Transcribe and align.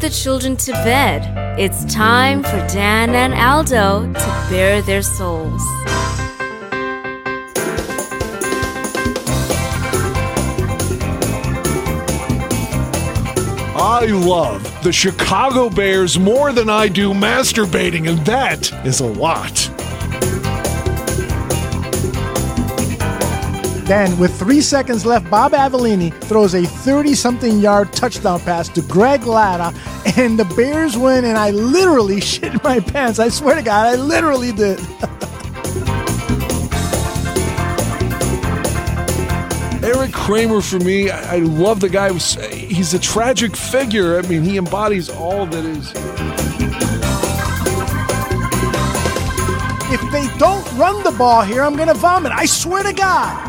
the 0.00 0.10
children 0.10 0.56
to 0.56 0.72
bed. 0.72 1.58
It's 1.58 1.84
time 1.92 2.42
for 2.42 2.66
Dan 2.68 3.14
and 3.14 3.34
Aldo 3.34 4.12
to 4.12 4.46
bare 4.48 4.80
their 4.82 5.02
souls. 5.02 5.62
I 13.80 14.06
love 14.06 14.62
the 14.82 14.92
Chicago 14.92 15.68
Bears 15.68 16.18
more 16.18 16.52
than 16.52 16.68
I 16.68 16.88
do 16.88 17.12
masturbating, 17.12 18.08
and 18.08 18.18
that 18.26 18.72
is 18.86 19.00
a 19.00 19.06
lot. 19.06 19.77
Then, 23.88 24.18
with 24.18 24.38
three 24.38 24.60
seconds 24.60 25.06
left, 25.06 25.30
Bob 25.30 25.52
Avellini 25.52 26.12
throws 26.24 26.54
a 26.54 26.66
30 26.66 27.14
something 27.14 27.58
yard 27.58 27.90
touchdown 27.90 28.38
pass 28.40 28.68
to 28.68 28.82
Greg 28.82 29.24
Latta, 29.24 29.74
and 30.20 30.38
the 30.38 30.44
Bears 30.44 30.98
win. 30.98 31.24
And 31.24 31.38
I 31.38 31.52
literally 31.52 32.20
shit 32.32 32.62
my 32.62 32.80
pants. 32.80 33.18
I 33.18 33.30
swear 33.30 33.54
to 33.54 33.62
God, 33.62 33.86
I 33.86 33.94
literally 33.94 34.52
did. 34.52 34.78
Erik 39.82 40.12
Kramer, 40.12 40.60
for 40.60 40.78
me, 40.80 41.10
I, 41.10 41.36
I 41.36 41.38
love 41.38 41.80
the 41.80 41.88
guy. 41.88 42.12
He's 42.12 42.92
a 42.92 42.98
tragic 42.98 43.56
figure. 43.56 44.18
I 44.18 44.22
mean, 44.28 44.42
he 44.42 44.58
embodies 44.58 45.08
all 45.08 45.46
that 45.46 45.64
is. 45.64 45.92
If 49.90 50.12
they 50.12 50.28
don't 50.36 50.70
run 50.76 51.02
the 51.04 51.12
ball 51.12 51.40
here, 51.40 51.62
I'm 51.62 51.74
going 51.74 51.88
to 51.88 51.94
vomit. 51.94 52.32
I 52.32 52.44
swear 52.44 52.82
to 52.82 52.92
God. 52.92 53.47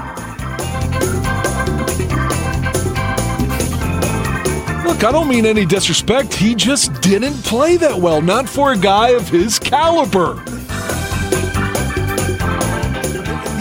Look, 4.90 5.04
I 5.04 5.12
don't 5.12 5.28
mean 5.28 5.46
any 5.46 5.66
disrespect. 5.68 6.34
He 6.34 6.56
just 6.56 7.00
didn't 7.00 7.36
play 7.44 7.78
that 7.78 7.96
well, 7.96 8.24
not 8.24 8.50
for 8.50 8.74
a 8.74 8.78
guy 8.78 9.10
of 9.10 9.30
his 9.30 9.60
caliber. 9.60 10.44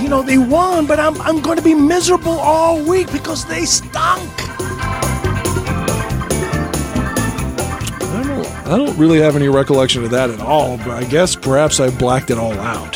You 0.02 0.08
know, 0.08 0.22
they 0.22 0.38
won, 0.38 0.86
but 0.86 0.98
I'm, 0.98 1.20
I'm 1.20 1.42
going 1.42 1.58
to 1.58 1.62
be 1.62 1.74
miserable 1.74 2.32
all 2.32 2.82
week 2.82 3.12
because 3.12 3.44
they 3.44 3.66
stunk. 3.66 4.32
I 8.00 8.22
don't, 8.26 8.66
I 8.66 8.78
don't 8.78 8.96
really 8.96 9.20
have 9.20 9.36
any 9.36 9.48
recollection 9.48 10.02
of 10.04 10.10
that 10.12 10.30
at 10.30 10.40
all, 10.40 10.78
but 10.78 10.92
I 10.92 11.04
guess 11.04 11.36
perhaps 11.36 11.78
I 11.78 11.90
blacked 11.90 12.30
it 12.30 12.38
all 12.38 12.54
out. 12.54 12.94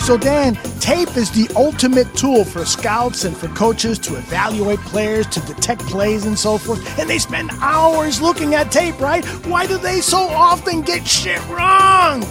So, 0.00 0.16
Dan, 0.16 0.58
tape 0.80 1.16
is 1.16 1.30
the 1.30 1.48
ultimate 1.56 2.12
tool 2.14 2.44
for 2.44 2.64
scouts 2.64 3.24
and 3.24 3.36
for 3.36 3.48
coaches 3.48 3.98
to 4.00 4.16
evaluate 4.16 4.78
players, 4.80 5.26
to 5.28 5.40
detect 5.40 5.80
plays, 5.82 6.26
and 6.26 6.38
so 6.38 6.58
forth. 6.58 6.98
And 6.98 7.08
they 7.08 7.18
spend 7.18 7.50
hours 7.60 8.20
looking 8.20 8.54
at 8.54 8.70
tape, 8.70 8.98
right? 9.00 9.24
Why 9.46 9.66
do 9.66 9.78
they 9.78 10.00
so 10.00 10.18
often 10.18 10.82
get 10.82 11.06
shit 11.06 11.40
wrong? 11.48 12.24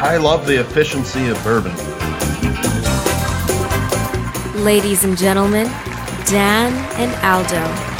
I 0.00 0.18
love 0.20 0.46
the 0.46 0.60
efficiency 0.60 1.28
of 1.28 1.42
bourbon. 1.42 1.74
Ladies 4.62 5.04
and 5.04 5.16
gentlemen, 5.16 5.66
Dan 6.26 6.72
and 6.98 7.14
Aldo. 7.24 7.93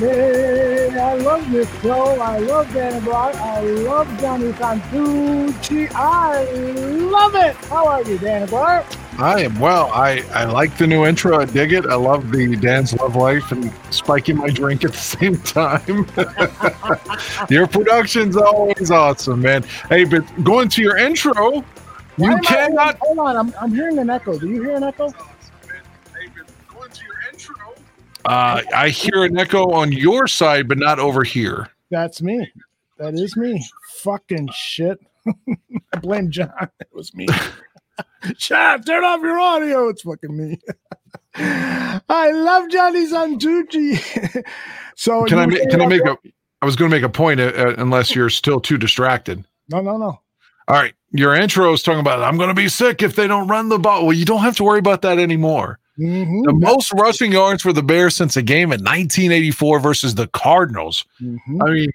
Baby, 0.00 0.98
I 0.98 1.14
love 1.14 1.50
this 1.50 1.68
show. 1.82 2.20
I 2.20 2.38
love 2.38 2.72
Dan 2.72 3.02
Brock. 3.04 3.34
I 3.36 3.60
love 3.60 4.06
Johnny 4.20 4.52
Santucci. 4.52 5.90
I 5.94 6.44
love 6.52 7.34
it. 7.34 7.54
How 7.66 7.86
are 7.88 8.02
you, 8.02 8.18
Dan 8.18 8.46
Brock? 8.48 8.86
I 9.18 9.42
am 9.42 9.58
well. 9.58 9.90
I, 9.92 10.22
I 10.32 10.44
like 10.44 10.76
the 10.78 10.86
new 10.86 11.04
intro. 11.04 11.40
I 11.40 11.44
dig 11.44 11.72
it. 11.72 11.86
I 11.86 11.94
love 11.96 12.30
the 12.30 12.54
Dan's 12.56 12.92
Love 12.94 13.16
Life 13.16 13.50
and 13.50 13.72
spiking 13.90 14.36
my 14.36 14.48
drink 14.48 14.84
at 14.84 14.92
the 14.92 14.98
same 15.16 15.36
time. 15.38 16.06
your 17.50 17.66
production's 17.66 18.36
always 18.36 18.90
awesome, 18.92 19.40
man. 19.42 19.64
Hey, 19.88 20.04
but 20.04 20.22
going 20.44 20.68
to 20.68 20.82
your 20.82 20.96
intro, 20.96 21.64
Why 22.16 22.30
you 22.30 22.36
I- 22.36 22.40
cannot. 22.40 22.98
hold 23.00 23.18
on, 23.18 23.36
I'm, 23.36 23.54
I'm 23.60 23.74
hearing 23.74 23.98
an 23.98 24.08
echo. 24.08 24.38
Do 24.38 24.48
you 24.48 24.62
hear 24.62 24.76
an 24.76 24.84
echo? 24.84 25.12
Uh, 28.24 28.62
I 28.74 28.88
hear 28.90 29.24
an 29.24 29.38
echo 29.38 29.70
on 29.72 29.92
your 29.92 30.26
side, 30.26 30.68
but 30.68 30.78
not 30.78 30.98
over 30.98 31.24
here. 31.24 31.68
That's 31.90 32.20
me. 32.20 32.50
That 32.98 33.14
is 33.14 33.36
me. 33.36 33.64
Fucking 34.02 34.48
shit. 34.54 34.98
I 35.94 35.98
blame 36.00 36.30
John. 36.30 36.50
It 36.80 36.88
was 36.92 37.14
me. 37.14 37.26
Shut 38.38 38.84
turn 38.86 39.04
off 39.04 39.20
your 39.22 39.38
audio. 39.38 39.88
It's 39.88 40.02
fucking 40.02 40.36
me. 40.36 40.58
I 41.36 42.30
love 42.32 42.68
Johnny 42.70 43.06
Santucci. 43.06 44.44
so 44.96 45.24
Can 45.24 45.38
I 45.38 45.42
you 45.44 45.48
ma- 45.50 45.56
say 45.56 45.66
can 45.66 45.80
I 45.80 45.88
that- 45.88 45.88
make 45.88 46.04
a? 46.04 46.16
I 46.60 46.66
was 46.66 46.74
going 46.74 46.90
to 46.90 46.96
make 46.96 47.04
a 47.04 47.08
point, 47.08 47.38
uh, 47.38 47.44
uh, 47.56 47.74
unless 47.78 48.16
you're 48.16 48.30
still 48.30 48.58
too 48.60 48.76
distracted. 48.78 49.44
No, 49.70 49.80
no, 49.80 49.96
no. 49.96 50.06
All 50.66 50.74
right, 50.76 50.92
your 51.12 51.32
intro 51.36 51.72
is 51.72 51.84
talking 51.84 52.00
about 52.00 52.20
I'm 52.20 52.36
going 52.36 52.48
to 52.48 52.54
be 52.54 52.68
sick 52.68 53.00
if 53.00 53.14
they 53.14 53.28
don't 53.28 53.46
run 53.46 53.68
the 53.68 53.78
ball. 53.78 54.02
Well, 54.06 54.12
you 54.12 54.24
don't 54.24 54.40
have 54.40 54.56
to 54.56 54.64
worry 54.64 54.80
about 54.80 55.02
that 55.02 55.18
anymore. 55.20 55.78
Mhm. 55.98 56.44
The 56.44 56.54
most 56.54 56.92
rushing 56.92 57.32
yards 57.32 57.62
for 57.62 57.72
the 57.72 57.82
Bears 57.82 58.14
since 58.14 58.36
a 58.36 58.42
game 58.42 58.72
in 58.72 58.82
1984 58.82 59.80
versus 59.80 60.14
the 60.14 60.28
Cardinals. 60.28 61.04
Mhm. 61.20 61.38
I 61.60 61.70
mean, 61.72 61.90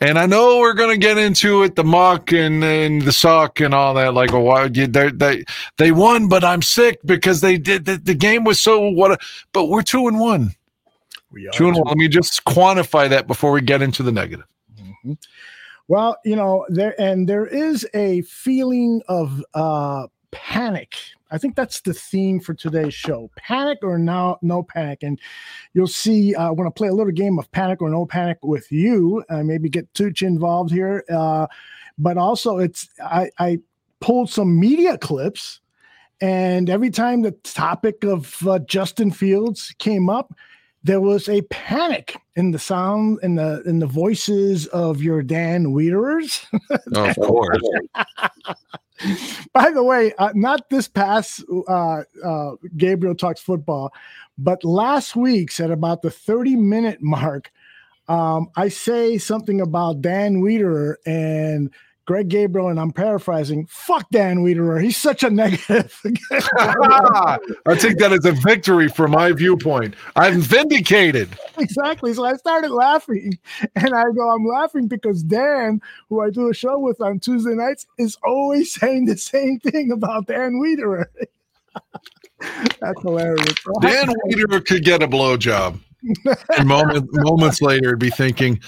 and 0.00 0.18
I 0.18 0.26
know 0.26 0.58
we're 0.58 0.74
going 0.74 0.90
to 1.00 1.06
get 1.06 1.16
into 1.16 1.62
it, 1.62 1.74
the 1.74 1.84
muck 1.84 2.32
and, 2.32 2.62
and 2.62 3.02
the 3.02 3.12
suck 3.12 3.60
and 3.60 3.72
all 3.72 3.94
that. 3.94 4.12
Like, 4.14 4.32
oh, 4.32 4.40
why 4.40 4.68
they 4.68 4.86
they 4.86 5.44
they 5.78 5.92
won, 5.92 6.28
but 6.28 6.44
I'm 6.44 6.60
sick 6.60 6.98
because 7.04 7.40
they 7.40 7.56
did 7.56 7.86
the, 7.86 7.96
the 7.96 8.14
game 8.14 8.44
was 8.44 8.60
so 8.60 8.90
what. 8.90 9.20
But 9.52 9.66
we're 9.66 9.82
two 9.82 10.06
and 10.08 10.18
one. 10.18 10.54
We 11.30 11.46
are 11.48 11.52
Two 11.52 11.68
and 11.68 11.76
one. 11.76 11.86
Let 11.86 11.96
me 11.96 12.08
just 12.08 12.44
quantify 12.44 13.08
that 13.08 13.26
before 13.26 13.52
we 13.52 13.60
get 13.60 13.80
into 13.80 14.02
the 14.02 14.12
negative. 14.12 14.46
Well, 15.88 16.18
you 16.24 16.34
know, 16.36 16.66
there 16.68 17.00
and 17.00 17.28
there 17.28 17.46
is 17.46 17.86
a 17.94 18.22
feeling 18.22 19.02
of 19.08 19.42
uh 19.54 20.08
panic. 20.30 20.94
I 21.30 21.38
think 21.38 21.56
that's 21.56 21.80
the 21.80 21.94
theme 21.94 22.40
for 22.40 22.54
today's 22.54 22.94
show. 22.94 23.30
Panic 23.36 23.78
or 23.82 23.98
no 23.98 24.38
no 24.42 24.62
panic. 24.62 25.02
And 25.02 25.20
you'll 25.74 25.86
see 25.86 26.34
uh, 26.34 26.48
I 26.48 26.50
want 26.50 26.66
to 26.68 26.78
play 26.78 26.88
a 26.88 26.94
little 26.94 27.12
game 27.12 27.38
of 27.38 27.50
panic 27.52 27.82
or 27.82 27.90
no 27.90 28.06
panic 28.06 28.38
with 28.42 28.70
you. 28.70 29.24
Uh, 29.28 29.42
maybe 29.42 29.68
get 29.68 29.92
Tooch 29.94 30.22
involved 30.22 30.70
here. 30.70 31.04
Uh, 31.10 31.46
but 31.98 32.16
also 32.16 32.58
it's 32.58 32.88
I, 33.04 33.30
I 33.38 33.58
pulled 34.00 34.30
some 34.30 34.58
media 34.58 34.98
clips 34.98 35.60
and 36.20 36.70
every 36.70 36.90
time 36.90 37.22
the 37.22 37.32
topic 37.32 38.02
of 38.04 38.46
uh, 38.46 38.58
Justin 38.60 39.10
Fields 39.10 39.74
came 39.78 40.08
up, 40.08 40.34
there 40.86 41.00
was 41.00 41.28
a 41.28 41.42
panic 41.42 42.16
in 42.36 42.52
the 42.52 42.60
sound 42.60 43.18
in 43.24 43.34
the 43.34 43.60
in 43.66 43.80
the 43.80 43.86
voices 43.86 44.66
of 44.68 45.02
your 45.02 45.22
Dan 45.22 45.66
Wiederers. 45.66 46.46
Of 46.94 47.16
course. 47.26 47.60
By 49.52 49.70
the 49.72 49.82
way, 49.82 50.12
uh, 50.18 50.30
not 50.34 50.70
this 50.70 50.88
past 50.88 51.44
uh, 51.68 52.02
uh, 52.24 52.52
Gabriel 52.76 53.14
talks 53.14 53.40
football, 53.40 53.92
but 54.38 54.64
last 54.64 55.16
week's 55.16 55.58
at 55.60 55.70
about 55.70 56.02
the 56.02 56.10
30 56.10 56.56
minute 56.56 57.02
mark, 57.02 57.50
um, 58.08 58.48
I 58.56 58.68
say 58.68 59.18
something 59.18 59.60
about 59.60 60.00
Dan 60.00 60.40
Wiederer 60.40 60.94
and 61.04 61.70
Greg 62.06 62.28
Gabriel, 62.28 62.68
and 62.68 62.78
I'm 62.78 62.92
paraphrasing. 62.92 63.66
Fuck 63.66 64.08
Dan 64.10 64.38
Wiederer. 64.38 64.82
He's 64.82 64.96
such 64.96 65.24
a 65.24 65.30
negative. 65.30 66.00
I 66.32 67.38
take 67.78 67.98
that 67.98 68.12
as 68.12 68.24
a 68.24 68.32
victory 68.32 68.88
from 68.88 69.10
my 69.10 69.32
viewpoint. 69.32 69.94
I'm 70.14 70.40
vindicated. 70.40 71.36
exactly. 71.58 72.14
So 72.14 72.24
I 72.24 72.36
started 72.36 72.70
laughing, 72.70 73.36
and 73.74 73.92
I 73.92 74.04
go, 74.14 74.30
I'm 74.30 74.46
laughing 74.46 74.86
because 74.86 75.24
Dan, 75.24 75.82
who 76.08 76.20
I 76.20 76.30
do 76.30 76.48
a 76.48 76.54
show 76.54 76.78
with 76.78 77.00
on 77.00 77.18
Tuesday 77.18 77.54
nights, 77.54 77.86
is 77.98 78.16
always 78.22 78.72
saying 78.80 79.06
the 79.06 79.16
same 79.16 79.58
thing 79.58 79.90
about 79.90 80.28
Dan 80.28 80.60
Wiederer. 80.62 81.06
That's 82.80 83.02
hilarious. 83.02 83.54
Dan 83.80 84.12
Wiederer 84.26 84.64
could 84.64 84.84
get 84.84 85.02
a 85.02 85.08
blowjob. 85.08 85.80
And 86.56 86.68
moment, 86.68 87.08
moments 87.12 87.60
later, 87.60 87.96
be 87.96 88.10
thinking, 88.10 88.60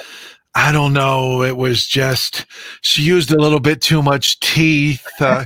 I 0.59 0.73
don't 0.73 0.93
know. 0.93 1.45
It 1.45 1.57
was 1.57 1.87
just 1.87 2.45
she 2.81 3.03
used 3.03 3.31
a 3.31 3.39
little 3.39 3.61
bit 3.61 3.81
too 3.81 4.03
much 4.03 4.41
teeth. 4.41 5.07
Uh, 5.21 5.45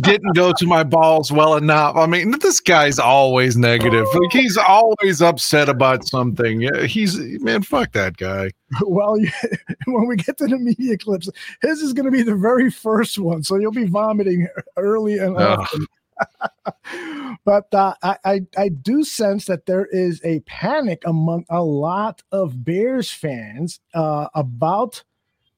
didn't 0.00 0.36
go 0.36 0.52
to 0.52 0.64
my 0.64 0.84
balls 0.84 1.32
well 1.32 1.56
enough. 1.56 1.96
I 1.96 2.06
mean, 2.06 2.38
this 2.38 2.60
guy's 2.60 3.00
always 3.00 3.56
negative. 3.56 4.06
Like 4.14 4.30
he's 4.32 4.56
always 4.56 5.20
upset 5.20 5.68
about 5.68 6.06
something. 6.06 6.60
Yeah, 6.60 6.84
He's 6.84 7.18
man, 7.40 7.62
fuck 7.62 7.90
that 7.92 8.16
guy. 8.16 8.50
well, 8.82 9.18
when 9.86 10.06
we 10.06 10.14
get 10.14 10.38
to 10.38 10.46
the 10.46 10.56
media 10.56 10.96
clips, 10.96 11.28
his 11.62 11.82
is 11.82 11.92
going 11.92 12.06
to 12.06 12.12
be 12.12 12.22
the 12.22 12.36
very 12.36 12.70
first 12.70 13.18
one, 13.18 13.42
so 13.42 13.56
you'll 13.56 13.72
be 13.72 13.86
vomiting 13.86 14.46
early 14.76 15.18
and 15.18 15.36
often. 15.36 15.84
but 17.44 17.72
uh, 17.74 17.94
I, 18.02 18.16
I, 18.24 18.40
I 18.56 18.68
do 18.68 19.04
sense 19.04 19.46
that 19.46 19.66
there 19.66 19.86
is 19.86 20.20
a 20.24 20.40
panic 20.40 21.02
among 21.04 21.44
a 21.48 21.62
lot 21.62 22.22
of 22.32 22.64
Bears 22.64 23.10
fans 23.10 23.80
uh, 23.94 24.28
about 24.34 25.02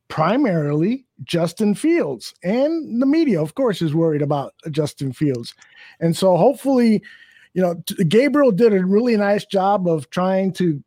primarily 0.09 1.07
Justin 1.25 1.75
Fields, 1.75 2.35
and 2.43 3.03
the 3.03 3.07
media, 3.07 3.43
of 3.43 3.55
course, 3.55 3.83
is 3.83 3.95
worried 3.95 4.23
about 4.23 4.55
Justin 4.71 5.13
Fields, 5.13 5.55
and 6.01 6.17
so 6.17 6.37
hopefully, 6.37 7.03
you 7.55 7.63
know, 7.63 7.75
Gabriel 8.09 8.53
did 8.53 8.73
a 8.73 8.85
really 8.85 9.17
nice 9.17 9.45
job 9.45 9.89
of 9.89 10.09
trying 10.11 10.53
to 10.55 10.83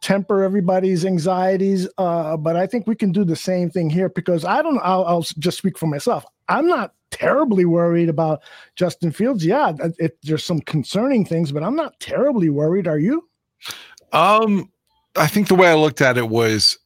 temper 0.00 0.42
everybody's 0.42 1.04
anxieties. 1.04 1.88
Uh, 1.98 2.36
but 2.36 2.56
I 2.56 2.66
think 2.66 2.86
we 2.86 2.96
can 2.96 3.12
do 3.12 3.24
the 3.24 3.36
same 3.36 3.70
thing 3.70 3.90
here 3.90 4.08
because 4.08 4.44
I 4.44 4.62
don't. 4.62 4.80
I'll, 4.82 5.04
I'll 5.04 5.22
just 5.38 5.58
speak 5.58 5.78
for 5.78 5.86
myself. 5.86 6.24
I'm 6.48 6.66
not 6.66 6.94
terribly 7.10 7.64
worried 7.64 8.08
about 8.08 8.42
Justin 8.76 9.12
Fields. 9.12 9.44
Yeah, 9.44 9.72
it, 9.98 10.18
there's 10.22 10.44
some 10.44 10.60
concerning 10.60 11.24
things, 11.24 11.52
but 11.52 11.62
I'm 11.62 11.76
not 11.76 11.98
terribly 12.00 12.50
worried. 12.50 12.86
Are 12.86 12.98
you? 12.98 13.28
Um, 14.12 14.70
I 15.16 15.26
think 15.26 15.48
the 15.48 15.54
way 15.54 15.68
I 15.68 15.74
looked 15.74 16.00
at 16.00 16.18
it 16.18 16.28
was, 16.28 16.78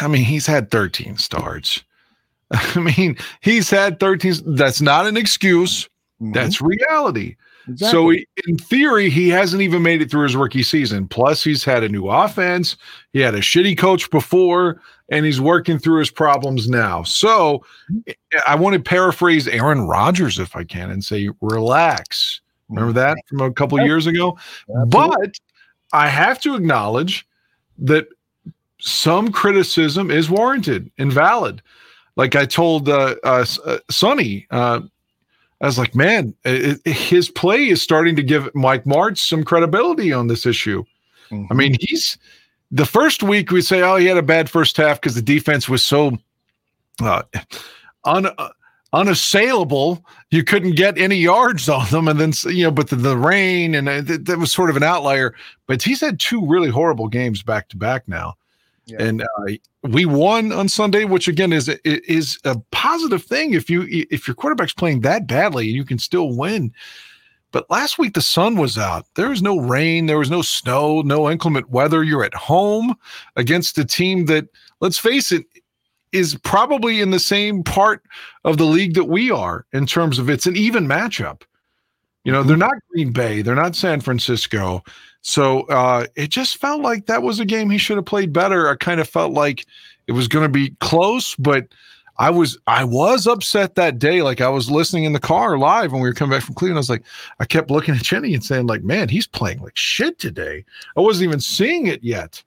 I 0.00 0.08
mean, 0.08 0.24
he's 0.24 0.46
had 0.46 0.70
13 0.70 1.18
starts. 1.18 1.82
I 2.50 2.78
mean, 2.80 3.16
he's 3.40 3.70
had 3.70 4.00
13. 4.00 4.54
That's 4.54 4.80
not 4.80 5.06
an 5.06 5.16
excuse. 5.16 5.84
Mm-hmm. 6.20 6.32
That's 6.32 6.60
reality. 6.60 7.36
Exactly. 7.68 7.90
So, 7.90 8.08
he, 8.10 8.26
in 8.46 8.58
theory, 8.58 9.08
he 9.08 9.28
hasn't 9.28 9.62
even 9.62 9.82
made 9.82 10.02
it 10.02 10.10
through 10.10 10.24
his 10.24 10.36
rookie 10.36 10.62
season. 10.62 11.06
Plus, 11.08 11.44
he's 11.44 11.64
had 11.64 11.82
a 11.82 11.88
new 11.88 12.08
offense. 12.08 12.76
He 13.12 13.20
had 13.20 13.34
a 13.34 13.40
shitty 13.40 13.78
coach 13.78 14.10
before, 14.10 14.80
and 15.10 15.24
he's 15.24 15.40
working 15.40 15.78
through 15.78 16.00
his 16.00 16.10
problems 16.10 16.68
now. 16.68 17.02
So, 17.02 17.64
I 18.46 18.54
want 18.54 18.74
to 18.74 18.80
paraphrase 18.80 19.46
Aaron 19.48 19.82
Rodgers, 19.82 20.38
if 20.38 20.56
I 20.56 20.64
can, 20.64 20.90
and 20.90 21.04
say, 21.04 21.30
relax. 21.40 22.40
Remember 22.68 22.92
that 22.94 23.16
from 23.28 23.40
a 23.40 23.52
couple 23.52 23.80
years 23.80 24.06
ago? 24.06 24.38
Absolutely. 24.68 24.88
But 24.88 25.38
I 25.92 26.08
have 26.08 26.40
to 26.40 26.54
acknowledge 26.54 27.26
that 27.78 28.08
some 28.80 29.30
criticism 29.30 30.10
is 30.10 30.30
warranted 30.30 30.90
and 30.98 31.12
valid. 31.12 31.62
Like 32.16 32.34
I 32.34 32.46
told 32.46 32.88
uh, 32.88 33.16
uh, 33.24 33.44
uh 33.64 33.78
Sonny, 33.90 34.46
uh, 34.50 34.80
I 35.62 35.66
was 35.66 35.78
like, 35.78 35.94
man, 35.94 36.34
it, 36.44 36.80
it, 36.84 36.92
his 36.92 37.30
play 37.30 37.68
is 37.68 37.80
starting 37.80 38.16
to 38.16 38.22
give 38.22 38.52
Mike 38.54 38.84
Martz 38.84 39.18
some 39.18 39.44
credibility 39.44 40.12
on 40.12 40.26
this 40.26 40.44
issue. 40.44 40.84
Mm-hmm. 41.30 41.52
I 41.52 41.54
mean, 41.54 41.76
he's 41.80 42.18
the 42.72 42.84
first 42.84 43.22
week 43.22 43.52
we 43.52 43.62
say, 43.62 43.80
oh, 43.82 43.96
he 43.96 44.06
had 44.06 44.16
a 44.16 44.22
bad 44.22 44.50
first 44.50 44.76
half 44.76 45.00
because 45.00 45.14
the 45.14 45.22
defense 45.22 45.68
was 45.68 45.84
so 45.84 46.18
uh, 47.00 47.22
un, 48.04 48.26
uh, 48.26 48.48
unassailable. 48.92 50.04
You 50.30 50.42
couldn't 50.42 50.74
get 50.74 50.98
any 50.98 51.16
yards 51.16 51.68
on 51.68 51.88
them. 51.90 52.08
And 52.08 52.18
then, 52.18 52.32
you 52.52 52.64
know, 52.64 52.70
but 52.72 52.90
the, 52.90 52.96
the 52.96 53.16
rain 53.16 53.74
and 53.74 53.88
uh, 53.88 54.02
th- 54.02 54.24
that 54.24 54.38
was 54.38 54.50
sort 54.50 54.68
of 54.68 54.76
an 54.76 54.82
outlier. 54.82 55.34
But 55.68 55.82
he's 55.82 56.00
had 56.00 56.18
two 56.18 56.44
really 56.44 56.70
horrible 56.70 57.08
games 57.08 57.42
back 57.42 57.68
to 57.68 57.76
back 57.76 58.08
now. 58.08 58.34
Yeah. 58.86 59.02
And 59.02 59.22
uh, 59.22 59.26
we 59.82 60.04
won 60.04 60.52
on 60.52 60.68
Sunday, 60.68 61.04
which 61.04 61.28
again 61.28 61.52
is 61.52 61.68
is 61.84 62.38
a 62.44 62.58
positive 62.72 63.22
thing. 63.22 63.54
If 63.54 63.70
you 63.70 63.86
if 63.88 64.26
your 64.26 64.34
quarterback's 64.34 64.72
playing 64.72 65.00
that 65.02 65.26
badly, 65.26 65.66
you 65.66 65.84
can 65.84 65.98
still 65.98 66.36
win. 66.36 66.72
But 67.52 67.70
last 67.70 67.98
week 67.98 68.14
the 68.14 68.22
sun 68.22 68.56
was 68.56 68.76
out. 68.76 69.06
There 69.14 69.28
was 69.28 69.42
no 69.42 69.58
rain, 69.58 70.06
there 70.06 70.18
was 70.18 70.30
no 70.30 70.42
snow, 70.42 71.02
no 71.02 71.30
inclement 71.30 71.70
weather. 71.70 72.02
You're 72.02 72.24
at 72.24 72.34
home 72.34 72.94
against 73.36 73.78
a 73.78 73.84
team 73.84 74.24
that, 74.26 74.46
let's 74.80 74.98
face 74.98 75.30
it, 75.30 75.44
is 76.12 76.34
probably 76.42 77.00
in 77.00 77.10
the 77.10 77.20
same 77.20 77.62
part 77.62 78.02
of 78.44 78.56
the 78.56 78.64
league 78.64 78.94
that 78.94 79.04
we 79.04 79.30
are 79.30 79.66
in 79.72 79.86
terms 79.86 80.18
of 80.18 80.28
it's 80.28 80.46
an 80.46 80.56
even 80.56 80.86
matchup. 80.86 81.42
You 82.24 82.32
know, 82.32 82.42
they're 82.42 82.56
mm-hmm. 82.56 82.60
not 82.60 82.88
Green 82.90 83.12
Bay, 83.12 83.42
they're 83.42 83.54
not 83.54 83.76
San 83.76 84.00
Francisco. 84.00 84.82
So 85.22 85.62
uh, 85.62 86.06
it 86.16 86.28
just 86.28 86.58
felt 86.58 86.82
like 86.82 87.06
that 87.06 87.22
was 87.22 87.38
a 87.40 87.44
game 87.44 87.70
he 87.70 87.78
should 87.78 87.96
have 87.96 88.04
played 88.04 88.32
better. 88.32 88.68
I 88.68 88.74
kind 88.74 89.00
of 89.00 89.08
felt 89.08 89.32
like 89.32 89.66
it 90.08 90.12
was 90.12 90.28
going 90.28 90.44
to 90.44 90.48
be 90.48 90.70
close, 90.80 91.36
but 91.36 91.68
I 92.18 92.30
was 92.30 92.58
I 92.66 92.84
was 92.84 93.26
upset 93.26 93.76
that 93.76 94.00
day. 94.00 94.22
Like 94.22 94.40
I 94.40 94.48
was 94.48 94.70
listening 94.70 95.04
in 95.04 95.12
the 95.12 95.20
car 95.20 95.56
live 95.58 95.92
when 95.92 96.02
we 96.02 96.08
were 96.08 96.14
coming 96.14 96.36
back 96.36 96.44
from 96.44 96.56
Cleveland. 96.56 96.78
I 96.78 96.80
was 96.80 96.90
like, 96.90 97.04
I 97.38 97.44
kept 97.44 97.70
looking 97.70 97.94
at 97.94 98.02
Jenny 98.02 98.34
and 98.34 98.44
saying, 98.44 98.66
like, 98.66 98.82
man, 98.82 99.08
he's 99.08 99.26
playing 99.26 99.60
like 99.60 99.76
shit 99.76 100.18
today. 100.18 100.64
I 100.96 101.00
wasn't 101.00 101.28
even 101.28 101.40
seeing 101.40 101.86
it 101.86 102.02
yet. 102.02 102.42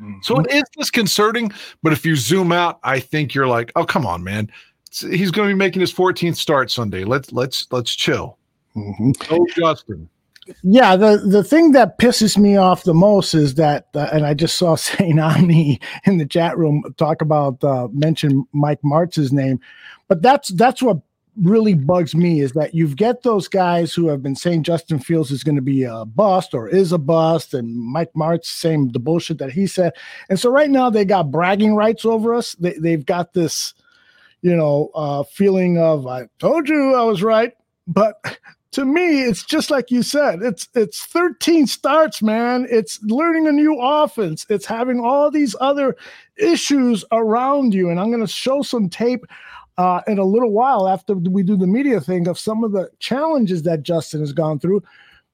Mm-hmm. 0.00 0.18
So 0.22 0.38
it 0.40 0.50
is 0.52 0.64
disconcerting, 0.76 1.50
but 1.82 1.92
if 1.92 2.04
you 2.04 2.14
zoom 2.14 2.52
out, 2.52 2.78
I 2.82 3.00
think 3.00 3.34
you're 3.34 3.48
like, 3.48 3.72
oh 3.74 3.84
come 3.84 4.06
on, 4.06 4.22
man. 4.22 4.50
He's 4.90 5.30
going 5.30 5.48
to 5.48 5.54
be 5.54 5.58
making 5.58 5.80
his 5.80 5.92
14th 5.92 6.36
start 6.36 6.70
Sunday. 6.70 7.04
Let's 7.04 7.32
let's 7.32 7.66
let's 7.70 7.94
chill. 7.94 8.36
Mm-hmm. 8.76 9.12
Oh, 9.30 9.46
Justin 9.56 10.08
yeah, 10.62 10.96
the 10.96 11.18
the 11.18 11.44
thing 11.44 11.72
that 11.72 11.98
pisses 11.98 12.36
me 12.36 12.56
off 12.56 12.84
the 12.84 12.94
most 12.94 13.34
is 13.34 13.54
that, 13.54 13.86
uh, 13.94 14.08
and 14.12 14.26
I 14.26 14.34
just 14.34 14.58
saw 14.58 14.74
Saint 14.76 15.20
Omni 15.20 15.80
in 16.04 16.18
the 16.18 16.26
chat 16.26 16.58
room 16.58 16.82
talk 16.96 17.22
about 17.22 17.62
uh, 17.62 17.88
mention 17.92 18.46
Mike 18.52 18.82
Martz's 18.82 19.32
name, 19.32 19.60
but 20.08 20.22
that's 20.22 20.48
that's 20.50 20.82
what 20.82 20.98
really 21.40 21.72
bugs 21.72 22.14
me 22.14 22.40
is 22.40 22.52
that 22.52 22.74
you've 22.74 22.96
get 22.96 23.22
those 23.22 23.48
guys 23.48 23.94
who 23.94 24.06
have 24.08 24.22
been 24.22 24.36
saying 24.36 24.62
Justin 24.62 24.98
Fields 24.98 25.30
is 25.30 25.42
going 25.42 25.56
to 25.56 25.62
be 25.62 25.82
a 25.84 26.04
bust 26.04 26.52
or 26.52 26.68
is 26.68 26.92
a 26.92 26.98
bust, 26.98 27.54
and 27.54 27.74
Mike 27.74 28.12
Martz 28.14 28.46
saying 28.46 28.90
the 28.92 28.98
bullshit 28.98 29.38
that 29.38 29.52
he 29.52 29.66
said, 29.66 29.92
and 30.28 30.38
so 30.38 30.50
right 30.50 30.70
now 30.70 30.90
they 30.90 31.04
got 31.04 31.30
bragging 31.30 31.74
rights 31.74 32.04
over 32.04 32.34
us. 32.34 32.54
They 32.54 32.72
they've 32.72 33.06
got 33.06 33.32
this, 33.32 33.74
you 34.42 34.56
know, 34.56 34.90
uh, 34.94 35.22
feeling 35.22 35.78
of 35.78 36.06
I 36.06 36.28
told 36.40 36.68
you 36.68 36.94
I 36.94 37.04
was 37.04 37.22
right, 37.22 37.52
but 37.86 38.16
to 38.72 38.86
me, 38.86 39.22
it's 39.22 39.44
just 39.44 39.70
like 39.70 39.90
you 39.90 40.02
said. 40.02 40.42
It's 40.42 40.66
it's 40.74 41.04
13 41.04 41.66
starts, 41.66 42.22
man. 42.22 42.66
It's 42.70 43.02
learning 43.02 43.46
a 43.46 43.52
new 43.52 43.78
offense. 43.78 44.46
It's 44.48 44.66
having 44.66 44.98
all 45.00 45.30
these 45.30 45.54
other 45.60 45.94
issues 46.36 47.04
around 47.12 47.74
you. 47.74 47.90
And 47.90 48.00
I'm 48.00 48.10
going 48.10 48.24
to 48.24 48.32
show 48.32 48.62
some 48.62 48.88
tape 48.88 49.26
uh, 49.76 50.00
in 50.06 50.18
a 50.18 50.24
little 50.24 50.52
while 50.52 50.88
after 50.88 51.14
we 51.14 51.42
do 51.42 51.56
the 51.56 51.66
media 51.66 52.00
thing 52.00 52.26
of 52.28 52.38
some 52.38 52.64
of 52.64 52.72
the 52.72 52.90
challenges 52.98 53.62
that 53.64 53.82
Justin 53.82 54.20
has 54.20 54.32
gone 54.32 54.58
through. 54.58 54.82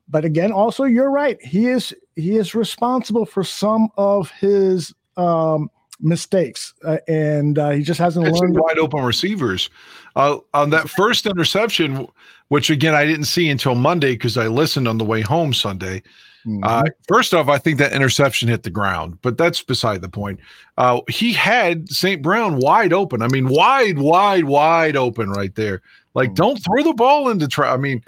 But 0.08 0.24
again, 0.24 0.50
also 0.50 0.84
you're 0.84 1.10
right. 1.10 1.40
He 1.40 1.66
is 1.66 1.94
he 2.16 2.36
is 2.36 2.56
responsible 2.56 3.24
for 3.24 3.44
some 3.44 3.88
of 3.96 4.30
his 4.32 4.92
um, 5.16 5.70
mistakes, 6.00 6.74
uh, 6.84 6.98
and 7.08 7.58
uh, 7.58 7.70
he 7.70 7.82
just 7.82 8.00
hasn't 8.00 8.26
learned. 8.26 8.58
Wide 8.58 8.78
open 8.78 9.04
receivers 9.04 9.70
uh, 10.16 10.38
on 10.54 10.70
that 10.70 10.88
first 10.88 11.26
interception 11.26 12.08
which 12.48 12.70
again 12.70 12.94
I 12.94 13.04
didn't 13.04 13.26
see 13.26 13.48
until 13.48 13.74
Monday 13.74 14.12
because 14.12 14.36
I 14.36 14.48
listened 14.48 14.88
on 14.88 14.98
the 14.98 15.04
way 15.04 15.20
home 15.20 15.54
Sunday. 15.54 16.02
Mm-hmm. 16.46 16.64
Uh, 16.64 16.84
first 17.06 17.34
off, 17.34 17.48
I 17.48 17.58
think 17.58 17.78
that 17.78 17.92
interception 17.92 18.48
hit 18.48 18.62
the 18.62 18.70
ground, 18.70 19.18
but 19.22 19.36
that's 19.36 19.62
beside 19.62 20.00
the 20.00 20.08
point. 20.08 20.40
Uh, 20.78 21.00
he 21.08 21.32
had 21.32 21.90
St. 21.90 22.22
Brown 22.22 22.58
wide 22.58 22.92
open. 22.92 23.22
I 23.22 23.28
mean, 23.28 23.48
wide, 23.48 23.98
wide, 23.98 24.44
wide 24.44 24.96
open 24.96 25.30
right 25.30 25.54
there. 25.54 25.82
Like, 26.14 26.30
mm-hmm. 26.30 26.34
don't 26.36 26.56
throw 26.56 26.82
the 26.82 26.94
ball 26.94 27.28
into 27.28 27.48
try. 27.48 27.72
I 27.72 27.76
mean, 27.76 28.02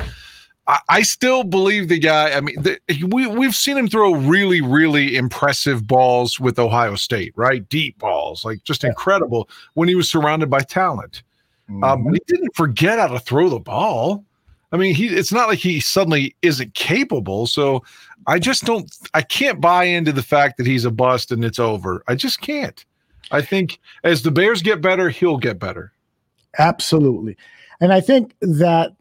I, 0.71 0.79
I, 0.89 1.03
still 1.03 1.43
believe 1.43 1.89
the 1.89 1.99
guy. 1.99 2.31
I 2.31 2.41
mean, 2.41 2.63
the, 2.63 2.79
we 3.09 3.27
we've 3.27 3.57
seen 3.57 3.77
him 3.77 3.89
throw 3.89 4.15
really, 4.15 4.61
really 4.61 5.17
impressive 5.17 5.85
balls 5.85 6.39
with 6.39 6.61
Ohio 6.61 6.95
State, 6.95 7.33
right? 7.35 7.69
Deep 7.69 7.99
balls, 7.99 8.45
like 8.45 8.63
just 8.63 8.85
yeah. 8.85 8.91
incredible 8.91 9.49
when 9.75 9.89
he 9.89 9.97
was 9.97 10.09
surrounded 10.09 10.49
by 10.49 10.61
talent. 10.61 11.25
Mm-hmm. 11.69 11.83
Um, 11.83 12.05
but 12.05 12.13
he 12.15 12.21
didn't 12.29 12.55
forget 12.55 13.01
how 13.01 13.09
to 13.09 13.19
throw 13.19 13.49
the 13.49 13.59
ball. 13.59 14.25
I 14.71 14.77
mean, 14.77 14.95
he 14.95 15.09
it's 15.09 15.33
not 15.33 15.49
like 15.49 15.59
he 15.59 15.81
suddenly 15.81 16.37
isn't 16.43 16.75
capable. 16.75 17.49
So 17.49 17.83
I 18.29 18.39
just 18.39 18.65
don't 18.65 18.89
I 19.13 19.23
can't 19.23 19.61
buy 19.61 19.85
into 19.85 20.13
the 20.13 20.23
fact 20.23 20.57
that 20.59 20.69
he's 20.69 20.85
a 20.85 20.93
bust 20.93 21.33
and 21.33 21.45
it's 21.45 21.59
over. 21.59 22.05
I 22.07 22.15
just 22.15 22.41
can't. 22.41 22.85
I 23.33 23.43
think 23.43 23.81
as 24.05 24.23
the 24.23 24.31
Bears 24.31 24.63
get 24.63 24.81
better, 24.81 25.09
he'll 25.09 25.37
get 25.37 25.59
better. 25.59 25.93
Absolutely. 26.59 27.37
And 27.81 27.93
I 27.93 28.01
think 28.01 28.35
that 28.41 28.95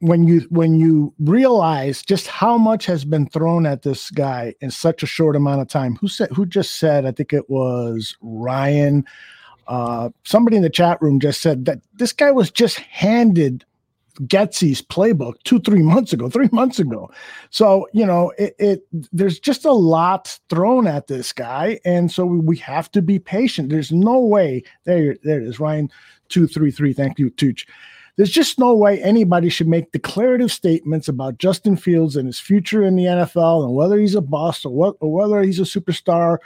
when 0.00 0.26
you 0.26 0.40
when 0.50 0.74
you 0.74 1.14
realize 1.20 2.02
just 2.02 2.26
how 2.26 2.58
much 2.58 2.86
has 2.86 3.04
been 3.04 3.28
thrown 3.28 3.66
at 3.66 3.82
this 3.82 4.10
guy 4.10 4.54
in 4.60 4.70
such 4.70 5.02
a 5.02 5.06
short 5.06 5.36
amount 5.36 5.60
of 5.60 5.68
time, 5.68 5.96
who 5.96 6.08
said 6.08 6.30
who 6.30 6.46
just 6.46 6.78
said, 6.78 7.06
I 7.06 7.12
think 7.12 7.32
it 7.32 7.48
was 7.48 8.16
Ryan, 8.20 9.04
uh, 9.68 10.10
somebody 10.24 10.56
in 10.56 10.62
the 10.62 10.70
chat 10.70 11.00
room 11.00 11.20
just 11.20 11.40
said 11.40 11.66
that 11.66 11.80
this 11.94 12.12
guy 12.12 12.30
was 12.30 12.50
just 12.50 12.78
handed 12.78 13.64
Getsy's 14.22 14.82
playbook 14.82 15.34
two, 15.44 15.60
three 15.60 15.82
months 15.82 16.12
ago, 16.12 16.28
three 16.28 16.48
months 16.52 16.78
ago. 16.78 17.10
So, 17.50 17.88
you 17.92 18.04
know, 18.04 18.32
it, 18.38 18.54
it, 18.58 18.86
there's 19.12 19.38
just 19.38 19.64
a 19.64 19.72
lot 19.72 20.38
thrown 20.48 20.86
at 20.86 21.06
this 21.06 21.32
guy. 21.32 21.78
And 21.84 22.10
so 22.10 22.26
we, 22.26 22.38
we 22.38 22.56
have 22.58 22.90
to 22.92 23.02
be 23.02 23.18
patient. 23.18 23.70
There's 23.70 23.92
no 23.92 24.18
way 24.18 24.62
there, 24.84 25.16
there 25.22 25.40
it 25.40 25.46
is, 25.46 25.60
Ryan 25.60 25.88
233. 26.28 26.92
Thank 26.92 27.18
you, 27.18 27.30
Tooch. 27.30 27.66
There's 28.20 28.28
just 28.28 28.58
no 28.58 28.74
way 28.74 29.02
anybody 29.02 29.48
should 29.48 29.66
make 29.66 29.92
declarative 29.92 30.52
statements 30.52 31.08
about 31.08 31.38
Justin 31.38 31.74
Fields 31.74 32.16
and 32.16 32.26
his 32.26 32.38
future 32.38 32.84
in 32.84 32.94
the 32.94 33.04
NFL 33.04 33.64
and 33.64 33.74
whether 33.74 33.98
he's 33.98 34.14
a 34.14 34.20
boss 34.20 34.62
or 34.62 34.74
what 34.74 34.96
or 35.00 35.10
whether 35.10 35.40
he's 35.40 35.58
a 35.58 35.62
superstar. 35.62 36.36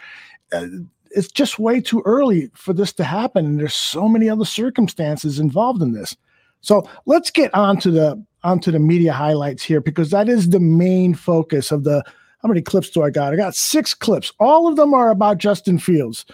Uh, 0.52 0.66
it's 1.10 1.32
just 1.32 1.58
way 1.58 1.80
too 1.80 2.00
early 2.04 2.48
for 2.54 2.72
this 2.74 2.92
to 2.92 3.02
happen. 3.02 3.44
And 3.44 3.58
there's 3.58 3.74
so 3.74 4.08
many 4.08 4.30
other 4.30 4.44
circumstances 4.44 5.40
involved 5.40 5.82
in 5.82 5.94
this. 5.94 6.16
So 6.60 6.88
let's 7.06 7.32
get 7.32 7.52
on 7.56 7.78
to 7.78 7.90
the 7.90 8.24
onto 8.44 8.70
the 8.70 8.78
media 8.78 9.12
highlights 9.12 9.64
here 9.64 9.80
because 9.80 10.10
that 10.10 10.28
is 10.28 10.50
the 10.50 10.60
main 10.60 11.12
focus 11.12 11.72
of 11.72 11.82
the. 11.82 12.04
How 12.40 12.48
many 12.48 12.62
clips 12.62 12.90
do 12.90 13.02
I 13.02 13.10
got? 13.10 13.32
I 13.32 13.36
got 13.36 13.56
six 13.56 13.94
clips. 13.94 14.32
All 14.38 14.68
of 14.68 14.76
them 14.76 14.94
are 14.94 15.10
about 15.10 15.38
Justin 15.38 15.80
Fields. 15.80 16.24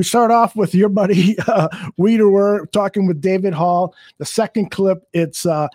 We 0.00 0.04
start 0.04 0.30
off 0.30 0.56
with 0.56 0.74
your 0.74 0.88
buddy 0.88 1.38
uh, 1.46 1.68
Weeder. 1.98 2.64
talking 2.72 3.06
with 3.06 3.20
David 3.20 3.52
Haugh. 3.52 3.92
The 4.16 4.24
second 4.24 4.70
clip, 4.70 5.06
it's 5.12 5.44
uh, 5.44 5.68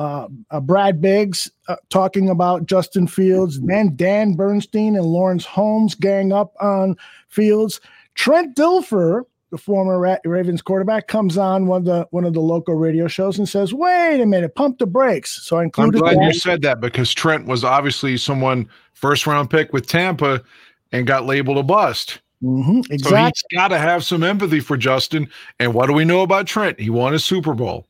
uh, 0.00 0.26
uh, 0.50 0.58
Brad 0.58 1.00
Biggs 1.00 1.48
uh, 1.68 1.76
talking 1.88 2.28
about 2.28 2.66
Justin 2.66 3.06
Fields. 3.06 3.60
Then 3.60 3.94
Dan 3.94 4.32
Bernstein 4.32 4.96
and 4.96 5.06
Lawrence 5.06 5.44
Holmes 5.44 5.94
gang 5.94 6.32
up 6.32 6.52
on 6.60 6.96
Fields. 7.28 7.80
Trent 8.16 8.56
Dilfer 8.56 9.22
the 9.50 9.58
former 9.58 10.00
Ra- 10.00 10.18
Ravens 10.24 10.62
quarterback, 10.62 11.06
comes 11.06 11.38
on 11.38 11.68
one 11.68 11.82
of 11.82 11.84
the 11.84 12.08
one 12.10 12.24
of 12.24 12.34
the 12.34 12.40
local 12.40 12.74
radio 12.74 13.06
shows 13.06 13.38
and 13.38 13.48
says, 13.48 13.72
"Wait 13.72 14.20
a 14.20 14.26
minute, 14.26 14.56
pump 14.56 14.78
the 14.78 14.86
brakes." 14.86 15.44
So 15.44 15.58
I 15.58 15.62
included. 15.62 15.98
I'm 15.98 16.02
glad 16.02 16.16
that. 16.18 16.24
you 16.24 16.32
said 16.32 16.62
that 16.62 16.80
because 16.80 17.14
Trent 17.14 17.46
was 17.46 17.62
obviously 17.62 18.16
someone 18.16 18.68
first 18.94 19.28
round 19.28 19.48
pick 19.48 19.72
with 19.72 19.86
Tampa 19.86 20.42
and 20.90 21.06
got 21.06 21.24
labeled 21.24 21.58
a 21.58 21.62
bust. 21.62 22.20
Mm-hmm, 22.42 22.80
exactly. 22.90 23.00
So 23.00 23.16
he's 23.16 23.58
got 23.58 23.68
to 23.68 23.78
have 23.78 24.04
some 24.04 24.22
empathy 24.22 24.60
for 24.60 24.76
Justin. 24.76 25.28
And 25.58 25.74
what 25.74 25.86
do 25.86 25.92
we 25.92 26.04
know 26.04 26.22
about 26.22 26.46
Trent? 26.46 26.80
He 26.80 26.90
won 26.90 27.14
a 27.14 27.18
Super 27.18 27.54
Bowl. 27.54 27.86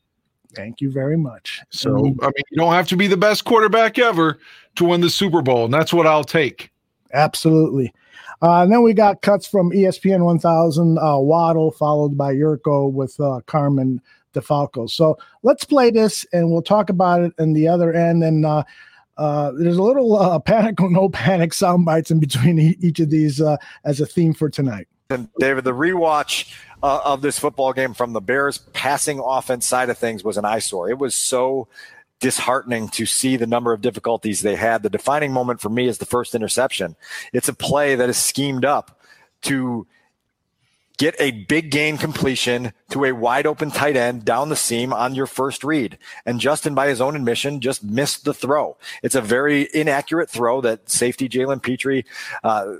Thank 0.54 0.80
you 0.80 0.90
very 0.90 1.16
much. 1.16 1.60
So 1.70 1.90
I 1.90 2.02
mean, 2.02 2.16
you 2.50 2.56
don't 2.56 2.72
have 2.72 2.88
to 2.88 2.96
be 2.96 3.06
the 3.06 3.16
best 3.16 3.44
quarterback 3.44 3.98
ever 3.98 4.38
to 4.76 4.84
win 4.84 5.00
the 5.00 5.10
Super 5.10 5.42
Bowl, 5.42 5.64
and 5.66 5.72
that's 5.72 5.92
what 5.92 6.06
I'll 6.06 6.24
take. 6.24 6.70
Absolutely. 7.12 7.92
Uh, 8.42 8.62
and 8.62 8.72
then 8.72 8.82
we 8.82 8.94
got 8.94 9.22
cuts 9.22 9.46
from 9.46 9.70
ESPN 9.70 10.24
1000, 10.24 10.98
uh, 10.98 11.18
Waddle, 11.18 11.70
followed 11.70 12.16
by 12.16 12.34
Yurko 12.34 12.90
with 12.90 13.18
uh, 13.20 13.40
Carmen 13.46 14.00
DeFalco. 14.32 14.88
So 14.88 15.18
let's 15.42 15.64
play 15.64 15.90
this 15.90 16.24
and 16.32 16.50
we'll 16.50 16.62
talk 16.62 16.88
about 16.88 17.20
it 17.20 17.32
in 17.38 17.52
the 17.52 17.68
other 17.68 17.92
end. 17.92 18.24
And 18.24 18.46
uh, 19.20 19.30
uh, 19.30 19.52
there's 19.52 19.76
a 19.76 19.82
little 19.82 20.16
uh, 20.16 20.38
panic 20.38 20.80
or 20.80 20.90
no 20.90 21.08
panic 21.10 21.52
sound 21.52 21.84
bites 21.84 22.10
in 22.10 22.18
between 22.18 22.58
each 22.58 23.00
of 23.00 23.10
these 23.10 23.40
as 23.84 24.00
a 24.00 24.06
theme 24.06 24.32
for 24.32 24.48
tonight. 24.48 24.88
And 25.10 25.28
David, 25.38 25.64
the 25.64 25.74
rewatch 25.74 26.54
of 26.82 27.20
this 27.20 27.38
football 27.38 27.72
game 27.72 27.92
from 27.94 28.12
the 28.12 28.20
Bears 28.20 28.58
passing 28.72 29.18
offense 29.18 29.66
side 29.66 29.90
of 29.90 29.98
things 29.98 30.24
was 30.24 30.36
an 30.38 30.44
eyesore. 30.44 30.88
It 30.88 30.98
was 30.98 31.14
so 31.14 31.68
disheartening 32.20 32.88
to 32.90 33.06
see 33.06 33.36
the 33.36 33.46
number 33.46 33.72
of 33.72 33.80
difficulties 33.80 34.40
they 34.40 34.56
had. 34.56 34.82
The 34.82 34.90
defining 34.90 35.32
moment 35.32 35.60
for 35.60 35.68
me 35.68 35.86
is 35.86 35.98
the 35.98 36.06
first 36.06 36.34
interception. 36.34 36.96
It's 37.32 37.48
a 37.48 37.54
play 37.54 37.96
that 37.96 38.08
is 38.08 38.16
schemed 38.16 38.64
up 38.64 39.00
to 39.42 39.86
get 41.00 41.16
a 41.18 41.30
big 41.30 41.70
gain 41.70 41.96
completion 41.96 42.74
to 42.90 43.06
a 43.06 43.12
wide 43.12 43.46
open 43.46 43.70
tight 43.70 43.96
end 43.96 44.22
down 44.22 44.50
the 44.50 44.54
seam 44.54 44.92
on 44.92 45.14
your 45.14 45.26
first 45.26 45.64
read. 45.64 45.96
And 46.26 46.38
Justin, 46.38 46.74
by 46.74 46.88
his 46.88 47.00
own 47.00 47.16
admission, 47.16 47.62
just 47.62 47.82
missed 47.82 48.26
the 48.26 48.34
throw. 48.34 48.76
It's 49.02 49.14
a 49.14 49.22
very 49.22 49.66
inaccurate 49.72 50.28
throw 50.28 50.60
that 50.60 50.90
safety 50.90 51.26
Jalen 51.26 51.62
Pitre 51.62 52.04
uh, 52.44 52.74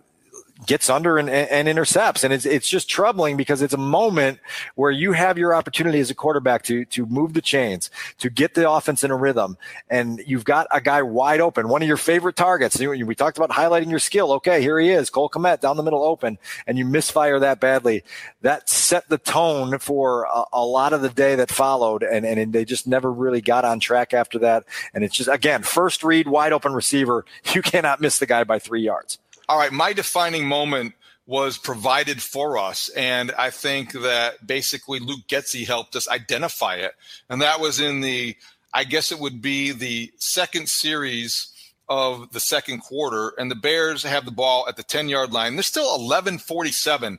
gets 0.66 0.90
under 0.90 1.18
and, 1.18 1.30
and, 1.30 1.68
intercepts. 1.68 2.24
And 2.24 2.32
it's, 2.32 2.44
it's 2.44 2.68
just 2.68 2.88
troubling 2.88 3.36
because 3.36 3.62
it's 3.62 3.74
a 3.74 3.78
moment 3.78 4.40
where 4.74 4.90
you 4.90 5.12
have 5.12 5.38
your 5.38 5.54
opportunity 5.54 6.00
as 6.00 6.10
a 6.10 6.14
quarterback 6.14 6.62
to, 6.64 6.84
to 6.86 7.06
move 7.06 7.34
the 7.34 7.40
chains, 7.40 7.90
to 8.18 8.30
get 8.30 8.54
the 8.54 8.70
offense 8.70 9.04
in 9.04 9.10
a 9.10 9.16
rhythm. 9.16 9.56
And 9.88 10.22
you've 10.26 10.44
got 10.44 10.66
a 10.70 10.80
guy 10.80 11.02
wide 11.02 11.40
open, 11.40 11.68
one 11.68 11.82
of 11.82 11.88
your 11.88 11.96
favorite 11.96 12.36
targets. 12.36 12.78
We 12.78 13.14
talked 13.14 13.38
about 13.38 13.50
highlighting 13.50 13.90
your 13.90 13.98
skill. 13.98 14.32
Okay, 14.32 14.60
here 14.60 14.78
he 14.78 14.90
is, 14.90 15.10
Cole 15.10 15.30
Kmet 15.30 15.60
down 15.60 15.76
the 15.76 15.82
middle 15.82 16.02
open, 16.02 16.38
and 16.66 16.78
you 16.78 16.84
misfire 16.84 17.38
that 17.40 17.60
badly. 17.60 18.04
That 18.42 18.68
set 18.68 19.08
the 19.08 19.18
tone 19.18 19.78
for 19.78 20.24
a, 20.24 20.44
a 20.52 20.64
lot 20.64 20.92
of 20.92 21.02
the 21.02 21.08
day 21.08 21.36
that 21.36 21.50
followed. 21.50 22.02
And, 22.02 22.24
and 22.26 22.52
they 22.52 22.64
just 22.64 22.86
never 22.86 23.12
really 23.12 23.40
got 23.40 23.64
on 23.64 23.80
track 23.80 24.12
after 24.14 24.38
that. 24.40 24.64
And 24.94 25.04
it's 25.04 25.16
just, 25.16 25.28
again, 25.28 25.62
first 25.62 26.02
read, 26.02 26.26
wide 26.26 26.52
open 26.52 26.72
receiver. 26.72 27.24
You 27.54 27.62
cannot 27.62 28.00
miss 28.00 28.18
the 28.18 28.26
guy 28.26 28.44
by 28.44 28.58
three 28.58 28.82
yards 28.82 29.18
all 29.50 29.59
right, 29.59 29.73
my 29.73 29.92
defining 29.92 30.47
moment 30.47 30.95
was 31.26 31.59
provided 31.59 32.23
for 32.23 32.57
us. 32.57 32.88
And 32.90 33.33
I 33.33 33.50
think 33.50 33.90
that 33.95 34.47
basically 34.47 35.00
Luke 35.00 35.26
Getsy 35.26 35.66
helped 35.66 35.97
us 35.97 36.09
identify 36.09 36.76
it. 36.76 36.92
And 37.28 37.42
that 37.42 37.59
was 37.59 37.80
in 37.80 38.00
the, 38.00 38.37
I 38.73 38.85
guess 38.85 39.11
it 39.11 39.19
would 39.19 39.42
be 39.42 39.73
the 39.73 40.12
second 40.19 40.69
series 40.69 41.49
of 41.88 42.30
the 42.30 42.38
second 42.38 42.78
quarter. 42.78 43.35
And 43.38 43.50
the 43.50 43.57
Bears 43.57 44.04
have 44.04 44.25
the 44.25 44.30
ball 44.30 44.66
at 44.69 44.76
the 44.76 44.85
10 44.85 45.09
yard 45.09 45.33
line. 45.33 45.57
There's 45.57 45.66
still 45.66 45.99
1147 45.99 47.19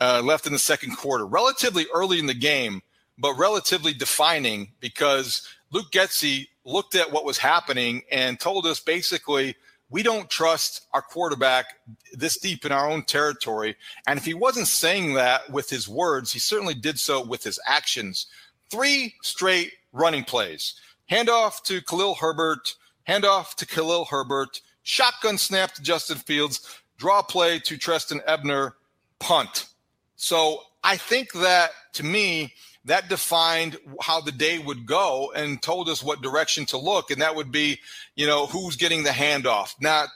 uh, 0.00 0.22
left 0.24 0.46
in 0.46 0.52
the 0.52 0.58
second 0.60 0.94
quarter, 0.96 1.26
relatively 1.26 1.86
early 1.92 2.20
in 2.20 2.26
the 2.26 2.34
game, 2.34 2.82
but 3.18 3.34
relatively 3.34 3.92
defining 3.92 4.70
because 4.78 5.42
Luke 5.72 5.90
Getsy 5.90 6.46
looked 6.64 6.94
at 6.94 7.10
what 7.10 7.24
was 7.24 7.38
happening 7.38 8.02
and 8.12 8.38
told 8.38 8.64
us 8.64 8.78
basically, 8.78 9.56
we 9.94 10.02
don't 10.02 10.28
trust 10.28 10.88
our 10.92 11.02
quarterback 11.02 11.66
this 12.12 12.36
deep 12.36 12.64
in 12.64 12.72
our 12.72 12.90
own 12.90 13.04
territory. 13.04 13.76
And 14.08 14.18
if 14.18 14.24
he 14.24 14.34
wasn't 14.34 14.66
saying 14.66 15.14
that 15.14 15.48
with 15.50 15.70
his 15.70 15.88
words, 15.88 16.32
he 16.32 16.40
certainly 16.40 16.74
did 16.74 16.98
so 16.98 17.24
with 17.24 17.44
his 17.44 17.60
actions. 17.64 18.26
Three 18.70 19.14
straight 19.22 19.70
running 19.92 20.24
plays 20.24 20.74
handoff 21.08 21.62
to 21.66 21.80
Khalil 21.80 22.16
Herbert, 22.16 22.74
handoff 23.08 23.54
to 23.54 23.66
Khalil 23.66 24.06
Herbert, 24.06 24.62
shotgun 24.82 25.38
snap 25.38 25.74
to 25.74 25.82
Justin 25.82 26.18
Fields, 26.18 26.80
draw 26.98 27.22
play 27.22 27.60
to 27.60 27.76
Trestan 27.76 28.20
Ebner, 28.26 28.74
punt. 29.20 29.66
So 30.16 30.62
I 30.82 30.96
think 30.96 31.32
that 31.34 31.70
to 31.92 32.02
me, 32.02 32.52
that 32.84 33.08
defined 33.08 33.78
how 34.00 34.20
the 34.20 34.32
day 34.32 34.58
would 34.58 34.84
go 34.84 35.32
and 35.34 35.62
told 35.62 35.88
us 35.88 36.02
what 36.02 36.22
direction 36.22 36.66
to 36.66 36.78
look. 36.78 37.10
And 37.10 37.22
that 37.22 37.34
would 37.34 37.50
be, 37.50 37.80
you 38.14 38.26
know, 38.26 38.46
who's 38.46 38.76
getting 38.76 39.04
the 39.04 39.10
handoff, 39.10 39.74
not 39.80 40.08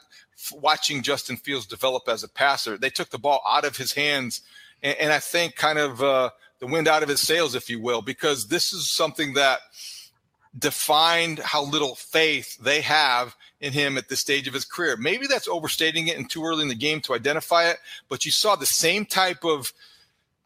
watching 0.53 1.03
Justin 1.03 1.37
Fields 1.37 1.67
develop 1.67 2.09
as 2.09 2.23
a 2.23 2.29
passer. 2.29 2.77
They 2.77 2.91
took 2.91 3.11
the 3.11 3.19
ball 3.19 3.43
out 3.49 3.65
of 3.65 3.77
his 3.77 3.93
hands. 3.93 4.43
And, 4.83 4.97
and 4.99 5.13
I 5.13 5.19
think 5.19 5.57
kind 5.57 5.79
of 5.79 6.03
uh, 6.03 6.31
the 6.59 6.67
wind 6.67 6.89
out 6.89 7.03
of 7.03 7.09
his 7.09 7.21
sails, 7.21 7.55
if 7.55 7.71
you 7.71 7.81
will, 7.81 8.03
because 8.03 8.49
this 8.49 8.73
is 8.73 8.91
something 8.91 9.35
that 9.35 9.61
defined 10.59 11.39
how 11.39 11.65
little 11.65 11.95
faith 11.95 12.59
they 12.59 12.83
have 12.83 13.35
in 13.61 13.73
him 13.73 13.97
at 13.97 14.09
this 14.09 14.21
stage 14.21 14.47
of 14.47 14.55
his 14.55 14.65
career. 14.65 14.97
Maybe 14.97 15.27
that's 15.27 15.49
overstating 15.49 16.09
it 16.09 16.17
and 16.17 16.29
too 16.29 16.45
early 16.45 16.63
in 16.63 16.69
the 16.69 16.75
game 16.75 17.01
to 17.03 17.15
identify 17.15 17.69
it, 17.69 17.79
but 18.09 18.25
you 18.25 18.31
saw 18.31 18.57
the 18.57 18.67
same 18.67 19.07
type 19.07 19.43
of– 19.43 19.73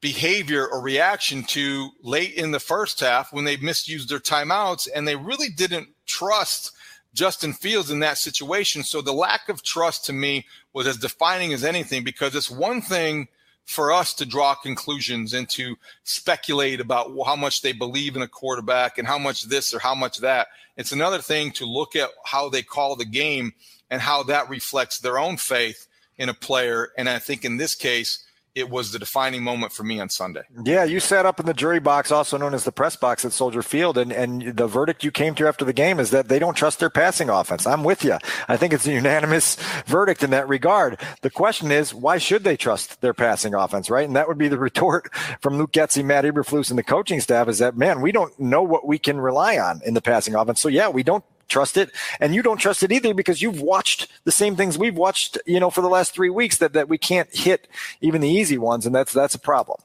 behavior 0.03 0.67
or 0.67 0.83
reaction 0.83 1.45
to 1.45 1.91
late 2.03 2.35
in 2.35 2.51
the 2.51 2.61
first 2.61 3.01
half 3.01 3.33
when 3.33 3.45
they 3.45 3.57
misused 3.57 4.11
their 4.11 4.19
timeouts 4.19 4.89
and 4.95 5.09
they 5.09 5.17
really 5.17 5.49
didn't 5.49 5.89
trust 6.05 6.73
Justin 7.15 7.53
Fields 7.53 7.91
in 7.91 8.01
that 8.01 8.19
situation. 8.19 8.83
So 8.83 9.01
the 9.01 9.13
lack 9.13 9.49
of 9.49 9.63
trust 9.63 10.05
to 10.07 10.13
me 10.13 10.45
was 10.73 10.87
as 10.87 10.97
defining 10.97 11.53
as 11.53 11.65
anything 11.65 12.03
because 12.03 12.35
it's 12.35 12.51
one 12.51 12.83
thing 12.83 13.29
for 13.65 13.93
us 13.93 14.13
to 14.15 14.27
draw 14.27 14.57
conclusions 14.57 15.33
and 15.35 15.49
to 15.51 15.77
speculate 16.03 16.81
about 16.81 17.13
how 17.25 17.37
much 17.37 17.63
they 17.63 17.73
believe 17.73 18.17
in 18.17 18.23
a 18.23 18.29
quarterback 18.29 18.99
and 18.99 19.07
how 19.07 19.19
much 19.19 19.45
this 19.45 19.73
or 19.73 19.79
how 19.79 19.95
much 19.95 20.19
that. 20.19 20.49
It's 20.77 20.91
another 20.91 21.19
thing 21.19 21.53
to 21.53 21.65
look 21.65 21.95
at 21.95 22.11
how 22.25 22.49
they 22.49 22.63
call 22.63 22.97
the 22.97 23.05
game 23.05 23.53
and 23.89 24.01
how 24.01 24.25
that 24.25 24.49
reflects 24.49 24.99
their 24.99 25.19
own 25.19 25.37
faith 25.37 25.87
in 26.19 26.29
a 26.29 26.35
player. 26.35 26.91
And 26.99 27.09
I 27.09 27.21
think 27.21 27.45
in 27.45 27.57
this 27.57 27.77
case, 27.77 28.27
it 28.55 28.69
was 28.69 28.93
the 28.93 28.99
defining 28.99 29.43
moment 29.43 29.73
for 29.73 29.83
me 29.83 29.99
on 29.99 30.11
Sunday. 30.11 30.43
Yeah, 30.65 30.85
you 30.85 31.01
sat 31.01 31.25
up 31.25 31.41
in 31.41 31.47
the 31.47 31.55
jury 31.55 31.81
box, 31.81 32.13
also 32.13 32.37
known 32.37 32.53
as 32.53 32.65
the 32.65 32.73
press 32.73 32.97
box 32.97 33.25
at 33.25 33.33
Soldier 33.33 33.63
Field, 33.63 33.97
and, 33.97 34.13
and 34.13 34.57
the 34.57 34.67
verdict 34.67 35.03
you 35.03 35.11
came 35.11 35.35
to 35.37 35.49
after 35.49 35.65
the 35.65 35.73
game 35.73 35.99
is 35.99 36.11
that 36.11 36.29
they 36.29 36.39
don't 36.39 36.55
trust 36.55 36.79
their 36.79 36.91
passing 36.91 37.31
offense. 37.31 37.67
I'm 37.67 37.83
with 37.83 38.05
you. 38.05 38.19
I 38.49 38.59
think 38.59 38.75
it's 38.75 38.87
a 38.87 38.93
unanimous 38.93 39.57
verdict 39.87 40.23
in 40.23 40.31
that 40.31 40.49
regard. 40.49 41.01
The 41.23 41.31
question 41.31 41.71
is, 41.71 41.95
why 41.95 42.19
should 42.19 42.45
they 42.45 42.57
trust 42.57 43.01
their 43.01 43.15
passing 43.15 43.55
offense, 43.55 43.89
right? 43.89 44.07
And 44.07 44.17
that 44.17 44.29
would 44.29 44.39
be 44.39 44.49
the 44.49 44.59
retort 44.73 45.15
from 45.41 45.57
Luke 45.57 45.73
Getsy, 45.73 46.05
Matt 46.05 46.25
Eberflus, 46.25 46.69
and 46.69 46.79
the 46.79 46.83
coaching 46.83 47.21
staff 47.21 47.49
is 47.49 47.59
that, 47.59 47.77
man, 47.77 48.03
we 48.03 48.13
don't 48.13 48.39
know 48.39 48.63
what 48.63 48.87
we 48.87 48.99
can 48.99 49.19
rely 49.19 49.59
on 49.59 49.81
in 49.85 49.95
the 49.95 50.03
passing 50.03 50.35
offense. 50.35 50.61
So, 50.61 50.69
yeah, 50.69 50.89
we 50.89 51.03
don't 51.03 51.25
trust 51.53 51.77
it. 51.77 51.91
And 52.19 52.35
you 52.35 52.43
don't 52.43 52.57
trust 52.57 52.83
it 52.83 52.91
either 52.91 53.15
because 53.15 53.43
you've 53.43 53.61
watched 53.61 54.09
the 54.25 54.33
same 54.33 54.57
things 54.57 54.79
we've 54.79 54.97
watched 54.97 55.39
you 55.47 55.61
know 55.61 55.71
for 55.71 55.83
the 55.83 55.89
last 55.89 56.15
three 56.15 56.31
weeks 56.31 56.57
that, 56.59 56.73
that 56.73 56.89
we 56.89 56.99
can't 56.99 57.29
hit 57.35 57.69
even 58.01 58.21
the 58.21 58.29
easy 58.29 58.59
ones. 58.59 58.87
And 58.87 58.95
that's 58.95 59.13
that's 59.13 59.35
a 59.35 59.39
problem. 59.39 59.79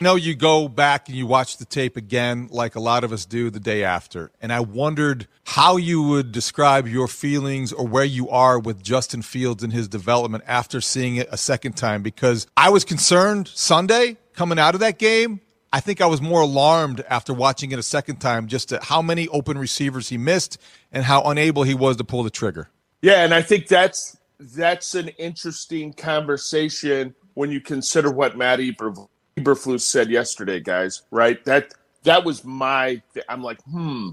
No, 0.00 0.16
you 0.16 0.34
go 0.34 0.66
back 0.66 1.08
and 1.08 1.16
you 1.16 1.28
watch 1.28 1.58
the 1.58 1.64
tape 1.64 1.96
again 1.96 2.48
like 2.50 2.74
a 2.74 2.80
lot 2.80 3.04
of 3.04 3.12
us 3.12 3.24
do 3.24 3.50
the 3.50 3.60
day 3.60 3.84
after. 3.84 4.32
And 4.40 4.52
i 4.52 4.58
wondered 4.58 5.28
how 5.44 5.76
you 5.76 6.02
would 6.02 6.32
describe 6.32 6.88
your 6.88 7.06
feelings 7.06 7.72
or 7.72 7.86
where 7.86 8.04
you 8.04 8.28
are 8.28 8.58
with 8.58 8.82
justin 8.82 9.22
fields 9.22 9.62
and 9.62 9.72
his 9.72 9.86
development 9.88 10.42
after 10.46 10.80
seeing 10.80 11.16
it 11.16 11.28
a 11.30 11.36
second 11.36 11.76
time. 11.76 12.02
Because 12.02 12.48
i 12.56 12.68
was 12.68 12.84
concerned 12.84 13.48
sunday 13.48 14.16
coming 14.34 14.58
out 14.58 14.74
of 14.74 14.80
that 14.80 14.98
game 14.98 15.40
I 15.72 15.80
think 15.80 16.00
I 16.02 16.06
was 16.06 16.20
more 16.20 16.42
alarmed 16.42 17.02
after 17.08 17.32
watching 17.32 17.72
it 17.72 17.78
a 17.78 17.82
second 17.82 18.16
time 18.16 18.46
just 18.46 18.68
to 18.68 18.80
how 18.82 19.00
many 19.00 19.26
open 19.28 19.56
receivers 19.56 20.10
he 20.10 20.18
missed 20.18 20.58
and 20.92 21.04
how 21.04 21.22
unable 21.22 21.62
he 21.62 21.74
was 21.74 21.96
to 21.96 22.04
pull 22.04 22.22
the 22.22 22.30
trigger. 22.30 22.68
Yeah, 23.00 23.24
and 23.24 23.32
I 23.32 23.40
think 23.42 23.68
that's 23.68 24.18
that's 24.38 24.94
an 24.94 25.08
interesting 25.08 25.92
conversation 25.92 27.14
when 27.34 27.50
you 27.50 27.60
consider 27.60 28.10
what 28.10 28.36
Matt 28.36 28.58
Eberflus 28.58 29.80
said 29.80 30.10
yesterday, 30.10 30.60
guys. 30.60 31.02
Right? 31.10 31.42
That 31.46 31.72
that 32.02 32.24
was 32.24 32.44
my. 32.44 33.00
I'm 33.28 33.42
like, 33.42 33.62
hmm, 33.62 34.10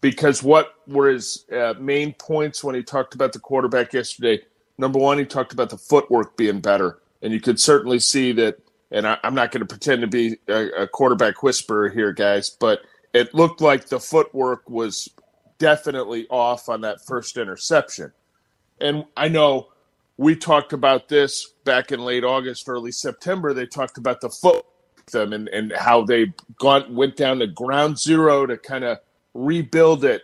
because 0.00 0.42
what 0.42 0.74
were 0.86 1.10
his 1.10 1.44
uh, 1.52 1.74
main 1.78 2.14
points 2.14 2.64
when 2.64 2.74
he 2.74 2.82
talked 2.82 3.14
about 3.14 3.34
the 3.34 3.40
quarterback 3.40 3.92
yesterday? 3.92 4.42
Number 4.78 4.98
one, 4.98 5.18
he 5.18 5.26
talked 5.26 5.52
about 5.52 5.70
the 5.70 5.78
footwork 5.78 6.36
being 6.36 6.60
better, 6.60 6.98
and 7.20 7.32
you 7.32 7.40
could 7.40 7.60
certainly 7.60 7.98
see 7.98 8.32
that. 8.32 8.58
And 8.94 9.06
I, 9.06 9.18
am 9.24 9.34
not 9.34 9.50
going 9.50 9.60
to 9.60 9.66
pretend 9.66 10.02
to 10.02 10.06
be 10.06 10.38
a, 10.48 10.82
a 10.82 10.86
quarterback 10.86 11.42
whisperer 11.42 11.90
here, 11.90 12.12
guys, 12.12 12.48
but 12.48 12.82
it 13.12 13.34
looked 13.34 13.60
like 13.60 13.86
the 13.88 14.00
footwork 14.00 14.70
was 14.70 15.08
definitely 15.58 16.26
off 16.28 16.68
on 16.68 16.80
that 16.82 17.04
first 17.04 17.36
interception. 17.36 18.12
And 18.80 19.04
I 19.16 19.28
know 19.28 19.68
we 20.16 20.36
talked 20.36 20.72
about 20.72 21.08
this 21.08 21.54
back 21.64 21.90
in 21.90 22.00
late 22.00 22.24
August, 22.24 22.68
early 22.68 22.92
September. 22.92 23.52
They 23.52 23.66
talked 23.66 23.98
about 23.98 24.20
the 24.20 24.30
foot 24.30 24.64
them 25.12 25.32
and, 25.32 25.48
and 25.48 25.72
how 25.72 26.02
they 26.04 26.32
got 26.58 26.90
went 26.90 27.16
down 27.16 27.38
to 27.40 27.46
ground 27.46 27.98
zero 27.98 28.46
to 28.46 28.56
kind 28.56 28.84
of 28.84 28.98
rebuild 29.34 30.04
it. 30.04 30.22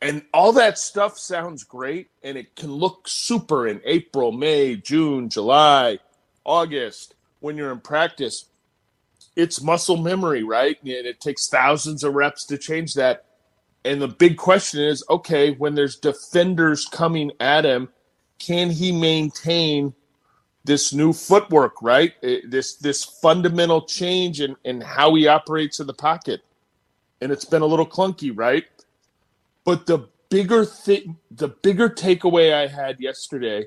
And 0.00 0.24
all 0.32 0.52
that 0.52 0.78
stuff 0.78 1.18
sounds 1.18 1.64
great 1.64 2.08
and 2.22 2.38
it 2.38 2.56
can 2.56 2.72
look 2.72 3.06
super 3.06 3.68
in 3.68 3.80
April, 3.84 4.32
May, 4.32 4.76
June, 4.76 5.28
July, 5.28 5.98
August 6.44 7.14
when 7.42 7.56
you're 7.56 7.72
in 7.72 7.80
practice. 7.80 8.46
It's 9.36 9.62
muscle 9.62 9.96
memory, 9.96 10.42
right? 10.42 10.76
And 10.82 10.90
it 10.90 11.20
takes 11.20 11.48
thousands 11.48 12.04
of 12.04 12.14
reps 12.14 12.44
to 12.46 12.58
change 12.58 12.94
that. 12.94 13.26
And 13.84 14.00
the 14.00 14.08
big 14.08 14.36
question 14.36 14.80
is 14.80 15.04
okay, 15.10 15.52
when 15.52 15.74
there's 15.74 15.96
defenders 15.96 16.86
coming 16.86 17.32
at 17.40 17.64
him, 17.64 17.88
can 18.38 18.70
he 18.70 18.92
maintain 18.92 19.94
this 20.64 20.92
new 20.92 21.12
footwork, 21.12 21.82
right? 21.82 22.14
Eh, 22.22 22.40
this 22.46 22.76
this 22.76 23.04
fundamental 23.04 23.82
change 23.82 24.40
in, 24.40 24.56
in 24.64 24.80
how 24.80 25.14
he 25.14 25.26
operates 25.26 25.80
in 25.80 25.86
the 25.86 25.94
pocket. 25.94 26.42
And 27.20 27.32
it's 27.32 27.44
been 27.44 27.62
a 27.62 27.66
little 27.66 27.86
clunky, 27.86 28.32
right? 28.34 28.64
But 29.64 29.86
the 29.86 30.08
bigger 30.30 30.64
thing 30.64 31.18
the 31.30 31.48
bigger 31.48 31.88
takeaway 31.90 32.54
I 32.54 32.66
had 32.66 33.00
yesterday 33.00 33.66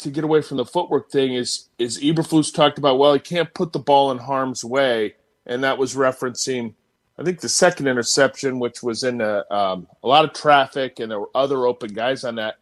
to 0.00 0.10
get 0.10 0.24
away 0.24 0.42
from 0.42 0.56
the 0.56 0.64
footwork 0.64 1.10
thing 1.10 1.34
is 1.34 1.68
is 1.78 1.98
Eberflus 2.00 2.52
talked 2.52 2.78
about, 2.78 2.98
well, 2.98 3.14
he 3.14 3.20
can't 3.20 3.52
put 3.54 3.72
the 3.72 3.78
ball 3.78 4.10
in 4.10 4.18
harm's 4.18 4.64
way. 4.64 5.14
And 5.46 5.64
that 5.64 5.78
was 5.78 5.94
referencing 5.94 6.74
I 7.18 7.22
think 7.22 7.40
the 7.40 7.50
second 7.50 7.86
interception, 7.86 8.58
which 8.58 8.82
was 8.82 9.04
in 9.04 9.20
a, 9.20 9.44
um, 9.50 9.86
a 10.02 10.08
lot 10.08 10.24
of 10.24 10.32
traffic, 10.32 11.00
and 11.00 11.10
there 11.10 11.20
were 11.20 11.28
other 11.34 11.66
open 11.66 11.92
guys 11.92 12.24
on 12.24 12.36
that. 12.36 12.54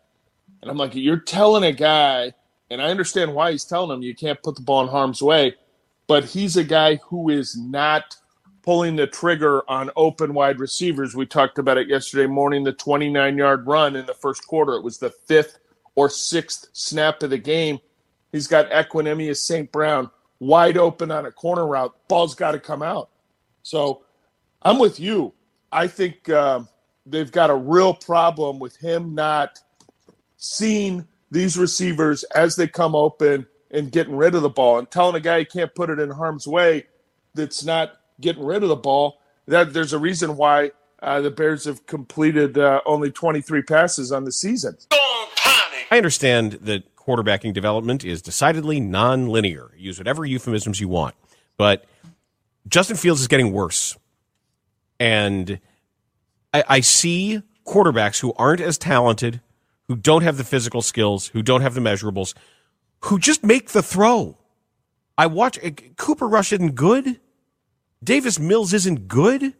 And 0.60 0.68
I'm 0.68 0.76
like, 0.76 0.96
you're 0.96 1.20
telling 1.20 1.62
a 1.62 1.72
guy 1.72 2.32
and 2.70 2.82
I 2.82 2.86
understand 2.86 3.34
why 3.34 3.52
he's 3.52 3.64
telling 3.64 3.96
him 3.96 4.02
you 4.02 4.14
can't 4.14 4.42
put 4.42 4.56
the 4.56 4.62
ball 4.62 4.82
in 4.82 4.88
harm's 4.88 5.22
way, 5.22 5.54
but 6.06 6.24
he's 6.24 6.56
a 6.56 6.64
guy 6.64 6.96
who 6.96 7.30
is 7.30 7.56
not 7.56 8.16
pulling 8.62 8.96
the 8.96 9.06
trigger 9.06 9.68
on 9.70 9.90
open 9.96 10.34
wide 10.34 10.60
receivers. 10.60 11.16
We 11.16 11.24
talked 11.24 11.58
about 11.58 11.78
it 11.78 11.88
yesterday 11.88 12.26
morning, 12.26 12.64
the 12.64 12.72
29 12.72 13.38
yard 13.38 13.66
run 13.66 13.96
in 13.96 14.04
the 14.04 14.14
first 14.14 14.46
quarter. 14.46 14.74
It 14.74 14.82
was 14.82 14.98
the 14.98 15.10
fifth 15.10 15.58
or 15.98 16.08
sixth 16.08 16.68
snap 16.74 17.24
of 17.24 17.30
the 17.30 17.38
game. 17.38 17.80
He's 18.30 18.46
got 18.46 18.70
Equanimeous 18.70 19.38
St. 19.38 19.72
Brown 19.72 20.08
wide 20.38 20.76
open 20.78 21.10
on 21.10 21.26
a 21.26 21.32
corner 21.32 21.66
route. 21.66 21.92
Ball's 22.06 22.36
got 22.36 22.52
to 22.52 22.60
come 22.60 22.84
out. 22.84 23.10
So 23.64 24.04
I'm 24.62 24.78
with 24.78 25.00
you. 25.00 25.34
I 25.72 25.88
think 25.88 26.28
uh, 26.28 26.60
they've 27.04 27.32
got 27.32 27.50
a 27.50 27.56
real 27.56 27.94
problem 27.94 28.60
with 28.60 28.76
him 28.76 29.16
not 29.16 29.58
seeing 30.36 31.04
these 31.32 31.58
receivers 31.58 32.22
as 32.22 32.54
they 32.54 32.68
come 32.68 32.94
open 32.94 33.48
and 33.72 33.90
getting 33.90 34.14
rid 34.14 34.36
of 34.36 34.42
the 34.42 34.48
ball 34.48 34.78
and 34.78 34.88
telling 34.88 35.16
a 35.16 35.20
guy 35.20 35.40
he 35.40 35.44
can't 35.46 35.74
put 35.74 35.90
it 35.90 35.98
in 35.98 36.10
harm's 36.10 36.46
way 36.46 36.86
that's 37.34 37.64
not 37.64 37.94
getting 38.20 38.44
rid 38.44 38.62
of 38.62 38.68
the 38.68 38.76
ball. 38.76 39.18
That 39.48 39.72
there's 39.72 39.92
a 39.92 39.98
reason 39.98 40.36
why 40.36 40.70
uh, 41.02 41.22
the 41.22 41.32
Bears 41.32 41.64
have 41.64 41.86
completed 41.86 42.56
uh, 42.56 42.82
only 42.86 43.10
23 43.10 43.62
passes 43.62 44.12
on 44.12 44.22
the 44.22 44.32
season. 44.32 44.76
I 45.90 45.96
understand 45.96 46.52
that 46.62 46.94
quarterbacking 46.96 47.54
development 47.54 48.04
is 48.04 48.20
decidedly 48.22 48.80
non-linear. 48.80 49.70
Use 49.76 49.98
whatever 49.98 50.24
euphemisms 50.24 50.80
you 50.80 50.88
want, 50.88 51.14
but 51.56 51.84
Justin 52.66 52.96
Fields 52.96 53.20
is 53.20 53.28
getting 53.28 53.52
worse, 53.52 53.96
and 55.00 55.60
I, 56.52 56.64
I 56.68 56.80
see 56.80 57.42
quarterbacks 57.66 58.20
who 58.20 58.32
aren't 58.34 58.60
as 58.60 58.78
talented 58.78 59.40
who 59.88 59.96
don't 59.96 60.22
have 60.22 60.36
the 60.36 60.44
physical 60.44 60.82
skills, 60.82 61.28
who 61.28 61.42
don't 61.42 61.62
have 61.62 61.74
the 61.74 61.80
measurables, 61.80 62.34
who 63.04 63.18
just 63.18 63.42
make 63.42 63.70
the 63.70 63.82
throw. 63.82 64.36
I 65.16 65.26
watch 65.26 65.58
uh, 65.64 65.70
Cooper 65.96 66.28
Rush 66.28 66.52
isn't 66.52 66.74
good. 66.74 67.18
Davis 68.04 68.38
Mills 68.38 68.72
isn't 68.74 69.08
good. 69.08 69.54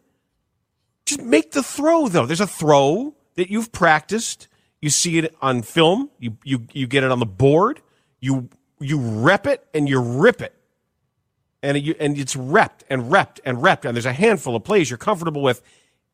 Just 1.07 1.23
make 1.23 1.53
the 1.53 1.63
throw 1.63 2.09
though. 2.09 2.27
There's 2.27 2.41
a 2.41 2.47
throw 2.47 3.15
that 3.37 3.51
you've 3.51 3.73
practiced. 3.73 4.48
You 4.81 4.91
see 4.91 5.19
it 5.19 5.35
on 5.43 5.63
film. 5.63 6.11
You 6.19 6.37
you 6.45 6.67
you 6.73 6.87
get 6.87 7.05
it 7.05 7.11
on 7.11 7.19
the 7.19 7.27
board. 7.27 7.81
You 8.21 8.49
you 8.81 8.99
rep 8.99 9.47
it 9.47 9.67
and 9.75 9.89
you 9.89 10.01
rip 10.01 10.41
it. 10.41 10.55
And 11.63 11.77
you 11.79 11.95
and 11.99 12.17
it's 12.17 12.37
repped 12.37 12.83
and 12.89 13.05
repped 13.05 13.41
and 13.45 13.59
repped. 13.59 13.85
And 13.85 13.97
there's 13.97 14.07
a 14.07 14.13
handful 14.13 14.55
of 14.55 14.63
plays 14.63 14.91
you're 14.91 14.99
comfortable 14.99 15.43
with, 15.43 15.63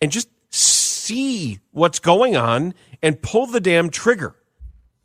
and 0.00 0.10
just 0.10 0.28
see 0.50 1.58
what's 1.72 1.98
going 1.98 2.36
on 2.36 2.72
and 3.02 3.20
pull 3.20 3.46
the 3.46 3.60
damn 3.60 3.90
trigger. 3.90 4.34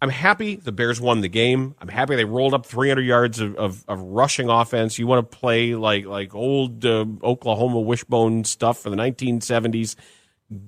I'm 0.02 0.10
happy 0.10 0.56
the 0.56 0.72
Bears 0.72 1.02
won 1.02 1.20
the 1.20 1.28
game. 1.28 1.76
I'm 1.82 1.90
happy 1.90 2.16
they 2.16 2.24
rolled 2.24 2.54
up 2.54 2.66
300 2.66 3.02
yards 3.02 3.42
of, 3.42 3.56
of, 3.58 3.84
of 3.90 4.00
rushing 4.00 4.50
offense. 4.50 4.98
You 4.98 5.08
want 5.08 5.30
to 5.30 5.38
play 5.38 5.76
like 5.76 6.06
like 6.06 6.34
old 6.34 6.86
uh, 6.86 7.06
Oklahoma 7.22 7.82
wishbone 7.82 8.46
stuff 8.46 8.80
for 8.80 8.90
the 8.90 8.96
1970s? 8.96 9.96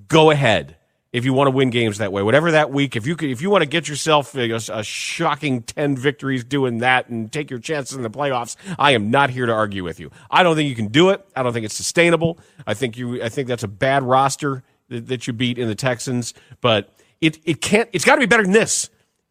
Go 0.08 0.30
ahead 0.30 0.76
if 1.12 1.26
you 1.26 1.34
want 1.34 1.46
to 1.46 1.50
win 1.50 1.70
games 1.70 1.98
that 1.98 2.12
way. 2.12 2.22
Whatever 2.22 2.52
that 2.52 2.70
week, 2.70 2.96
if 2.96 3.06
you 3.06 3.16
if 3.20 3.42
you 3.42 3.50
want 3.50 3.62
to 3.62 3.68
get 3.68 3.88
yourself 3.88 4.34
a, 4.34 4.50
a, 4.50 4.82
shocking 4.82 5.62
10 5.62 5.96
victories 5.96 6.42
doing 6.42 6.78
that 6.78 7.08
and 7.08 7.30
take 7.30 7.50
your 7.50 7.58
chances 7.58 7.96
in 7.96 8.02
the 8.02 8.10
playoffs, 8.10 8.56
I 8.78 8.92
am 8.92 9.10
not 9.10 9.30
here 9.30 9.46
to 9.46 9.52
argue 9.52 9.84
with 9.84 10.00
you. 10.00 10.10
I 10.30 10.42
don't 10.42 10.56
think 10.56 10.68
you 10.68 10.74
can 10.74 10.88
do 10.88 11.10
it. 11.10 11.24
I 11.36 11.42
don't 11.42 11.52
think 11.52 11.66
it's 11.66 11.74
sustainable. 11.74 12.38
I 12.66 12.74
think 12.74 12.96
you 12.96 13.22
I 13.22 13.28
think 13.28 13.48
that's 13.48 13.62
a 13.62 13.68
bad 13.68 14.02
roster 14.02 14.62
that, 14.88 15.06
that 15.08 15.26
you 15.26 15.32
beat 15.32 15.58
in 15.58 15.68
the 15.68 15.74
Texans, 15.74 16.32
but 16.60 16.92
it 17.20 17.38
it 17.44 17.60
can't. 17.60 17.88
It's 17.92 18.04
got 18.04 18.14
to 18.14 18.20
be 18.20 18.26
better 18.26 18.44
than 18.44 18.52
this. 18.52 18.88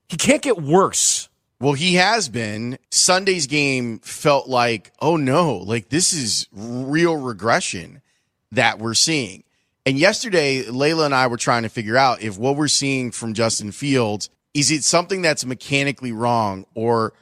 He 0.08 0.18
can't 0.18 0.42
get 0.42 0.62
worse. 0.62 1.30
Well, 1.60 1.74
he 1.74 1.96
has 1.96 2.28
been. 2.28 2.80
Sunday's 2.90 3.46
game 3.48 4.00
felt 4.00 4.48
like, 4.48 4.92
oh 5.00 5.16
no, 5.16 5.58
like 5.58 5.90
this 5.90 6.14
is 6.14 6.48
real 6.52 7.16
regression 7.16 8.02
that 8.52 8.80
we're 8.80 8.94
seeing. 8.94 9.44
And 9.86 9.98
yesterday, 9.98 10.64
Leila 10.64 11.06
and 11.06 11.16
I 11.16 11.28
were 11.28 11.38
trying 11.38 11.64
to 11.64 11.70
figure 11.70 11.98
out 11.98 12.22
if 12.22 12.38
what 12.38 12.56
we're 12.56 12.68
seeing 12.68 13.12
from 13.12 13.34
Justin 13.34 13.72
Fields 13.72 14.30
is 14.54 14.70
it 14.70 14.84
something 14.84 15.22
that's 15.22 15.46
mechanically 15.46 16.12
wrong 16.12 16.66
or 16.76 17.14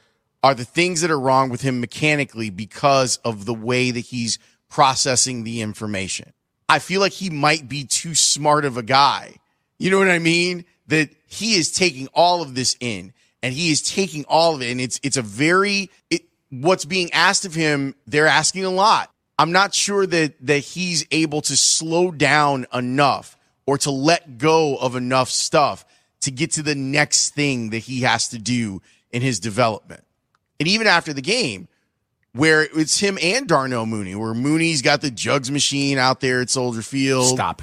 are 0.42 0.54
the 0.54 0.64
things 0.64 1.00
that 1.00 1.10
are 1.10 1.20
wrong 1.20 1.48
with 1.48 1.60
him 1.62 1.80
mechanically 1.80 2.50
because 2.50 3.18
of 3.18 3.44
the 3.44 3.54
way 3.54 3.90
that 3.90 4.00
he's 4.00 4.38
processing 4.68 5.44
the 5.44 5.60
information? 5.62 6.32
I 6.68 6.78
feel 6.80 7.00
like 7.00 7.12
he 7.12 7.30
might 7.30 7.68
be 7.68 7.84
too 7.84 8.14
smart 8.14 8.64
of 8.64 8.76
a 8.76 8.82
guy. 8.82 9.36
You 9.78 9.90
know 9.90 9.98
what 9.98 10.08
I 10.08 10.18
mean? 10.18 10.64
That 10.88 11.10
he 11.26 11.54
is 11.54 11.70
taking 11.70 12.08
all 12.08 12.42
of 12.42 12.54
this 12.54 12.76
in 12.80 13.12
and 13.42 13.54
he 13.54 13.70
is 13.70 13.82
taking 13.82 14.24
all 14.28 14.54
of 14.54 14.62
it. 14.62 14.70
And 14.70 14.80
it's, 14.80 15.00
it's 15.02 15.16
a 15.16 15.22
very, 15.22 15.90
it, 16.10 16.22
what's 16.50 16.84
being 16.84 17.12
asked 17.12 17.44
of 17.44 17.54
him, 17.54 17.94
they're 18.06 18.26
asking 18.26 18.64
a 18.64 18.70
lot. 18.70 19.12
I'm 19.40 19.52
not 19.52 19.74
sure 19.74 20.06
that, 20.06 20.34
that 20.46 20.58
he's 20.58 21.06
able 21.10 21.40
to 21.40 21.56
slow 21.56 22.10
down 22.10 22.66
enough 22.74 23.38
or 23.64 23.78
to 23.78 23.90
let 23.90 24.36
go 24.36 24.76
of 24.76 24.96
enough 24.96 25.30
stuff 25.30 25.86
to 26.20 26.30
get 26.30 26.52
to 26.52 26.62
the 26.62 26.74
next 26.74 27.30
thing 27.30 27.70
that 27.70 27.78
he 27.78 28.02
has 28.02 28.28
to 28.28 28.38
do 28.38 28.82
in 29.10 29.22
his 29.22 29.40
development. 29.40 30.04
And 30.58 30.68
even 30.68 30.86
after 30.86 31.14
the 31.14 31.22
game, 31.22 31.68
where 32.34 32.66
it's 32.76 32.98
him 32.98 33.18
and 33.22 33.48
Darnell 33.48 33.86
Mooney, 33.86 34.14
where 34.14 34.34
Mooney's 34.34 34.82
got 34.82 35.00
the 35.00 35.10
jugs 35.10 35.50
machine 35.50 35.96
out 35.96 36.20
there 36.20 36.42
at 36.42 36.50
Soldier 36.50 36.82
Field. 36.82 37.28
Stop. 37.28 37.62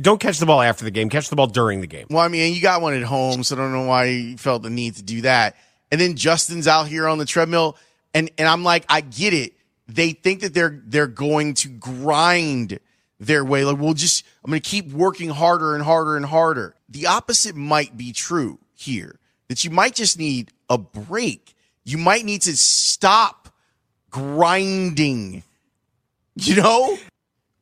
Don't 0.00 0.18
catch 0.18 0.40
the 0.40 0.46
ball 0.46 0.60
after 0.60 0.84
the 0.84 0.90
game. 0.90 1.08
Catch 1.08 1.30
the 1.30 1.36
ball 1.36 1.46
during 1.46 1.80
the 1.80 1.86
game. 1.86 2.08
Well, 2.10 2.18
I 2.18 2.26
mean, 2.26 2.52
you 2.52 2.60
got 2.60 2.82
one 2.82 2.94
at 2.94 3.04
home, 3.04 3.44
so 3.44 3.54
I 3.54 3.58
don't 3.58 3.72
know 3.72 3.86
why 3.86 4.06
you 4.06 4.36
felt 4.38 4.64
the 4.64 4.70
need 4.70 4.96
to 4.96 5.04
do 5.04 5.20
that. 5.20 5.54
And 5.92 6.00
then 6.00 6.16
Justin's 6.16 6.66
out 6.66 6.88
here 6.88 7.06
on 7.06 7.18
the 7.18 7.26
treadmill, 7.26 7.76
and 8.12 8.28
and 8.38 8.48
I'm 8.48 8.64
like, 8.64 8.84
I 8.88 9.02
get 9.02 9.32
it. 9.34 9.52
They 9.94 10.12
think 10.12 10.40
that 10.40 10.54
they're 10.54 10.80
they're 10.84 11.06
going 11.06 11.54
to 11.54 11.68
grind 11.68 12.78
their 13.20 13.44
way. 13.44 13.64
Like, 13.64 13.78
we'll 13.78 13.94
just 13.94 14.24
I'm 14.44 14.50
going 14.50 14.60
to 14.60 14.68
keep 14.68 14.90
working 14.92 15.30
harder 15.30 15.74
and 15.74 15.84
harder 15.84 16.16
and 16.16 16.26
harder. 16.26 16.74
The 16.88 17.06
opposite 17.06 17.54
might 17.54 17.96
be 17.96 18.12
true 18.12 18.58
here. 18.74 19.18
That 19.48 19.64
you 19.64 19.70
might 19.70 19.94
just 19.94 20.18
need 20.18 20.50
a 20.68 20.78
break. 20.78 21.54
You 21.84 21.98
might 21.98 22.24
need 22.24 22.42
to 22.42 22.56
stop 22.56 23.54
grinding. 24.10 25.42
You 26.34 26.56
know, 26.56 26.98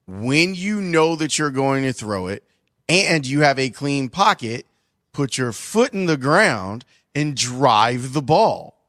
when 0.06 0.54
you 0.54 0.80
know 0.80 1.16
that 1.16 1.38
you're 1.38 1.50
going 1.50 1.82
to 1.82 1.92
throw 1.92 2.28
it 2.28 2.44
and 2.88 3.26
you 3.26 3.40
have 3.40 3.58
a 3.58 3.70
clean 3.70 4.08
pocket, 4.08 4.66
put 5.12 5.36
your 5.36 5.52
foot 5.52 5.92
in 5.92 6.06
the 6.06 6.16
ground 6.16 6.84
and 7.14 7.36
drive 7.36 8.12
the 8.12 8.22
ball. 8.22 8.79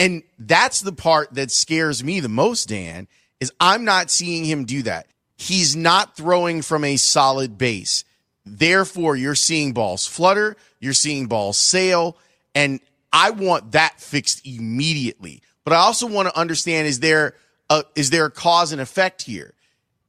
And 0.00 0.22
that's 0.38 0.80
the 0.80 0.92
part 0.92 1.34
that 1.34 1.52
scares 1.52 2.02
me 2.02 2.18
the 2.18 2.28
most, 2.28 2.68
Dan, 2.68 3.06
is 3.38 3.52
I'm 3.60 3.84
not 3.84 4.10
seeing 4.10 4.44
him 4.44 4.64
do 4.64 4.82
that. 4.82 5.06
he's 5.40 5.74
not 5.74 6.16
throwing 6.16 6.60
from 6.60 6.84
a 6.84 6.98
solid 6.98 7.56
base. 7.56 8.04
Therefore, 8.44 9.16
you're 9.16 9.34
seeing 9.34 9.72
balls 9.72 10.06
flutter, 10.06 10.54
you're 10.80 10.92
seeing 10.92 11.28
balls 11.28 11.56
sail, 11.56 12.16
and 12.54 12.80
I 13.10 13.30
want 13.30 13.72
that 13.72 14.00
fixed 14.00 14.46
immediately. 14.46 15.42
But 15.64 15.72
I 15.72 15.76
also 15.76 16.06
want 16.06 16.28
to 16.28 16.38
understand 16.38 16.88
is 16.88 17.00
there 17.00 17.34
a, 17.70 17.84
is 17.94 18.10
there 18.10 18.26
a 18.26 18.30
cause 18.30 18.72
and 18.72 18.82
effect 18.82 19.22
here? 19.22 19.54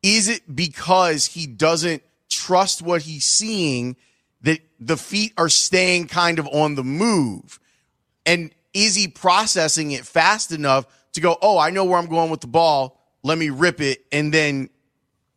Is 0.03 0.27
it 0.27 0.53
because 0.53 1.27
he 1.27 1.47
doesn't 1.47 2.03
trust 2.29 2.81
what 2.81 3.03
he's 3.03 3.25
seeing 3.25 3.95
that 4.41 4.59
the 4.79 4.97
feet 4.97 5.33
are 5.37 5.49
staying 5.49 6.07
kind 6.07 6.39
of 6.39 6.47
on 6.47 6.75
the 6.75 6.83
move? 6.83 7.57
And 8.25 8.51
is 8.73 8.95
he 8.95 9.07
processing 9.07 9.91
it 9.91 10.05
fast 10.05 10.51
enough 10.51 10.85
to 11.13 11.21
go, 11.21 11.37
oh, 11.41 11.57
I 11.57 11.69
know 11.69 11.85
where 11.85 11.97
I'm 11.97 12.07
going 12.07 12.29
with 12.29 12.41
the 12.41 12.47
ball. 12.47 12.99
Let 13.23 13.37
me 13.37 13.49
rip 13.49 13.81
it. 13.81 14.05
And 14.11 14.33
then 14.33 14.69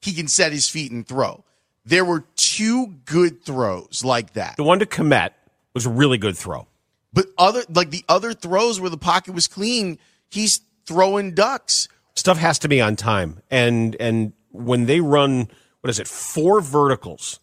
he 0.00 0.12
can 0.12 0.28
set 0.28 0.52
his 0.52 0.68
feet 0.68 0.92
and 0.92 1.06
throw. 1.06 1.44
There 1.84 2.04
were 2.04 2.24
two 2.36 2.94
good 3.04 3.42
throws 3.42 4.04
like 4.04 4.34
that. 4.34 4.56
The 4.56 4.64
one 4.64 4.78
to 4.78 4.86
Kmet 4.86 5.30
was 5.74 5.86
a 5.86 5.90
really 5.90 6.18
good 6.18 6.36
throw. 6.36 6.66
But 7.12 7.26
other 7.38 7.62
like 7.72 7.90
the 7.90 8.04
other 8.08 8.32
throws 8.32 8.80
where 8.80 8.90
the 8.90 8.96
pocket 8.98 9.34
was 9.34 9.46
clean, 9.46 9.98
he's 10.30 10.60
throwing 10.86 11.34
ducks. 11.34 11.88
Stuff 12.14 12.38
has 12.38 12.58
to 12.60 12.68
be 12.68 12.80
on 12.80 12.96
time. 12.96 13.40
And 13.50 13.96
and 14.00 14.32
when 14.50 14.86
they 14.86 15.00
run 15.00 15.48
what 15.80 15.90
is 15.90 16.00
it, 16.00 16.08
four 16.08 16.60
verticals 16.60 17.38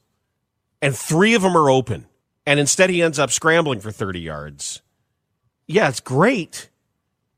and 0.81 0.95
three 0.95 1.35
of 1.35 1.43
them 1.43 1.55
are 1.55 1.69
open, 1.69 2.07
and 2.45 2.59
instead 2.59 2.89
he 2.89 3.01
ends 3.01 3.19
up 3.19 3.31
scrambling 3.31 3.79
for 3.79 3.91
30 3.91 4.19
yards. 4.19 4.81
Yeah, 5.67 5.89
it's 5.89 5.99
great. 5.99 6.69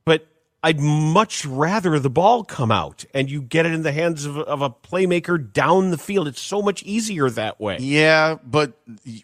But 0.05 0.27
I'd 0.63 0.79
much 0.79 1.45
rather 1.45 1.99
the 1.99 2.09
ball 2.09 2.43
come 2.43 2.71
out 2.71 3.05
and 3.13 3.29
you 3.29 3.41
get 3.41 3.65
it 3.65 3.73
in 3.73 3.83
the 3.83 3.91
hands 3.91 4.25
of, 4.25 4.37
of 4.37 4.61
a 4.61 4.69
playmaker 4.69 5.51
down 5.51 5.91
the 5.91 5.97
field. 5.97 6.27
It's 6.27 6.41
so 6.41 6.61
much 6.61 6.83
easier 6.83 7.29
that 7.29 7.59
way. 7.59 7.77
Yeah, 7.79 8.37
but 8.43 8.73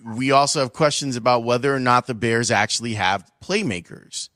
we 0.03 0.31
also 0.31 0.59
have 0.59 0.73
questions 0.73 1.15
about 1.15 1.43
whether 1.43 1.73
or 1.73 1.79
not 1.79 2.07
the 2.07 2.13
Bears 2.13 2.51
actually 2.51 2.95
have 2.95 3.29
playmakers 3.43 4.29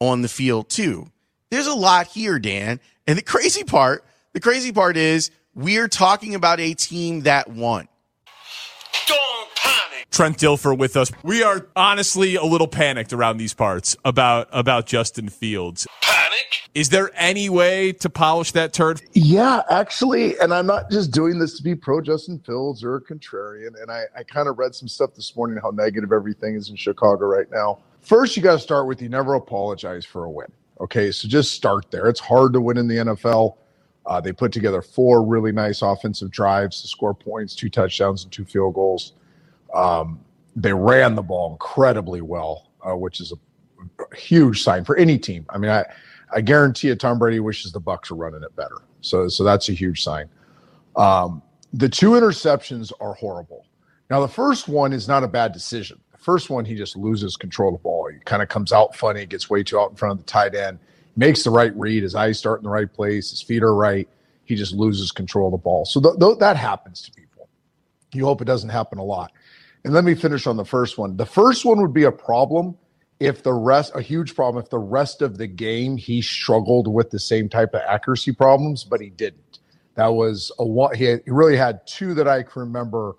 on 0.00 0.22
the 0.22 0.28
field 0.28 0.68
too. 0.68 1.10
There's 1.50 1.66
a 1.66 1.74
lot 1.74 2.06
here, 2.08 2.38
Dan. 2.38 2.80
And 3.06 3.18
the 3.18 3.22
crazy 3.22 3.64
part, 3.64 4.04
the 4.32 4.40
crazy 4.40 4.70
part 4.70 4.96
is 4.96 5.30
we're 5.54 5.88
talking 5.88 6.34
about 6.34 6.60
a 6.60 6.74
team 6.74 7.22
that 7.22 7.48
won. 7.48 7.88
Trent 10.10 10.38
Dilfer 10.38 10.76
with 10.76 10.96
us. 10.96 11.12
We 11.22 11.42
are 11.42 11.66
honestly 11.76 12.36
a 12.36 12.44
little 12.44 12.68
panicked 12.68 13.12
around 13.12 13.38
these 13.38 13.54
parts 13.54 13.96
about 14.04 14.48
about 14.52 14.86
Justin 14.86 15.28
Fields. 15.28 15.86
Panic? 16.02 16.70
Is 16.74 16.88
there 16.90 17.10
any 17.14 17.48
way 17.48 17.92
to 17.92 18.10
polish 18.10 18.52
that 18.52 18.72
turd? 18.72 19.02
Yeah, 19.12 19.62
actually, 19.70 20.38
and 20.38 20.52
I'm 20.54 20.66
not 20.66 20.90
just 20.90 21.10
doing 21.10 21.38
this 21.38 21.56
to 21.56 21.62
be 21.62 21.74
pro 21.74 22.00
Justin 22.00 22.38
Fields 22.38 22.84
or 22.84 23.00
contrarian. 23.00 23.80
And 23.80 23.90
I, 23.90 24.04
I 24.16 24.22
kind 24.22 24.48
of 24.48 24.58
read 24.58 24.74
some 24.74 24.88
stuff 24.88 25.14
this 25.14 25.34
morning 25.36 25.58
how 25.62 25.70
negative 25.70 26.12
everything 26.12 26.54
is 26.54 26.70
in 26.70 26.76
Chicago 26.76 27.26
right 27.26 27.50
now. 27.50 27.78
First, 28.00 28.36
you 28.36 28.42
got 28.42 28.52
to 28.52 28.58
start 28.58 28.86
with 28.86 29.02
you 29.02 29.08
never 29.08 29.34
apologize 29.34 30.04
for 30.04 30.24
a 30.24 30.30
win. 30.30 30.50
Okay, 30.80 31.10
so 31.10 31.26
just 31.26 31.52
start 31.52 31.90
there. 31.90 32.06
It's 32.06 32.20
hard 32.20 32.52
to 32.52 32.60
win 32.60 32.76
in 32.76 32.86
the 32.86 32.96
NFL. 32.96 33.56
Uh, 34.06 34.20
they 34.20 34.32
put 34.32 34.52
together 34.52 34.80
four 34.80 35.22
really 35.22 35.52
nice 35.52 35.82
offensive 35.82 36.30
drives 36.30 36.80
to 36.80 36.88
score 36.88 37.12
points, 37.12 37.54
two 37.54 37.68
touchdowns, 37.68 38.22
and 38.22 38.32
two 38.32 38.44
field 38.44 38.74
goals. 38.74 39.12
Um, 39.74 40.20
they 40.56 40.72
ran 40.72 41.14
the 41.14 41.22
ball 41.22 41.52
incredibly 41.52 42.20
well, 42.20 42.70
uh, 42.86 42.96
which 42.96 43.20
is 43.20 43.32
a, 43.32 43.36
huge 44.16 44.62
sign 44.62 44.84
for 44.84 44.96
any 44.96 45.18
team. 45.18 45.44
I 45.50 45.58
mean, 45.58 45.70
I, 45.70 45.84
I 46.32 46.40
guarantee 46.40 46.88
you, 46.88 46.94
Tom 46.94 47.18
Brady 47.18 47.40
wishes 47.40 47.72
the 47.72 47.80
Bucs 47.80 48.10
were 48.10 48.16
running 48.16 48.42
it 48.42 48.54
better. 48.56 48.78
So, 49.00 49.28
so 49.28 49.44
that's 49.44 49.68
a 49.68 49.72
huge 49.72 50.02
sign. 50.02 50.28
Um, 50.96 51.42
the 51.72 51.88
two 51.88 52.10
interceptions 52.10 52.92
are 53.00 53.14
horrible. 53.14 53.66
Now, 54.10 54.20
the 54.20 54.28
first 54.28 54.68
one 54.68 54.92
is 54.92 55.06
not 55.06 55.22
a 55.22 55.28
bad 55.28 55.52
decision. 55.52 56.00
The 56.12 56.18
first 56.18 56.50
one, 56.50 56.64
he 56.64 56.74
just 56.74 56.96
loses 56.96 57.36
control 57.36 57.74
of 57.74 57.80
the 57.80 57.82
ball. 57.82 58.08
He 58.12 58.18
kind 58.20 58.42
of 58.42 58.48
comes 58.48 58.72
out 58.72 58.96
funny, 58.96 59.26
gets 59.26 59.50
way 59.50 59.62
too 59.62 59.78
out 59.78 59.90
in 59.90 59.96
front 59.96 60.12
of 60.12 60.18
the 60.18 60.24
tight 60.24 60.54
end, 60.54 60.78
makes 61.16 61.44
the 61.44 61.50
right 61.50 61.74
read. 61.76 62.02
His 62.02 62.14
eyes 62.14 62.38
start 62.38 62.60
in 62.60 62.64
the 62.64 62.70
right 62.70 62.92
place. 62.92 63.30
His 63.30 63.42
feet 63.42 63.62
are 63.62 63.74
right. 63.74 64.08
He 64.44 64.54
just 64.54 64.72
loses 64.72 65.12
control 65.12 65.48
of 65.48 65.52
the 65.52 65.58
ball. 65.58 65.84
So 65.84 66.00
th- 66.00 66.18
th- 66.18 66.38
that 66.38 66.56
happens 66.56 67.02
to 67.02 67.12
people. 67.12 67.48
You 68.12 68.24
hope 68.24 68.40
it 68.40 68.46
doesn't 68.46 68.70
happen 68.70 68.98
a 68.98 69.04
lot. 69.04 69.32
And 69.84 69.94
let 69.94 70.04
me 70.04 70.14
finish 70.14 70.46
on 70.46 70.56
the 70.56 70.64
first 70.64 70.98
one. 70.98 71.16
The 71.16 71.26
first 71.26 71.64
one 71.64 71.80
would 71.80 71.94
be 71.94 72.04
a 72.04 72.12
problem 72.12 72.76
if 73.20 73.42
the 73.42 73.52
rest, 73.52 73.92
a 73.94 74.00
huge 74.00 74.34
problem, 74.34 74.62
if 74.62 74.70
the 74.70 74.78
rest 74.78 75.22
of 75.22 75.38
the 75.38 75.46
game 75.46 75.96
he 75.96 76.22
struggled 76.22 76.86
with 76.86 77.10
the 77.10 77.18
same 77.18 77.48
type 77.48 77.74
of 77.74 77.80
accuracy 77.86 78.32
problems, 78.32 78.84
but 78.84 79.00
he 79.00 79.10
didn't. 79.10 79.58
That 79.94 80.08
was 80.08 80.52
a 80.58 80.64
one. 80.64 80.94
He, 80.94 81.06
he 81.06 81.30
really 81.30 81.56
had 81.56 81.86
two 81.86 82.14
that 82.14 82.28
I 82.28 82.42
can 82.42 82.60
remember 82.60 83.16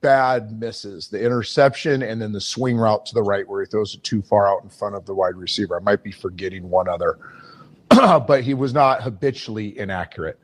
bad 0.00 0.52
misses 0.60 1.08
the 1.08 1.18
interception 1.18 2.02
and 2.02 2.20
then 2.20 2.30
the 2.30 2.40
swing 2.40 2.76
route 2.76 3.06
to 3.06 3.14
the 3.14 3.22
right 3.22 3.48
where 3.48 3.62
he 3.62 3.66
throws 3.66 3.94
it 3.94 4.04
too 4.04 4.20
far 4.20 4.46
out 4.46 4.62
in 4.62 4.68
front 4.68 4.94
of 4.94 5.06
the 5.06 5.14
wide 5.14 5.34
receiver. 5.34 5.76
I 5.76 5.80
might 5.80 6.02
be 6.02 6.12
forgetting 6.12 6.68
one 6.68 6.88
other, 6.88 7.18
but 7.88 8.44
he 8.44 8.54
was 8.54 8.74
not 8.74 9.02
habitually 9.02 9.78
inaccurate. 9.78 10.38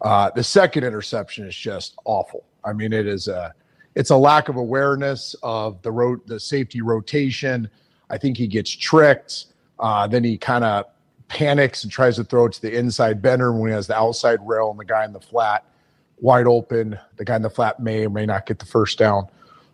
Uh, 0.00 0.30
the 0.30 0.44
second 0.44 0.84
interception 0.84 1.46
is 1.46 1.56
just 1.56 1.96
awful. 2.04 2.44
I 2.64 2.72
mean, 2.72 2.92
it 2.92 3.06
is 3.06 3.28
a 3.28 3.52
it's 3.94 4.10
a 4.10 4.16
lack 4.16 4.48
of 4.48 4.56
awareness 4.56 5.34
of 5.42 5.80
the 5.82 5.90
road, 5.90 6.20
the 6.26 6.38
safety 6.38 6.80
rotation. 6.80 7.68
I 8.08 8.18
think 8.18 8.36
he 8.36 8.46
gets 8.46 8.70
tricked. 8.70 9.46
Uh, 9.78 10.06
then 10.06 10.24
he 10.24 10.36
kind 10.36 10.64
of 10.64 10.86
panics 11.28 11.84
and 11.84 11.92
tries 11.92 12.16
to 12.16 12.24
throw 12.24 12.46
it 12.46 12.52
to 12.52 12.62
the 12.62 12.76
inside 12.76 13.22
bender 13.22 13.52
when 13.52 13.70
he 13.70 13.74
has 13.74 13.86
the 13.86 13.96
outside 13.96 14.38
rail 14.46 14.70
and 14.70 14.78
the 14.78 14.84
guy 14.84 15.04
in 15.04 15.12
the 15.12 15.20
flat 15.20 15.64
wide 16.20 16.46
open. 16.46 16.98
The 17.16 17.24
guy 17.24 17.36
in 17.36 17.42
the 17.42 17.50
flat 17.50 17.80
may 17.80 18.06
or 18.06 18.10
may 18.10 18.26
not 18.26 18.46
get 18.46 18.58
the 18.58 18.66
first 18.66 18.98
down. 18.98 19.28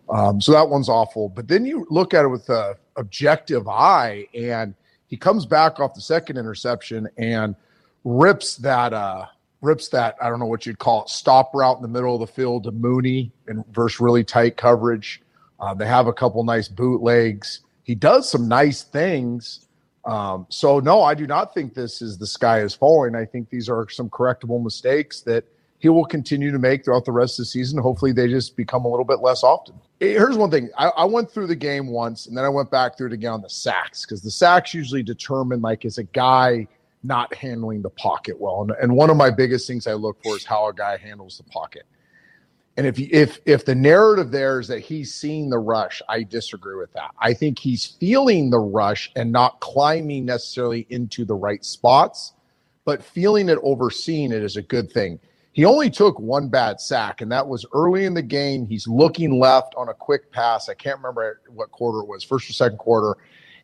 Um, 0.08 0.40
so 0.40 0.52
that 0.52 0.68
one's 0.68 0.88
awful. 0.88 1.28
But 1.28 1.48
then 1.48 1.64
you 1.64 1.86
look 1.90 2.14
at 2.14 2.24
it 2.24 2.28
with 2.28 2.48
a 2.48 2.76
objective 2.96 3.68
eye, 3.68 4.26
and 4.34 4.74
he 5.08 5.16
comes 5.16 5.46
back 5.46 5.80
off 5.80 5.94
the 5.94 6.00
second 6.00 6.36
interception 6.36 7.08
and 7.16 7.56
rips 8.04 8.56
that 8.58 8.92
uh, 8.92 9.26
rips 9.62 9.88
that 9.88 10.16
I 10.20 10.28
don't 10.28 10.38
know 10.38 10.46
what 10.46 10.66
you'd 10.66 10.78
call 10.78 11.02
it 11.02 11.08
stop 11.08 11.54
route 11.54 11.76
in 11.76 11.82
the 11.82 11.88
middle 11.88 12.14
of 12.14 12.20
the 12.20 12.32
field 12.32 12.64
to 12.64 12.72
Mooney 12.72 13.32
and 13.46 13.64
versus 13.72 14.00
really 14.00 14.24
tight 14.24 14.56
coverage. 14.56 15.22
Uh, 15.58 15.74
they 15.74 15.86
have 15.86 16.06
a 16.06 16.12
couple 16.12 16.42
nice 16.44 16.68
bootlegs. 16.68 17.60
He 17.82 17.94
does 17.94 18.28
some 18.30 18.48
nice 18.48 18.82
things. 18.82 19.66
Um, 20.04 20.46
so 20.48 20.78
no, 20.78 21.02
I 21.02 21.14
do 21.14 21.26
not 21.26 21.54
think 21.54 21.74
this 21.74 22.00
is 22.00 22.18
the 22.18 22.26
sky 22.26 22.60
is 22.60 22.74
falling. 22.74 23.14
I 23.14 23.24
think 23.24 23.50
these 23.50 23.68
are 23.68 23.88
some 23.88 24.08
correctable 24.08 24.62
mistakes 24.62 25.22
that 25.22 25.44
he 25.78 25.88
will 25.88 26.04
continue 26.04 26.50
to 26.52 26.58
make 26.58 26.84
throughout 26.84 27.04
the 27.04 27.12
rest 27.12 27.38
of 27.38 27.42
the 27.42 27.46
season. 27.46 27.78
Hopefully, 27.80 28.12
they 28.12 28.28
just 28.28 28.56
become 28.56 28.84
a 28.84 28.88
little 28.88 29.04
bit 29.04 29.20
less 29.20 29.42
often. 29.42 29.74
Here's 30.00 30.36
one 30.36 30.50
thing: 30.50 30.70
I, 30.78 30.88
I 30.88 31.04
went 31.04 31.30
through 31.30 31.48
the 31.48 31.56
game 31.56 31.88
once, 31.88 32.26
and 32.26 32.36
then 32.36 32.44
I 32.44 32.48
went 32.48 32.70
back 32.70 32.96
through 32.96 33.08
it 33.08 33.12
again 33.12 33.32
on 33.32 33.42
the 33.42 33.50
sacks 33.50 34.04
because 34.04 34.22
the 34.22 34.30
sacks 34.30 34.72
usually 34.74 35.02
determine 35.02 35.60
like 35.60 35.84
is 35.84 35.98
a 35.98 36.04
guy 36.04 36.68
not 37.06 37.34
handling 37.34 37.82
the 37.82 37.90
pocket 37.90 38.40
well. 38.40 38.62
And, 38.62 38.72
and 38.82 38.96
one 38.96 39.10
of 39.10 39.16
my 39.16 39.30
biggest 39.30 39.66
things 39.66 39.86
I 39.86 39.94
look 39.94 40.22
for 40.22 40.36
is 40.36 40.44
how 40.44 40.68
a 40.68 40.74
guy 40.74 40.96
handles 40.96 41.38
the 41.38 41.44
pocket. 41.44 41.84
And 42.76 42.86
if 42.86 42.98
if 42.98 43.38
if 43.46 43.64
the 43.64 43.74
narrative 43.74 44.30
there 44.30 44.60
is 44.60 44.68
that 44.68 44.80
he's 44.80 45.14
seeing 45.14 45.48
the 45.48 45.58
rush, 45.58 46.02
I 46.10 46.24
disagree 46.24 46.76
with 46.76 46.92
that. 46.92 47.10
I 47.18 47.32
think 47.32 47.58
he's 47.58 47.86
feeling 47.86 48.50
the 48.50 48.58
rush 48.58 49.10
and 49.16 49.32
not 49.32 49.60
climbing 49.60 50.26
necessarily 50.26 50.86
into 50.90 51.24
the 51.24 51.34
right 51.34 51.64
spots, 51.64 52.34
but 52.84 53.02
feeling 53.02 53.48
it, 53.48 53.58
overseeing 53.62 54.30
it 54.30 54.42
is 54.42 54.58
a 54.58 54.62
good 54.62 54.92
thing. 54.92 55.18
He 55.52 55.64
only 55.64 55.88
took 55.88 56.20
one 56.20 56.50
bad 56.50 56.78
sack, 56.78 57.22
and 57.22 57.32
that 57.32 57.48
was 57.48 57.64
early 57.72 58.04
in 58.04 58.12
the 58.12 58.20
game. 58.20 58.66
He's 58.66 58.86
looking 58.86 59.38
left 59.38 59.74
on 59.74 59.88
a 59.88 59.94
quick 59.94 60.30
pass. 60.30 60.68
I 60.68 60.74
can't 60.74 60.98
remember 60.98 61.40
what 61.48 61.70
quarter 61.70 62.00
it 62.00 62.08
was, 62.08 62.22
first 62.22 62.50
or 62.50 62.52
second 62.52 62.76
quarter. 62.76 63.16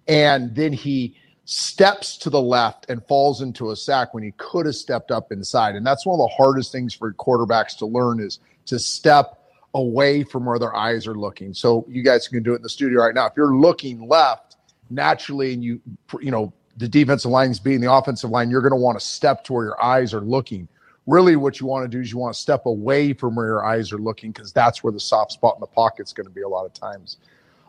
And 0.08 0.54
then 0.54 0.72
he 0.72 1.16
steps 1.44 2.16
to 2.18 2.30
the 2.30 2.40
left 2.40 2.88
and 2.88 3.04
falls 3.06 3.42
into 3.42 3.70
a 3.70 3.76
sack 3.76 4.14
when 4.14 4.22
he 4.22 4.32
could 4.36 4.66
have 4.66 4.76
stepped 4.76 5.10
up 5.10 5.32
inside. 5.32 5.74
And 5.74 5.84
that's 5.84 6.06
one 6.06 6.18
of 6.20 6.28
the 6.28 6.34
hardest 6.34 6.70
things 6.72 6.94
for 6.94 7.12
quarterbacks 7.14 7.76
to 7.78 7.86
learn 7.86 8.20
is 8.20 8.38
to 8.66 8.78
step 8.78 9.38
away 9.74 10.22
from 10.22 10.44
where 10.44 10.58
their 10.58 10.74
eyes 10.74 11.06
are 11.06 11.14
looking. 11.14 11.54
So 11.54 11.84
you 11.88 12.02
guys 12.02 12.28
can 12.28 12.42
do 12.42 12.52
it 12.52 12.56
in 12.56 12.62
the 12.62 12.68
studio 12.68 13.00
right 13.00 13.14
now. 13.14 13.26
If 13.26 13.32
you're 13.36 13.56
looking 13.56 14.08
left 14.08 14.56
naturally 14.90 15.54
and 15.54 15.64
you 15.64 15.80
you 16.20 16.30
know 16.30 16.52
the 16.76 16.88
defensive 16.88 17.30
line 17.30 17.50
is 17.50 17.58
being 17.58 17.80
the 17.80 17.92
offensive 17.92 18.30
line, 18.30 18.50
you're 18.50 18.60
going 18.60 18.72
to 18.72 18.76
want 18.76 18.98
to 18.98 19.04
step 19.04 19.44
to 19.44 19.52
where 19.52 19.64
your 19.64 19.82
eyes 19.82 20.14
are 20.14 20.20
looking. 20.20 20.68
Really, 21.06 21.34
what 21.36 21.58
you 21.58 21.66
want 21.66 21.84
to 21.84 21.88
do 21.88 22.00
is 22.00 22.12
you 22.12 22.18
want 22.18 22.34
to 22.34 22.40
step 22.40 22.66
away 22.66 23.12
from 23.12 23.34
where 23.34 23.46
your 23.46 23.64
eyes 23.64 23.92
are 23.92 23.98
looking 23.98 24.30
because 24.30 24.52
that's 24.52 24.84
where 24.84 24.92
the 24.92 25.00
soft 25.00 25.32
spot 25.32 25.56
in 25.56 25.60
the 25.60 25.66
pocket 25.66 26.06
is 26.06 26.12
going 26.12 26.26
to 26.26 26.32
be 26.32 26.42
a 26.42 26.48
lot 26.48 26.64
of 26.64 26.72
times 26.72 27.16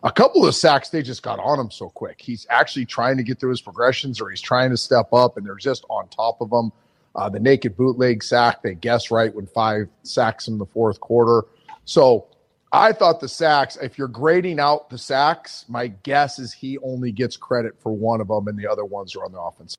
a 0.04 0.12
couple 0.12 0.46
of 0.46 0.54
sacks 0.54 0.90
they 0.90 1.02
just 1.02 1.24
got 1.24 1.40
on 1.40 1.60
him 1.60 1.72
so 1.72 1.90
quick. 1.90 2.22
He's 2.22 2.46
actually 2.50 2.86
trying 2.86 3.18
to 3.18 3.24
get 3.24 3.40
through 3.40 3.52
his 3.52 3.62
progressions 3.62 4.20
or 4.20 4.30
he's 4.30 4.42
trying 4.42 4.70
to 4.70 4.78
step 4.78 5.14
up 5.14 5.38
and 5.38 5.46
they're 5.46 5.56
just 5.56 5.86
on 5.90 6.08
top 6.10 6.42
of 6.42 6.52
him. 6.52 6.72
Uh, 7.16 7.30
the 7.30 7.40
naked 7.40 7.78
bootleg 7.78 8.24
sack, 8.24 8.62
they 8.64 8.76
guess 8.76 9.12
right 9.12 9.34
when 9.34 9.46
five 9.48 9.88
sacks 10.02 10.48
in 10.48 10.58
the 10.58 10.66
fourth 10.66 11.00
quarter. 11.00 11.48
So 11.86 12.28
I 12.72 12.92
thought 12.92 13.22
the 13.22 13.30
sacks, 13.30 13.78
if 13.82 13.98
you're 13.98 14.08
grading 14.08 14.60
out 14.60 14.90
the 14.90 14.98
sacks, 14.98 15.64
my 15.70 15.88
guess 15.88 16.38
is 16.38 16.52
he 16.52 16.78
only 16.80 17.12
gets 17.12 17.38
credit 17.38 17.76
for 17.80 17.92
one 17.92 18.20
of 18.20 18.28
them 18.28 18.48
and 18.48 18.58
the 18.58 18.68
other 18.68 18.84
ones 18.84 19.16
are 19.16 19.24
on 19.24 19.32
the 19.32 19.40
offense. 19.40 19.78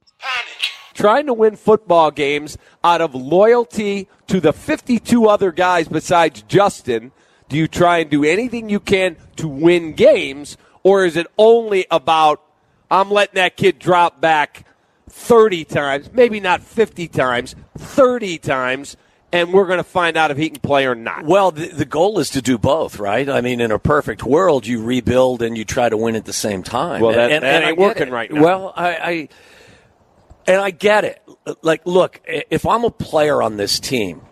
trying 0.95 1.27
to 1.27 1.35
win 1.35 1.57
football 1.57 2.11
games 2.11 2.57
out 2.83 3.01
of 3.01 3.15
loyalty 3.15 4.09
to 4.29 4.41
the 4.41 4.53
52 4.53 5.29
other 5.29 5.53
guys 5.53 5.89
besides 5.89 6.43
Justin? 6.43 7.13
Do 7.49 7.57
you 7.57 7.69
try 7.69 7.99
and 7.99 8.11
do 8.11 8.25
anything 8.25 8.69
you 8.69 8.81
can 8.81 9.17
to 9.37 9.49
win 9.49 9.93
games, 9.93 10.57
or 10.83 11.05
is 11.05 11.17
it 11.17 11.27
only 11.39 11.87
about 11.91 12.41
I'm 12.91 13.11
letting 13.11 13.37
that 13.37 13.57
kid 13.57 13.79
drop 13.79 14.21
back 14.21 14.67
30 15.11 15.65
times, 15.65 16.11
maybe 16.13 16.41
not 16.41 16.63
50 16.63 17.09
times, 17.09 17.55
30 17.79 18.39
times, 18.39 18.97
and 19.33 19.53
we're 19.53 19.67
going 19.67 19.79
to 19.79 19.85
find 19.85 20.17
out 20.17 20.31
if 20.31 20.37
he 20.37 20.49
can 20.51 20.61
play 20.61 20.87
or 20.87 20.95
not. 20.95 21.25
Well, 21.25 21.51
the, 21.51 21.67
the 21.67 21.85
goal 21.85 22.19
is 22.21 22.31
to 22.31 22.43
do 22.43 22.57
both, 22.57 22.99
right? 22.99 23.29
I 23.29 23.41
mean, 23.41 23.61
in 23.61 23.73
a 23.73 23.79
perfect 23.79 24.23
world, 24.23 24.67
you 24.67 24.83
rebuild 24.83 25.43
and 25.43 25.59
you 25.59 25.65
try 25.65 25.89
to 25.89 25.97
win 25.97 26.15
at 26.15 26.25
the 26.25 26.33
same 26.33 26.63
time. 26.63 27.01
Well, 27.01 27.13
that- 27.13 27.31
and, 27.33 27.43
that 27.45 27.63
and 27.63 27.65
ain't 27.71 27.79
working 27.79 28.09
it. 28.09 28.13
right 28.13 28.31
now. 28.31 28.43
Well, 28.43 28.73
I, 28.77 28.89
I 28.95 29.29
and 30.47 30.61
I 30.61 30.71
get 30.71 31.05
it. 31.05 31.23
Like, 31.63 31.83
look, 31.85 32.21
if 32.27 32.67
I'm 32.67 32.85
a 32.85 32.91
player 32.91 33.43
on 33.43 33.57
this 33.57 33.81
team, 33.81 34.23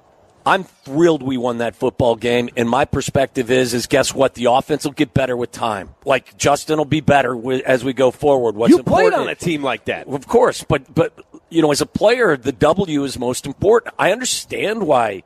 I'm 0.45 0.65
thrilled 0.65 1.23
we 1.23 1.37
won 1.37 1.59
that 1.59 1.77
football 1.77 2.17
game. 2.17 2.49
And 2.57 2.69
my 2.69 2.85
perspective 2.85 3.51
is, 3.51 3.75
is 3.75 3.87
guess 3.87 4.15
what? 4.15 4.35
The 4.35 4.47
offense 4.47 4.85
will 4.85 4.93
get 4.93 5.15
better 5.15 5.37
with 5.37 5.53
time. 5.53 5.95
Like 6.05 6.37
Justin 6.37 6.79
will 6.79 6.85
be 6.85 7.01
better 7.01 7.31
wi- 7.31 7.63
as 7.65 7.85
we 7.85 7.93
go 7.93 8.11
forward. 8.11 8.57
What's 8.57 8.71
you 8.71 8.83
played 8.83 9.13
on 9.13 9.29
a 9.29 9.35
team 9.35 9.63
like 9.63 9.85
that. 9.87 10.09
of 10.09 10.27
course, 10.27 10.65
but 10.65 10.93
but 10.93 11.25
you 11.49 11.63
know, 11.63 11.71
as 11.71 11.81
a 11.81 11.87
player, 11.87 12.37
the 12.37 12.53
W 12.53 13.05
is 13.05 13.19
most 13.19 13.47
important. 13.47 13.95
I 13.99 14.11
understand 14.11 14.87
why 14.87 15.23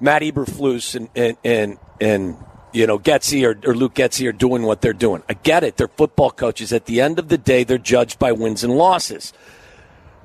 Matt 0.00 0.22
Eberflus 0.22 0.94
and 0.94 1.08
and 1.14 1.36
and, 1.44 1.78
and 2.00 2.36
you 2.72 2.86
know 2.86 2.98
Getsy 2.98 3.44
or, 3.46 3.68
or 3.68 3.74
Luke 3.74 3.94
Getsy 3.94 4.28
are 4.28 4.32
doing 4.32 4.62
what 4.62 4.80
they're 4.80 4.92
doing. 4.92 5.22
I 5.28 5.34
get 5.34 5.62
it. 5.62 5.76
They're 5.76 5.88
football 5.88 6.30
coaches. 6.30 6.72
At 6.72 6.86
the 6.86 7.00
end 7.00 7.18
of 7.18 7.28
the 7.28 7.38
day, 7.38 7.64
they're 7.64 7.78
judged 7.78 8.18
by 8.18 8.32
wins 8.32 8.64
and 8.64 8.76
losses. 8.76 9.32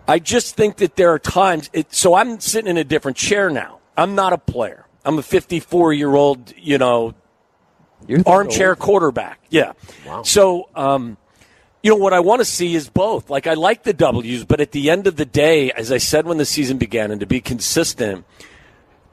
I 0.07 0.19
just 0.19 0.55
think 0.55 0.77
that 0.77 0.95
there 0.95 1.11
are 1.11 1.19
times. 1.19 1.69
It, 1.71 1.93
so 1.93 2.15
I'm 2.15 2.39
sitting 2.39 2.69
in 2.69 2.77
a 2.77 2.83
different 2.83 3.15
chair 3.17 3.49
now. 3.49 3.79
I'm 3.97 4.15
not 4.15 4.33
a 4.33 4.37
player. 4.37 4.85
I'm 5.05 5.19
a 5.19 5.23
54 5.23 5.93
year 5.93 6.13
old, 6.13 6.53
you 6.57 6.77
know, 6.77 7.13
armchair 8.25 8.69
old. 8.69 8.79
quarterback. 8.79 9.39
Yeah. 9.49 9.73
Wow. 10.05 10.23
So, 10.23 10.69
um, 10.75 11.17
you 11.81 11.91
know, 11.91 11.97
what 11.97 12.13
I 12.13 12.21
want 12.21 12.39
to 12.39 12.45
see 12.45 12.75
is 12.75 12.89
both. 12.89 13.29
Like, 13.29 13.45
I 13.45 13.55
like 13.55 13.83
the 13.83 13.93
W's, 13.93 14.45
but 14.45 14.61
at 14.61 14.71
the 14.71 14.89
end 14.89 15.05
of 15.05 15.17
the 15.17 15.25
day, 15.25 15.71
as 15.71 15.91
I 15.91 15.97
said 15.97 16.25
when 16.25 16.37
the 16.37 16.45
season 16.45 16.77
began, 16.77 17.11
and 17.11 17.19
to 17.19 17.25
be 17.25 17.41
consistent, 17.41 18.25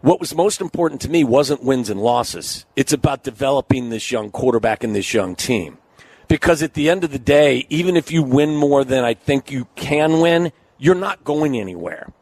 what 0.02 0.20
was 0.20 0.34
most 0.34 0.60
important 0.60 1.00
to 1.02 1.10
me 1.10 1.24
wasn't 1.24 1.64
wins 1.64 1.90
and 1.90 2.00
losses. 2.00 2.64
It's 2.76 2.92
about 2.92 3.24
developing 3.24 3.90
this 3.90 4.10
young 4.12 4.30
quarterback 4.30 4.84
and 4.84 4.94
this 4.94 5.12
young 5.12 5.34
team. 5.34 5.78
Because 6.28 6.62
at 6.62 6.74
the 6.74 6.88
end 6.88 7.02
of 7.02 7.10
the 7.10 7.18
day, 7.18 7.66
even 7.68 7.96
if 7.96 8.12
you 8.12 8.22
win 8.22 8.54
more 8.54 8.84
than 8.84 9.04
I 9.04 9.14
think 9.14 9.50
you 9.50 9.66
can 9.74 10.20
win, 10.20 10.52
you're 10.78 10.94
not 10.94 11.24
going 11.24 11.58
anywhere. 11.58 12.12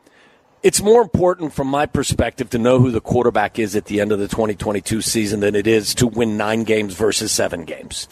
It's 0.62 0.82
more 0.82 1.02
important 1.02 1.52
from 1.52 1.68
my 1.68 1.86
perspective 1.86 2.50
to 2.50 2.58
know 2.58 2.80
who 2.80 2.90
the 2.90 3.00
quarterback 3.00 3.58
is 3.58 3.76
at 3.76 3.84
the 3.84 4.00
end 4.00 4.10
of 4.10 4.18
the 4.18 4.26
2022 4.26 5.02
season 5.02 5.40
than 5.40 5.54
it 5.54 5.68
is 5.68 5.94
to 5.96 6.06
win 6.06 6.36
nine 6.36 6.64
games 6.64 6.94
versus 6.94 7.30
seven 7.30 7.64
games. 7.64 8.08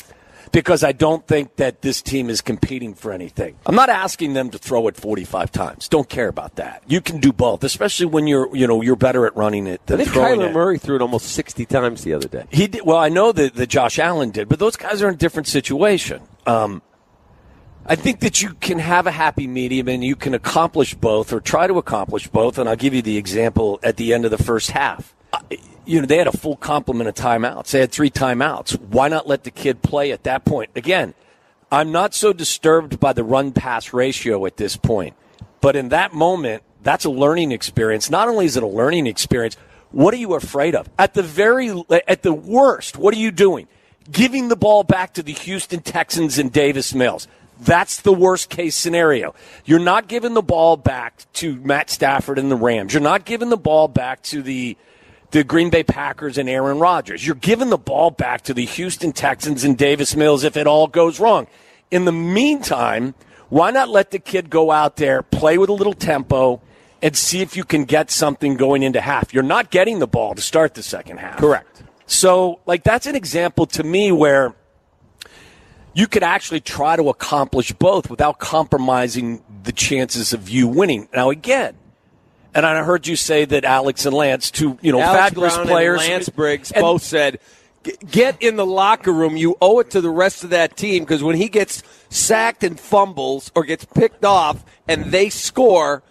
Because 0.52 0.84
I 0.84 0.92
don't 0.92 1.26
think 1.26 1.56
that 1.56 1.82
this 1.82 2.00
team 2.00 2.30
is 2.30 2.40
competing 2.40 2.94
for 2.94 3.12
anything. 3.12 3.56
I'm 3.66 3.74
not 3.74 3.90
asking 3.90 4.34
them 4.34 4.50
to 4.50 4.58
throw 4.58 4.86
it 4.86 4.96
45 4.96 5.50
times. 5.50 5.88
Don't 5.88 6.08
care 6.08 6.28
about 6.28 6.54
that. 6.56 6.84
You 6.86 7.00
can 7.00 7.18
do 7.18 7.32
both, 7.32 7.64
especially 7.64 8.06
when 8.06 8.28
you're, 8.28 8.54
you 8.56 8.66
know, 8.68 8.80
you're 8.80 8.96
better 8.96 9.26
at 9.26 9.36
running 9.36 9.66
it 9.66 9.80
I 9.82 9.86
than 9.86 9.96
think 9.98 10.10
throwing 10.10 10.40
Kyler 10.40 10.50
it. 10.50 10.54
Murray 10.54 10.78
threw 10.78 10.94
it 10.96 11.02
almost 11.02 11.26
60 11.32 11.66
times 11.66 12.04
the 12.04 12.14
other 12.14 12.28
day. 12.28 12.44
He 12.50 12.68
did. 12.68 12.86
Well, 12.86 12.96
I 12.96 13.08
know 13.08 13.32
that, 13.32 13.54
that 13.54 13.66
Josh 13.66 13.98
Allen 13.98 14.30
did, 14.30 14.48
but 14.48 14.60
those 14.60 14.76
guys 14.76 15.02
are 15.02 15.08
in 15.08 15.14
a 15.14 15.18
different 15.18 15.48
situation. 15.48 16.22
Um, 16.46 16.80
I 17.88 17.94
think 17.94 18.18
that 18.20 18.42
you 18.42 18.54
can 18.54 18.80
have 18.80 19.06
a 19.06 19.12
happy 19.12 19.46
medium 19.46 19.88
and 19.88 20.02
you 20.02 20.16
can 20.16 20.34
accomplish 20.34 20.94
both 20.94 21.32
or 21.32 21.40
try 21.40 21.68
to 21.68 21.78
accomplish 21.78 22.26
both. 22.26 22.58
And 22.58 22.68
I'll 22.68 22.74
give 22.74 22.94
you 22.94 23.02
the 23.02 23.16
example 23.16 23.78
at 23.82 23.96
the 23.96 24.12
end 24.12 24.24
of 24.24 24.32
the 24.32 24.42
first 24.42 24.72
half. 24.72 25.14
You 25.84 26.00
know, 26.00 26.06
they 26.06 26.18
had 26.18 26.26
a 26.26 26.36
full 26.36 26.56
complement 26.56 27.08
of 27.08 27.14
timeouts. 27.14 27.70
They 27.70 27.78
had 27.78 27.92
three 27.92 28.10
timeouts. 28.10 28.80
Why 28.80 29.06
not 29.06 29.28
let 29.28 29.44
the 29.44 29.52
kid 29.52 29.82
play 29.82 30.10
at 30.10 30.24
that 30.24 30.44
point? 30.44 30.70
Again, 30.74 31.14
I'm 31.70 31.92
not 31.92 32.12
so 32.12 32.32
disturbed 32.32 32.98
by 32.98 33.12
the 33.12 33.22
run 33.22 33.52
pass 33.52 33.92
ratio 33.92 34.46
at 34.46 34.56
this 34.56 34.76
point. 34.76 35.14
But 35.60 35.76
in 35.76 35.90
that 35.90 36.12
moment, 36.12 36.64
that's 36.82 37.04
a 37.04 37.10
learning 37.10 37.52
experience. 37.52 38.10
Not 38.10 38.28
only 38.28 38.46
is 38.46 38.56
it 38.56 38.64
a 38.64 38.68
learning 38.68 39.06
experience, 39.06 39.56
what 39.92 40.12
are 40.12 40.18
you 40.18 40.34
afraid 40.34 40.74
of? 40.74 40.88
At 40.98 41.14
the 41.14 41.22
very 41.22 41.70
at 42.08 42.22
the 42.22 42.32
worst, 42.32 42.96
what 42.96 43.14
are 43.14 43.18
you 43.18 43.30
doing? 43.30 43.68
Giving 44.10 44.48
the 44.48 44.56
ball 44.56 44.82
back 44.82 45.14
to 45.14 45.22
the 45.22 45.32
Houston 45.32 45.80
Texans 45.80 46.38
and 46.38 46.52
Davis 46.52 46.94
Mills. 46.94 47.28
That's 47.60 48.00
the 48.02 48.12
worst 48.12 48.50
case 48.50 48.74
scenario. 48.74 49.34
You're 49.64 49.78
not 49.78 50.08
giving 50.08 50.34
the 50.34 50.42
ball 50.42 50.76
back 50.76 51.24
to 51.34 51.56
Matt 51.56 51.90
Stafford 51.90 52.38
and 52.38 52.50
the 52.50 52.56
Rams. 52.56 52.92
You're 52.92 53.02
not 53.02 53.24
giving 53.24 53.48
the 53.48 53.56
ball 53.56 53.88
back 53.88 54.22
to 54.24 54.42
the 54.42 54.76
the 55.32 55.42
Green 55.42 55.70
Bay 55.70 55.82
Packers 55.82 56.38
and 56.38 56.48
Aaron 56.48 56.78
Rodgers. 56.78 57.26
You're 57.26 57.34
giving 57.34 57.68
the 57.68 57.78
ball 57.78 58.10
back 58.10 58.42
to 58.42 58.54
the 58.54 58.64
Houston 58.64 59.12
Texans 59.12 59.64
and 59.64 59.76
Davis 59.76 60.14
Mills 60.14 60.44
if 60.44 60.56
it 60.56 60.66
all 60.66 60.86
goes 60.86 61.18
wrong. 61.18 61.46
In 61.90 62.04
the 62.04 62.12
meantime, 62.12 63.14
why 63.48 63.70
not 63.70 63.88
let 63.88 64.12
the 64.12 64.18
kid 64.18 64.50
go 64.50 64.70
out 64.70 64.96
there, 64.96 65.22
play 65.22 65.58
with 65.58 65.68
a 65.68 65.72
little 65.72 65.94
tempo, 65.94 66.60
and 67.02 67.16
see 67.16 67.40
if 67.40 67.56
you 67.56 67.64
can 67.64 67.84
get 67.84 68.10
something 68.10 68.56
going 68.56 68.82
into 68.82 69.00
half? 69.00 69.34
You're 69.34 69.42
not 69.42 69.70
getting 69.70 69.98
the 69.98 70.06
ball 70.06 70.34
to 70.34 70.42
start 70.42 70.74
the 70.74 70.82
second 70.82 71.18
half. 71.18 71.38
Correct. 71.38 71.82
So, 72.06 72.60
like, 72.66 72.84
that's 72.84 73.06
an 73.06 73.16
example 73.16 73.66
to 73.66 73.82
me 73.82 74.12
where 74.12 74.54
you 75.96 76.06
could 76.06 76.22
actually 76.22 76.60
try 76.60 76.94
to 76.94 77.08
accomplish 77.08 77.72
both 77.72 78.10
without 78.10 78.38
compromising 78.38 79.42
the 79.62 79.72
chances 79.72 80.34
of 80.34 80.50
you 80.50 80.68
winning. 80.68 81.08
Now, 81.14 81.30
again, 81.30 81.74
and 82.54 82.66
I 82.66 82.82
heard 82.84 83.06
you 83.06 83.16
say 83.16 83.46
that 83.46 83.64
Alex 83.64 84.04
and 84.04 84.14
Lance, 84.14 84.50
two 84.50 84.78
you 84.82 84.92
know 84.92 85.00
Alex 85.00 85.18
fabulous 85.18 85.54
Brown 85.54 85.66
players, 85.66 86.02
and 86.02 86.10
Lance 86.10 86.28
Briggs 86.28 86.70
and- 86.70 86.82
both 86.82 87.02
said, 87.02 87.38
"Get 88.10 88.36
in 88.42 88.56
the 88.56 88.66
locker 88.66 89.10
room. 89.10 89.38
You 89.38 89.56
owe 89.62 89.78
it 89.78 89.90
to 89.92 90.02
the 90.02 90.10
rest 90.10 90.44
of 90.44 90.50
that 90.50 90.76
team 90.76 91.02
because 91.02 91.22
when 91.22 91.36
he 91.36 91.48
gets 91.48 91.82
sacked 92.10 92.62
and 92.62 92.78
fumbles 92.78 93.50
or 93.54 93.64
gets 93.64 93.86
picked 93.86 94.24
off 94.24 94.64
and 94.86 95.06
they 95.06 95.30
score, 95.30 96.02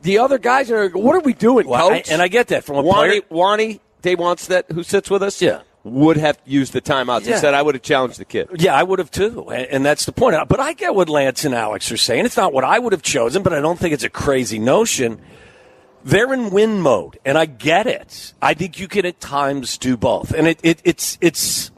the 0.00 0.16
other 0.16 0.38
guys 0.38 0.70
are. 0.70 0.88
What 0.88 1.14
are 1.14 1.20
we 1.20 1.34
doing, 1.34 1.68
Well, 1.68 1.90
I- 1.92 2.04
and 2.10 2.22
I 2.22 2.28
get 2.28 2.48
that 2.48 2.64
from 2.64 2.76
a 2.78 2.82
Wani, 2.82 3.20
player. 3.20 3.22
Wani 3.28 3.80
Dave 4.00 4.18
wants 4.18 4.46
that. 4.46 4.64
Who 4.72 4.82
sits 4.82 5.10
with 5.10 5.22
us? 5.22 5.42
Yeah. 5.42 5.60
Would 5.82 6.16
have 6.16 6.38
used 6.44 6.72
the 6.72 6.80
timeouts. 6.80 7.22
He 7.22 7.30
Yeah. 7.30 7.40
said, 7.40 7.54
"I 7.54 7.62
would 7.62 7.74
have 7.74 7.82
challenged 7.82 8.18
the 8.18 8.24
kid." 8.24 8.48
Yeah, 8.58 8.74
I 8.74 8.82
would 8.82 8.98
have 8.98 9.10
too, 9.10 9.48
and, 9.50 9.84
that's 9.84 10.04
the 10.04 10.12
point. 10.12 10.36
But 10.48 10.60
I 10.60 10.74
get 10.74 10.94
what 10.94 11.08
Lance 11.08 11.44
and 11.44 11.54
Alex 11.54 11.90
are 11.90 11.96
saying. 11.96 12.26
It's 12.26 12.36
not 12.36 12.52
what 12.52 12.64
I 12.64 12.78
would 12.78 12.92
have 12.92 13.02
chosen, 13.02 13.42
but 13.42 13.52
I 13.52 13.60
don't 13.60 13.78
think 13.78 13.94
it's 13.94 14.04
a 14.04 14.10
crazy 14.10 14.58
notion. 14.58 15.18
They're 16.04 16.32
in 16.32 16.50
win 16.50 16.80
mode, 16.80 17.18
and 17.24 17.36
I 17.36 17.46
get 17.46 17.86
it. 17.86 18.34
I 18.40 18.54
think 18.54 18.78
you 18.78 18.88
can 18.88 19.06
at 19.06 19.20
times 19.20 19.78
do 19.78 19.96
both, 19.96 20.32
and 20.32 20.46
it, 20.46 20.58
it 20.62 20.80
it's 20.84 21.18
it's. 21.20 21.70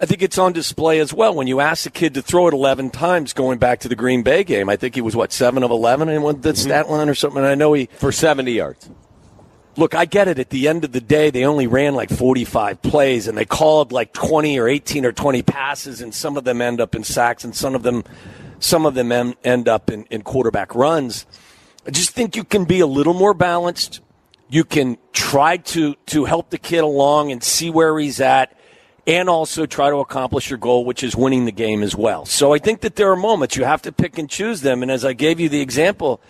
I 0.00 0.06
think 0.06 0.22
it's 0.22 0.38
on 0.38 0.52
display 0.52 0.98
as 0.98 1.14
well 1.14 1.34
when 1.34 1.46
you 1.46 1.60
ask 1.60 1.84
the 1.84 1.90
kid 1.90 2.14
to 2.14 2.22
throw 2.22 2.48
it 2.48 2.52
11 2.52 2.90
times 2.90 3.32
going 3.32 3.58
back 3.58 3.78
to 3.80 3.88
the 3.88 3.94
Green 3.94 4.22
Bay 4.22 4.42
game. 4.42 4.68
I 4.68 4.76
think 4.76 4.96
he 4.96 5.00
was 5.00 5.14
what 5.14 5.32
seven 5.32 5.62
of 5.62 5.70
11 5.70 6.08
and 6.08 6.42
the 6.42 6.50
mm-hmm. 6.50 6.54
stat 6.56 6.90
line 6.90 7.08
or 7.08 7.14
something. 7.14 7.38
And 7.38 7.46
I 7.46 7.54
know 7.54 7.72
he 7.72 7.88
for 7.96 8.10
70 8.10 8.50
yards. 8.52 8.90
Look, 9.76 9.94
I 9.94 10.04
get 10.04 10.28
it. 10.28 10.38
At 10.38 10.50
the 10.50 10.68
end 10.68 10.84
of 10.84 10.92
the 10.92 11.00
day, 11.00 11.30
they 11.30 11.44
only 11.44 11.66
ran 11.66 11.94
like 11.94 12.10
45 12.10 12.80
plays 12.82 13.26
and 13.26 13.36
they 13.36 13.44
called 13.44 13.90
like 13.90 14.12
20 14.12 14.58
or 14.58 14.68
18 14.68 15.04
or 15.04 15.12
20 15.12 15.42
passes, 15.42 16.00
and 16.00 16.14
some 16.14 16.36
of 16.36 16.44
them 16.44 16.60
end 16.60 16.80
up 16.80 16.94
in 16.94 17.02
sacks 17.02 17.44
and 17.44 17.54
some 17.54 17.74
of 17.74 17.82
them, 17.82 18.04
some 18.60 18.86
of 18.86 18.94
them 18.94 19.34
end 19.42 19.68
up 19.68 19.90
in, 19.90 20.04
in 20.04 20.22
quarterback 20.22 20.74
runs. 20.74 21.26
I 21.86 21.90
just 21.90 22.10
think 22.10 22.36
you 22.36 22.44
can 22.44 22.64
be 22.64 22.80
a 22.80 22.86
little 22.86 23.14
more 23.14 23.34
balanced. 23.34 24.00
You 24.48 24.64
can 24.64 24.96
try 25.12 25.56
to 25.56 25.94
to 26.06 26.24
help 26.24 26.50
the 26.50 26.58
kid 26.58 26.84
along 26.84 27.32
and 27.32 27.42
see 27.42 27.70
where 27.70 27.98
he's 27.98 28.20
at, 28.20 28.56
and 29.06 29.28
also 29.28 29.66
try 29.66 29.90
to 29.90 29.96
accomplish 29.96 30.48
your 30.48 30.58
goal, 30.58 30.84
which 30.84 31.02
is 31.02 31.16
winning 31.16 31.44
the 31.44 31.52
game 31.52 31.82
as 31.82 31.94
well. 31.96 32.24
So 32.24 32.54
I 32.54 32.58
think 32.58 32.80
that 32.82 32.96
there 32.96 33.10
are 33.10 33.16
moments 33.16 33.56
you 33.56 33.64
have 33.64 33.82
to 33.82 33.92
pick 33.92 34.18
and 34.18 34.30
choose 34.30 34.60
them. 34.60 34.82
And 34.82 34.90
as 34.90 35.04
I 35.04 35.12
gave 35.12 35.40
you 35.40 35.48
the 35.48 35.60
example 35.60 36.20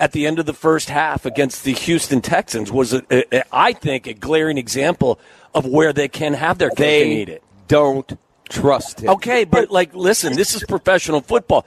at 0.00 0.12
the 0.12 0.26
end 0.26 0.40
of 0.40 0.46
the 0.46 0.54
first 0.54 0.88
half 0.88 1.24
against 1.26 1.62
the 1.62 1.72
Houston 1.72 2.20
Texans, 2.22 2.72
was 2.72 2.94
a, 2.94 3.04
a, 3.10 3.44
I 3.54 3.72
think 3.72 4.06
a 4.08 4.14
glaring 4.14 4.58
example 4.58 5.20
of 5.54 5.66
where 5.66 5.92
they 5.92 6.08
can 6.08 6.34
have 6.34 6.58
their 6.58 6.70
cake 6.70 6.78
They 6.78 7.02
and 7.02 7.12
eat 7.12 7.28
it. 7.28 7.42
Don't 7.68 8.18
trust 8.48 9.00
him. 9.00 9.10
Okay, 9.10 9.44
but 9.44 9.70
like, 9.70 9.94
listen, 9.94 10.34
this 10.34 10.54
is 10.54 10.64
professional 10.64 11.20
football. 11.20 11.66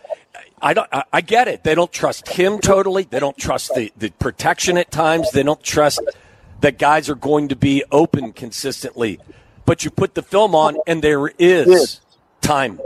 I 0.61 0.73
don't. 0.73 0.87
I, 0.91 1.03
I 1.13 1.21
get 1.21 1.47
it. 1.47 1.63
They 1.63 1.75
don't 1.75 1.91
trust 1.91 2.27
him 2.27 2.59
totally. 2.59 3.03
They 3.03 3.19
don't 3.19 3.37
trust 3.37 3.71
the 3.75 3.91
the 3.97 4.09
protection 4.11 4.77
at 4.77 4.91
times. 4.91 5.31
They 5.31 5.43
don't 5.43 5.61
trust 5.61 6.01
that 6.61 6.79
guys 6.79 7.09
are 7.09 7.15
going 7.15 7.49
to 7.49 7.55
be 7.55 7.83
open 7.91 8.33
consistently. 8.33 9.19
But 9.65 9.85
you 9.85 9.91
put 9.91 10.15
the 10.15 10.23
film 10.23 10.55
on, 10.55 10.77
and 10.87 11.01
there 11.01 11.27
is 11.37 11.99
time. 12.41 12.79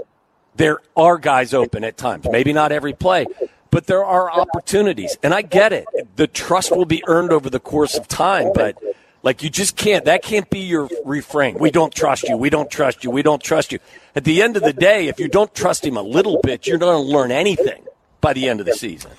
There 0.55 0.79
are 0.95 1.19
guys 1.19 1.53
open 1.53 1.83
at 1.83 1.97
times. 1.97 2.25
Maybe 2.29 2.51
not 2.51 2.71
every 2.71 2.93
play, 2.93 3.27
but 3.71 3.87
there 3.87 4.03
are 4.03 4.31
opportunities. 4.31 5.17
And 5.23 5.33
I 5.33 5.41
get 5.41 5.73
it. 5.73 5.85
The 6.15 6.27
trust 6.27 6.75
will 6.75 6.85
be 6.85 7.03
earned 7.07 7.31
over 7.31 7.49
the 7.49 7.59
course 7.59 7.97
of 7.97 8.07
time, 8.07 8.51
but 8.53 8.77
like 9.23 9.43
you 9.43 9.49
just 9.49 9.75
can't 9.75 10.05
that 10.05 10.23
can't 10.23 10.49
be 10.49 10.59
your 10.59 10.89
refrain. 11.03 11.57
We 11.59 11.71
don't 11.71 11.93
trust 11.93 12.23
you. 12.23 12.37
We 12.37 12.49
don't 12.49 12.69
trust 12.69 13.03
you. 13.03 13.11
We 13.11 13.23
don't 13.23 13.41
trust 13.41 13.71
you. 13.71 13.79
At 14.15 14.23
the 14.23 14.41
end 14.41 14.57
of 14.57 14.63
the 14.63 14.73
day, 14.73 15.07
if 15.07 15.19
you 15.19 15.27
don't 15.27 15.53
trust 15.53 15.85
him 15.85 15.97
a 15.97 16.01
little 16.01 16.39
bit, 16.43 16.67
you're 16.67 16.77
not 16.77 16.85
going 16.85 17.05
to 17.05 17.11
learn 17.11 17.31
anything 17.31 17.83
by 18.21 18.33
the 18.33 18.47
end 18.47 18.59
of 18.59 18.65
the 18.65 18.73
season. 18.73 19.11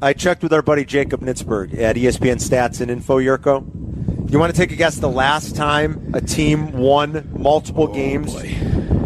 I 0.00 0.12
checked 0.14 0.42
with 0.42 0.52
our 0.52 0.62
buddy 0.62 0.84
Jacob 0.84 1.20
Nitzberg 1.20 1.78
at 1.78 1.96
ESPN 1.96 2.36
Stats 2.36 2.80
and 2.80 2.90
Info 2.90 3.18
Yurko. 3.18 4.30
You 4.30 4.38
want 4.38 4.52
to 4.52 4.58
take 4.58 4.72
a 4.72 4.76
guess 4.76 4.96
the 4.96 5.08
last 5.08 5.54
time 5.54 6.10
a 6.14 6.20
team 6.20 6.72
won 6.72 7.30
multiple 7.36 7.88
oh, 7.90 7.94
games 7.94 8.34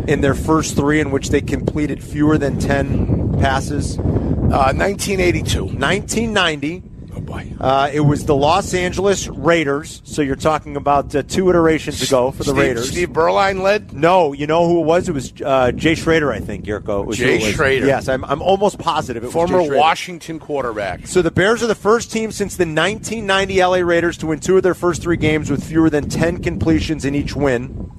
in 0.08 0.20
their 0.20 0.34
first 0.34 0.76
three 0.76 1.00
in 1.00 1.10
which 1.10 1.30
they 1.30 1.40
completed 1.40 2.02
fewer 2.02 2.38
than 2.38 2.58
10 2.58 3.15
passes? 3.40 3.98
Uh, 3.98 4.72
1982. 4.74 5.64
1990. 5.64 6.82
Oh, 7.16 7.20
boy. 7.20 7.52
Uh, 7.58 7.90
it 7.92 8.00
was 8.00 8.26
the 8.26 8.36
Los 8.36 8.74
Angeles 8.74 9.26
Raiders. 9.26 10.02
So 10.04 10.20
you're 10.22 10.36
talking 10.36 10.76
about 10.76 11.14
uh, 11.16 11.22
two 11.22 11.48
iterations 11.48 12.02
ago 12.02 12.30
for 12.30 12.38
the 12.38 12.44
Steve- 12.44 12.56
Raiders. 12.56 12.90
Steve 12.90 13.08
Beuerlein 13.08 13.62
led? 13.62 13.92
No, 13.94 14.34
you 14.34 14.46
know 14.46 14.68
who 14.68 14.80
it 14.80 14.84
was? 14.84 15.08
It 15.08 15.12
was 15.12 15.32
uh, 15.44 15.72
Jay 15.72 15.94
Schroeder, 15.94 16.30
I 16.30 16.40
think, 16.40 16.64
Jurko. 16.66 17.04
was 17.04 17.16
Jay. 17.16 17.40
Schroeder. 17.52 17.86
Yes, 17.86 18.08
I'm, 18.08 18.22
I'm 18.26 18.42
almost 18.42 18.78
positive 18.78 19.22
it 19.22 19.26
was 19.28 19.32
Former 19.32 19.62
Washington 19.62 20.38
quarterback. 20.38 21.06
So 21.06 21.22
the 21.22 21.30
Bears 21.30 21.62
are 21.62 21.66
the 21.68 21.74
first 21.74 22.12
team 22.12 22.30
since 22.32 22.56
the 22.56 22.64
1990 22.66 23.62
LA 23.62 23.76
Raiders 23.78 24.18
to 24.18 24.26
win 24.26 24.38
two 24.38 24.58
of 24.58 24.62
their 24.62 24.74
first 24.74 25.00
three 25.02 25.16
games 25.16 25.50
with 25.50 25.64
fewer 25.64 25.88
than 25.88 26.08
10 26.10 26.42
completions 26.42 27.04
in 27.06 27.14
each 27.14 27.34
win. 27.34 27.90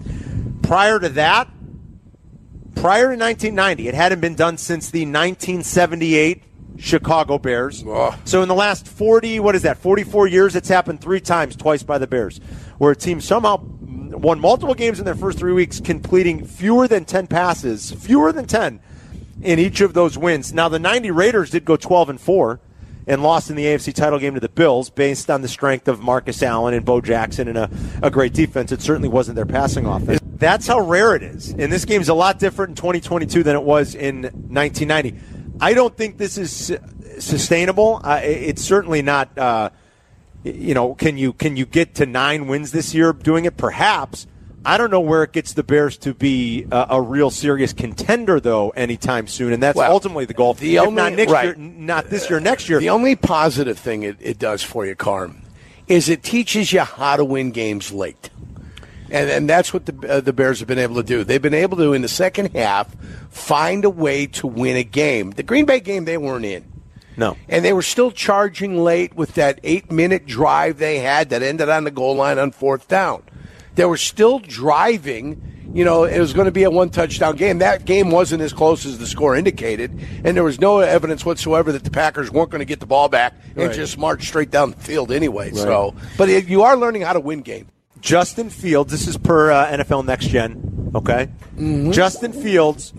Prior 0.62 1.00
to 1.00 1.10
that, 1.10 1.48
prior 2.82 3.16
to 3.16 3.18
1990, 3.18 3.88
it 3.88 3.94
hadn't 3.94 4.22
been 4.22 4.36
done 4.36 4.58
since 4.58 4.90
the 4.90 5.02
1978 5.02 6.44
Chicago 6.78 7.38
Bears. 7.38 7.84
So 8.26 8.42
in 8.42 8.48
the 8.48 8.56
last 8.56 8.88
40, 8.88 9.40
what 9.40 9.56
is 9.56 9.64
that, 9.64 9.78
44 9.78 10.28
years, 10.28 10.56
it's 10.56 10.70
happened 10.70 11.02
three 11.02 11.20
times, 11.20 11.56
twice 11.56 11.84
by 11.84 11.98
the 11.98 12.08
Bears, 12.08 12.40
where 12.78 12.92
a 12.92 12.96
team 12.96 13.20
somehow 13.20 13.58
won 13.62 14.40
multiple 14.40 14.76
games 14.76 15.00
in 15.00 15.06
their 15.06 15.16
first 15.16 15.40
three 15.40 15.54
weeks, 15.54 15.80
completing 15.80 16.46
fewer 16.46 16.88
than 16.88 17.06
10 17.06 17.28
passes, 17.28 17.92
fewer 17.92 18.32
than 18.32 18.46
10 18.46 18.80
in 19.42 19.60
each 19.60 19.82
of 19.82 19.94
those 19.94 20.18
wins. 20.18 20.54
Now 20.54 20.70
the 20.70 20.80
90 20.80 21.12
Raiders 21.12 21.50
did 21.50 21.66
go 21.66 21.78
12 21.78 22.10
and 22.10 22.22
4 22.22 22.60
and 23.08 23.24
lost 23.24 23.50
in 23.50 23.56
the 23.56 23.66
AFC 23.66 23.94
title 23.94 24.20
game 24.20 24.34
to 24.34 24.40
the 24.40 24.50
Bills 24.50 24.90
based 24.90 25.32
on 25.32 25.42
the 25.42 25.48
strength 25.48 25.88
of 25.88 26.02
Marcus 26.02 26.44
Allen 26.44 26.74
and 26.74 26.86
Bo 26.86 27.02
Jackson 27.02 27.48
and 27.48 27.58
a, 27.58 27.70
a 28.04 28.12
great 28.12 28.34
defense. 28.34 28.72
It 28.72 28.82
certainly 28.82 29.08
wasn't 29.08 29.36
their 29.38 29.46
passing 29.46 29.86
offense. 29.86 30.20
That's 30.36 30.68
how 30.68 30.80
rare 30.80 31.16
it 31.16 31.24
is. 31.24 31.52
And 31.52 31.72
this 31.72 31.86
game's 31.86 32.10
a 32.10 32.14
lot 32.14 32.38
different 32.38 32.72
in 32.72 32.76
2022 32.76 33.44
than 33.44 33.56
it 33.56 33.64
was 33.64 33.96
in 33.96 34.24
1990. 34.24 35.16
I 35.60 35.74
don't 35.74 35.96
think 35.96 36.18
this 36.18 36.38
is 36.38 36.78
sustainable. 37.20 38.02
Uh, 38.04 38.20
it's 38.24 38.62
certainly 38.62 39.02
not. 39.02 39.36
Uh, 39.38 39.72
you 40.44 40.74
know, 40.74 40.94
can 40.94 41.18
you 41.18 41.34
can 41.34 41.58
you 41.58 41.66
get 41.66 41.96
to 41.96 42.06
nine 42.06 42.48
wins 42.48 42.72
this 42.72 42.94
year 42.94 43.12
doing 43.14 43.46
it? 43.46 43.58
Perhaps. 43.58 44.28
I 44.66 44.78
don't 44.78 44.92
know 44.92 45.00
where 45.00 45.24
it 45.24 45.32
gets 45.32 45.54
the 45.54 45.64
Bears 45.64 45.98
to 46.00 46.14
be 46.14 46.66
a, 46.72 46.88
a 46.92 47.02
real 47.02 47.30
serious 47.30 47.74
contender 47.74 48.40
though 48.40 48.70
anytime 48.72 49.28
soon, 49.28 49.54
and 49.54 49.64
that's 49.64 49.78
Well, 49.78 49.92
ultimately 49.92 50.26
the 50.26 50.34
goal. 50.34 50.54
the 50.56 50.80
only- 50.80 50.94
not 50.96 51.14
next 51.14 51.32
right. 51.32 51.46
year, 51.46 51.56
not 51.56 52.10
this 52.10 52.30
year, 52.30 52.40
next 52.40 52.68
year. 52.68 52.80
The 52.80 52.90
only 52.90 53.16
positive 53.16 53.78
thing 53.80 54.04
it, 54.04 54.18
it 54.20 54.40
does 54.40 54.64
for 54.64 54.86
you, 54.86 54.96
Carm, 54.96 55.42
is 55.88 56.10
it 56.10 56.24
teaches 56.24 56.74
you 56.74 56.82
how 56.82 57.16
to 57.16 57.24
win 57.24 57.52
games 57.52 57.92
late. 57.94 58.30
And, 59.10 59.30
and 59.30 59.50
that's 59.50 59.74
what 59.74 59.86
the, 59.86 60.10
uh, 60.10 60.20
the 60.20 60.34
Bears 60.34 60.60
have 60.60 60.68
been 60.68 60.80
able 60.80 60.96
to 60.96 61.04
do. 61.04 61.24
They've 61.24 61.42
been 61.42 61.54
able 61.54 61.78
to, 61.78 61.94
in 61.94 62.02
the 62.02 62.10
second 62.10 62.54
half, 62.54 62.94
find 63.30 63.86
a 63.86 63.90
way 63.90 64.28
to 64.28 64.48
win 64.48 64.76
a 64.76 64.84
game. 64.84 65.32
The 65.32 65.44
Green 65.44 65.66
Bay 65.66 65.80
game, 65.80 66.04
they 66.04 66.18
weren't 66.18 66.44
in. 66.44 66.66
No. 67.16 67.38
And 67.48 67.64
they 67.64 67.72
were 67.72 67.82
still 67.82 68.12
charging 68.12 68.84
late 68.84 69.16
with 69.16 69.36
that 69.36 69.62
eight 69.64 69.90
minute 69.92 70.26
drive 70.26 70.78
they 70.78 71.00
had 71.00 71.30
that 71.30 71.42
ended 71.42 71.70
on 71.70 71.86
the 71.86 71.92
goal 71.92 72.16
line 72.18 72.38
on 72.38 72.52
fourth 72.52 72.90
down. 72.90 73.24
They 73.78 73.86
were 73.86 73.96
still 73.98 74.40
driving. 74.40 75.42
You 75.74 75.86
know, 75.86 76.04
it 76.06 76.20
was 76.20 76.34
going 76.34 76.46
to 76.46 76.52
be 76.52 76.64
a 76.64 76.70
one 76.70 76.90
touchdown 76.90 77.36
game. 77.36 77.60
That 77.60 77.86
game 77.86 78.10
wasn't 78.12 78.42
as 78.42 78.52
close 78.54 78.86
as 78.86 78.98
the 79.00 79.06
score 79.08 79.36
indicated, 79.36 79.92
and 80.24 80.36
there 80.36 80.44
was 80.44 80.60
no 80.60 80.80
evidence 80.80 81.24
whatsoever 81.26 81.72
that 81.72 81.84
the 81.84 81.92
Packers 81.92 82.32
weren't 82.32 82.50
going 82.50 82.60
to 82.60 82.66
get 82.66 82.80
the 82.80 82.86
ball 82.86 83.08
back 83.10 83.34
and 83.56 83.68
Right. 83.68 83.76
just 83.76 83.98
march 83.98 84.26
straight 84.28 84.50
down 84.52 84.72
the 84.72 84.78
field 84.78 85.12
anyway. 85.12 85.52
So, 85.52 85.94
but 86.18 86.30
it, 86.30 86.48
you 86.48 86.64
are 86.64 86.76
learning 86.78 87.04
how 87.04 87.14
to 87.14 87.20
win 87.20 87.42
games. 87.42 87.70
Justin 88.00 88.50
Fields, 88.50 88.92
this 88.92 89.08
is 89.08 89.18
per 89.18 89.52
uh, 89.52 89.68
NFL 89.68 90.06
Next 90.06 90.28
Gen, 90.28 90.92
okay? 90.96 91.30
Justin 91.92 92.32
Fields 92.32 92.94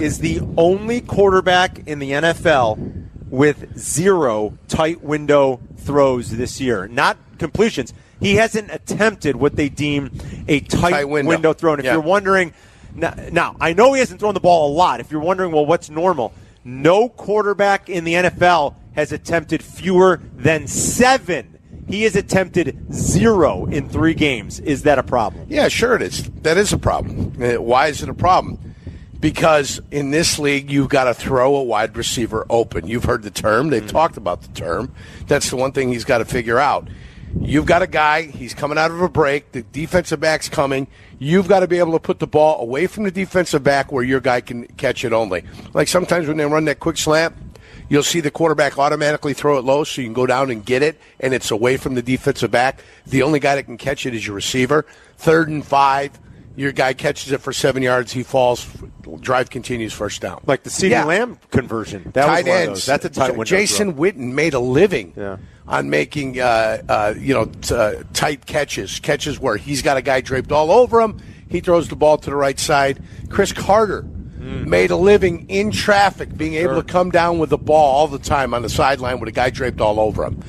is 0.00 0.18
the 0.20 0.40
only 0.56 1.00
quarterback 1.02 1.86
in 1.86 1.98
the 1.98 2.12
NFL 2.12 3.04
with 3.28 3.76
zero 3.78 4.56
tight 4.68 5.02
window 5.02 5.60
throws 5.78 6.30
this 6.30 6.60
year. 6.60 6.88
Not 6.88 7.18
completions. 7.38 7.92
He 8.20 8.36
hasn't 8.36 8.70
attempted 8.72 9.36
what 9.36 9.56
they 9.56 9.68
deem 9.68 10.10
a 10.48 10.60
tight, 10.60 10.90
Tight 10.92 11.04
window. 11.08 11.28
window. 11.28 11.52
throw. 11.52 11.72
And 11.72 11.80
if 11.80 11.86
Yeah. 11.86 11.92
you're 11.92 12.00
wondering, 12.00 12.52
now, 12.94 13.14
now, 13.30 13.56
I 13.60 13.72
know 13.74 13.92
he 13.92 14.00
hasn't 14.00 14.20
thrown 14.20 14.34
the 14.34 14.40
ball 14.40 14.72
a 14.72 14.74
lot. 14.74 15.00
If 15.00 15.10
you're 15.10 15.20
wondering, 15.20 15.52
well, 15.52 15.66
what's 15.66 15.90
normal? 15.90 16.32
No 16.64 17.08
quarterback 17.08 17.88
in 17.88 18.04
the 18.04 18.14
NFL 18.14 18.74
has 18.94 19.12
attempted 19.12 19.62
fewer 19.62 20.20
than 20.36 20.66
seven. 20.66 21.58
He 21.88 22.02
has 22.02 22.16
attempted 22.16 22.92
zero 22.92 23.66
in 23.66 23.88
three 23.88 24.14
games. 24.14 24.58
Is 24.60 24.82
that 24.82 24.98
a 24.98 25.02
problem? 25.04 25.46
Yeah, 25.48 25.68
sure 25.68 25.94
it 25.94 26.02
is. 26.02 26.24
That 26.42 26.56
is 26.56 26.72
a 26.72 26.78
problem. 26.78 27.34
Uh, 27.40 27.60
Why 27.62 27.88
is 27.88 28.02
it 28.02 28.08
a 28.08 28.14
problem? 28.14 28.58
Because 29.20 29.80
in 29.90 30.10
this 30.10 30.38
league, 30.38 30.70
you've 30.70 30.88
got 30.88 31.04
to 31.04 31.14
throw 31.14 31.54
a 31.56 31.62
wide 31.62 31.96
receiver 31.96 32.44
open. 32.50 32.86
You've 32.86 33.04
heard 33.04 33.22
the 33.22 33.30
term. 33.30 33.70
They've 33.70 33.86
talked 33.86 34.16
about 34.16 34.42
the 34.42 34.48
term. 34.48 34.92
That's 35.26 35.48
the 35.50 35.56
one 35.56 35.72
thing 35.72 35.90
he's 35.92 36.04
got 36.04 36.18
to 36.18 36.24
figure 36.24 36.58
out. 36.58 36.88
You've 37.40 37.66
got 37.66 37.82
a 37.82 37.86
guy, 37.86 38.22
he's 38.22 38.54
coming 38.54 38.76
out 38.76 38.90
of 38.90 39.00
a 39.00 39.08
break, 39.08 39.52
the 39.52 39.62
defensive 39.62 40.20
back's 40.20 40.48
coming. 40.48 40.88
You've 41.18 41.48
got 41.48 41.60
to 41.60 41.68
be 41.68 41.78
able 41.78 41.92
to 41.92 42.00
put 42.00 42.18
the 42.18 42.26
ball 42.26 42.60
away 42.60 42.86
from 42.86 43.04
the 43.04 43.10
defensive 43.10 43.62
back 43.62 43.92
where 43.92 44.02
your 44.02 44.20
guy 44.20 44.40
can 44.40 44.66
catch 44.66 45.04
it 45.04 45.12
only. 45.12 45.44
Like 45.72 45.88
sometimes 45.88 46.26
when 46.26 46.36
they 46.36 46.44
run 46.44 46.64
that 46.64 46.80
quick 46.80 46.98
slant, 46.98 47.34
you'll 47.88 48.02
see 48.02 48.20
the 48.20 48.30
quarterback 48.30 48.78
automatically 48.78 49.32
throw 49.32 49.58
it 49.58 49.64
low 49.64 49.84
so 49.84 50.00
you 50.00 50.08
can 50.08 50.14
go 50.14 50.26
down 50.26 50.50
and 50.50 50.64
get 50.64 50.82
it, 50.82 51.00
and 51.20 51.32
it's 51.32 51.50
away 51.50 51.76
from 51.76 51.94
the 51.94 52.02
defensive 52.02 52.50
back. 52.50 52.82
The 53.06 53.22
only 53.22 53.38
guy 53.38 53.54
that 53.54 53.64
can 53.64 53.78
catch 53.78 54.06
it 54.06 54.14
is 54.14 54.26
your 54.26 54.34
receiver. 54.34 54.84
Third 55.16 55.48
and 55.48 55.64
five, 55.64 56.18
your 56.56 56.72
guy 56.72 56.92
catches 56.94 57.32
it 57.32 57.40
for 57.40 57.52
seven 57.52 57.82
yards, 57.82 58.12
he 58.12 58.22
falls, 58.22 58.66
drive 59.20 59.50
continues, 59.50 59.92
first 59.92 60.20
down. 60.22 60.42
Like 60.46 60.62
the 60.62 60.70
CeeDee 60.70 61.04
Lamb 61.04 61.38
conversion. 61.50 62.10
That 62.14 62.28
was 62.28 62.42
tight 62.42 62.48
ends. 62.48 62.86
That's 62.86 63.04
a 63.04 63.10
tight 63.10 63.30
window 63.32 63.44
Jason 63.44 63.92
throw. 63.92 64.02
Witten 64.02 64.32
made 64.32 64.54
a 64.54 64.58
living 64.60 65.12
Yeah. 65.16 65.36
on 65.68 65.90
making 65.90 66.40
uh, 66.40 66.82
uh, 66.88 67.14
you 67.18 67.34
know 67.34 67.44
t- 67.46 67.74
uh, 67.74 68.02
tight 68.12 68.46
catches, 68.46 68.98
catches 69.00 69.38
where 69.38 69.56
he's 69.56 69.82
got 69.82 69.96
a 69.96 70.02
guy 70.02 70.20
draped 70.20 70.50
all 70.50 70.70
over 70.72 71.00
him. 71.00 71.18
He 71.48 71.60
throws 71.60 71.88
the 71.88 71.96
ball 71.96 72.18
to 72.18 72.30
the 72.30 72.36
right 72.36 72.58
side. 72.58 73.02
Cris 73.28 73.52
Carter 73.52 74.02
made 74.38 74.90
a 74.92 74.96
living 74.96 75.48
in 75.48 75.70
traffic, 75.72 76.36
being 76.36 76.54
able 76.54 76.74
Sure. 76.74 76.82
to 76.82 76.88
come 76.92 77.10
down 77.10 77.38
with 77.38 77.50
the 77.50 77.58
ball 77.58 77.96
all 77.96 78.06
the 78.08 78.18
time 78.18 78.54
on 78.54 78.62
the 78.62 78.68
sideline 78.68 79.18
with 79.20 79.28
a 79.28 79.32
guy 79.32 79.50
draped 79.50 79.80
all 79.80 79.98
over 80.00 80.24
him. 80.24 80.40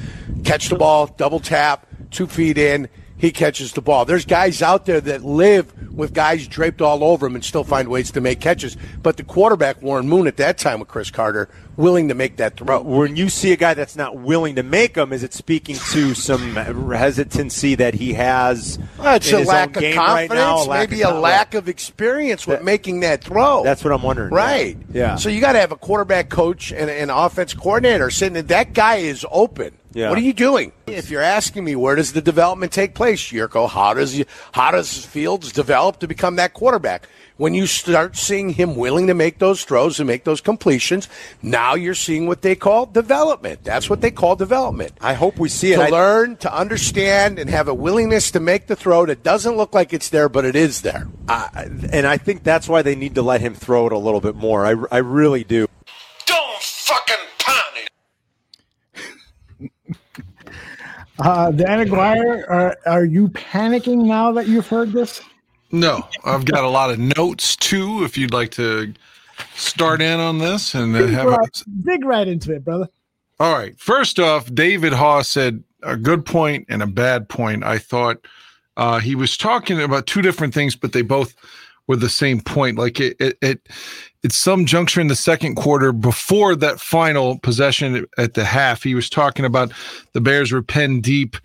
Catch 0.43 0.69
the 0.69 0.75
ball, 0.75 1.07
double 1.17 1.39
tap, 1.39 1.85
two 2.11 2.27
feet 2.27 2.57
in. 2.57 2.87
He 3.17 3.31
catches 3.31 3.73
the 3.73 3.81
ball. 3.81 4.05
There's 4.05 4.25
guys 4.25 4.61
out 4.61 4.85
there 4.85 5.01
that 5.01 5.23
live 5.23 5.73
with 5.91 6.13
guys 6.13 6.47
draped 6.47 6.81
all 6.81 7.03
over 7.03 7.25
him 7.25 7.33
and 7.33 7.43
still 7.43 7.63
find 7.63 7.87
ways 7.87 8.11
to 8.11 8.21
make 8.21 8.39
catches. 8.39 8.77
But 9.01 9.17
the 9.17 9.23
quarterback, 9.23 9.81
Warren 9.81 10.07
Moon, 10.07 10.27
at 10.27 10.37
that 10.37 10.59
time 10.59 10.79
with 10.79 10.87
Cris 10.87 11.09
Carter, 11.09 11.49
willing 11.75 12.09
to 12.09 12.13
make 12.13 12.37
that 12.37 12.57
throw. 12.57 12.81
When 12.81 13.15
you 13.15 13.29
see 13.29 13.51
a 13.53 13.55
guy 13.55 13.73
that's 13.73 13.95
not 13.95 14.17
willing 14.17 14.55
to 14.55 14.63
make 14.63 14.93
them, 14.93 15.11
is 15.11 15.23
it 15.23 15.33
speaking 15.33 15.75
to 15.91 16.13
some 16.13 16.55
hesitancy 16.55 17.73
that 17.75 17.95
he 17.95 18.13
has? 18.13 18.77
Well, 18.99 19.15
it's 19.15 19.31
in 19.31 19.43
a 19.43 19.47
lack 19.47 19.75
of 19.75 19.83
confidence, 19.83 19.97
right 19.97 20.29
now, 20.29 20.63
lack 20.65 20.89
maybe 20.91 21.01
a 21.01 21.09
lack 21.09 21.55
of 21.55 21.67
experience 21.67 22.45
with 22.45 22.63
making 22.63 22.99
that 22.99 23.23
throw. 23.23 23.63
That's 23.63 23.83
what 23.83 23.93
I'm 23.93 24.03
wondering. 24.03 24.31
Right. 24.31 24.77
Yeah. 24.93 25.15
So 25.15 25.29
you 25.29 25.41
got 25.41 25.53
to 25.53 25.59
have 25.59 25.71
a 25.71 25.77
quarterback 25.77 26.29
coach 26.29 26.71
and 26.71 26.89
an 26.89 27.09
offense 27.09 27.55
coordinator 27.55 28.11
sitting 28.11 28.33
there. 28.33 28.43
That 28.43 28.73
guy 28.73 28.97
is 28.97 29.25
open. 29.31 29.75
Yeah. 29.93 30.09
What 30.09 30.17
are 30.17 30.21
you 30.21 30.33
doing? 30.33 30.71
If 30.85 31.09
you're 31.09 31.21
asking 31.21 31.63
me 31.63 31.75
where 31.75 31.95
does 31.95 32.13
the 32.13 32.21
development 32.21 32.71
take 32.71 32.93
place, 32.93 33.19
Jurko, 33.21 33.67
how 33.69 33.93
does 33.93 34.23
how 34.51 34.71
does 34.71 35.05
Fields 35.05 35.51
develop 35.51 35.99
to 35.99 36.07
become 36.07 36.35
that 36.35 36.53
quarterback? 36.53 37.07
When 37.37 37.53
you 37.53 37.67
start 37.67 38.17
seeing 38.17 38.49
him 38.49 38.75
willing 38.75 39.07
to 39.07 39.13
make 39.13 39.37
those 39.37 39.63
throws 39.63 39.99
and 39.99 40.07
make 40.07 40.23
those 40.23 40.41
completions, 40.41 41.07
now 41.43 41.75
you're 41.75 41.93
seeing 41.93 42.25
what 42.25 42.41
they 42.41 42.55
call 42.55 42.87
development. 42.87 43.63
That's 43.63 43.89
what 43.91 44.01
they 44.01 44.09
call 44.09 44.35
development. 44.35 44.93
I 45.01 45.13
hope 45.13 45.37
we 45.37 45.47
see 45.47 45.71
it. 45.71 45.75
To 45.75 45.83
I- 45.83 45.89
learn, 45.89 46.37
to 46.37 46.51
understand, 46.51 47.37
and 47.37 47.47
have 47.49 47.67
a 47.67 47.75
willingness 47.75 48.31
to 48.31 48.39
make 48.39 48.65
the 48.65 48.75
throw 48.75 49.05
that 49.05 49.21
doesn't 49.21 49.55
look 49.55 49.75
like 49.75 49.93
it's 49.93 50.09
there, 50.09 50.29
but 50.29 50.45
it 50.45 50.55
is 50.55 50.81
there. 50.81 51.07
I, 51.29 51.67
and 51.91 52.07
I 52.07 52.17
think 52.17 52.43
that's 52.43 52.67
why 52.67 52.81
they 52.81 52.95
need 52.95 53.13
to 53.15 53.21
let 53.21 53.41
him 53.41 53.53
throw 53.53 53.85
it 53.85 53.93
a 53.93 53.99
little 53.99 54.21
bit 54.21 54.35
more. 54.35 54.65
I, 54.65 54.73
I 54.91 54.97
really 54.97 55.43
do. 55.43 55.67
Don't 56.25 56.59
fucking 56.59 57.15
panic. 57.37 57.91
Uh, 61.19 61.51
Dan 61.51 61.79
Aguirre, 61.79 62.45
are, 62.47 62.77
are 62.85 63.05
you 63.05 63.29
panicking 63.29 64.05
now 64.05 64.31
that 64.33 64.47
you've 64.47 64.67
heard 64.67 64.91
this? 64.91 65.21
No, 65.71 66.07
I've 66.23 66.45
got 66.45 66.63
a 66.63 66.69
lot 66.69 66.91
of 66.91 66.99
notes 66.99 67.55
too. 67.55 68.03
If 68.03 68.17
you'd 68.17 68.33
like 68.33 68.51
to 68.51 68.93
start 69.55 70.01
in 70.01 70.19
on 70.19 70.37
this 70.37 70.75
and 70.75 70.93
Dig 70.93 71.09
have 71.09 71.27
a, 71.27 71.31
right, 71.31 71.63
dig 71.83 72.05
right 72.05 72.27
into 72.27 72.53
it, 72.53 72.63
brother. 72.63 72.87
All 73.39 73.53
right. 73.53 73.77
First 73.79 74.19
off, 74.19 74.53
David 74.53 74.93
Haugh 74.93 75.25
said 75.25 75.63
a 75.83 75.97
good 75.97 76.25
point 76.25 76.65
and 76.69 76.81
a 76.81 76.87
bad 76.87 77.29
point. 77.29 77.63
I 77.63 77.77
thought 77.77 78.25
uh, 78.77 78.99
he 78.99 79.15
was 79.15 79.37
talking 79.37 79.81
about 79.81 80.07
two 80.07 80.21
different 80.21 80.53
things, 80.53 80.75
but 80.75 80.93
they 80.93 81.01
both 81.01 81.35
were 81.87 81.95
the 81.95 82.09
same 82.09 82.41
point. 82.41 82.77
Like 82.77 82.99
it, 82.99 83.17
it, 83.19 83.37
it 83.41 83.67
it's 84.27 84.35
some 84.35 84.65
juncture 84.65 84.99
in 84.99 85.07
the 85.07 85.15
second 85.15 85.55
quarter 85.55 85.93
before 85.93 86.53
that 86.53 86.81
final 86.81 87.39
possession 87.39 88.05
at 88.17 88.33
the 88.33 88.43
half. 88.43 88.83
He 88.83 88.93
was 88.93 89.09
talking 89.09 89.45
about 89.45 89.71
the 90.11 90.19
Bears 90.19 90.51
were 90.51 90.61
pinned 90.61 91.03
deep, 91.03 91.37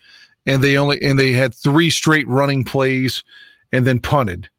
and 0.47 0.65
they 0.65 0.77
only 0.77 1.01
and 1.01 1.17
they 1.17 1.31
had 1.31 1.55
three 1.55 1.91
straight 1.91 2.27
running 2.27 2.65
plays, 2.65 3.23
and 3.71 3.87
then 3.87 4.01
punted. 4.01 4.51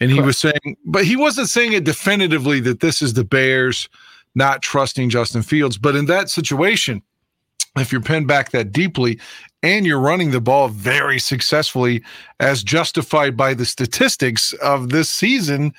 And 0.00 0.10
he 0.10 0.20
was 0.20 0.36
saying, 0.36 0.76
but 0.84 1.06
he 1.06 1.16
wasn't 1.16 1.48
saying 1.48 1.72
it 1.72 1.84
definitively 1.84 2.60
that 2.60 2.80
this 2.80 3.00
is 3.00 3.14
the 3.14 3.24
Bears 3.24 3.88
not 4.34 4.60
trusting 4.60 5.08
Justin 5.08 5.40
Fields. 5.40 5.78
But 5.78 5.96
in 5.96 6.04
that 6.04 6.28
situation, 6.28 7.00
if 7.78 7.90
you're 7.90 8.02
pinned 8.02 8.28
back 8.28 8.50
that 8.50 8.70
deeply 8.70 9.18
and 9.66 9.84
you're 9.84 9.98
running 9.98 10.30
the 10.30 10.40
ball 10.40 10.68
very 10.68 11.18
successfully, 11.18 12.02
as 12.38 12.62
justified 12.62 13.36
by 13.36 13.52
the 13.52 13.64
statistics 13.64 14.52
of 14.54 14.90
this 14.90 15.10
season, 15.10 15.72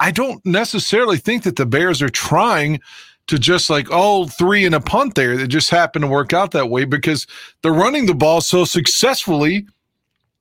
I 0.00 0.10
don't 0.10 0.44
necessarily 0.44 1.16
think 1.16 1.44
that 1.44 1.56
the 1.56 1.64
Bears 1.64 2.02
are 2.02 2.10
trying 2.10 2.80
to 3.28 3.38
just 3.38 3.70
like, 3.70 3.90
all 3.90 4.24
oh, 4.24 4.26
three 4.26 4.66
and 4.66 4.74
a 4.74 4.80
punt 4.80 5.14
there. 5.14 5.32
It 5.32 5.48
just 5.48 5.70
happened 5.70 6.02
to 6.02 6.08
work 6.08 6.34
out 6.34 6.50
that 6.52 6.68
way 6.68 6.84
because 6.84 7.26
they're 7.62 7.72
running 7.72 8.04
the 8.04 8.14
ball 8.14 8.42
so 8.42 8.64
successfully 8.64 9.66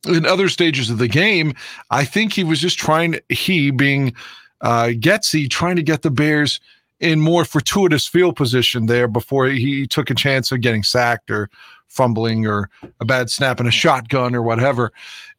in 0.06 0.26
other 0.26 0.50
stages 0.50 0.90
of 0.90 0.98
the 0.98 1.08
game. 1.08 1.54
I 1.90 2.04
think 2.04 2.34
he 2.34 2.44
was 2.44 2.60
just 2.60 2.78
trying, 2.78 3.20
he 3.30 3.72
being 3.72 4.14
uh, 4.62 4.90
Getsy, 5.00 5.50
trying 5.50 5.78
to 5.78 5.84
get 5.84 6.02
the 6.02 6.12
Bears 6.12 6.60
in 7.00 7.22
more 7.22 7.46
fortuitous 7.46 8.06
field 8.06 8.36
position 8.36 8.86
there 8.86 9.08
before 9.08 9.48
he 9.48 9.88
took 9.88 10.10
a 10.10 10.16
chance 10.16 10.52
of 10.52 10.62
getting 10.62 10.84
sacked 10.84 11.32
or 11.32 11.50
fumbling 11.88 12.46
or 12.46 12.70
a 13.00 13.06
bad 13.06 13.30
snap 13.30 13.60
in 13.60 13.68
a 13.68 13.72
shotgun 13.72 14.36
or 14.36 14.42
whatever. 14.42 14.92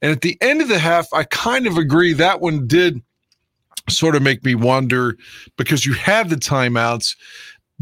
And 0.03 0.13
at 0.13 0.23
the 0.23 0.39
end 0.41 0.63
of 0.63 0.69
the 0.69 0.79
half, 0.79 1.07
I 1.13 1.25
kind 1.25 1.67
of 1.67 1.77
agree 1.77 2.13
that 2.15 2.41
one 2.41 2.67
did 2.67 3.03
sort 3.89 4.17
of 4.17 4.23
make 4.23 4.45
me 4.45 4.55
wonder 4.55 5.17
because 5.57 5.87
you 5.87 5.95
have 5.95 6.29
the 6.29 6.37
timeouts. 6.37 7.17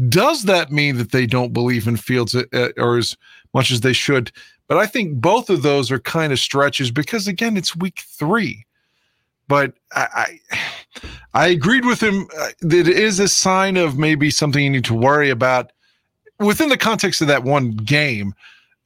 Does 0.09 0.43
that 0.43 0.71
mean 0.71 0.97
that 0.97 1.11
they 1.11 1.25
don't 1.25 1.53
believe 1.53 1.87
in 1.87 1.97
Fields 1.97 2.35
uh, 2.35 2.43
uh, 2.53 2.69
or 2.77 2.97
as 2.97 3.15
much 3.53 3.71
as 3.71 3.81
they 3.81 3.93
should? 3.93 4.31
But 4.67 4.77
I 4.77 4.87
think 4.87 5.21
both 5.21 5.49
of 5.49 5.61
those 5.61 5.91
are 5.91 5.99
kind 5.99 6.33
of 6.33 6.39
stretches 6.39 6.91
because 6.91 7.27
again, 7.27 7.57
it's 7.57 7.75
week 7.75 8.03
three. 8.05 8.65
But 9.47 9.73
I, 9.93 10.07
I, 10.13 11.09
I 11.33 11.47
agreed 11.47 11.85
with 11.85 12.01
him 12.01 12.27
uh, 12.39 12.49
that 12.61 12.87
it 12.87 12.97
is 12.97 13.19
a 13.19 13.27
sign 13.27 13.77
of 13.77 13.97
maybe 13.97 14.31
something 14.31 14.63
you 14.63 14.71
need 14.71 14.85
to 14.85 14.95
worry 14.95 15.29
about 15.29 15.71
within 16.39 16.69
the 16.69 16.77
context 16.77 17.21
of 17.21 17.27
that 17.27 17.43
one 17.43 17.71
game. 17.71 18.33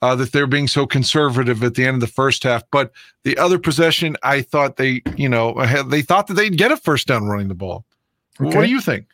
Uh, 0.02 0.16
that 0.16 0.32
they're 0.32 0.48
being 0.48 0.68
so 0.68 0.88
conservative 0.88 1.62
at 1.62 1.76
the 1.76 1.86
end 1.86 1.96
of 1.96 2.00
the 2.00 2.08
first 2.08 2.44
half, 2.44 2.64
but 2.72 2.94
the 3.24 3.38
other 3.38 3.60
possession, 3.60 4.16
I 4.24 4.42
thought 4.42 4.78
they, 4.78 5.02
you 5.18 5.28
know, 5.28 5.54
they 5.88 6.02
thought 6.02 6.28
that 6.28 6.36
they'd 6.36 6.58
get 6.58 6.72
a 6.72 6.78
first 6.78 7.08
down 7.08 7.28
running 7.28 7.50
the 7.50 7.54
ball. 7.54 7.84
Okay. 8.40 8.56
What 8.56 8.64
do 8.64 8.70
you 8.70 8.80
think? 8.80 9.08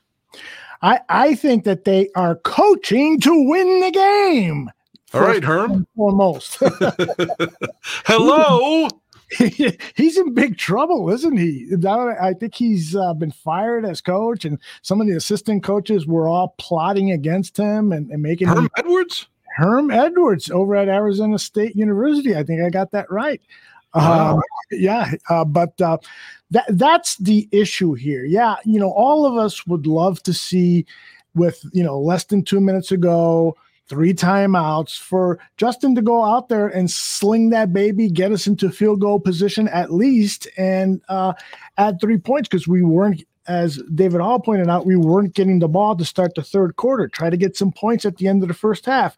I, 0.83 0.99
I 1.09 1.33
think 1.33 1.63
that 1.63 1.86
they 1.86 2.09
are 2.15 2.36
coaching 2.36 3.19
to 3.21 3.49
win 3.49 3.79
the 3.79 3.89
game. 3.89 4.69
All 5.15 5.21
right, 5.21 5.43
Herm. 5.43 5.88
Foremost. 5.95 6.57
Hello. 8.05 8.89
he's 9.95 10.17
in 10.17 10.33
big 10.33 10.57
trouble, 10.57 11.09
isn't 11.09 11.38
he? 11.38 11.73
I 11.88 12.33
think 12.33 12.53
he's 12.53 12.95
uh, 12.95 13.13
been 13.13 13.31
fired 13.31 13.86
as 13.86 14.01
coach, 14.01 14.45
and 14.45 14.59
some 14.81 15.01
of 15.01 15.07
the 15.07 15.15
assistant 15.15 15.63
coaches 15.63 16.05
were 16.05 16.27
all 16.27 16.53
plotting 16.57 17.11
against 17.11 17.57
him 17.57 17.91
and, 17.91 18.11
and 18.11 18.21
making 18.21 18.47
Herm 18.47 18.65
him, 18.65 18.69
Edwards. 18.77 19.27
Herm 19.56 19.89
Edwards 19.91 20.51
over 20.51 20.76
at 20.76 20.89
Arizona 20.89 21.39
State 21.39 21.76
University. 21.76 22.36
I 22.36 22.43
think 22.43 22.62
I 22.62 22.70
got 22.70 22.91
that 22.91 23.10
right. 23.10 23.41
Wow. 23.93 24.38
Uh, 24.38 24.41
yeah, 24.72 25.12
uh, 25.30 25.45
but 25.45 25.80
uh, 25.80 25.97
that 26.51 26.66
that's 26.70 27.16
the 27.18 27.47
issue 27.51 27.93
here. 27.93 28.26
Yeah, 28.26 28.56
you 28.66 28.80
know, 28.80 28.91
all 28.91 29.26
of 29.26 29.38
us 29.38 29.66
would 29.66 29.88
love 29.88 30.22
to 30.24 30.34
see 30.34 30.86
with 31.34 31.64
you 31.72 31.84
know 31.84 31.99
less 31.99 32.26
than 32.26 32.43
two 32.43 32.60
minutes 32.60 32.91
ago 32.91 33.56
three 33.88 34.14
timeouts 34.14 34.99
for 34.99 35.39
Justin 35.58 35.95
to 35.95 36.01
go 36.01 36.24
out 36.24 36.49
there 36.49 36.68
and 36.68 36.89
sling 36.89 37.49
that 37.51 37.72
baby, 37.72 38.10
get 38.10 38.32
us 38.32 38.47
into 38.47 38.72
field 38.72 38.99
goal 38.99 39.20
position 39.20 39.68
at 39.68 39.93
least, 39.93 40.47
and 40.58 41.01
uh, 41.08 41.34
add 41.78 41.99
three 42.01 42.18
points 42.18 42.49
because 42.49 42.68
we 42.68 42.82
weren't, 42.82 43.24
as 43.47 43.80
David 43.93 44.22
Haugh 44.22 44.43
pointed 44.43 44.70
out, 44.70 44.88
we 44.88 44.95
weren't 44.95 45.36
getting 45.36 45.60
the 45.60 45.68
ball 45.68 45.95
to 45.95 46.06
start 46.06 46.34
the 46.36 46.41
third 46.41 46.76
quarter. 46.78 47.08
Try 47.08 47.30
to 47.30 47.38
get 47.38 47.56
some 47.56 47.72
points 47.72 48.06
at 48.06 48.18
the 48.18 48.28
end 48.28 48.41
of 48.41 48.47
the 48.47 48.56
first 48.56 48.86
half. 48.86 49.18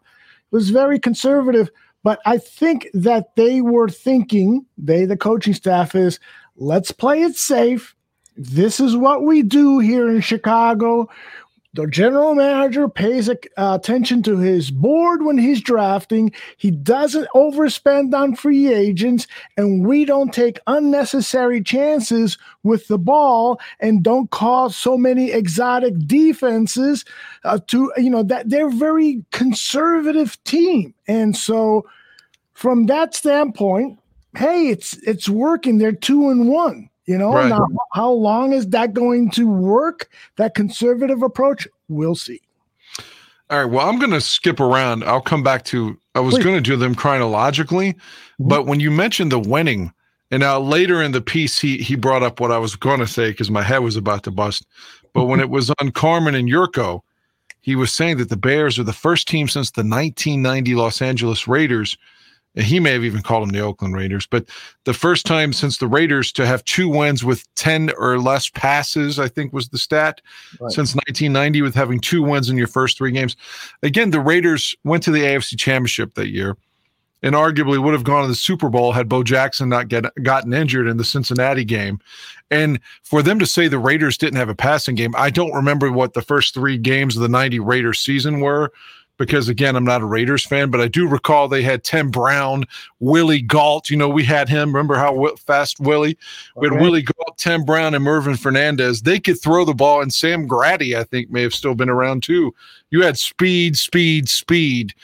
Was 0.50 0.70
very 0.70 0.98
conservative, 0.98 1.70
but 2.02 2.20
I 2.24 2.38
think 2.38 2.88
that 2.94 3.36
they 3.36 3.60
were 3.60 3.88
thinking, 3.88 4.64
they, 4.78 5.04
the 5.04 5.16
coaching 5.16 5.54
staff, 5.54 5.94
is 5.94 6.18
let's 6.56 6.90
play 6.90 7.22
it 7.22 7.36
safe. 7.36 7.94
This 8.36 8.80
is 8.80 8.96
what 8.96 9.24
we 9.24 9.42
do 9.42 9.78
here 9.78 10.08
in 10.08 10.20
Chicago. 10.20 11.08
The 11.74 11.86
general 11.86 12.34
manager 12.34 12.88
pays 12.88 13.28
uh, 13.28 13.34
attention 13.56 14.22
to 14.22 14.38
his 14.38 14.70
board 14.70 15.22
when 15.22 15.36
he's 15.36 15.60
drafting. 15.60 16.32
He 16.56 16.70
doesn't 16.70 17.28
overspend 17.34 18.14
on 18.14 18.36
free 18.36 18.72
agents, 18.72 19.26
and 19.58 19.86
we 19.86 20.06
don't 20.06 20.32
take 20.32 20.58
unnecessary 20.66 21.62
chances 21.62 22.38
with 22.62 22.88
the 22.88 22.98
ball 22.98 23.60
and 23.80 24.02
don't 24.02 24.30
cause 24.30 24.76
so 24.76 24.96
many 24.96 25.30
exotic 25.30 25.94
defenses 26.06 27.04
uh, 27.44 27.58
to, 27.66 27.92
you 27.98 28.08
know, 28.08 28.22
that 28.22 28.48
they're 28.48 28.70
very 28.70 29.22
conservative 29.30 30.42
team. 30.44 30.94
And 31.06 31.36
so, 31.36 31.86
from 32.54 32.86
that 32.86 33.14
standpoint, 33.14 33.98
hey, 34.36 34.68
it's 34.68 34.96
it's 35.06 35.28
working. 35.28 35.76
They're 35.76 35.92
two 35.92 36.30
and 36.30 36.48
one. 36.48 36.87
You 37.08 37.16
know, 37.16 37.32
right. 37.32 37.48
now 37.48 37.66
how 37.94 38.10
long 38.10 38.52
is 38.52 38.68
that 38.68 38.92
going 38.92 39.30
to 39.30 39.48
work? 39.48 40.10
That 40.36 40.54
conservative 40.54 41.22
approach, 41.22 41.66
we'll 41.88 42.14
see. 42.14 42.42
All 43.48 43.64
right. 43.64 43.64
Well, 43.64 43.88
I'm 43.88 43.98
going 43.98 44.10
to 44.10 44.20
skip 44.20 44.60
around. 44.60 45.02
I'll 45.04 45.22
come 45.22 45.42
back 45.42 45.64
to. 45.66 45.98
I 46.14 46.20
was 46.20 46.36
going 46.36 46.54
to 46.54 46.60
do 46.60 46.76
them 46.76 46.94
chronologically, 46.94 47.94
mm-hmm. 47.94 48.48
but 48.48 48.66
when 48.66 48.78
you 48.78 48.90
mentioned 48.90 49.32
the 49.32 49.38
winning, 49.38 49.90
and 50.30 50.40
now 50.40 50.60
later 50.60 51.02
in 51.02 51.12
the 51.12 51.22
piece, 51.22 51.58
he 51.58 51.78
he 51.78 51.96
brought 51.96 52.22
up 52.22 52.40
what 52.40 52.52
I 52.52 52.58
was 52.58 52.76
going 52.76 53.00
to 53.00 53.06
say 53.06 53.30
because 53.30 53.50
my 53.50 53.62
head 53.62 53.78
was 53.78 53.96
about 53.96 54.22
to 54.24 54.30
bust. 54.30 54.66
But 55.14 55.24
when 55.24 55.40
it 55.40 55.48
was 55.48 55.70
on 55.80 55.92
Carmen 55.92 56.34
and 56.34 56.46
Jurko, 56.46 57.00
he 57.62 57.74
was 57.74 57.90
saying 57.90 58.18
that 58.18 58.28
the 58.28 58.36
Bears 58.36 58.78
are 58.78 58.84
the 58.84 58.92
first 58.92 59.28
team 59.28 59.48
since 59.48 59.70
the 59.70 59.80
1990 59.80 60.74
Los 60.74 61.00
Angeles 61.00 61.48
Raiders 61.48 61.96
he 62.58 62.80
may 62.80 62.92
have 62.92 63.04
even 63.04 63.22
called 63.22 63.44
them 63.44 63.50
the 63.50 63.60
Oakland 63.60 63.94
Raiders, 63.94 64.26
but 64.26 64.48
the 64.84 64.94
first 64.94 65.26
time 65.26 65.52
since 65.52 65.78
the 65.78 65.86
Raiders 65.86 66.32
to 66.32 66.46
have 66.46 66.64
two 66.64 66.88
wins 66.88 67.24
with 67.24 67.46
10 67.54 67.90
or 67.96 68.18
less 68.18 68.48
passes, 68.48 69.18
I 69.18 69.28
think 69.28 69.52
was 69.52 69.68
the 69.68 69.78
stat 69.78 70.20
right. 70.60 70.70
since 70.70 70.94
1990 70.94 71.62
with 71.62 71.74
having 71.74 72.00
two 72.00 72.22
wins 72.22 72.50
in 72.50 72.56
your 72.56 72.66
first 72.66 72.98
three 72.98 73.12
games. 73.12 73.36
Again, 73.82 74.10
the 74.10 74.20
Raiders 74.20 74.76
went 74.84 75.02
to 75.04 75.10
the 75.10 75.22
AFC 75.22 75.58
Championship 75.58 76.14
that 76.14 76.28
year 76.28 76.56
and 77.22 77.34
arguably 77.34 77.82
would 77.82 77.94
have 77.94 78.04
gone 78.04 78.22
to 78.22 78.28
the 78.28 78.34
Super 78.34 78.68
Bowl 78.68 78.92
had 78.92 79.08
Bo 79.08 79.22
Jackson 79.22 79.68
not 79.68 79.88
get 79.88 80.04
gotten 80.22 80.52
injured 80.52 80.86
in 80.86 80.96
the 80.96 81.04
Cincinnati 81.04 81.64
game. 81.64 81.98
And 82.50 82.80
for 83.02 83.22
them 83.22 83.38
to 83.38 83.46
say 83.46 83.68
the 83.68 83.78
Raiders 83.78 84.16
didn't 84.16 84.36
have 84.36 84.48
a 84.48 84.54
passing 84.54 84.94
game, 84.94 85.14
I 85.16 85.30
don't 85.30 85.52
remember 85.52 85.90
what 85.90 86.14
the 86.14 86.22
first 86.22 86.54
three 86.54 86.78
games 86.78 87.16
of 87.16 87.22
the 87.22 87.28
90 87.28 87.60
Raiders 87.60 88.00
season 88.00 88.40
were, 88.40 88.72
because 89.18 89.48
again, 89.48 89.76
I'm 89.76 89.84
not 89.84 90.00
a 90.00 90.06
Raiders 90.06 90.44
fan, 90.46 90.70
but 90.70 90.80
I 90.80 90.88
do 90.88 91.06
recall 91.06 91.48
they 91.48 91.62
had 91.62 91.84
Tim 91.84 92.10
Brown, 92.10 92.64
Willie 93.00 93.42
Gault. 93.42 93.90
You 93.90 93.96
know, 93.96 94.08
we 94.08 94.24
had 94.24 94.48
him. 94.48 94.72
Remember 94.72 94.96
how 94.96 95.34
fast 95.36 95.80
Willie? 95.80 96.16
We 96.56 96.68
had 96.68 96.80
Willie 96.80 97.02
Gault, 97.02 97.36
Tim 97.36 97.64
Brown, 97.64 97.94
and 97.94 98.04
Mervyn 98.04 98.36
Fernandez. 98.36 99.02
They 99.02 99.20
could 99.20 99.40
throw 99.40 99.64
the 99.64 99.74
ball, 99.74 100.00
and 100.00 100.14
Sam 100.14 100.46
Graddy, 100.46 100.96
I 100.96 101.04
think, 101.04 101.30
may 101.30 101.42
have 101.42 101.54
still 101.54 101.74
been 101.74 101.90
around 101.90 102.22
too. 102.22 102.54
You 102.90 103.02
had 103.02 103.18
speed, 103.18 103.76
speed, 103.76 104.28
speed. 104.28 104.94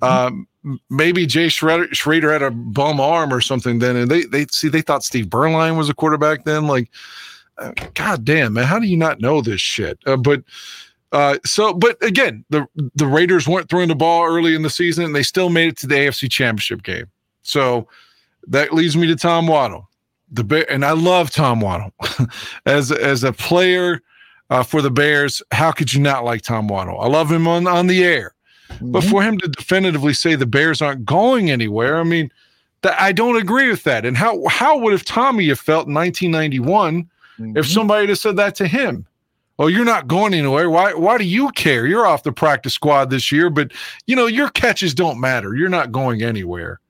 Um, 0.00 0.46
maybe 0.90 1.26
Jay 1.26 1.48
Schroeder, 1.48 1.92
Schrader 1.94 2.32
had 2.32 2.42
a 2.42 2.50
bum 2.50 3.00
arm 3.00 3.32
or 3.32 3.40
something 3.40 3.78
then, 3.78 3.96
and 3.96 4.10
they 4.10 4.24
they 4.24 4.46
see 4.50 4.68
they 4.68 4.82
thought 4.82 5.04
Steve 5.04 5.26
Beuerlein 5.26 5.76
was 5.76 5.88
a 5.88 5.94
quarterback 5.94 6.44
then. 6.44 6.66
Like, 6.66 6.90
uh, 7.58 7.72
God 7.94 8.24
damn 8.24 8.54
man, 8.54 8.64
how 8.64 8.78
do 8.78 8.86
you 8.86 8.96
not 8.96 9.20
know 9.20 9.40
this 9.40 9.60
shit? 9.60 9.98
Uh, 10.06 10.16
but 10.16 10.42
uh, 11.12 11.38
so, 11.44 11.72
but 11.72 12.02
again, 12.02 12.44
the 12.50 12.66
the 12.94 13.06
Raiders 13.06 13.46
weren't 13.46 13.68
throwing 13.68 13.88
the 13.88 13.94
ball 13.94 14.24
early 14.24 14.54
in 14.54 14.62
the 14.62 14.70
season, 14.70 15.04
and 15.04 15.14
they 15.14 15.22
still 15.22 15.50
made 15.50 15.68
it 15.68 15.76
to 15.78 15.86
the 15.86 15.94
AFC 15.94 16.30
Championship 16.30 16.82
game. 16.82 17.06
So 17.42 17.88
that 18.48 18.72
leads 18.72 18.96
me 18.96 19.06
to 19.06 19.16
Tom 19.16 19.46
Waddle, 19.46 19.88
the 20.30 20.44
Bear, 20.44 20.70
and 20.70 20.84
I 20.84 20.92
love 20.92 21.30
Tom 21.30 21.60
Waddle 21.60 21.92
as 22.66 22.90
as 22.90 23.22
a 23.22 23.32
player 23.32 24.02
uh, 24.50 24.64
for 24.64 24.82
the 24.82 24.90
Bears. 24.90 25.42
How 25.52 25.70
could 25.70 25.92
you 25.92 26.00
not 26.00 26.24
like 26.24 26.42
Tom 26.42 26.66
Waddle? 26.66 27.00
I 27.00 27.06
love 27.06 27.30
him 27.30 27.46
on 27.46 27.68
on 27.68 27.86
the 27.86 28.04
air, 28.04 28.34
mm-hmm. 28.68 28.90
but 28.90 29.04
for 29.04 29.22
him 29.22 29.38
to 29.38 29.48
definitively 29.48 30.12
say 30.12 30.34
the 30.34 30.44
Bears 30.44 30.82
aren't 30.82 31.04
going 31.04 31.50
anywhere, 31.52 32.00
I 32.00 32.02
mean, 32.02 32.32
that 32.82 33.00
I 33.00 33.12
don't 33.12 33.36
agree 33.36 33.68
with 33.68 33.84
that. 33.84 34.04
And 34.04 34.16
how 34.16 34.44
how 34.48 34.76
would 34.78 34.92
have 34.92 35.04
Tommy 35.04 35.48
have 35.48 35.60
felt 35.60 35.86
in 35.86 35.94
1991 35.94 37.04
mm-hmm. 37.38 37.56
if 37.56 37.66
somebody 37.66 38.08
had 38.08 38.18
said 38.18 38.36
that 38.36 38.56
to 38.56 38.66
him? 38.66 39.06
Oh, 39.58 39.68
you're 39.68 39.86
not 39.86 40.06
going 40.06 40.34
anywhere. 40.34 40.68
Why 40.68 40.92
why 40.92 41.16
do 41.18 41.24
you 41.24 41.50
care? 41.52 41.86
You're 41.86 42.06
off 42.06 42.22
the 42.22 42.32
practice 42.32 42.74
squad 42.74 43.10
this 43.10 43.32
year, 43.32 43.48
but 43.48 43.72
you 44.06 44.14
know, 44.14 44.26
your 44.26 44.50
catches 44.50 44.94
don't 44.94 45.18
matter. 45.18 45.54
You're 45.54 45.70
not 45.70 45.92
going 45.92 46.22
anywhere. 46.22 46.80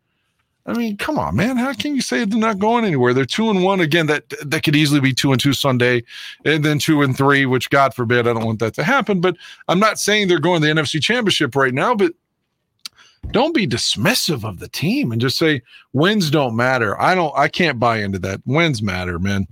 I 0.66 0.72
mean, 0.72 0.96
come 0.96 1.16
on, 1.16 1.36
man. 1.36 1.56
How 1.56 1.72
can 1.72 1.94
you 1.94 2.00
say 2.00 2.24
they're 2.24 2.38
not 2.38 2.58
going 2.58 2.84
anywhere? 2.84 3.14
They're 3.14 3.24
two 3.24 3.50
and 3.50 3.62
one 3.62 3.78
again. 3.78 4.06
That 4.06 4.28
that 4.44 4.64
could 4.64 4.74
easily 4.74 5.00
be 5.00 5.12
two 5.14 5.30
and 5.30 5.40
two 5.40 5.52
Sunday, 5.52 6.02
and 6.44 6.64
then 6.64 6.80
two 6.80 7.02
and 7.02 7.16
three. 7.16 7.46
Which 7.46 7.70
God 7.70 7.94
forbid, 7.94 8.26
I 8.26 8.32
don't 8.32 8.44
want 8.44 8.58
that 8.58 8.74
to 8.74 8.84
happen. 8.84 9.20
But 9.20 9.36
I'm 9.68 9.78
not 9.78 10.00
saying 10.00 10.26
they're 10.26 10.40
going 10.40 10.60
to 10.60 10.66
the 10.66 10.74
NFC 10.74 11.00
Championship 11.00 11.54
right 11.54 11.72
now. 11.72 11.94
But 11.94 12.14
don't 13.30 13.54
be 13.54 13.68
dismissive 13.68 14.44
of 14.44 14.58
the 14.58 14.68
team 14.68 15.12
and 15.12 15.20
just 15.20 15.38
say 15.38 15.62
wins 15.92 16.30
don't 16.30 16.56
matter. 16.56 17.00
I 17.00 17.14
don't. 17.14 17.32
I 17.36 17.46
can't 17.46 17.78
buy 17.78 17.98
into 17.98 18.18
that. 18.20 18.40
Wins 18.44 18.82
matter, 18.82 19.20
man. 19.20 19.46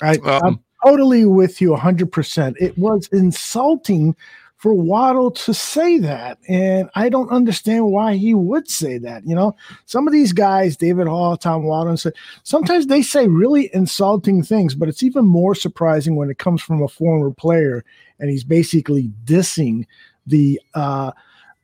I, 0.00 0.16
Um, 0.16 0.63
totally 0.84 1.24
with 1.24 1.60
you 1.60 1.70
100%. 1.70 2.54
It 2.58 2.76
was 2.78 3.08
insulting 3.12 4.16
for 4.64 4.72
Waddle 4.72 5.30
to 5.30 5.52
say 5.52 5.98
that. 5.98 6.38
And 6.48 6.88
I 6.94 7.10
don't 7.10 7.28
understand 7.30 7.90
why 7.90 8.16
he 8.16 8.32
would 8.32 8.66
say 8.70 8.96
that. 8.96 9.26
You 9.26 9.34
know, 9.34 9.54
some 9.84 10.06
of 10.06 10.12
these 10.14 10.32
guys, 10.32 10.74
David 10.74 11.06
Haugh, 11.06 11.38
Tom 11.38 11.64
Waddle, 11.64 11.98
so, 11.98 12.10
sometimes 12.44 12.86
they 12.86 13.02
say 13.02 13.28
really 13.28 13.68
insulting 13.74 14.42
things, 14.42 14.74
but 14.74 14.88
it's 14.88 15.02
even 15.02 15.26
more 15.26 15.54
surprising 15.54 16.16
when 16.16 16.30
it 16.30 16.38
comes 16.38 16.62
from 16.62 16.82
a 16.82 16.88
former 16.88 17.30
player 17.30 17.84
and 18.18 18.30
he's 18.30 18.42
basically 18.42 19.10
dissing 19.26 19.84
the, 20.26 20.58
uh, 20.72 21.12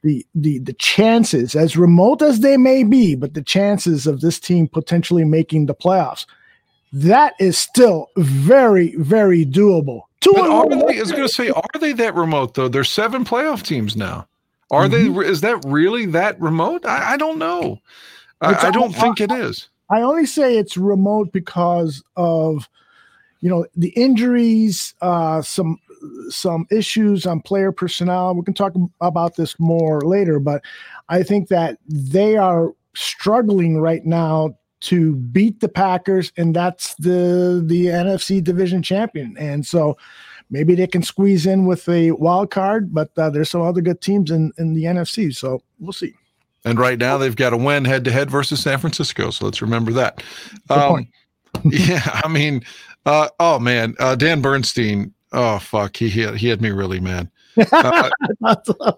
the, 0.03 0.27
the 0.35 0.59
the 0.61 0.73
chances 0.75 1.55
as 1.55 1.77
remote 1.77 2.23
as 2.23 2.41
they 2.41 2.57
may 2.57 2.83
be 2.83 3.15
but 3.15 3.35
the 3.35 3.43
chances 3.43 4.07
of 4.07 4.23
this 4.23 4.41
team 4.41 4.67
potentially 4.67 5.27
making 5.27 5.67
the 5.67 5.75
playoffs 5.75 6.25
that 6.93 7.35
is 7.39 7.57
still 7.57 8.09
very, 8.17 8.95
very 8.97 9.47
doable. 9.47 10.03
Two 10.21 10.33
But 10.35 10.51
are 10.51 10.69
they, 10.69 10.99
I 10.99 11.01
was 11.01 11.13
going 11.13 11.23
to 11.23 11.29
say, 11.29 11.51
are 11.51 11.63
they 11.81 11.93
that 11.93 12.15
remote 12.15 12.55
though? 12.55 12.69
There's 12.69 12.91
seven 12.91 13.25
playoff 13.25 13.63
teams 13.63 13.97
now. 13.97 14.27
Are 14.71 14.89
Mm-hmm. 14.89 15.19
they? 15.21 15.27
Is 15.27 15.41
that 15.41 15.63
really 15.67 16.07
that 16.07 16.41
remote? 16.41 16.85
I, 16.87 17.13
I 17.13 17.17
don't 17.17 17.39
know. 17.39 17.79
I, 18.41 18.69
I 18.69 18.71
don't 18.71 18.95
think 18.95 19.21
it 19.21 19.33
is. 19.33 19.69
I 19.91 20.03
only 20.03 20.27
say 20.27 20.57
it's 20.57 20.77
remote 20.77 21.33
because 21.33 22.03
of 22.17 22.69
you 23.41 23.51
know 23.51 23.67
the 23.77 23.89
injuries, 23.91 24.95
uh, 25.01 25.43
some 25.43 25.79
some 26.29 26.67
issues 26.71 27.27
on 27.27 27.41
player 27.41 27.73
personnel. 27.73 28.35
We 28.35 28.43
can 28.43 28.55
talk 28.55 28.73
about 29.01 29.37
this 29.37 29.59
more 29.59 30.01
later, 30.03 30.39
but 30.39 30.63
I 31.09 31.23
think 31.23 31.49
that 31.49 31.79
they 31.89 32.37
are 32.37 32.73
struggling 32.95 33.81
right 33.81 34.05
now 34.05 34.57
to 34.81 35.15
beat 35.17 35.61
the 35.61 35.69
Packers, 35.69 36.33
and 36.37 36.55
that's 36.55 36.95
the 36.97 37.63
the 37.65 37.87
NFC 37.87 38.43
division 38.43 38.83
champion. 38.83 39.37
And 39.39 39.67
so 39.67 39.97
maybe 40.51 40.75
they 40.75 40.87
can 40.87 41.03
squeeze 41.03 41.47
in 41.47 41.67
with 41.67 41.89
a 41.89 42.13
wild 42.13 42.51
card, 42.51 42.93
but 42.93 43.11
uh, 43.17 43.31
there's 43.31 43.51
some 43.51 43.63
other 43.63 43.81
good 43.81 44.01
teams 44.01 44.31
in 44.31 44.53
in 44.59 44.75
the 44.75 44.85
NFC. 44.85 45.35
So 45.35 45.63
we'll 45.79 45.93
see. 45.93 46.15
And 46.65 46.79
right 46.79 46.99
now 46.99 47.17
they've 47.17 47.37
got 47.37 47.53
a 47.53 47.57
win 47.57 47.85
head 47.85 48.05
to 48.05 48.13
head 48.13 48.31
versus 48.31 48.63
San 48.63 48.79
Francisco. 48.79 49.31
So 49.31 49.47
let's 49.47 49.63
remember 49.63 49.93
that. 49.93 50.23
Um, 50.69 51.09
yeah, 51.65 52.21
I 52.23 52.29
mean, 52.29 52.63
uh, 53.07 53.29
oh 53.39 53.59
man, 53.59 53.95
uh, 53.99 54.15
Dan 54.15 54.41
Bernstein. 54.41 55.15
Oh 55.33 55.59
fuck, 55.59 55.97
he 55.97 56.09
he 56.09 56.21
had, 56.21 56.37
he 56.37 56.49
had 56.49 56.61
me 56.61 56.71
really 56.71 57.01
mad. 57.01 57.31
Uh, 58.43 58.93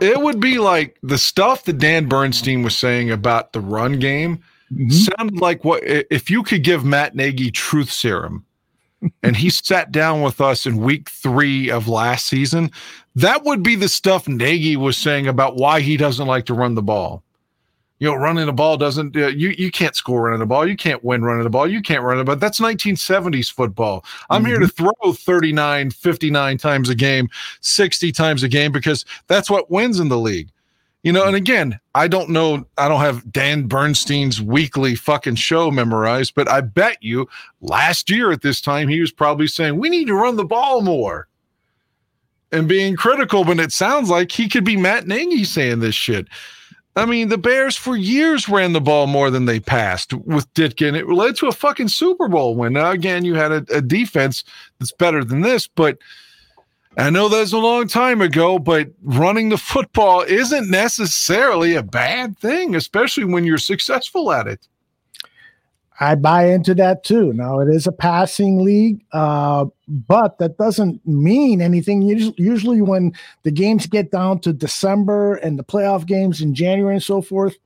it 0.00 0.20
would 0.20 0.40
be 0.40 0.58
like 0.58 0.98
the 1.02 1.18
stuff 1.18 1.64
that 1.64 1.78
Dan 1.78 2.06
Bernstein 2.06 2.62
was 2.62 2.76
saying 2.76 3.10
about 3.10 3.52
the 3.52 3.60
run 3.60 3.98
game 3.98 4.42
sounded 4.88 5.40
like 5.40 5.64
what 5.64 5.82
if 5.84 6.30
you 6.30 6.42
could 6.42 6.62
give 6.62 6.84
Matt 6.84 7.14
Nagy 7.14 7.50
truth 7.50 7.90
serum 7.90 8.44
and 9.22 9.36
he 9.36 9.50
sat 9.50 9.92
down 9.92 10.22
with 10.22 10.40
us 10.40 10.66
in 10.66 10.78
week 10.78 11.08
three 11.08 11.70
of 11.70 11.88
last 11.88 12.26
season, 12.26 12.70
that 13.16 13.44
would 13.44 13.62
be 13.62 13.76
the 13.76 13.88
stuff 13.88 14.28
Nagy 14.28 14.76
was 14.76 14.96
saying 14.96 15.26
about 15.26 15.56
why 15.56 15.80
he 15.80 15.96
doesn't 15.96 16.26
like 16.26 16.46
to 16.46 16.54
run 16.54 16.74
the 16.74 16.82
ball. 16.82 17.22
You 17.98 18.08
know, 18.08 18.14
running 18.14 18.46
the 18.46 18.52
ball 18.52 18.78
doesn't, 18.78 19.14
uh, 19.14 19.26
you, 19.26 19.50
you 19.50 19.70
can't 19.70 19.94
score 19.94 20.22
running 20.22 20.38
the 20.38 20.46
ball. 20.46 20.66
You 20.66 20.74
can't 20.74 21.04
win 21.04 21.22
running 21.22 21.44
the 21.44 21.50
ball. 21.50 21.68
You 21.68 21.82
can't 21.82 22.02
run 22.02 22.18
it, 22.18 22.24
but 22.24 22.40
that's 22.40 22.58
1970s 22.58 23.52
football. 23.52 24.06
I'm 24.30 24.46
here 24.46 24.58
to 24.58 24.68
throw 24.68 24.92
39, 25.12 25.90
59 25.90 26.56
times 26.56 26.88
a 26.88 26.94
game, 26.94 27.28
60 27.60 28.10
times 28.12 28.42
a 28.42 28.48
game, 28.48 28.72
because 28.72 29.04
that's 29.26 29.50
what 29.50 29.70
wins 29.70 30.00
in 30.00 30.08
the 30.08 30.16
league. 30.16 30.48
You 31.02 31.12
know, 31.12 31.26
and 31.26 31.34
again, 31.34 31.80
I 31.94 32.08
don't 32.08 32.28
know, 32.28 32.66
I 32.76 32.86
don't 32.86 33.00
have 33.00 33.32
Dan 33.32 33.66
Bernstein's 33.66 34.42
weekly 34.42 34.94
fucking 34.94 35.36
show 35.36 35.70
memorized, 35.70 36.34
but 36.34 36.48
I 36.50 36.60
bet 36.60 36.98
you 37.00 37.26
last 37.62 38.10
year 38.10 38.30
at 38.32 38.42
this 38.42 38.60
time, 38.60 38.86
he 38.86 39.00
was 39.00 39.10
probably 39.10 39.46
saying, 39.46 39.78
we 39.78 39.88
need 39.88 40.08
to 40.08 40.14
run 40.14 40.36
the 40.36 40.44
ball 40.44 40.82
more 40.82 41.26
and 42.52 42.68
being 42.68 42.96
critical 42.96 43.44
when 43.44 43.60
it 43.60 43.72
sounds 43.72 44.10
like 44.10 44.30
he 44.30 44.48
could 44.48 44.64
be 44.64 44.76
Matt 44.76 45.06
Nagy 45.06 45.44
saying 45.44 45.80
this 45.80 45.94
shit. 45.94 46.26
I 46.96 47.06
mean, 47.06 47.28
the 47.28 47.38
Bears 47.38 47.76
for 47.76 47.96
years 47.96 48.48
ran 48.48 48.72
the 48.72 48.80
ball 48.80 49.06
more 49.06 49.30
than 49.30 49.46
they 49.46 49.60
passed 49.60 50.12
with 50.12 50.52
Ditka. 50.54 50.94
It 50.94 51.08
led 51.08 51.36
to 51.36 51.46
a 51.46 51.52
fucking 51.52 51.88
Super 51.88 52.28
Bowl 52.28 52.56
win. 52.56 52.72
Now, 52.72 52.90
again, 52.90 53.24
you 53.24 53.34
had 53.36 53.52
a, 53.52 53.64
a 53.72 53.80
defense 53.80 54.44
that's 54.78 54.92
better 54.92 55.24
than 55.24 55.40
this, 55.40 55.68
but 55.68 55.98
I 56.96 57.08
know 57.10 57.28
that's 57.28 57.52
a 57.52 57.58
long 57.58 57.86
time 57.86 58.20
ago, 58.20 58.58
but 58.58 58.88
running 59.02 59.48
the 59.48 59.58
football 59.58 60.22
isn't 60.22 60.68
necessarily 60.68 61.74
a 61.76 61.82
bad 61.82 62.36
thing, 62.38 62.74
especially 62.74 63.24
when 63.24 63.44
you're 63.44 63.58
successful 63.58 64.32
at 64.32 64.48
it. 64.48 64.66
I 66.02 66.14
buy 66.14 66.46
into 66.46 66.74
that 66.76 67.04
too. 67.04 67.34
Now 67.34 67.60
it 67.60 67.68
is 67.68 67.86
a 67.86 67.92
passing 67.92 68.64
league, 68.64 69.04
uh, 69.12 69.66
but 69.86 70.38
that 70.38 70.56
doesn't 70.56 71.06
mean 71.06 71.60
anything. 71.60 72.00
Usually, 72.00 72.34
usually, 72.38 72.80
when 72.80 73.12
the 73.42 73.50
games 73.50 73.86
get 73.86 74.10
down 74.10 74.40
to 74.40 74.52
December 74.54 75.34
and 75.34 75.58
the 75.58 75.64
playoff 75.64 76.06
games 76.06 76.40
in 76.40 76.54
January 76.54 76.94
and 76.94 77.02
so 77.02 77.20
forth, 77.20 77.56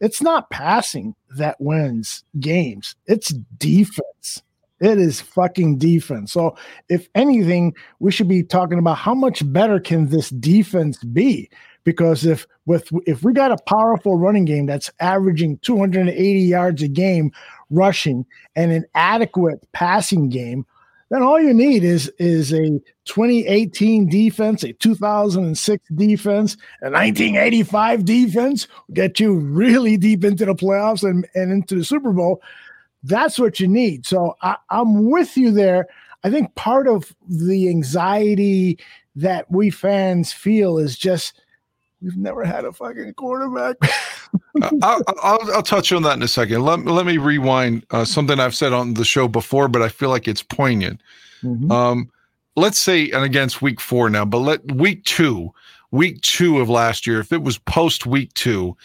it's 0.00 0.20
not 0.20 0.50
passing 0.50 1.14
that 1.36 1.56
wins 1.60 2.24
games. 2.38 2.94
It's 3.06 3.30
defense. 3.56 4.42
It 4.80 4.98
is 4.98 5.20
fucking 5.20 5.78
defense. 5.78 6.32
So, 6.32 6.56
if 6.88 7.08
anything, 7.14 7.74
we 7.98 8.12
should 8.12 8.28
be 8.28 8.42
talking 8.42 8.78
about 8.78 8.98
how 8.98 9.14
much 9.14 9.50
better 9.52 9.80
can 9.80 10.08
this 10.08 10.30
defense 10.30 11.02
be? 11.02 11.50
Because 11.84 12.26
if 12.26 12.46
with 12.66 12.88
if 13.06 13.22
we 13.22 13.32
got 13.32 13.50
a 13.50 13.62
powerful 13.66 14.16
running 14.16 14.44
game 14.44 14.66
that's 14.66 14.90
averaging 15.00 15.58
280 15.58 16.40
yards 16.40 16.82
a 16.82 16.88
game 16.88 17.32
rushing 17.70 18.26
and 18.54 18.72
an 18.72 18.84
adequate 18.94 19.66
passing 19.72 20.28
game, 20.28 20.66
then 21.10 21.22
all 21.22 21.40
you 21.40 21.54
need 21.54 21.84
is 21.84 22.12
is 22.18 22.52
a 22.52 22.80
2018 23.06 24.08
defense, 24.08 24.62
a 24.62 24.72
2006 24.74 25.88
defense, 25.94 26.54
a 26.82 26.90
1985 26.90 28.04
defense, 28.04 28.68
get 28.92 29.18
you 29.18 29.34
really 29.34 29.96
deep 29.96 30.24
into 30.24 30.44
the 30.44 30.54
playoffs 30.54 31.08
and, 31.08 31.26
and 31.34 31.50
into 31.50 31.74
the 31.74 31.84
Super 31.84 32.12
Bowl. 32.12 32.42
That's 33.02 33.38
what 33.38 33.60
you 33.60 33.68
need. 33.68 34.06
So 34.06 34.36
I, 34.42 34.56
I'm 34.70 35.10
with 35.10 35.36
you 35.36 35.50
there. 35.50 35.86
I 36.24 36.30
think 36.30 36.54
part 36.54 36.88
of 36.88 37.14
the 37.28 37.68
anxiety 37.68 38.78
that 39.16 39.50
we 39.50 39.70
fans 39.70 40.32
feel 40.32 40.78
is 40.78 40.98
just 40.98 41.40
we've 42.00 42.16
never 42.16 42.44
had 42.44 42.64
a 42.64 42.72
fucking 42.72 43.14
quarterback. 43.14 43.76
I'll, 44.82 45.02
I'll, 45.22 45.52
I'll 45.54 45.62
touch 45.62 45.92
on 45.92 46.02
that 46.02 46.16
in 46.16 46.22
a 46.22 46.28
second. 46.28 46.62
Let, 46.62 46.84
let 46.84 47.06
me 47.06 47.18
rewind 47.18 47.84
uh, 47.90 48.04
something 48.04 48.38
I've 48.38 48.54
said 48.54 48.72
on 48.72 48.94
the 48.94 49.04
show 49.04 49.28
before, 49.28 49.68
but 49.68 49.82
I 49.82 49.88
feel 49.88 50.08
like 50.08 50.28
it's 50.28 50.42
poignant. 50.42 51.00
Um, 51.70 52.10
let's 52.56 52.78
say, 52.78 53.10
and 53.10 53.24
against 53.24 53.62
week 53.62 53.80
four 53.80 54.10
now, 54.10 54.24
but 54.24 54.38
let 54.38 54.72
week 54.72 55.04
two, 55.04 55.52
week 55.90 56.20
two 56.20 56.58
of 56.58 56.68
last 56.68 57.06
year, 57.06 57.20
if 57.20 57.32
it 57.32 57.42
was 57.42 57.58
post 57.58 58.06
week 58.06 58.32
two, 58.34 58.76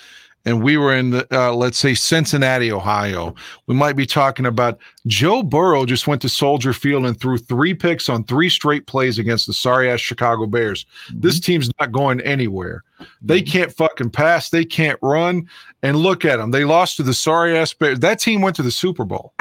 and 0.46 0.62
we 0.62 0.78
were 0.78 0.94
in 0.94 1.12
the, 1.12 1.28
uh, 1.32 1.54
let's 1.54 1.78
say 1.78 1.94
Cincinnati, 1.94 2.72
Ohio, 2.72 3.34
we 3.68 3.76
might 3.76 3.96
be 3.96 4.06
talking 4.06 4.46
about 4.46 4.78
Joe 5.08 5.42
Burrow 5.42 5.86
just 5.86 6.08
went 6.08 6.22
to 6.24 6.30
Soldier 6.30 6.74
Field 6.74 7.06
and 7.06 7.20
threw 7.20 7.38
three 7.38 7.74
picks 7.74 8.10
on 8.10 8.24
three 8.26 8.50
straight 8.50 8.86
plays 8.86 9.20
against 9.20 9.48
the 9.48 9.54
sorry 9.54 9.90
ass 9.90 10.00
Chicago 10.00 10.46
Bears. 10.46 10.86
This 11.14 11.40
team's 11.40 11.72
not 11.80 11.92
going 11.92 12.20
anywhere. 12.22 12.84
They 13.22 13.42
can't 13.42 13.72
fucking 13.72 14.12
pass. 14.12 14.50
They 14.50 14.66
can't 14.66 15.00
run. 15.02 15.48
And 15.82 15.98
look 15.98 16.24
at 16.24 16.38
them. 16.38 16.52
They 16.52 16.64
lost 16.64 16.98
to 16.98 17.04
the 17.04 17.14
sorry 17.14 17.58
ass 17.58 17.74
Bears. 17.74 18.00
That 18.00 18.20
team 18.20 18.42
went 18.42 18.56
to 18.58 18.64
the 18.64 18.72
Super 18.72 19.06
Bowl. 19.06 19.34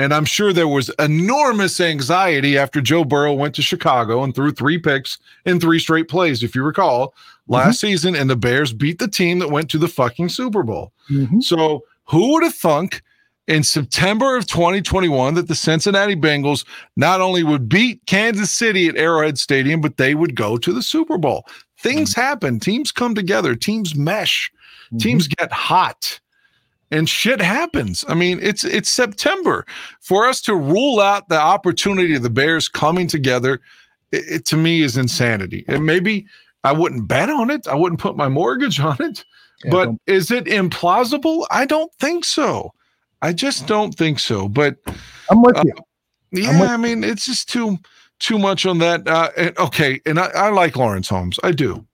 And 0.00 0.14
I'm 0.14 0.24
sure 0.24 0.52
there 0.52 0.68
was 0.68 0.90
enormous 1.00 1.80
anxiety 1.80 2.56
after 2.56 2.80
Joe 2.80 3.04
Burrow 3.04 3.34
went 3.34 3.56
to 3.56 3.62
Chicago 3.62 4.22
and 4.22 4.32
threw 4.32 4.52
three 4.52 4.78
picks 4.78 5.18
in 5.44 5.58
three 5.58 5.80
straight 5.80 6.06
plays, 6.06 6.44
if 6.44 6.54
you 6.54 6.62
recall, 6.62 7.14
last 7.48 7.78
mm-hmm. 7.78 7.88
season. 7.88 8.16
And 8.16 8.30
the 8.30 8.36
Bears 8.36 8.72
beat 8.72 8.98
the 8.98 9.08
team 9.08 9.38
that 9.40 9.50
went 9.50 9.70
to 9.70 9.78
the 9.78 9.88
fucking 9.88 10.28
Super 10.28 10.62
Bowl. 10.62 10.92
Mm-hmm. 11.10 11.40
So 11.40 11.84
who 12.04 12.32
would 12.32 12.44
have 12.44 12.54
thunk 12.54 13.02
in 13.46 13.62
September 13.62 14.36
of 14.36 14.46
2021 14.46 15.34
that 15.34 15.48
the 15.48 15.54
Cincinnati 15.54 16.14
Bengals 16.14 16.66
not 16.96 17.20
only 17.20 17.42
would 17.42 17.68
beat 17.68 18.04
Kansas 18.06 18.52
City 18.52 18.88
at 18.88 18.96
Arrowhead 18.96 19.38
Stadium, 19.38 19.80
but 19.80 19.96
they 19.96 20.14
would 20.14 20.34
go 20.34 20.56
to 20.58 20.72
the 20.72 20.82
Super 20.82 21.18
Bowl? 21.18 21.44
Things 21.78 22.12
mm-hmm. 22.12 22.20
happen, 22.20 22.60
teams 22.60 22.92
come 22.92 23.14
together, 23.14 23.54
teams 23.54 23.94
mesh, 23.94 24.50
teams 24.98 25.28
get 25.28 25.52
hot 25.52 26.20
and 26.90 27.08
shit 27.08 27.40
happens. 27.40 28.04
I 28.08 28.14
mean, 28.14 28.38
it's 28.42 28.64
it's 28.64 28.88
September. 28.88 29.66
For 30.00 30.26
us 30.26 30.40
to 30.42 30.54
rule 30.54 31.00
out 31.00 31.28
the 31.28 31.38
opportunity 31.38 32.14
of 32.14 32.22
the 32.22 32.30
Bears 32.30 32.68
coming 32.68 33.06
together, 33.06 33.60
it, 34.12 34.24
it 34.28 34.46
to 34.46 34.56
me 34.56 34.82
is 34.82 34.96
insanity. 34.96 35.64
And 35.68 35.84
maybe 35.84 36.26
I 36.64 36.72
wouldn't 36.72 37.08
bet 37.08 37.30
on 37.30 37.50
it. 37.50 37.66
I 37.66 37.74
wouldn't 37.74 38.00
put 38.00 38.16
my 38.16 38.28
mortgage 38.28 38.80
on 38.80 38.96
it. 39.00 39.24
Yeah, 39.64 39.70
but 39.70 39.90
is 40.06 40.30
it 40.30 40.44
implausible? 40.44 41.46
I 41.50 41.66
don't 41.66 41.92
think 41.94 42.24
so. 42.24 42.72
I 43.22 43.32
just 43.32 43.66
don't 43.66 43.94
think 43.94 44.18
so. 44.18 44.48
But 44.48 44.76
I'm 45.30 45.42
with 45.42 45.56
uh, 45.56 45.64
you. 45.64 45.74
yeah, 46.32 46.60
with 46.60 46.70
I 46.70 46.76
mean, 46.76 47.02
it's 47.04 47.26
just 47.26 47.48
too 47.48 47.78
too 48.20 48.38
much 48.38 48.66
on 48.66 48.78
that. 48.78 49.06
Uh, 49.06 49.30
and, 49.36 49.58
okay, 49.58 50.00
and 50.06 50.18
I, 50.18 50.26
I 50.34 50.48
like 50.50 50.76
Lawrence 50.76 51.08
Holmes, 51.08 51.38
I 51.42 51.52
do, 51.52 51.86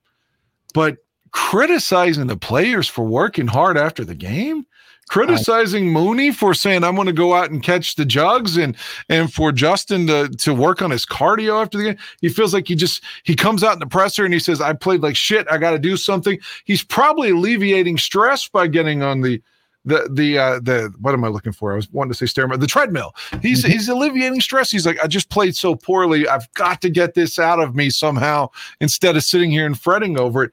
but 0.73 0.97
criticizing 1.31 2.27
the 2.27 2.37
players 2.37 2.87
for 2.87 3.05
working 3.05 3.47
hard 3.47 3.77
after 3.77 4.05
the 4.05 4.15
game, 4.15 4.65
criticizing 5.07 5.91
Mooney 5.91 6.31
for 6.31 6.53
saying 6.53 6.83
I'm 6.83 6.95
going 6.95 7.07
to 7.07 7.13
go 7.13 7.33
out 7.33 7.51
and 7.51 7.61
catch 7.61 7.95
the 7.95 8.05
jugs, 8.05 8.57
and 8.57 8.75
and 9.09 9.31
for 9.31 9.51
Justin 9.51 10.07
to 10.07 10.29
to 10.29 10.53
work 10.53 10.81
on 10.81 10.91
his 10.91 11.05
cardio 11.05 11.61
after 11.61 11.77
the 11.77 11.83
game, 11.83 11.97
he 12.21 12.29
feels 12.29 12.53
like 12.53 12.67
he 12.67 12.75
just 12.75 13.03
he 13.23 13.35
comes 13.35 13.63
out 13.63 13.73
in 13.73 13.79
the 13.79 13.87
presser 13.87 14.25
and 14.25 14.33
he 14.33 14.39
says 14.39 14.61
I 14.61 14.73
played 14.73 15.01
like 15.01 15.15
shit. 15.15 15.47
I 15.49 15.57
got 15.57 15.71
to 15.71 15.79
do 15.79 15.97
something. 15.97 16.39
He's 16.65 16.83
probably 16.83 17.31
alleviating 17.31 17.97
stress 17.97 18.47
by 18.47 18.67
getting 18.67 19.03
on 19.03 19.21
the 19.21 19.41
the 19.85 20.09
the 20.11 20.37
uh 20.37 20.59
the 20.59 20.93
what 20.99 21.13
am 21.13 21.23
I 21.23 21.27
looking 21.27 21.53
for? 21.53 21.71
I 21.71 21.75
was 21.75 21.91
wanting 21.91 22.13
to 22.13 22.17
say 22.17 22.25
stairmaster, 22.25 22.59
the 22.59 22.67
treadmill. 22.67 23.15
He's 23.41 23.63
he's 23.63 23.87
alleviating 23.87 24.41
stress. 24.41 24.71
He's 24.71 24.85
like, 24.85 24.99
I 25.03 25.07
just 25.07 25.29
played 25.29 25.55
so 25.55 25.75
poorly. 25.75 26.27
I've 26.27 26.51
got 26.53 26.81
to 26.81 26.89
get 26.89 27.13
this 27.13 27.39
out 27.39 27.59
of 27.59 27.75
me 27.75 27.89
somehow 27.89 28.49
instead 28.81 29.15
of 29.15 29.23
sitting 29.23 29.51
here 29.51 29.65
and 29.65 29.79
fretting 29.79 30.19
over 30.19 30.45
it. 30.45 30.51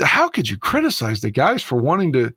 How 0.00 0.28
could 0.28 0.48
you 0.48 0.56
criticize 0.56 1.20
the 1.20 1.30
guys 1.30 1.62
for 1.62 1.76
wanting 1.76 2.12
to 2.12 2.32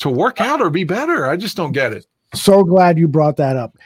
to 0.00 0.10
work 0.10 0.40
out 0.40 0.60
or 0.60 0.70
be 0.70 0.84
better? 0.84 1.26
I 1.26 1.36
just 1.36 1.56
don't 1.56 1.72
get 1.72 1.92
it. 1.92 2.06
so 2.34 2.62
glad 2.64 2.98
you 2.98 3.08
brought 3.08 3.36
that 3.38 3.56
up. 3.56 3.76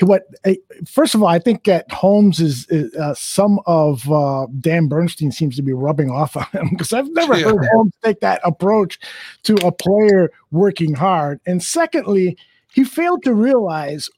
What 0.00 0.22
eh, 0.44 0.54
first 0.86 1.14
of 1.14 1.22
all, 1.22 1.28
I 1.28 1.38
think 1.38 1.64
that 1.64 1.90
Holmes 1.92 2.40
is, 2.40 2.66
is 2.70 2.94
uh, 2.94 3.12
some 3.14 3.60
of 3.66 4.10
uh, 4.10 4.46
Dan 4.60 4.88
Bernstein 4.88 5.30
seems 5.30 5.54
to 5.56 5.62
be 5.62 5.74
rubbing 5.74 6.10
off 6.10 6.34
on 6.36 6.46
him 6.52 6.68
because 6.70 6.94
I've 6.94 7.10
never 7.10 7.36
Yeah. 7.36 7.44
heard 7.50 7.66
Holmes 7.74 7.92
take 8.02 8.20
that 8.20 8.40
approach 8.42 8.98
to 9.42 9.54
a 9.56 9.70
player 9.70 10.30
working 10.50 10.94
hard. 10.94 11.40
And 11.44 11.62
secondly, 11.62 12.38
he 12.72 12.84
failed 12.84 13.22
to 13.24 13.34
realize. 13.34 14.08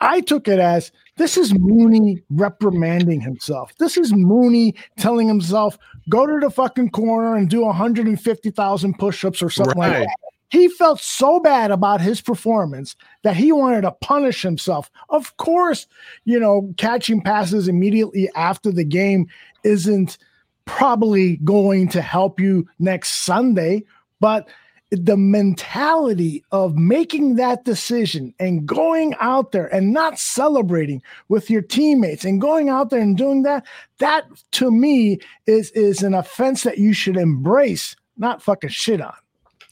I 0.00 0.20
took 0.20 0.46
it 0.46 0.60
as 0.60 0.92
this 1.16 1.36
is 1.36 1.52
Mooney 1.52 2.22
reprimanding 2.30 3.20
himself. 3.20 3.72
This 3.80 3.96
is 3.96 4.12
Mooney 4.12 4.76
telling 4.96 5.26
himself, 5.26 5.76
go 6.08 6.24
to 6.24 6.38
the 6.38 6.50
fucking 6.50 6.90
corner 6.90 7.34
and 7.34 7.50
do 7.50 7.62
150,000 7.64 8.94
push-ups 8.98 9.42
or 9.42 9.50
something 9.50 9.76
like 9.76 9.92
that. 10.04 10.08
He 10.50 10.68
felt 10.68 11.00
so 11.00 11.40
bad 11.40 11.70
about 11.70 12.00
his 12.00 12.20
performance 12.20 12.96
that 13.22 13.36
he 13.36 13.52
wanted 13.52 13.82
to 13.82 13.92
punish 13.92 14.42
himself. 14.42 14.90
Of 15.10 15.36
course, 15.36 15.86
you 16.24 16.40
know, 16.40 16.72
catching 16.78 17.20
passes 17.20 17.68
immediately 17.68 18.30
after 18.34 18.72
the 18.72 18.84
game 18.84 19.26
isn't 19.62 20.16
probably 20.64 21.36
going 21.38 21.88
to 21.88 22.02
help 22.02 22.40
you 22.40 22.66
next 22.78 23.24
Sunday, 23.24 23.84
but 24.20 24.48
the 24.90 25.16
mentality 25.16 26.42
of 26.50 26.76
making 26.76 27.36
that 27.36 27.64
decision 27.64 28.34
and 28.38 28.66
going 28.66 29.14
out 29.20 29.52
there 29.52 29.66
and 29.74 29.92
not 29.92 30.18
celebrating 30.18 31.02
with 31.28 31.50
your 31.50 31.60
teammates 31.60 32.24
and 32.24 32.40
going 32.40 32.70
out 32.70 32.88
there 32.88 33.00
and 33.00 33.18
doing 33.18 33.42
that 33.42 33.66
that 33.98 34.24
to 34.50 34.70
me 34.70 35.18
is 35.46 35.70
is 35.72 36.02
an 36.02 36.14
offense 36.14 36.62
that 36.62 36.78
you 36.78 36.94
should 36.94 37.18
embrace 37.18 37.96
not 38.16 38.40
fucking 38.42 38.70
shit 38.70 39.00
on 39.02 39.12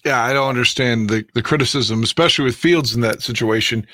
Yeah, 0.07 0.23
I 0.23 0.33
don't 0.33 0.49
understand 0.49 1.11
the, 1.11 1.27
the 1.35 1.43
criticism, 1.43 2.05
especially 2.05 2.45
with 2.45 2.55
Fields 2.55 2.95
in 2.95 3.01
that 3.01 3.23
situation. 3.23 3.85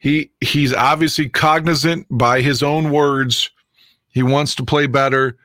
He 0.00 0.28
he's 0.40 0.74
obviously 0.74 1.28
cognizant 1.28 2.08
by 2.10 2.40
his 2.40 2.64
own 2.64 2.90
words. 2.90 3.48
He 4.08 4.24
wants 4.24 4.56
to 4.56 4.64
play 4.64 4.88
better, 4.88 5.36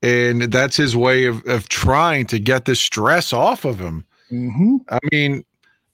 and 0.00 0.42
that's 0.42 0.76
his 0.76 0.96
way 0.96 1.24
of, 1.24 1.44
of 1.46 1.68
trying 1.68 2.26
to 2.26 2.38
get 2.38 2.66
this 2.66 2.78
stress 2.78 3.32
off 3.32 3.64
of 3.64 3.80
him. 3.80 4.04
mm-hmm. 4.30 4.76
I 4.90 5.00
mean, 5.10 5.44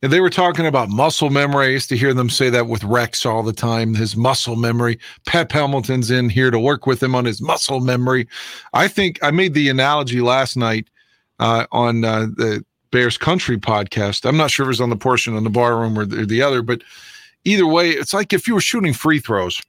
and 0.02 0.12
they 0.12 0.20
were 0.20 0.28
talking 0.28 0.66
about 0.66 0.90
muscle 0.90 1.30
memory. 1.30 1.68
I 1.68 1.70
used 1.70 1.88
to 1.88 1.96
hear 1.96 2.12
them 2.12 2.28
say 2.28 2.50
that 2.50 2.66
with 2.66 2.84
Rex 2.84 3.24
all 3.24 3.42
the 3.42 3.54
time. 3.54 3.94
His 3.94 4.14
muscle 4.14 4.56
memory. 4.56 4.98
Pep 5.24 5.50
Hamilton's 5.52 6.10
in 6.10 6.28
here 6.28 6.50
to 6.50 6.60
work 6.60 6.86
with 6.86 7.02
him 7.02 7.14
on 7.14 7.24
his 7.24 7.40
muscle 7.40 7.80
memory. 7.80 8.28
I 8.74 8.88
think 8.88 9.18
I 9.22 9.30
made 9.30 9.54
the 9.54 9.70
analogy 9.70 10.20
last 10.20 10.54
night 10.54 10.90
uh, 11.38 11.64
on 11.72 12.04
uh, 12.04 12.26
the 12.26 12.62
Bears 12.94 13.18
Country 13.18 13.58
podcast. 13.58 14.24
I'm 14.24 14.36
not 14.36 14.52
sure 14.52 14.62
if 14.62 14.68
it 14.68 14.68
was 14.68 14.80
on 14.80 14.88
the 14.88 14.96
portion 14.96 15.34
on 15.34 15.42
the 15.42 15.50
bar 15.50 15.80
room 15.80 15.98
or 15.98 16.06
the, 16.06 16.20
or 16.20 16.26
the 16.26 16.40
other, 16.40 16.62
but 16.62 16.82
either 17.44 17.66
way, 17.66 17.90
it's 17.90 18.14
like 18.14 18.32
if 18.32 18.46
you 18.46 18.54
were 18.54 18.60
shooting 18.60 18.92
free 18.92 19.18
throws. 19.18 19.60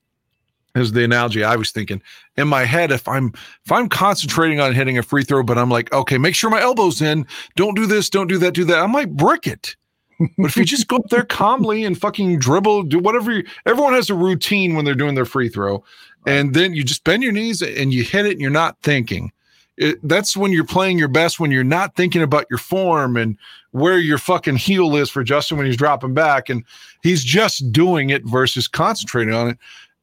Is 0.75 0.91
the 0.91 1.05
analogy 1.05 1.41
I 1.41 1.55
was 1.55 1.71
thinking 1.71 2.01
in 2.35 2.49
my 2.49 2.65
head. 2.65 2.91
If 2.91 3.07
I'm 3.07 3.31
if 3.63 3.71
I'm 3.71 3.87
concentrating 3.87 4.59
on 4.59 4.73
hitting 4.73 4.97
a 4.97 5.03
free 5.03 5.23
throw, 5.23 5.41
but 5.41 5.57
I'm 5.57 5.69
like, 5.69 5.91
okay, 5.93 6.17
make 6.17 6.35
sure 6.35 6.49
my 6.49 6.61
elbow's 6.61 7.01
in. 7.01 7.25
Don't 7.55 7.75
do 7.75 7.85
this. 7.85 8.09
Don't 8.09 8.27
do 8.27 8.37
that. 8.39 8.53
Do 8.53 8.65
that. 8.65 8.79
I 8.79 8.85
might 8.85 9.15
brick 9.15 9.47
it. 9.47 9.75
But 10.19 10.47
if 10.47 10.57
you 10.57 10.65
just 10.65 10.87
go 10.87 10.97
up 10.97 11.09
there 11.09 11.23
calmly 11.23 11.85
and 11.85 11.97
fucking 11.97 12.39
dribble, 12.39 12.83
do 12.83 12.99
whatever. 12.99 13.31
You, 13.31 13.45
everyone 13.65 13.93
has 13.93 14.09
a 14.09 14.15
routine 14.15 14.75
when 14.75 14.83
they're 14.83 14.93
doing 14.93 15.15
their 15.15 15.25
free 15.25 15.47
throw, 15.47 15.81
and 16.27 16.53
then 16.53 16.75
you 16.75 16.83
just 16.83 17.05
bend 17.05 17.23
your 17.23 17.31
knees 17.31 17.61
and 17.61 17.93
you 17.93 18.03
hit 18.03 18.25
it, 18.25 18.33
and 18.33 18.41
you're 18.41 18.51
not 18.51 18.77
thinking. 18.83 19.31
It, 19.77 19.99
that's 20.07 20.37
when 20.37 20.51
you're 20.51 20.65
playing 20.65 20.97
your 20.97 21.07
best. 21.07 21.39
When 21.39 21.51
you're 21.51 21.63
not 21.63 21.95
thinking 21.95 22.21
about 22.21 22.45
your 22.49 22.59
form 22.59 23.17
and 23.17 23.37
where 23.71 23.99
your 23.99 24.17
fucking 24.17 24.55
heel 24.55 24.95
is 24.95 25.09
for 25.09 25.23
Justin 25.23 25.57
when 25.57 25.65
he's 25.65 25.77
dropping 25.77 26.13
back, 26.13 26.49
and 26.49 26.63
he's 27.03 27.23
just 27.23 27.71
doing 27.71 28.09
it 28.09 28.23
versus 28.25 28.67
concentrating 28.67 29.33
on 29.33 29.49
it, 29.49 29.57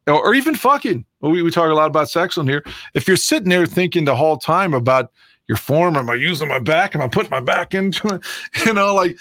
or, 0.07 0.27
or 0.27 0.35
even 0.35 0.55
fucking. 0.55 1.05
We, 1.21 1.43
we 1.43 1.51
talk 1.51 1.71
a 1.71 1.75
lot 1.75 1.87
about 1.87 2.11
sex 2.11 2.37
on 2.37 2.47
here. 2.47 2.65
If 2.95 3.09
you're 3.09 3.17
sitting 3.17 3.49
there 3.49 3.67
thinking 3.67 4.05
the 4.05 4.17
whole 4.17 4.37
time 4.37 4.75
about 4.75 5.11
your 5.49 5.57
form, 5.57 5.97
am 5.97 6.11
I 6.11 6.15
using 6.15 6.49
my 6.49 6.59
back? 6.59 6.95
Am 6.95 7.03
I 7.03 7.09
putting 7.09 7.31
my 7.31 7.41
back 7.41 7.75
into 7.75 8.09
it? 8.09 8.23
You 8.67 8.75
know, 8.75 8.95
like, 8.95 9.19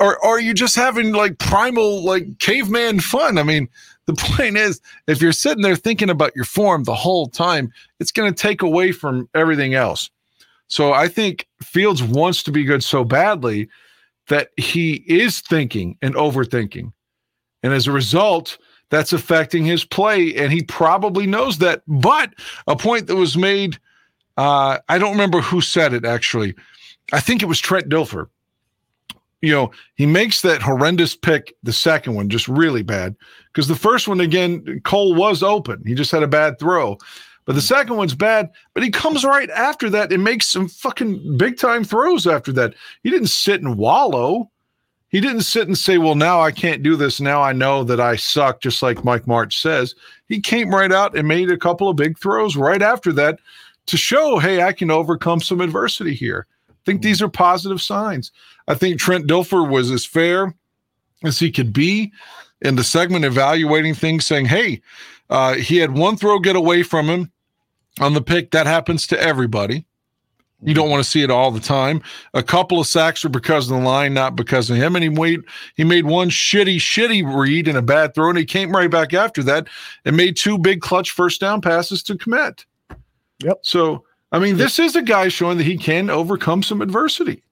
or, 0.00 0.18
or 0.24 0.36
are 0.36 0.40
you 0.40 0.54
just 0.54 0.76
having 0.76 1.12
like 1.12 1.38
primal, 1.38 2.04
like 2.04 2.38
caveman 2.38 3.00
fun? 3.00 3.38
I 3.38 3.42
mean, 3.42 3.68
the 4.10 4.22
point 4.34 4.56
is, 4.56 4.80
if 5.06 5.20
you're 5.20 5.32
sitting 5.32 5.62
there 5.62 5.76
thinking 5.76 6.10
about 6.10 6.34
your 6.34 6.44
form 6.44 6.84
the 6.84 6.94
whole 6.94 7.28
time, 7.28 7.72
it's 7.98 8.12
going 8.12 8.32
to 8.32 8.42
take 8.42 8.62
away 8.62 8.92
from 8.92 9.28
everything 9.34 9.74
else. 9.74 10.10
So 10.68 10.92
I 10.92 11.08
think 11.08 11.46
Fields 11.62 12.02
wants 12.02 12.42
to 12.44 12.52
be 12.52 12.64
good 12.64 12.84
so 12.84 13.04
badly 13.04 13.68
that 14.28 14.50
he 14.56 15.04
is 15.06 15.40
thinking 15.40 15.96
and 16.00 16.14
overthinking. 16.14 16.92
And 17.62 17.72
as 17.72 17.86
a 17.86 17.92
result, 17.92 18.58
that's 18.90 19.12
affecting 19.12 19.64
his 19.64 19.84
play. 19.84 20.34
And 20.36 20.52
he 20.52 20.62
probably 20.62 21.26
knows 21.26 21.58
that. 21.58 21.82
But 21.88 22.34
a 22.66 22.76
point 22.76 23.08
that 23.08 23.16
was 23.16 23.36
made, 23.36 23.78
uh, 24.36 24.78
I 24.88 24.98
don't 24.98 25.12
remember 25.12 25.40
who 25.40 25.60
said 25.60 25.92
it 25.92 26.04
actually. 26.04 26.54
I 27.12 27.20
think 27.20 27.42
it 27.42 27.46
was 27.46 27.58
Trent 27.58 27.88
Dilfer. 27.88 28.28
You 29.42 29.52
know, 29.52 29.70
he 29.94 30.06
makes 30.06 30.42
that 30.42 30.62
horrendous 30.62 31.16
pick, 31.16 31.54
the 31.62 31.72
second 31.72 32.14
one, 32.14 32.28
just 32.28 32.46
really 32.46 32.82
bad. 32.82 33.16
Because 33.46 33.68
the 33.68 33.74
first 33.74 34.06
one, 34.06 34.20
again, 34.20 34.80
Cole 34.84 35.14
was 35.14 35.42
open. 35.42 35.82
He 35.86 35.94
just 35.94 36.10
had 36.10 36.22
a 36.22 36.28
bad 36.28 36.58
throw. 36.58 36.98
But 37.46 37.54
the 37.54 37.62
second 37.62 37.96
one's 37.96 38.14
bad, 38.14 38.50
but 38.74 38.82
he 38.82 38.90
comes 38.90 39.24
right 39.24 39.50
after 39.50 39.90
that 39.90 40.12
and 40.12 40.22
makes 40.22 40.46
some 40.46 40.68
fucking 40.68 41.36
big 41.36 41.58
time 41.58 41.84
throws 41.84 42.26
after 42.26 42.52
that. 42.52 42.74
He 43.02 43.10
didn't 43.10 43.28
sit 43.28 43.62
and 43.62 43.76
wallow. 43.76 44.50
He 45.08 45.20
didn't 45.20 45.42
sit 45.42 45.66
and 45.66 45.76
say, 45.76 45.98
Well, 45.98 46.14
now 46.14 46.40
I 46.40 46.52
can't 46.52 46.82
do 46.82 46.94
this. 46.94 47.20
Now 47.20 47.42
I 47.42 47.52
know 47.52 47.82
that 47.82 47.98
I 47.98 48.14
suck, 48.14 48.60
just 48.60 48.82
like 48.82 49.04
Mike 49.04 49.26
March 49.26 49.60
says. 49.60 49.94
He 50.28 50.40
came 50.40 50.72
right 50.72 50.92
out 50.92 51.16
and 51.16 51.26
made 51.26 51.50
a 51.50 51.58
couple 51.58 51.88
of 51.88 51.96
big 51.96 52.18
throws 52.18 52.56
right 52.56 52.82
after 52.82 53.12
that 53.14 53.40
to 53.86 53.96
show, 53.96 54.38
Hey, 54.38 54.62
I 54.62 54.72
can 54.72 54.90
overcome 54.90 55.40
some 55.40 55.60
adversity 55.60 56.14
here. 56.14 56.46
I 56.80 56.82
think 56.86 57.02
these 57.02 57.20
are 57.20 57.28
positive 57.28 57.80
signs. 57.80 58.32
I 58.66 58.74
think 58.74 58.98
Trent 58.98 59.26
Dilfer 59.26 59.68
was 59.68 59.90
as 59.90 60.04
fair 60.04 60.54
as 61.24 61.38
he 61.38 61.50
could 61.50 61.72
be 61.72 62.12
in 62.62 62.76
the 62.76 62.84
segment 62.84 63.24
evaluating 63.24 63.94
things, 63.94 64.26
saying, 64.26 64.46
Hey, 64.46 64.80
uh, 65.28 65.54
he 65.54 65.76
had 65.76 65.92
one 65.92 66.16
throw 66.16 66.38
get 66.38 66.56
away 66.56 66.82
from 66.82 67.06
him 67.08 67.30
on 68.00 68.14
the 68.14 68.22
pick. 68.22 68.50
That 68.50 68.66
happens 68.66 69.06
to 69.08 69.20
everybody. 69.20 69.86
You 70.62 70.74
don't 70.74 70.90
want 70.90 71.02
to 71.02 71.08
see 71.08 71.22
it 71.22 71.30
all 71.30 71.50
the 71.50 71.60
time. 71.60 72.02
A 72.34 72.42
couple 72.42 72.80
of 72.80 72.86
sacks 72.86 73.24
are 73.24 73.30
because 73.30 73.70
of 73.70 73.78
the 73.78 73.82
line, 73.82 74.12
not 74.12 74.36
because 74.36 74.68
of 74.68 74.76
him. 74.76 74.94
And 74.94 75.02
he 75.02 75.08
made 75.08 75.40
he 75.74 75.84
made 75.84 76.04
one 76.04 76.28
shitty, 76.28 76.76
shitty 76.76 77.34
read 77.34 77.66
and 77.66 77.78
a 77.78 77.82
bad 77.82 78.14
throw, 78.14 78.28
and 78.28 78.38
he 78.38 78.44
came 78.44 78.72
right 78.72 78.90
back 78.90 79.14
after 79.14 79.42
that 79.44 79.68
and 80.04 80.16
made 80.16 80.36
two 80.36 80.58
big 80.58 80.80
clutch 80.80 81.12
first 81.12 81.40
down 81.40 81.60
passes 81.62 82.02
to 82.04 82.16
commit. 82.18 82.66
Yep. 83.42 83.60
So 83.62 84.04
I 84.32 84.38
mean, 84.38 84.56
this 84.56 84.78
is 84.78 84.94
a 84.94 85.02
guy 85.02 85.28
showing 85.28 85.58
that 85.58 85.64
he 85.64 85.76
can 85.76 86.08
overcome 86.10 86.62
some 86.62 86.80
adversity. 86.80 87.42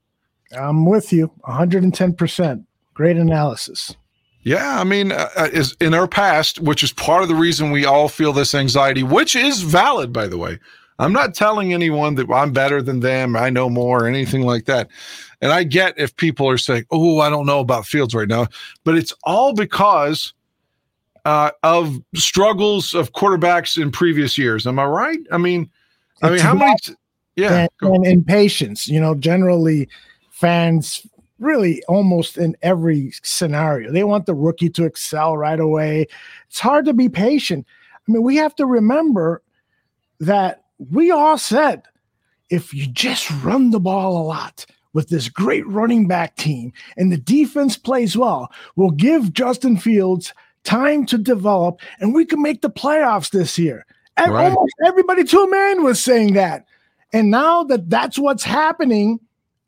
i'm 0.57 0.87
with 0.87 1.13
you 1.13 1.31
110% 1.47 2.65
great 2.95 3.17
analysis 3.17 3.97
Yeah, 4.43 4.81
I 4.81 4.85
mean, 4.85 5.13
uh, 5.13 5.29
uh, 5.37 5.49
is 5.53 5.77
in 5.81 5.95
our 5.95 6.09
past, 6.09 6.61
which 6.61 6.83
is 6.83 6.93
part 6.93 7.23
of 7.23 7.29
the 7.29 7.35
reason 7.35 7.71
we 7.71 7.85
all 7.85 8.09
feel 8.09 8.33
this 8.33 8.55
anxiety, 8.55 9.03
which 9.03 9.37
is 9.37 9.63
valid, 9.63 10.13
by 10.13 10.27
the 10.27 10.39
way. 10.39 10.59
I'm 11.01 11.13
not 11.13 11.35
telling 11.35 11.73
anyone 11.73 12.15
that 12.17 12.31
I'm 12.31 12.53
better 12.53 12.83
than 12.83 13.01
them, 13.01 13.37
I 13.37 13.51
know 13.51 13.69
more, 13.69 14.05
or 14.05 14.07
anything 14.07 14.43
like 14.43 14.65
that. 14.65 14.89
And 15.41 15.53
I 15.53 15.63
get 15.65 15.99
if 15.99 16.17
people 16.17 16.49
are 16.49 16.59
saying, 16.59 16.87
"Oh, 16.91 17.21
I 17.21 17.31
don't 17.31 17.47
know 17.47 17.61
about 17.61 17.87
Fields 17.87 18.15
right 18.15 18.29
now," 18.29 18.47
but 18.85 18.97
it's 18.97 19.13
all 19.23 19.53
because 19.53 20.33
uh, 21.25 21.51
of 21.63 21.99
struggles 22.15 22.95
of 22.95 23.13
quarterbacks 23.13 23.81
in 23.81 23.91
previous 23.93 24.39
years. 24.39 24.67
Am 24.67 24.79
I 24.79 24.87
right? 24.87 25.19
I 25.31 25.39
mean, 25.39 25.71
I 26.23 26.31
mean, 26.31 26.39
how 26.41 26.55
many? 26.55 26.75
Yeah, 27.37 27.69
and, 27.83 27.95
and 27.95 28.07
impatience. 28.07 28.89
You 28.89 29.01
know, 29.01 29.15
generally 29.15 29.89
fans 30.31 31.07
really 31.39 31.83
almost 31.85 32.37
in 32.37 32.57
every 32.63 33.13
scenario. 33.23 33.93
They 33.93 34.05
want 34.05 34.27
the 34.27 34.35
rookie 34.35 34.71
to 34.71 34.85
excel 34.85 35.37
right 35.37 35.61
away. 35.61 36.07
It's 36.49 36.59
hard 36.59 36.85
to 36.87 36.93
be 36.93 37.09
patient. 37.09 37.67
I 38.09 38.13
mean, 38.13 38.23
we 38.23 38.37
have 38.37 38.55
to 38.57 38.67
remember 38.67 39.43
that 40.21 40.65
we 40.79 41.11
all 41.11 41.39
said 41.39 41.83
if 42.51 42.73
you 42.73 42.87
just 42.87 43.31
run 43.43 43.71
the 43.71 43.81
ball 43.81 44.21
a 44.21 44.27
lot 44.27 44.67
with 44.95 45.09
this 45.09 45.29
great 45.29 45.67
running 45.67 46.09
back 46.09 46.35
team 46.37 46.73
and 46.97 47.13
the 47.13 47.19
defense 47.19 47.77
plays 47.77 48.17
well, 48.17 48.51
we'll 48.75 48.91
give 48.91 49.33
Justin 49.33 49.77
Fields 49.77 50.33
time 50.65 51.07
to 51.07 51.19
develop 51.19 51.81
and 52.01 52.15
we 52.15 52.25
can 52.25 52.43
make 52.43 52.63
the 52.63 52.71
playoffs 52.71 53.31
this 53.31 53.59
year. 53.59 53.85
Right. 54.27 54.47
almost 54.47 54.75
everybody 54.85 55.25
to 55.25 55.39
a 55.39 55.51
man 55.51 55.83
was 55.85 56.03
saying 56.03 56.35
that. 56.35 56.65
And 57.13 57.31
now 57.31 57.63
that 57.65 57.89
that's 57.89 58.19
what's 58.19 58.45
happening, 58.45 59.21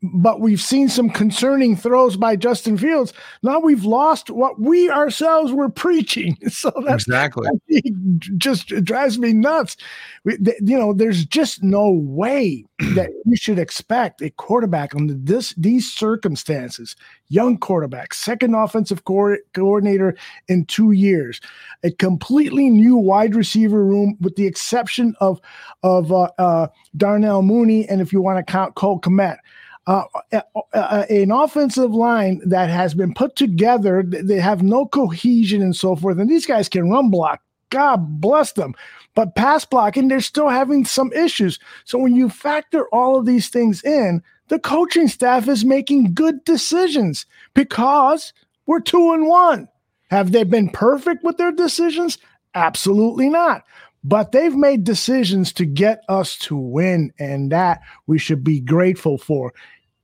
but 0.02 0.40
we've 0.40 0.60
seen 0.60 0.88
some 0.88 1.10
concerning 1.10 1.76
throws 1.76 2.16
by 2.16 2.34
Justin 2.34 2.78
Fields. 2.78 3.12
Now 3.42 3.60
we've 3.60 3.84
lost 3.84 4.30
what 4.30 4.58
we 4.58 4.88
ourselves 4.90 5.52
were 5.52 5.68
preaching. 5.68 6.36
So 6.50 6.72
that's 6.84 7.04
Exactly. 7.04 7.48
it 7.68 7.94
just 8.38 8.68
drives 8.84 9.18
me 9.18 9.32
nuts. 9.32 9.76
We, 10.24 10.36
th- 10.36 10.56
you 10.60 10.76
know, 10.78 10.92
there's 10.92 11.24
just 11.24 11.62
no 11.62 11.90
way 11.90 12.64
that 12.94 13.10
you 13.24 13.36
should 13.36 13.58
expect 13.58 14.20
a 14.20 14.30
quarterback 14.30 14.94
under 14.94 15.14
this 15.14 15.54
these 15.56 15.90
circumstances, 15.90 16.96
young 17.28 17.56
quarterback, 17.56 18.12
second 18.14 18.54
offensive 18.54 19.04
co- 19.04 19.36
coordinator 19.54 20.16
in 20.48 20.64
two 20.66 20.92
years, 20.92 21.40
a 21.84 21.90
completely 21.92 22.68
new 22.68 22.96
wide 22.96 23.34
receiver 23.34 23.84
room, 23.84 24.16
with 24.20 24.36
the 24.36 24.46
exception 24.46 25.14
of 25.20 25.40
of 25.82 26.10
uh, 26.12 26.30
uh, 26.38 26.66
Darnell 26.96 27.42
Mooney, 27.42 27.88
and 27.88 28.00
if 28.00 28.12
you 28.12 28.20
want 28.20 28.44
to 28.44 28.52
count 28.52 28.74
Cole 28.74 29.00
Kmet. 29.00 29.36
Uh, 29.90 30.04
uh, 30.32 30.40
uh, 30.72 31.04
an 31.10 31.32
offensive 31.32 31.90
line 31.90 32.40
that 32.44 32.70
has 32.70 32.94
been 32.94 33.12
put 33.12 33.34
together. 33.34 34.04
They 34.06 34.38
have 34.38 34.62
no 34.62 34.86
cohesion 34.86 35.62
and 35.62 35.74
so 35.74 35.96
forth. 35.96 36.16
And 36.20 36.30
these 36.30 36.46
guys 36.46 36.68
can 36.68 36.88
run 36.88 37.10
block. 37.10 37.42
God 37.70 38.20
bless 38.20 38.52
them. 38.52 38.76
But 39.16 39.34
pass 39.34 39.64
blocking, 39.64 40.06
they're 40.06 40.20
still 40.20 40.48
having 40.48 40.84
some 40.84 41.12
issues. 41.12 41.58
So 41.84 41.98
when 41.98 42.14
you 42.14 42.28
factor 42.28 42.86
all 42.92 43.18
of 43.18 43.26
these 43.26 43.48
things 43.48 43.82
in, 43.82 44.22
the 44.46 44.60
coaching 44.60 45.08
staff 45.08 45.48
is 45.48 45.64
making 45.64 46.14
good 46.14 46.44
decisions 46.44 47.26
because 47.54 48.32
we're 48.66 48.78
two 48.78 49.12
and 49.12 49.26
one. 49.26 49.66
Have 50.10 50.30
they 50.30 50.44
been 50.44 50.68
perfect 50.68 51.24
with 51.24 51.36
their 51.36 51.50
decisions? 51.50 52.16
Absolutely 52.54 53.28
not. 53.28 53.64
But 54.04 54.30
they've 54.30 54.56
made 54.56 54.84
decisions 54.84 55.52
to 55.54 55.66
get 55.66 56.04
us 56.08 56.38
to 56.38 56.56
win, 56.56 57.12
and 57.18 57.52
that 57.52 57.80
we 58.06 58.18
should 58.18 58.42
be 58.42 58.60
grateful 58.60 59.18
for. 59.18 59.52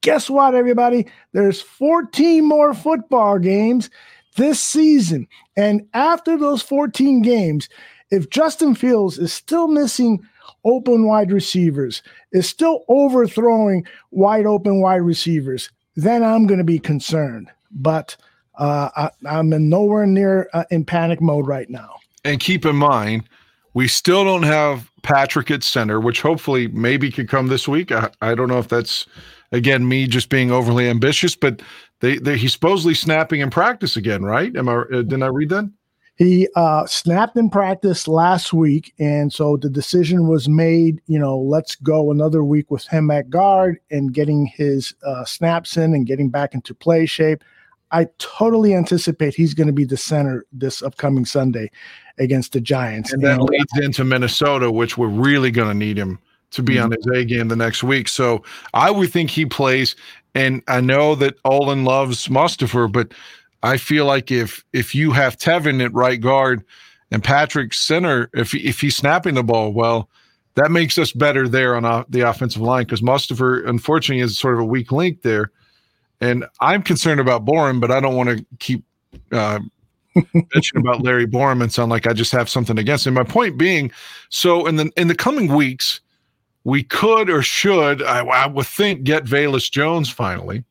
Guess 0.06 0.30
what, 0.30 0.54
everybody? 0.54 1.04
There's 1.32 1.60
14 1.60 2.44
more 2.44 2.74
football 2.74 3.40
games 3.40 3.90
this 4.36 4.62
season. 4.62 5.26
And 5.56 5.84
after 5.94 6.38
those 6.38 6.62
14 6.62 7.22
games, 7.22 7.68
if 8.12 8.30
Justin 8.30 8.76
Fields 8.76 9.18
is 9.18 9.32
still 9.32 9.66
missing 9.66 10.24
open 10.64 11.08
wide 11.08 11.32
receivers, 11.32 12.04
is 12.30 12.48
still 12.48 12.84
overthrowing 12.86 13.84
wide 14.12 14.46
open 14.46 14.80
wide 14.80 15.02
receivers, 15.02 15.72
then 15.96 16.22
I'm 16.22 16.46
going 16.46 16.58
to 16.58 16.64
be 16.64 16.78
concerned. 16.78 17.50
But 17.72 18.16
uh, 18.60 18.90
I, 18.96 19.10
I'm 19.28 19.52
in 19.52 19.68
nowhere 19.68 20.06
near 20.06 20.48
uh, 20.52 20.66
in 20.70 20.84
panic 20.84 21.20
mode 21.20 21.48
right 21.48 21.68
now. 21.68 21.96
And 22.24 22.38
keep 22.38 22.64
in 22.64 22.76
mind, 22.76 23.24
we 23.74 23.88
still 23.88 24.22
don't 24.22 24.44
have 24.44 24.88
Patrick 25.02 25.50
at 25.50 25.64
center, 25.64 25.98
which 26.00 26.22
hopefully 26.22 26.68
maybe 26.68 27.10
could 27.10 27.28
come 27.28 27.48
this 27.48 27.66
week. 27.66 27.90
I, 27.90 28.08
I 28.22 28.36
don't 28.36 28.48
know 28.48 28.60
if 28.60 28.68
that's 28.68 29.06
again 29.52 29.88
me 29.88 30.06
just 30.06 30.28
being 30.28 30.50
overly 30.50 30.88
ambitious, 30.88 31.36
but 31.36 31.62
they, 32.00 32.18
they 32.18 32.36
he's 32.36 32.52
supposedly 32.52 32.94
snapping 32.94 33.40
in 33.40 33.50
practice 33.50 33.96
again, 33.96 34.24
right? 34.24 34.54
Am 34.56 34.68
I? 34.68 34.74
Uh, 34.74 35.02
didn't 35.02 35.22
I 35.22 35.28
read 35.28 35.48
that? 35.50 35.70
He 36.16 36.48
uh, 36.56 36.86
snapped 36.86 37.36
in 37.36 37.50
practice 37.50 38.08
last 38.08 38.54
week, 38.54 38.94
and 38.98 39.30
so 39.30 39.58
the 39.58 39.68
decision 39.68 40.28
was 40.28 40.48
made. 40.48 41.02
You 41.06 41.18
know, 41.18 41.38
let's 41.38 41.76
go 41.76 42.10
another 42.10 42.42
week 42.42 42.70
with 42.70 42.86
him 42.86 43.10
at 43.10 43.28
guard 43.28 43.78
and 43.90 44.14
getting 44.14 44.46
his 44.46 44.94
uh, 45.04 45.24
snaps 45.26 45.76
in 45.76 45.94
and 45.94 46.06
getting 46.06 46.30
back 46.30 46.54
into 46.54 46.74
play 46.74 47.04
shape. 47.04 47.44
I 47.92 48.08
totally 48.18 48.74
anticipate 48.74 49.34
he's 49.34 49.54
going 49.54 49.68
to 49.68 49.72
be 49.72 49.84
the 49.84 49.96
center 49.96 50.44
this 50.52 50.82
upcoming 50.82 51.24
Sunday 51.24 51.70
against 52.18 52.52
the 52.52 52.60
Giants. 52.60 53.12
And 53.12 53.22
that 53.22 53.38
And- 53.38 53.48
leads 53.48 53.78
into 53.80 54.02
Minnesota, 54.02 54.70
which 54.70 54.98
we're 54.98 55.06
really 55.08 55.50
going 55.50 55.68
to 55.68 55.74
need 55.74 55.96
him 55.98 56.18
to 56.52 56.62
be 56.62 56.78
on 56.78 56.90
his 56.92 57.06
A 57.08 57.24
game 57.24 57.48
the 57.48 57.56
next 57.56 57.82
week. 57.82 58.08
So 58.08 58.42
I 58.74 58.90
would 58.90 59.10
think 59.10 59.30
he 59.30 59.46
plays. 59.46 59.96
And 60.34 60.62
I 60.68 60.80
know 60.80 61.14
that 61.16 61.34
Olin 61.44 61.84
loves 61.84 62.28
Mustipher, 62.28 62.90
but 62.90 63.12
I 63.62 63.76
feel 63.78 64.04
like 64.04 64.30
if 64.30 64.64
if 64.72 64.94
you 64.94 65.12
have 65.12 65.36
Teven 65.38 65.84
at 65.84 65.92
right 65.92 66.20
guard 66.20 66.64
and 67.10 67.22
Patrick 67.24 67.72
center, 67.74 68.28
if 68.34 68.52
he- 68.52 68.66
if 68.66 68.80
he's 68.80 68.96
snapping 68.96 69.34
the 69.34 69.42
ball 69.42 69.72
well, 69.72 70.08
that 70.54 70.70
makes 70.70 70.98
us 70.98 71.12
better 71.12 71.48
there 71.48 71.74
on 71.76 71.84
o- 71.84 72.04
the 72.08 72.20
offensive 72.20 72.62
line 72.62 72.84
because 72.84 73.00
Mustipher 73.00 73.66
unfortunately 73.68 74.22
is 74.22 74.38
sort 74.38 74.54
of 74.54 74.60
a 74.60 74.64
weak 74.64 74.92
link 74.92 75.22
there. 75.22 75.50
And 76.20 76.46
I'm 76.60 76.82
concerned 76.82 77.20
about 77.20 77.44
Borom, 77.44 77.80
but 77.80 77.90
I 77.90 78.00
don't 78.00 78.16
want 78.16 78.30
to 78.30 78.44
keep 78.58 78.84
uh, 79.32 79.60
mention 80.34 80.78
about 80.78 81.02
Larry 81.02 81.26
Borom 81.26 81.62
and 81.62 81.72
sound 81.72 81.90
like 81.90 82.06
I 82.06 82.12
just 82.12 82.32
have 82.32 82.48
something 82.48 82.78
against 82.78 83.06
him. 83.06 83.14
My 83.14 83.24
point 83.24 83.58
being, 83.58 83.90
so 84.30 84.66
in 84.66 84.76
the 84.76 84.90
in 84.96 85.08
the 85.08 85.14
coming 85.14 85.52
weeks, 85.54 86.00
we 86.66 86.82
could 86.82 87.30
or 87.30 87.42
should, 87.42 88.02
I, 88.02 88.26
I 88.26 88.46
would 88.48 88.66
think, 88.66 89.04
get 89.04 89.24
Velus 89.24 89.70
Jones 89.70 90.10
finally. 90.10 90.64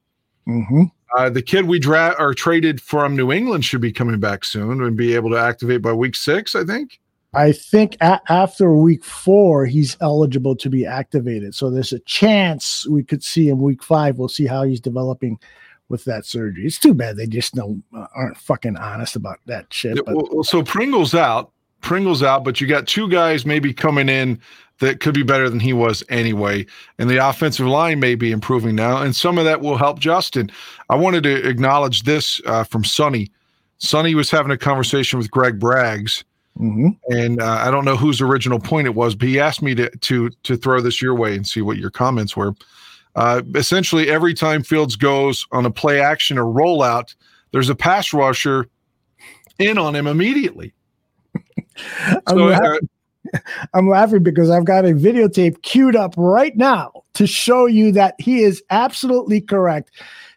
Mhm. 0.45 0.91
Uh, 1.17 1.29
the 1.29 1.41
kid 1.41 1.67
we 1.67 1.79
draft 1.79 2.17
or 2.19 2.33
traded 2.33 2.81
from 2.81 3.15
New 3.15 3.31
England 3.31 3.63
should 3.63 3.79
be 3.79 3.93
coming 3.93 4.19
back 4.19 4.43
soon 4.43 4.83
and 4.83 4.97
be 4.97 5.15
able 5.15 5.29
to 5.29 5.37
activate 5.37 5.81
by 5.81 5.93
week 5.93 6.17
six. 6.17 6.53
I 6.53 6.65
think. 6.65 6.99
I 7.33 7.53
think 7.53 7.95
a- 8.01 8.19
after 8.27 8.73
week 8.73 9.05
four, 9.05 9.65
he's 9.65 9.95
eligible 10.01 10.57
to 10.57 10.69
be 10.69 10.85
activated. 10.85 11.55
So 11.55 11.69
there's 11.69 11.93
a 11.93 11.99
chance 11.99 12.85
we 12.87 13.01
could 13.01 13.23
see 13.23 13.47
him 13.47 13.61
week 13.61 13.81
five. 13.81 14.17
We'll 14.17 14.27
see 14.27 14.47
how 14.47 14.63
he's 14.63 14.81
developing 14.81 15.39
with 15.87 16.03
that 16.03 16.25
surgery. 16.25 16.65
It's 16.65 16.77
too 16.77 16.93
bad 16.93 17.15
they 17.15 17.27
just 17.27 17.53
don't 17.53 17.81
uh, 17.95 18.07
aren't 18.13 18.35
fucking 18.35 18.75
honest 18.75 19.15
about 19.15 19.39
that 19.45 19.67
shit. 19.73 20.03
But 20.05 20.33
well, 20.33 20.43
so 20.43 20.61
Pringle's 20.61 21.15
out. 21.15 21.51
Pringle's 21.79 22.23
out, 22.23 22.43
but 22.43 22.59
you 22.59 22.67
got 22.67 22.85
two 22.85 23.07
guys 23.07 23.45
maybe 23.45 23.73
coming 23.73 24.09
in 24.09 24.41
that 24.79 24.99
could 24.99 25.13
be 25.13 25.23
better 25.23 25.49
than 25.49 25.59
he 25.59 25.73
was 25.73 26.03
anyway. 26.09 26.65
And 26.99 27.09
the 27.09 27.17
offensive 27.27 27.67
line 27.67 27.99
may 27.99 28.15
be 28.15 28.31
improving 28.31 28.75
now. 28.75 29.01
And 29.01 29.15
some 29.15 29.37
of 29.37 29.45
that 29.45 29.61
will 29.61 29.77
help 29.77 29.99
Justin. 29.99 30.51
I 30.89 30.95
wanted 30.95 31.23
to 31.23 31.47
acknowledge 31.47 32.03
this 32.03 32.41
uh, 32.45 32.63
from 32.63 32.83
Sonny. 32.83 33.31
Sonny 33.77 34.15
was 34.15 34.29
having 34.29 34.51
a 34.51 34.57
conversation 34.57 35.17
with 35.19 35.31
Greg 35.31 35.59
Braggs. 35.59 36.23
Mhm. 36.59 36.97
And 37.09 37.41
uh, 37.41 37.61
I 37.65 37.69
don't 37.69 37.83
know 37.83 37.97
whose 37.97 38.21
original 38.21 38.59
point 38.59 38.87
it 38.87 38.95
was, 38.95 39.13
but 39.13 39.27
he 39.27 39.39
asked 39.39 39.61
me 39.61 39.75
to 39.75 39.89
to 39.89 40.29
to 40.43 40.55
throw 40.55 40.79
this 40.79 41.01
your 41.01 41.13
way 41.13 41.35
and 41.35 41.45
see 41.45 41.61
what 41.61 41.77
your 41.77 41.89
comments 41.89 42.37
were. 42.37 42.53
Uh, 43.15 43.41
essentially, 43.55 44.09
every 44.09 44.33
time 44.33 44.63
Fields 44.63 44.95
goes 44.95 45.45
on 45.51 45.65
a 45.65 45.71
play 45.71 45.99
action 45.99 46.37
or 46.37 46.45
rollout, 46.45 47.13
there's 47.51 47.69
a 47.69 47.75
pass 47.75 48.13
rusher 48.13 48.67
in 49.59 49.77
on 49.77 49.95
him 49.95 50.07
immediately. 50.07 50.73
So, 52.29 52.35
laughing, 52.35 52.89
I'm 53.73 53.89
laughing 53.89 54.23
because 54.23 54.49
I've 54.49 54.65
got 54.65 54.85
a 54.85 54.89
videotape 54.89 55.61
queued 55.61 55.95
up 55.95 56.13
right 56.17 56.55
now 56.55 56.91
to 57.15 57.27
show 57.27 57.65
you 57.65 57.91
that 57.93 58.15
he 58.19 58.43
is 58.43 58.63
absolutely 58.69 59.41
correct. 59.41 59.91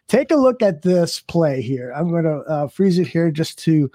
Take 0.07 0.31
a 0.31 0.35
look 0.35 0.61
at 0.61 0.81
this 0.81 1.19
play 1.19 1.61
here. 1.61 1.93
I'm 1.95 2.09
going 2.09 2.23
to 2.23 2.39
uh, 2.47 2.67
freeze 2.67 2.97
it 2.97 3.07
here 3.07 3.31
just 3.31 3.59
to 3.59 3.91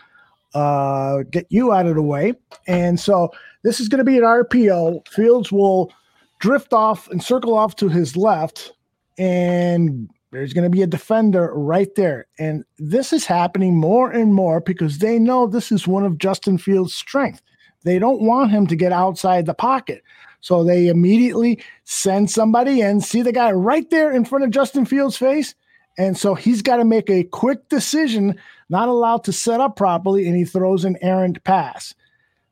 uh, 0.55 1.25
get 1.31 1.47
you 1.51 1.73
out 1.73 1.87
of 1.87 1.97
the 1.97 2.03
way. 2.03 2.35
And 2.67 2.99
so 2.99 3.31
this 3.63 3.81
is 3.81 3.89
going 3.89 3.99
to 3.99 4.05
be 4.05 4.19
an 4.19 4.25
RPO. 4.25 5.09
Fields 5.09 5.51
will 5.51 5.93
drift 6.39 6.73
off 6.73 7.09
and 7.11 7.23
circle 7.23 7.55
off 7.55 7.75
to 7.77 7.89
his 7.89 8.17
left, 8.17 8.73
and 9.19 10.09
there's 10.31 10.53
going 10.53 10.65
to 10.65 10.71
be 10.71 10.83
a 10.83 10.87
defender 10.87 11.53
right 11.55 11.95
there. 11.95 12.27
And 12.39 12.65
this 12.79 13.13
is 13.13 13.25
happening 13.25 13.77
more 13.77 14.11
and 14.11 14.35
more 14.35 14.61
because 14.61 14.99
they 14.99 15.19
know 15.19 15.47
this 15.47 15.73
is 15.73 15.87
one 15.87 16.05
of 16.05 16.19
Justin 16.19 16.59
Fields' 16.59 16.95
strength. 16.95 17.43
They 17.85 17.99
don't 17.99 18.23
want 18.23 18.51
him 18.51 18.67
to 18.67 18.77
get 18.77 18.93
outside 18.93 19.47
the 19.47 19.55
pocket. 19.55 20.03
So 20.41 20.63
they 20.63 20.89
immediately 20.89 21.63
send 21.85 22.31
somebody 22.31 22.81
in, 22.81 23.01
see 23.01 23.23
the 23.23 23.33
guy 23.33 23.53
right 23.53 23.89
there 23.89 24.13
in 24.13 24.25
front 24.25 24.45
of 24.45 24.51
Justin 24.51 24.85
Fields' 24.85 25.17
face. 25.17 25.55
And 25.97 26.19
so 26.19 26.35
he's 26.35 26.61
got 26.61 26.77
to 26.77 26.85
make 26.85 27.09
a 27.09 27.25
quick 27.25 27.69
decision, 27.69 28.39
not 28.69 28.89
allowed 28.89 29.25
to 29.25 29.33
set 29.33 29.61
up 29.61 29.77
properly, 29.77 30.27
and 30.27 30.37
he 30.37 30.45
throws 30.45 30.85
an 30.85 30.99
errant 31.01 31.43
pass. 31.45 31.95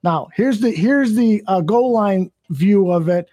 Now, 0.02 0.28
here's 0.34 0.60
the 0.60 0.70
here's 0.70 1.14
the 1.14 1.42
uh, 1.46 1.60
goal 1.60 1.92
line 1.92 2.30
view 2.50 2.90
of 2.90 3.08
it. 3.08 3.28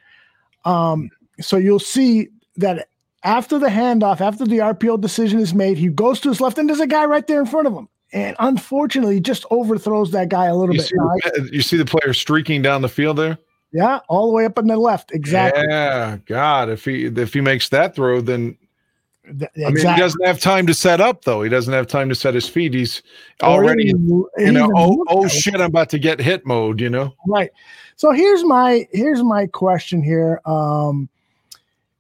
Um, 0.66 1.10
so 1.40 1.58
you'll 1.58 1.80
see 1.80 2.30
that 2.58 2.90
after 3.24 3.60
the 3.60 3.68
handoff, 3.68 4.22
after 4.22 4.46
the 4.46 4.60
RPO 4.60 5.02
decision 5.02 5.40
is 5.40 5.54
made, 5.54 5.78
he 5.78 5.90
goes 5.90 6.20
to 6.22 6.30
his 6.30 6.42
left, 6.42 6.58
and 6.58 6.68
there's 6.68 6.80
a 6.80 6.88
guy 6.88 7.06
right 7.06 7.26
there 7.28 7.40
in 7.40 7.46
front 7.46 7.68
of 7.68 7.74
him. 7.74 7.88
And 8.12 8.36
unfortunately, 8.40 9.20
just 9.20 9.46
overthrows 9.52 10.12
that 10.12 10.30
guy 10.30 10.46
a 10.46 10.56
little 10.56 10.74
You 10.74 10.82
bit. 10.82 10.88
see, 10.88 10.96
the, 10.96 11.50
you 11.54 11.62
see 11.62 11.78
the 11.78 11.86
player 11.86 12.14
streaking 12.14 12.62
down 12.62 12.82
the 12.82 12.90
field 12.90 13.18
there. 13.18 13.38
Yeah, 13.72 14.00
all 14.08 14.28
the 14.28 14.34
way 14.34 14.46
up 14.46 14.58
on 14.58 14.66
the 14.66 14.78
left. 14.78 15.12
Exactly. 15.12 15.64
Yeah, 15.70 16.18
God, 16.26 16.70
if 16.70 16.84
he 16.86 17.06
if 17.06 17.34
he 17.34 17.42
makes 17.42 17.70
that 17.70 17.94
throw, 17.96 18.20
then 18.20 18.58
Th- 19.26 19.52
I 19.64 19.70
mean, 19.70 19.76
he 19.78 19.96
doesn't 19.96 20.26
have 20.26 20.40
time 20.40 20.66
to 20.66 20.74
set 20.74 21.00
up 21.00 21.24
though. 21.24 21.44
He 21.44 21.50
doesn't 21.50 21.72
have 21.72 21.86
time 21.86 22.10
to 22.10 22.16
set 22.16 22.34
his 22.34 22.50
feet. 22.50 22.74
He's 22.74 23.04
already, 23.44 23.90
even- 23.90 24.26
you 24.40 24.52
know, 24.52 24.72
oh, 24.76 25.06
oh 25.08 25.28
shit, 25.28 25.54
I'm 25.54 25.62
about 25.62 25.90
to 25.90 26.00
get 26.00 26.20
hit 26.20 26.48
mode. 26.48 26.82
You 26.82 26.90
know, 26.90 27.14
Right. 27.28 27.52
So 27.96 28.12
here's 28.12 28.44
my 28.44 28.88
here's 28.92 29.22
my 29.22 29.46
question 29.46 30.02
here. 30.02 30.42
Um 30.46 31.10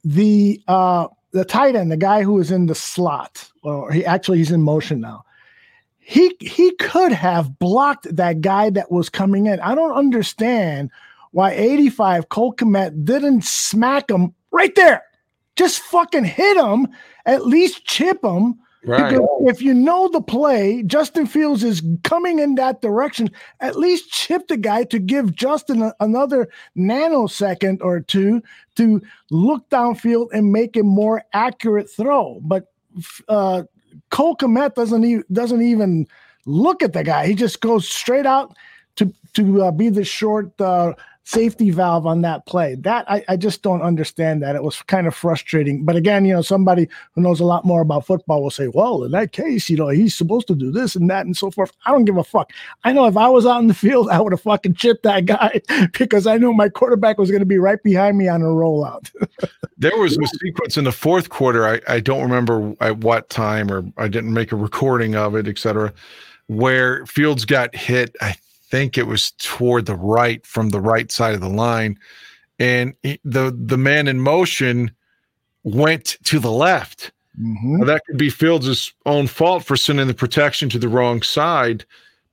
the 0.03 0.59
uh 0.67 1.07
the 1.31 1.45
tight 1.45 1.75
end, 1.75 1.91
the 1.91 1.97
guy 1.97 2.23
who 2.23 2.39
is 2.39 2.49
in 2.49 2.65
the 2.65 2.73
slot, 2.73 3.47
or 3.61 3.91
he 3.91 4.03
actually 4.05 4.39
he's 4.39 4.51
in 4.51 4.63
motion 4.63 4.99
now. 4.99 5.23
He 6.09 6.35
he 6.39 6.71
could 6.77 7.11
have 7.11 7.59
blocked 7.59 8.15
that 8.15 8.41
guy 8.41 8.71
that 8.71 8.91
was 8.91 9.09
coming 9.09 9.45
in. 9.45 9.59
I 9.59 9.75
don't 9.75 9.91
understand 9.91 10.89
why 11.33 11.51
85 11.51 12.29
Cole 12.29 12.51
Kmet 12.55 13.05
didn't 13.05 13.43
smack 13.43 14.09
him 14.09 14.33
right 14.49 14.73
there. 14.73 15.03
Just 15.55 15.81
fucking 15.81 16.23
hit 16.23 16.57
him, 16.57 16.87
at 17.27 17.45
least 17.45 17.85
chip 17.85 18.23
him. 18.23 18.57
Right. 18.83 19.11
Because 19.11 19.27
if 19.41 19.61
you 19.61 19.75
know 19.75 20.07
the 20.07 20.19
play, 20.19 20.81
Justin 20.81 21.27
Fields 21.27 21.63
is 21.63 21.83
coming 22.03 22.39
in 22.39 22.55
that 22.55 22.81
direction. 22.81 23.29
At 23.59 23.77
least 23.77 24.09
chip 24.11 24.47
the 24.47 24.57
guy 24.57 24.85
to 24.85 24.97
give 24.97 25.35
Justin 25.35 25.83
a- 25.83 25.95
another 25.99 26.49
nanosecond 26.75 27.81
or 27.81 27.99
two 27.99 28.41
to 28.77 28.99
look 29.29 29.69
downfield 29.69 30.29
and 30.33 30.51
make 30.51 30.75
a 30.75 30.81
more 30.81 31.23
accurate 31.33 31.87
throw. 31.87 32.39
But 32.41 32.65
uh, 33.27 33.63
Cole 34.09 34.35
Kmet 34.35 34.75
doesn't 34.75 35.03
even 35.03 35.23
doesn't 35.31 35.61
even 35.61 36.07
look 36.45 36.83
at 36.83 36.93
the 36.93 37.03
guy. 37.03 37.27
He 37.27 37.35
just 37.35 37.61
goes 37.61 37.87
straight 37.87 38.25
out 38.25 38.55
to 38.95 39.13
to 39.33 39.63
uh, 39.63 39.71
be 39.71 39.89
the 39.89 40.03
short 40.03 40.59
uh, 40.59 40.93
safety 41.29 41.69
valve 41.69 42.07
on 42.07 42.21
that 42.21 42.47
play. 42.47 42.73
That 42.73 43.05
I, 43.09 43.23
I 43.29 43.37
just 43.37 43.61
don't 43.61 43.83
understand 43.83 44.41
that. 44.41 44.55
It 44.55 44.63
was 44.63 44.81
kind 44.83 45.05
of 45.05 45.13
frustrating. 45.13 45.85
But 45.85 45.95
again, 45.95 46.25
you 46.25 46.33
know, 46.33 46.41
somebody 46.41 46.89
who 47.13 47.21
knows 47.21 47.39
a 47.39 47.45
lot 47.45 47.65
more 47.65 47.81
about 47.81 48.07
football 48.07 48.41
will 48.41 48.49
say, 48.49 48.67
well, 48.67 49.03
in 49.03 49.11
that 49.11 49.31
case, 49.31 49.69
you 49.69 49.77
know, 49.77 49.89
he's 49.89 50.15
supposed 50.15 50.47
to 50.47 50.55
do 50.55 50.71
this 50.71 50.95
and 50.95 51.07
that 51.11 51.27
and 51.27 51.37
so 51.37 51.51
forth. 51.51 51.71
I 51.85 51.91
don't 51.91 52.05
give 52.05 52.17
a 52.17 52.23
fuck. 52.23 52.51
I 52.83 52.93
know 52.93 53.05
if 53.05 53.15
I 53.15 53.29
was 53.29 53.45
out 53.45 53.61
in 53.61 53.67
the 53.67 53.75
field, 53.75 54.09
I 54.09 54.19
would 54.19 54.33
have 54.33 54.41
fucking 54.41 54.73
chipped 54.73 55.03
that 55.03 55.25
guy 55.25 55.61
because 55.99 56.25
I 56.25 56.37
knew 56.37 56.51
my 56.51 56.67
quarterback 56.67 57.19
was 57.19 57.29
going 57.29 57.41
to 57.41 57.45
be 57.45 57.59
right 57.59 57.81
behind 57.83 58.17
me 58.17 58.27
on 58.27 58.41
a 58.41 58.45
rollout. 58.45 59.11
there 59.77 59.97
was 59.97 60.17
a 60.17 60.25
sequence 60.25 60.77
in 60.77 60.83
the 60.83 60.91
fourth 60.91 61.29
quarter. 61.29 61.67
I, 61.67 61.79
I 61.87 61.99
don't 61.99 62.23
remember 62.23 62.75
at 62.81 62.97
what 62.97 63.29
time, 63.29 63.71
or 63.71 63.85
I 63.97 64.07
didn't 64.07 64.33
make 64.33 64.51
a 64.51 64.55
recording 64.55 65.15
of 65.15 65.35
it, 65.35 65.47
etc. 65.47 65.93
Where 66.47 67.05
Fields 67.05 67.45
got 67.45 67.75
hit. 67.75 68.15
I 68.19 68.35
think 68.69 68.97
it 68.97 69.07
was 69.07 69.31
toward 69.31 69.85
the 69.85 69.95
right 69.95 70.45
from 70.45 70.69
the 70.69 70.81
right 70.81 71.11
side 71.11 71.33
of 71.33 71.41
the 71.41 71.49
line, 71.49 71.97
and 72.59 72.93
he- 73.03 73.19
the 73.23 73.55
the 73.57 73.77
man 73.77 74.07
in 74.07 74.19
motion 74.19 74.91
went 75.63 76.17
to 76.23 76.39
the 76.39 76.51
left. 76.51 77.11
Mm-hmm. 77.39 77.77
Now, 77.77 77.85
that 77.85 78.05
could 78.05 78.17
be 78.17 78.29
Fields' 78.29 78.93
own 79.05 79.27
fault 79.27 79.63
for 79.63 79.77
sending 79.77 80.07
the 80.07 80.13
protection 80.13 80.69
to 80.69 80.79
the 80.79 80.89
wrong 80.89 81.21
side. 81.21 81.85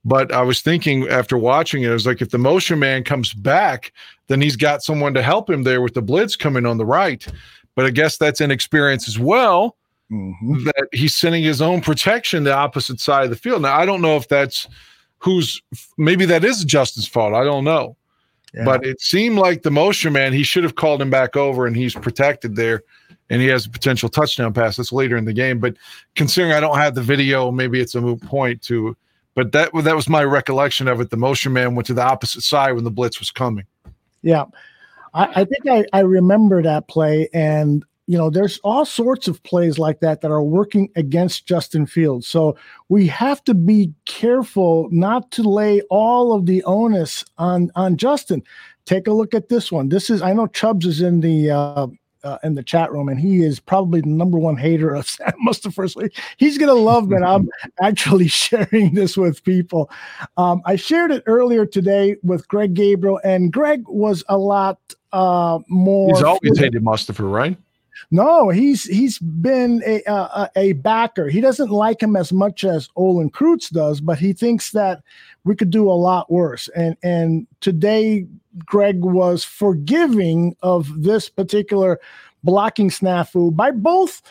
But 0.03 0.31
I 0.31 0.41
was 0.41 0.61
thinking 0.61 1.07
after 1.09 1.37
watching 1.37 1.83
it, 1.83 1.89
I 1.89 1.93
was 1.93 2.05
like, 2.05 2.21
if 2.21 2.29
the 2.29 2.37
motion 2.37 2.79
man 2.79 3.03
comes 3.03 3.33
back, 3.33 3.91
then 4.27 4.39
he's 4.41 4.55
got 4.55 4.81
someone 4.83 5.13
to 5.13 5.21
help 5.21 5.49
him 5.49 5.63
there 5.63 5.81
with 5.81 5.93
the 5.93 6.01
blitz 6.01 6.35
coming 6.35 6.65
on 6.65 6.77
the 6.77 6.85
right. 6.85 7.25
But 7.75 7.85
I 7.85 7.89
guess 7.89 8.17
that's 8.17 8.41
inexperience 8.41 9.07
as 9.07 9.19
well. 9.19 9.75
Mm-hmm. 10.11 10.63
That 10.63 10.87
he's 10.93 11.13
sending 11.13 11.43
his 11.43 11.61
own 11.61 11.81
protection 11.81 12.45
the 12.45 12.53
opposite 12.53 12.99
side 13.01 13.25
of 13.25 13.29
the 13.29 13.35
field. 13.35 13.61
Now 13.61 13.77
I 13.77 13.85
don't 13.85 14.01
know 14.01 14.15
if 14.15 14.29
that's 14.29 14.67
who's 15.19 15.61
maybe 15.97 16.25
that 16.25 16.43
is 16.43 16.63
Justin's 16.63 17.07
fault. 17.07 17.33
I 17.33 17.43
don't 17.43 17.63
know. 17.63 17.95
But 18.65 18.85
it 18.85 18.99
seemed 18.99 19.37
like 19.37 19.61
the 19.61 19.69
motion 19.69 20.13
man, 20.13 20.33
he 20.33 20.41
should 20.41 20.63
have 20.63 20.75
called 20.75 20.99
him 20.99 21.11
back 21.11 21.35
over 21.35 21.67
and 21.67 21.75
he's 21.75 21.93
protected 21.93 22.55
there 22.55 22.81
and 23.29 23.39
he 23.39 23.47
has 23.49 23.67
a 23.67 23.69
potential 23.69 24.09
touchdown 24.09 24.51
pass. 24.51 24.77
That's 24.77 24.91
later 24.91 25.15
in 25.15 25.25
the 25.25 25.33
game. 25.33 25.59
But 25.59 25.75
considering 26.15 26.53
I 26.53 26.59
don't 26.59 26.77
have 26.77 26.95
the 26.95 27.03
video, 27.03 27.51
maybe 27.51 27.79
it's 27.79 27.93
a 27.93 28.01
moot 28.01 28.21
point 28.23 28.61
to 28.63 28.97
but 29.35 29.51
that 29.51 29.69
that 29.83 29.95
was 29.95 30.09
my 30.09 30.23
recollection 30.23 30.87
of 30.87 30.99
it. 30.99 31.11
The 31.11 31.17
motion 31.17 31.53
man 31.53 31.75
went 31.75 31.85
to 31.87 31.93
the 31.93 32.01
opposite 32.01 32.41
side 32.41 32.71
when 32.71 32.83
the 32.83 32.89
blitz 32.89 33.19
was 33.19 33.29
coming. 33.29 33.65
Yeah. 34.23 34.45
I, 35.13 35.41
I 35.41 35.45
think 35.45 35.67
I, 35.69 35.85
I 35.93 35.99
remember 35.99 36.63
that 36.63 36.87
play. 36.87 37.29
And, 37.33 37.85
you 38.07 38.17
know, 38.17 38.29
there's 38.29 38.57
all 38.59 38.85
sorts 38.85 39.27
of 39.27 39.43
plays 39.43 39.77
like 39.77 39.99
that 39.99 40.21
that 40.21 40.31
are 40.31 40.41
working 40.41 40.89
against 40.95 41.45
Justin 41.45 41.85
Fields. 41.85 42.25
So 42.25 42.57
we 42.87 43.05
have 43.07 43.43
to 43.43 43.53
be 43.53 43.93
careful 44.05 44.87
not 44.91 45.29
to 45.31 45.43
lay 45.43 45.81
all 45.89 46.33
of 46.33 46.45
the 46.45 46.63
onus 46.63 47.25
on 47.37 47.69
on 47.75 47.97
Justin. 47.97 48.43
Take 48.85 49.07
a 49.07 49.11
look 49.11 49.33
at 49.33 49.49
this 49.49 49.71
one. 49.71 49.89
This 49.89 50.09
is 50.09 50.21
I 50.21 50.31
know 50.31 50.47
Chubbs 50.47 50.85
is 50.85 51.01
in 51.01 51.19
the 51.19 51.51
uh, 51.51 51.87
uh, 52.23 52.37
in 52.43 52.55
the 52.55 52.63
chat 52.63 52.93
room, 52.93 53.09
and 53.09 53.19
he 53.19 53.43
is 53.43 53.59
probably 53.59 53.99
the 53.99 54.07
number 54.07 54.39
one 54.39 54.55
hater 54.55 54.95
of 54.95 55.05
Sam 55.09 55.33
Mustipher. 55.45 55.91
So 55.91 56.07
he's 56.37 56.57
gonna 56.57 56.73
love 56.75 57.09
that 57.09 57.23
I'm 57.23 57.49
actually 57.81 58.29
sharing 58.29 58.93
this 58.93 59.17
with 59.17 59.43
people. 59.43 59.91
Um, 60.37 60.61
I 60.63 60.77
shared 60.77 61.11
it 61.11 61.23
earlier 61.25 61.65
today 61.65 62.15
with 62.23 62.47
Greg 62.47 62.73
Gabriel, 62.73 63.19
and 63.25 63.51
Greg 63.51 63.83
was 63.85 64.23
a 64.29 64.37
lot 64.37 64.79
uh, 65.11 65.59
more. 65.67 66.15
He's 66.15 66.23
always 66.23 66.57
hated 66.57 66.81
Mustipher, 66.81 67.29
right? 67.29 67.57
No, 68.11 68.49
he's 68.49 68.83
he's 68.83 69.19
been 69.19 69.81
a, 69.85 70.01
a 70.07 70.49
a 70.55 70.73
backer. 70.73 71.27
He 71.27 71.41
doesn't 71.41 71.71
like 71.71 72.01
him 72.01 72.15
as 72.15 72.31
much 72.31 72.63
as 72.63 72.89
Olin 72.95 73.29
Kreutz 73.29 73.69
does, 73.69 74.01
but 74.01 74.19
he 74.19 74.33
thinks 74.33 74.71
that 74.71 75.01
we 75.43 75.55
could 75.55 75.69
do 75.69 75.89
a 75.89 75.93
lot 75.93 76.31
worse. 76.31 76.69
And 76.69 76.95
and 77.03 77.47
today, 77.61 78.27
Greg 78.65 79.01
was 79.01 79.43
forgiving 79.43 80.55
of 80.61 81.03
this 81.03 81.29
particular 81.29 81.99
blocking 82.43 82.89
snafu 82.89 83.55
by 83.55 83.71
both 83.71 84.21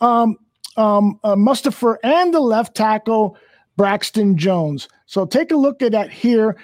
um, 0.00 0.36
um, 0.76 1.18
uh, 1.24 1.34
Mustipher 1.34 1.96
and 2.02 2.34
the 2.34 2.40
left 2.40 2.74
tackle 2.74 3.36
Braxton 3.76 4.36
Jones. 4.36 4.88
So 5.06 5.24
take 5.26 5.50
a 5.50 5.56
look 5.56 5.82
at 5.82 5.92
that 5.92 6.10
here. 6.10 6.56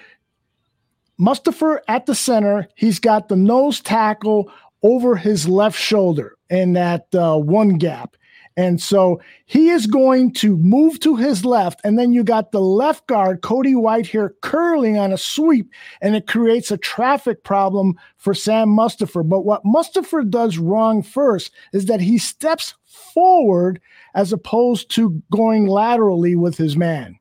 Mustipher 1.20 1.78
at 1.88 2.07
the 2.07 2.14
center. 2.14 2.68
He's 2.74 2.99
got 2.99 3.28
the 3.28 3.36
nose 3.36 3.80
tackle 3.80 4.51
over 4.83 5.16
his 5.16 5.49
left 5.49 5.78
shoulder 5.78 6.37
in 6.51 6.72
that 6.74 7.07
uh, 7.14 7.37
one 7.37 7.78
gap. 7.78 8.16
And 8.57 8.83
so 8.83 9.20
he 9.47 9.70
is 9.70 9.87
going 9.87 10.35
to 10.35 10.59
move 10.59 11.01
to 11.01 11.16
his 11.16 11.45
left. 11.45 11.80
And 11.85 11.99
then 11.99 12.12
you 12.12 12.22
got 12.22 12.53
the 12.53 12.61
left 12.61 13.07
guard, 13.07 13.41
Cody 13.41 13.74
White, 13.74 14.07
here 14.07 14.35
curling 14.43 14.99
on 14.99 15.12
a 15.12 15.18
sweep, 15.18 15.70
and 16.03 16.14
it 16.14 16.26
creates 16.26 16.70
a 16.70 16.76
traffic 16.76 17.45
problem 17.45 17.95
for 18.18 18.35
Sam 18.35 18.68
Mustipher. 18.68 19.26
But 19.26 19.47
what 19.47 19.64
Mustipher 19.64 20.28
does 20.28 20.59
wrong 20.59 21.03
first 21.03 21.51
is 21.72 21.87
that 21.87 22.01
he 22.01 22.18
steps 22.18 22.74
forward 22.85 23.80
as 24.14 24.33
opposed 24.33 24.91
to 24.91 25.22
going 25.33 25.66
laterally 25.66 26.37
with 26.37 26.59
his 26.59 26.76
man. 26.76 27.18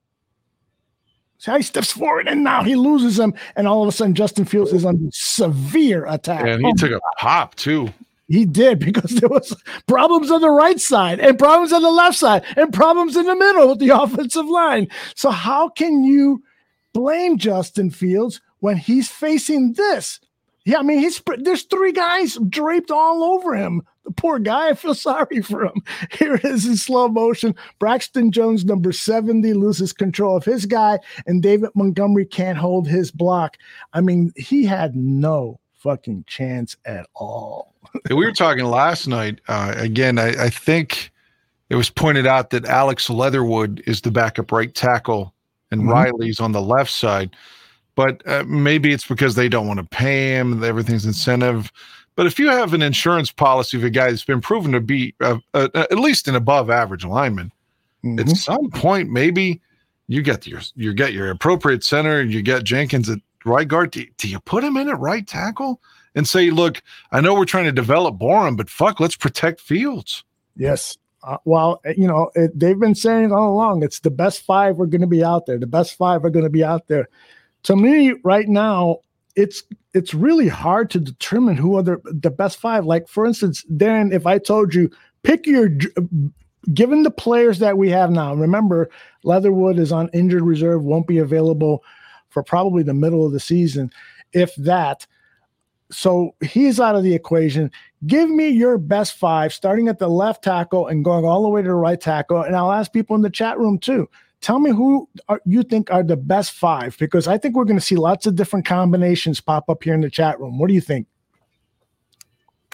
So 1.41 1.57
he 1.57 1.63
steps 1.63 1.91
forward 1.91 2.27
and 2.27 2.43
now 2.43 2.61
he 2.63 2.75
loses 2.75 3.17
him, 3.17 3.33
and 3.55 3.67
all 3.67 3.81
of 3.81 3.87
a 3.87 3.91
sudden 3.91 4.13
Justin 4.13 4.45
Fields 4.45 4.71
is 4.73 4.85
under 4.85 5.09
severe 5.11 6.05
attack. 6.05 6.45
And 6.45 6.63
he 6.63 6.71
Oh, 6.71 6.73
took 6.77 6.91
a 6.91 6.99
pop 7.17 7.55
too. 7.55 7.89
he 8.27 8.45
did 8.45 8.77
because 8.77 9.09
there 9.15 9.27
was 9.27 9.51
problems 9.87 10.29
on 10.29 10.41
the 10.41 10.51
right 10.51 10.79
side 10.79 11.19
and 11.19 11.39
problems 11.39 11.73
on 11.73 11.81
the 11.81 11.89
left 11.89 12.15
side 12.19 12.43
and 12.55 12.71
problems 12.71 13.15
in 13.17 13.25
the 13.25 13.35
middle 13.35 13.69
with 13.69 13.79
the 13.79 13.89
offensive 14.01 14.45
line. 14.45 14.87
So 15.15 15.31
how 15.31 15.69
can 15.69 16.03
you 16.03 16.43
blame 16.93 17.39
Justin 17.39 17.89
Fields 17.89 18.39
when 18.59 18.77
he's 18.77 19.09
facing 19.09 19.73
this? 19.73 20.19
Yeah, 20.63 20.77
I 20.77 20.83
mean, 20.83 20.99
he's 20.99 21.19
there's 21.39 21.63
three 21.63 21.91
guys 21.91 22.37
draped 22.49 22.91
all 22.91 23.23
over 23.23 23.55
him. 23.55 23.81
The 24.03 24.11
poor 24.11 24.39
guy, 24.39 24.69
I 24.69 24.73
feel 24.73 24.95
sorry 24.95 25.41
for 25.41 25.65
him. 25.65 25.83
Here 26.17 26.35
it 26.35 26.43
is 26.45 26.65
in 26.65 26.75
slow 26.75 27.07
motion. 27.07 27.55
Braxton 27.79 28.31
Jones, 28.31 28.65
number 28.65 28.91
70, 28.91 29.53
loses 29.53 29.93
control 29.93 30.35
of 30.35 30.43
his 30.43 30.65
guy, 30.65 30.99
and 31.27 31.41
David 31.43 31.69
Montgomery 31.75 32.25
can't 32.25 32.57
hold 32.57 32.87
his 32.87 33.11
block. 33.11 33.57
I 33.93 34.01
mean, 34.01 34.33
he 34.35 34.65
had 34.65 34.95
no 34.95 35.59
fucking 35.73 36.25
chance 36.27 36.75
at 36.85 37.07
all. 37.15 37.75
we 38.09 38.15
were 38.15 38.31
talking 38.31 38.65
last 38.65 39.07
night. 39.07 39.39
Uh, 39.47 39.73
again, 39.77 40.17
I, 40.17 40.45
I 40.45 40.49
think 40.49 41.11
it 41.69 41.75
was 41.75 41.89
pointed 41.89 42.25
out 42.27 42.49
that 42.51 42.65
Alex 42.65 43.09
Leatherwood 43.09 43.83
is 43.85 44.01
the 44.01 44.11
backup 44.11 44.51
right 44.51 44.73
tackle 44.73 45.33
and 45.71 45.83
Mhm. 45.83 45.91
Riley's 45.91 46.39
on 46.39 46.51
the 46.51 46.61
left 46.61 46.91
side. 46.91 47.35
But 47.95 48.21
uh, 48.27 48.43
maybe 48.47 48.93
it's 48.93 49.05
because 49.07 49.35
they 49.35 49.49
don't 49.49 49.67
want 49.67 49.79
to 49.79 49.85
pay 49.85 50.31
him. 50.31 50.63
Everything's 50.63 51.05
incentive. 51.05 51.71
But 52.15 52.25
if 52.25 52.37
you 52.37 52.49
have 52.49 52.73
an 52.73 52.81
insurance 52.81 53.31
policy 53.31 53.77
of 53.77 53.83
a 53.83 53.89
guy 53.89 54.09
that's 54.09 54.23
been 54.23 54.41
proven 54.41 54.73
to 54.73 54.81
be 54.81 55.15
uh, 55.21 55.37
uh, 55.53 55.69
at 55.73 55.97
least 55.97 56.27
an 56.27 56.35
above 56.35 56.69
average 56.69 57.05
lineman, 57.05 57.51
at 58.19 58.29
some 58.29 58.69
point 58.71 59.09
maybe 59.09 59.61
you 60.07 60.21
get 60.21 60.45
your 60.45 60.61
you 60.75 60.93
get 60.93 61.13
your 61.13 61.29
appropriate 61.29 61.83
center. 61.83 62.19
And 62.19 62.33
you 62.33 62.41
get 62.41 62.63
Jenkins 62.63 63.09
at 63.09 63.19
right 63.45 63.67
guard. 63.67 63.91
Do, 63.91 64.05
do 64.17 64.27
you 64.27 64.39
put 64.41 64.63
him 64.63 64.77
in 64.77 64.89
at 64.89 64.99
right 64.99 65.25
tackle 65.25 65.81
and 66.15 66.27
say, 66.27 66.49
look, 66.49 66.81
I 67.11 67.21
know 67.21 67.33
we're 67.33 67.45
trying 67.45 67.65
to 67.65 67.71
develop 67.71 68.19
Borom, 68.19 68.57
but 68.57 68.69
fuck, 68.69 68.99
let's 68.99 69.15
protect 69.15 69.61
Fields. 69.61 70.23
Yes. 70.57 70.97
Uh, 71.23 71.37
well, 71.45 71.81
you 71.95 72.07
know, 72.07 72.31
it, 72.35 72.51
they've 72.59 72.79
been 72.79 72.95
saying 72.95 73.31
all 73.31 73.53
along 73.53 73.83
it's 73.83 73.99
the 73.99 74.09
best 74.09 74.43
five 74.43 74.79
are 74.81 74.87
going 74.87 75.01
to 75.01 75.07
be 75.07 75.23
out 75.23 75.45
there. 75.45 75.57
The 75.57 75.67
best 75.67 75.95
five 75.95 76.25
are 76.25 76.29
going 76.29 76.43
to 76.43 76.49
be 76.49 76.63
out 76.63 76.87
there. 76.87 77.07
To 77.63 77.75
me, 77.75 78.15
right 78.23 78.49
now, 78.49 79.01
it's 79.35 79.63
it's 79.93 80.13
really 80.13 80.47
hard 80.47 80.89
to 80.91 80.99
determine 80.99 81.57
who 81.57 81.77
are 81.77 81.83
the, 81.83 82.01
the 82.05 82.31
best 82.31 82.59
five. 82.59 82.85
Like 82.85 83.07
for 83.07 83.25
instance, 83.25 83.65
Darren, 83.71 84.13
if 84.13 84.25
I 84.25 84.37
told 84.37 84.73
you 84.73 84.89
pick 85.23 85.45
your 85.45 85.69
given 86.73 87.03
the 87.03 87.11
players 87.11 87.59
that 87.59 87.77
we 87.77 87.89
have 87.89 88.11
now, 88.11 88.33
remember 88.33 88.89
Leatherwood 89.23 89.79
is 89.79 89.91
on 89.91 90.09
injured 90.13 90.43
reserve, 90.43 90.83
won't 90.83 91.07
be 91.07 91.17
available 91.17 91.83
for 92.29 92.43
probably 92.43 92.83
the 92.83 92.93
middle 92.93 93.25
of 93.25 93.33
the 93.33 93.39
season, 93.39 93.91
if 94.33 94.55
that. 94.55 95.05
So 95.91 96.35
he's 96.41 96.79
out 96.79 96.95
of 96.95 97.03
the 97.03 97.13
equation. 97.13 97.69
Give 98.07 98.29
me 98.29 98.47
your 98.47 98.77
best 98.77 99.17
five, 99.17 99.53
starting 99.53 99.89
at 99.89 99.99
the 99.99 100.07
left 100.07 100.43
tackle 100.43 100.87
and 100.87 101.03
going 101.03 101.25
all 101.25 101.43
the 101.43 101.49
way 101.49 101.61
to 101.61 101.67
the 101.67 101.75
right 101.75 101.99
tackle. 101.99 102.41
And 102.41 102.55
I'll 102.55 102.71
ask 102.71 102.93
people 102.93 103.15
in 103.17 103.21
the 103.21 103.29
chat 103.29 103.59
room 103.59 103.77
too. 103.77 104.09
Tell 104.41 104.59
me 104.59 104.71
who 104.71 105.07
are, 105.29 105.39
you 105.45 105.61
think 105.61 105.91
are 105.91 106.03
the 106.03 106.17
best 106.17 106.53
five, 106.53 106.97
because 106.97 107.27
I 107.27 107.37
think 107.37 107.55
we're 107.55 107.65
going 107.65 107.79
to 107.79 107.85
see 107.85 107.95
lots 107.95 108.25
of 108.25 108.35
different 108.35 108.65
combinations 108.65 109.39
pop 109.39 109.69
up 109.69 109.83
here 109.83 109.93
in 109.93 110.01
the 110.01 110.09
chat 110.09 110.39
room. 110.39 110.57
What 110.57 110.67
do 110.67 110.73
you 110.73 110.81
think? 110.81 111.07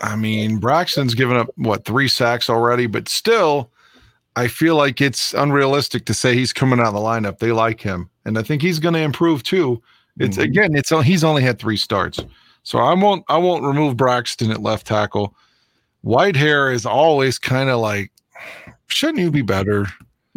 I 0.01 0.15
mean, 0.15 0.59
Braxton's 0.59 1.13
given 1.13 1.37
up 1.37 1.49
what 1.55 1.83
three 1.83 2.07
sacks 2.07 2.49
already, 2.49 2.87
but 2.87 3.09
still, 3.09 3.71
I 4.35 4.47
feel 4.47 4.75
like 4.75 5.01
it's 5.01 5.33
unrealistic 5.33 6.05
to 6.05 6.13
say 6.13 6.35
he's 6.35 6.53
coming 6.53 6.79
out 6.79 6.87
of 6.87 6.93
the 6.93 6.99
lineup. 6.99 7.39
They 7.39 7.51
like 7.51 7.81
him, 7.81 8.09
and 8.23 8.37
I 8.37 8.43
think 8.43 8.61
he's 8.61 8.79
going 8.79 8.93
to 8.93 9.01
improve 9.01 9.43
too. 9.43 9.81
It's 10.19 10.37
mm-hmm. 10.37 10.43
again, 10.45 10.75
it's 10.75 10.89
he's 11.03 11.23
only 11.23 11.41
had 11.41 11.59
three 11.59 11.77
starts, 11.77 12.19
so 12.63 12.77
I 12.79 12.93
won't 12.93 13.25
I 13.27 13.37
won't 13.37 13.63
remove 13.63 13.97
Braxton 13.97 14.51
at 14.51 14.61
left 14.61 14.87
tackle. 14.87 15.35
Whitehair 16.05 16.73
is 16.73 16.85
always 16.85 17.39
kind 17.39 17.69
of 17.69 17.79
like, 17.79 18.11
shouldn't 18.87 19.19
you 19.19 19.31
be 19.31 19.41
better? 19.41 19.87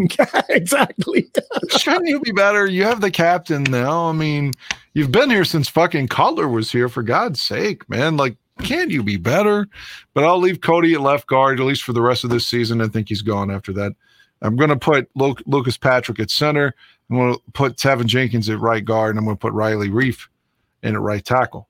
exactly. 0.48 1.30
shouldn't 1.76 2.08
you 2.08 2.20
be 2.20 2.32
better? 2.32 2.66
You 2.66 2.84
have 2.84 3.00
the 3.00 3.10
captain 3.10 3.62
now. 3.64 4.08
I 4.08 4.12
mean, 4.12 4.52
you've 4.94 5.12
been 5.12 5.30
here 5.30 5.44
since 5.44 5.68
fucking 5.68 6.08
Cutler 6.08 6.48
was 6.48 6.70
here. 6.70 6.88
For 6.88 7.02
God's 7.02 7.42
sake, 7.42 7.88
man! 7.88 8.16
Like 8.16 8.36
can 8.62 8.90
you 8.90 9.02
be 9.02 9.16
better? 9.16 9.68
But 10.14 10.24
I'll 10.24 10.38
leave 10.38 10.60
Cody 10.60 10.94
at 10.94 11.00
left 11.00 11.26
guard, 11.26 11.60
at 11.60 11.66
least 11.66 11.82
for 11.82 11.92
the 11.92 12.02
rest 12.02 12.24
of 12.24 12.30
this 12.30 12.46
season. 12.46 12.80
I 12.80 12.88
think 12.88 13.08
he's 13.08 13.22
gone 13.22 13.50
after 13.50 13.72
that. 13.74 13.92
I'm 14.42 14.56
going 14.56 14.70
to 14.70 14.76
put 14.76 15.10
Lucas 15.14 15.76
Patrick 15.76 16.18
at 16.20 16.30
center. 16.30 16.74
I'm 17.10 17.16
going 17.16 17.34
to 17.34 17.40
put 17.52 17.76
Teven 17.76 18.06
Jenkins 18.06 18.48
at 18.48 18.58
right 18.58 18.84
guard, 18.84 19.10
and 19.10 19.18
I'm 19.18 19.24
going 19.24 19.36
to 19.36 19.40
put 19.40 19.52
Riley 19.52 19.90
Reiff 19.90 20.28
in 20.82 20.94
at 20.94 21.00
right 21.00 21.24
tackle. 21.24 21.68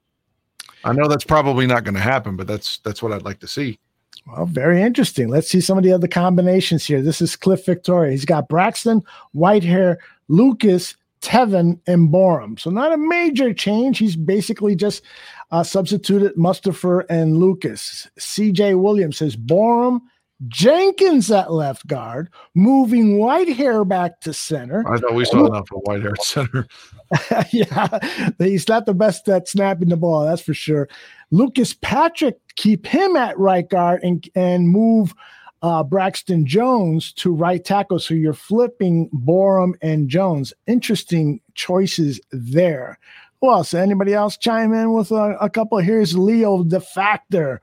I 0.85 0.93
know 0.93 1.09
that's 1.09 1.25
probably 1.25 1.67
not 1.67 1.85
going 1.85 1.95
to 1.95 2.01
happen, 2.01 2.37
but 2.37 2.47
that's 2.47 2.79
that's 2.79 3.03
what 3.03 3.13
I'd 3.13 3.23
like 3.23 3.41
to 3.41 3.49
see. 3.49 3.79
Well, 4.27 4.47
very 4.47 4.83
interesting. 4.83 5.29
Let's 5.29 5.49
see 5.49 5.61
some 5.61 5.79
of 5.79 5.85
the 5.85 5.93
other 5.93 6.09
combinations 6.09 6.87
here. 6.87 7.03
This 7.03 7.21
is 7.21 7.37
Cliff 7.37 7.65
Victoria. 7.65 8.13
He's 8.13 8.25
got 8.25 8.49
Braxton, 8.49 9.03
Whitehair, 9.35 9.97
Lucas, 10.29 10.97
Teven, 11.21 11.79
and 11.87 12.09
Borom. 12.09 12.59
So 12.59 12.71
not 12.71 12.93
a 12.93 12.97
major 12.97 13.53
change. 13.53 13.99
He's 13.99 14.17
basically 14.17 14.75
just 14.75 15.03
uh, 15.51 15.63
substituted 15.63 16.35
Mustipher 16.37 17.05
and 17.11 17.39
Lucas. 17.39 18.09
CJ 18.19 18.81
Williams 18.81 19.19
says 19.19 19.37
Borom, 19.37 20.01
Jenkins 20.49 21.31
at 21.31 21.53
left 21.53 21.87
guard, 21.87 22.31
moving 22.55 23.19
Whitehair 23.19 23.87
back 23.87 24.21
to 24.21 24.33
center. 24.33 24.85
I 24.91 24.99
thought 24.99 25.15
we 25.15 25.25
saw 25.25 25.47
enough 25.47 25.69
of 25.73 25.83
Whitehair 25.83 26.13
at 26.13 26.23
center. 26.23 26.67
yeah, 27.51 27.99
he's 28.39 28.69
not 28.69 28.87
the 28.87 28.95
best 28.95 29.29
at 29.29 29.49
snapping 29.49 29.89
the 29.89 29.97
ball, 29.97 30.25
that's 30.25 30.43
for 30.43 30.55
sure. 30.55 30.89
Lucas 31.31 31.75
Patrick, 31.75 32.39
keep 32.57 32.87
him 32.87 33.17
at 33.17 33.39
right 33.39 33.69
guard 33.69 34.01
and, 34.03 34.29
and 34.35 34.69
move 34.69 35.15
uh, 35.63 35.83
Braxton 35.83 36.47
Jones 36.47 37.13
to 37.15 37.33
right 37.33 37.65
tackle. 37.65 37.99
So 37.99 38.15
you're 38.15 38.33
flipping 38.33 39.11
Borom 39.11 39.75
and 39.83 40.09
Jones. 40.09 40.53
Interesting 40.67 41.41
choices 41.55 42.21
there. 42.31 42.99
Who 43.41 43.51
else? 43.51 43.73
Anybody 43.73 44.13
else 44.13 44.37
chime 44.37 44.73
in 44.73 44.93
with 44.93 45.11
a, 45.11 45.37
a 45.41 45.49
couple? 45.49 45.79
Here's 45.79 46.17
Leo 46.17 46.63
the 46.63 46.81
Factor. 46.81 47.61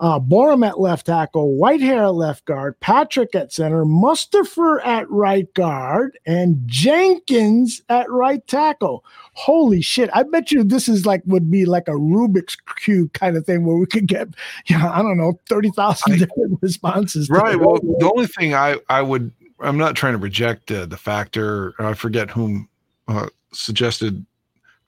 Uh, 0.00 0.18
Borom 0.18 0.66
at 0.66 0.80
left 0.80 1.06
tackle, 1.06 1.56
Whitehair 1.56 2.04
at 2.04 2.14
left 2.14 2.44
guard, 2.44 2.78
Patrick 2.80 3.34
at 3.34 3.52
center, 3.52 3.84
Mustipher 3.84 4.84
at 4.84 5.10
right 5.10 5.52
guard, 5.54 6.18
and 6.26 6.62
Jenkins 6.66 7.82
at 7.88 8.10
right 8.10 8.46
tackle. 8.46 9.04
Holy 9.34 9.80
shit. 9.80 10.10
I 10.12 10.22
bet 10.22 10.50
you 10.50 10.64
this 10.64 10.88
is 10.88 11.06
like 11.06 11.22
would 11.26 11.50
be 11.50 11.64
like 11.64 11.88
a 11.88 11.92
Rubik's 11.92 12.56
Cube 12.76 13.12
kind 13.12 13.36
of 13.36 13.46
thing 13.46 13.64
where 13.64 13.76
we 13.76 13.86
could 13.86 14.06
get, 14.06 14.28
you 14.66 14.78
know, 14.78 14.88
I 14.88 15.02
don't 15.02 15.18
know, 15.18 15.38
30,000 15.48 16.18
different 16.18 16.58
responses. 16.60 17.28
Right. 17.30 17.58
Well, 17.58 17.78
the 17.80 18.10
only 18.12 18.26
thing 18.26 18.54
I, 18.54 18.76
I 18.88 19.02
would, 19.02 19.32
I'm 19.60 19.78
not 19.78 19.94
trying 19.94 20.14
to 20.14 20.18
reject 20.18 20.70
uh, 20.70 20.86
the 20.86 20.96
factor, 20.96 21.74
I 21.78 21.94
forget 21.94 22.30
whom 22.30 22.68
uh, 23.08 23.28
suggested 23.52 24.24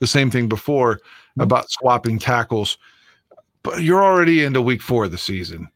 the 0.01 0.07
same 0.07 0.31
thing 0.31 0.49
before 0.49 0.97
mm-hmm. 0.97 1.43
about 1.43 1.71
swapping 1.71 2.19
tackles, 2.19 2.79
but 3.65 3.83
you're 3.83 4.05
already 4.05 4.45
into 4.45 4.63
week 4.63 4.81
four 4.81 5.07
of 5.07 5.11
the 5.11 5.19
season. 5.19 5.69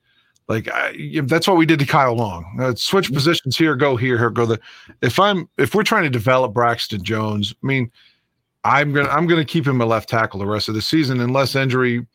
Like 0.47 0.69
I, 0.73 1.21
that's 1.25 1.49
what 1.49 1.57
we 1.57 1.67
did 1.67 1.81
to 1.81 1.87
Kyle 1.87 2.15
Long. 2.15 2.57
Uh, 2.61 2.75
switch 2.75 3.07
mm-hmm. 3.07 3.15
positions 3.15 3.57
here, 3.57 3.75
go 3.75 3.97
here, 3.97 4.17
here, 4.17 4.31
go 4.31 4.47
there. 4.47 4.61
If 5.03 5.19
I'm 5.19 5.49
if 5.59 5.75
we're 5.75 5.83
trying 5.83 6.05
to 6.05 6.11
develop 6.11 6.55
Braxton 6.55 7.03
Jones, 7.03 7.55
I 7.63 7.67
mean, 7.67 7.91
I'm 8.65 8.93
gonna 8.93 9.09
I'm 9.09 9.27
gonna 9.27 9.45
keep 9.45 9.67
him 9.67 9.81
a 9.81 9.87
left 9.87 10.09
tackle 10.09 10.39
the 10.39 10.47
rest 10.47 10.69
of 10.69 10.75
the 10.75 10.83
season 10.83 11.21
unless 11.21 11.55
injury 11.55 12.07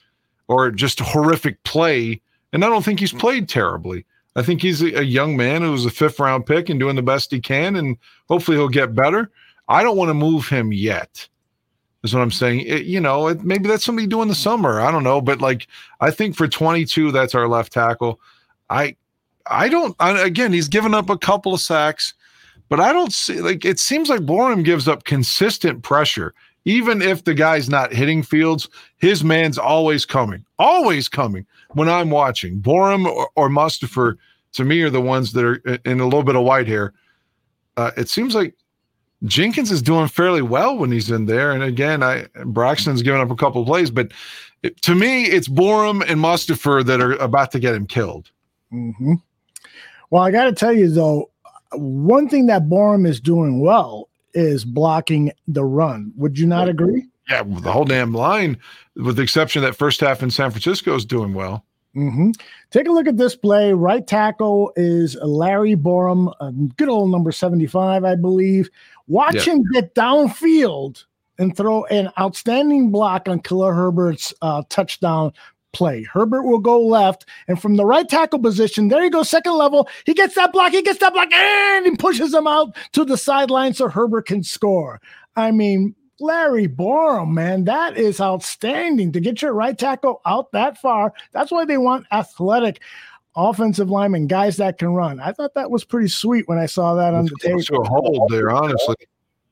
or 0.47 0.71
just 0.71 0.99
horrific 0.99 1.61
play. 1.63 2.21
And 2.53 2.63
I 2.63 2.69
don't 2.69 2.83
think 2.83 2.99
he's 2.99 3.13
played 3.13 3.49
terribly. 3.49 4.05
I 4.35 4.41
think 4.41 4.61
he's 4.61 4.81
a, 4.81 4.99
a 4.99 5.03
young 5.03 5.37
man 5.37 5.61
who 5.61 5.71
was 5.71 5.85
a 5.85 5.91
fifth 5.91 6.19
round 6.19 6.45
pick 6.45 6.69
and 6.69 6.79
doing 6.79 6.95
the 6.95 7.03
best 7.03 7.31
he 7.31 7.39
can, 7.39 7.75
and 7.75 7.97
hopefully 8.29 8.57
he'll 8.57 8.67
get 8.67 8.95
better. 8.95 9.29
I 9.67 9.83
don't 9.83 9.97
want 9.97 10.09
to 10.09 10.15
move 10.15 10.47
him 10.47 10.73
yet. 10.73 11.27
Is 12.03 12.13
what 12.13 12.21
I'm 12.21 12.31
saying. 12.31 12.61
It, 12.61 12.83
you 12.83 12.99
know, 12.99 13.27
it, 13.29 13.43
maybe 13.43 13.69
that's 13.69 13.85
somebody 13.85 14.07
doing 14.07 14.27
the 14.27 14.35
summer. 14.35 14.81
I 14.81 14.91
don't 14.91 15.05
know, 15.05 15.21
but 15.21 15.39
like 15.39 15.67
I 16.01 16.11
think 16.11 16.35
for 16.35 16.49
22, 16.49 17.11
that's 17.11 17.33
our 17.33 17.47
left 17.47 17.71
tackle. 17.71 18.19
I, 18.69 18.97
I 19.47 19.69
don't. 19.69 19.95
I, 19.99 20.19
again, 20.21 20.51
he's 20.51 20.67
given 20.67 20.93
up 20.93 21.09
a 21.09 21.17
couple 21.17 21.53
of 21.53 21.61
sacks, 21.61 22.13
but 22.67 22.81
I 22.81 22.91
don't 22.91 23.13
see 23.13 23.39
like 23.39 23.63
it 23.63 23.79
seems 23.79 24.09
like 24.09 24.21
Borom 24.21 24.65
gives 24.65 24.87
up 24.87 25.05
consistent 25.05 25.83
pressure. 25.83 26.33
Even 26.65 27.01
if 27.01 27.25
the 27.25 27.33
guy's 27.33 27.69
not 27.69 27.93
hitting 27.93 28.23
fields, 28.23 28.69
his 28.97 29.23
man's 29.23 29.57
always 29.57 30.05
coming, 30.05 30.45
always 30.59 31.09
coming. 31.09 31.45
When 31.71 31.89
I'm 31.89 32.09
watching 32.09 32.61
Borom 32.61 33.05
or, 33.05 33.29
or 33.35 33.49
Mustipher, 33.49 34.15
to 34.53 34.63
me 34.63 34.81
are 34.81 34.89
the 34.89 35.01
ones 35.01 35.33
that 35.33 35.43
are 35.43 35.55
in 35.85 35.99
a 35.99 36.05
little 36.05 36.23
bit 36.23 36.35
of 36.35 36.43
Whitehair. 36.43 36.91
Uh, 37.75 37.91
it 37.97 38.07
seems 38.07 38.35
like 38.35 38.55
Jenkins 39.25 39.71
is 39.71 39.81
doing 39.81 40.07
fairly 40.07 40.41
well 40.41 40.77
when 40.77 40.91
he's 40.91 41.09
in 41.09 41.25
there. 41.25 41.51
And 41.51 41.63
again, 41.63 42.03
I 42.03 42.27
Braxton's 42.45 43.01
given 43.01 43.21
up 43.21 43.31
a 43.31 43.35
couple 43.35 43.61
of 43.61 43.67
plays, 43.67 43.89
but 43.89 44.11
it, 44.63 44.81
to 44.81 44.95
me, 44.95 45.25
it's 45.25 45.47
Borom 45.47 46.03
and 46.09 46.19
Mustipher 46.19 46.85
that 46.85 47.01
are 47.01 47.13
about 47.13 47.51
to 47.51 47.59
get 47.59 47.75
him 47.75 47.87
killed. 47.87 48.31
Mm-hmm. 48.71 49.15
Well, 50.09 50.23
I 50.23 50.31
got 50.31 50.45
to 50.45 50.53
tell 50.53 50.73
you 50.73 50.89
though, 50.89 51.29
one 51.73 52.27
thing 52.29 52.47
that 52.47 52.63
Borom 52.63 53.07
is 53.07 53.19
doing 53.19 53.61
well 53.61 54.09
is 54.33 54.65
blocking 54.65 55.31
the 55.47 55.63
run. 55.63 56.11
Would 56.17 56.37
you 56.37 56.47
not 56.47 56.67
agree? 56.67 57.05
Yeah, 57.29 57.43
the 57.43 57.71
whole 57.71 57.85
damn 57.85 58.13
line, 58.13 58.57
with 58.95 59.15
the 59.15 59.21
exception 59.21 59.63
of 59.63 59.69
that 59.69 59.77
first 59.77 60.01
half 60.01 60.21
in 60.21 60.29
San 60.29 60.51
Francisco, 60.51 60.95
is 60.95 61.05
doing 61.05 61.33
well. 61.33 61.65
Mm-hmm. 61.95 62.31
Take 62.71 62.87
a 62.87 62.91
look 62.91 63.07
at 63.07 63.17
this 63.17 63.35
play. 63.35 63.73
Right 63.73 64.05
tackle 64.05 64.73
is 64.75 65.15
Larry 65.21 65.75
Borom, 65.75 66.33
good 66.77 66.89
old 66.89 67.11
number 67.11 67.31
75, 67.31 68.03
I 68.03 68.15
believe. 68.15 68.69
Watch 69.07 69.47
him 69.47 69.63
get 69.73 69.93
downfield 69.93 71.03
and 71.37 71.55
throw 71.55 71.85
an 71.85 72.09
outstanding 72.19 72.91
block 72.91 73.27
on 73.27 73.41
Khalil 73.41 73.71
Herbert's 73.71 74.33
uh, 74.41 74.63
touchdown 74.69 75.33
play. 75.73 76.03
Herbert 76.03 76.43
will 76.43 76.59
go 76.59 76.81
left, 76.81 77.25
and 77.47 77.61
from 77.61 77.75
the 77.75 77.85
right 77.85 78.07
tackle 78.07 78.39
position, 78.39 78.87
there 78.87 79.03
he 79.03 79.09
goes, 79.09 79.29
second 79.29 79.53
level. 79.53 79.89
He 80.05 80.13
gets 80.13 80.35
that 80.35 80.53
block, 80.53 80.71
he 80.71 80.81
gets 80.81 80.99
that 80.99 81.13
block, 81.13 81.31
and 81.33 81.85
he 81.85 81.95
pushes 81.95 82.33
him 82.33 82.47
out 82.47 82.75
to 82.93 83.03
the 83.03 83.17
sideline 83.17 83.73
so 83.73 83.89
Herbert 83.89 84.27
can 84.27 84.43
score. 84.43 85.01
I 85.35 85.51
mean, 85.51 85.95
Larry 86.19 86.67
Borom, 86.67 87.31
man, 87.31 87.65
that 87.65 87.97
is 87.97 88.21
outstanding 88.21 89.11
to 89.11 89.19
get 89.19 89.41
your 89.41 89.53
right 89.53 89.77
tackle 89.77 90.21
out 90.25 90.51
that 90.51 90.77
far. 90.77 91.13
That's 91.31 91.51
why 91.51 91.65
they 91.65 91.77
want 91.77 92.05
athletic 92.11 92.81
offensive 93.35 93.89
linemen, 93.89 94.27
guys 94.27 94.57
that 94.57 94.77
can 94.77 94.93
run. 94.93 95.19
I 95.19 95.31
thought 95.31 95.53
that 95.55 95.71
was 95.71 95.83
pretty 95.83 96.07
sweet 96.07 96.47
when 96.47 96.59
I 96.59 96.67
saw 96.67 96.93
that 96.95 97.13
on 97.13 97.25
the 97.25 97.35
tape. 97.39 97.51
Close 97.51 97.65
to 97.67 97.77
a 97.77 97.87
hold 97.87 98.31
there, 98.31 98.51
honestly. 98.51 98.95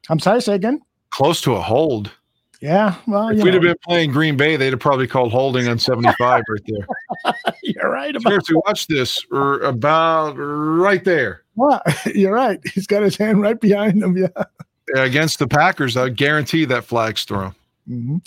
I'm 0.09 0.19
sorry, 0.19 0.41
say 0.41 0.55
again. 0.55 0.81
Close 1.09 1.41
to 1.41 1.53
a 1.53 1.61
hold. 1.61 2.11
Yeah, 2.61 2.95
well, 3.07 3.29
if 3.29 3.37
we'd 3.37 3.45
know. 3.45 3.53
have 3.53 3.61
been 3.63 3.75
playing 3.83 4.11
Green 4.11 4.37
Bay, 4.37 4.55
they'd 4.55 4.69
have 4.69 4.79
probably 4.79 5.07
called 5.07 5.31
holding 5.31 5.67
on 5.67 5.79
75 5.79 6.43
right 6.47 6.61
there. 6.67 7.33
You're 7.63 7.89
right 7.89 8.15
about 8.15 8.29
Seriously, 8.29 8.55
watch 8.67 8.85
this. 8.85 9.25
Or 9.31 9.61
about 9.61 10.33
right 10.33 11.03
there. 11.03 11.41
What? 11.55 11.83
You're 12.15 12.33
right. 12.33 12.59
He's 12.71 12.85
got 12.85 13.01
his 13.01 13.17
hand 13.17 13.41
right 13.41 13.59
behind 13.59 14.01
him. 14.03 14.15
Yeah. 14.15 14.27
Against 14.95 15.39
the 15.39 15.47
Packers, 15.47 15.97
I 15.97 16.09
guarantee 16.09 16.65
that 16.65 16.85
flag's 16.85 17.23
thrown. 17.23 17.55
Mm-hmm. 17.89 18.17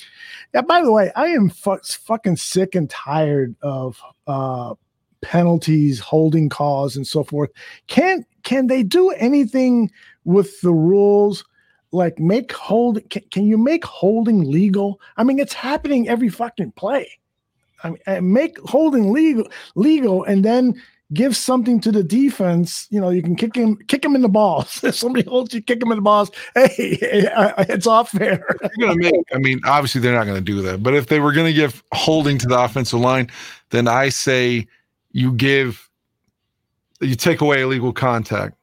Yeah. 0.55 0.63
By 0.63 0.83
the 0.83 0.93
way, 0.93 1.11
I 1.15 1.27
am 1.27 1.51
fu- 1.51 1.79
fucking 1.79 2.37
sick 2.37 2.75
and 2.75 2.89
tired 2.91 3.55
of 3.63 4.01
uh, 4.27 4.75
penalties, 5.21 6.01
holding 6.01 6.49
calls, 6.49 6.97
and 6.97 7.07
so 7.07 7.25
forth. 7.25 7.51
Can 7.87 8.25
can 8.43 8.67
they 8.67 8.83
do 8.83 9.11
anything 9.11 9.91
with 10.25 10.61
the 10.61 10.73
rules? 10.73 11.45
like 11.95 12.19
make 12.19 12.53
hold 12.53 12.99
can, 13.09 13.23
can 13.31 13.47
you 13.47 13.57
make 13.57 13.85
holding 13.85 14.51
legal? 14.51 15.01
I 15.17 15.25
mean, 15.25 15.39
it's 15.39 15.55
happening 15.55 16.09
every 16.09 16.29
fucking 16.29 16.73
play. 16.73 17.09
I 17.83 17.91
mean, 17.91 18.33
make 18.33 18.59
holding 18.61 19.13
legal 19.13 19.47
legal 19.77 20.25
and 20.25 20.45
then 20.45 20.83
give 21.13 21.37
something 21.37 21.81
to 21.81 21.93
the 21.93 22.03
defense. 22.03 22.87
You 22.91 23.01
know, 23.01 23.11
you 23.11 23.23
can 23.23 23.37
kick 23.37 23.55
him, 23.55 23.77
kick 23.89 24.05
him 24.05 24.15
in 24.15 24.23
the 24.23 24.29
balls. 24.29 24.83
If 24.85 24.95
somebody 24.97 25.29
holds 25.29 25.55
you, 25.55 25.63
kick 25.63 25.83
him 25.83 25.93
in 25.93 25.99
the 25.99 26.03
balls. 26.03 26.31
Hey, 26.55 26.71
it's 27.69 27.87
off 27.87 28.11
fair. 28.11 28.45
Gonna 28.81 28.97
make. 28.97 29.15
I 29.33 29.39
mean, 29.39 29.61
obviously 29.65 30.01
they're 30.01 30.15
not 30.15 30.25
going 30.25 30.37
to 30.37 30.41
do 30.41 30.63
that. 30.63 30.83
But 30.83 30.95
if 30.95 31.07
they 31.09 31.21
were 31.21 31.33
going 31.33 31.47
to 31.47 31.53
give 31.53 31.83
holding 31.93 32.39
to 32.39 32.47
the 32.47 32.59
offensive 32.59 33.01
line, 33.01 33.31
then 33.71 33.87
I 33.89 34.09
say 34.09 34.67
you 35.13 35.33
give, 35.33 35.89
you 37.01 37.15
take 37.15 37.41
away 37.41 37.63
illegal 37.63 37.93
contact. 37.93 38.57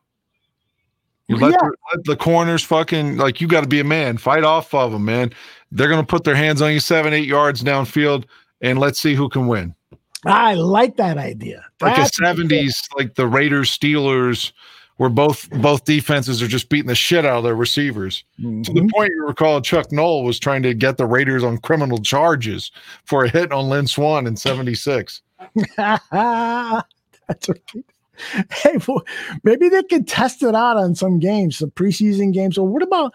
You 1.27 1.37
let, 1.37 1.51
Yeah. 1.51 1.57
the, 1.61 1.75
let 1.95 2.03
the 2.05 2.15
corners 2.17 2.63
fucking 2.63 3.17
like 3.17 3.39
you 3.39 3.47
got 3.47 3.61
to 3.61 3.67
be 3.69 3.79
a 3.79 3.85
man. 3.85 4.17
Fight 4.17 4.43
off 4.43 4.73
of 4.73 4.91
them, 4.91 5.05
man. 5.05 5.31
They're 5.71 5.87
going 5.87 6.01
to 6.01 6.05
put 6.07 6.25
their 6.25 6.35
hands 6.35 6.61
on 6.61 6.73
you 6.73 6.81
seven, 6.81 7.13
eight 7.13 7.27
yards 7.27 7.63
downfield, 7.63 8.25
and 8.59 8.79
let's 8.79 8.99
see 8.99 9.15
who 9.15 9.29
can 9.29 9.47
win. 9.47 9.73
I 10.25 10.53
like 10.53 10.97
that 10.97 11.17
idea. 11.17 11.65
like 11.81 11.95
That's- 11.95 12.17
a 12.19 12.21
70s 12.21 12.75
like 12.97 13.15
the 13.15 13.27
raiders 13.27 13.75
steelers 13.75 14.51
where 14.97 15.09
both 15.09 15.49
both 15.61 15.83
defenses 15.85 16.43
are 16.43 16.47
just 16.47 16.69
beating 16.69 16.85
the 16.87 16.93
shit 16.95 17.25
out 17.25 17.37
of 17.39 17.43
their 17.43 17.55
receivers 17.55 18.23
to 18.37 18.43
Mm-hmm. 18.43 18.73
the 18.75 18.87
point 18.93 19.09
you 19.15 19.25
recall 19.25 19.59
chuck 19.61 19.91
noll 19.91 20.23
was 20.23 20.37
trying 20.37 20.61
to 20.63 20.73
get 20.75 20.97
the 20.97 21.07
raiders 21.07 21.43
on 21.43 21.57
criminal 21.57 21.97
charges 21.97 22.71
for 23.05 23.23
a 23.25 23.29
hit 23.29 23.51
on 23.51 23.67
lynn 23.69 23.87
swann 23.87 24.27
in 24.27 24.35
76 24.35 25.21
That's 25.77 27.49
right. 27.49 27.85
Hey, 28.51 28.77
well, 28.87 29.03
maybe 29.43 29.69
they 29.69 29.81
could 29.83 30.07
test 30.07 30.43
it 30.43 30.53
out 30.53 30.77
on 30.77 30.93
some 30.93 31.17
games, 31.19 31.57
some 31.57 31.71
preseason 31.71 32.31
games. 32.31 32.57
Or 32.57 32.67
what 32.67 32.83
about 32.83 33.13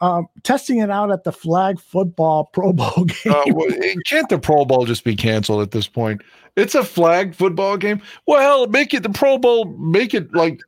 um, 0.00 0.26
testing 0.42 0.78
it 0.78 0.90
out 0.90 1.10
at 1.10 1.24
the 1.24 1.32
flag 1.32 1.80
football 1.80 2.44
Pro 2.52 2.72
Bowl 2.72 3.04
game? 3.04 3.32
uh, 3.32 3.42
well, 3.48 3.68
can't 4.06 4.28
the 4.28 4.38
pro 4.38 4.64
bowl 4.64 4.84
just 4.84 5.04
be 5.04 5.16
canceled 5.16 5.62
at 5.62 5.70
this 5.70 5.88
point 5.88 6.22
it's 6.56 6.74
a 6.74 6.84
flag 6.84 7.34
football 7.34 7.76
game 7.76 8.02
well 8.26 8.66
make 8.66 8.92
it 8.92 9.02
the 9.02 9.10
pro 9.10 9.38
bowl 9.38 9.64
make 9.78 10.12
it 10.12 10.34
like 10.34 10.60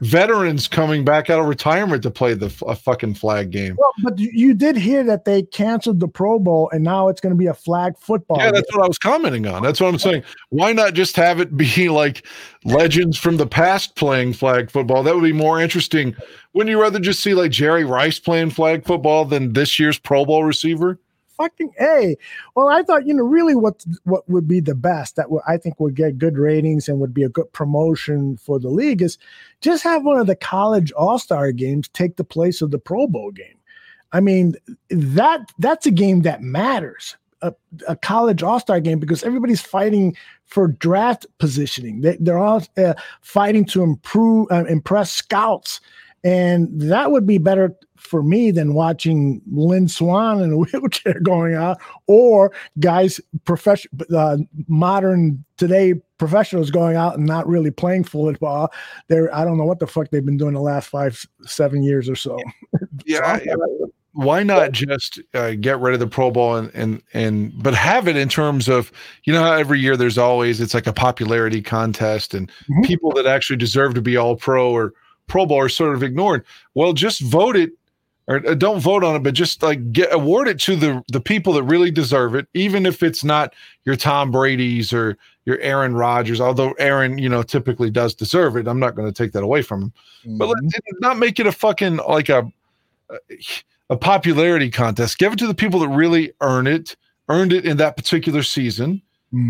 veterans 0.00 0.66
coming 0.66 1.04
back 1.04 1.30
out 1.30 1.38
of 1.38 1.46
retirement 1.46 2.02
to 2.02 2.10
play 2.10 2.34
the 2.34 2.52
a 2.66 2.74
fucking 2.74 3.14
flag 3.14 3.50
game 3.50 3.76
Well, 3.78 3.92
but 4.02 4.18
you- 4.18 4.30
you 4.32 4.54
did 4.54 4.76
hear 4.76 5.04
that 5.04 5.24
they 5.24 5.42
canceled 5.42 6.00
the 6.00 6.08
Pro 6.08 6.38
Bowl, 6.38 6.68
and 6.72 6.82
now 6.82 7.08
it's 7.08 7.20
going 7.20 7.32
to 7.32 7.36
be 7.38 7.46
a 7.46 7.54
flag 7.54 7.94
football. 7.98 8.38
Yeah, 8.38 8.50
that's 8.50 8.74
what 8.74 8.84
I 8.84 8.88
was 8.88 8.98
commenting 8.98 9.46
on. 9.46 9.62
That's 9.62 9.80
what 9.80 9.88
I'm 9.88 9.98
saying. 9.98 10.22
Why 10.48 10.72
not 10.72 10.94
just 10.94 11.14
have 11.16 11.40
it 11.40 11.56
be 11.56 11.88
like 11.88 12.26
legends 12.64 13.16
from 13.18 13.36
the 13.36 13.46
past 13.46 13.94
playing 13.94 14.32
flag 14.32 14.70
football? 14.70 15.02
That 15.02 15.14
would 15.14 15.22
be 15.24 15.32
more 15.32 15.60
interesting. 15.60 16.16
Wouldn't 16.54 16.70
you 16.70 16.80
rather 16.80 16.98
just 16.98 17.20
see 17.20 17.34
like 17.34 17.50
Jerry 17.52 17.84
Rice 17.84 18.18
playing 18.18 18.50
flag 18.50 18.84
football 18.84 19.24
than 19.24 19.52
this 19.52 19.78
year's 19.78 19.98
Pro 19.98 20.24
Bowl 20.24 20.42
receiver? 20.44 20.98
Fucking 21.42 21.72
a. 21.80 22.16
Well, 22.54 22.68
I 22.68 22.82
thought 22.82 23.06
you 23.06 23.14
know 23.14 23.24
really 23.24 23.54
what 23.54 23.84
what 24.04 24.28
would 24.28 24.46
be 24.46 24.60
the 24.60 24.74
best 24.74 25.16
that 25.16 25.26
I 25.46 25.56
think 25.56 25.80
would 25.80 25.94
get 25.94 26.18
good 26.18 26.38
ratings 26.38 26.88
and 26.88 27.00
would 27.00 27.14
be 27.14 27.24
a 27.24 27.28
good 27.28 27.52
promotion 27.52 28.36
for 28.36 28.58
the 28.58 28.68
league 28.68 29.02
is 29.02 29.18
just 29.60 29.82
have 29.84 30.04
one 30.04 30.18
of 30.18 30.26
the 30.26 30.36
college 30.36 30.92
All 30.92 31.18
Star 31.18 31.52
games 31.52 31.88
take 31.88 32.16
the 32.16 32.24
place 32.24 32.62
of 32.62 32.70
the 32.70 32.78
Pro 32.78 33.06
Bowl 33.06 33.30
game. 33.30 33.58
I 34.12 34.20
mean 34.20 34.54
that 34.90 35.40
that's 35.58 35.86
a 35.86 35.90
game 35.90 36.22
that 36.22 36.42
matters. 36.42 37.16
A, 37.44 37.52
a 37.88 37.96
college 37.96 38.44
All 38.44 38.60
Star 38.60 38.78
game 38.78 39.00
because 39.00 39.24
everybody's 39.24 39.60
fighting 39.60 40.16
for 40.46 40.68
draft 40.68 41.26
positioning. 41.38 42.02
They, 42.02 42.16
they're 42.20 42.38
all 42.38 42.62
uh, 42.76 42.94
fighting 43.20 43.64
to 43.66 43.82
improve, 43.82 44.46
uh, 44.52 44.64
impress 44.66 45.10
scouts, 45.10 45.80
and 46.22 46.68
that 46.80 47.10
would 47.10 47.26
be 47.26 47.38
better 47.38 47.74
for 48.02 48.22
me 48.22 48.50
than 48.50 48.74
watching 48.74 49.40
Lynn 49.50 49.88
Swann 49.88 50.40
in 50.42 50.52
a 50.52 50.56
wheelchair 50.58 51.20
going 51.20 51.54
out 51.54 51.80
or 52.06 52.52
guys 52.80 53.20
profession 53.44 53.90
uh, 54.14 54.38
modern 54.68 55.44
today 55.56 55.94
professionals 56.18 56.70
going 56.70 56.96
out 56.96 57.16
and 57.16 57.26
not 57.26 57.46
really 57.46 57.70
playing 57.70 58.04
football. 58.04 58.72
They're 59.08 59.34
I 59.34 59.44
don't 59.44 59.56
know 59.56 59.64
what 59.64 59.78
the 59.78 59.86
fuck 59.86 60.10
they've 60.10 60.24
been 60.24 60.36
doing 60.36 60.54
the 60.54 60.60
last 60.60 60.88
five 60.88 61.24
seven 61.42 61.82
years 61.82 62.08
or 62.08 62.16
so. 62.16 62.38
Yeah. 63.06 63.20
I- 63.24 63.40
why 64.14 64.42
not 64.42 64.72
just 64.72 65.20
uh, 65.32 65.52
get 65.52 65.80
rid 65.80 65.94
of 65.94 66.00
the 66.00 66.06
Pro 66.06 66.30
Bowl 66.30 66.56
and, 66.56 66.70
and 66.74 67.02
and 67.14 67.50
but 67.62 67.74
have 67.74 68.06
it 68.06 68.14
in 68.16 68.28
terms 68.28 68.68
of 68.68 68.92
you 69.24 69.32
know 69.32 69.42
how 69.42 69.52
every 69.54 69.80
year 69.80 69.96
there's 69.96 70.18
always 70.18 70.60
it's 70.60 70.74
like 70.74 70.86
a 70.86 70.92
popularity 70.92 71.62
contest 71.62 72.34
and 72.34 72.52
people 72.84 73.10
that 73.12 73.24
actually 73.26 73.56
deserve 73.56 73.94
to 73.94 74.02
be 74.02 74.18
all 74.18 74.36
pro 74.36 74.70
or 74.70 74.92
Pro 75.28 75.46
Bowl 75.46 75.58
are 75.60 75.68
sort 75.70 75.94
of 75.94 76.02
ignored. 76.02 76.44
Well, 76.74 76.92
just 76.92 77.22
vote 77.22 77.56
it 77.56 77.70
or 78.32 78.48
uh, 78.48 78.54
don't 78.54 78.80
vote 78.80 79.04
on 79.04 79.14
it, 79.14 79.22
but 79.22 79.34
just 79.34 79.62
like 79.62 79.92
get 79.92 80.12
award 80.12 80.48
it 80.48 80.58
to 80.60 80.74
the 80.76 81.02
the 81.12 81.20
people 81.20 81.52
that 81.52 81.62
really 81.64 81.90
deserve 81.90 82.34
it, 82.34 82.46
even 82.54 82.86
if 82.86 83.02
it's 83.02 83.22
not 83.22 83.54
your 83.84 83.96
Tom 83.96 84.30
Brady's 84.30 84.92
or 84.92 85.18
your 85.44 85.58
Aaron 85.58 85.94
Rodgers. 85.94 86.40
Although 86.40 86.72
Aaron, 86.72 87.18
you 87.18 87.28
know, 87.28 87.42
typically 87.42 87.90
does 87.90 88.14
deserve 88.14 88.56
it. 88.56 88.66
I'm 88.66 88.80
not 88.80 88.94
going 88.94 89.08
to 89.08 89.12
take 89.12 89.32
that 89.32 89.42
away 89.42 89.62
from 89.62 89.82
him, 89.82 89.92
but 90.38 90.48
let, 90.48 90.56
not 91.00 91.18
make 91.18 91.38
it 91.38 91.46
a 91.46 91.52
fucking 91.52 91.96
like 91.96 92.28
a 92.28 92.50
a 93.90 93.96
popularity 93.96 94.70
contest. 94.70 95.18
Give 95.18 95.32
it 95.34 95.38
to 95.40 95.46
the 95.46 95.54
people 95.54 95.80
that 95.80 95.88
really 95.88 96.32
earn 96.40 96.66
it, 96.66 96.96
earned 97.28 97.52
it 97.52 97.66
in 97.66 97.76
that 97.76 97.96
particular 97.96 98.42
season, 98.42 99.02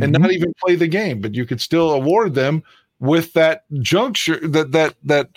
and 0.02 0.12
not 0.12 0.32
even 0.32 0.52
play 0.64 0.74
the 0.74 0.88
game. 0.88 1.20
But 1.20 1.34
you 1.34 1.46
could 1.46 1.60
still 1.60 1.92
award 1.92 2.34
them 2.34 2.64
with 2.98 3.32
that 3.34 3.64
juncture 3.80 4.40
that 4.48 4.72
that 4.72 4.94
that 5.04 5.30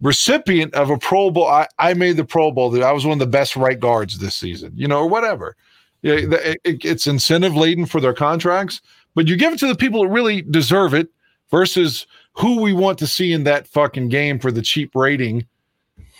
recipient 0.00 0.74
of 0.74 0.90
a 0.90 0.98
Pro 0.98 1.30
Bowl. 1.30 1.46
I, 1.46 1.66
I 1.78 1.94
made 1.94 2.16
the 2.16 2.24
Pro 2.24 2.50
Bowl. 2.50 2.70
That 2.70 2.82
I 2.82 2.92
was 2.92 3.04
one 3.04 3.14
of 3.14 3.18
the 3.18 3.26
best 3.26 3.56
right 3.56 3.78
guards 3.78 4.18
this 4.18 4.34
season. 4.34 4.72
You 4.74 4.88
know, 4.88 4.98
or 4.98 5.08
whatever. 5.08 5.56
It- 6.02 6.32
it- 6.64 6.84
it's 6.84 7.06
incentive 7.06 7.54
laden 7.54 7.84
for 7.86 8.00
their 8.00 8.14
contracts, 8.14 8.80
but 9.14 9.28
you 9.28 9.36
give 9.36 9.52
it 9.52 9.58
to 9.60 9.66
the 9.66 9.74
people 9.74 10.02
that 10.02 10.08
really 10.08 10.40
deserve 10.42 10.94
it 10.94 11.08
versus 11.50 12.06
who 12.34 12.60
we 12.62 12.72
want 12.72 12.98
to 13.00 13.06
see 13.06 13.32
in 13.32 13.44
that 13.44 13.66
fucking 13.66 14.08
game 14.08 14.38
for 14.38 14.50
the 14.50 14.62
cheap 14.62 14.94
rating 14.94 15.46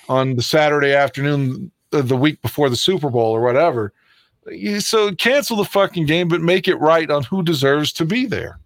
on 0.09 0.37
the 0.37 0.43
Saturday 0.43 0.93
afternoon 0.93 1.71
of 1.93 2.09
the 2.09 2.17
week 2.17 2.43
before 2.43 2.69
the 2.69 2.77
Super 2.77 3.09
Bowl 3.09 3.33
or 3.35 3.41
whatever. 3.41 3.93
So 4.81 5.15
cancel 5.15 5.57
the 5.57 5.65
fucking 5.65 6.07
game, 6.07 6.29
but 6.29 6.41
make 6.43 6.67
it 6.69 6.77
right 6.77 7.09
on 7.11 7.23
who 7.23 7.43
deserves 7.43 7.93
to 7.95 8.05
be 8.05 8.27
there. 8.27 8.59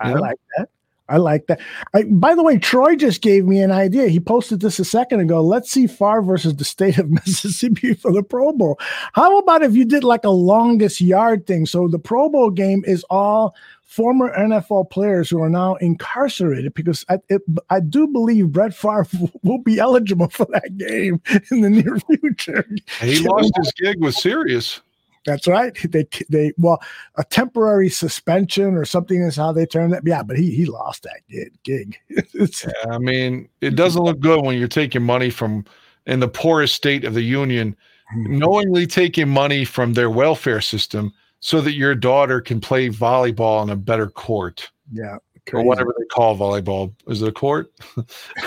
I 0.00 0.12
know? 0.14 0.20
like 0.20 0.38
that. 0.56 0.68
I 1.08 1.18
like 1.18 1.46
that. 1.46 1.60
I, 1.94 2.04
by 2.04 2.34
the 2.34 2.42
way, 2.42 2.58
Troy 2.58 2.96
just 2.96 3.20
gave 3.20 3.44
me 3.44 3.60
an 3.60 3.70
idea. 3.70 4.08
He 4.08 4.18
posted 4.18 4.60
this 4.60 4.78
a 4.78 4.84
second 4.84 5.20
ago. 5.20 5.40
Let's 5.40 5.70
see 5.70 5.86
Favre 5.86 6.22
versus 6.22 6.56
the 6.56 6.64
state 6.64 6.98
of 6.98 7.10
Mississippi 7.26 7.94
for 7.94 8.12
the 8.12 8.22
Pro 8.22 8.52
Bowl. 8.52 8.78
How 9.12 9.38
about 9.38 9.62
if 9.62 9.74
you 9.74 9.84
did 9.84 10.04
like 10.04 10.24
a 10.24 10.30
longest 10.30 11.00
yard 11.00 11.46
thing? 11.46 11.66
So 11.66 11.88
the 11.88 11.98
Pro 11.98 12.28
Bowl 12.28 12.50
game 12.50 12.82
is 12.86 13.04
all 13.08 13.54
former 13.84 14.36
NFL 14.36 14.90
players 14.90 15.30
who 15.30 15.40
are 15.40 15.48
now 15.48 15.76
incarcerated 15.76 16.74
because 16.74 17.04
I, 17.08 17.18
it, 17.28 17.40
I 17.70 17.80
do 17.80 18.08
believe 18.08 18.50
Brett 18.50 18.74
Favre 18.74 19.06
will 19.42 19.62
be 19.62 19.78
eligible 19.78 20.28
for 20.28 20.46
that 20.50 20.76
game 20.76 21.22
in 21.50 21.60
the 21.60 21.70
near 21.70 21.98
future. 22.20 22.66
He 23.00 23.20
lost 23.20 23.52
his 23.56 23.72
gig 23.72 24.00
with 24.00 24.14
Sirius. 24.14 24.80
That's 25.26 25.46
right. 25.46 25.76
They 25.96 26.06
they 26.28 26.52
well 26.56 26.80
a 27.16 27.24
temporary 27.24 27.88
suspension 27.88 28.74
or 28.74 28.84
something 28.84 29.22
is 29.22 29.36
how 29.36 29.52
they 29.52 29.66
term 29.66 29.90
that. 29.90 30.02
Yeah, 30.04 30.22
but 30.22 30.38
he 30.38 30.50
he 30.50 30.66
lost 30.66 31.02
that 31.04 31.20
gig. 31.28 31.52
gig. 31.64 31.98
Yeah, 32.34 32.90
I 32.90 32.98
mean, 32.98 33.48
it 33.60 33.70
doesn't 33.76 34.02
look 34.02 34.20
good 34.20 34.44
when 34.44 34.58
you're 34.58 34.68
taking 34.68 35.02
money 35.02 35.30
from 35.30 35.64
in 36.06 36.20
the 36.20 36.28
poorest 36.28 36.74
state 36.74 37.04
of 37.04 37.14
the 37.14 37.22
union, 37.22 37.76
hmm. 38.12 38.38
knowingly 38.38 38.86
taking 38.86 39.28
money 39.28 39.64
from 39.64 39.92
their 39.92 40.10
welfare 40.10 40.60
system 40.60 41.12
so 41.40 41.60
that 41.60 41.72
your 41.72 41.94
daughter 41.94 42.40
can 42.40 42.60
play 42.60 42.88
volleyball 42.88 43.60
on 43.60 43.70
a 43.70 43.76
better 43.76 44.08
court 44.08 44.70
yeah, 44.92 45.18
or 45.52 45.62
whatever 45.62 45.94
they 45.98 46.04
call 46.06 46.36
volleyball. 46.36 46.92
Is 47.06 47.22
it 47.22 47.28
a 47.28 47.32
court? 47.32 47.72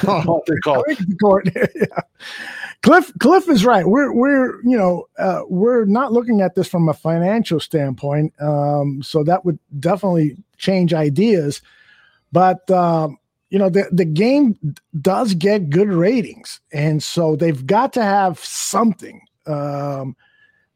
what 0.03 0.45
they 0.45 0.57
call 0.64 0.84
it. 0.88 0.97
court. 1.22 1.49
yeah. 1.56 2.01
Cliff 2.81 3.11
Cliff 3.19 3.49
is 3.49 3.65
right. 3.65 3.85
We're 3.85 4.14
we're 4.14 4.61
you 4.64 4.77
know 4.77 5.07
uh, 5.18 5.41
we're 5.49 5.85
not 5.85 6.14
looking 6.14 6.41
at 6.41 6.56
this 6.56 6.68
from 6.68 6.88
a 6.88 6.93
financial 6.93 7.60
standpoint. 7.60 8.34
Um, 8.41 9.01
so 9.03 9.23
that 9.23 9.43
would 9.43 9.60
definitely 9.80 10.38
change 10.57 10.93
ideas. 10.93 11.61
But 12.31 12.69
um, 12.72 13.18
you 13.49 13.60
know 13.60 13.69
the 13.69 13.89
the 13.91 14.06
game 14.06 14.57
does 15.01 15.34
get 15.34 15.69
good 15.69 15.89
ratings, 15.89 16.61
and 16.72 17.03
so 17.03 17.35
they've 17.35 17.65
got 17.65 17.91
to 17.93 18.03
have 18.03 18.39
something 18.39 19.22
um, 19.45 20.15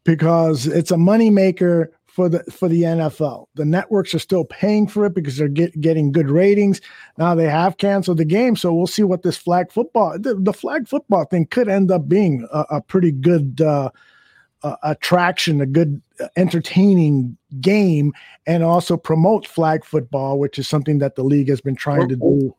because 0.03 0.67
it's 0.67 0.91
a 0.91 0.95
moneymaker 0.95 1.87
for 2.13 2.29
the 2.29 2.43
for 2.43 2.69
the 2.69 2.83
NFL. 2.83 3.47
The 3.55 3.65
networks 3.65 4.13
are 4.13 4.19
still 4.19 4.45
paying 4.45 4.87
for 4.87 5.03
it 5.05 5.15
because 5.15 5.35
they're 5.35 5.47
get, 5.47 5.81
getting 5.81 6.11
good 6.11 6.29
ratings. 6.29 6.79
Now 7.17 7.33
they 7.33 7.49
have 7.49 7.77
canceled 7.77 8.19
the 8.19 8.25
game, 8.25 8.55
so 8.55 8.71
we'll 8.71 8.85
see 8.85 9.01
what 9.01 9.23
this 9.23 9.35
flag 9.35 9.71
football 9.71 10.19
the, 10.19 10.35
the 10.35 10.53
flag 10.53 10.87
football 10.87 11.25
thing 11.25 11.47
could 11.47 11.67
end 11.67 11.89
up 11.89 12.07
being 12.07 12.47
a, 12.53 12.65
a 12.69 12.81
pretty 12.81 13.11
good 13.11 13.61
uh, 13.61 13.89
uh, 14.61 14.75
attraction, 14.83 15.59
a 15.59 15.65
good 15.65 15.99
uh, 16.19 16.27
entertaining 16.35 17.35
game, 17.59 18.13
and 18.45 18.63
also 18.63 18.95
promote 18.95 19.47
flag 19.47 19.83
football, 19.83 20.37
which 20.37 20.59
is 20.59 20.67
something 20.67 20.99
that 20.99 21.15
the 21.15 21.23
league 21.23 21.49
has 21.49 21.61
been 21.61 21.75
trying 21.75 22.07
to 22.09 22.15
do. 22.15 22.55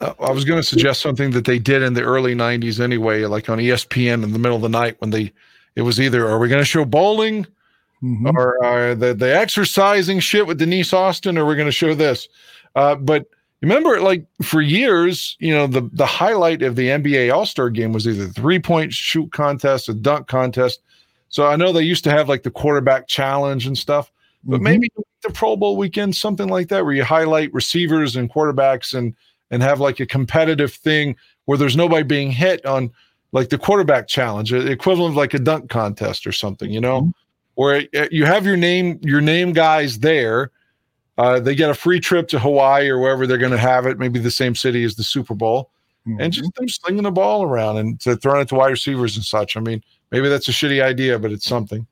I 0.00 0.30
was 0.30 0.44
going 0.44 0.60
to 0.60 0.66
suggest 0.66 1.00
something 1.00 1.32
that 1.32 1.46
they 1.46 1.58
did 1.58 1.82
in 1.82 1.94
the 1.94 2.02
early 2.02 2.36
'90s 2.36 2.78
anyway, 2.78 3.24
like 3.24 3.48
on 3.48 3.58
ESPN 3.58 4.22
in 4.22 4.32
the 4.32 4.38
middle 4.38 4.56
of 4.56 4.62
the 4.62 4.68
night 4.68 4.94
when 5.00 5.10
they, 5.10 5.32
it 5.74 5.82
was 5.82 6.00
either 6.00 6.28
are 6.28 6.38
we 6.38 6.48
going 6.48 6.60
to 6.60 6.64
show 6.64 6.84
bowling, 6.84 7.44
Mhm. 8.04 8.34
or 8.34 8.62
uh, 8.64 8.94
the 8.94 9.14
the 9.14 9.34
exercising 9.34 10.20
shit 10.20 10.46
with 10.46 10.58
Denise 10.58 10.92
Austin, 10.92 11.38
or 11.38 11.46
we're 11.46 11.56
going 11.56 11.68
to 11.68 11.72
show 11.72 11.94
this. 11.94 12.28
Uh, 12.74 12.94
but 12.96 13.26
remember, 13.62 14.00
like 14.00 14.26
for 14.42 14.60
years, 14.60 15.36
you 15.40 15.54
know, 15.54 15.66
the 15.66 15.88
the 15.92 16.04
highlight 16.06 16.62
of 16.62 16.76
the 16.76 16.88
NBA 16.88 17.32
All 17.32 17.46
Star 17.46 17.70
game 17.70 17.92
was 17.92 18.06
either 18.06 18.26
three 18.28 18.58
point 18.58 18.92
shoot 18.92 19.32
contest, 19.32 19.88
a 19.88 19.94
dunk 19.94 20.26
contest. 20.26 20.80
So 21.30 21.46
I 21.46 21.56
know 21.56 21.72
they 21.72 21.82
used 21.82 22.04
to 22.04 22.10
have 22.10 22.28
like 22.28 22.42
the 22.42 22.50
quarterback 22.50 23.08
challenge 23.08 23.66
and 23.66 23.76
stuff, 23.76 24.12
but 24.44 24.60
maybe 24.60 24.90
the 25.22 25.30
Pro 25.32 25.56
Bowl 25.56 25.76
weekend, 25.76 26.14
something 26.14 26.48
like 26.48 26.68
that, 26.68 26.84
where 26.84 26.94
you 26.94 27.04
highlight 27.04 27.52
receivers 27.54 28.16
and 28.16 28.30
quarterbacks 28.30 28.92
and 28.92 29.14
and 29.50 29.62
have 29.62 29.80
like 29.80 29.98
a 30.00 30.06
competitive 30.06 30.74
thing 30.74 31.16
where 31.46 31.56
there's 31.56 31.76
nobody 31.76 32.02
being 32.02 32.30
hit 32.30 32.64
on 32.66 32.90
like 33.32 33.48
the 33.48 33.58
quarterback 33.58 34.06
challenge, 34.08 34.50
the 34.50 34.70
equivalent 34.70 35.12
of 35.12 35.16
like 35.16 35.34
a 35.34 35.38
dunk 35.38 35.70
contest 35.70 36.26
or 36.26 36.32
something, 36.32 36.70
you 36.70 36.80
know, 36.80 37.12
where 37.54 37.84
uh, 37.96 38.06
you 38.10 38.24
have 38.24 38.46
your 38.46 38.56
name 38.56 38.98
your 39.02 39.20
name 39.20 39.52
guys 39.52 39.98
there. 39.98 40.50
Uh, 41.16 41.38
they 41.38 41.54
get 41.54 41.70
a 41.70 41.74
free 41.74 42.00
trip 42.00 42.26
to 42.28 42.38
Hawaii 42.38 42.88
or 42.88 42.98
wherever 42.98 43.26
they're 43.26 43.38
going 43.38 43.52
to 43.52 43.58
have 43.58 43.86
it, 43.86 43.98
maybe 43.98 44.18
the 44.18 44.30
same 44.32 44.54
city 44.54 44.82
as 44.82 44.96
the 44.96 45.04
Super 45.04 45.34
Bowl, 45.34 45.70
and 46.18 46.32
just 46.32 46.52
them 46.56 46.68
slinging 46.68 47.04
the 47.04 47.12
ball 47.12 47.44
around 47.44 47.76
and 47.76 48.00
to 48.00 48.16
throwing 48.16 48.42
it 48.42 48.48
to 48.48 48.56
wide 48.56 48.70
receivers 48.70 49.14
and 49.14 49.24
such. 49.24 49.56
I 49.56 49.60
mean, 49.60 49.82
maybe 50.10 50.28
that's 50.28 50.48
a 50.48 50.52
shitty 50.52 50.82
idea, 50.82 51.18
but 51.18 51.30
it's 51.30 51.46
something. 51.46 51.86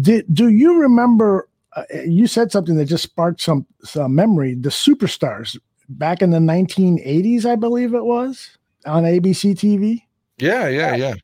Did 0.00 0.26
do 0.32 0.48
you 0.48 0.80
remember? 0.80 1.48
Uh, 1.74 1.84
you 2.06 2.26
said 2.26 2.50
something 2.50 2.76
that 2.76 2.86
just 2.86 3.04
sparked 3.04 3.42
some 3.42 3.66
some 3.84 4.14
memory. 4.14 4.54
The 4.54 4.70
superstars 4.70 5.58
back 5.88 6.22
in 6.22 6.30
the 6.30 6.38
1980s, 6.38 7.44
I 7.44 7.54
believe 7.54 7.94
it 7.94 8.04
was 8.04 8.56
on 8.86 9.04
ABC 9.04 9.54
TV. 9.54 10.02
Yeah, 10.38 10.68
yeah, 10.68 10.94
yeah. 10.96 11.14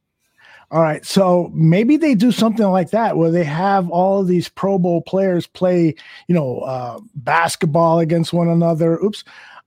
All 0.72 0.80
right, 0.80 1.04
so 1.04 1.50
maybe 1.52 1.98
they 1.98 2.14
do 2.14 2.32
something 2.32 2.66
like 2.66 2.90
that 2.90 3.18
where 3.18 3.30
they 3.30 3.44
have 3.44 3.90
all 3.90 4.22
of 4.22 4.26
these 4.26 4.48
Pro 4.48 4.78
Bowl 4.78 5.02
players 5.02 5.46
play, 5.46 5.94
you 6.28 6.34
know, 6.34 6.60
uh, 6.60 6.98
basketball 7.14 7.98
against 7.98 8.32
one 8.32 8.48
another. 8.48 8.98
Oops. 9.04 9.22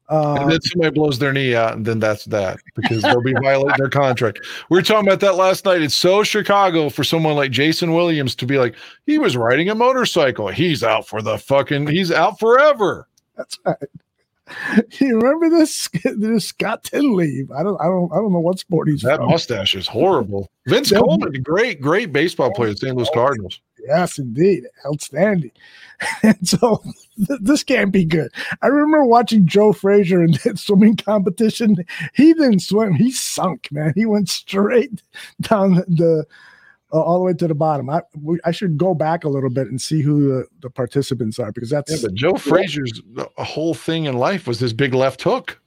Uh, 0.09 0.37
and 0.41 0.51
then 0.51 0.61
somebody 0.61 0.91
blows 0.95 1.19
their 1.19 1.31
knee 1.31 1.53
out, 1.53 1.73
and 1.73 1.85
then 1.85 1.99
that's 1.99 2.25
that 2.25 2.57
because 2.75 3.03
they'll 3.03 3.21
be 3.21 3.33
violating 3.33 3.75
their 3.77 3.89
contract. 3.89 4.39
We 4.69 4.77
were 4.77 4.81
talking 4.81 5.07
about 5.07 5.19
that 5.19 5.35
last 5.35 5.65
night. 5.65 5.83
It's 5.83 5.93
so 5.93 6.23
Chicago 6.23 6.89
for 6.89 7.03
someone 7.03 7.35
like 7.35 7.51
Jason 7.51 7.93
Williams 7.93 8.35
to 8.37 8.47
be 8.47 8.57
like, 8.57 8.75
he 9.05 9.19
was 9.19 9.37
riding 9.37 9.69
a 9.69 9.75
motorcycle. 9.75 10.47
He's 10.47 10.83
out 10.83 11.07
for 11.07 11.21
the 11.21 11.37
fucking, 11.37 11.85
he's 11.85 12.11
out 12.11 12.39
forever. 12.39 13.07
That's 13.35 13.59
right. 13.63 13.77
You 14.99 15.19
remember 15.19 15.49
this? 15.49 15.89
This 16.03 16.45
Scott 16.47 16.83
Tinley. 16.83 17.47
I 17.55 17.63
don't. 17.63 17.79
I 17.81 17.85
don't. 17.85 18.11
I 18.11 18.15
don't 18.17 18.31
know 18.31 18.39
what 18.39 18.59
sport 18.59 18.87
he's 18.89 19.01
That 19.01 19.17
from. 19.17 19.29
mustache 19.29 19.75
is 19.75 19.87
horrible. 19.87 20.49
Vince 20.67 20.89
That- 20.91 20.99
Coleman, 21.01 21.41
great, 21.43 21.81
great 21.81 22.13
baseball 22.13 22.51
player 22.53 22.71
at 22.71 22.79
St. 22.79 22.95
Louis 22.95 23.09
Cardinals. 23.13 23.59
Yes, 23.87 24.17
indeed, 24.17 24.63
outstanding. 24.85 25.51
And 26.23 26.47
so 26.47 26.81
th- 27.27 27.39
this 27.41 27.63
can't 27.63 27.91
be 27.91 28.03
good. 28.05 28.31
I 28.61 28.67
remember 28.67 29.05
watching 29.05 29.45
Joe 29.47 29.73
Frazier 29.73 30.23
in 30.23 30.31
that 30.43 30.57
swimming 30.59 30.95
competition. 30.97 31.77
He 32.13 32.33
didn't 32.33 32.59
swim; 32.59 32.93
he 32.93 33.11
sunk. 33.11 33.67
Man, 33.71 33.93
he 33.95 34.05
went 34.05 34.29
straight 34.29 35.01
down 35.41 35.75
the 35.87 36.25
uh, 36.93 37.01
all 37.01 37.19
the 37.19 37.25
way 37.25 37.33
to 37.33 37.47
the 37.47 37.55
bottom. 37.55 37.89
I 37.89 38.01
we, 38.21 38.39
I 38.45 38.51
should 38.51 38.77
go 38.77 38.93
back 38.93 39.23
a 39.23 39.29
little 39.29 39.49
bit 39.49 39.67
and 39.67 39.81
see 39.81 40.01
who 40.01 40.27
the, 40.29 40.45
the 40.61 40.69
participants 40.69 41.39
are 41.39 41.51
because 41.51 41.69
that's 41.69 41.91
Yeah, 41.91 41.97
but 42.01 42.13
Joe 42.13 42.35
Frazier's 42.35 43.01
whole 43.37 43.73
thing 43.73 44.05
in 44.05 44.17
life 44.17 44.47
was 44.47 44.59
this 44.59 44.73
big 44.73 44.93
left 44.93 45.21
hook. 45.21 45.59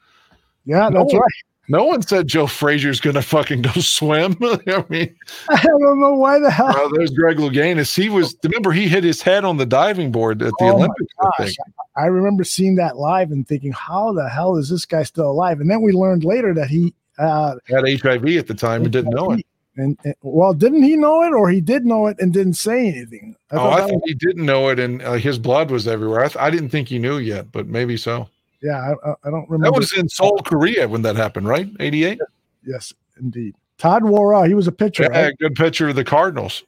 Yeah, 0.65 0.89
No 0.89 1.01
that's 1.01 1.13
one- 1.13 1.21
right. 1.23 1.33
No 1.71 1.85
one 1.85 2.01
said 2.01 2.27
Joe 2.29 2.47
Frazier's 2.47 2.99
going 2.99 3.13
to 3.17 3.21
fucking 3.21 3.61
go 3.61 3.71
swim. 3.77 4.39
I 4.43 4.85
mean, 4.89 5.15
I 5.51 5.63
don't 5.63 6.01
know 6.01 6.15
why 6.15 6.39
the 6.39 6.51
hell. 6.51 6.69
uh, 6.69 6.89
there's 6.97 7.11
Greg 7.11 7.37
Louganis. 7.37 7.95
He 7.95 8.09
was, 8.09 8.35
remember, 8.43 8.73
he 8.73 8.89
hit 8.89 9.05
his 9.05 9.21
head 9.21 9.45
on 9.45 9.59
the 9.59 9.67
diving 9.67 10.11
board 10.11 10.41
at 10.43 10.55
the 10.59 10.65
Oh 10.65 10.77
Olympics, 10.77 11.13
I. 11.39 11.51
I 11.95 12.07
remember 12.07 12.43
seeing 12.43 12.77
that 12.77 12.97
live 12.97 13.33
and 13.33 13.47
thinking, 13.47 13.73
how 13.73 14.15
the 14.15 14.31
hell 14.31 14.57
is 14.57 14.71
this 14.71 14.87
guy 14.87 15.03
still 15.03 15.31
alive? 15.31 15.61
And 15.61 15.71
then 15.71 15.83
we 15.83 15.93
learned 15.93 16.25
later 16.25 16.55
that 16.55 16.69
he 16.69 16.95
uh, 17.19 17.57
Had 17.69 17.87
HIV 17.87 18.25
at 18.39 18.47
the 18.47 18.55
time 18.55 18.85
and 18.85 18.91
didn't 18.91 19.11
know 19.11 19.33
it. 19.33 19.45
And, 19.79 19.97
and- 20.05 20.15
well, 20.23 20.53
didn't 20.53 20.83
he 20.83 20.97
know 20.97 21.23
it, 21.23 21.33
or 21.33 21.49
he 21.49 21.61
did 21.61 21.87
know 21.87 22.07
it 22.09 22.19
and 22.21 22.33
didn't 22.33 22.55
say 22.55 22.89
anything? 22.89 23.37
oh, 23.53 23.71
I 23.71 23.81
think 23.87 24.03
was- 24.03 24.11
he 24.11 24.15
didn't 24.15 24.45
know 24.45 24.69
it, 24.69 24.79
and 24.79 25.01
uh, 25.03 25.13
his 25.13 25.39
blood 25.39 25.71
was 25.71 25.87
everywhere. 25.89 26.21
I, 26.25 26.29
th- 26.29 26.37
I 26.37 26.51
didn't 26.51 26.69
think 26.71 26.89
he 26.89 26.99
knew 26.99 27.19
yet, 27.19 27.51
but 27.53 27.67
maybe 27.69 27.97
so. 27.97 28.29
yeah, 28.63 28.93
I, 29.05 29.11
I- 29.11 29.15
I 29.25 29.31
don't 29.31 29.49
remember. 29.49 29.71
That 29.73 29.79
was 29.79 29.97
in 29.97 30.09
Seoul, 30.09 30.39
Korea 30.45 30.89
when 30.89 31.03
that 31.03 31.17
happened, 31.17 31.47
right? 31.49 31.71
88? 31.81 32.21
yes, 32.67 32.93
indeed. 33.21 33.55
Todd 33.79 34.03
Worrell, 34.03 34.43
he 34.43 34.55
was 34.55 34.67
a 34.67 34.73
pitcher. 34.73 35.05
Yeah, 35.05 35.27
right? 35.27 35.39
good 35.39 35.55
pitcher 35.55 35.89
of 35.89 35.95
the 35.97 36.03
Cardinals. 36.05 36.65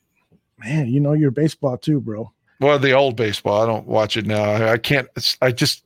Man, 0.59 0.87
you 0.89 1.01
know 1.01 1.13
your 1.15 1.33
baseball 1.33 1.77
too, 1.77 2.01
bro. 2.01 2.31
Well, 2.61 2.79
the 2.79 2.93
old 2.93 3.17
baseball. 3.17 3.63
I 3.63 3.67
don't 3.67 3.87
watch 3.87 4.17
it 4.17 4.27
now. 4.27 4.43
I, 4.45 4.73
I 4.75 4.79
can't. 4.79 5.09
it's- 5.17 5.37
I 5.43 5.51
just. 5.51 5.83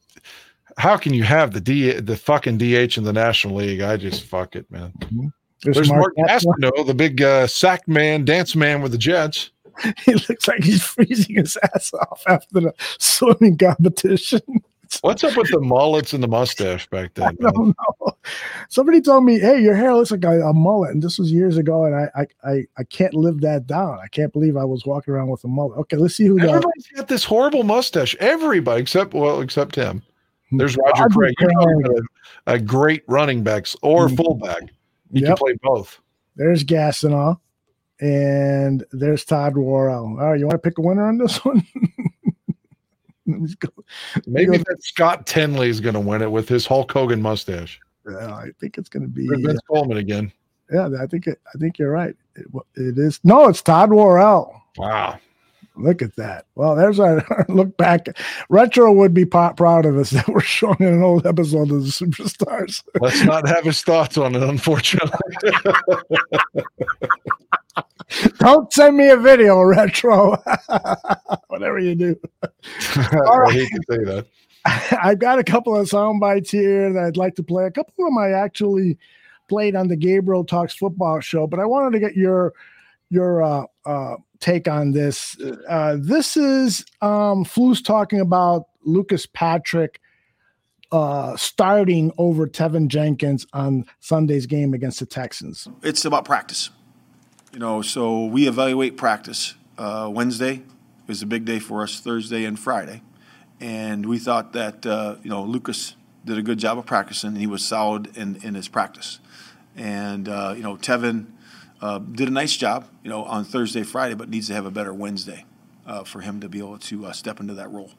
How 0.76 0.96
can 0.96 1.14
you 1.14 1.22
have 1.22 1.52
the 1.52 1.60
D 1.60 1.92
the 1.92 2.16
fucking 2.16 2.58
DH 2.58 2.98
in 2.98 3.04
the 3.04 3.12
National 3.12 3.54
League? 3.54 3.80
I 3.80 3.96
just 3.96 4.24
fuck 4.24 4.56
it, 4.56 4.68
man. 4.70 4.92
There's 5.64 5.76
There's, 5.76 5.88
Mark 5.88 6.12
Mark 6.16 6.28
Gastineau, 6.28 6.86
the 6.86 6.94
big 6.94 7.22
uh, 7.22 7.46
sack 7.46 7.88
man, 7.88 8.24
dance 8.24 8.54
man 8.54 8.82
with 8.82 8.92
the 8.92 8.98
Jets. 8.98 9.50
he 10.04 10.14
looks 10.14 10.46
like 10.46 10.62
he's 10.62 10.82
freezing 10.82 11.36
his 11.36 11.56
ass 11.74 11.92
off 11.94 12.22
after 12.28 12.60
the 12.60 12.74
swimming 12.98 13.56
competition. 13.56 14.40
What's 15.00 15.24
up 15.24 15.36
with 15.36 15.50
the 15.50 15.60
mullets 15.60 16.12
and 16.12 16.22
the 16.22 16.28
mustache 16.28 16.88
back 16.88 17.14
then? 17.14 17.26
I 17.26 17.32
don't 17.32 17.74
know. 17.76 18.16
Somebody 18.68 19.00
told 19.00 19.24
me, 19.24 19.40
"Hey, 19.40 19.60
your 19.60 19.74
hair 19.74 19.92
looks 19.94 20.12
like 20.12 20.22
a, 20.22 20.40
a 20.42 20.52
mullet," 20.52 20.92
and 20.92 21.02
this 21.02 21.18
was 21.18 21.32
years 21.32 21.56
ago, 21.56 21.84
and 21.84 21.96
I, 21.96 22.08
I, 22.14 22.26
I, 22.48 22.64
I 22.78 22.84
can't 22.84 23.14
live 23.14 23.40
that 23.40 23.66
down. 23.66 23.98
I 24.00 24.06
can't 24.08 24.32
believe 24.32 24.56
I 24.56 24.64
was 24.64 24.86
walking 24.86 25.12
around 25.12 25.30
with 25.30 25.42
a 25.42 25.48
mullet. 25.48 25.78
Okay, 25.78 25.96
let's 25.96 26.14
see 26.14 26.26
who 26.26 26.38
Everybody's 26.38 26.86
got 26.94 27.08
this 27.08 27.24
horrible 27.24 27.64
mustache. 27.64 28.14
Everybody 28.20 28.82
except 28.82 29.14
well, 29.14 29.40
except 29.40 29.74
him. 29.74 30.02
There's 30.52 30.76
Roger 30.76 31.02
Roger 31.04 31.14
Craig. 31.14 31.34
Craig. 31.38 32.02
a, 32.46 32.52
a 32.52 32.58
great 32.60 33.02
running 33.08 33.42
backs 33.42 33.74
or 33.82 34.08
Mhm. 34.08 34.68
Fullback. 35.14 35.20
He 35.20 35.26
can 35.26 35.36
play 35.36 35.54
both. 35.62 36.00
There's 36.36 36.64
Gastineau, 36.64 37.38
and 38.00 38.84
there's 38.92 39.24
Todd 39.24 39.56
Worrell. 39.56 40.18
All 40.20 40.30
right, 40.30 40.38
you 40.38 40.46
want 40.46 40.62
to 40.62 40.68
pick 40.68 40.78
a 40.78 40.82
winner 40.82 41.06
on 41.06 41.18
this 41.18 41.36
one? 41.44 41.66
Let's 43.26 43.54
go. 43.54 43.68
Maybe 44.26 44.58
that 44.58 44.82
Scott 44.82 45.26
Tinley 45.26 45.68
is 45.68 45.80
going 45.80 45.94
to 45.94 46.00
win 46.00 46.22
it 46.22 46.30
with 46.30 46.48
his 46.48 46.66
Hulk 46.66 46.92
Hogan 46.92 47.22
mustache. 47.22 47.80
Yeah, 48.06 48.34
I 48.34 48.50
think 48.60 48.76
it's 48.76 48.90
going 48.90 49.04
to 49.04 49.08
be. 49.08 49.26
Vince 49.28 49.58
uh, 49.58 49.72
Coleman 49.72 49.96
again. 49.96 50.30
Yeah, 50.70 50.90
I 51.00 51.06
think 51.06 51.26
it, 51.26 51.40
I 51.54 51.58
think 51.58 51.78
you're 51.78 51.90
right. 51.90 52.14
It, 52.36 52.46
it 52.74 52.98
is. 52.98 53.20
No, 53.24 53.48
it's 53.48 53.62
Todd 53.62 53.90
Worrell. 53.90 54.60
Wow. 54.76 55.18
Look 55.76 56.02
at 56.02 56.14
that. 56.16 56.46
Well, 56.54 56.76
there's 56.76 57.00
our, 57.00 57.24
look 57.48 57.76
back. 57.76 58.06
Retro 58.48 58.92
would 58.92 59.12
be 59.12 59.24
proud 59.24 59.86
of 59.86 59.96
us 59.96 60.10
that 60.10 60.28
we're 60.28 60.40
showing 60.40 60.76
an 60.80 61.02
old 61.02 61.26
episode 61.26 61.70
of 61.70 61.82
the 61.82 61.90
Superstars. 61.90 62.82
Let's 63.00 63.24
not 63.24 63.48
have 63.48 63.64
his 63.64 63.82
thoughts 63.82 64.16
on 64.16 64.34
it, 64.36 64.42
unfortunately. 64.42 65.18
Don't 68.38 68.72
send 68.72 68.96
me 68.96 69.08
a 69.10 69.16
video, 69.16 69.60
Retro. 69.62 70.36
Whatever 71.48 71.78
you 71.80 71.94
do. 71.94 72.20
I 72.96 73.50
hate 73.50 73.70
to 73.70 73.82
say 73.90 74.04
that. 74.04 74.26
I've 75.02 75.18
got 75.18 75.38
a 75.38 75.44
couple 75.44 75.76
of 75.76 75.88
sound 75.88 76.20
bites 76.20 76.50
here 76.50 76.92
that 76.92 77.04
I'd 77.04 77.16
like 77.16 77.34
to 77.36 77.42
play. 77.42 77.64
A 77.64 77.70
couple 77.70 77.92
of 77.98 78.06
them 78.06 78.18
I 78.18 78.30
actually 78.30 78.96
played 79.48 79.74
on 79.74 79.88
the 79.88 79.96
Gabriel 79.96 80.44
Talks 80.44 80.74
football 80.74 81.20
show, 81.20 81.46
but 81.46 81.60
I 81.60 81.66
wanted 81.66 81.92
to 81.92 82.00
get 82.00 82.16
your 82.16 82.54
your 83.10 83.42
uh, 83.42 83.64
uh, 83.84 84.16
take 84.44 84.68
on 84.68 84.92
this. 84.92 85.36
Uh, 85.68 85.96
this 85.98 86.36
is 86.36 86.84
um, 87.00 87.44
Flu's 87.44 87.80
talking 87.80 88.20
about 88.20 88.66
Lucas 88.84 89.26
Patrick 89.26 90.00
uh, 90.92 91.34
starting 91.36 92.12
over 92.18 92.46
Teven 92.46 92.88
Jenkins 92.88 93.46
on 93.52 93.86
Sunday's 94.00 94.46
game 94.46 94.74
against 94.74 95.00
the 95.00 95.06
Texans. 95.06 95.66
it's 95.82 96.04
about 96.04 96.24
practice. 96.24 96.70
You 97.52 97.58
know, 97.58 97.82
so 97.82 98.26
we 98.26 98.46
evaluate 98.46 98.96
practice. 98.96 99.54
Uh, 99.78 100.10
Wednesday 100.12 100.62
is 101.08 101.22
a 101.22 101.26
big 101.26 101.44
day 101.44 101.58
for 101.58 101.82
us, 101.82 102.00
Thursday 102.00 102.44
and 102.44 102.58
Friday. 102.58 103.02
And 103.60 104.06
we 104.06 104.18
thought 104.18 104.52
that, 104.52 104.84
uh, 104.84 105.16
you 105.22 105.30
know, 105.30 105.42
Lucas 105.42 105.96
did 106.24 106.36
a 106.36 106.42
good 106.42 106.58
job 106.58 106.78
of 106.78 106.84
practicing. 106.86 107.30
and 107.30 107.38
He 107.38 107.46
was 107.46 107.64
solid 107.64 108.16
in, 108.16 108.36
in 108.42 108.54
his 108.54 108.68
practice. 108.68 109.20
And, 109.76 110.28
uh, 110.28 110.54
you 110.56 110.62
know, 110.62 110.76
Teven 110.76 111.26
uh, 111.84 111.98
did 111.98 112.28
a 112.28 112.30
nice 112.30 112.56
job, 112.56 112.88
you 113.02 113.10
know, 113.10 113.24
on 113.24 113.44
Thursday, 113.44 113.82
Friday, 113.82 114.14
but 114.14 114.30
needs 114.30 114.46
to 114.46 114.54
have 114.54 114.64
a 114.64 114.70
better 114.70 114.94
Wednesday 114.94 115.44
uh, 115.86 116.02
for 116.02 116.22
him 116.22 116.40
to 116.40 116.48
be 116.48 116.58
able 116.58 116.78
to 116.78 117.04
uh, 117.04 117.12
step 117.12 117.40
into 117.40 117.52
that 117.52 117.70
role. 117.70 117.92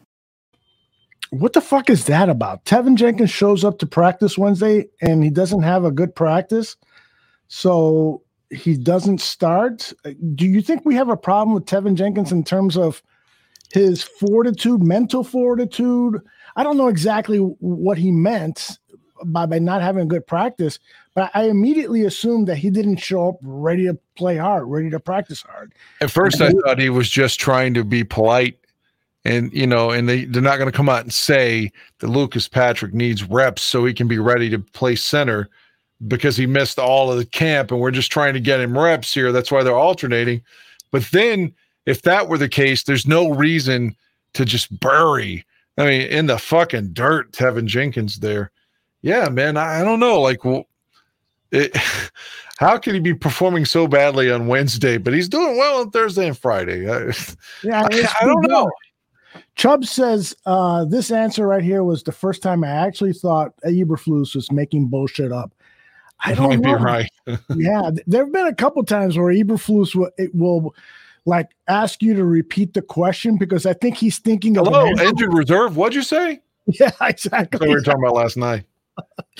What 1.30 1.53
the 1.53 1.62
fuck 1.62 1.91
is 1.91 2.06
that 2.06 2.28
about? 2.28 2.66
Teven 2.66 2.95
Jenkins 2.95 3.30
shows 3.30 3.64
up 3.64 3.78
to 3.80 3.86
practice 3.86 4.40
Wednesday 4.40 4.88
and 5.02 5.24
he 5.24 5.30
doesn't 5.30 5.62
have 5.62 5.86
a 5.86 5.91
good 5.91 6.16
practice. 6.16 6.78
So 7.48 8.24
he 8.49 8.76
doesn't 8.76 9.22
start. 9.22 9.94
Do 10.34 10.48
you 10.48 10.62
think 10.64 10.84
we 10.84 10.95
have 10.95 11.10
a 11.10 11.18
problem 11.18 11.53
with 11.53 11.66
Teven 11.66 11.94
Jenkins 11.94 12.32
in 12.32 12.44
terms 12.44 12.78
of 12.78 13.03
his 13.72 14.02
fortitude, 14.02 14.82
mental 14.82 15.24
fortitude? 15.24 16.22
I 16.56 16.64
don't 16.64 16.78
know 16.78 16.88
exactly 16.88 17.38
what 17.38 17.99
he 17.99 18.12
meant, 18.12 18.80
by, 19.26 19.45
by 19.45 19.60
not 19.60 19.84
having 19.84 20.03
a 20.03 20.07
good 20.07 20.26
practice, 20.26 20.80
but 21.16 21.32
I 21.34 21.46
immediately 21.46 22.04
assumed 22.04 22.48
that 22.48 22.58
he 22.58 22.70
didn't 22.70 22.98
show 22.98 23.30
up 23.30 23.38
ready 23.42 23.86
to 23.86 23.98
play 24.16 24.36
hard, 24.36 24.68
ready 24.68 24.90
to 24.90 25.00
practice 25.00 25.42
hard. 25.42 25.74
At 26.02 26.12
first, 26.12 26.42
I 26.42 26.52
thought 26.52 26.78
he 26.78 26.90
was 26.90 27.10
just 27.10 27.40
trying 27.40 27.74
to 27.74 27.86
be 27.86 28.04
polite, 28.04 28.60
and 29.24 29.52
you 29.54 29.66
know, 29.66 29.92
and 29.92 30.08
they 30.08 30.26
they're 30.26 30.42
not 30.42 30.58
going 30.58 30.70
to 30.70 30.76
come 30.76 30.90
out 30.90 31.04
and 31.04 31.14
say 31.14 31.72
that 32.00 32.08
Lucas 32.08 32.50
Patrick 32.50 32.94
needs 32.94 33.24
reps 33.24 33.64
so 33.64 33.86
he 33.86 33.94
can 33.94 34.10
be 34.10 34.20
ready 34.20 34.50
to 34.50 34.60
play 34.60 34.96
center 34.96 35.50
because 36.08 36.36
he 36.36 36.46
missed 36.46 36.78
all 36.78 37.10
of 37.10 37.18
the 37.18 37.26
camp, 37.26 37.72
and 37.72 37.80
we're 37.80 37.92
just 37.92 38.12
trying 38.12 38.34
to 38.34 38.42
get 38.42 38.60
him 38.60 38.78
reps 38.78 39.14
here. 39.14 39.32
That's 39.32 39.52
why 39.52 39.64
they're 39.64 39.74
alternating. 39.74 40.44
But 40.92 41.04
then, 41.12 41.54
if 41.86 42.02
that 42.02 42.28
were 42.28 42.38
the 42.38 42.50
case, 42.50 42.84
there's 42.84 43.08
no 43.08 43.30
reason 43.30 43.96
to 44.34 44.44
just 44.44 44.78
bury. 44.82 45.46
I 45.78 45.86
mean, 45.86 46.02
in 46.02 46.26
the 46.26 46.38
fucking 46.38 46.90
dirt, 46.92 47.32
Teven 47.32 47.68
Jenkins 47.68 48.20
there. 48.20 48.52
Yeah, 49.02 49.30
man, 49.30 49.56
I, 49.56 49.82
I 49.82 49.84
don't 49.84 50.00
know. 50.00 50.20
Like, 50.20 50.44
well, 50.44 50.68
it, 51.51 51.76
how 52.57 52.77
can 52.77 52.93
he 52.93 52.99
be 52.99 53.13
performing 53.13 53.65
so 53.65 53.88
badly 53.88 54.31
on 54.31 54.47
Wednesday, 54.47 54.97
but 54.97 55.13
he's 55.13 55.30
doing 55.30 55.57
well 55.57 55.81
on 55.81 55.91
Thursday 55.91 56.27
and 56.27 56.38
Friday? 56.38 56.89
I, 56.89 57.11
Yeah, 57.63 57.81
I, 57.91 58.07
I 58.22 58.26
don't 58.26 58.47
know. 58.47 58.69
Chubb 59.55 59.85
says 59.85 60.35
uh, 60.45 60.85
this 60.85 61.11
answer 61.11 61.47
right 61.47 61.63
here 61.63 61.84
was 61.84 62.03
the 62.03 62.11
first 62.11 62.41
time 62.41 62.63
I 62.63 62.69
actually 62.69 63.13
thought 63.13 63.53
Eberflus 63.65 64.35
was 64.35 64.51
making 64.51 64.88
bullshit 64.88 65.31
up. 65.31 65.53
I 66.23 66.34
don't 66.34 66.49
might 66.49 66.61
be 66.61 66.72
know. 66.72 66.77
right. 66.77 67.09
yeah, 67.55 67.89
there 68.07 68.23
have 68.23 68.31
been 68.34 68.47
a 68.47 68.55
couple 68.55 68.84
times 68.85 69.17
where 69.17 69.34
Eberflus 69.34 69.93
will, 69.93 70.09
it 70.17 70.34
will 70.34 70.73
like 71.26 71.49
ask 71.67 72.01
you 72.01 72.13
to 72.13 72.23
repeat 72.23 72.73
the 72.73 72.81
question 72.81 73.38
because 73.38 73.65
I 73.65 73.73
think 73.73 73.97
he's 73.97 74.19
thinking 74.19 74.57
of. 74.57 74.67
an 74.67 74.73
Hello, 74.73 74.88
answer- 74.88 75.03
injured 75.05 75.34
reserve. 75.34 75.76
What'd 75.76 75.95
you 75.95 76.03
say? 76.03 76.41
Yeah, 76.67 76.89
That's 76.99 77.26
exactly. 77.27 77.59
what 77.59 77.69
we 77.69 77.76
were 77.76 77.81
talking 77.81 78.01
about 78.03 78.15
last 78.15 78.38
night. 78.38 78.63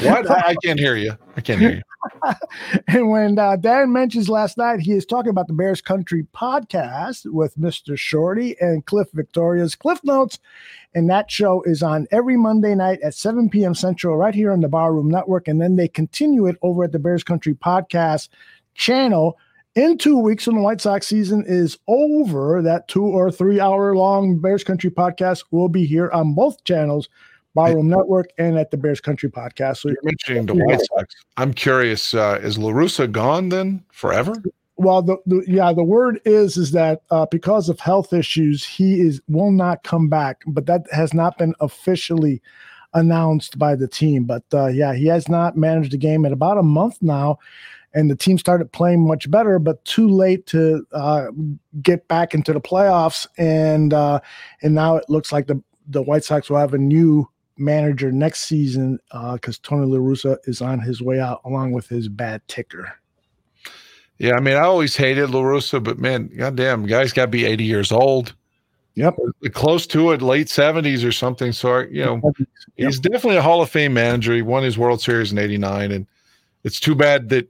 What? 0.02 0.30
I, 0.30 0.50
I 0.50 0.56
can't 0.64 0.80
hear 0.80 0.96
you. 0.96 1.14
I 1.38 1.42
can't 1.42 1.60
hear 1.60 1.76
you. 1.76 1.82
and 2.88 3.10
when 3.10 3.40
uh, 3.40 3.56
Dan 3.56 3.92
mentions 3.94 4.28
last 4.30 4.58
night, 4.58 4.82
he 4.82 4.92
is 4.92 5.06
talking 5.06 5.30
about 5.30 5.48
the 5.48 5.54
Bears 5.54 5.82
Country 5.82 6.28
podcast 6.34 7.32
with 7.32 7.58
Mr. 7.58 7.98
Shorty 7.98 8.56
and 8.60 8.86
Cliff 8.86 9.08
Victoria's 9.14 9.76
Cliff 9.76 10.00
Notes. 10.04 10.40
And 10.94 11.10
that 11.10 11.32
show 11.32 11.62
is 11.64 11.82
on 11.82 12.08
every 12.12 12.38
Monday 12.38 12.76
night 12.76 13.00
at 13.02 13.14
7 13.14 13.50
p.m. 13.50 13.74
Central, 13.76 14.18
right 14.18 14.36
here 14.36 14.52
on 14.52 14.62
the 14.62 14.68
Barroom 14.68 15.10
Network. 15.10 15.48
And 15.48 15.62
then 15.62 15.76
they 15.76 15.88
continue 15.88 16.46
it 16.48 16.58
over 16.62 16.84
at 16.84 16.92
the 16.92 17.00
Bears 17.00 17.24
Country 17.24 17.54
podcast 17.54 18.30
channel. 18.74 19.38
In 19.76 19.98
two 19.98 20.18
weeks, 20.18 20.48
when 20.48 20.56
the 20.56 20.62
White 20.62 20.80
Sox 20.80 21.06
season 21.06 21.44
is 21.46 21.78
over, 21.88 22.62
that 22.62 22.88
two 22.88 23.04
or 23.04 23.30
three 23.30 23.60
hour 23.60 23.94
long 23.94 24.40
Bears 24.40 24.64
Country 24.64 24.90
podcast 24.90 25.44
will 25.52 25.68
be 25.68 25.86
here 25.86 26.10
on 26.12 26.34
both 26.34 26.64
channels, 26.64 27.10
Barroom 27.56 27.90
Network 27.90 28.32
and 28.38 28.58
at 28.58 28.70
the 28.70 28.78
Bears 28.78 29.00
Country 29.00 29.30
podcast. 29.30 29.78
So 29.78 29.90
You're 29.90 29.98
mentioning 30.04 30.46
the 30.46 30.56
White 30.56 30.82
Sox. 30.82 31.16
I'm 31.38 31.54
curious. 31.54 32.14
Uh, 32.14 32.40
is 32.42 32.58
La 32.58 32.72
Russa 32.72 33.12
gone 33.12 33.50
then 33.50 33.84
forever? 33.92 34.36
Well, 34.78 35.02
the, 35.02 35.18
the 35.26 35.44
yeah, 35.48 35.72
the 35.72 35.84
word 35.84 36.20
is 36.26 36.58
is 36.58 36.72
that 36.72 37.02
uh, 37.10 37.26
because 37.32 37.70
of 37.70 37.80
health 37.80 38.12
issues, 38.12 38.66
he 38.66 39.00
is 39.00 39.22
will 39.30 39.52
not 39.52 39.84
come 39.84 40.10
back. 40.10 40.44
But 40.46 40.66
that 40.66 40.86
has 40.92 41.14
not 41.14 41.38
been 41.38 41.56
officially 41.62 42.42
announced 42.94 43.58
by 43.58 43.76
the 43.76 43.88
team. 43.88 44.26
But 44.26 44.44
uh, 44.54 44.68
yeah, 44.68 44.94
he 44.94 45.06
has 45.08 45.30
not 45.30 45.56
managed 45.56 45.92
the 45.92 45.98
game 45.98 46.26
in 46.26 46.34
about 46.34 46.58
a 46.58 46.64
month 46.64 46.98
now, 47.02 47.40
and 47.94 48.12
the 48.12 48.18
team 48.18 48.38
started 48.38 48.74
playing 48.74 49.08
much 49.08 49.32
better, 49.32 49.60
but 49.60 49.84
too 49.86 50.10
late 50.10 50.46
to 50.48 50.86
uh, 50.92 51.28
get 51.82 52.06
back 52.10 52.34
into 52.34 52.52
the 52.52 52.62
playoffs. 52.62 53.26
And 53.38 53.94
uh, 53.94 54.20
and 54.62 54.76
now 54.76 54.98
it 54.98 55.10
looks 55.10 55.32
like 55.32 55.48
the 55.48 55.64
the 55.88 56.02
White 56.02 56.26
Sox 56.26 56.50
will 56.50 56.58
have 56.58 56.74
a 56.74 56.78
new 56.78 57.30
manager 57.58 58.12
next 58.12 58.42
season 58.42 59.00
uh 59.12 59.34
because 59.34 59.58
Tony 59.60 59.86
La 59.86 59.98
Russa 59.98 60.38
is 60.44 60.62
on 60.62 60.80
his 60.80 61.02
way 61.02 61.20
out 61.20 61.42
along 61.46 61.72
with 61.72 61.88
his 61.88 62.08
bad 62.08 62.42
ticker. 62.48 62.94
Yeah, 64.18 64.36
I 64.36 64.40
mean, 64.40 64.56
I 64.56 64.62
always 64.62 64.96
hated 64.96 65.30
La 65.32 65.42
Russa, 65.42 65.84
but 65.84 66.00
man, 66.00 66.30
goddamn, 66.36 66.86
guy's 66.86 67.12
got 67.12 67.26
to 67.26 67.32
be 67.32 67.46
80 67.46 67.64
years 67.66 67.92
old. 67.92 68.34
Yep, 68.96 69.18
close 69.52 69.86
to 69.88 70.12
it, 70.12 70.22
late 70.22 70.48
70s 70.48 71.06
or 71.06 71.12
something. 71.12 71.52
So 71.52 71.80
you 71.80 72.06
know, 72.06 72.22
he's 72.78 72.98
definitely 72.98 73.36
a 73.36 73.42
Hall 73.42 73.62
of 73.62 73.70
Fame 73.70 73.94
manager. 73.94 74.34
He 74.34 74.42
won 74.42 74.64
his 74.64 74.78
World 74.78 75.02
Series 75.02 75.34
in 75.34 75.38
'89, 75.38 75.92
and 75.92 76.08
it's 76.64 76.80
too 76.80 76.96
bad 76.96 77.28
that 77.30 77.50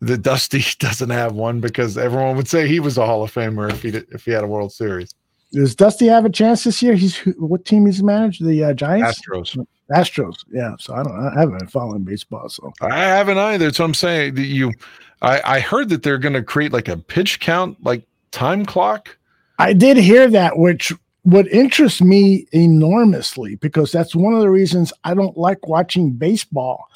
the 0.00 0.18
Dusty 0.18 0.64
doesn't 0.80 1.10
have 1.10 1.34
one 1.34 1.60
because 1.60 1.96
everyone 1.96 2.36
would 2.36 2.48
say 2.48 2.66
he 2.66 2.80
was 2.80 2.98
a 2.98 3.06
Hall 3.06 3.22
of 3.22 3.32
Famer 3.32 3.70
if 3.70 3.82
he 3.82 3.92
did, 3.92 4.06
if 4.10 4.24
he 4.24 4.32
had 4.32 4.42
a 4.42 4.48
World 4.48 4.72
Series. 4.72 5.14
Does 5.52 5.74
Dusty 5.74 6.06
have 6.06 6.24
a 6.24 6.30
chance 6.30 6.64
this 6.64 6.82
year? 6.82 6.94
He's 6.94 7.18
what 7.36 7.64
team 7.64 7.86
he's 7.86 8.02
managed? 8.02 8.44
The 8.44 8.64
uh, 8.64 8.72
Giants, 8.72 9.20
Astros. 9.20 9.66
Astros. 9.90 10.44
Yeah. 10.50 10.74
So 10.78 10.94
I 10.94 11.02
don't. 11.02 11.14
I 11.14 11.38
haven't 11.38 11.58
been 11.58 11.68
following 11.68 12.02
baseball. 12.02 12.48
So 12.48 12.72
I 12.80 12.98
haven't 12.98 13.38
either. 13.38 13.72
So 13.72 13.84
I'm 13.84 13.94
saying. 13.94 14.34
That 14.34 14.46
You, 14.46 14.72
I, 15.20 15.56
I 15.56 15.60
heard 15.60 15.90
that 15.90 16.02
they're 16.02 16.18
going 16.18 16.32
to 16.32 16.42
create 16.42 16.72
like 16.72 16.88
a 16.88 16.96
pitch 16.96 17.40
count, 17.40 17.82
like 17.84 18.02
time 18.30 18.64
clock. 18.64 19.16
I 19.58 19.74
did 19.74 19.98
hear 19.98 20.28
that, 20.30 20.58
which 20.58 20.92
would 21.24 21.46
interest 21.48 22.02
me 22.02 22.46
enormously 22.52 23.56
because 23.56 23.92
that's 23.92 24.16
one 24.16 24.32
of 24.34 24.40
the 24.40 24.50
reasons 24.50 24.92
I 25.04 25.14
don't 25.14 25.36
like 25.36 25.68
watching 25.68 26.10
baseball 26.12 26.88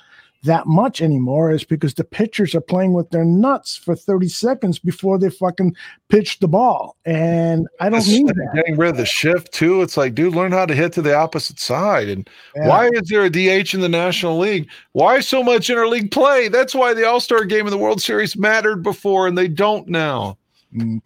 that 0.44 0.66
much 0.66 1.02
anymore 1.02 1.50
is 1.50 1.64
because 1.64 1.94
the 1.94 2.04
pitchers 2.04 2.54
are 2.54 2.60
playing 2.60 2.92
with 2.92 3.10
their 3.10 3.24
nuts 3.24 3.76
for 3.76 3.96
30 3.96 4.28
seconds 4.28 4.78
before 4.78 5.18
they 5.18 5.30
fucking 5.30 5.74
pitch 6.08 6.38
the 6.38 6.48
ball. 6.48 6.96
And 7.04 7.66
I 7.80 7.88
don't 7.88 8.06
mean 8.06 8.26
that. 8.26 8.52
Getting 8.54 8.76
rid 8.76 8.90
of 8.90 8.96
the 8.96 9.06
shift 9.06 9.52
too. 9.52 9.82
It's 9.82 9.96
like, 9.96 10.14
dude, 10.14 10.34
learn 10.34 10.52
how 10.52 10.66
to 10.66 10.74
hit 10.74 10.92
to 10.94 11.02
the 11.02 11.14
opposite 11.16 11.58
side. 11.58 12.08
And 12.08 12.28
Yeah. 12.54 12.68
why 12.68 12.88
is 12.92 13.08
there 13.08 13.24
a 13.24 13.30
DH 13.30 13.74
in 13.74 13.80
the 13.80 13.88
National 13.88 14.38
League? 14.38 14.68
Why 14.92 15.20
so 15.20 15.42
much 15.42 15.68
interleague 15.68 16.10
play? 16.10 16.48
That's 16.48 16.74
why 16.74 16.94
the 16.94 17.06
All 17.06 17.20
Star 17.20 17.44
game 17.44 17.66
in 17.66 17.70
the 17.70 17.78
World 17.78 18.00
Series 18.00 18.36
mattered 18.36 18.82
before, 18.82 19.26
and 19.26 19.36
they 19.36 19.48
don't 19.48 19.88
now. 19.88 20.38
Mm. 20.74 21.00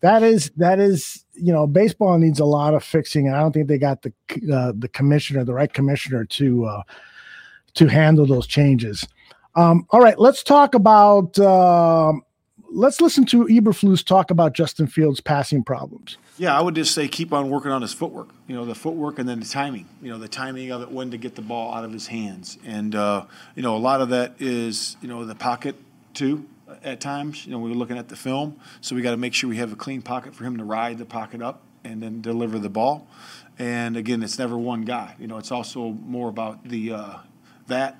That 0.00 0.24
is 0.24 0.50
that 0.56 0.80
is 0.80 1.24
you 1.34 1.52
know 1.52 1.66
baseball 1.68 2.18
needs 2.18 2.40
a 2.40 2.44
lot 2.44 2.74
of 2.74 2.82
fixing, 2.82 3.28
and 3.28 3.36
I 3.36 3.40
don't 3.40 3.52
think 3.52 3.68
they 3.68 3.78
got 3.78 4.02
the 4.02 4.12
uh, 4.52 4.72
the 4.76 4.88
commissioner, 4.88 5.44
the 5.44 5.54
right 5.54 5.72
commissioner 5.72 6.24
to 6.24 6.64
uh, 6.64 6.82
to 7.74 7.86
handle 7.86 8.26
those 8.26 8.46
changes. 8.46 9.06
Um, 9.54 9.86
all 9.90 10.00
right, 10.00 10.18
let's 10.18 10.42
talk 10.42 10.74
about. 10.74 11.38
um 11.38 12.22
let's 12.72 13.00
listen 13.00 13.24
to 13.26 13.44
Eberflus 13.44 14.04
talk 14.04 14.30
about 14.30 14.54
Justin 14.54 14.86
Fields' 14.86 15.20
passing 15.20 15.62
problems. 15.62 16.16
Yeah, 16.38 16.58
I 16.58 16.62
would 16.62 16.74
just 16.74 16.94
say 16.94 17.06
keep 17.08 17.32
on 17.32 17.50
working 17.50 17.70
on 17.70 17.82
his 17.82 17.92
footwork. 17.92 18.30
You 18.48 18.56
know, 18.56 18.64
the 18.64 18.74
footwork 18.74 19.18
and 19.18 19.28
then 19.28 19.40
the 19.40 19.46
timing. 19.46 19.86
You 20.00 20.10
know, 20.10 20.18
the 20.18 20.28
timing 20.28 20.72
of 20.72 20.82
it 20.82 20.90
when 20.90 21.10
to 21.10 21.18
get 21.18 21.36
the 21.36 21.42
ball 21.42 21.74
out 21.74 21.84
of 21.84 21.92
his 21.92 22.06
hands, 22.06 22.58
and 22.64 22.94
uh, 22.94 23.26
you 23.54 23.62
know, 23.62 23.76
a 23.76 23.78
lot 23.78 24.00
of 24.00 24.08
that 24.10 24.34
is 24.40 24.96
you 25.00 25.08
know 25.08 25.24
the 25.24 25.34
pocket 25.34 25.76
too. 26.14 26.46
At 26.82 27.00
times, 27.00 27.44
you 27.44 27.52
know, 27.52 27.58
we 27.58 27.68
were 27.68 27.76
looking 27.76 27.98
at 27.98 28.08
the 28.08 28.16
film, 28.16 28.58
so 28.80 28.96
we 28.96 29.02
got 29.02 29.10
to 29.10 29.18
make 29.18 29.34
sure 29.34 29.48
we 29.50 29.58
have 29.58 29.72
a 29.72 29.76
clean 29.76 30.00
pocket 30.00 30.34
for 30.34 30.44
him 30.44 30.56
to 30.56 30.64
ride 30.64 30.96
the 30.96 31.04
pocket 31.04 31.42
up 31.42 31.60
and 31.84 32.02
then 32.02 32.22
deliver 32.22 32.58
the 32.58 32.70
ball. 32.70 33.06
And 33.58 33.94
again, 33.96 34.22
it's 34.22 34.38
never 34.38 34.56
one 34.56 34.82
guy. 34.82 35.14
You 35.18 35.26
know, 35.26 35.36
it's 35.36 35.52
also 35.52 35.90
more 35.90 36.30
about 36.30 36.66
the 36.66 36.94
uh, 36.94 37.14
that 37.72 37.98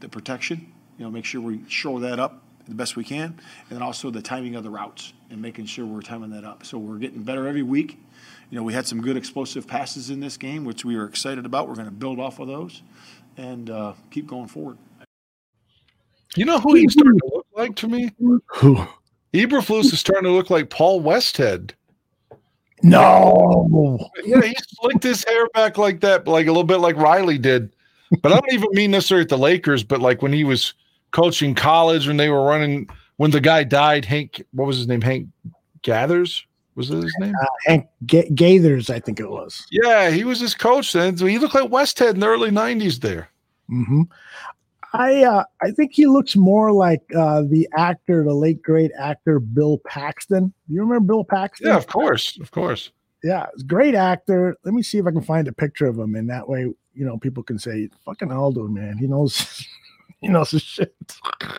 the 0.00 0.08
protection. 0.08 0.72
You 0.98 1.04
know, 1.04 1.10
make 1.10 1.24
sure 1.24 1.40
we 1.40 1.62
shore 1.68 2.00
that 2.00 2.20
up 2.20 2.42
the 2.68 2.74
best 2.74 2.96
we 2.96 3.04
can, 3.04 3.24
and 3.24 3.70
then 3.70 3.82
also 3.82 4.10
the 4.10 4.22
timing 4.22 4.54
of 4.54 4.62
the 4.62 4.70
routes 4.70 5.12
and 5.30 5.40
making 5.42 5.66
sure 5.66 5.84
we're 5.84 6.02
timing 6.02 6.30
that 6.30 6.44
up. 6.44 6.64
So 6.64 6.78
we're 6.78 6.98
getting 6.98 7.22
better 7.22 7.48
every 7.48 7.62
week. 7.62 7.98
You 8.50 8.58
know, 8.58 8.62
we 8.62 8.72
had 8.72 8.86
some 8.86 9.00
good 9.00 9.16
explosive 9.16 9.66
passes 9.66 10.10
in 10.10 10.20
this 10.20 10.36
game, 10.36 10.64
which 10.64 10.84
we 10.84 10.96
are 10.96 11.04
excited 11.04 11.46
about. 11.46 11.68
We're 11.68 11.74
going 11.74 11.86
to 11.86 11.92
build 11.92 12.20
off 12.20 12.38
of 12.38 12.48
those 12.48 12.82
and 13.36 13.70
uh, 13.70 13.94
keep 14.10 14.26
going 14.26 14.46
forward. 14.46 14.78
You 16.36 16.44
know 16.44 16.58
who 16.60 16.74
he's 16.74 16.92
starting 16.92 17.18
to 17.18 17.30
look 17.34 17.46
like 17.56 17.74
to 17.76 17.88
me? 17.88 18.10
Who? 18.18 18.86
Eberflus 19.32 19.92
is 19.92 19.98
starting 19.98 20.24
to 20.24 20.30
look 20.30 20.50
like 20.50 20.70
Paul 20.70 21.02
Westhead. 21.02 21.72
No. 22.82 23.98
Yeah, 24.24 24.42
he 24.42 24.54
slicked 24.80 25.02
his 25.02 25.24
hair 25.24 25.48
back 25.54 25.78
like 25.78 26.00
that, 26.00 26.26
like 26.28 26.46
a 26.46 26.50
little 26.50 26.64
bit 26.64 26.78
like 26.78 26.96
Riley 26.96 27.38
did. 27.38 27.74
But 28.20 28.32
I 28.32 28.40
don't 28.40 28.52
even 28.52 28.68
mean 28.72 28.90
necessarily 28.90 29.22
at 29.22 29.28
the 29.28 29.38
Lakers, 29.38 29.82
but 29.82 30.00
like 30.00 30.22
when 30.22 30.32
he 30.32 30.44
was 30.44 30.74
coaching 31.12 31.54
college, 31.54 32.06
when 32.06 32.16
they 32.16 32.28
were 32.28 32.44
running, 32.44 32.88
when 33.16 33.30
the 33.30 33.40
guy 33.40 33.64
died, 33.64 34.04
Hank, 34.04 34.42
what 34.52 34.66
was 34.66 34.76
his 34.76 34.88
name? 34.88 35.00
Hank 35.00 35.28
Gathers? 35.82 36.46
Was 36.74 36.88
that 36.88 37.02
his 37.02 37.14
name? 37.18 37.34
Uh, 37.40 37.46
Hank 37.66 37.86
Ga- 38.06 38.30
Gaithers, 38.30 38.90
I 38.90 38.98
think 38.98 39.20
it 39.20 39.28
was. 39.30 39.66
Yeah, 39.70 40.10
he 40.10 40.24
was 40.24 40.40
his 40.40 40.54
coach 40.54 40.92
then. 40.92 41.16
So 41.16 41.26
he 41.26 41.38
looked 41.38 41.54
like 41.54 41.70
Westhead 41.70 42.14
in 42.14 42.20
the 42.20 42.26
early 42.26 42.50
90s 42.50 43.00
there. 43.00 43.28
hmm 43.68 44.02
I 44.94 45.24
uh, 45.24 45.44
I 45.62 45.70
think 45.70 45.92
he 45.94 46.06
looks 46.06 46.36
more 46.36 46.70
like 46.70 47.00
uh, 47.16 47.42
the 47.48 47.66
actor, 47.76 48.24
the 48.24 48.34
late 48.34 48.60
great 48.60 48.90
actor 48.98 49.40
Bill 49.40 49.78
Paxton. 49.86 50.52
Do 50.68 50.74
you 50.74 50.82
remember 50.82 51.14
Bill 51.14 51.24
Paxton? 51.24 51.68
Yeah, 51.68 51.76
of 51.76 51.86
course. 51.86 52.38
Of 52.40 52.50
course. 52.50 52.90
Yeah, 53.24 53.46
great 53.66 53.94
actor. 53.94 54.54
Let 54.64 54.74
me 54.74 54.82
see 54.82 54.98
if 54.98 55.06
I 55.06 55.10
can 55.12 55.22
find 55.22 55.48
a 55.48 55.52
picture 55.52 55.86
of 55.86 55.98
him, 55.98 56.14
and 56.14 56.28
that 56.28 56.46
way, 56.46 56.66
you 56.94 57.04
know, 57.04 57.16
people 57.18 57.42
can 57.42 57.58
say, 57.58 57.88
"Fucking 58.04 58.32
Aldo, 58.32 58.68
man, 58.68 58.96
he 58.98 59.06
knows, 59.06 59.66
he 60.20 60.28
knows 60.28 60.50
his 60.50 60.62
shit." 60.62 60.94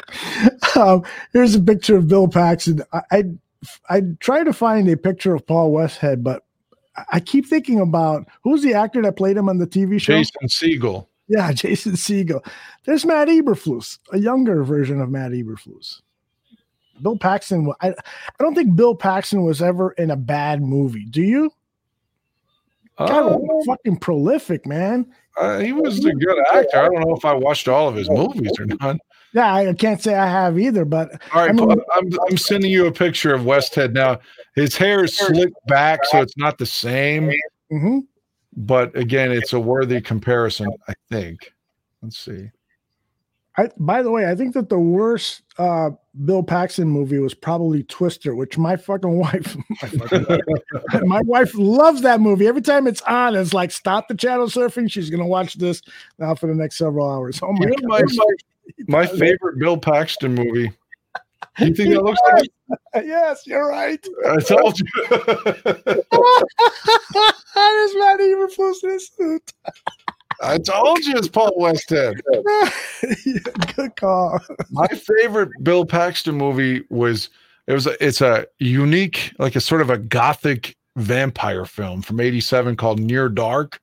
um, 0.76 1.04
here's 1.32 1.56
a 1.56 1.62
picture 1.62 1.96
of 1.96 2.08
Bill 2.08 2.28
Paxton. 2.28 2.82
I, 2.92 3.02
I 3.12 3.24
I 3.90 4.02
tried 4.20 4.46
to 4.46 4.54
find 4.54 4.90
a 4.90 4.98
picture 4.98 5.34
of 5.34 5.46
Paul 5.46 5.74
Westhead, 5.74 6.24
but 6.24 6.44
I- 7.12 7.20
keep 7.20 7.48
thinking 7.48 7.80
about 7.80 8.28
who's 8.44 8.62
the 8.62 8.74
actor 8.74 9.02
that 9.02 9.16
played 9.18 9.38
him 9.38 9.50
on 9.50 9.58
the 9.58 9.68
TV 9.68 10.00
show. 10.00 10.14
Jason 10.14 10.48
Segel. 10.48 11.08
Yeah, 11.28 11.52
Jason 11.54 11.94
Segel. 11.94 12.46
There's 12.86 13.06
Matt 13.06 13.28
Eberflus, 13.28 14.00
a 14.12 14.20
younger 14.20 14.64
version 14.64 15.02
of 15.02 15.10
Matt 15.10 15.32
Eberflus. 15.32 16.02
Bill 17.02 17.18
Paxton. 17.18 17.72
I, 17.82 17.90
I 17.90 17.94
don't 18.40 18.54
think 18.56 18.76
Bill 18.76 18.96
Paxton 18.96 19.44
was 19.44 19.62
ever 19.62 19.92
in 19.94 20.12
a 20.12 20.16
bad 20.16 20.62
movie. 20.62 21.06
Do 21.06 21.24
you? 21.24 21.52
God, 22.98 23.10
Oh. 23.42 23.64
fucking 23.66 23.98
prolific, 23.98 24.66
man. 24.66 25.06
Uh, 25.38 25.60
he 25.60 25.74
was 25.74 26.04
a 26.06 26.14
good 26.14 26.38
actor. 26.54 26.78
I 26.78 26.90
don't 26.90 27.02
know 27.08 27.16
if 27.16 27.26
I 27.26 27.34
watched 27.34 27.68
all 27.68 27.88
of 27.90 27.96
his 27.96 28.10
movies 28.10 28.52
or 28.60 28.66
not. 28.66 28.98
Yeah, 29.34 29.52
I 29.52 29.74
can't 29.74 30.00
say 30.00 30.14
I 30.14 30.28
have 30.28 30.60
either, 30.60 30.86
but 30.86 31.12
All 31.34 31.42
right, 31.42 31.50
I 31.50 31.54
mean, 31.54 31.72
I'm, 31.96 32.12
I'm 32.30 32.38
sending 32.38 32.70
you 32.70 32.86
a 32.86 32.92
picture 32.92 33.34
of 33.34 33.42
Westhead 33.42 33.94
now. 33.94 34.20
His 34.56 34.78
hair 34.78 35.04
is 35.04 35.18
slicked 35.18 35.56
back, 35.66 36.06
so 36.06 36.22
it's 36.22 36.38
not 36.38 36.60
the 36.60 36.68
same. 36.68 37.32
Mhm. 37.72 38.02
But 38.56 38.96
again, 38.96 39.32
it's 39.32 39.54
a 39.54 39.60
worthy 39.60 40.00
comparison, 40.02 40.68
I 40.88 40.94
think. 41.10 41.52
Let's 42.04 42.20
see. 42.20 42.52
I, 43.58 43.70
by 43.78 44.02
the 44.02 44.10
way, 44.10 44.28
I 44.30 44.36
think 44.36 44.54
that 44.56 44.70
the 44.70 44.80
worst 44.80 45.44
uh, 45.60 45.92
Bill 46.26 46.42
Paxton 46.42 46.88
movie 46.88 47.20
was 47.20 47.36
probably 47.36 47.84
Twister, 47.84 48.34
which 48.36 48.58
my 48.58 48.76
fucking 48.76 49.18
wife, 49.20 49.56
my, 49.82 49.88
fucking 49.88 50.26
wife, 50.28 51.02
my 51.04 51.22
wife 51.22 51.54
loves 51.56 52.02
that 52.02 52.20
movie. 52.20 52.48
Every 52.48 52.62
time 52.62 52.88
it's 52.88 53.02
on, 53.02 53.36
it's 53.36 53.54
like 53.54 53.72
stop 53.72 54.08
the 54.08 54.16
channel 54.16 54.48
surfing. 54.48 54.92
She's 54.92 55.10
gonna 55.10 55.28
watch 55.28 55.56
this 55.56 55.82
now 56.18 56.34
for 56.34 56.48
the 56.48 56.56
next 56.56 56.78
several 56.78 57.10
hours. 57.10 57.40
Oh 57.44 57.54
my 57.54 57.66
You 57.66 57.76
know, 57.82 57.90
god! 57.90 58.06
my, 58.16 58.26
my 58.88 59.06
favorite 59.20 59.60
Bill 59.60 59.78
Paxton 59.78 60.34
movie. 60.34 60.72
You 61.60 61.76
think 61.76 61.90
that 61.90 62.04
looks 62.04 62.20
like 62.34 62.46
it? 62.96 63.06
yes, 63.06 63.46
you're 63.46 63.68
right. 63.70 64.04
I 64.28 64.40
told 64.40 64.80
you. 64.80 64.86
There's 67.54 67.96
Matt 67.96 68.20
Eberflus 68.20 68.84
in 68.84 68.90
his 68.90 69.12
suit. 69.16 69.54
I 70.44 70.58
told 70.58 71.06
you 71.06 71.16
it's 71.16 71.28
Paul 71.28 71.52
Westhead. 71.58 72.20
Good 73.76 73.96
call. 73.96 74.40
My 74.72 74.88
favorite 74.88 75.50
Bill 75.62 75.86
Paxton 75.86 76.36
movie 76.36 76.84
was 76.90 77.30
it 77.68 77.74
was 77.74 77.88
a, 77.88 78.06
it's 78.06 78.22
a 78.22 78.46
unique 78.60 79.34
like 79.40 79.56
a 79.56 79.62
sort 79.62 79.82
of 79.82 79.90
a 79.90 79.98
gothic 79.98 80.76
vampire 80.98 81.66
film 81.66 82.02
from 82.02 82.20
87 82.20 82.76
called 82.76 83.00
Near 83.00 83.30
Dark. 83.30 83.80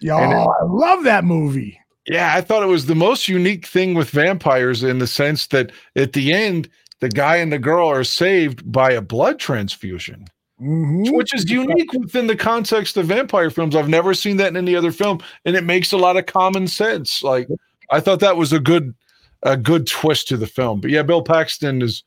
Yo, 0.00 0.18
it- 0.18 0.22
I 0.22 0.64
love 0.66 1.04
that 1.04 1.24
movie. 1.24 1.78
Yeah, 2.08 2.34
I 2.34 2.40
thought 2.40 2.64
it 2.64 2.66
was 2.66 2.86
the 2.86 2.96
most 2.96 3.28
unique 3.28 3.64
thing 3.64 3.94
with 3.94 4.10
vampires 4.10 4.82
in 4.82 4.98
the 4.98 5.06
sense 5.06 5.46
that 5.48 5.70
at 5.94 6.14
the 6.14 6.32
end 6.32 6.68
the 6.98 7.08
guy 7.08 7.36
and 7.36 7.52
the 7.52 7.58
girl 7.60 7.86
are 7.88 8.02
saved 8.04 8.70
by 8.70 8.90
a 8.92 9.00
blood 9.00 9.38
transfusion. 9.38 10.26
Mhm. 10.62 11.12
Which 11.14 11.34
is 11.34 11.50
unique 11.50 11.92
within 11.92 12.28
the 12.28 12.36
context 12.36 12.96
of 12.96 13.06
vampire 13.06 13.50
films. 13.50 13.74
I've 13.74 13.88
never 13.88 14.14
seen 14.14 14.36
that 14.36 14.48
in 14.48 14.56
any 14.56 14.76
other 14.76 14.92
film, 14.92 15.20
and 15.44 15.56
it 15.56 15.64
makes 15.64 15.92
a 15.92 15.96
lot 15.96 16.16
of 16.16 16.26
common 16.26 16.68
sense. 16.68 17.22
Like 17.22 17.48
I 17.90 17.98
thought 17.98 18.20
that 18.20 18.36
was 18.36 18.52
a 18.52 18.60
good, 18.60 18.94
a 19.42 19.56
good 19.56 19.86
twist 19.88 20.28
to 20.28 20.36
the 20.36 20.46
film. 20.46 20.80
But 20.80 20.90
yeah, 20.90 21.02
Bill 21.02 21.22
Paxton 21.22 21.82
is 21.82 22.04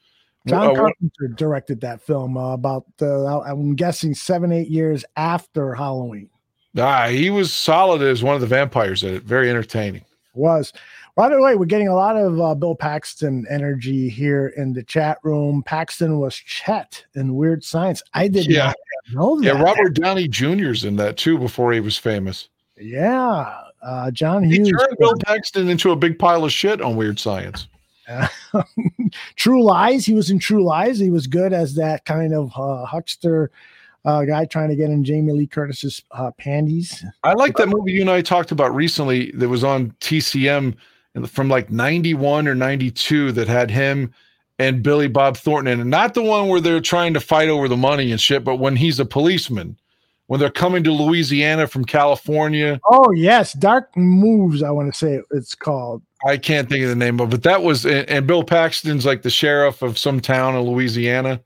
John 0.47 0.67
uh, 0.67 0.75
Carpenter 0.75 1.27
directed 1.35 1.81
that 1.81 2.01
film 2.01 2.37
uh, 2.37 2.53
about, 2.53 2.85
uh, 3.01 3.39
I'm 3.41 3.75
guessing, 3.75 4.13
seven, 4.13 4.51
eight 4.51 4.69
years 4.69 5.03
after 5.17 5.73
Halloween. 5.73 6.29
ah, 6.77 7.07
he 7.07 7.29
was 7.29 7.51
solid 7.51 8.01
as 8.01 8.23
one 8.23 8.35
of 8.35 8.41
the 8.41 8.47
vampires 8.47 9.03
in 9.03 9.15
it. 9.15 9.23
Very 9.23 9.49
entertaining. 9.49 10.03
Was. 10.33 10.71
By 11.15 11.29
the 11.29 11.41
way, 11.41 11.55
we're 11.55 11.65
getting 11.65 11.87
a 11.87 11.95
lot 11.95 12.17
of 12.17 12.39
uh, 12.41 12.55
Bill 12.55 12.75
Paxton 12.75 13.45
energy 13.49 14.09
here 14.09 14.47
in 14.57 14.73
the 14.73 14.83
chat 14.83 15.17
room. 15.23 15.63
Paxton 15.63 16.19
was 16.19 16.35
Chet 16.35 17.05
in 17.15 17.35
Weird 17.35 17.63
Science. 17.63 18.03
I 18.13 18.27
did 18.27 18.47
Yeah. 18.47 18.65
not 18.67 18.75
know 19.13 19.39
that. 19.39 19.45
Yeah, 19.45 19.61
Robert 19.61 19.93
Downey 19.93 20.27
Jr.'s 20.27 20.83
in 20.83 20.97
that 20.97 21.15
too 21.15 21.37
before 21.37 21.71
he 21.71 21.79
was 21.79 21.97
famous. 21.97 22.49
Yeah. 22.77 23.53
Uh, 23.81 24.11
John 24.11 24.43
He 24.43 24.55
Hughes. 24.57 24.71
turned 24.77 24.97
Bill 24.99 25.15
Paxton 25.25 25.69
into 25.69 25.91
a 25.91 25.95
big 25.95 26.19
pile 26.19 26.43
of 26.43 26.51
shit 26.51 26.81
on 26.81 26.97
Weird 26.97 27.17
Science. 27.17 27.67
True 29.35 29.63
Lies. 29.63 30.05
He 30.05 30.13
was 30.13 30.29
in 30.29 30.39
True 30.39 30.63
Lies. 30.63 30.99
He 30.99 31.09
was 31.09 31.27
good 31.27 31.53
as 31.53 31.75
that 31.75 32.05
kind 32.05 32.33
of 32.33 32.51
uh, 32.57 32.85
huckster 32.85 33.51
uh, 34.03 34.23
guy 34.25 34.45
trying 34.45 34.69
to 34.69 34.75
get 34.75 34.89
in 34.89 35.03
Jamie 35.03 35.33
Lee 35.33 35.47
Curtis's 35.47 36.01
uh, 36.11 36.31
panties. 36.37 37.03
I 37.23 37.33
like 37.33 37.55
that 37.57 37.69
movie 37.69 37.93
you 37.93 38.01
and 38.01 38.09
I 38.09 38.21
talked 38.21 38.51
about 38.51 38.75
recently 38.75 39.31
that 39.31 39.49
was 39.49 39.63
on 39.63 39.91
TCM 40.01 40.75
from 41.27 41.49
like 41.49 41.69
91 41.69 42.47
or 42.47 42.55
92 42.55 43.31
that 43.33 43.47
had 43.47 43.71
him 43.71 44.13
and 44.59 44.83
Billy 44.83 45.07
Bob 45.07 45.37
Thornton 45.37 45.73
in 45.73 45.81
it. 45.81 45.89
Not 45.89 46.13
the 46.13 46.23
one 46.23 46.47
where 46.47 46.61
they're 46.61 46.81
trying 46.81 47.13
to 47.13 47.19
fight 47.19 47.49
over 47.49 47.67
the 47.67 47.77
money 47.77 48.11
and 48.11 48.19
shit, 48.19 48.43
but 48.43 48.55
when 48.55 48.75
he's 48.75 48.99
a 48.99 49.05
policeman, 49.05 49.77
when 50.27 50.39
they're 50.39 50.49
coming 50.49 50.83
to 50.83 50.91
Louisiana 50.91 51.67
from 51.67 51.85
California. 51.85 52.79
Oh 52.89 53.11
yes, 53.11 53.53
Dark 53.53 53.95
Moves. 53.95 54.63
I 54.63 54.71
want 54.71 54.91
to 54.91 54.97
say 54.97 55.21
it's 55.31 55.55
called. 55.55 56.01
I 56.25 56.37
can't 56.37 56.67
think 56.67 56.83
of 56.83 56.89
the 56.89 56.95
name 56.95 57.19
of 57.19 57.27
it, 57.27 57.31
but 57.31 57.43
that 57.43 57.61
was, 57.61 57.85
and, 57.85 58.09
and 58.09 58.25
Bill 58.25 58.43
Paxton's 58.43 59.05
like 59.05 59.21
the 59.21 59.29
sheriff 59.29 59.81
of 59.81 59.97
some 59.97 60.19
town 60.19 60.55
in 60.55 60.61
Louisiana. 60.61 61.41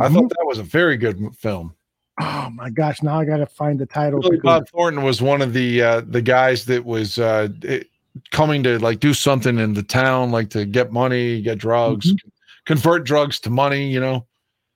I 0.00 0.08
thought 0.08 0.28
that 0.28 0.44
was 0.46 0.58
a 0.58 0.62
very 0.62 0.96
good 0.96 1.34
film. 1.36 1.74
Oh 2.20 2.50
my 2.50 2.70
gosh! 2.70 3.02
Now 3.02 3.18
I 3.20 3.24
got 3.24 3.38
to 3.38 3.46
find 3.46 3.78
the 3.78 3.86
title. 3.86 4.20
Billy 4.20 4.38
Bob 4.38 4.68
Thornton 4.68 5.02
was 5.02 5.22
one 5.22 5.40
of 5.42 5.52
the 5.52 5.82
uh, 5.82 6.00
the 6.06 6.22
guys 6.22 6.64
that 6.66 6.84
was 6.84 7.18
uh, 7.18 7.48
it- 7.62 7.88
coming 8.30 8.62
to 8.62 8.78
like 8.78 9.00
do 9.00 9.14
something 9.14 9.58
in 9.58 9.74
the 9.74 9.82
town, 9.82 10.30
like 10.30 10.50
to 10.50 10.64
get 10.64 10.92
money, 10.92 11.42
get 11.42 11.58
drugs, 11.58 12.12
convert 12.66 13.04
drugs 13.04 13.40
to 13.40 13.50
money. 13.50 13.88
You 13.88 14.00
know. 14.00 14.26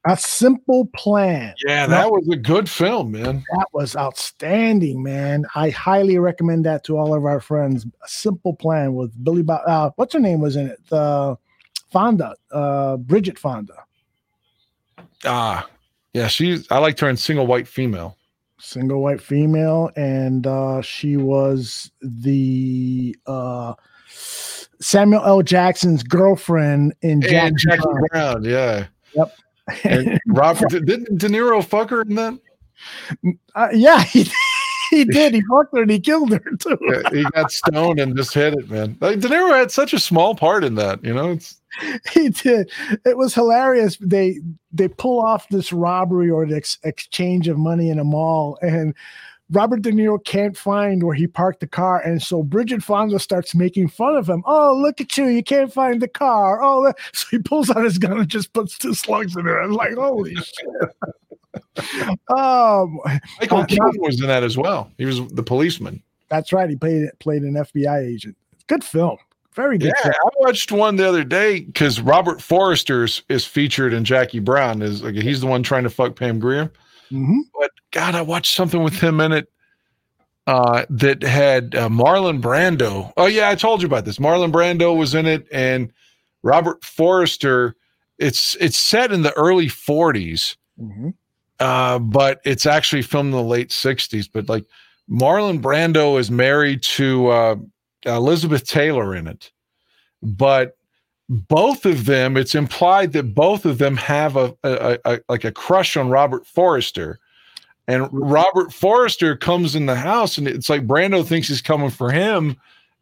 A 0.08 0.16
Simple 0.16 0.86
Plan. 0.94 1.52
Yeah, 1.66 1.88
that 1.88 2.12
was 2.12 2.28
a 2.28 2.36
good 2.36 2.70
film, 2.70 3.10
man. 3.10 3.42
That 3.56 3.66
was 3.72 3.96
outstanding, 3.96 5.02
man. 5.02 5.44
I 5.56 5.70
highly 5.70 6.16
recommend 6.18 6.64
that 6.64 6.84
to 6.84 6.96
all 6.96 7.12
of 7.12 7.24
our 7.24 7.40
friends. 7.40 7.84
A 7.84 8.08
Simple 8.08 8.54
Plan 8.54 8.94
with 8.94 9.12
Billy. 9.24 9.42
Bob, 9.42 9.62
uh, 9.66 9.90
what's 9.96 10.14
her 10.14 10.20
name 10.20 10.40
was 10.40 10.54
in 10.54 10.68
it? 10.68 10.78
The 10.90 11.36
Fonda, 11.90 12.36
uh, 12.52 12.98
Bridget 12.98 13.36
Fonda. 13.36 13.84
Ah, 15.24 15.68
yeah, 16.12 16.28
she's. 16.28 16.70
I 16.70 16.78
liked 16.78 17.00
her 17.00 17.08
in 17.08 17.16
Single 17.16 17.48
White 17.48 17.66
Female. 17.66 18.16
Single 18.58 19.02
white 19.02 19.20
female 19.20 19.90
and 19.96 20.46
uh 20.46 20.80
she 20.80 21.16
was 21.16 21.90
the 22.00 23.14
uh 23.26 23.74
samuel 24.80 25.22
l 25.24 25.42
jackson's 25.42 26.02
girlfriend 26.02 26.94
in 27.02 27.20
Jack 27.20 27.48
and 27.48 27.58
Jackie 27.58 27.82
Brown, 28.10 28.44
yeah. 28.44 28.86
Yep. 29.14 29.36
And 29.84 30.20
Robert 30.26 30.68
didn't 30.70 31.18
De 31.18 31.28
Niro 31.28 31.64
fuck 31.64 31.90
her 31.90 32.02
in 32.02 32.14
that? 32.14 32.38
uh, 33.54 33.68
yeah 33.72 34.02
he, 34.02 34.30
he 34.90 35.04
did 35.04 35.34
he 35.34 35.42
fucked 35.42 35.74
her 35.74 35.82
and 35.82 35.90
he 35.90 36.00
killed 36.00 36.32
her 36.32 36.56
too 36.58 36.78
Yeah, 36.82 37.10
he 37.10 37.24
got 37.34 37.50
stoned 37.50 38.00
and 38.00 38.16
just 38.16 38.34
hit 38.34 38.54
it, 38.54 38.70
man. 38.70 38.96
Like 39.00 39.20
De 39.20 39.28
Niro 39.28 39.56
had 39.56 39.70
such 39.70 39.92
a 39.92 39.98
small 39.98 40.34
part 40.34 40.64
in 40.64 40.74
that, 40.76 41.04
you 41.04 41.14
know. 41.14 41.32
It's 41.32 41.60
he 42.12 42.30
did 42.30 42.70
it 43.04 43.16
was 43.16 43.34
hilarious 43.34 43.98
they 44.00 44.40
they 44.72 44.88
pull 44.88 45.20
off 45.20 45.48
this 45.50 45.72
robbery 45.72 46.30
or 46.30 46.46
the 46.46 46.56
ex- 46.56 46.78
exchange 46.84 47.48
of 47.48 47.58
money 47.58 47.90
in 47.90 47.98
a 47.98 48.04
mall 48.04 48.58
and 48.62 48.94
Robert 49.50 49.82
De 49.82 49.92
Niro 49.92 50.22
can't 50.24 50.56
find 50.56 51.04
where 51.04 51.14
he 51.14 51.28
parked 51.28 51.60
the 51.60 51.68
car, 51.68 52.00
and 52.00 52.20
so 52.20 52.42
Bridget 52.42 52.82
Fonda 52.82 53.20
starts 53.20 53.54
making 53.54 53.88
fun 53.88 54.16
of 54.16 54.28
him. 54.28 54.42
Oh, 54.44 54.76
look 54.76 55.00
at 55.00 55.16
you! 55.16 55.26
You 55.26 55.44
can't 55.44 55.72
find 55.72 56.02
the 56.02 56.08
car. 56.08 56.60
Oh, 56.62 56.92
so 57.12 57.26
he 57.30 57.38
pulls 57.38 57.70
out 57.70 57.84
his 57.84 57.98
gun 57.98 58.18
and 58.18 58.28
just 58.28 58.52
puts 58.52 58.76
two 58.76 58.92
slugs 58.92 59.36
in 59.36 59.46
it. 59.46 59.52
I'm 59.52 59.70
like, 59.70 59.94
holy 59.94 60.34
shit! 60.34 60.90
um, 62.28 62.98
Michael 63.40 63.58
uh, 63.58 63.66
Keaton 63.66 63.92
was 63.98 64.20
in 64.20 64.28
that 64.28 64.42
as 64.42 64.56
well. 64.56 64.90
He 64.98 65.04
was 65.04 65.26
the 65.28 65.42
policeman. 65.42 66.02
that's 66.28 66.52
right. 66.52 66.68
He 66.68 66.76
played 66.76 67.08
played 67.20 67.42
an 67.42 67.54
FBI 67.54 68.06
agent. 68.06 68.36
Good 68.66 68.84
film. 68.84 69.16
Very 69.54 69.78
good. 69.78 69.92
Yeah, 69.96 70.02
film. 70.02 70.14
I 70.24 70.28
watched 70.40 70.70
one 70.72 70.96
the 70.96 71.08
other 71.08 71.24
day 71.24 71.60
because 71.60 72.00
Robert 72.00 72.42
Forster 72.42 73.04
is, 73.04 73.22
is 73.28 73.44
featured 73.46 73.92
in 73.94 74.04
Jackie 74.04 74.38
Brown. 74.40 74.82
Is 74.82 75.02
like 75.02 75.14
he's 75.14 75.40
the 75.40 75.46
one 75.46 75.62
trying 75.62 75.84
to 75.84 75.90
fuck 75.90 76.16
Pam 76.16 76.38
Grier. 76.38 76.70
Mhm. 77.10 77.38
But 77.58 77.70
God, 77.92 78.14
I 78.14 78.22
watched 78.22 78.54
something 78.54 78.82
with 78.82 79.00
him 79.00 79.20
in 79.20 79.32
it 79.32 79.48
uh, 80.46 80.84
that 80.90 81.22
had 81.22 81.74
uh, 81.74 81.88
Marlon 81.88 82.40
Brando. 82.42 83.12
Oh 83.16 83.26
yeah, 83.26 83.48
I 83.48 83.54
told 83.54 83.80
you 83.82 83.86
about 83.86 84.04
this. 84.04 84.18
Marlon 84.18 84.52
Brando 84.52 84.96
was 84.96 85.14
in 85.14 85.24
it, 85.26 85.46
and 85.52 85.92
Robert 86.42 86.84
Forster. 86.84 87.76
It's 88.18 88.56
it's 88.60 88.78
set 88.80 89.12
in 89.12 89.22
the 89.22 89.32
early 89.34 89.66
40s, 89.68 90.56
Mhm. 90.80 91.12
Uh, 91.58 91.98
but 91.98 92.40
it's 92.44 92.66
actually 92.66 93.02
filmed 93.02 93.28
in 93.28 93.32
the 93.32 93.42
late 93.42 93.70
60s. 93.70 94.28
But 94.32 94.48
like 94.48 94.64
Marlon 95.10 95.60
Brando 95.60 96.18
is 96.18 96.30
married 96.30 96.82
to 96.82 97.28
uh, 97.28 97.56
Elizabeth 98.04 98.66
Taylor 98.66 99.14
in 99.14 99.26
it, 99.26 99.50
but 100.22 100.76
both 101.28 101.86
of 101.86 102.06
them, 102.06 102.36
it's 102.36 102.54
implied 102.54 103.12
that 103.12 103.34
both 103.34 103.64
of 103.64 103.78
them 103.78 103.96
have 103.96 104.36
a, 104.36 104.54
a, 104.62 104.98
a 105.04 105.20
like 105.28 105.44
a 105.44 105.52
crush 105.52 105.96
on 105.96 106.08
Robert 106.08 106.46
Forster. 106.46 107.18
And 107.88 108.08
Robert 108.12 108.72
Forster 108.72 109.36
comes 109.36 109.76
in 109.76 109.86
the 109.86 109.96
house, 109.96 110.38
and 110.38 110.48
it's 110.48 110.68
like 110.68 110.86
Brando 110.86 111.24
thinks 111.24 111.48
he's 111.48 111.62
coming 111.62 111.90
for 111.90 112.10
him, 112.10 112.56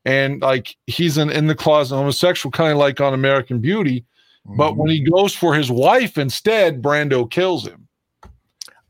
and 0.04 0.42
like 0.42 0.76
he's 0.86 1.16
an 1.16 1.30
in 1.30 1.46
the 1.46 1.54
closet 1.54 1.96
homosexual, 1.96 2.50
kind 2.50 2.72
of 2.72 2.78
like 2.78 3.00
on 3.00 3.14
American 3.14 3.60
Beauty. 3.60 4.04
But 4.46 4.76
when 4.76 4.90
he 4.90 5.00
goes 5.00 5.34
for 5.34 5.54
his 5.54 5.70
wife 5.70 6.18
instead, 6.18 6.82
Brando 6.82 7.30
kills 7.30 7.66
him. 7.66 7.83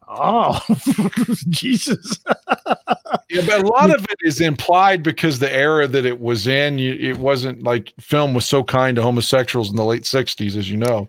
Oh, 0.08 0.60
Jesus! 1.48 2.18
Yeah, 3.30 3.42
but 3.46 3.64
a 3.64 3.66
lot 3.66 3.94
of 3.94 4.04
it 4.04 4.18
is 4.22 4.40
implied 4.40 5.02
because 5.02 5.38
the 5.38 5.52
era 5.52 5.86
that 5.88 6.04
it 6.04 6.20
was 6.20 6.46
in, 6.46 6.78
you, 6.78 6.94
it 6.94 7.18
wasn't 7.18 7.62
like 7.62 7.92
film 8.00 8.34
was 8.34 8.44
so 8.44 8.62
kind 8.62 8.96
to 8.96 9.02
homosexuals 9.02 9.70
in 9.70 9.76
the 9.76 9.84
late 9.84 10.02
'60s, 10.02 10.56
as 10.56 10.70
you 10.70 10.76
know. 10.76 11.08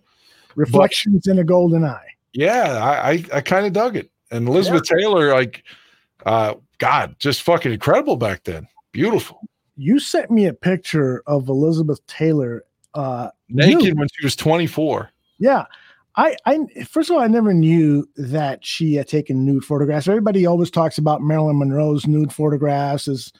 Reflections 0.55 1.27
in 1.27 1.39
a 1.39 1.43
golden 1.43 1.83
eye. 1.83 2.07
Yeah, 2.33 2.79
I 2.83 3.11
I, 3.11 3.25
I 3.33 3.41
kind 3.41 3.65
of 3.65 3.73
dug 3.73 3.95
it, 3.95 4.09
and 4.31 4.47
Elizabeth 4.47 4.83
Taylor, 4.83 5.33
like, 5.33 5.63
uh, 6.25 6.55
God, 6.77 7.15
just 7.19 7.43
fucking 7.43 7.71
incredible 7.71 8.15
back 8.17 8.43
then. 8.43 8.67
Beautiful, 8.91 9.41
You 9.75 9.99
sent 9.99 10.31
me 10.31 10.45
a 10.45 10.53
picture 10.53 11.21
of 11.27 11.49
Elizabeth 11.49 12.05
Taylor 12.07 12.63
uh, 12.93 13.29
naked 13.49 13.83
nude. 13.83 13.99
when 13.99 14.07
she 14.13 14.25
was 14.25 14.35
24. 14.35 15.11
Yeah. 15.37 15.65
I, 16.17 16.35
I 16.45 16.65
first 16.85 17.09
of 17.09 17.15
all, 17.15 17.21
I 17.21 17.27
never 17.27 17.53
knew 17.53 18.07
that 18.15 18.63
she 18.65 18.95
had 18.95 19.07
taken 19.07 19.45
nude 19.45 19.65
photographs. 19.65 20.07
Everybody 20.07 20.45
always 20.45 20.71
talks 20.71 20.97
about 20.97 21.21
Marilyn 21.21 21.59
Monroe's 21.59 22.07
nude 22.07 22.31
photographs 22.31 23.07
as 23.07 23.33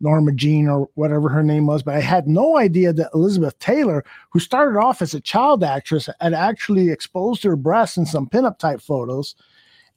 Norma 0.00 0.32
Jean 0.32 0.68
or 0.68 0.88
whatever 0.94 1.28
her 1.28 1.42
name 1.42 1.66
was, 1.66 1.82
but 1.82 1.94
I 1.94 2.00
had 2.00 2.26
no 2.26 2.56
idea 2.56 2.92
that 2.92 3.10
Elizabeth 3.14 3.58
Taylor, 3.58 4.04
who 4.30 4.38
started 4.38 4.78
off 4.78 5.02
as 5.02 5.12
a 5.12 5.20
child 5.20 5.62
actress, 5.62 6.08
had 6.20 6.32
actually 6.32 6.90
exposed 6.90 7.42
her 7.42 7.56
breasts 7.56 7.96
in 7.96 8.06
some 8.06 8.28
pinup 8.28 8.58
type 8.58 8.80
photos, 8.80 9.34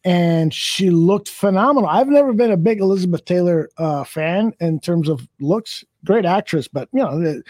and 0.03 0.53
she 0.53 0.89
looked 0.89 1.29
phenomenal. 1.29 1.87
I've 1.89 2.09
never 2.09 2.33
been 2.33 2.51
a 2.51 2.57
big 2.57 2.81
Elizabeth 2.81 3.23
Taylor 3.25 3.69
uh, 3.77 4.03
fan 4.03 4.53
in 4.59 4.79
terms 4.79 5.07
of 5.07 5.27
looks. 5.39 5.85
Great 6.03 6.25
actress, 6.25 6.67
but 6.67 6.89
you 6.91 6.99
know. 6.99 7.41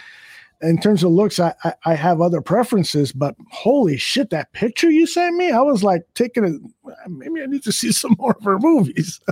In 0.63 0.77
terms 0.79 1.03
of 1.03 1.11
looks, 1.11 1.39
I, 1.39 1.53
I 1.63 1.73
I 1.85 1.93
have 1.95 2.21
other 2.21 2.41
preferences, 2.41 3.11
but 3.11 3.35
holy 3.51 3.97
shit, 3.97 4.29
that 4.31 4.51
picture 4.53 4.89
you 4.89 5.05
sent 5.05 5.35
me, 5.35 5.51
I 5.51 5.59
was 5.61 5.83
like 5.83 6.03
taking 6.15 6.43
it. 6.45 6.61
Maybe 7.07 7.41
I 7.41 7.45
need 7.45 7.63
to 7.63 7.71
see 7.71 7.91
some 8.01 8.15
more 8.17 8.35
of 8.37 8.43
her 8.43 8.57
movies. 8.59 9.19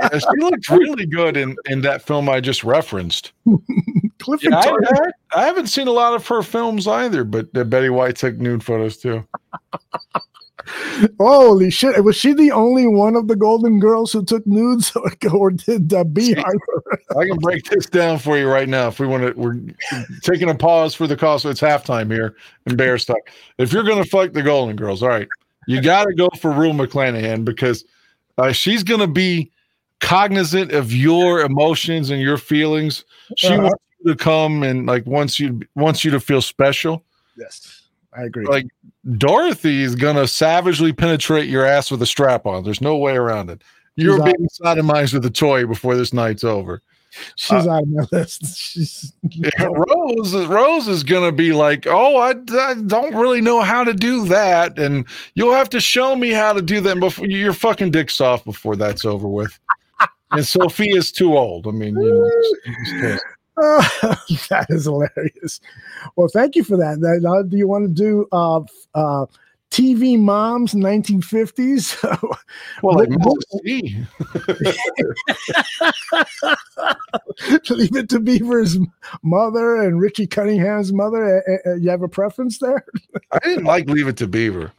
Yeah, 0.00 0.18
she 0.18 0.26
looked 0.40 0.68
really 0.70 1.06
good 1.06 1.36
in 1.36 1.56
in 1.66 1.80
that 1.82 2.02
film 2.02 2.28
I 2.28 2.40
just 2.40 2.64
referenced. 2.64 3.32
Clifford 4.18 4.52
Yeah, 4.52 4.58
I, 4.58 4.70
I- 4.70 5.10
I 5.42 5.44
haven't 5.46 5.66
seen 5.66 5.86
a 5.88 5.92
lot 5.92 6.14
of 6.14 6.26
her 6.28 6.42
films 6.42 6.86
either, 6.86 7.24
but 7.24 7.48
uh, 7.54 7.64
Betty 7.64 7.90
White 7.90 8.16
took 8.16 8.36
nude 8.38 8.64
photos 8.64 8.96
too. 8.96 9.26
Holy 11.18 11.70
shit! 11.70 12.02
Was 12.04 12.16
she 12.16 12.32
the 12.32 12.52
only 12.52 12.86
one 12.86 13.16
of 13.16 13.28
the 13.28 13.36
Golden 13.36 13.78
Girls 13.80 14.12
who 14.12 14.24
took 14.24 14.46
nudes, 14.46 14.94
or, 14.96 15.10
or 15.32 15.50
did 15.50 15.92
uh, 15.92 16.04
Beehive? 16.04 16.44
I 17.16 17.24
can 17.26 17.36
break 17.38 17.64
this 17.70 17.86
down 17.86 18.18
for 18.18 18.36
you 18.38 18.48
right 18.48 18.68
now 18.68 18.88
if 18.88 18.98
we 18.98 19.06
want 19.06 19.22
to. 19.24 19.32
We're 19.40 19.58
taking 20.22 20.50
a 20.50 20.54
pause 20.54 20.94
for 20.94 21.06
the 21.06 21.16
call, 21.16 21.38
so 21.38 21.50
it's 21.50 21.60
halftime 21.60 22.12
here 22.12 22.36
in 22.66 22.76
Bear 22.76 22.98
Stuck. 22.98 23.30
If 23.58 23.72
you're 23.72 23.84
going 23.84 24.02
to 24.02 24.08
fuck 24.08 24.32
the 24.32 24.42
Golden 24.42 24.76
Girls, 24.76 25.02
all 25.02 25.08
right, 25.08 25.28
you 25.66 25.80
got 25.80 26.04
to 26.04 26.14
go 26.14 26.28
for 26.40 26.50
Rue 26.52 26.72
McClanahan 26.72 27.44
because 27.44 27.84
uh, 28.38 28.52
she's 28.52 28.82
going 28.82 29.00
to 29.00 29.06
be 29.06 29.50
cognizant 30.00 30.72
of 30.72 30.92
your 30.92 31.40
emotions 31.40 32.10
and 32.10 32.20
your 32.20 32.36
feelings. 32.36 33.04
She 33.36 33.48
Uh-huh. 33.48 33.62
wants 33.62 33.82
you 34.00 34.12
to 34.12 34.16
come 34.16 34.62
and 34.62 34.86
like 34.86 35.06
wants 35.06 35.40
you 35.40 35.60
wants 35.74 36.04
you 36.04 36.10
to 36.10 36.20
feel 36.20 36.42
special. 36.42 37.02
Yes, 37.38 37.75
I 38.16 38.24
agree. 38.24 38.46
Like 38.46 38.66
Dorothy 39.16 39.82
is 39.82 39.94
going 39.94 40.16
to 40.16 40.26
savagely 40.26 40.92
penetrate 40.92 41.48
your 41.48 41.64
ass 41.64 41.90
with 41.90 42.02
a 42.02 42.06
strap 42.06 42.46
on. 42.46 42.64
There's 42.64 42.80
no 42.80 42.96
way 42.96 43.16
around 43.16 43.50
it. 43.50 43.62
You're 43.96 44.16
She's 44.16 44.34
being 44.34 44.48
sodomized 44.60 45.14
with 45.14 45.24
a 45.24 45.30
toy 45.30 45.66
before 45.66 45.96
this 45.96 46.12
night's 46.12 46.44
over. 46.44 46.82
She's 47.36 47.66
uh, 47.66 47.70
on 47.70 47.94
my 47.94 48.06
list. 48.12 48.56
She's 48.58 49.12
Yeah, 49.30 49.68
Rose, 49.70 50.34
Rose 50.46 50.88
is 50.88 51.02
going 51.02 51.24
to 51.24 51.32
be 51.34 51.52
like, 51.52 51.86
"Oh, 51.86 52.16
I, 52.16 52.30
I 52.30 52.74
don't 52.74 53.14
really 53.14 53.40
know 53.40 53.62
how 53.62 53.84
to 53.84 53.94
do 53.94 54.26
that, 54.26 54.78
and 54.78 55.06
you'll 55.34 55.54
have 55.54 55.70
to 55.70 55.80
show 55.80 56.14
me 56.14 56.30
how 56.30 56.52
to 56.52 56.60
do 56.60 56.80
that 56.82 57.00
before 57.00 57.26
you 57.26 57.38
your 57.38 57.52
fucking 57.54 57.90
dick's 57.90 58.20
off 58.20 58.44
before 58.44 58.76
that's 58.76 59.04
over 59.04 59.28
with." 59.28 59.58
And 60.32 60.46
Sophia's 60.46 61.12
too 61.12 61.36
old. 61.36 61.66
I 61.66 61.70
mean, 61.70 61.96
you 61.96 62.30
know, 63.00 63.18
pissed. 63.56 64.02
that 64.48 64.66
is 64.70 64.84
hilarious. 64.84 65.60
Well, 66.16 66.28
thank 66.28 66.56
you 66.56 66.64
for 66.64 66.76
that. 66.76 67.02
Uh, 67.02 67.42
do 67.42 67.56
you 67.56 67.68
want 67.68 67.84
to 67.84 67.88
do 67.88 68.26
uh, 68.32 68.60
uh, 68.94 69.26
TV 69.70 70.18
moms 70.18 70.74
1950s? 70.74 72.02
well, 72.82 72.96
like 72.96 73.08
Leave 77.70 77.96
it 77.96 78.08
to 78.08 78.20
Beaver's 78.20 78.78
mother 79.22 79.82
and 79.82 80.00
Richie 80.00 80.26
Cunningham's 80.26 80.92
mother. 80.92 81.44
Uh, 81.48 81.70
uh, 81.70 81.74
you 81.74 81.90
have 81.90 82.02
a 82.02 82.08
preference 82.08 82.58
there? 82.58 82.84
I 83.32 83.38
didn't 83.40 83.64
like 83.64 83.88
Leave 83.88 84.08
It 84.08 84.16
to 84.18 84.26
Beaver. 84.26 84.72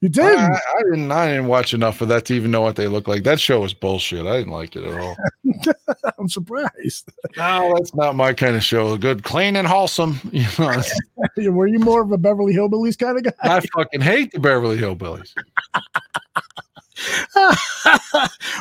You 0.00 0.08
did? 0.08 0.24
I, 0.24 0.48
I 0.48 0.82
didn't. 0.84 1.12
I 1.12 1.28
didn't 1.28 1.48
watch 1.48 1.74
enough 1.74 2.00
of 2.00 2.08
that 2.08 2.24
to 2.26 2.34
even 2.34 2.50
know 2.50 2.62
what 2.62 2.76
they 2.76 2.88
look 2.88 3.06
like. 3.06 3.22
That 3.24 3.38
show 3.38 3.60
was 3.60 3.74
bullshit. 3.74 4.26
I 4.26 4.38
didn't 4.38 4.52
like 4.52 4.74
it 4.74 4.84
at 4.84 4.98
all. 4.98 5.14
I'm 6.18 6.28
surprised. 6.28 7.10
No, 7.36 7.74
that's 7.76 7.94
not 7.94 8.16
my 8.16 8.32
kind 8.32 8.56
of 8.56 8.64
show. 8.64 8.96
Good, 8.96 9.24
clean, 9.24 9.56
and 9.56 9.66
wholesome. 9.66 10.18
You 10.32 10.46
know, 10.58 11.52
Were 11.52 11.66
you 11.66 11.78
more 11.78 12.00
of 12.00 12.12
a 12.12 12.18
Beverly 12.18 12.54
Hillbillies 12.54 12.98
kind 12.98 13.18
of 13.18 13.24
guy? 13.24 13.32
I 13.42 13.60
fucking 13.76 14.00
hate 14.00 14.32
the 14.32 14.38
Beverly 14.40 14.78
Hillbillies. 14.78 15.34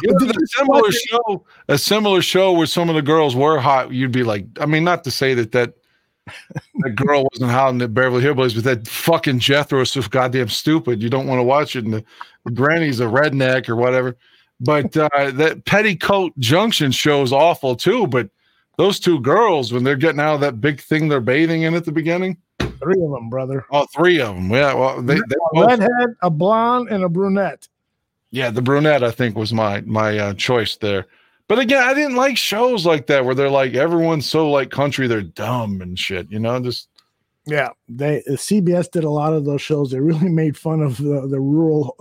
You 0.04 0.12
know, 0.12 0.30
a 0.30 0.48
similar 0.48 0.92
show, 0.92 1.46
a 1.68 1.78
similar 1.78 2.22
show 2.22 2.52
where 2.54 2.68
some 2.68 2.90
of 2.90 2.96
the 2.96 3.02
girls 3.02 3.36
were 3.36 3.60
hot. 3.60 3.92
You'd 3.92 4.12
be 4.12 4.24
like, 4.24 4.46
I 4.60 4.66
mean, 4.66 4.84
not 4.84 5.04
to 5.06 5.12
say 5.12 5.34
that 5.36 5.52
that 5.54 5.76
that 6.80 6.96
girl 6.96 7.28
wasn't 7.32 7.52
in 7.52 7.78
the 7.78 7.88
Beverly 7.88 8.24
Hillbillies, 8.24 8.56
but 8.56 8.64
that 8.64 8.88
fucking 8.88 9.40
Jethro 9.40 9.82
is 9.82 9.92
so 9.92 10.02
goddamn 10.02 10.50
stupid. 10.50 11.02
You 11.02 11.10
don't 11.10 11.28
want 11.28 11.40
to 11.40 11.44
watch 11.44 11.76
it. 11.76 11.86
And 11.86 11.94
the, 11.94 12.04
the 12.46 12.52
granny's 12.52 13.00
a 13.00 13.06
redneck 13.06 13.70
or 13.70 13.76
whatever. 13.76 14.18
But 14.60 14.96
uh, 14.98 15.32
that 15.32 15.66
Petticoat 15.66 16.38
Junction 16.40 16.92
show 16.92 17.22
is 17.22 17.32
awful 17.32 17.76
too. 17.76 18.08
But 18.08 18.30
those 18.78 19.00
two 19.00 19.20
girls, 19.22 19.72
when 19.72 19.84
they're 19.84 19.96
getting 19.96 20.20
out 20.20 20.36
of 20.36 20.42
that 20.42 20.62
big 20.62 20.82
thing 20.82 21.08
they're 21.08 21.22
bathing 21.22 21.64
in 21.64 21.76
at 21.76 21.86
the 21.86 21.92
beginning, 21.92 22.38
Three 22.82 23.02
of 23.04 23.12
them, 23.12 23.30
brother. 23.30 23.66
oh, 23.72 23.86
three 23.94 24.22
of 24.22 24.36
them. 24.36 24.50
Yeah, 24.52 24.74
well, 24.74 25.02
they, 25.02 25.16
they 25.16 25.20
A 25.20 25.54
both, 25.54 25.68
redhead, 25.68 26.16
a 26.22 26.30
blonde, 26.30 26.88
and 26.90 27.04
a 27.04 27.10
brunette. 27.10 27.68
Yeah, 28.32 28.52
the 28.52 28.62
brunette 28.62 29.04
I 29.04 29.12
think 29.12 29.36
was 29.36 29.52
my 29.52 29.82
my 29.82 30.18
uh, 30.18 30.34
choice 30.36 30.78
there. 30.78 31.08
But 31.50 31.58
again, 31.60 31.84
I 31.84 31.94
didn't 31.96 32.16
like 32.16 32.38
shows 32.38 32.86
like 32.86 33.08
that 33.08 33.26
where 33.26 33.34
they're 33.36 33.50
like 33.50 33.74
everyone's 33.74 34.28
so 34.28 34.50
like 34.50 34.70
country, 34.70 35.08
they're 35.08 35.24
dumb 35.24 35.82
and 35.82 35.98
shit. 36.00 36.32
You 36.32 36.40
know, 36.40 36.60
just 36.62 36.88
Yeah, 37.48 37.70
they 37.90 38.20
uh, 38.30 38.34
CBS 38.34 38.90
did 38.92 39.04
a 39.04 39.10
lot 39.10 39.34
of 39.34 39.46
those 39.46 39.62
shows. 39.62 39.90
They 39.92 40.00
really 40.00 40.30
made 40.44 40.56
fun 40.56 40.82
of 40.82 40.98
the, 40.98 41.28
the 41.28 41.40
rural, 41.40 41.98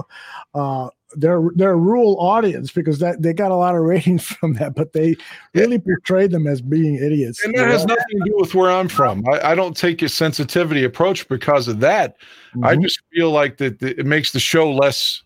uh, 0.54 0.90
their 1.16 1.40
their 1.54 1.78
rural 1.78 2.20
audience 2.20 2.70
because 2.70 2.98
that 2.98 3.22
they 3.22 3.32
got 3.32 3.50
a 3.50 3.56
lot 3.56 3.74
of 3.74 3.80
ratings 3.80 4.22
from 4.38 4.52
that. 4.54 4.74
But 4.74 4.92
they 4.92 5.16
really 5.54 5.78
portrayed 5.78 6.30
them 6.30 6.46
as 6.46 6.60
being 6.60 6.96
idiots. 6.96 7.42
and 7.42 7.54
that 7.54 7.68
has 7.68 7.86
nothing 7.86 8.18
to 8.18 8.24
do 8.26 8.36
with 8.36 8.54
where 8.54 8.70
I'm 8.70 8.88
from. 8.88 9.26
I, 9.32 9.52
I 9.52 9.54
don't 9.54 9.74
take 9.74 10.02
a 10.02 10.10
sensitivity 10.10 10.84
approach 10.84 11.26
because 11.26 11.68
of 11.68 11.80
that. 11.80 12.16
I 12.62 12.76
Mhm. 12.76 12.82
just 12.82 13.00
feel 13.14 13.30
like 13.30 13.56
that 13.56 13.78
that 13.78 13.98
it 13.98 14.04
makes 14.04 14.32
the 14.32 14.40
show 14.40 14.70
less 14.70 15.22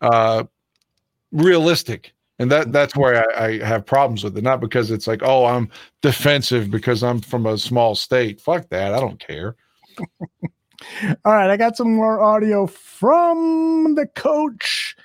uh, 0.00 0.44
realistic. 1.32 2.12
And 2.38 2.50
that 2.52 2.72
that's 2.72 2.96
where 2.96 3.24
I, 3.36 3.46
I 3.46 3.64
have 3.64 3.84
problems 3.84 4.22
with 4.22 4.36
it. 4.38 4.44
Not 4.44 4.60
because 4.60 4.90
it's 4.90 5.06
like, 5.06 5.22
oh, 5.22 5.46
I'm 5.46 5.68
defensive 6.02 6.70
because 6.70 7.02
I'm 7.02 7.20
from 7.20 7.46
a 7.46 7.58
small 7.58 7.94
state. 7.94 8.40
Fuck 8.40 8.68
that. 8.68 8.94
I 8.94 9.00
don't 9.00 9.18
care. 9.18 9.56
All 11.24 11.32
right, 11.32 11.50
I 11.50 11.56
got 11.56 11.76
some 11.76 11.96
more 11.96 12.20
audio 12.20 12.66
from 12.66 13.96
the 13.96 14.06
coach. 14.06 14.96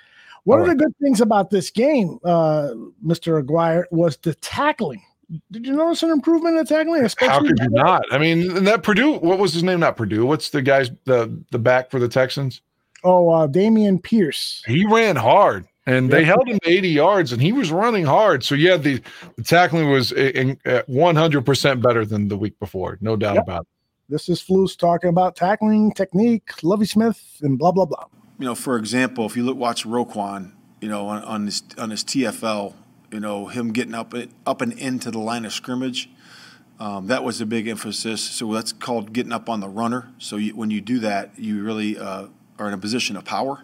One 0.44 0.60
of 0.60 0.68
the 0.68 0.76
good 0.76 0.94
things 1.02 1.22
about 1.22 1.50
this 1.50 1.72
game, 1.72 2.20
uh, 2.26 2.74
Mr. 3.04 3.40
Aguirre, 3.40 3.86
was 3.92 4.18
the 4.18 4.36
tackling. 4.36 5.02
Did 5.52 5.66
you 5.66 5.74
notice 5.74 6.04
an 6.04 6.12
improvement 6.12 6.58
in 6.58 6.66
tackling? 6.66 7.08
How 7.20 7.40
could 7.40 7.58
you 7.60 7.70
not? 7.70 8.04
I 8.12 8.18
mean, 8.18 8.66
that 8.66 8.84
Purdue, 8.84 9.14
what 9.14 9.40
was 9.40 9.54
his 9.54 9.64
name? 9.64 9.80
Not 9.80 9.96
Purdue. 9.96 10.26
What's 10.26 10.50
the 10.50 10.62
guy's 10.62 10.92
the 11.06 11.42
the 11.52 11.60
back 11.60 11.90
for 11.90 12.00
the 12.00 12.10
Texans? 12.10 12.62
Oh, 13.04 13.30
uh, 13.30 13.48
Dameon 13.48 14.02
Pierce. 14.04 14.64
He 14.68 14.86
ran 14.86 15.16
hard, 15.16 15.66
and 15.86 16.10
they 16.12 16.22
Yeah. 16.22 16.28
held 16.28 16.48
him 16.48 16.60
to 16.64 16.70
80 16.70 16.90
yards, 16.90 17.32
and 17.34 17.42
he 17.42 17.52
was 17.52 17.72
running 17.72 18.06
hard. 18.06 18.44
So 18.44 18.56
yeah, 18.56 18.78
the, 18.78 19.02
the 19.36 19.44
tackling 19.44 19.90
was 19.90 20.12
in, 20.12 20.58
at 20.66 20.88
100 20.90 21.46
percent 21.46 21.82
better 21.82 22.06
than 22.06 22.28
the 22.28 22.38
week 22.38 22.58
before, 22.60 22.98
no 23.02 23.16
doubt 23.16 23.36
Yep. 23.36 23.44
about 23.44 23.62
it. 23.62 23.68
This 24.10 24.30
is 24.30 24.42
Flus 24.44 24.78
talking 24.78 25.10
about 25.10 25.36
tackling 25.36 25.92
technique, 25.94 26.52
Lovie 26.64 26.86
Smith, 26.86 27.22
and 27.42 27.58
blah 27.58 27.72
blah 27.72 27.86
blah. 27.86 28.06
you 28.40 28.46
know, 28.46 28.56
for 28.56 28.78
example, 28.78 29.26
if 29.26 29.36
you 29.38 29.44
look 29.44 29.58
watch 29.58 29.86
Roquan, 29.86 30.52
you 30.82 30.90
know, 30.90 31.08
on, 31.08 31.24
on 31.24 31.46
his 31.46 31.64
on 31.78 31.90
his 31.90 32.04
TFL, 32.04 32.74
you 33.12 33.20
know, 33.20 33.48
him 33.48 33.72
getting 33.72 33.94
up 33.94 34.14
up 34.46 34.62
and 34.62 34.74
into 34.74 35.10
the 35.12 35.20
line 35.20 35.46
of 35.46 35.54
scrimmage, 35.54 36.10
um, 36.80 37.08
that 37.08 37.24
was 37.24 37.40
a 37.42 37.46
big 37.46 37.68
emphasis. 37.68 38.22
So 38.22 38.52
that's 38.54 38.74
called 38.74 39.14
getting 39.14 39.32
up 39.32 39.48
on 39.50 39.62
the 39.62 39.70
runner. 39.70 40.10
So 40.18 40.36
you, 40.36 40.56
when 40.56 40.70
you 40.70 40.82
do 40.82 41.00
that, 41.00 41.32
you 41.40 41.64
really 41.64 41.98
uh, 41.98 42.28
are 42.60 42.68
in 42.68 42.74
a 42.74 42.78
position 42.78 43.16
of 43.16 43.24
power, 43.24 43.64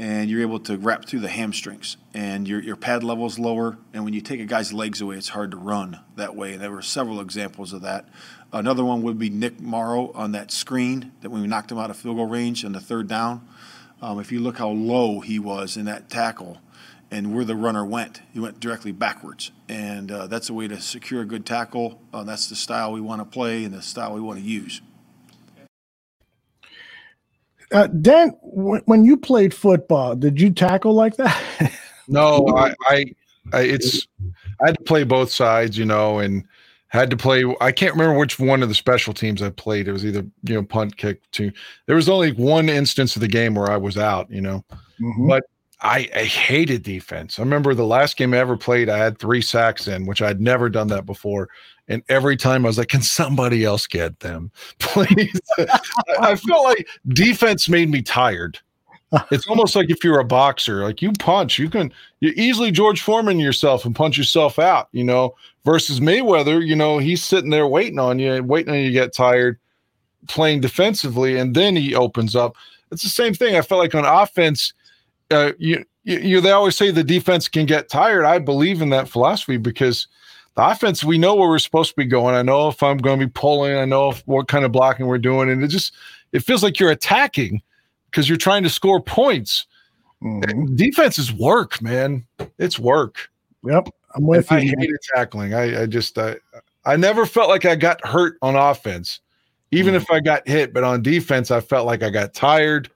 and 0.00 0.30
you're 0.30 0.40
able 0.40 0.58
to 0.58 0.78
wrap 0.78 1.04
through 1.04 1.20
the 1.20 1.28
hamstrings, 1.28 1.98
and 2.14 2.48
your 2.48 2.62
your 2.62 2.74
pad 2.74 3.04
level 3.04 3.26
is 3.26 3.38
lower. 3.38 3.76
And 3.92 4.02
when 4.02 4.14
you 4.14 4.22
take 4.22 4.40
a 4.40 4.46
guy's 4.46 4.72
legs 4.72 5.02
away, 5.02 5.16
it's 5.16 5.28
hard 5.28 5.50
to 5.50 5.58
run 5.58 6.00
that 6.16 6.34
way. 6.34 6.54
And 6.54 6.62
there 6.62 6.70
were 6.70 6.80
several 6.80 7.20
examples 7.20 7.74
of 7.74 7.82
that. 7.82 8.06
Another 8.50 8.82
one 8.82 9.02
would 9.02 9.18
be 9.18 9.28
Nick 9.28 9.60
Morrow 9.60 10.10
on 10.14 10.32
that 10.32 10.50
screen 10.50 11.12
that 11.20 11.28
when 11.28 11.42
we 11.42 11.48
knocked 11.48 11.70
him 11.70 11.78
out 11.78 11.90
of 11.90 11.98
field 11.98 12.16
goal 12.16 12.26
range 12.26 12.64
on 12.64 12.72
the 12.72 12.80
third 12.80 13.08
down. 13.08 13.46
Um, 14.00 14.18
if 14.18 14.32
you 14.32 14.40
look 14.40 14.56
how 14.56 14.70
low 14.70 15.20
he 15.20 15.38
was 15.38 15.76
in 15.76 15.84
that 15.84 16.08
tackle, 16.08 16.56
and 17.10 17.34
where 17.34 17.44
the 17.44 17.54
runner 17.54 17.84
went. 17.84 18.22
He 18.32 18.40
went 18.40 18.58
directly 18.58 18.92
backwards, 18.92 19.50
and 19.68 20.10
uh, 20.10 20.28
that's 20.28 20.48
a 20.48 20.54
way 20.54 20.66
to 20.68 20.80
secure 20.80 21.20
a 21.20 21.26
good 21.26 21.44
tackle. 21.44 22.00
Uh, 22.10 22.24
that's 22.24 22.48
the 22.48 22.56
style 22.56 22.92
we 22.92 23.02
want 23.02 23.20
to 23.20 23.26
play 23.26 23.64
and 23.64 23.74
the 23.74 23.82
style 23.82 24.14
we 24.14 24.22
want 24.22 24.38
to 24.38 24.44
use. 24.46 24.80
Uh, 27.72 27.86
Dan, 27.88 28.34
w- 28.54 28.82
when 28.86 29.04
you 29.04 29.16
played 29.16 29.54
football, 29.54 30.16
did 30.16 30.40
you 30.40 30.50
tackle 30.50 30.94
like 30.94 31.16
that? 31.16 31.72
No, 32.12 32.44
I, 32.56 32.74
I, 32.88 33.04
I, 33.52 33.60
it's, 33.60 34.08
I 34.60 34.66
had 34.66 34.78
to 34.78 34.82
play 34.82 35.04
both 35.04 35.30
sides, 35.30 35.78
you 35.78 35.84
know, 35.84 36.18
and 36.18 36.42
had 36.88 37.08
to 37.10 37.16
play. 37.16 37.44
I 37.60 37.70
can't 37.70 37.92
remember 37.92 38.18
which 38.18 38.40
one 38.40 38.64
of 38.64 38.68
the 38.68 38.74
special 38.74 39.14
teams 39.14 39.40
I 39.42 39.50
played. 39.50 39.86
It 39.86 39.92
was 39.92 40.04
either 40.04 40.26
you 40.42 40.54
know 40.56 40.64
punt, 40.64 40.96
kick, 40.96 41.20
two. 41.30 41.52
There 41.86 41.94
was 41.94 42.08
only 42.08 42.32
one 42.32 42.68
instance 42.68 43.14
of 43.14 43.20
the 43.20 43.28
game 43.28 43.54
where 43.54 43.70
I 43.70 43.76
was 43.76 43.96
out, 43.96 44.28
you 44.28 44.40
know, 44.40 44.64
Mhm. 45.00 45.28
but 45.28 45.44
I, 45.82 46.08
I 46.14 46.24
hated 46.24 46.82
defense. 46.82 47.38
I 47.38 47.42
remember 47.42 47.74
the 47.74 47.86
last 47.86 48.16
game 48.16 48.34
I 48.34 48.38
ever 48.38 48.56
played, 48.56 48.88
I 48.88 48.98
had 48.98 49.18
three 49.18 49.40
sacks 49.40 49.88
in, 49.88 50.06
which 50.06 50.20
I'd 50.20 50.40
never 50.40 50.68
done 50.68 50.88
that 50.88 51.06
before. 51.06 51.48
And 51.88 52.02
every 52.08 52.36
time 52.36 52.64
I 52.64 52.68
was 52.68 52.78
like, 52.78 52.88
can 52.88 53.02
somebody 53.02 53.64
else 53.64 53.86
get 53.86 54.20
them, 54.20 54.50
please? 54.78 55.40
I- 56.20 56.36
felt 56.36 56.64
like 56.64 56.86
defense 57.08 57.68
made 57.68 57.90
me 57.90 58.02
tired. 58.02 58.58
It's 59.32 59.48
almost 59.48 59.74
like 59.74 59.90
if 59.90 60.04
you're 60.04 60.20
a 60.20 60.24
boxer, 60.24 60.84
like 60.84 61.02
you 61.02 61.10
punch, 61.18 61.58
you 61.58 61.68
can 61.68 61.92
you 62.20 62.32
easily 62.36 62.70
George 62.70 63.00
Foreman 63.00 63.40
yourself 63.40 63.84
and 63.84 63.92
punch 63.92 64.16
yourself 64.16 64.60
out, 64.60 64.88
you 64.92 65.02
know, 65.02 65.34
versus 65.64 65.98
Mayweather, 65.98 66.64
you 66.64 66.76
know, 66.76 66.98
he's 66.98 67.24
sitting 67.24 67.50
there 67.50 67.66
waiting 67.66 67.98
on 67.98 68.20
you, 68.20 68.40
waiting 68.44 68.72
on 68.72 68.78
you 68.78 68.86
to 68.86 68.92
get 68.92 69.12
tired, 69.12 69.58
playing 70.28 70.60
defensively, 70.60 71.38
and 71.38 71.56
then 71.56 71.74
he 71.74 71.92
opens 71.94 72.36
up. 72.36 72.54
It's 72.92 73.02
the 73.02 73.08
same 73.08 73.34
thing. 73.34 73.56
I 73.56 73.62
felt 73.62 73.80
like 73.80 73.96
on 73.96 74.04
offense, 74.04 74.72
uh, 75.30 75.52
you, 75.58 75.84
you, 76.04 76.18
you 76.18 76.40
they 76.40 76.50
always 76.50 76.76
say 76.76 76.90
the 76.90 77.04
defense 77.04 77.48
can 77.48 77.66
get 77.66 77.88
tired. 77.88 78.24
I 78.24 78.38
believe 78.38 78.82
in 78.82 78.90
that 78.90 79.08
philosophy 79.08 79.56
because 79.56 80.06
the 80.56 80.66
offense, 80.66 81.04
we 81.04 81.18
know 81.18 81.34
where 81.34 81.48
we're 81.48 81.58
supposed 81.58 81.90
to 81.90 81.96
be 81.96 82.04
going. 82.04 82.34
I 82.34 82.42
know 82.42 82.68
if 82.68 82.82
I'm 82.82 82.98
going 82.98 83.20
to 83.20 83.26
be 83.26 83.30
pulling, 83.30 83.76
I 83.76 83.84
know 83.84 84.10
if, 84.10 84.20
what 84.26 84.48
kind 84.48 84.64
of 84.64 84.72
blocking 84.72 85.06
we're 85.06 85.18
doing, 85.18 85.48
and 85.50 85.62
it 85.62 85.68
just 85.68 85.94
it 86.32 86.40
feels 86.40 86.62
like 86.62 86.78
you're 86.78 86.90
attacking 86.90 87.62
because 88.10 88.28
you're 88.28 88.38
trying 88.38 88.62
to 88.64 88.70
score 88.70 89.00
points. 89.00 89.66
And 90.20 90.76
Defense 90.76 91.18
is 91.18 91.32
work, 91.32 91.80
man. 91.80 92.26
It's 92.58 92.78
work. 92.78 93.30
Yep, 93.64 93.88
I'm 94.14 94.26
with 94.26 94.50
And 94.50 94.64
you. 94.64 94.74
I 94.76 94.80
hated 94.80 94.98
tackling. 95.14 95.54
I, 95.54 95.82
I 95.82 95.86
just 95.86 96.18
I, 96.18 96.36
I 96.84 96.96
never 96.96 97.24
felt 97.26 97.48
like 97.48 97.64
I 97.64 97.74
got 97.76 98.04
hurt 98.06 98.36
on 98.42 98.56
offense, 98.56 99.20
even 99.70 99.94
if 99.94 100.10
I 100.10 100.20
got 100.20 100.46
hit. 100.46 100.74
But 100.74 100.84
on 100.84 101.02
defense, 101.02 101.50
I 101.50 101.60
felt 101.60 101.86
like 101.86 102.02
I 102.02 102.10
got 102.10 102.34
tired, 102.34 102.90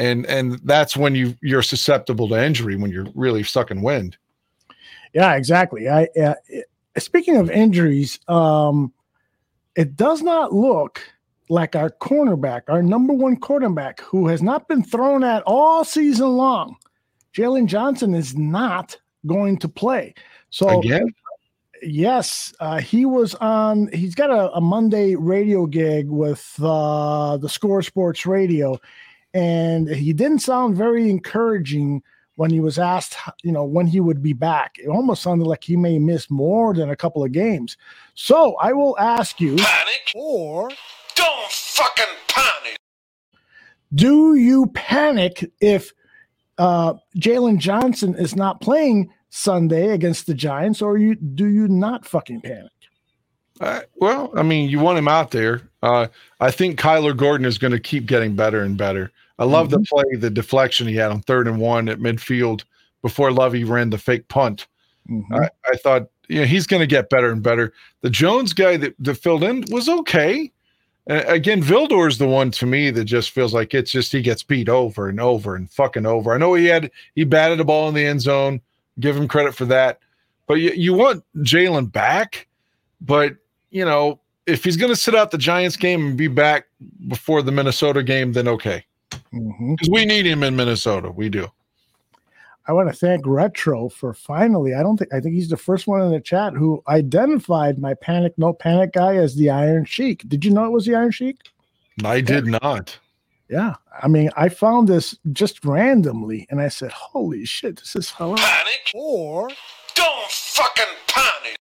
and 0.00 0.26
and 0.26 0.58
that's 0.64 0.96
when 0.96 1.14
you 1.14 1.36
you're 1.42 1.62
susceptible 1.62 2.26
to 2.28 2.42
injury 2.42 2.74
when 2.74 2.90
you're 2.90 3.06
really 3.14 3.42
sucking 3.42 3.82
wind. 3.82 4.16
Yeah, 5.12 5.34
exactly. 5.34 5.88
I 5.88 6.08
uh, 6.20 6.34
speaking 6.96 7.36
of 7.36 7.50
injuries, 7.50 8.18
um, 8.26 8.92
it 9.76 9.96
does 9.96 10.22
not 10.22 10.54
look 10.54 11.02
like 11.50 11.76
our 11.76 11.90
cornerback, 11.90 12.62
our 12.68 12.82
number 12.82 13.12
one 13.12 13.36
cornerback, 13.36 14.00
who 14.00 14.26
has 14.28 14.42
not 14.42 14.68
been 14.68 14.82
thrown 14.82 15.22
at 15.22 15.42
all 15.44 15.84
season 15.84 16.28
long. 16.28 16.76
Jaylon 17.34 17.66
Johnson 17.66 18.14
is 18.14 18.34
not 18.34 18.96
going 19.26 19.58
to 19.58 19.68
play. 19.68 20.14
So 20.48 20.80
Again? 20.80 21.12
yes, 21.82 22.54
uh, 22.60 22.80
he 22.80 23.04
was 23.04 23.34
on. 23.34 23.90
He's 23.92 24.14
got 24.14 24.30
a, 24.30 24.50
a 24.52 24.60
Monday 24.60 25.14
radio 25.14 25.66
gig 25.66 26.08
with 26.08 26.54
uh, 26.62 27.36
the 27.36 27.48
Score 27.48 27.82
Sports 27.82 28.24
Radio, 28.24 28.78
and 29.34 29.88
he 29.88 30.12
didn't 30.12 30.40
sound 30.40 30.76
very 30.76 31.10
encouraging 31.10 32.02
when 32.36 32.50
he 32.50 32.60
was 32.60 32.78
asked, 32.78 33.16
you 33.42 33.52
know, 33.52 33.64
when 33.64 33.86
he 33.86 34.00
would 34.00 34.22
be 34.22 34.32
back. 34.32 34.76
It 34.78 34.88
almost 34.88 35.22
sounded 35.22 35.46
like 35.46 35.62
he 35.62 35.76
may 35.76 35.98
miss 35.98 36.30
more 36.30 36.72
than 36.72 36.90
a 36.90 36.96
couple 36.96 37.22
of 37.22 37.32
games. 37.32 37.76
So 38.14 38.56
I 38.56 38.72
will 38.72 38.98
ask 38.98 39.40
you, 39.40 39.56
Panic 39.56 40.12
or 40.14 40.70
don't 41.14 41.50
fucking 41.50 42.14
panic. 42.28 42.78
do 43.94 44.36
you 44.36 44.68
panic 44.68 45.50
if 45.60 45.92
uh, 46.56 46.94
Jaylon 47.16 47.58
Johnson 47.58 48.14
is 48.14 48.34
not 48.34 48.60
playing 48.60 49.10
Sunday 49.28 49.90
against 49.90 50.26
the 50.26 50.34
Giants, 50.34 50.82
or 50.82 50.98
you 50.98 51.14
do 51.14 51.46
you 51.46 51.68
not 51.68 52.04
fucking 52.06 52.40
panic? 52.40 52.72
Uh, 53.60 53.80
well, 53.96 54.32
I 54.34 54.42
mean, 54.42 54.70
you 54.70 54.78
want 54.78 54.98
him 54.98 55.08
out 55.08 55.30
there. 55.30 55.62
Uh, 55.82 56.08
I 56.40 56.50
think 56.50 56.80
Kyler 56.80 57.16
Gordon 57.16 57.46
is 57.46 57.58
going 57.58 57.72
to 57.72 57.80
keep 57.80 58.06
getting 58.06 58.34
better 58.34 58.62
and 58.62 58.76
better. 58.76 59.12
I 59.38 59.44
love 59.44 59.70
the 59.70 59.80
play, 59.80 60.16
the 60.16 60.30
deflection 60.30 60.86
he 60.86 60.96
had 60.96 61.10
on 61.10 61.22
third 61.22 61.46
and 61.48 61.58
one 61.58 61.88
at 61.88 61.98
midfield 61.98 62.64
before 63.02 63.32
Lovie 63.32 63.64
ran 63.64 63.90
the 63.90 63.98
fake 63.98 64.28
punt. 64.28 64.66
I, 65.32 65.48
I 65.66 65.76
thought, 65.76 66.08
you 66.28 66.40
know, 66.40 66.46
he's 66.46 66.66
going 66.66 66.80
to 66.80 66.86
get 66.86 67.10
better 67.10 67.30
and 67.30 67.42
better. 67.42 67.72
The 68.02 68.10
Jones 68.10 68.52
guy 68.52 68.76
that, 68.76 68.94
that 68.98 69.14
filled 69.14 69.42
in 69.42 69.64
was 69.70 69.88
okay. 69.88 70.52
Uh, 71.08 71.24
again, 71.26 71.62
Vildor 71.62 72.06
is 72.08 72.18
the 72.18 72.28
one 72.28 72.50
to 72.52 72.66
me 72.66 72.90
that 72.90 73.04
just 73.04 73.30
feels 73.30 73.54
like 73.54 73.74
it's 73.74 73.90
just 73.90 74.12
he 74.12 74.22
gets 74.22 74.42
beat 74.42 74.68
over 74.68 75.08
and 75.08 75.18
over 75.18 75.56
and 75.56 75.70
fucking 75.70 76.06
over. 76.06 76.32
I 76.32 76.38
know 76.38 76.54
he 76.54 76.66
had 76.66 76.90
he 77.14 77.24
batted 77.24 77.60
a 77.60 77.64
ball 77.64 77.88
in 77.88 77.94
the 77.94 78.06
end 78.06 78.20
zone. 78.20 78.60
Give 79.00 79.16
him 79.16 79.26
credit 79.26 79.54
for 79.54 79.64
that. 79.66 79.98
But 80.46 80.54
you, 80.54 80.70
you 80.72 80.94
want 80.94 81.24
Jaylon 81.38 81.90
back, 81.90 82.46
but 83.00 83.36
you 83.70 83.84
know, 83.84 84.20
if 84.46 84.64
he's 84.64 84.76
going 84.76 84.92
to 84.92 84.96
sit 84.96 85.14
out 85.14 85.30
the 85.30 85.38
Giants 85.38 85.76
game 85.76 86.06
and 86.08 86.16
be 86.16 86.28
back 86.28 86.66
before 87.08 87.42
the 87.42 87.52
Minnesota 87.52 88.02
game, 88.02 88.32
then 88.32 88.48
okay. 88.48 88.84
Mm-hmm. 89.32 89.74
Because 89.74 89.90
we 89.90 90.04
need 90.04 90.26
him 90.26 90.42
in 90.42 90.56
Minnesota. 90.56 91.10
We 91.10 91.28
do. 91.28 91.48
I 92.66 92.72
want 92.72 92.88
to 92.88 92.94
thank 92.94 93.26
Retro 93.26 93.88
for 93.88 94.14
finally. 94.14 94.74
I 94.74 94.82
don't 94.82 94.96
think 94.96 95.12
I 95.12 95.20
think 95.20 95.34
he's 95.34 95.48
the 95.48 95.56
first 95.56 95.86
one 95.86 96.02
in 96.02 96.12
the 96.12 96.20
chat 96.20 96.52
who 96.52 96.82
identified 96.88 97.78
my 97.78 97.94
panic 97.94 98.34
no 98.36 98.52
panic 98.52 98.92
guy 98.92 99.16
as 99.16 99.34
the 99.34 99.50
Iron 99.50 99.84
Sheik. 99.84 100.28
Did 100.28 100.44
you 100.44 100.52
know 100.52 100.66
it 100.66 100.70
was 100.70 100.86
the 100.86 100.94
Iron 100.94 101.10
Sheik? 101.10 101.36
I 102.04 102.20
did 102.20 102.46
not. 102.46 102.98
Yeah, 103.48 103.74
I 104.00 104.06
mean, 104.06 104.30
I 104.36 104.48
found 104.48 104.86
this 104.86 105.18
just 105.32 105.64
randomly, 105.64 106.46
and 106.50 106.60
I 106.60 106.68
said, 106.68 106.92
"Holy 106.92 107.44
shit, 107.44 107.80
this 107.80 107.96
is 107.96 108.10
hilarious." 108.12 108.46
Panic 108.46 108.92
or 108.94 109.48
don't 109.96 110.30
fucking 110.30 110.84
panic. 111.08 111.56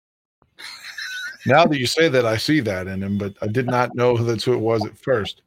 Now 1.46 1.64
that 1.66 1.78
you 1.78 1.86
say 1.86 2.08
that, 2.08 2.26
I 2.26 2.36
see 2.36 2.60
that 2.60 2.86
in 2.86 3.02
him, 3.02 3.18
but 3.18 3.34
I 3.42 3.46
did 3.46 3.66
not 3.70 3.94
know 3.94 4.16
that's 4.16 4.44
who 4.44 4.54
it 4.54 4.60
was 4.60 4.84
at 4.84 4.96
first. 4.96 5.42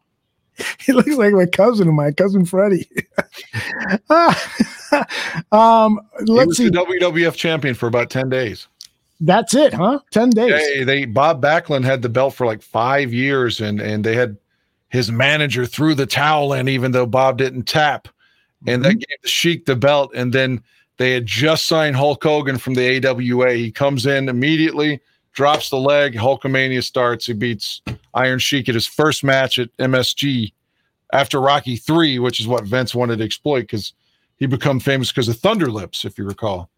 he 0.79 0.91
looks 0.91 1.15
like 1.15 1.33
my 1.33 1.45
cousin, 1.45 1.93
my 1.93 2.11
cousin 2.11 2.45
Freddie. 2.45 2.89
um, 5.51 5.99
let's 6.25 6.47
was 6.47 6.57
see. 6.57 6.69
the 6.69 6.85
WWF 7.01 7.35
champion 7.35 7.73
for 7.75 7.87
about 7.87 8.09
10 8.09 8.29
days. 8.29 8.67
That's 9.21 9.53
it, 9.53 9.73
huh? 9.73 9.99
Ten 10.09 10.31
days. 10.31 10.51
They, 10.51 10.83
they 10.83 11.05
Bob 11.05 11.43
Backlund 11.43 11.83
had 11.83 12.01
the 12.01 12.09
belt 12.09 12.33
for 12.33 12.47
like 12.47 12.63
five 12.63 13.13
years, 13.13 13.61
and 13.61 13.79
and 13.79 14.03
they 14.03 14.15
had 14.15 14.35
his 14.89 15.11
manager 15.11 15.67
threw 15.67 15.93
the 15.93 16.07
towel 16.07 16.53
in, 16.53 16.67
even 16.67 16.91
though 16.91 17.05
Bob 17.05 17.37
didn't 17.37 17.63
tap, 17.63 18.07
and 18.65 18.83
that 18.83 18.95
gave 18.95 19.21
the 19.21 19.27
Sheik 19.27 19.67
the 19.67 19.75
belt. 19.75 20.11
And 20.15 20.33
then 20.33 20.63
they 20.97 21.13
had 21.13 21.27
just 21.27 21.67
signed 21.67 21.95
Hulk 21.95 22.23
Hogan 22.23 22.57
from 22.57 22.73
the 22.73 23.07
AWA. 23.07 23.53
He 23.53 23.71
comes 23.71 24.07
in 24.07 24.27
immediately, 24.27 24.99
drops 25.33 25.69
the 25.69 25.77
leg. 25.77 26.13
Hulkamania 26.13 26.83
starts. 26.83 27.25
He 27.25 27.33
beats 27.33 27.81
Iron 28.13 28.39
Sheik 28.39 28.69
at 28.69 28.75
his 28.75 28.87
first 28.87 29.23
match 29.23 29.59
at 29.59 29.75
MSG 29.77 30.53
after 31.13 31.39
Rocky 31.39 31.75
Three, 31.75 32.19
which 32.19 32.39
is 32.39 32.47
what 32.47 32.65
Vince 32.65 32.95
wanted 32.95 33.17
to 33.17 33.23
exploit 33.23 33.61
because 33.61 33.93
he 34.37 34.45
become 34.45 34.79
famous 34.79 35.11
because 35.11 35.29
of 35.29 35.37
Thunder 35.37 35.71
Lips, 35.71 36.05
if 36.05 36.17
you 36.17 36.25
recall. 36.25 36.69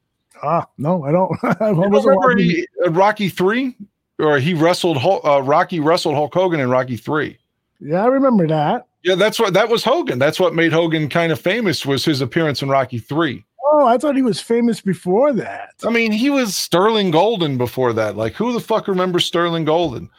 Ah, 0.43 0.67
no, 0.77 1.03
I 1.03 1.11
don't. 1.11 1.31
I 1.61 1.69
remember 1.69 2.37
he, 2.37 2.67
uh, 2.85 2.91
Rocky 2.91 3.29
Three, 3.29 3.75
or 4.19 4.39
he 4.39 4.53
wrestled 4.53 4.97
uh, 4.97 5.41
Rocky 5.41 5.79
wrestled 5.79 6.15
Hulk 6.15 6.33
Hogan 6.33 6.59
in 6.59 6.69
Rocky 6.69 6.97
Three. 6.97 7.37
Yeah, 7.79 8.03
I 8.03 8.07
remember 8.07 8.47
that. 8.47 8.87
Yeah, 9.03 9.15
that's 9.15 9.39
what 9.39 9.53
that 9.53 9.69
was 9.69 9.83
Hogan. 9.83 10.19
That's 10.19 10.39
what 10.39 10.55
made 10.55 10.71
Hogan 10.71 11.09
kind 11.09 11.31
of 11.31 11.39
famous 11.39 11.85
was 11.85 12.05
his 12.05 12.21
appearance 12.21 12.61
in 12.61 12.69
Rocky 12.69 12.99
Three. 12.99 13.43
Oh, 13.75 13.87
I 13.87 13.97
thought 13.97 14.15
he 14.15 14.21
was 14.21 14.39
famous 14.39 14.81
before 14.81 15.33
that. 15.33 15.73
I 15.83 15.89
mean, 15.89 16.11
he 16.11 16.29
was 16.29 16.55
Sterling 16.55 17.09
Golden 17.09 17.57
before 17.57 17.91
that. 17.93 18.15
Like, 18.15 18.33
who 18.33 18.53
the 18.53 18.59
fuck 18.59 18.87
remembers 18.87 19.25
Sterling 19.25 19.65
Golden? 19.65 20.11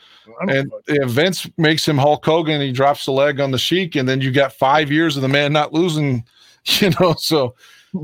And 0.48 0.72
uh, 0.72 1.06
Vince 1.06 1.48
makes 1.56 1.86
him 1.86 1.96
Hulk 1.96 2.24
Hogan. 2.24 2.60
He 2.60 2.72
drops 2.72 3.04
the 3.04 3.12
leg 3.12 3.38
on 3.38 3.52
the 3.52 3.58
Sheik, 3.58 3.94
and 3.94 4.08
then 4.08 4.20
you 4.20 4.32
got 4.32 4.54
five 4.54 4.90
years 4.90 5.14
of 5.14 5.22
the 5.22 5.28
man 5.28 5.52
not 5.52 5.72
losing. 5.72 6.24
You 6.80 6.92
know, 6.98 7.14
so 7.18 7.54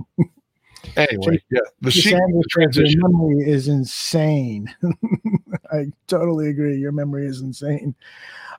anyway, 0.95 1.43
yeah, 1.51 1.61
the 1.81 1.91
Sheik 1.91 2.15
transition. 2.51 3.01
Memory 3.01 3.51
is 3.51 3.69
insane. 3.69 4.69
I 5.73 5.87
totally 6.09 6.51
agree. 6.51 6.77
Your 6.77 6.93
memory 6.93 7.27
is 7.27 7.41
insane. 7.41 7.95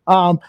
Um, 0.08 0.40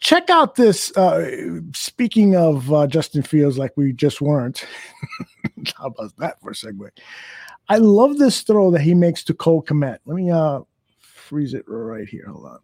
check 0.00 0.30
out 0.30 0.54
this. 0.54 0.96
Uh, 0.96 1.60
speaking 1.74 2.36
of 2.36 2.72
uh, 2.72 2.86
Justin 2.86 3.22
Fields, 3.22 3.58
like 3.58 3.76
we 3.76 3.92
just 3.92 4.20
weren't. 4.20 4.64
How 5.76 5.86
about 5.86 6.16
that 6.18 6.40
for 6.40 6.50
a 6.50 6.54
segue? 6.54 6.88
I 7.68 7.76
love 7.76 8.18
this 8.18 8.42
throw 8.42 8.70
that 8.70 8.80
he 8.80 8.94
makes 8.94 9.22
to 9.24 9.34
Cole 9.34 9.62
Kmet. 9.62 9.98
Let 10.06 10.16
me 10.16 10.30
uh 10.30 10.60
freeze 11.00 11.54
it 11.54 11.64
right 11.66 12.08
here. 12.08 12.26
Hold 12.28 12.46
on. 12.46 12.58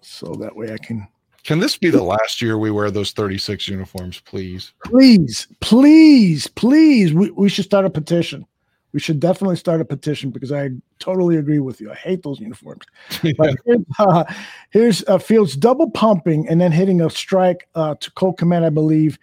So 0.00 0.34
that 0.40 0.54
way 0.54 0.72
I 0.72 0.78
can 0.78 1.06
Can 1.44 1.58
this 1.60 1.78
be 1.78 1.90
the 1.90 2.02
last 2.02 2.42
year 2.42 2.58
we 2.58 2.70
wear 2.70 2.90
those 2.90 3.12
36 3.12 3.68
uniforms, 3.68 4.20
please? 4.20 4.72
Please, 4.84 5.46
please, 5.60 6.46
please. 6.48 7.12
We, 7.12 7.30
we 7.30 7.48
should 7.48 7.66
start 7.66 7.84
a 7.84 7.90
petition. 7.90 8.46
We 8.92 9.00
should 9.00 9.20
definitely 9.20 9.56
start 9.56 9.80
a 9.80 9.84
petition 9.84 10.30
because 10.30 10.50
I 10.50 10.70
totally 10.98 11.36
agree 11.36 11.60
with 11.60 11.80
you. 11.80 11.90
I 11.90 11.94
hate 11.94 12.22
those 12.22 12.40
uniforms. 12.40 12.84
But 13.36 13.56
here's, 13.64 13.84
uh, 13.98 14.24
here's 14.70 15.04
uh, 15.06 15.18
Fields 15.18 15.56
double 15.56 15.90
pumping 15.90 16.48
and 16.48 16.60
then 16.60 16.72
hitting 16.72 17.00
a 17.00 17.10
strike 17.10 17.68
uh, 17.74 17.94
to 17.96 18.10
Cole 18.12 18.34
Kmet, 18.34 18.64
I 18.64 18.70
believe. 18.70 19.18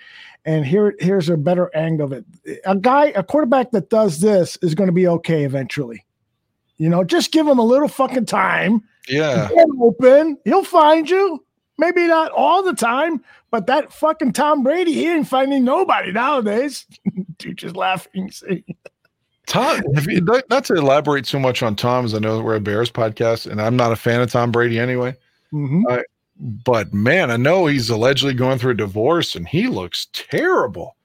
And 0.46 0.66
here, 0.66 0.96
here's 1.00 1.28
a 1.28 1.36
better 1.36 1.70
angle 1.76 2.06
of 2.06 2.14
it. 2.14 2.26
A 2.66 2.76
guy, 2.76 3.08
a 3.08 3.24
quarterback 3.24 3.72
that 3.72 3.90
does 3.90 4.22
this 4.22 4.58
is 4.62 4.76
going 4.76 4.88
to 4.88 4.94
be 4.94 5.08
okay 5.08 5.44
eventually. 5.44 6.06
You 6.78 6.90
know, 6.90 7.04
just 7.04 7.32
give 7.32 7.48
him 7.48 7.60
a 7.60 7.66
little 7.66 7.90
fucking 7.90 8.28
time. 8.28 8.84
Yeah. 9.10 9.50
Open. 9.82 10.38
He'll 10.46 10.64
find 10.64 11.10
you. 11.10 11.44
Maybe 11.80 12.08
not 12.08 12.32
all 12.32 12.64
the 12.64 12.74
time, 12.74 13.24
but 13.52 13.68
that 13.68 13.94
fucking 13.94 14.34
Tom 14.34 14.64
Brady, 14.64 14.94
he 14.94 15.08
ain't 15.08 15.28
finding 15.28 15.64
nobody 15.64 16.12
nowadays. 16.12 16.88
Dude, 17.38 17.58
just 17.58 17.76
laughing. 17.76 18.32
See. 18.32 18.64
Tom, 19.48 19.82
have 19.96 20.08
you, 20.08 20.22
not, 20.50 20.66
to 20.66 20.74
elaborate 20.74 21.26
too 21.26 21.40
much 21.40 21.64
on 21.64 21.76
Tom, 21.76 22.06
as 22.06 22.14
I 22.14 22.20
know 22.20 22.42
we're 22.42 22.56
a 22.56 22.60
Bears 22.60 22.92
podcast, 22.92 23.50
and 23.50 23.62
I'm 23.62 23.78
not 23.78 23.94
a 23.94 23.96
fan 23.96 24.22
of 24.22 24.32
Tom 24.32 24.52
Brady 24.52 24.78
anyway. 24.78 25.16
Mhm. 25.54 25.84
Uh, 25.90 26.04
but 26.40 26.94
man, 26.94 27.32
I 27.32 27.38
know 27.38 27.66
he's 27.66 27.90
allegedly 27.90 28.34
going 28.34 28.60
through 28.60 28.72
a 28.72 28.76
divorce, 28.76 29.36
and 29.36 29.48
he 29.48 29.68
looks 29.68 30.08
terrible. 30.14 30.98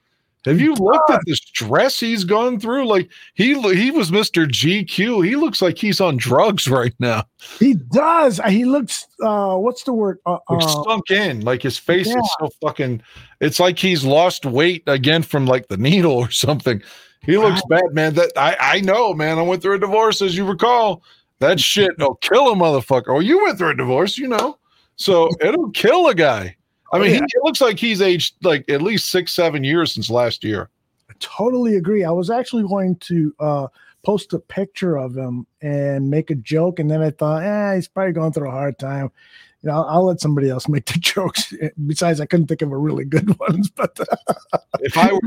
Have 0.45 0.61
you 0.61 0.75
looked 0.75 1.09
at 1.09 1.21
the 1.25 1.37
stress 1.37 2.01
he's 2.01 2.25
gone 2.25 2.59
through? 2.59 2.87
Like 2.87 3.09
he 3.35 3.55
he 3.75 3.93
was 3.93 4.11
Mr. 4.11 4.45
GQ. 4.45 5.25
He 5.25 5.37
looks 5.37 5.63
like 5.63 5.79
he's 5.79 6.01
on 6.01 6.17
drugs 6.17 6.67
right 6.69 6.95
now. 6.99 7.25
He 7.61 7.75
does. 7.75 8.41
Uh, 8.41 8.49
He 8.49 8.65
looks. 8.65 9.07
Uh, 9.23 9.57
what's 9.57 9.85
the 9.85 9.93
word? 9.93 10.19
Uh, 10.27 10.39
Like 10.51 10.65
uh, 10.65 10.83
sunk 10.83 11.11
in. 11.13 11.43
Like 11.43 11.63
his 11.63 11.79
face 11.79 12.09
yeah. 12.09 12.19
is 12.19 12.37
so 12.41 12.49
fucking. 12.61 13.03
It's 13.41 13.61
like 13.61 13.79
he's 13.79 14.05
lost 14.05 14.45
weight 14.45 14.83
again 14.89 15.23
from 15.23 15.47
like 15.47 15.69
the 15.69 15.77
needle 15.77 16.13
or 16.13 16.31
something. 16.33 16.83
He 17.25 17.39
looks 17.39 17.63
bad, 17.69 17.93
man. 17.93 18.15
That 18.15 18.33
I 18.37 18.57
I 18.61 18.81
know, 18.81 19.15
man. 19.15 19.39
I 19.39 19.43
went 19.43 19.63
through 19.63 19.77
a 19.77 19.79
divorce, 19.79 20.23
as 20.23 20.37
you 20.37 20.45
recall. 20.45 21.03
That 21.39 21.59
shit 21.59 21.99
will 21.99 22.17
kill 22.17 22.53
a 22.53 22.55
motherfucker. 22.55 23.09
Oh, 23.09 23.21
you 23.21 23.43
went 23.43 23.59
through 23.59 23.71
a 23.71 23.77
divorce, 23.77 24.17
you 24.19 24.29
know. 24.29 24.59
So 24.97 25.29
it'll 25.41 25.71
kill 25.71 26.09
a 26.09 26.15
guy. 26.15 26.57
I 26.93 26.99
mean, 26.99 27.09
he, 27.09 27.17
yeah. 27.17 27.25
it 27.25 27.43
looks 27.43 27.61
like 27.61 27.79
he's 27.79 28.03
aged 28.03 28.35
like 28.43 28.69
at 28.69 28.83
least 28.83 29.11
six, 29.11 29.33
seven 29.33 29.65
years 29.65 29.93
since 29.93 30.11
last 30.11 30.45
year. 30.45 30.69
I 31.09 31.15
totally 31.21 31.77
agree. 31.77 32.05
I 32.05 32.11
was 32.11 32.31
actually 32.31 32.65
going 32.65 32.97
to 32.97 33.35
uh, 33.41 33.67
post 34.05 34.33
a 34.35 34.39
picture 34.39 34.97
of 34.99 35.17
him 35.17 35.47
and 35.63 36.11
make 36.11 36.31
a 36.31 36.35
joke, 36.35 36.79
and 36.79 36.91
then 36.91 37.01
I 37.01 37.11
thought, 37.11 37.43
eh, 37.43 37.77
he's 37.77 37.89
probably 37.89 38.13
going 38.13 38.33
through 38.33 38.49
a 38.49 38.53
hard 38.53 38.79
time. 38.79 39.11
You 39.63 39.71
know, 39.71 39.77
I'll, 39.77 39.85
I'll 39.89 40.07
let 40.07 40.21
somebody 40.21 40.51
else 40.51 40.69
make 40.69 40.87
the 40.87 40.99
jokes. 40.99 41.53
Besides, 41.87 42.21
I 42.21 42.27
couldn't 42.27 42.47
think 42.49 42.63
of 42.63 42.73
a 42.73 42.77
really 42.77 43.05
good 43.05 43.39
ones. 43.41 43.71
But 43.71 43.99
If 44.81 44.99
I 44.99 45.13
were 45.13 45.21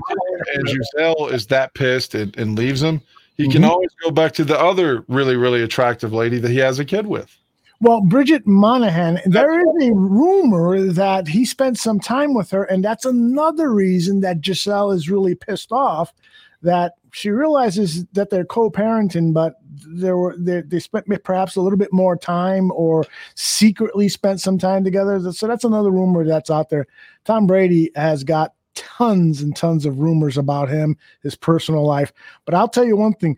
and 0.54 0.66
Gisele 0.68 1.28
is 1.30 1.48
that 1.48 1.74
pissed 1.74 2.14
and, 2.16 2.36
and 2.38 2.58
leaves 2.58 2.84
him, 2.84 3.02
he 3.38 3.48
can 3.50 3.62
Mhm. 3.64 3.70
always 3.70 3.90
go 4.04 4.12
back 4.12 4.34
to 4.34 4.44
the 4.44 4.60
other 4.60 5.04
really, 5.08 5.36
really 5.36 5.62
attractive 5.62 6.12
lady 6.14 6.40
that 6.40 6.52
he 6.52 6.58
has 6.58 6.80
a 6.80 6.86
kid 6.86 7.08
with. 7.08 7.36
Well, 7.82 8.02
Bridget 8.02 8.46
Moynahan, 8.46 9.22
there 9.26 9.60
is 9.60 9.88
a 9.90 9.94
rumor 9.94 10.82
that 10.94 11.28
he 11.28 11.44
spent 11.46 11.78
some 11.78 12.00
time 12.00 12.34
with 12.34 12.50
her, 12.52 12.64
and 12.64 12.84
that's 12.84 13.04
another 13.06 13.74
reason 13.74 14.22
that 14.22 14.40
Gisele 14.42 14.92
is 14.92 15.10
really 15.10 15.36
pissed 15.36 15.72
off. 15.72 16.14
That 16.62 16.94
she 17.12 17.30
realizes 17.30 18.06
that 18.14 18.30
they're 18.30 18.46
co-parenting, 18.46 19.34
but 19.34 19.56
there 19.88 20.18
were 20.18 20.36
they, 20.38 20.62
they 20.62 20.80
spent 20.80 21.06
perhaps 21.24 21.56
a 21.56 21.62
little 21.62 21.78
bit 21.78 21.94
more 21.94 22.16
time, 22.16 22.72
or 22.72 23.06
secretly 23.36 24.10
spent 24.10 24.42
some 24.42 24.58
time 24.58 24.84
together. 24.84 25.32
So 25.32 25.48
that's 25.48 25.64
another 25.64 25.92
rumor 25.92 26.26
that's 26.26 26.50
out 26.52 26.70
there. 26.70 26.88
Tom 27.24 27.48
Brady 27.48 27.92
has 27.96 28.24
got 28.24 28.54
tons 28.76 29.42
and 29.42 29.56
tons 29.56 29.86
of 29.86 30.00
rumors 30.00 30.38
about 30.38 30.70
him, 30.70 30.98
his 31.24 31.36
personal 31.36 31.86
life. 31.86 32.12
But 32.46 32.56
I'll 32.56 32.68
tell 32.70 32.86
you 32.86 32.96
one 32.98 33.14
thing 33.14 33.38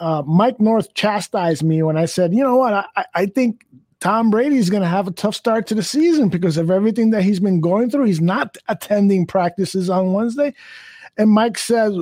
uh, 0.00 0.22
Mike 0.26 0.58
North 0.60 0.92
chastised 0.94 1.62
me 1.62 1.82
when 1.82 1.96
I 1.96 2.06
said, 2.06 2.32
you 2.34 2.42
know 2.42 2.56
what, 2.56 2.72
I, 2.72 3.04
I- 3.14 3.26
think 3.26 3.66
Tom 4.00 4.30
Brady 4.30 4.56
is 4.56 4.70
going 4.70 4.82
to 4.82 4.88
have 4.88 5.06
a 5.06 5.10
tough 5.12 5.34
start 5.34 5.66
to 5.66 5.74
the 5.74 5.82
season 5.82 6.30
because 6.30 6.56
of 6.56 6.70
everything 6.70 7.10
that 7.10 7.22
he's 7.22 7.38
been 7.38 7.60
going 7.60 7.90
through. 7.90 8.04
He's 8.04 8.20
not 8.20 8.56
attending 8.68 9.26
practices 9.26 9.90
on 9.90 10.14
Wednesday. 10.14 10.54
And 11.18 11.28
Mike 11.28 11.58
says, 11.58 11.94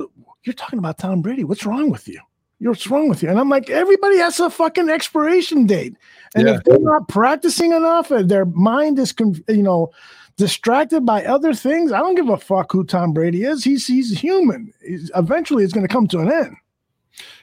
You're 0.43 0.53
talking 0.53 0.79
about 0.79 0.97
Tom 0.97 1.21
Brady. 1.21 1.43
What's 1.43 1.65
wrong 1.65 1.89
with 1.89 2.07
you? 2.07 2.21
What's 2.59 2.87
wrong 2.87 3.07
with 3.07 3.23
you? 3.23 3.29
And 3.29 3.39
I'm 3.39 3.49
like, 3.49 3.69
everybody 3.69 4.17
has 4.17 4.39
a 4.39 4.49
fucking 4.49 4.89
expiration 4.89 5.65
date. 5.65 5.95
And 6.35 6.47
Yeah. 6.47 6.55
if 6.55 6.63
they're 6.63 6.79
not 6.79 7.07
practicing 7.07 7.71
enough 7.71 8.11
and 8.11 8.29
their 8.29 8.45
mind 8.45 8.99
is, 8.99 9.13
you 9.47 9.63
know, 9.63 9.91
distracted 10.37 11.05
by 11.05 11.23
other 11.25 11.53
things, 11.53 11.91
I 11.91 11.99
don't 11.99 12.15
give 12.15 12.29
a 12.29 12.37
fuck 12.37 12.71
who 12.71 12.83
Tom 12.83 13.13
Brady 13.13 13.43
is. 13.43 13.63
He's 13.63 13.87
he's 13.87 14.17
human. 14.19 14.73
He's, 14.85 15.09
eventually, 15.15 15.63
it's 15.63 15.73
going 15.73 15.87
to 15.87 15.93
come 15.93 16.07
to 16.09 16.19
an 16.19 16.31
end. 16.31 16.55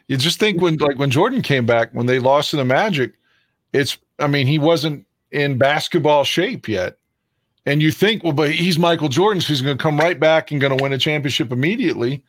You 0.08 0.16
just 0.16 0.38
think 0.38 0.60
when 0.60 0.76
like 0.76 0.98
when 0.98 1.10
Jordan 1.10 1.42
came 1.42 1.66
back 1.66 1.90
when 1.92 2.06
they 2.06 2.18
lost 2.18 2.50
to 2.50 2.56
the 2.56 2.64
Magic, 2.64 3.14
it's 3.72 3.98
I 4.18 4.26
mean 4.26 4.46
he 4.46 4.58
wasn't 4.58 5.04
in 5.32 5.58
basketball 5.58 6.24
shape 6.24 6.68
yet, 6.68 6.98
and 7.66 7.82
you 7.82 7.90
think 7.90 8.22
well, 8.22 8.32
but 8.32 8.52
he's 8.52 8.78
Michael 8.78 9.08
Jordan, 9.08 9.40
so 9.40 9.48
he's 9.48 9.62
going 9.62 9.76
to 9.76 9.82
come 9.82 9.98
right 9.98 10.18
back 10.20 10.50
and 10.50 10.60
going 10.60 10.76
to 10.76 10.82
win 10.82 10.92
a 10.92 10.98
championship 10.98 11.52
immediately. 11.52 12.22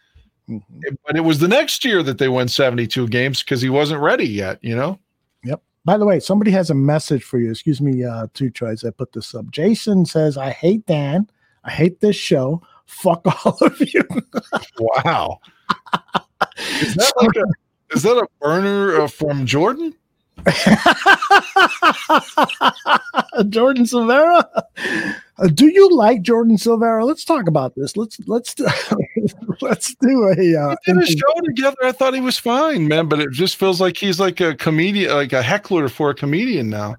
But 0.47 1.15
it 1.15 1.23
was 1.23 1.39
the 1.39 1.47
next 1.47 1.83
year 1.83 2.01
that 2.03 2.17
they 2.17 2.29
won 2.29 2.47
seventy 2.47 2.87
two 2.87 3.07
games 3.07 3.43
because 3.43 3.61
he 3.61 3.69
wasn't 3.69 4.01
ready 4.01 4.27
yet. 4.27 4.63
You 4.63 4.75
know. 4.75 4.99
Yep. 5.43 5.61
By 5.85 5.97
the 5.97 6.05
way, 6.05 6.19
somebody 6.19 6.51
has 6.51 6.69
a 6.69 6.75
message 6.75 7.23
for 7.23 7.39
you. 7.39 7.51
Excuse 7.51 7.81
me, 7.81 8.03
uh, 8.03 8.27
two 8.33 8.49
tries. 8.49 8.83
I 8.83 8.91
put 8.91 9.13
this 9.13 9.35
up. 9.35 9.49
Jason 9.51 10.05
says, 10.05 10.37
I 10.37 10.51
hate 10.51 10.85
Dan. 10.85 11.29
I 11.63 11.71
hate 11.71 11.99
this 11.99 12.15
show. 12.15 12.61
Fuck 12.85 13.25
all 13.45 13.57
of 13.61 13.79
you. 13.79 14.03
Wow. 14.79 15.39
is 16.79 16.95
that 16.95 17.13
like 17.17 17.35
a 17.35 17.95
is 17.95 18.03
that 18.03 18.17
a 18.17 18.27
burner 18.41 19.01
uh, 19.01 19.07
from 19.07 19.45
Jordan? 19.45 19.93
Jordan 23.49 23.85
Silvera. 23.85 24.45
Uh, 25.39 25.47
do 25.47 25.67
you 25.67 25.95
like 25.95 26.21
Jordan 26.23 26.57
Silvera? 26.57 27.05
Let's 27.05 27.23
talk 27.23 27.47
about 27.47 27.75
this. 27.75 27.95
Let's 27.95 28.19
let's 28.27 28.53
do, 28.55 28.65
let's 29.61 29.93
do 29.95 30.23
a 30.23 30.59
uh, 30.59 30.75
We 30.87 30.93
did 30.93 31.03
a 31.03 31.05
show 31.05 31.41
together. 31.45 31.77
I 31.83 31.91
thought 31.91 32.13
he 32.15 32.21
was 32.21 32.39
fine, 32.39 32.87
man, 32.87 33.07
but 33.07 33.19
it 33.19 33.31
just 33.31 33.57
feels 33.57 33.79
like 33.79 33.97
he's 33.97 34.19
like 34.19 34.39
a 34.39 34.55
comedian, 34.55 35.13
like 35.13 35.33
a 35.33 35.43
heckler 35.43 35.89
for 35.89 36.09
a 36.09 36.15
comedian 36.15 36.69
now. 36.69 36.95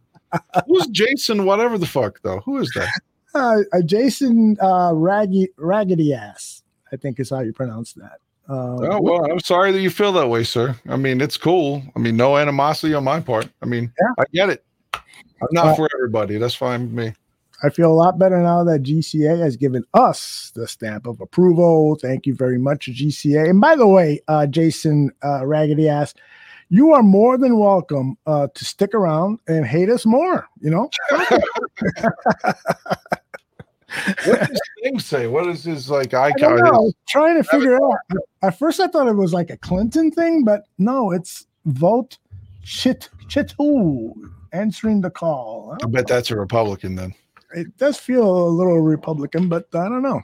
Who's 0.67 0.87
Jason? 0.89 1.47
Whatever 1.47 1.79
the 1.79 1.87
fuck, 1.87 2.21
though. 2.23 2.41
Who 2.41 2.59
is 2.59 2.71
that? 2.77 2.89
uh, 3.35 3.59
uh, 3.73 3.83
Jason 3.83 4.57
uh, 4.63 4.93
Raggy 4.95 5.49
Raggedy 5.57 6.15
Ass. 6.15 6.63
I 6.93 6.97
think 6.97 7.19
is 7.21 7.31
how 7.31 7.41
you 7.41 7.53
pronounce 7.53 7.93
that. 7.95 8.19
Uh, 8.49 8.77
Oh 8.81 9.01
well, 9.01 9.31
I'm 9.31 9.41
sorry 9.41 9.73
that 9.73 9.81
you 9.81 9.91
feel 9.91 10.13
that 10.13 10.29
way, 10.29 10.45
sir. 10.45 10.77
I 10.89 10.97
mean, 10.97 11.21
it's 11.21 11.37
cool. 11.37 11.83
I 11.97 11.99
mean, 11.99 12.17
no 12.17 12.37
animosity 12.39 12.95
on 12.95 13.05
my 13.05 13.21
part. 13.21 13.49
I 13.63 13.67
mean, 13.67 13.93
I 14.19 14.25
get 14.33 14.49
it. 14.49 14.65
I'm 14.95 15.49
not 15.53 15.67
Uh, 15.67 15.75
for 15.75 15.89
everybody. 15.95 16.39
That's 16.39 16.55
fine 16.55 16.83
with 16.83 16.93
me. 16.93 17.13
I 17.63 17.71
feel 17.71 17.91
a 17.91 17.95
lot 17.95 18.19
better 18.19 18.41
now 18.41 18.63
that 18.65 18.83
GCA 18.85 19.41
has 19.41 19.57
given 19.57 19.85
us 19.95 20.53
the 20.55 20.69
stamp 20.69 21.07
of 21.07 21.21
approval. 21.21 21.97
Thank 21.97 22.27
you 22.27 22.35
very 22.35 22.59
much, 22.59 22.87
GCA. 22.87 23.51
And 23.51 23.61
by 23.61 23.75
the 23.75 23.87
way, 23.87 24.21
uh, 24.29 24.47
Jason 24.47 25.11
uh, 25.25 25.45
Raggedy 25.45 25.89
Ass, 25.89 26.15
you 26.69 26.93
are 26.93 27.03
more 27.03 27.37
than 27.37 27.59
welcome 27.59 28.17
uh, 28.27 28.47
to 28.55 28.65
stick 28.65 28.95
around 28.95 29.41
and 29.49 29.67
hate 29.67 29.91
us 29.91 30.07
more. 30.07 30.47
You 30.61 30.71
know, 30.71 30.91
What 34.25 34.41
does 34.49 34.61
Sting 34.79 34.99
say? 35.01 35.27
What 35.27 35.47
is 35.49 35.65
his 35.65 35.91
like 35.91 36.13
I 36.15 36.27
icon? 36.27 36.57
know. 36.57 36.65
I 36.67 36.79
was 36.79 36.95
trying 37.09 37.43
to 37.43 37.45
figure 37.45 37.75
out. 37.77 37.97
At 38.43 38.59
first, 38.59 38.81
I 38.81 38.87
thought 38.87 39.09
it 39.09 39.17
was 39.17 39.33
like 39.33 39.51
a 39.51 39.57
Clinton 39.57 40.11
thing, 40.11 40.45
but 40.45 40.65
no, 40.79 41.11
it's 41.11 41.47
vote 41.65 42.19
chit 42.63 43.09
chitu 43.29 44.13
answering 44.53 45.01
the 45.01 45.11
call. 45.11 45.77
I 45.83 45.87
bet 45.87 46.07
that's 46.07 46.31
a 46.31 46.37
Republican 46.37 46.95
then. 46.97 47.15
It 47.55 47.77
does 47.77 47.99
feel 47.99 48.25
a 48.25 48.49
little 48.49 48.81
Republican, 48.81 49.49
but 49.49 49.67
I 49.75 49.89
don't 49.89 50.03
know. 50.03 50.23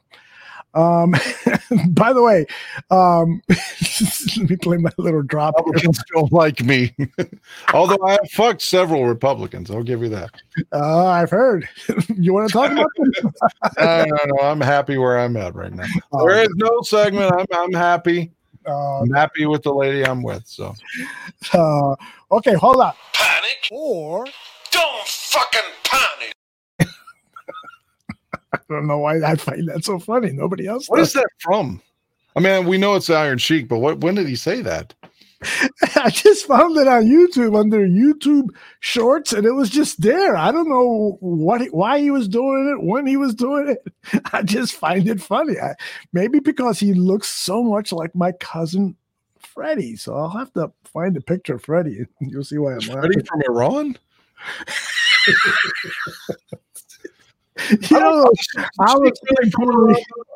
Um, 0.74 1.12
by 1.90 2.12
the 2.12 2.22
way, 2.22 2.46
um, 2.90 3.40
let 4.36 4.50
me 4.50 4.56
play 4.56 4.76
my 4.76 4.90
little 4.98 5.22
drop. 5.22 5.54
here. 5.56 5.64
Republicans 5.66 6.04
don't 6.12 6.32
like 6.32 6.62
me. 6.62 6.94
Although 7.72 8.04
I 8.04 8.12
have 8.12 8.30
fucked 8.32 8.62
several 8.62 9.06
Republicans. 9.06 9.70
I'll 9.70 9.82
give 9.84 10.02
you 10.02 10.08
that. 10.10 10.30
Uh, 10.72 11.06
I've 11.06 11.30
heard. 11.30 11.68
you 12.16 12.34
want 12.34 12.48
to 12.48 12.52
talk 12.52 12.72
about 12.72 12.90
them? 12.96 13.32
no, 13.78 14.04
no, 14.04 14.16
no. 14.26 14.42
I'm 14.42 14.60
happy 14.60 14.98
where 14.98 15.18
I'm 15.18 15.36
at 15.36 15.54
right 15.54 15.72
now. 15.72 15.86
There 16.12 16.42
is 16.42 16.50
no 16.56 16.80
segment. 16.82 17.32
I'm 17.32 17.46
I'm 17.52 17.72
happy. 17.72 18.32
Uh, 18.66 19.00
I'm 19.00 19.10
happy 19.10 19.46
with 19.46 19.62
the 19.62 19.72
lady 19.72 20.04
I'm 20.04 20.22
with. 20.22 20.46
So 20.46 20.74
uh, 21.52 21.94
okay, 22.32 22.54
hold 22.54 22.76
on. 22.76 22.94
Panic 23.12 23.68
or 23.70 24.24
don't 24.70 25.06
fucking 25.06 25.60
panic. 25.84 26.34
I 28.70 28.74
don't 28.74 28.86
know 28.86 28.98
why 28.98 29.20
I 29.22 29.34
find 29.36 29.68
that 29.68 29.84
so 29.84 29.98
funny. 29.98 30.32
Nobody 30.32 30.66
else. 30.66 30.88
what 30.88 30.98
does. 30.98 31.08
is 31.08 31.14
that 31.14 31.28
from? 31.40 31.80
I 32.36 32.40
mean, 32.40 32.66
we 32.66 32.78
know 32.78 32.94
it's 32.94 33.10
Iron 33.10 33.38
Sheik, 33.38 33.68
but 33.68 33.78
what 33.78 34.00
when 34.00 34.14
did 34.14 34.26
he 34.26 34.36
say 34.36 34.60
that? 34.62 34.94
I 35.96 36.10
just 36.10 36.46
found 36.46 36.76
it 36.78 36.88
on 36.88 37.04
YouTube 37.04 37.58
under 37.58 37.86
YouTube 37.86 38.48
Shorts, 38.80 39.32
and 39.32 39.44
it 39.46 39.52
was 39.52 39.70
just 39.70 40.00
there. 40.00 40.36
I 40.36 40.50
don't 40.50 40.68
know 40.68 41.18
what, 41.20 41.60
he- 41.60 41.68
why 41.68 41.98
he 42.00 42.10
was 42.10 42.28
doing 42.28 42.74
it, 42.74 42.84
when 42.84 43.06
he 43.06 43.16
was 43.16 43.34
doing 43.34 43.68
it. 43.68 44.22
I 44.32 44.42
just 44.42 44.74
find 44.74 45.06
it 45.08 45.20
funny. 45.20 45.58
I, 45.58 45.74
maybe 46.12 46.40
because 46.40 46.78
he 46.80 46.94
looks 46.94 47.28
so 47.28 47.62
much 47.62 47.92
like 47.92 48.14
my 48.14 48.32
cousin 48.32 48.96
Freddie. 49.38 49.96
So 49.96 50.16
I'll 50.16 50.30
have 50.30 50.52
to 50.54 50.72
find 50.84 51.16
a 51.16 51.20
picture 51.20 51.56
of 51.56 51.64
Freddie, 51.64 51.98
and 51.98 52.08
you'll 52.30 52.44
see 52.44 52.58
why 52.58 52.74
I'm 52.74 52.80
Freddie 52.80 53.22
from 53.22 53.42
Iran? 53.46 53.98
You 57.90 58.00
know, 58.00 58.26
I 58.80 58.96
was 58.96 59.12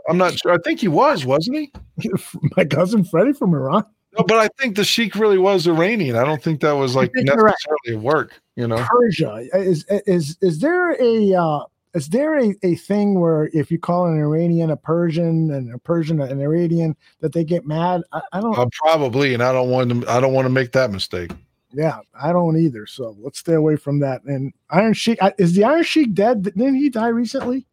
I'm 0.09 0.19
not 0.19 0.39
sure. 0.39 0.53
I 0.53 0.59
think 0.59 0.81
he 0.81 0.89
was, 0.89 1.27
wasn't 1.27 1.59
he? 1.59 1.73
my 2.57 2.65
cousin 2.65 3.05
Freddie 3.05 3.33
from 3.33 3.55
Iran. 3.55 3.85
No, 4.17 4.25
but 4.25 4.39
I 4.39 4.49
think 4.59 4.77
the 4.77 4.85
Sheik 4.85 5.15
really 5.15 5.39
was 5.39 5.67
Iranian. 5.67 6.17
I 6.17 6.25
don't 6.25 6.43
think 6.43 6.61
that 6.61 6.73
was 6.73 6.95
like 6.95 7.11
you're 7.15 7.37
right. 7.37 7.55
necessarily 7.67 8.05
work, 8.05 8.41
you 8.57 8.67
know. 8.67 8.85
Persia 8.89 9.49
is 9.53 9.85
is 9.89 10.39
is 10.41 10.61
there 10.61 10.93
a 11.03 11.35
uh, 11.35 11.65
is 11.95 12.09
there 12.09 12.39
a, 12.39 12.55
a 12.63 12.75
thing 12.77 13.21
where 13.21 13.51
if 13.53 13.71
you 13.71 13.79
call 13.79 14.07
an 14.07 14.19
Iranian 14.19 14.71
a 14.71 14.77
Persian 14.77 15.51
and 15.51 15.75
a 15.75 15.79
Persian 15.79 16.21
an 16.21 16.41
Iranian 16.41 16.97
that 17.21 17.33
they 17.33 17.45
get 17.45 17.67
mad? 17.67 18.03
I, 18.13 18.21
I 18.33 18.41
don't. 18.41 18.57
Uh, 18.57 18.67
probably, 18.73 19.35
and 19.35 19.43
I 19.43 19.53
don't 19.53 19.71
want 19.71 19.91
to. 19.91 20.11
I 20.11 20.21
don't 20.21 20.33
want 20.33 20.47
to 20.47 20.51
make 20.51 20.73
that 20.73 20.91
mistake. 20.91 21.33
Yeah, 21.73 21.99
I 22.19 22.33
don't 22.33 22.57
either. 22.57 22.87
So 22.87 23.17
let's 23.21 23.39
stay 23.39 23.55
away 23.55 23.77
from 23.77 24.01
that. 24.01 24.23
And 24.25 24.53
Iron 24.71 24.95
Sheik 24.95 25.19
is 25.39 25.55
the 25.55 25.65
Iron 25.65 25.83
Sheik 25.83 26.15
dead? 26.15 26.43
Didn't 26.43 26.75
he 26.75 26.91
die 26.91 27.09
recently? 27.09 27.67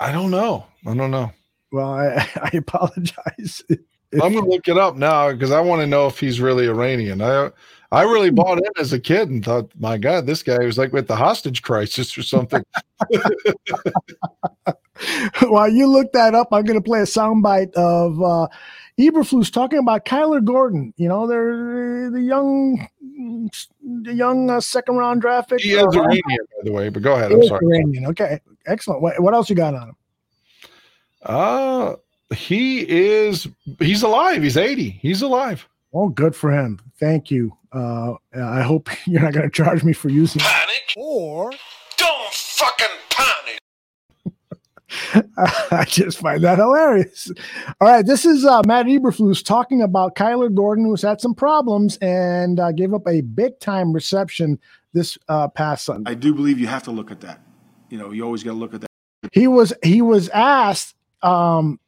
I 0.00 0.12
don't 0.12 0.30
know. 0.30 0.66
I 0.86 0.94
don't 0.94 1.10
know. 1.10 1.32
Well, 1.72 1.92
I, 1.92 2.28
I 2.36 2.50
apologize. 2.56 3.62
I'm 4.14 4.32
gonna 4.32 4.48
look 4.48 4.68
it 4.68 4.78
up 4.78 4.96
now 4.96 5.32
because 5.32 5.50
I 5.50 5.60
want 5.60 5.80
to 5.80 5.88
know 5.88 6.06
if 6.06 6.20
he's 6.20 6.40
really 6.40 6.68
Iranian. 6.68 7.20
I 7.20 7.50
I 7.94 8.02
really 8.02 8.30
bought 8.30 8.58
in 8.58 8.72
as 8.76 8.92
a 8.92 8.98
kid 8.98 9.30
and 9.30 9.44
thought, 9.44 9.70
my 9.78 9.96
God, 9.98 10.26
this 10.26 10.42
guy 10.42 10.58
was 10.64 10.76
like 10.76 10.92
with 10.92 11.06
the 11.06 11.14
hostage 11.14 11.62
crisis 11.62 12.18
or 12.18 12.24
something. 12.24 12.64
While 15.42 15.68
you 15.68 15.86
look 15.86 16.12
that 16.12 16.34
up, 16.34 16.48
I'm 16.50 16.64
going 16.64 16.78
to 16.78 16.84
play 16.84 16.98
a 17.00 17.04
soundbite 17.04 17.72
of 17.74 18.20
uh, 18.20 18.48
Eberflus 18.98 19.52
talking 19.52 19.78
about 19.78 20.04
Kyler 20.04 20.44
Gordon. 20.44 20.94
You 20.96 21.08
know, 21.08 21.26
they're 21.26 22.10
the 22.10 22.20
young, 22.22 22.88
the 24.02 24.14
young 24.14 24.50
uh, 24.50 24.60
second 24.60 24.96
round 24.96 25.20
draft 25.20 25.50
pick. 25.50 25.60
he 25.60 25.72
is 25.72 25.82
Uh, 25.82 26.00
Iranian, 26.00 26.22
by 26.22 26.62
the 26.64 26.72
way. 26.72 26.88
But 26.90 27.02
go 27.02 27.14
ahead. 27.14 27.30
he 27.30 27.34
I'm 27.36 27.42
is 27.42 27.48
sorry. 27.48 27.66
Iranian. 27.66 28.06
Okay, 28.06 28.40
excellent. 28.66 29.02
What, 29.02 29.20
what 29.20 29.34
else 29.34 29.50
you 29.50 29.56
got 29.56 29.74
on 29.74 29.88
him? 29.90 29.96
Uh 31.22 31.94
he 32.34 32.80
is. 32.88 33.46
He's 33.78 34.02
alive. 34.02 34.42
He's 34.42 34.56
80. 34.56 34.90
He's 34.90 35.22
alive. 35.22 35.68
Oh, 35.92 36.08
good 36.08 36.34
for 36.34 36.50
him. 36.50 36.80
Thank 36.98 37.30
you. 37.30 37.56
Uh, 37.72 38.14
I 38.34 38.62
hope 38.62 38.88
you're 39.06 39.20
not 39.22 39.32
going 39.32 39.44
to 39.48 39.50
charge 39.50 39.84
me 39.84 39.92
for 39.92 40.08
using. 40.08 40.40
Panic 40.40 40.94
or 40.96 41.50
Don't 41.96 42.32
fucking 42.32 42.86
panic. 43.10 43.58
I 45.36 45.84
just 45.88 46.18
find 46.18 46.42
that 46.44 46.58
hilarious. 46.58 47.30
All 47.80 47.88
right, 47.88 48.04
this 48.04 48.24
is 48.24 48.44
uh, 48.44 48.62
Matt 48.66 48.86
Eberflus 48.86 49.44
talking 49.44 49.82
about 49.82 50.14
Kyler 50.14 50.54
Gordon, 50.54 50.84
who's 50.84 51.02
had 51.02 51.20
some 51.20 51.34
problems 51.34 51.96
and 51.98 52.60
uh, 52.60 52.72
gave 52.72 52.94
up 52.94 53.06
a 53.06 53.20
big 53.20 53.58
time 53.60 53.92
reception 53.92 54.58
this 54.92 55.18
uh, 55.28 55.48
past 55.48 55.84
Sunday. 55.84 56.10
I 56.10 56.14
do 56.14 56.34
believe 56.34 56.58
you 56.58 56.66
have 56.66 56.82
to 56.84 56.90
look 56.90 57.10
at 57.10 57.20
that. 57.20 57.40
You 57.90 57.98
know, 57.98 58.10
you 58.10 58.24
always 58.24 58.42
got 58.42 58.52
to 58.52 58.56
look 58.56 58.74
at 58.74 58.80
that. 58.80 58.88
He 59.32 59.46
was 59.46 59.72
he 59.82 60.02
was 60.02 60.28
asked 60.30 60.94
um, 61.22 61.80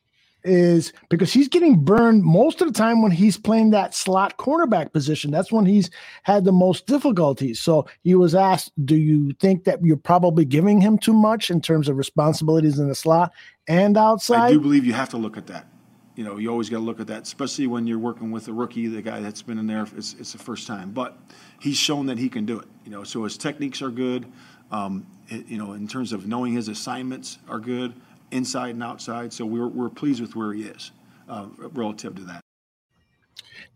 is 0.47 0.93
because 1.09 1.33
he's 1.33 1.49
getting 1.49 1.85
burned 1.85 2.23
most 2.23 2.61
of 2.61 2.69
the 2.69 2.73
time 2.73 3.03
when 3.03 3.13
he's 3.13 3.37
playing 3.37 3.71
that 3.71 3.95
slot 3.95 4.37
cornerback 4.39 4.93
position. 4.93 5.31
That's 5.31 5.53
when 5.53 5.67
he's 5.67 5.91
had 6.23 6.45
the 6.45 6.53
most 6.53 6.87
difficulties. 6.87 7.61
So 7.61 7.87
he 8.03 8.15
was 8.15 8.35
asked, 8.35 8.73
"Do 8.87 8.97
you 8.97 9.33
think 9.35 9.65
that 9.65 9.85
you're 9.85 9.97
probably 9.97 10.45
giving 10.45 10.81
him 10.81 10.99
too 10.99 11.13
much 11.13 11.51
in 11.51 11.61
terms 11.61 11.89
of 11.89 11.97
responsibilities 11.97 12.79
in 12.79 12.89
the 12.89 12.95
slot 12.95 13.33
and 13.69 13.97
outside?" 13.97 14.41
I 14.41 14.53
do 14.53 14.61
believe 14.61 14.85
you 14.85 14.93
have 14.93 15.11
to 15.11 15.19
look 15.19 15.37
at 15.37 15.47
that. 15.49 15.67
You 16.15 16.25
know, 16.25 16.39
you 16.39 16.51
always 16.51 16.71
got 16.71 16.79
to 16.79 16.83
look 16.83 16.99
at 16.99 17.09
that, 17.09 17.25
especially 17.25 17.67
when 17.67 17.87
you're 17.87 17.99
working 17.99 18.31
with 18.31 18.49
a 18.49 18.53
rookie, 18.53 18.87
the 18.87 19.03
guy 19.03 19.21
that's 19.21 19.43
been 19.43 19.59
in 19.59 19.67
there. 19.67 19.87
It's, 19.97 20.15
it's 20.15 20.33
the 20.33 20.39
first 20.39 20.67
time, 20.67 20.93
but 20.93 21.19
he's 21.61 21.77
shown 21.77 22.07
that 22.07 22.17
he 22.17 22.31
can 22.31 22.47
do 22.47 22.59
it. 22.59 22.67
You 22.85 22.91
know, 22.91 23.05
so 23.05 23.25
his 23.25 23.37
techniques 23.37 23.83
are 23.83 23.91
good. 23.91 24.27
Um, 24.71 25.07
you 25.29 25.59
know, 25.59 25.75
in 25.75 25.87
terms 25.87 26.13
of 26.13 26.27
knowing 26.27 26.55
his 26.55 26.69
assignments 26.69 27.39
are 27.49 27.61
good, 27.61 27.93
inside 28.31 28.71
and 28.71 28.83
outside. 28.83 29.33
So 29.33 29.47
we're 29.47 29.69
we're 29.69 29.89
pleased 29.89 30.21
with 30.21 30.37
where 30.37 30.53
he 30.53 30.65
is 30.65 30.93
uh, 31.29 31.47
relative 31.59 32.15
to 32.17 32.23
that. 32.23 32.41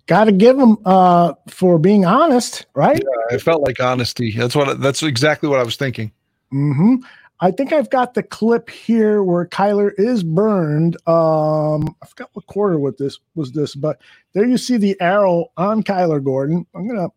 Got 0.06 0.24
to 0.24 0.32
give 0.32 0.58
him 0.58 0.76
uh, 0.84 1.34
for 1.48 1.78
being 1.78 2.04
honest, 2.04 2.66
right? 2.74 3.00
Yeah, 3.00 3.36
it 3.36 3.42
felt 3.42 3.62
like 3.62 3.80
honesty. 3.80 4.32
That's 4.36 4.56
what. 4.56 4.80
That's 4.80 5.02
exactly 5.02 5.48
what 5.48 5.60
I 5.60 5.62
was 5.62 5.76
thinking. 5.76 6.12
hmm 6.50 6.96
I 7.42 7.50
think 7.50 7.72
I've 7.72 7.88
got 7.88 8.12
the 8.12 8.22
clip 8.22 8.68
here 8.68 9.22
where 9.22 9.46
Kyler 9.46 9.92
is 9.96 10.22
burned. 10.22 10.96
Um, 11.08 11.96
I 12.02 12.06
forgot 12.06 12.28
what 12.34 12.46
quarter 12.46 12.78
with 12.78 12.98
this 12.98 13.18
was 13.34 13.50
this, 13.52 13.74
but 13.74 13.98
there 14.34 14.44
you 14.44 14.58
see 14.58 14.76
the 14.76 15.00
arrow 15.00 15.46
on 15.56 15.82
Kyler 15.82 16.22
Gordon. 16.22 16.66
I'm 16.74 16.86
gonna. 16.86 17.08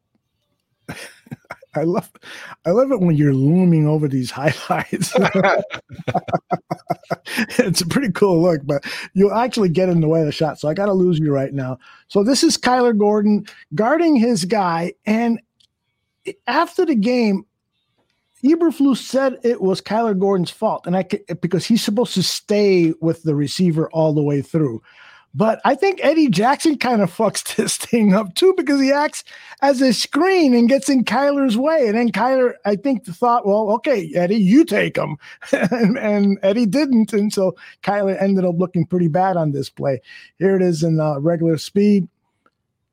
I 1.76 1.84
love, 1.84 2.12
I 2.66 2.72
love 2.72 2.92
it 2.92 3.00
when 3.00 3.16
you're 3.16 3.34
looming 3.34 3.88
over 3.88 4.08
these 4.08 4.32
highlights. 4.36 5.14
it's 7.60 7.82
a 7.82 7.88
pretty 7.88 8.12
cool 8.12 8.42
look, 8.42 8.62
but 8.66 8.84
you'll 9.14 9.34
actually 9.34 9.70
get 9.70 9.90
in 9.90 10.02
the 10.02 10.08
way 10.08 10.20
of 10.20 10.26
the 10.26 10.32
shot. 10.32 10.60
So 10.60 10.70
I 10.70 10.74
got 10.74 10.86
to 10.88 10.94
lose 10.94 11.20
you 11.20 11.34
right 11.34 11.54
now. 11.54 11.78
So 12.08 12.24
this 12.24 12.44
is 12.44 12.58
Kyler 12.58 12.98
Gordon 12.98 13.46
guarding 13.76 14.16
his 14.16 14.46
guy, 14.46 14.94
and 15.06 15.40
after 16.48 16.86
the 16.86 16.96
game, 16.96 17.46
Eberflus 18.44 18.98
said 18.98 19.38
it 19.44 19.62
was 19.62 19.82
Kyler 19.82 20.18
Gordon's 20.18 20.52
fault, 20.52 20.86
and 20.86 20.98
I 20.98 21.06
c- 21.10 21.24
because 21.42 21.66
he's 21.66 21.84
supposed 21.84 22.14
to 22.16 22.24
stay 22.24 22.94
with 23.00 23.24
the 23.24 23.36
receiver 23.36 23.90
all 23.92 24.14
the 24.14 24.22
way 24.22 24.42
through. 24.42 24.82
But 25.36 25.60
I 25.66 25.74
think 25.74 26.00
Eddie 26.04 26.30
Jackson 26.30 26.78
kind 26.78 27.02
of 27.02 27.12
fucks 27.16 27.56
this 27.56 27.78
thing 27.78 28.14
up 28.14 28.36
too 28.36 28.54
because 28.56 28.80
he 28.80 28.92
acts 28.92 29.24
as 29.62 29.82
a 29.82 29.94
screen 29.94 30.54
and 30.54 30.70
gets 30.70 30.90
in 30.90 31.04
Kyler's 31.04 31.58
way. 31.58 31.88
And 31.88 31.98
then 31.98 32.12
Kyler, 32.12 32.54
I 32.66 32.76
think, 32.76 33.06
thought, 33.06 33.46
well, 33.46 33.72
okay, 33.72 34.12
Eddie, 34.16 34.36
you 34.36 34.66
take 34.66 34.98
him. 34.98 35.18
and, 35.52 35.98
and 35.98 36.40
Eddie 36.44 36.66
didn't. 36.66 37.14
And 37.14 37.34
so 37.34 37.56
Kyler 37.82 38.22
ended 38.22 38.46
up 38.46 38.56
looking 38.58 38.86
pretty 38.86 39.08
bad 39.08 39.38
on 39.38 39.52
this 39.52 39.70
play. 39.70 40.02
Here 40.40 40.56
it 40.56 40.62
is 40.62 40.84
in 40.84 41.00
uh, 41.00 41.20
regular 41.20 41.58
speed. 41.58 42.08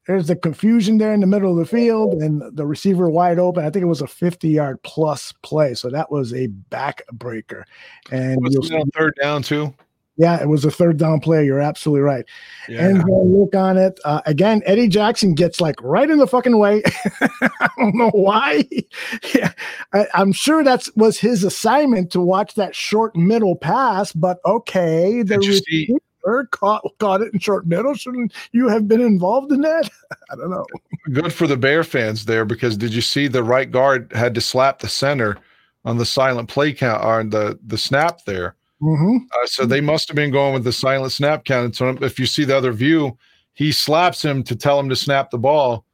There's 0.07 0.27
the 0.27 0.35
confusion 0.35 0.99
there 0.99 1.13
in 1.13 1.21
the 1.21 1.27
middle 1.27 1.53
of 1.53 1.59
the 1.59 1.67
field 1.67 2.15
and 2.15 2.43
the 2.57 2.67
receiver 2.67 3.09
wide 3.11 3.39
open. 3.39 3.65
I 3.65 3.71
think 3.71 3.83
it 3.85 3.87
was 3.87 4.01
a 4.01 4.09
50 4.09 4.49
yard 4.49 4.83
plus 4.83 5.33
play. 5.43 5.75
So 5.75 5.89
that 5.91 6.11
was 6.11 6.33
a 6.33 6.49
backbreaker. 6.49 7.63
And 8.11 8.43
Was 8.43 8.57
it 8.57 8.75
on 8.75 8.91
third 8.91 9.15
down 9.21 9.43
too? 9.43 9.73
Yeah, 10.21 10.39
it 10.39 10.49
was 10.49 10.67
a 10.67 10.71
third 10.71 10.99
down 10.99 11.19
play. 11.19 11.47
You're 11.47 11.63
absolutely 11.63 12.03
right. 12.03 12.27
Yeah. 12.69 12.89
And 12.89 13.05
look 13.09 13.55
on 13.55 13.79
it 13.79 13.99
uh, 14.05 14.21
again. 14.27 14.61
Eddie 14.67 14.87
Jackson 14.87 15.35
gets 15.35 15.63
like 15.63 15.77
right 15.83 16.11
in 16.11 16.19
the 16.19 16.27
fucking 16.27 16.59
way. 16.59 16.83
I 17.41 17.71
don't 17.79 17.95
know 17.95 18.11
why. 18.11 18.69
yeah, 19.35 19.53
I, 19.95 20.07
I'm 20.13 20.33
sure 20.33 20.63
that 20.63 20.87
was 20.95 21.19
his 21.19 21.43
assignment 21.43 22.13
to 22.13 22.21
watch 22.21 22.55
that 22.57 22.77
short 22.77 23.17
middle 23.17 23.57
pass. 23.57 24.13
But 24.13 24.41
okay, 24.45 25.23
the 25.23 25.39
receiver 25.39 26.45
caught 26.51 26.83
caught 26.99 27.23
it 27.23 27.33
in 27.33 27.41
short 27.41 27.67
middle. 27.67 27.95
Shouldn't 27.95 28.35
you 28.53 28.69
have 28.69 28.87
been 28.87 29.01
involved 29.01 29.53
in 29.53 29.63
that? 29.63 29.89
I 30.31 30.37
don't 30.37 30.51
know. 30.51 30.67
Good 31.15 31.33
for 31.33 31.47
the 31.47 31.57
Bear 31.57 31.83
fans 31.83 32.27
there 32.27 32.45
because 32.45 32.77
did 32.77 32.93
you 32.93 33.01
see 33.01 33.27
the 33.27 33.43
right 33.43 33.71
guard 33.71 34.13
had 34.15 34.35
to 34.35 34.43
slap 34.43 34.81
the 34.81 34.89
center 34.89 35.39
on 35.87 35.97
the 35.97 36.05
silent 36.05 36.51
play 36.51 36.75
count 36.75 37.03
on 37.03 37.31
the 37.31 37.59
the 37.67 37.79
snap 37.79 38.27
there? 38.27 38.57
Mm-hmm. 38.83 39.17
Uh, 39.33 39.47
so 39.47 39.67
they 39.67 39.81
must 39.81 40.09
have 40.09 40.17
been 40.17 40.31
going 40.31 40.55
with 40.55 40.65
the 40.65 40.73
silent 40.73 41.13
snap 41.13 41.45
count. 41.45 41.65
And 41.65 41.77
so 41.77 41.89
if 42.05 42.19
you 42.19 42.27
see 42.27 42.45
the 42.45 42.57
other 42.57 42.73
view, 42.73 43.17
he 43.53 43.73
slaps 43.73 44.25
him 44.25 44.43
to 44.45 44.57
tell 44.57 44.81
him 44.81 44.89
to 44.89 44.97
snap 44.97 45.31
the 45.31 45.39
ball. 45.39 45.85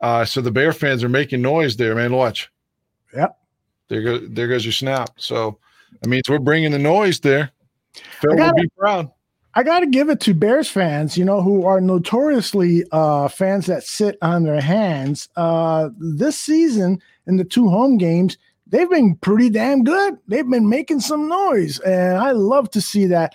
Uh, 0.00 0.24
so 0.24 0.40
the 0.40 0.50
Bear 0.50 0.72
fans 0.72 1.04
are 1.04 1.08
making 1.08 1.42
noise 1.42 1.76
there, 1.76 1.94
man. 1.94 2.12
Watch. 2.12 2.50
Yep. 3.14 3.38
There 3.88 4.02
goes 4.02 4.28
there 4.30 4.48
goes 4.48 4.64
your 4.64 4.72
snap. 4.72 5.10
So 5.16 5.58
that 6.00 6.08
means 6.08 6.28
we're 6.28 6.38
bringing 6.38 6.72
the 6.72 6.78
noise 6.78 7.20
there. 7.20 7.50
Phil 8.20 8.30
will 8.30 8.36
gotta- 8.36 8.62
be 8.62 8.68
proud. 8.76 9.10
I 9.54 9.64
got 9.64 9.80
to 9.80 9.86
give 9.86 10.08
it 10.08 10.20
to 10.20 10.34
Bears 10.34 10.68
fans, 10.68 11.18
you 11.18 11.24
know, 11.24 11.42
who 11.42 11.64
are 11.64 11.80
notoriously 11.80 12.84
uh, 12.92 13.26
fans 13.26 13.66
that 13.66 13.82
sit 13.82 14.16
on 14.22 14.44
their 14.44 14.60
hands. 14.60 15.28
Uh, 15.34 15.88
this 15.98 16.38
season, 16.38 17.02
in 17.26 17.38
the 17.38 17.44
two 17.44 17.68
home 17.68 17.98
games, 17.98 18.38
they've 18.68 18.90
been 18.90 19.16
pretty 19.16 19.50
damn 19.50 19.84
good. 19.84 20.18
They've 20.26 20.48
been 20.48 20.68
making 20.68 21.00
some 21.00 21.28
noise, 21.28 21.78
and 21.80 22.18
I 22.18 22.32
love 22.32 22.70
to 22.70 22.80
see 22.80 23.06
that. 23.06 23.34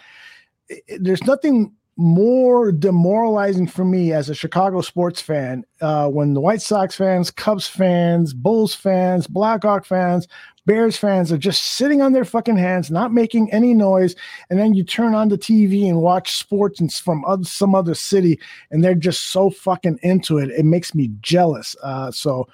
There's 0.99 1.23
nothing 1.23 1.73
more 1.95 2.71
demoralizing 2.71 3.67
for 3.67 3.85
me 3.85 4.13
as 4.13 4.27
a 4.27 4.33
Chicago 4.33 4.81
sports 4.81 5.21
fan 5.21 5.63
uh, 5.81 6.09
when 6.09 6.33
the 6.33 6.41
White 6.41 6.61
Sox 6.61 6.95
fans, 6.95 7.29
Cubs 7.29 7.67
fans, 7.67 8.33
Bulls 8.33 8.73
fans, 8.73 9.27
Blackhawk 9.27 9.85
fans, 9.85 10.27
Bears 10.65 10.97
fans 10.97 11.31
are 11.31 11.37
just 11.37 11.75
sitting 11.75 12.01
on 12.01 12.13
their 12.13 12.25
fucking 12.25 12.57
hands, 12.57 12.89
not 12.89 13.11
making 13.11 13.51
any 13.51 13.73
noise, 13.73 14.15
and 14.49 14.57
then 14.57 14.73
you 14.73 14.83
turn 14.83 15.13
on 15.13 15.27
the 15.27 15.37
TV 15.37 15.87
and 15.87 16.01
watch 16.01 16.31
sports 16.37 16.79
and 16.79 16.91
from 16.91 17.23
other, 17.25 17.43
some 17.43 17.75
other 17.75 17.93
city, 17.93 18.39
and 18.71 18.83
they're 18.83 18.95
just 18.95 19.29
so 19.29 19.49
fucking 19.49 19.99
into 20.03 20.37
it. 20.37 20.49
It 20.51 20.65
makes 20.65 20.95
me 20.95 21.11
jealous. 21.21 21.75
Uh, 21.83 22.11
so 22.11 22.47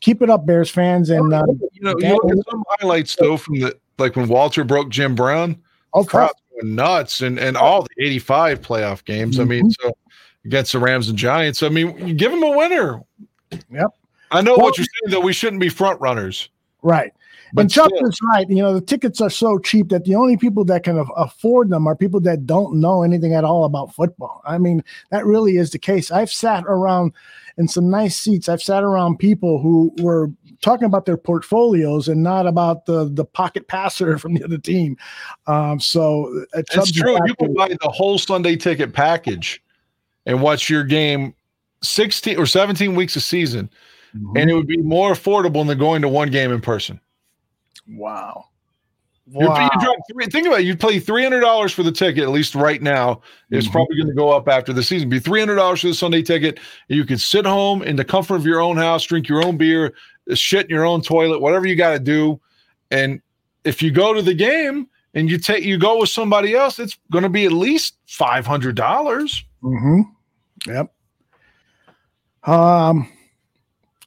keep 0.00 0.22
it 0.22 0.30
up, 0.30 0.46
Bears 0.46 0.70
fans, 0.70 1.10
and 1.10 1.32
uh, 1.32 1.44
you 1.72 1.80
know, 1.82 1.94
you 1.98 2.08
look 2.22 2.30
at 2.38 2.50
some 2.50 2.64
highlights 2.78 3.16
though 3.16 3.36
from 3.36 3.58
the 3.60 3.76
like 3.98 4.16
when 4.16 4.28
Walter 4.28 4.64
broke 4.64 4.88
Jim 4.90 5.14
Brown. 5.14 5.56
Oh, 5.94 6.04
crowd 6.04 6.32
went 6.56 6.68
nuts, 6.74 7.20
and 7.22 7.38
and 7.38 7.56
all 7.56 7.82
the 7.82 8.04
'85 8.04 8.60
playoff 8.60 9.04
games. 9.04 9.40
I 9.40 9.44
mean, 9.44 9.66
Mhm. 9.68 9.74
so 9.80 9.96
against 10.44 10.72
the 10.72 10.78
Rams 10.78 11.08
and 11.08 11.18
Giants. 11.18 11.62
I 11.62 11.68
mean, 11.68 11.96
you 12.06 12.14
give 12.14 12.30
them 12.32 12.42
a 12.42 12.50
winner. 12.56 13.00
Yep. 13.70 13.90
I 14.30 14.40
know 14.42 14.52
Well- 14.56 14.66
what 14.66 14.78
you're 14.78 14.86
saying 15.02 15.10
that 15.12 15.22
We 15.22 15.32
shouldn't 15.32 15.60
be 15.60 15.68
front 15.68 16.00
runners. 16.00 16.48
Right. 16.82 17.12
But 17.54 17.62
and 17.62 17.70
Chuck 17.70 17.90
still. 17.94 18.06
is 18.08 18.18
right. 18.34 18.48
You 18.48 18.56
know, 18.62 18.74
the 18.74 18.80
tickets 18.82 19.22
are 19.22 19.30
so 19.30 19.58
cheap 19.58 19.88
that 19.88 20.04
the 20.04 20.14
only 20.14 20.36
people 20.36 20.64
that 20.66 20.84
can 20.84 21.02
afford 21.16 21.70
them 21.70 21.86
are 21.86 21.96
people 21.96 22.20
that 22.20 22.46
don't 22.46 22.74
know 22.74 23.02
anything 23.02 23.32
at 23.34 23.42
all 23.42 23.64
about 23.64 23.94
football. 23.94 24.42
I 24.44 24.58
mean, 24.58 24.84
that 25.10 25.24
really 25.24 25.56
is 25.56 25.70
the 25.70 25.78
case. 25.78 26.10
I've 26.10 26.30
sat 26.30 26.64
around 26.66 27.12
in 27.58 27.68
some 27.68 27.90
nice 27.90 28.16
seats. 28.16 28.48
I've 28.48 28.62
sat 28.62 28.82
around 28.82 29.18
people 29.18 29.60
who 29.60 29.92
were 30.00 30.30
talking 30.62 30.86
about 30.86 31.04
their 31.06 31.16
portfolios 31.16 32.08
and 32.08 32.22
not 32.22 32.46
about 32.46 32.86
the 32.86 33.10
the 33.12 33.24
pocket 33.24 33.68
passer 33.68 34.16
from 34.22 34.34
the 34.34 34.44
other 34.44 34.58
team. 34.58 34.96
Um, 35.46 35.78
so 35.80 36.44
uh, 36.54 36.62
It's 36.72 36.92
true. 36.92 37.18
You 37.26 37.34
can 37.34 37.54
buy 37.54 37.68
the 37.68 37.88
whole 37.90 38.18
Sunday 38.18 38.56
ticket 38.56 38.92
package 38.92 39.62
and 40.26 40.40
watch 40.40 40.70
your 40.70 40.84
game 40.84 41.34
16 41.82 42.38
or 42.38 42.46
17 42.46 42.94
weeks 42.94 43.16
a 43.16 43.20
season, 43.20 43.68
Mm-hmm. 44.16 44.38
and 44.38 44.50
it 44.50 44.54
would 44.54 44.66
be 44.66 44.78
more 44.78 45.12
affordable 45.12 45.66
than 45.66 45.76
going 45.76 46.00
to 46.00 46.08
one 46.08 46.30
game 46.30 46.50
in 46.50 46.62
person. 46.62 46.98
Wow. 47.90 48.46
You- 49.30 49.40
you 49.42 49.46
Wow. 49.48 49.68
drop 49.80 49.96
three, 50.10 50.26
think 50.26 50.46
about 50.46 50.60
it. 50.60 50.66
You'd 50.66 50.80
pay 50.80 50.98
three 50.98 51.22
hundred 51.22 51.40
dollars 51.40 51.72
for 51.72 51.82
the 51.82 51.92
ticket, 51.92 52.22
at 52.22 52.30
least 52.30 52.54
right 52.54 52.80
now. 52.80 53.20
It's 53.50 53.66
Mhm. 53.66 53.72
probably 53.72 53.96
going 53.96 54.08
to 54.08 54.14
go 54.14 54.30
up 54.30 54.48
after 54.48 54.72
the 54.72 54.82
season. 54.82 55.08
Be 55.08 55.18
three 55.18 55.40
hundred 55.40 55.56
dollars 55.56 55.80
for 55.82 55.88
the 55.88 55.94
Sunday 55.94 56.22
ticket. 56.22 56.58
You 56.88 57.04
could 57.04 57.20
sit 57.20 57.44
home 57.44 57.82
in 57.82 57.96
the 57.96 58.04
comfort 58.04 58.36
of 58.36 58.46
your 58.46 58.60
own 58.60 58.76
house, 58.76 59.04
drink 59.04 59.28
your 59.28 59.44
own 59.44 59.56
beer, 59.56 59.92
shit 60.34 60.64
in 60.66 60.70
your 60.70 60.84
own 60.86 61.02
toilet, 61.02 61.40
whatever 61.40 61.66
you 61.66 61.76
got 61.76 61.92
to 61.92 61.98
do. 61.98 62.40
And 62.90 63.20
if 63.64 63.82
you 63.82 63.90
go 63.90 64.14
to 64.14 64.22
the 64.22 64.34
game 64.34 64.86
and 65.14 65.30
you 65.30 65.36
take 65.38 65.64
you 65.64 65.78
go 65.78 66.00
with 66.00 66.08
somebody 66.08 66.54
else, 66.54 66.78
it's 66.78 66.96
going 67.12 67.24
to 67.24 67.28
be 67.30 67.44
at 67.44 67.52
least 67.52 67.96
five 68.06 68.46
hundred 68.46 68.76
dollars. 68.76 69.44
Mm-hmm. 69.62 70.00
Yep. 70.72 70.92
Um, 72.44 73.08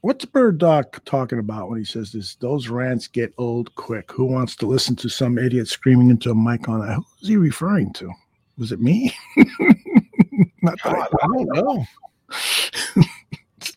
what's 0.01 0.25
Bird 0.25 0.57
Dog 0.57 1.03
talking 1.05 1.39
about 1.39 1.69
when 1.69 1.79
he 1.79 1.85
says 1.85 2.11
this? 2.11 2.35
Those 2.35 2.67
rants 2.67 3.07
get 3.07 3.33
old 3.37 3.73
quick. 3.75 4.11
Who 4.11 4.25
wants 4.25 4.55
to 4.57 4.65
listen 4.65 4.95
to 4.97 5.09
some 5.09 5.37
idiot 5.37 5.67
screaming 5.67 6.09
into 6.09 6.31
a 6.31 6.35
mic 6.35 6.67
on 6.67 6.81
that? 6.81 6.99
Who's 7.19 7.29
he 7.29 7.37
referring 7.37 7.93
to? 7.93 8.11
Was 8.57 8.71
it 8.71 8.81
me? 8.81 9.15
Not 10.61 10.77
that 10.83 10.93
I, 10.93 11.01
I 11.01 11.27
don't 11.27 11.55
know. 11.55 11.85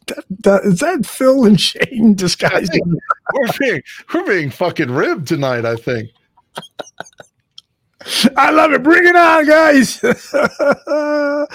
that, 0.06 0.24
that, 0.40 0.64
is 0.64 0.80
that 0.80 1.06
Phil 1.06 1.44
and 1.44 1.60
Shane 1.60 2.14
disguised? 2.16 2.78
We're 3.32 3.48
being 3.59 3.82
we're 4.12 4.26
being 4.26 4.51
fucking 4.51 4.90
ribbed 4.90 5.28
tonight. 5.28 5.64
I 5.64 5.76
think. 5.76 6.10
I 8.36 8.51
love 8.51 8.72
it. 8.72 8.82
Bring 8.82 9.06
it 9.06 9.16
on, 9.16 9.46
guys. 9.46 9.98
What, 10.02 10.20
uh, 10.86 11.46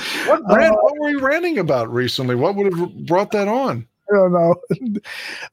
rant, 0.50 0.76
what 0.82 0.98
were 1.00 1.10
you 1.10 1.20
ranting 1.20 1.60
about 1.60 1.94
recently? 1.94 2.34
What 2.34 2.56
would 2.56 2.74
have 2.74 3.06
brought 3.06 3.30
that 3.32 3.48
on? 3.48 3.88
I 4.12 4.16
don't 4.16 4.34
know. 4.34 4.56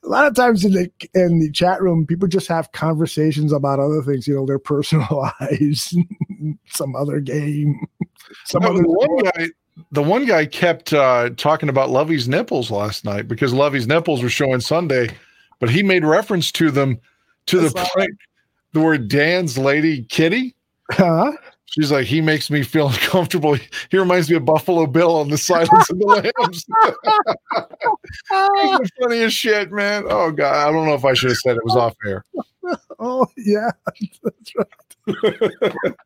A 0.05 0.09
lot 0.09 0.27
of 0.27 0.35
times 0.35 0.65
in 0.65 0.73
the 0.73 0.91
in 1.15 1.39
the 1.41 1.51
chat 1.51 1.81
room, 1.83 2.07
people 2.07 2.29
just 2.29 2.49
have 2.49 2.73
conversations 2.73 3.53
about 3.53 3.79
other 3.79 4.03
things, 4.03 4.27
you 4.27 4.35
know, 4.35 4.47
their 4.47 4.59
personal 4.59 5.07
lives, 5.41 5.97
some 6.67 6.97
other 6.97 7.21
game, 7.21 7.79
some 8.45 8.63
No, 8.63 8.71
other 8.71 8.83
the 8.83 8.89
one 8.89 9.19
guy, 9.25 9.49
the 9.93 10.03
one 10.03 10.25
guy 10.25 10.47
kept 10.47 10.93
uh, 10.93 11.31
talking 11.37 11.69
about 11.69 11.91
Lovie's 11.91 12.29
nipples 12.29 12.71
last 12.71 13.05
night 13.05 13.29
because 13.29 13.53
Lovie's 13.53 13.87
nipples 13.87 14.23
were 14.23 14.29
showing 14.29 14.61
Sunday, 14.61 15.09
but 15.61 15.71
he 15.71 15.83
made 15.83 16.05
reference 16.05 16.51
to 16.53 16.71
them 16.71 16.99
to 17.47 17.61
the 17.61 17.71
point 17.71 18.11
the 18.73 18.81
word 18.81 19.09
Dan's 19.09 19.57
lady 19.59 20.05
Kitty. 20.05 20.55
Huh? 20.91 21.33
She's 21.77 21.93
like, 21.93 22.07
he 22.07 22.23
makes 22.23 22.49
me 22.51 22.63
feel 22.63 22.89
uncomfortable. 22.93 23.55
He 23.91 23.99
reminds 23.99 24.31
me 24.31 24.37
of 24.37 24.45
Buffalo 24.47 24.87
Bill 24.87 25.17
on 25.17 25.29
the 25.29 25.37
Silence 25.37 25.91
of 25.91 25.99
the 25.99 26.07
Lambs. 26.39 26.65
The 28.31 28.91
funniest 29.01 29.37
shit, 29.37 29.71
man. 29.71 30.05
Oh 30.09 30.31
god, 30.31 30.69
I 30.69 30.73
don't 30.73 30.87
know 30.87 30.95
if 30.95 31.05
I 31.05 31.13
should 31.13 31.31
have 31.31 31.39
said 31.39 31.57
it 31.57 31.65
was 31.65 31.77
off 31.77 31.95
air. 32.07 32.25
Oh 32.99 33.29
yeah, 33.37 33.71
that's 34.25 34.53
right. 34.57 34.67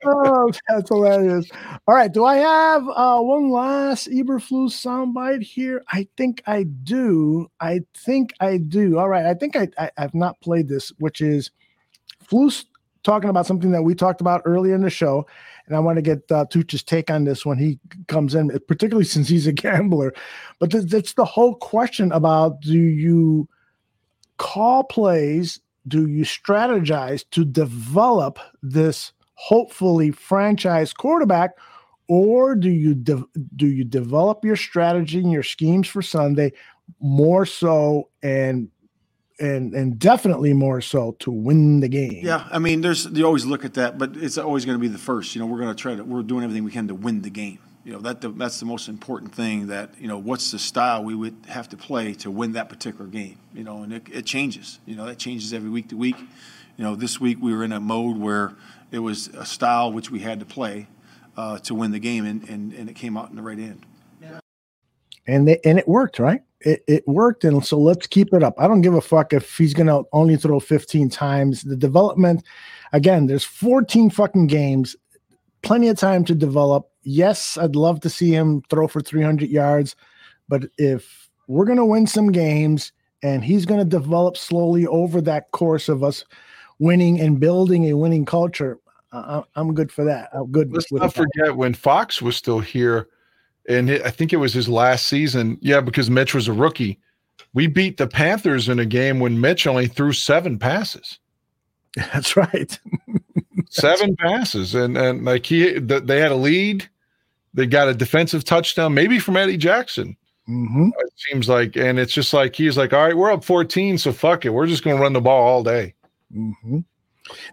oh, 0.04 0.52
that's 0.68 0.90
hilarious. 0.90 1.48
All 1.88 1.94
right, 1.94 2.12
do 2.12 2.26
I 2.26 2.36
have 2.36 2.86
uh, 2.94 3.18
one 3.20 3.50
last 3.50 4.10
Eberflus 4.10 4.72
soundbite 4.72 5.40
here? 5.42 5.82
I 5.88 6.06
think 6.18 6.42
I 6.46 6.64
do. 6.64 7.50
I 7.60 7.80
think 7.96 8.34
I 8.40 8.58
do. 8.58 8.98
All 8.98 9.08
right, 9.08 9.24
I 9.24 9.32
think 9.32 9.56
I, 9.56 9.68
I 9.78 9.90
I've 9.96 10.14
not 10.14 10.38
played 10.42 10.68
this, 10.68 10.92
which 10.98 11.22
is 11.22 11.50
Flus 12.26 12.66
talking 13.02 13.30
about 13.30 13.46
something 13.46 13.70
that 13.70 13.82
we 13.82 13.94
talked 13.94 14.20
about 14.20 14.42
earlier 14.44 14.74
in 14.74 14.82
the 14.82 14.90
show, 14.90 15.26
and 15.70 15.76
I 15.76 15.80
want 15.80 15.98
to 15.98 16.02
get 16.02 16.30
uh, 16.32 16.46
Tuch's 16.46 16.82
take 16.82 17.10
on 17.10 17.22
this 17.22 17.46
when 17.46 17.56
he 17.56 17.78
comes 18.08 18.34
in, 18.34 18.50
particularly 18.66 19.04
since 19.04 19.28
he's 19.28 19.46
a 19.46 19.52
gambler. 19.52 20.12
But 20.58 20.72
th- 20.72 20.86
that's 20.86 21.12
the 21.12 21.24
whole 21.24 21.54
question 21.54 22.10
about 22.10 22.60
do 22.60 22.76
you 22.76 23.48
call 24.36 24.82
plays? 24.82 25.60
Do 25.86 26.08
you 26.08 26.24
strategize 26.24 27.24
to 27.30 27.44
develop 27.44 28.40
this 28.62 29.12
hopefully 29.34 30.10
franchise 30.10 30.92
quarterback, 30.92 31.52
or 32.08 32.56
do 32.56 32.68
you 32.68 32.96
de- 32.96 33.24
do 33.54 33.68
you 33.68 33.84
develop 33.84 34.44
your 34.44 34.56
strategy 34.56 35.20
and 35.20 35.30
your 35.30 35.44
schemes 35.44 35.86
for 35.86 36.02
Sunday 36.02 36.52
more 36.98 37.46
so 37.46 38.08
and 38.24 38.68
and 39.40 39.74
and 39.74 39.98
definitely 39.98 40.52
more 40.52 40.80
so 40.80 41.16
to 41.20 41.30
win 41.30 41.80
the 41.80 41.88
game? 41.88 42.20
Yeah, 42.24 42.46
I 42.50 42.58
mean, 42.58 42.80
there's 42.80 43.06
you 43.06 43.24
always 43.24 43.46
look 43.46 43.64
at 43.64 43.74
that, 43.74 43.98
but 43.98 44.16
it's 44.16 44.38
always 44.38 44.64
going 44.64 44.76
to 44.76 44.80
be 44.80 44.88
the 44.88 44.98
first. 44.98 45.34
You 45.34 45.40
know, 45.40 45.46
we're 45.46 45.58
going 45.58 45.74
to 45.74 45.80
try 45.80 45.94
to 45.94 46.04
we're 46.04 46.22
doing 46.22 46.44
everything 46.44 46.64
we 46.64 46.70
can 46.70 46.88
to 46.88 46.94
win 46.94 47.22
the 47.22 47.30
game. 47.30 47.58
You 47.84 47.94
know, 47.94 48.00
that 48.00 48.20
that's 48.38 48.60
the 48.60 48.66
most 48.66 48.88
important 48.88 49.34
thing. 49.34 49.68
That 49.68 49.94
you 49.98 50.06
know, 50.06 50.18
what's 50.18 50.50
the 50.50 50.58
style 50.58 51.02
we 51.02 51.14
would 51.14 51.36
have 51.48 51.68
to 51.70 51.76
play 51.76 52.12
to 52.14 52.30
win 52.30 52.52
that 52.52 52.68
particular 52.68 53.06
game? 53.06 53.38
You 53.54 53.64
know, 53.64 53.82
and 53.82 53.92
it, 53.92 54.06
it 54.12 54.26
changes. 54.26 54.78
You 54.86 54.96
know, 54.96 55.06
that 55.06 55.18
changes 55.18 55.52
every 55.52 55.70
week 55.70 55.88
to 55.88 55.96
week. 55.96 56.16
You 56.76 56.84
know, 56.84 56.94
this 56.94 57.20
week 57.20 57.38
we 57.40 57.54
were 57.54 57.64
in 57.64 57.72
a 57.72 57.80
mode 57.80 58.18
where 58.18 58.54
it 58.90 58.98
was 58.98 59.28
a 59.28 59.46
style 59.46 59.92
which 59.92 60.10
we 60.10 60.20
had 60.20 60.40
to 60.40 60.46
play 60.46 60.88
uh, 61.36 61.58
to 61.60 61.74
win 61.74 61.90
the 61.90 61.98
game, 61.98 62.26
and, 62.26 62.46
and 62.48 62.72
and 62.74 62.90
it 62.90 62.96
came 62.96 63.16
out 63.16 63.30
in 63.30 63.36
the 63.36 63.42
right 63.42 63.58
end. 63.58 63.86
Yeah. 64.20 64.40
and 65.26 65.48
they, 65.48 65.58
and 65.64 65.78
it 65.78 65.88
worked, 65.88 66.18
right? 66.18 66.42
It, 66.62 66.84
it 66.86 67.08
worked, 67.08 67.44
and 67.44 67.64
so 67.64 67.78
let's 67.78 68.06
keep 68.06 68.34
it 68.34 68.42
up. 68.42 68.54
I 68.58 68.68
don't 68.68 68.82
give 68.82 68.94
a 68.94 69.00
fuck 69.00 69.32
if 69.32 69.56
he's 69.56 69.72
gonna 69.72 70.02
only 70.12 70.36
throw 70.36 70.60
15 70.60 71.08
times. 71.08 71.62
The 71.62 71.76
development, 71.76 72.44
again, 72.92 73.26
there's 73.26 73.44
14 73.44 74.10
fucking 74.10 74.46
games, 74.46 74.94
plenty 75.62 75.88
of 75.88 75.98
time 75.98 76.24
to 76.26 76.34
develop. 76.34 76.90
Yes, 77.02 77.56
I'd 77.56 77.76
love 77.76 78.00
to 78.00 78.10
see 78.10 78.30
him 78.32 78.62
throw 78.68 78.88
for 78.88 79.00
300 79.00 79.48
yards, 79.48 79.96
but 80.48 80.64
if 80.76 81.30
we're 81.46 81.64
gonna 81.64 81.86
win 81.86 82.06
some 82.06 82.30
games 82.30 82.92
and 83.22 83.42
he's 83.42 83.64
gonna 83.64 83.84
develop 83.84 84.36
slowly 84.36 84.86
over 84.86 85.22
that 85.22 85.50
course 85.52 85.88
of 85.88 86.04
us 86.04 86.24
winning 86.78 87.20
and 87.20 87.40
building 87.40 87.86
a 87.86 87.94
winning 87.94 88.26
culture, 88.26 88.78
I, 89.12 89.42
I'm 89.56 89.74
good 89.74 89.90
for 89.90 90.04
that. 90.04 90.30
I'm 90.32 90.50
good. 90.50 90.72
Let's 90.72 90.92
not 90.92 91.14
forget 91.14 91.56
when 91.56 91.74
Fox 91.74 92.22
was 92.22 92.36
still 92.36 92.60
here, 92.60 93.08
and 93.68 93.90
I 93.90 94.10
think 94.10 94.32
it 94.32 94.38
was 94.38 94.52
his 94.52 94.68
last 94.68 95.06
season. 95.06 95.58
Yeah, 95.60 95.80
because 95.80 96.10
Mitch 96.10 96.34
was 96.34 96.48
a 96.48 96.52
rookie. 96.52 96.98
We 97.52 97.66
beat 97.66 97.96
the 97.96 98.06
Panthers 98.06 98.68
in 98.68 98.78
a 98.78 98.86
game 98.86 99.20
when 99.20 99.40
Mitch 99.40 99.66
only 99.66 99.86
threw 99.86 100.12
seven 100.12 100.58
passes. 100.58 101.18
That's 101.96 102.36
right. 102.36 102.78
seven 103.70 104.16
passes, 104.16 104.74
and 104.74 104.96
and 104.96 105.24
like 105.24 105.46
he, 105.46 105.80
th- 105.80 106.04
they 106.04 106.20
had 106.20 106.32
a 106.32 106.36
lead. 106.36 106.88
They 107.52 107.66
got 107.66 107.88
a 107.88 107.94
defensive 107.94 108.44
touchdown, 108.44 108.94
maybe 108.94 109.18
from 109.18 109.36
Eddie 109.36 109.56
Jackson. 109.56 110.16
Mm-hmm. 110.48 110.88
It 110.98 111.12
seems 111.16 111.48
like, 111.48 111.76
and 111.76 111.98
it's 111.98 112.12
just 112.12 112.32
like 112.32 112.54
he's 112.56 112.76
like, 112.76 112.92
all 112.92 113.04
right, 113.04 113.16
we're 113.16 113.32
up 113.32 113.44
14, 113.44 113.98
so 113.98 114.12
fuck 114.12 114.44
it, 114.44 114.50
we're 114.50 114.66
just 114.66 114.82
going 114.82 114.96
to 114.96 115.02
run 115.02 115.12
the 115.12 115.20
ball 115.20 115.46
all 115.46 115.62
day. 115.62 115.94
Mm-hmm. 116.34 116.78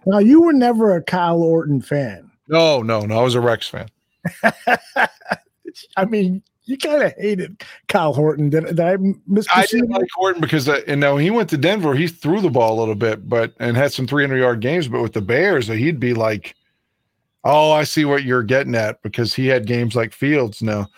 Now, 0.06 0.18
you 0.18 0.42
were 0.42 0.52
never 0.52 0.96
a 0.96 1.02
Kyle 1.02 1.42
Orton 1.42 1.80
fan. 1.80 2.30
No, 2.48 2.82
no, 2.82 3.00
no, 3.02 3.18
I 3.18 3.22
was 3.22 3.34
a 3.34 3.40
Rex 3.40 3.68
fan. 3.68 3.88
I 5.96 6.04
mean, 6.04 6.42
you 6.64 6.76
kind 6.76 7.02
of 7.02 7.14
hated 7.16 7.64
Kyle 7.88 8.12
Horton. 8.12 8.50
Did, 8.50 8.66
did 8.66 8.80
I 8.80 8.96
miss? 9.26 9.46
I 9.52 9.66
didn't 9.66 9.90
like 9.90 10.06
Horton 10.14 10.40
because, 10.40 10.68
uh, 10.68 10.82
and 10.86 11.00
now 11.00 11.16
he 11.16 11.30
went 11.30 11.48
to 11.50 11.56
Denver, 11.56 11.94
he 11.94 12.08
threw 12.08 12.40
the 12.40 12.50
ball 12.50 12.78
a 12.78 12.80
little 12.80 12.94
bit, 12.94 13.28
but 13.28 13.54
and 13.58 13.76
had 13.76 13.92
some 13.92 14.06
300 14.06 14.36
yard 14.36 14.60
games. 14.60 14.88
But 14.88 15.02
with 15.02 15.14
the 15.14 15.22
Bears, 15.22 15.70
uh, 15.70 15.74
he'd 15.74 16.00
be 16.00 16.14
like, 16.14 16.54
Oh, 17.44 17.72
I 17.72 17.84
see 17.84 18.04
what 18.04 18.24
you're 18.24 18.42
getting 18.42 18.74
at 18.74 19.02
because 19.02 19.34
he 19.34 19.46
had 19.46 19.66
games 19.66 19.94
like 19.94 20.12
Fields 20.12 20.60
now. 20.62 20.88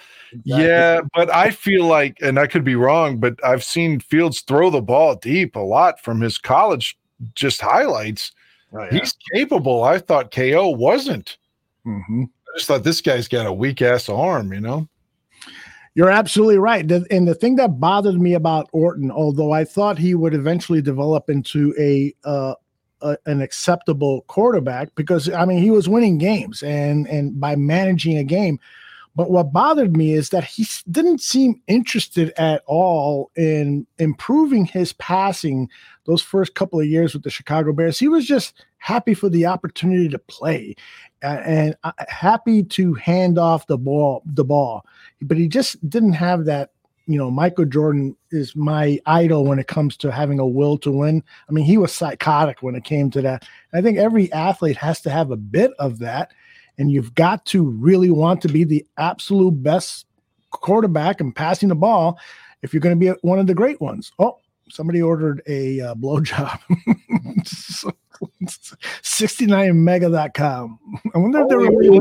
Yeah, 0.44 1.00
but 1.14 1.28
I 1.30 1.50
feel 1.50 1.86
like, 1.86 2.16
and 2.22 2.38
I 2.38 2.46
could 2.46 2.64
be 2.64 2.76
wrong, 2.76 3.18
but 3.18 3.38
I've 3.44 3.64
seen 3.64 4.00
Fields 4.00 4.40
throw 4.40 4.70
the 4.70 4.80
ball 4.80 5.16
deep 5.16 5.56
a 5.56 5.60
lot 5.60 6.00
from 6.00 6.20
his 6.20 6.38
college 6.38 6.98
just 7.34 7.60
highlights. 7.60 8.32
Oh, 8.72 8.82
yeah. 8.84 8.90
He's 8.90 9.14
capable. 9.34 9.82
I 9.82 9.98
thought 9.98 10.30
KO 10.30 10.70
wasn't. 10.70 11.36
Mm-hmm. 11.86 12.24
I 12.52 12.58
just 12.58 12.66
thought 12.66 12.84
this 12.84 13.00
guy's 13.00 13.28
got 13.28 13.46
a 13.46 13.52
weak 13.52 13.80
ass 13.80 14.08
arm, 14.08 14.52
you 14.52 14.60
know? 14.60 14.88
You're 15.94 16.10
absolutely 16.10 16.58
right. 16.58 16.88
And 16.90 17.26
the 17.26 17.34
thing 17.34 17.56
that 17.56 17.80
bothered 17.80 18.20
me 18.20 18.34
about 18.34 18.68
Orton, 18.72 19.10
although 19.10 19.52
I 19.52 19.64
thought 19.64 19.98
he 19.98 20.14
would 20.14 20.34
eventually 20.34 20.80
develop 20.80 21.28
into 21.28 21.74
a, 21.78 22.14
uh, 22.24 22.54
a 23.02 23.16
an 23.26 23.42
acceptable 23.42 24.22
quarterback, 24.28 24.94
because 24.94 25.28
I 25.30 25.44
mean 25.44 25.62
he 25.62 25.70
was 25.70 25.88
winning 25.88 26.18
games 26.18 26.62
and 26.62 27.08
and 27.08 27.40
by 27.40 27.56
managing 27.56 28.18
a 28.18 28.24
game. 28.24 28.60
But 29.16 29.30
what 29.30 29.52
bothered 29.52 29.96
me 29.96 30.12
is 30.14 30.28
that 30.30 30.44
he 30.44 30.66
didn't 30.90 31.20
seem 31.20 31.60
interested 31.66 32.32
at 32.36 32.62
all 32.66 33.32
in 33.36 33.86
improving 33.98 34.64
his 34.64 34.92
passing 34.92 35.68
those 36.04 36.22
first 36.22 36.54
couple 36.54 36.78
of 36.78 36.86
years 36.86 37.14
with 37.14 37.24
the 37.24 37.30
Chicago 37.30 37.72
Bears. 37.72 37.98
He 37.98 38.06
was 38.06 38.26
just 38.26 38.54
happy 38.80 39.14
for 39.14 39.28
the 39.28 39.46
opportunity 39.46 40.08
to 40.08 40.18
play 40.18 40.74
and 41.22 41.76
uh, 41.84 41.92
happy 42.08 42.62
to 42.64 42.94
hand 42.94 43.38
off 43.38 43.66
the 43.66 43.78
ball 43.78 44.22
the 44.24 44.44
ball. 44.44 44.84
But 45.22 45.36
he 45.36 45.46
just 45.46 45.88
didn't 45.88 46.14
have 46.14 46.46
that 46.46 46.70
you 47.06 47.18
know 47.18 47.30
michael 47.30 47.64
jordan 47.64 48.14
is 48.30 48.54
my 48.54 49.00
idol 49.06 49.44
when 49.44 49.58
it 49.58 49.66
comes 49.66 49.96
to 49.98 50.10
having 50.10 50.38
a 50.38 50.46
will 50.46 50.78
to 50.78 50.90
win. 50.90 51.22
I 51.48 51.52
mean 51.52 51.64
he 51.64 51.76
was 51.76 51.92
psychotic 51.92 52.62
when 52.62 52.74
it 52.74 52.84
came 52.84 53.10
to 53.12 53.22
that. 53.22 53.46
I 53.72 53.82
think 53.82 53.98
every 53.98 54.32
athlete 54.32 54.76
has 54.78 55.00
to 55.02 55.10
have 55.10 55.30
a 55.30 55.36
bit 55.36 55.72
of 55.78 55.98
that 56.00 56.32
and 56.78 56.90
you've 56.90 57.14
got 57.14 57.44
to 57.46 57.64
really 57.64 58.10
want 58.10 58.40
to 58.42 58.48
be 58.48 58.64
the 58.64 58.86
absolute 58.96 59.62
best 59.62 60.06
quarterback 60.50 61.20
and 61.20 61.36
passing 61.36 61.68
the 61.68 61.74
ball 61.74 62.18
if 62.62 62.72
you're 62.72 62.80
going 62.80 62.98
to 62.98 63.14
be 63.14 63.18
one 63.22 63.38
of 63.38 63.46
the 63.46 63.54
great 63.54 63.80
ones. 63.80 64.10
Oh 64.18 64.38
somebody 64.70 65.02
ordered 65.02 65.42
a 65.46 65.80
uh, 65.80 65.94
blowjob 65.94 66.58
69mega.com 69.02 70.78
i 71.14 71.18
wonder 71.18 71.40
if 71.42 71.48
they're 71.48 71.60
Oh, 71.60 71.68
really 71.76 72.00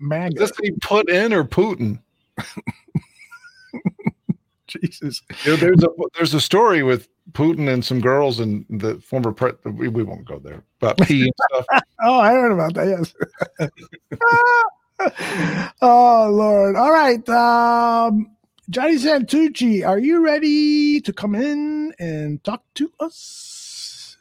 mega 0.00 0.34
Does 0.34 0.50
this 0.50 0.58
he 0.62 0.70
put 0.80 1.08
in 1.10 1.32
or 1.32 1.44
Putin? 1.44 2.00
Jesus. 4.66 5.22
You 5.44 5.50
know, 5.52 5.56
there's 5.56 5.82
a 5.84 5.88
there's 6.16 6.34
a 6.34 6.40
story 6.40 6.82
with 6.82 7.08
Putin 7.32 7.68
and 7.72 7.84
some 7.84 8.00
girls 8.00 8.40
and 8.40 8.64
the 8.70 8.98
former 9.00 9.32
pre- 9.32 9.52
we, 9.64 9.88
we 9.88 10.02
won't 10.02 10.24
go 10.24 10.38
there, 10.38 10.64
but 10.80 10.96
pee 10.98 11.22
and 11.24 11.32
stuff. 11.50 11.66
Oh, 12.04 12.18
I 12.18 12.32
heard 12.32 12.50
about 12.52 12.74
that. 12.74 12.88
Yes. 12.88 13.14
oh 15.82 16.28
Lord. 16.32 16.74
All 16.76 16.90
right. 16.90 17.28
Um, 17.28 18.34
Johnny 18.70 18.96
Santucci, 18.96 19.86
are 19.86 19.98
you 19.98 20.24
ready 20.24 21.00
to 21.02 21.12
come 21.12 21.34
in 21.34 21.92
and 21.98 22.42
talk 22.42 22.62
to 22.74 22.90
us? 22.98 24.16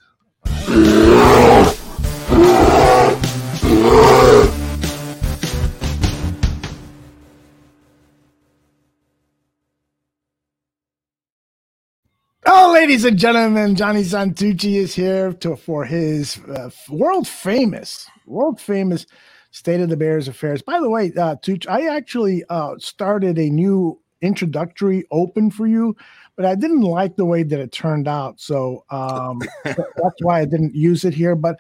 Oh, 12.53 12.71
ladies 12.73 13.05
and 13.05 13.17
gentlemen, 13.17 13.75
Johnny 13.75 14.01
Santucci 14.03 14.75
is 14.75 14.95
here 14.95 15.31
to 15.33 15.55
for 15.55 15.85
his 15.85 16.37
uh, 16.39 16.69
world 16.89 17.27
famous, 17.27 18.09
world 18.25 18.59
famous 18.59 19.05
State 19.51 19.79
of 19.79 19.89
the 19.89 19.97
Bears 19.97 20.27
affairs. 20.27 20.61
By 20.61 20.79
the 20.79 20.89
way, 20.89 21.11
uh, 21.17 21.35
Tucci, 21.35 21.67
I 21.69 21.95
actually 21.95 22.43
uh, 22.49 22.75
started 22.79 23.37
a 23.37 23.49
new 23.49 23.99
introductory 24.21 25.05
open 25.11 25.51
for 25.51 25.67
you, 25.67 25.95
but 26.35 26.45
I 26.45 26.55
didn't 26.55 26.81
like 26.81 27.15
the 27.15 27.25
way 27.25 27.43
that 27.43 27.59
it 27.59 27.71
turned 27.71 28.07
out, 28.07 28.39
so 28.39 28.83
um, 28.89 29.41
that's 29.63 30.21
why 30.21 30.39
I 30.39 30.45
didn't 30.45 30.75
use 30.75 31.05
it 31.05 31.13
here. 31.13 31.35
But 31.35 31.59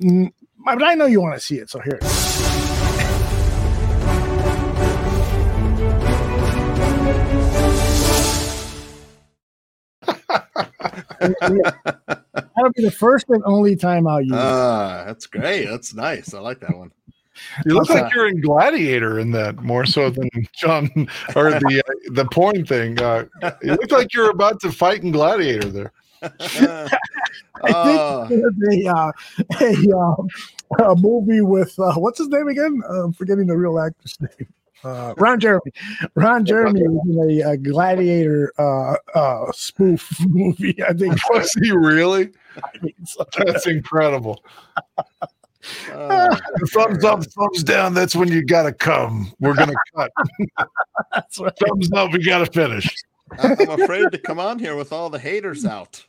mm, 0.00 0.32
but 0.64 0.82
I 0.82 0.94
know 0.94 1.06
you 1.06 1.20
want 1.20 1.34
to 1.34 1.40
see 1.40 1.56
it, 1.56 1.70
so 1.70 1.80
here. 1.80 1.98
It 11.22 11.36
is. 11.42 11.72
That'll 12.56 12.72
be 12.74 12.82
the 12.82 12.90
first 12.90 13.26
and 13.28 13.42
only 13.44 13.76
time 13.76 14.06
I'll 14.06 14.20
use 14.20 14.32
it. 14.32 14.38
Ah, 14.38 15.04
that's 15.06 15.26
great. 15.26 15.66
That's 15.66 15.94
nice. 15.94 16.32
I 16.34 16.40
like 16.40 16.60
that 16.60 16.76
one. 16.76 16.92
You 17.66 17.74
look 17.74 17.90
Okay. 17.90 18.02
like 18.02 18.12
you're 18.14 18.28
in 18.28 18.40
Gladiator 18.40 19.18
in 19.18 19.30
that 19.32 19.56
more 19.62 19.84
so 19.86 20.10
than 20.10 20.28
John 20.54 20.90
or 21.36 21.50
the 21.50 21.82
uh, 21.86 22.12
the 22.12 22.26
porn 22.32 22.64
thing. 22.64 23.00
Uh, 23.00 23.24
you 23.62 23.72
look 23.72 23.90
like 23.90 24.14
you're 24.14 24.30
about 24.30 24.60
to 24.60 24.72
fight 24.72 25.02
in 25.02 25.10
Gladiator 25.12 25.68
there. 25.68 25.92
I 27.62 28.28
think 28.28 28.42
there's 28.42 28.84
a, 28.86 28.88
uh, 28.88 29.12
a, 29.60 30.84
uh, 30.84 30.92
a 30.92 30.96
movie 30.96 31.40
with 31.40 31.78
uh, 31.78 31.94
what's 31.94 32.18
his 32.18 32.28
name 32.28 32.48
again? 32.48 32.82
Uh, 32.88 33.04
I'm 33.04 33.12
forgetting 33.12 33.46
the 33.46 33.56
real 33.56 33.78
actor's 33.78 34.18
name. 34.20 34.48
Uh, 34.82 35.12
Ron 35.18 35.38
Jeremy. 35.38 35.72
Ron 36.14 36.44
Jeremy 36.46 36.82
was 36.88 37.06
in 37.06 37.40
a, 37.42 37.50
uh 37.52 37.56
gladiator 37.56 38.50
uh, 38.58 38.94
uh, 39.14 39.52
spoof 39.52 40.10
movie. 40.28 40.82
I 40.82 40.94
think. 40.94 41.16
Was 41.30 41.52
he 41.62 41.70
really? 41.70 42.30
That's 43.36 43.66
incredible. 43.66 44.42
thumbs 46.72 47.04
up, 47.04 47.24
thumbs 47.24 47.62
down. 47.64 47.94
That's 47.94 48.14
when 48.16 48.28
you 48.28 48.44
gotta 48.44 48.72
come. 48.72 49.32
We're 49.40 49.54
gonna 49.54 49.74
cut. 49.96 50.10
That's 51.12 51.38
right. 51.38 51.52
Thumbs 51.58 51.92
up. 51.92 52.12
We 52.12 52.24
gotta 52.24 52.46
finish. 52.46 52.94
I- 53.38 53.56
I'm 53.60 53.80
afraid 53.82 54.10
to 54.12 54.18
come 54.18 54.38
on 54.40 54.58
here 54.58 54.76
with 54.76 54.92
all 54.92 55.10
the 55.10 55.18
haters 55.18 55.64
out. 55.64 56.04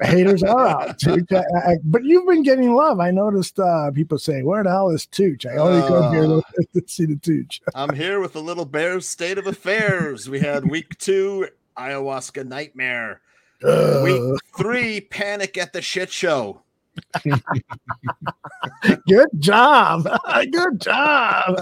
Haters 0.00 0.42
are 0.42 0.66
out. 0.66 0.98
Tooch. 0.98 1.30
I- 1.32 1.42
I- 1.72 1.76
but 1.84 2.02
you've 2.04 2.26
been 2.26 2.42
getting 2.42 2.74
love. 2.74 2.98
I 3.00 3.10
noticed 3.10 3.60
uh, 3.60 3.90
people 3.92 4.18
saying, 4.18 4.46
"Where 4.46 4.62
the 4.64 4.70
hell 4.70 4.88
is 4.90 5.06
Tooch?" 5.06 5.44
I 5.46 5.56
only 5.56 5.86
come 5.86 6.12
here 6.12 6.22
to, 6.22 6.42
to 6.80 6.88
see 6.88 7.04
the 7.06 7.16
Tooch. 7.16 7.60
I'm 7.74 7.94
here 7.94 8.18
with 8.20 8.34
a 8.34 8.40
little 8.40 8.64
Bears 8.64 9.06
state 9.06 9.38
of 9.38 9.46
affairs. 9.46 10.28
We 10.28 10.40
had 10.40 10.68
week 10.70 10.96
two, 10.98 11.48
ayahuasca 11.76 12.46
nightmare. 12.46 13.20
Week 13.62 14.40
three, 14.56 15.00
panic 15.02 15.56
at 15.56 15.72
the 15.72 15.82
shit 15.82 16.10
show. 16.10 16.62
Good 19.08 19.28
job. 19.38 20.08
Good 20.52 20.80
job. 20.80 21.56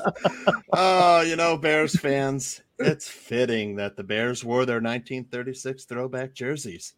Oh, 0.73 1.21
you 1.23 1.37
know, 1.37 1.57
Bears 1.57 1.99
fans, 1.99 2.63
it's 2.79 3.09
fitting 3.09 3.77
that 3.77 3.97
the 3.97 4.05
Bears 4.05 4.45
wore 4.45 4.67
their 4.67 4.77
1936 4.77 5.85
throwback 5.85 6.35
jerseys. 6.35 6.95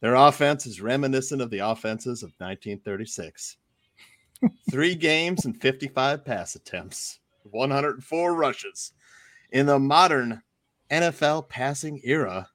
Their 0.00 0.14
offense 0.14 0.66
is 0.66 0.80
reminiscent 0.80 1.40
of 1.40 1.50
the 1.50 1.60
offenses 1.60 2.22
of 2.22 2.30
1936. 2.38 3.56
Three 4.70 4.94
games 4.94 5.46
and 5.46 5.58
55 5.60 6.24
pass 6.24 6.54
attempts, 6.54 7.20
104 7.44 8.34
rushes. 8.34 8.92
In 9.52 9.66
the 9.66 9.78
modern 9.78 10.42
NFL 10.90 11.48
passing 11.48 12.00
era, 12.04 12.48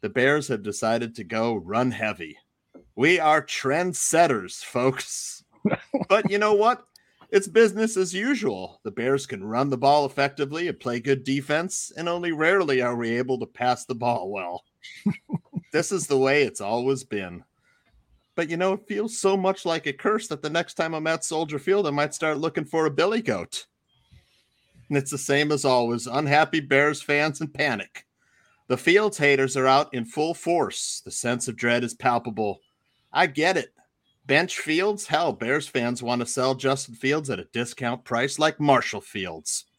the 0.00 0.08
Bears 0.08 0.48
have 0.48 0.62
decided 0.62 1.14
to 1.14 1.24
go 1.24 1.54
run 1.54 1.90
heavy. 1.90 2.38
We 3.00 3.18
are 3.18 3.40
trendsetters, 3.40 4.62
folks. 4.62 5.42
but 6.10 6.30
you 6.30 6.36
know 6.36 6.52
what? 6.52 6.84
It's 7.30 7.48
business 7.48 7.96
as 7.96 8.12
usual. 8.12 8.78
The 8.82 8.90
Bears 8.90 9.24
can 9.24 9.42
run 9.42 9.70
the 9.70 9.78
ball 9.78 10.04
effectively 10.04 10.68
and 10.68 10.78
play 10.78 11.00
good 11.00 11.24
defense, 11.24 11.90
and 11.96 12.10
only 12.10 12.32
rarely 12.32 12.82
are 12.82 12.94
we 12.94 13.16
able 13.16 13.38
to 13.38 13.46
pass 13.46 13.86
the 13.86 13.94
ball 13.94 14.30
well. 14.30 14.64
this 15.72 15.92
is 15.92 16.08
the 16.08 16.18
way 16.18 16.42
it's 16.42 16.60
always 16.60 17.02
been. 17.02 17.42
But 18.34 18.50
you 18.50 18.58
know, 18.58 18.74
it 18.74 18.86
feels 18.86 19.16
so 19.16 19.34
much 19.34 19.64
like 19.64 19.86
a 19.86 19.94
curse 19.94 20.28
that 20.28 20.42
the 20.42 20.50
next 20.50 20.74
time 20.74 20.92
I'm 20.92 21.06
at 21.06 21.24
Soldier 21.24 21.58
Field, 21.58 21.86
I 21.86 21.92
might 21.92 22.12
start 22.12 22.36
looking 22.36 22.66
for 22.66 22.84
a 22.84 22.90
billy 22.90 23.22
goat. 23.22 23.64
And 24.90 24.98
it's 24.98 25.10
the 25.10 25.16
same 25.16 25.52
as 25.52 25.64
always 25.64 26.06
unhappy 26.06 26.60
Bears 26.60 27.00
fans 27.00 27.40
and 27.40 27.54
panic. 27.54 28.04
The 28.68 28.76
Fields 28.76 29.16
haters 29.16 29.56
are 29.56 29.66
out 29.66 29.94
in 29.94 30.04
full 30.04 30.34
force. 30.34 31.00
The 31.02 31.10
sense 31.10 31.48
of 31.48 31.56
dread 31.56 31.82
is 31.82 31.94
palpable. 31.94 32.60
I 33.12 33.26
get 33.26 33.56
it. 33.56 33.72
Bench 34.26 34.58
Fields, 34.58 35.06
hell, 35.06 35.32
Bears 35.32 35.66
fans 35.66 36.02
want 36.02 36.20
to 36.20 36.26
sell 36.26 36.54
Justin 36.54 36.94
Fields 36.94 37.30
at 37.30 37.40
a 37.40 37.48
discount 37.52 38.04
price 38.04 38.38
like 38.38 38.60
Marshall 38.60 39.00
Fields. 39.00 39.66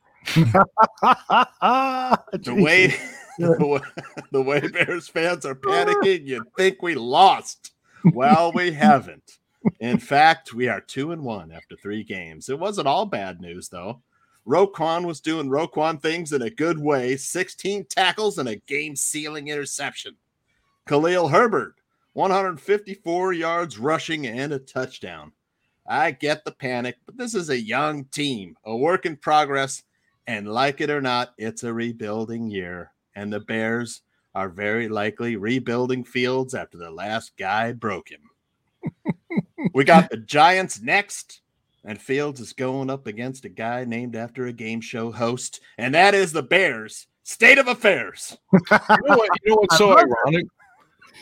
The 2.33 2.55
way, 2.55 2.93
the 4.31 4.41
way 4.41 4.59
Bears 4.59 5.07
fans 5.07 5.45
are 5.45 5.55
panicking, 5.55 6.27
you'd 6.27 6.53
think 6.55 6.81
we 6.81 6.95
lost. 6.95 7.71
Well, 8.13 8.51
we 8.53 8.71
haven't. 8.71 9.39
In 9.79 9.99
fact, 9.99 10.53
we 10.53 10.67
are 10.67 10.81
two 10.81 11.11
and 11.11 11.23
one 11.23 11.51
after 11.51 11.75
three 11.75 12.03
games. 12.03 12.49
It 12.49 12.59
wasn't 12.59 12.87
all 12.87 13.05
bad 13.05 13.41
news, 13.41 13.69
though. 13.69 14.01
Roquan 14.47 15.05
was 15.05 15.21
doing 15.21 15.49
Roquan 15.49 16.01
things 16.01 16.33
in 16.33 16.41
a 16.41 16.49
good 16.49 16.79
way 16.79 17.15
16 17.15 17.85
tackles 17.85 18.39
and 18.39 18.49
a 18.49 18.55
game 18.55 18.95
sealing 18.95 19.49
interception. 19.49 20.15
Khalil 20.87 21.27
Herbert, 21.27 21.75
154 22.13 23.33
yards 23.33 23.77
rushing 23.77 24.27
and 24.27 24.51
a 24.51 24.59
touchdown. 24.59 25.31
I 25.87 26.11
get 26.11 26.45
the 26.45 26.51
panic, 26.51 26.97
but 27.05 27.17
this 27.17 27.33
is 27.33 27.49
a 27.49 27.59
young 27.59 28.05
team, 28.05 28.55
a 28.65 28.75
work 28.75 29.05
in 29.05 29.17
progress. 29.17 29.83
And 30.27 30.47
like 30.47 30.81
it 30.81 30.89
or 30.89 31.01
not, 31.01 31.33
it's 31.37 31.63
a 31.63 31.73
rebuilding 31.73 32.49
year. 32.49 32.91
And 33.15 33.31
the 33.31 33.39
Bears 33.39 34.01
are 34.33 34.49
very 34.49 34.87
likely 34.87 35.35
rebuilding 35.35 36.03
fields 36.03 36.53
after 36.53 36.77
the 36.77 36.91
last 36.91 37.35
guy 37.37 37.73
broke 37.73 38.09
him. 38.09 38.29
we 39.73 39.83
got 39.83 40.09
the 40.09 40.17
Giants 40.17 40.81
next, 40.81 41.41
and 41.83 42.01
Fields 42.01 42.39
is 42.39 42.53
going 42.53 42.89
up 42.89 43.07
against 43.07 43.45
a 43.45 43.49
guy 43.49 43.83
named 43.83 44.15
after 44.15 44.45
a 44.45 44.53
game 44.53 44.81
show 44.81 45.11
host, 45.11 45.59
and 45.77 45.93
that 45.95 46.13
is 46.13 46.31
the 46.31 46.43
Bears. 46.43 47.07
State 47.23 47.57
of 47.57 47.67
affairs. 47.67 48.37
you 48.53 48.59
know 48.71 49.17
what? 49.17 49.29
You 49.43 49.51
know 49.51 49.55
what's 49.55 49.77
so 49.77 49.97
ironic? 49.97 50.45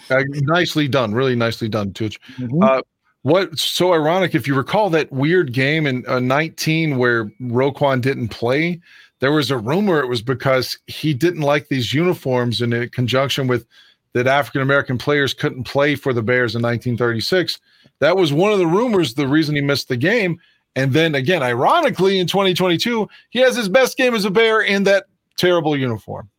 Uh, 0.10 0.24
nicely 0.28 0.88
done, 0.88 1.14
really 1.14 1.36
nicely 1.36 1.70
done, 1.70 1.94
Tooch. 1.94 2.20
Uh, 2.62 2.82
what's 3.22 3.62
so 3.62 3.94
ironic? 3.94 4.34
If 4.34 4.48
you 4.48 4.56
recall 4.56 4.90
that 4.90 5.12
weird 5.12 5.54
game 5.54 5.86
in 5.86 6.06
uh, 6.08 6.20
19 6.20 6.98
where 6.98 7.26
Roquan 7.42 8.02
didn't 8.02 8.30
play, 8.30 8.82
there 9.20 9.32
was 9.32 9.52
a 9.52 9.58
rumor 9.58 10.00
it 10.00 10.08
was 10.08 10.22
because 10.22 10.80
he 10.88 11.14
didn't 11.14 11.42
like 11.42 11.68
these 11.68 11.94
uniforms, 11.94 12.62
and 12.62 12.74
in 12.74 12.90
conjunction 12.90 13.48
with 13.48 13.68
that 14.14 14.28
African 14.28 14.62
American 14.62 14.98
players 14.98 15.34
couldn't 15.34 15.66
play 15.66 15.96
for 15.96 16.14
the 16.14 16.24
Bears 16.24 16.56
in 16.56 16.62
1936. 16.62 17.60
That 18.00 18.18
was 18.18 18.34
one 18.34 18.52
of 18.52 18.58
the 18.58 18.68
rumors. 18.68 19.14
The 19.14 19.28
reason 19.28 19.56
he 19.56 19.62
missed 19.62 19.88
the 19.88 19.98
game. 19.98 20.40
And 20.76 20.94
then 20.94 21.16
again, 21.16 21.44
ironically, 21.44 22.20
in 22.20 22.28
2022, 22.28 23.08
he 23.30 23.40
has 23.40 23.56
his 23.56 23.70
best 23.70 23.98
game 23.98 24.16
as 24.16 24.26
a 24.26 24.32
Bear 24.32 24.62
in 24.62 24.84
that 24.84 25.06
terrible 25.36 25.76
uniform. 25.76 26.30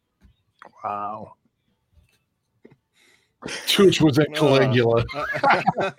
Wow. 0.82 1.34
Tooch 3.66 4.00
was 4.00 4.18
in 4.18 4.32
Caligula. 4.34 5.04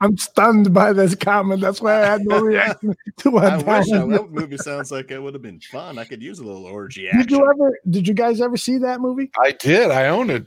I'm 0.00 0.16
stunned 0.16 0.72
by 0.74 0.92
this 0.92 1.14
comment. 1.14 1.60
That's 1.60 1.80
why 1.80 2.02
I 2.02 2.06
had 2.06 2.22
no 2.24 2.40
reaction 2.40 2.94
to 3.18 3.30
what 3.30 3.44
I 3.44 3.56
wish 3.56 3.88
Dan- 3.88 4.10
that, 4.10 4.22
that 4.22 4.30
movie 4.32 4.56
sounds 4.58 4.90
like 4.90 5.10
it 5.10 5.20
would 5.20 5.34
have 5.34 5.42
been 5.42 5.60
fun. 5.60 5.98
I 5.98 6.04
could 6.04 6.22
use 6.22 6.38
a 6.40 6.44
little 6.44 6.64
orgy 6.66 7.02
Did 7.02 7.14
action. 7.14 7.38
you 7.38 7.48
ever? 7.50 7.78
Did 7.90 8.08
you 8.08 8.14
guys 8.14 8.40
ever 8.40 8.56
see 8.56 8.78
that 8.78 9.00
movie? 9.00 9.30
I 9.40 9.52
did. 9.52 9.90
I 9.90 10.08
own 10.08 10.30
it. 10.30 10.44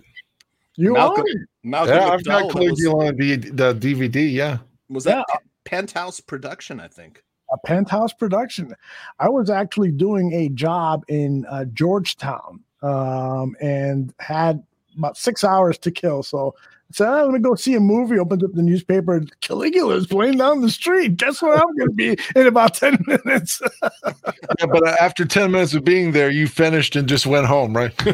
You 0.75 0.93
Malcolm, 0.93 1.21
own 1.21 1.27
it? 1.41 1.47
Malcolm 1.63 1.95
yeah, 1.95 2.07
I've 2.09 2.23
got 2.25 2.43
McDowell, 2.43 2.53
that 2.53 2.59
was- 2.71 2.81
Caligula 2.81 3.07
on 3.07 3.15
the, 3.15 3.35
the 3.37 3.73
DVD. 3.75 4.31
Yeah. 4.33 4.57
Was 4.89 5.05
that 5.05 5.25
Pe- 5.29 5.39
Penthouse 5.63 6.19
production? 6.19 6.79
I 6.79 6.87
think. 6.87 7.23
a 7.53 7.57
penthouse 7.65 8.11
production. 8.13 8.75
I 9.19 9.29
was 9.29 9.49
actually 9.49 9.91
doing 9.91 10.33
a 10.33 10.49
job 10.49 11.03
in 11.07 11.45
uh, 11.49 11.65
Georgetown 11.65 12.59
um, 12.83 13.55
and 13.61 14.13
had 14.19 14.61
about 14.97 15.17
six 15.17 15.43
hours 15.43 15.77
to 15.79 15.91
kill. 15.91 16.23
So 16.23 16.55
I 16.57 16.93
said, 16.93 17.07
I'm 17.07 17.29
going 17.29 17.33
to 17.33 17.39
go 17.39 17.55
see 17.55 17.73
a 17.73 17.79
movie. 17.79 18.19
Opened 18.19 18.43
up 18.43 18.53
the 18.53 18.61
newspaper. 18.61 19.23
Caligula 19.41 19.95
is 19.95 20.05
playing 20.05 20.37
down 20.37 20.61
the 20.61 20.69
street. 20.69 21.17
Guess 21.17 21.41
where 21.41 21.55
I'm 21.55 21.75
going 21.77 21.89
to 21.89 21.95
be 21.95 22.17
in 22.35 22.45
about 22.45 22.75
10 22.75 23.03
minutes? 23.07 23.59
yeah, 23.83 24.65
but 24.67 24.87
uh, 24.87 24.95
after 25.01 25.25
10 25.25 25.51
minutes 25.51 25.73
of 25.73 25.83
being 25.83 26.11
there, 26.11 26.29
you 26.29 26.47
finished 26.47 26.95
and 26.95 27.09
just 27.09 27.25
went 27.25 27.47
home, 27.47 27.75
right? 27.75 27.91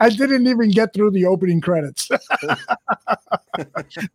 I 0.00 0.10
didn't 0.10 0.46
even 0.46 0.70
get 0.70 0.92
through 0.92 1.12
the 1.12 1.24
opening 1.24 1.62
credits. 1.62 2.08
the 2.08 2.18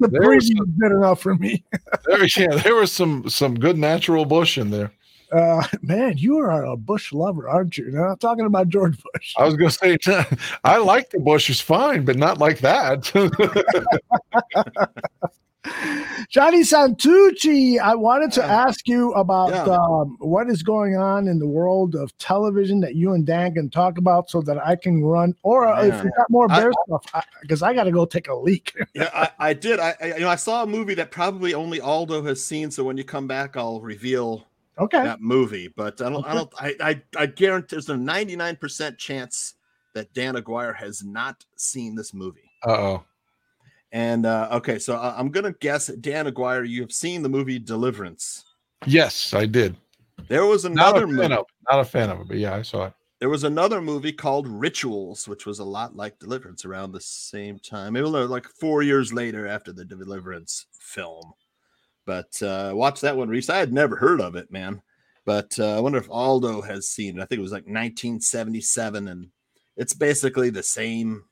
preview 0.01 0.59
was 0.59 0.69
good 0.79 0.91
enough 0.91 1.19
for 1.19 1.33
me. 1.35 1.63
there, 2.05 2.25
yeah, 2.37 2.55
there 2.57 2.75
was 2.75 2.91
some 2.91 3.27
some 3.27 3.55
good 3.55 3.77
natural 3.77 4.25
bush 4.25 4.57
in 4.57 4.69
there. 4.69 4.91
Uh, 5.31 5.63
man, 5.81 6.17
you 6.17 6.37
are 6.37 6.65
a 6.65 6.75
Bush 6.77 7.13
lover, 7.13 7.47
aren't 7.49 7.77
you? 7.77 7.89
Now, 7.91 8.09
I'm 8.09 8.17
talking 8.17 8.45
about 8.45 8.69
George 8.69 8.97
Bush. 9.13 9.33
I 9.37 9.45
was 9.45 9.55
going 9.55 9.69
to 9.71 9.99
say, 10.01 10.25
I 10.63 10.77
like 10.77 11.09
the 11.09 11.19
bush 11.19 11.49
is 11.49 11.61
fine, 11.61 12.05
but 12.05 12.17
not 12.17 12.37
like 12.37 12.59
that. 12.59 13.11
Johnny 16.29 16.61
Santucci, 16.63 17.79
I 17.79 17.93
wanted 17.93 18.31
to 18.33 18.43
ask 18.43 18.87
you 18.87 19.13
about 19.13 19.49
Yeah. 19.51 19.75
um, 19.75 20.17
what 20.19 20.49
is 20.49 20.63
going 20.63 20.97
on 20.97 21.27
in 21.27 21.37
the 21.37 21.45
world 21.45 21.93
of 21.93 22.17
television 22.17 22.79
that 22.79 22.95
you 22.95 23.13
and 23.13 23.25
Dan 23.27 23.53
can 23.53 23.69
talk 23.69 23.99
about 23.99 24.29
so 24.29 24.41
that 24.41 24.57
I 24.65 24.75
can 24.75 25.03
run, 25.03 25.35
or 25.43 25.67
uh, 25.67 25.83
if 25.83 25.93
Yeah. 25.93 26.03
you 26.05 26.11
got 26.17 26.29
more 26.31 26.51
I- 26.51 26.59
bear 26.59 26.71
stuff, 26.87 27.25
because 27.41 27.61
I, 27.61 27.73
got 27.75 27.83
to 27.83 27.91
go 27.91 28.05
take 28.05 28.27
a 28.27 28.33
leak. 28.33 28.73
Yeah, 28.95 29.09
I, 29.13 29.49
I 29.49 29.53
did. 29.53 29.79
I, 29.79 29.93
I 30.01 30.05
you 30.15 30.19
know 30.21 30.29
I 30.29 30.35
saw 30.35 30.63
a 30.63 30.67
movie 30.67 30.95
that 30.95 31.11
probably 31.11 31.53
only 31.53 31.79
Aldo 31.79 32.23
has 32.23 32.43
seen. 32.43 32.71
So 32.71 32.83
when 32.83 32.97
you 32.97 33.03
come 33.03 33.27
back, 33.27 33.55
I'll 33.55 33.81
reveal 33.81 34.47
Okay. 34.81 35.03
that 35.03 35.21
movie. 35.21 35.67
But 35.67 36.01
I 36.01 36.09
don't. 36.09 36.25
I 36.25 36.33
don't. 36.33 36.53
I 36.59 36.75
I, 36.81 37.01
I 37.17 37.25
guarantee 37.27 37.75
there's 37.75 37.89
a 37.89 37.97
99 37.97 38.55
percent 38.57 38.97
chance 38.97 39.53
that 39.93 40.13
Dan 40.13 40.35
Aguirre 40.35 40.73
has 40.73 41.03
not 41.03 41.45
seen 41.55 41.95
this 41.95 42.13
movie. 42.13 42.51
Uh 42.65 42.71
oh. 42.71 43.03
And 43.91 44.25
uh, 44.25 44.47
okay, 44.53 44.79
so 44.79 44.95
I, 44.95 45.17
I'm 45.17 45.29
gonna 45.29 45.53
guess 45.59 45.87
Dan 45.87 46.27
Aguirre, 46.27 46.65
you 46.65 46.81
have 46.81 46.91
seen 46.91 47.21
the 47.23 47.29
movie 47.29 47.59
Deliverance. 47.59 48.45
Yes, 48.85 49.33
I 49.33 49.45
did. 49.45 49.75
There 50.27 50.45
was 50.45 50.65
another 50.65 51.03
a 51.03 51.07
fan 51.07 51.15
movie. 51.15 51.33
of. 51.33 51.45
Not 51.69 51.79
a 51.79 51.85
fan 51.85 52.09
of 52.09 52.21
it, 52.21 52.27
but 52.27 52.37
yeah, 52.37 52.55
I 52.55 52.61
saw 52.61 52.85
it. 52.85 52.93
There 53.19 53.29
was 53.29 53.43
another 53.43 53.81
movie 53.81 54.13
called 54.13 54.47
Rituals, 54.47 55.27
which 55.27 55.45
was 55.45 55.59
a 55.59 55.63
lot 55.63 55.95
like 55.95 56.17
Deliverance 56.17 56.65
around 56.65 56.91
the 56.91 57.01
same 57.01 57.59
time. 57.59 57.95
It 57.95 58.01
was 58.01 58.29
like 58.29 58.47
four 58.47 58.81
years 58.81 59.13
later 59.13 59.45
after 59.45 59.71
the 59.71 59.85
Deliverance 59.85 60.65
film. 60.79 61.33
But 62.05 62.41
uh, 62.41 62.71
watch 62.73 63.01
that 63.01 63.17
one, 63.17 63.29
Reese. 63.29 63.49
I 63.49 63.57
had 63.57 63.73
never 63.73 63.95
heard 63.95 64.21
of 64.21 64.35
it, 64.35 64.51
man. 64.51 64.81
But 65.25 65.57
uh, 65.59 65.77
I 65.77 65.79
wonder 65.79 65.99
if 65.99 66.09
Aldo 66.09 66.61
has 66.61 66.87
seen 66.87 67.17
it. 67.17 67.21
I 67.21 67.25
think 67.25 67.39
it 67.39 67.43
was 67.43 67.51
like 67.51 67.63
1977, 67.63 69.07
and 69.07 69.27
it's 69.77 69.93
basically 69.93 70.49
the 70.49 70.63
same 70.63 71.25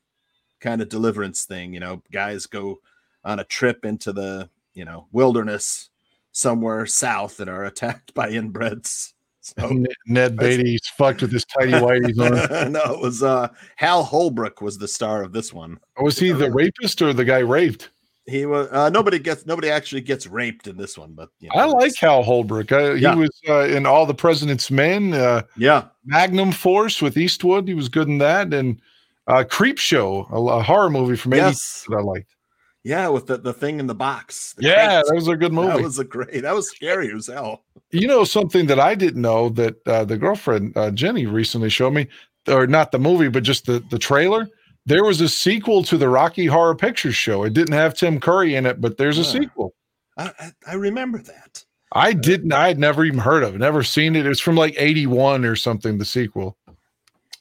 kind 0.60 0.80
of 0.80 0.88
deliverance 0.88 1.44
thing. 1.44 1.74
You 1.74 1.80
know, 1.80 2.02
guys 2.12 2.46
go 2.46 2.80
on 3.24 3.40
a 3.40 3.44
trip 3.44 3.84
into 3.84 4.12
the 4.12 4.48
you 4.74 4.84
know 4.84 5.06
wilderness 5.12 5.90
somewhere 6.32 6.86
south 6.86 7.36
that 7.38 7.48
are 7.48 7.64
attacked 7.64 8.14
by 8.14 8.30
inbreds. 8.30 9.12
So 9.42 9.84
Ned- 10.06 10.36
Beatty's 10.36 10.86
fucked 10.98 11.22
with 11.22 11.32
his 11.32 11.46
tidy 11.46 11.72
whities 11.72 12.20
on. 12.20 12.72
no, 12.72 12.82
it 12.94 13.00
was 13.00 13.22
uh 13.22 13.48
Hal 13.76 14.04
Holbrook 14.04 14.60
was 14.60 14.78
the 14.78 14.86
star 14.86 15.22
of 15.22 15.32
this 15.32 15.52
one. 15.52 15.80
Was 16.00 16.18
he 16.18 16.30
the 16.30 16.50
rapist 16.50 17.00
or 17.02 17.12
the 17.12 17.24
guy 17.24 17.38
raped? 17.38 17.88
He 18.26 18.46
was 18.46 18.68
uh, 18.70 18.90
nobody 18.90 19.18
gets 19.18 19.46
nobody 19.46 19.70
actually 19.70 20.02
gets 20.02 20.26
raped 20.26 20.66
in 20.66 20.76
this 20.76 20.96
one, 20.98 21.14
but 21.14 21.30
you 21.40 21.48
know, 21.54 21.60
I 21.60 21.64
like 21.64 21.92
Hal 21.98 22.22
Holbrook. 22.22 22.70
I, 22.70 22.92
Yeah. 22.92 23.14
He 23.14 23.20
was 23.22 23.30
uh, 23.48 23.64
in 23.64 23.86
All 23.86 24.06
the 24.06 24.14
President's 24.14 24.70
Men. 24.70 25.14
Uh, 25.14 25.42
yeah, 25.56 25.86
Magnum 26.04 26.52
Force 26.52 27.00
with 27.02 27.16
Eastwood. 27.16 27.66
He 27.66 27.74
was 27.74 27.88
good 27.88 28.08
in 28.08 28.18
that, 28.18 28.52
and 28.52 28.80
uh, 29.26 29.44
Creep 29.48 29.78
Show, 29.78 30.26
a, 30.30 30.40
a 30.40 30.62
horror 30.62 30.90
movie 30.90 31.16
from 31.16 31.32
'80s 31.32 31.36
Yes. 31.38 31.84
that 31.88 31.96
I 31.96 32.02
liked. 32.02 32.36
yeah, 32.84 33.08
with 33.08 33.26
the, 33.26 33.38
the 33.38 33.52
thing 33.54 33.80
in 33.80 33.86
the 33.86 33.94
box. 33.94 34.52
the 34.52 34.64
Yeah, 34.64 35.00
crate. 35.00 35.04
that 35.08 35.14
was 35.14 35.28
a 35.28 35.36
good 35.36 35.52
movie. 35.52 35.68
That 35.78 35.82
was 35.82 35.98
a 35.98 36.04
great. 36.04 36.42
That 36.42 36.54
was 36.54 36.70
scary 36.70 37.12
as 37.14 37.26
hell. 37.26 37.64
You 37.90 38.06
know 38.06 38.24
something 38.24 38.66
that 38.66 38.78
I 38.78 38.94
didn't 38.94 39.22
know 39.22 39.48
that 39.50 39.76
uh, 39.88 40.04
the 40.04 40.16
girlfriend 40.18 40.76
uh, 40.76 40.90
Jenny 40.92 41.26
recently 41.26 41.70
showed 41.70 41.94
me, 41.94 42.06
or 42.46 42.66
not 42.66 42.92
the 42.92 42.98
movie, 43.00 43.28
but 43.28 43.42
just 43.44 43.66
the 43.66 43.82
the 43.90 43.98
trailer. 43.98 44.46
There 44.86 45.04
was 45.04 45.20
a 45.20 45.28
sequel 45.28 45.82
to 45.84 45.96
the 45.98 46.08
Rocky 46.08 46.46
Horror 46.46 46.74
Picture 46.74 47.12
Show. 47.12 47.44
It 47.44 47.52
didn't 47.52 47.74
have 47.74 47.94
Tim 47.94 48.18
Curry 48.18 48.54
in 48.54 48.66
it, 48.66 48.80
but 48.80 48.96
there's 48.96 49.18
a 49.18 49.22
Yeah. 49.22 49.40
sequel. 49.42 49.74
I, 50.16 50.32
I, 50.38 50.50
I 50.68 50.74
remember 50.74 51.18
that. 51.18 51.64
I 51.92 52.12
didn't. 52.12 52.52
I 52.52 52.68
had 52.68 52.78
never 52.78 53.04
even 53.04 53.18
heard 53.18 53.42
of 53.42 53.54
it. 53.54 53.58
Never 53.58 53.82
seen 53.82 54.14
it. 54.16 54.24
It 54.24 54.28
was 54.28 54.40
from 54.40 54.56
like 54.56 54.74
'81 54.78 55.44
or 55.44 55.56
something. 55.56 55.98
The 55.98 56.04
sequel. 56.04 56.56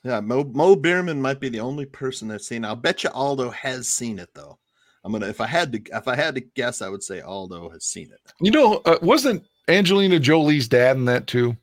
Yeah, 0.03 0.22
Mo, 0.22 0.44
Mo 0.45 0.76
Bierman 0.76 1.22
might 1.22 1.40
be 1.40 1.49
the 1.49 1.60
only 1.60 1.86
person 1.86 2.28
that's 2.30 2.48
seen. 2.48 2.64
it. 2.64 2.68
I'll 2.68 2.76
bet 2.76 3.03
you 3.03 3.10
Aldo 3.11 3.49
has 3.52 3.88
seen 3.90 4.18
it 4.18 4.30
though. 4.34 4.57
I'm 5.03 5.11
gonna 5.11 5.28
if 5.28 5.40
I 5.41 5.45
had 5.48 5.72
to 5.74 5.82
if 5.98 6.07
I 6.07 6.16
had 6.16 6.36
to 6.36 6.41
guess, 6.41 6.82
I 6.82 6.90
would 6.90 7.03
say 7.03 7.22
Aldo 7.22 7.70
has 7.70 7.86
seen 7.86 8.10
it. 8.11 8.20
You 8.41 8.52
know, 8.52 8.82
uh, 8.86 8.98
wasn't 9.02 9.44
Angelina 9.68 10.20
Jolie's 10.20 10.68
dad 10.68 10.98
in 10.98 11.06
that 11.06 11.28
too? 11.28 11.56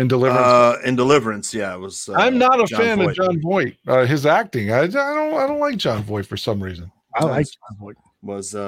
In 0.00 0.08
Deliverance. 0.08 0.46
Uh, 0.46 0.78
in 0.84 0.96
Deliverance, 0.96 1.52
yeah, 1.52 1.74
it 1.74 1.78
was. 1.78 2.08
Uh, 2.08 2.14
I'm 2.14 2.38
not 2.38 2.58
a 2.60 2.64
John 2.64 2.80
fan 2.80 2.98
Voight. 2.98 3.08
of 3.10 3.16
Jon 3.16 3.40
Voight. 3.42 3.76
Uh, 3.86 4.06
his 4.06 4.24
acting. 4.26 4.72
I, 4.72 4.80
I 4.82 4.86
don't. 4.86 5.34
I 5.34 5.46
don't 5.46 5.60
like 5.60 5.76
Jon 5.76 6.02
Voight 6.02 6.26
for 6.26 6.36
some 6.38 6.62
reason. 6.62 6.90
I 7.14 7.24
like 7.24 7.38
Was- 7.38 7.50
Jon 7.50 7.78
Voight. 7.78 7.96
Was 8.22 8.54
uh 8.54 8.58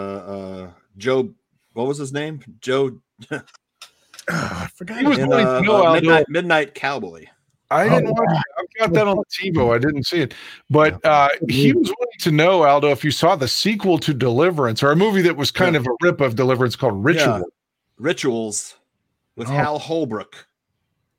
uh 0.70 0.70
Joe? 0.98 1.30
What 1.74 1.86
was 1.86 1.98
his 1.98 2.12
name? 2.12 2.40
Joe. 2.60 2.98
I 4.28 4.68
forgot. 4.74 4.98
He 5.00 5.06
was 5.06 5.18
in, 5.18 5.32
uh, 5.32 5.60
know 5.60 5.86
uh, 5.86 5.92
Midnight, 5.94 6.26
Midnight 6.28 6.74
Cowboy. 6.74 7.26
I 7.70 7.88
didn't 7.88 8.08
Oh, 8.08 8.12
watch 8.12 8.28
it. 8.36 8.42
I've 8.58 8.78
got 8.78 8.92
that 8.94 9.08
on 9.08 9.16
the 9.16 9.24
TiVo. 9.50 9.74
I 9.74 9.78
didn't 9.78 10.04
see 10.04 10.20
it. 10.20 10.34
But 10.68 11.02
uh, 11.06 11.28
he 11.48 11.72
was 11.72 11.88
willing 11.88 12.18
to 12.20 12.30
know, 12.30 12.64
Aldo, 12.64 12.90
if 12.90 13.02
you 13.04 13.10
saw 13.10 13.34
the 13.34 13.48
sequel 13.48 13.98
to 14.00 14.12
Deliverance 14.12 14.82
or 14.82 14.90
a 14.90 14.96
movie 14.96 15.22
that 15.22 15.36
was 15.38 15.50
kind 15.50 15.74
of 15.76 15.86
a 15.86 15.90
rip 16.02 16.20
of 16.20 16.36
Deliverance 16.36 16.76
called 16.76 17.02
Ritual. 17.02 17.38
Yeah. 17.38 17.42
Rituals 17.98 18.74
with 19.36 19.48
Oh. 19.48 19.52
Hal 19.52 19.78
Holbrook. 19.78 20.46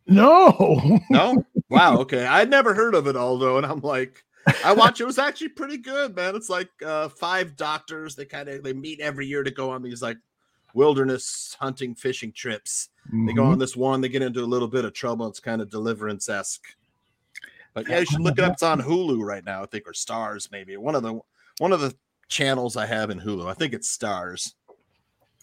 No. 0.08 1.00
No, 1.10 1.46
wow. 1.70 1.98
Okay, 2.00 2.26
I'd 2.26 2.50
never 2.50 2.74
heard 2.74 2.96
of 2.96 3.08
it, 3.08 3.16
Aldo, 3.16 3.58
and 3.58 3.66
I'm 3.66 3.80
like, 3.82 4.24
I 4.66 4.74
watch. 4.74 5.00
It 5.02 5.06
was 5.06 5.18
actually 5.20 5.50
pretty 5.50 5.78
good, 5.78 6.16
man. 6.16 6.36
It's 6.36 6.50
like 6.50 6.70
uh, 6.86 7.10
five 7.10 7.56
doctors. 7.56 8.16
They 8.16 8.26
kind 8.26 8.50
of 8.50 8.64
they 8.64 8.74
meet 8.74 9.00
every 9.00 9.26
year 9.26 9.44
to 9.44 9.52
go 9.52 9.70
on 9.70 9.82
these 9.82 10.02
like 10.02 10.18
wilderness 10.74 11.56
hunting, 11.60 11.96
fishing 11.96 12.32
trips. 12.34 12.90
They 13.12 13.34
go 13.34 13.44
Mhm. 13.44 13.52
on 13.54 13.60
this 13.60 13.76
one. 13.76 14.02
They 14.02 14.10
get 14.10 14.22
into 14.22 14.42
a 14.42 14.46
little 14.46 14.68
bit 14.68 14.86
of 14.86 14.94
trouble. 14.94 15.28
It's 15.28 15.40
kind 15.40 15.62
of 15.62 15.70
deliverance 15.70 16.28
esque. 16.30 16.64
But 17.74 17.88
yeah, 17.88 18.00
you 18.00 18.06
should 18.06 18.22
look 18.22 18.38
it 18.38 18.44
up. 18.44 18.54
It's 18.54 18.64
on 18.64 18.82
Hulu 18.82 19.24
right 19.24 19.44
now, 19.44 19.64
I 19.64 19.66
think, 19.66 19.88
or 19.88 19.94
Stars 19.94 20.50
maybe. 20.52 20.78
One 20.78 20.96
of 20.96 21.04
the 21.04 21.20
one 21.60 21.72
of 21.72 21.80
the 21.82 21.96
channels 22.28 22.76
I 22.78 22.86
have 22.86 23.10
in 23.12 23.20
Hulu. 23.20 23.48
I 23.50 23.54
think 23.54 23.74
it's 23.74 23.90
Stars. 23.90 24.56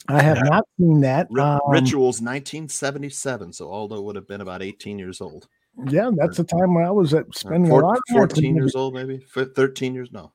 I 0.08 0.22
have 0.22 0.42
not 0.42 0.64
seen 0.78 1.00
that. 1.02 1.28
Um, 1.38 1.60
Rituals 1.68 2.20
1977. 2.20 3.52
So 3.52 3.70
Aldo 3.70 4.00
would 4.00 4.16
have 4.16 4.26
been 4.26 4.40
about 4.40 4.62
18 4.62 4.98
years 4.98 5.20
old. 5.20 5.46
Yeah, 5.88 6.10
that's 6.14 6.36
the 6.36 6.44
time 6.44 6.74
when 6.74 6.84
I 6.84 6.90
was 6.90 7.14
at 7.14 7.32
spending 7.34 7.70
Four- 7.70 7.82
a 7.82 7.86
lot 7.86 7.96
of 7.98 8.02
14 8.10 8.54
with 8.54 8.62
years 8.62 8.74
old, 8.74 8.94
maybe 8.94 9.24
F- 9.36 9.48
13 9.54 9.94
years. 9.94 10.10
No, 10.12 10.32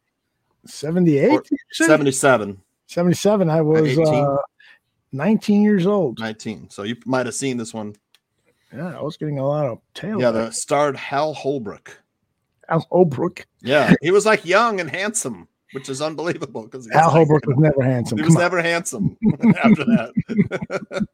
78, 0.66 1.30
Or- 1.30 1.44
77. 1.74 2.62
77. 2.88 3.50
I 3.50 3.62
was 3.62 3.98
uh, 4.00 4.38
19 5.12 5.62
years 5.62 5.86
old. 5.86 6.20
19. 6.20 6.70
So 6.70 6.84
you 6.84 6.96
might 7.06 7.26
have 7.26 7.36
seen 7.36 7.58
this 7.58 7.74
one. 7.74 7.96
Yeah, 8.74 8.98
I 8.98 9.02
was 9.02 9.18
getting 9.18 9.40
a 9.40 9.46
lot 9.48 9.66
of 9.68 9.80
tail. 9.94 10.20
Yeah, 10.22 10.32
the 10.32 10.52
starred 10.52 10.96
Hal 10.96 11.34
Holbrook. 11.34 12.02
Hal 12.68 12.86
Holbrook. 12.90 13.46
Yeah, 13.62 13.94
he 14.02 14.12
was 14.12 14.26
like 14.26 14.46
young 14.46 14.80
and 14.80 14.90
handsome, 14.90 15.48
which 15.76 15.90
is 15.90 16.02
unbelievable 16.02 16.64
because 16.64 16.90
Al 16.92 17.10
Holbrook 17.10 17.46
was 17.46 17.58
never 17.58 17.84
handsome. 17.84 18.18
He 18.18 18.24
Come 18.24 18.28
was 18.30 18.36
on. 18.38 18.42
never 18.42 18.62
handsome 18.62 19.18
after 19.64 19.86
that. 19.86 21.08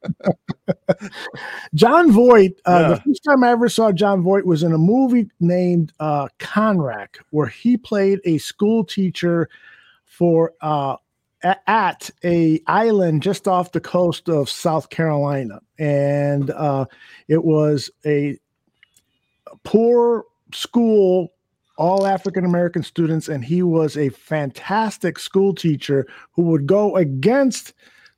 Jon 1.74 2.12
Voight. 2.12 2.54
Uh, 2.66 2.80
Yeah. 2.82 2.88
The 2.90 3.02
first 3.02 3.24
time 3.24 3.44
I 3.44 3.50
ever 3.50 3.68
saw 3.68 3.92
Jon 3.92 4.22
Voight 4.22 4.46
was 4.46 4.62
in 4.64 4.72
a 4.72 4.78
movie 4.78 5.30
named 5.40 5.92
uh, 6.00 6.28
Conrack, 6.40 7.18
where 7.32 7.48
he 7.48 7.76
played 7.76 8.20
a 8.24 8.38
school 8.38 8.84
teacher 8.84 9.50
for 10.06 10.54
uh, 10.62 10.98
at 11.66 12.10
a 12.24 12.62
island 12.68 13.24
just 13.24 13.48
off 13.48 13.72
the 13.72 13.82
coast 13.82 14.30
of 14.30 14.48
South 14.48 14.90
Carolina, 14.92 15.60
and 15.80 16.52
uh, 16.52 16.86
it 17.28 17.44
was 17.44 17.90
a 18.06 18.38
poor 19.64 20.26
school 20.54 21.34
all 21.82 22.06
African 22.06 22.46
American 22.46 22.84
students, 22.84 23.28
and 23.28 23.44
he 23.44 23.64
was 23.64 23.98
a 23.98 24.10
fantastic 24.10 25.18
school 25.18 25.56
teacher 25.56 26.06
who 26.32 26.44
would 26.44 26.68
go 26.68 26.96
against 26.96 27.74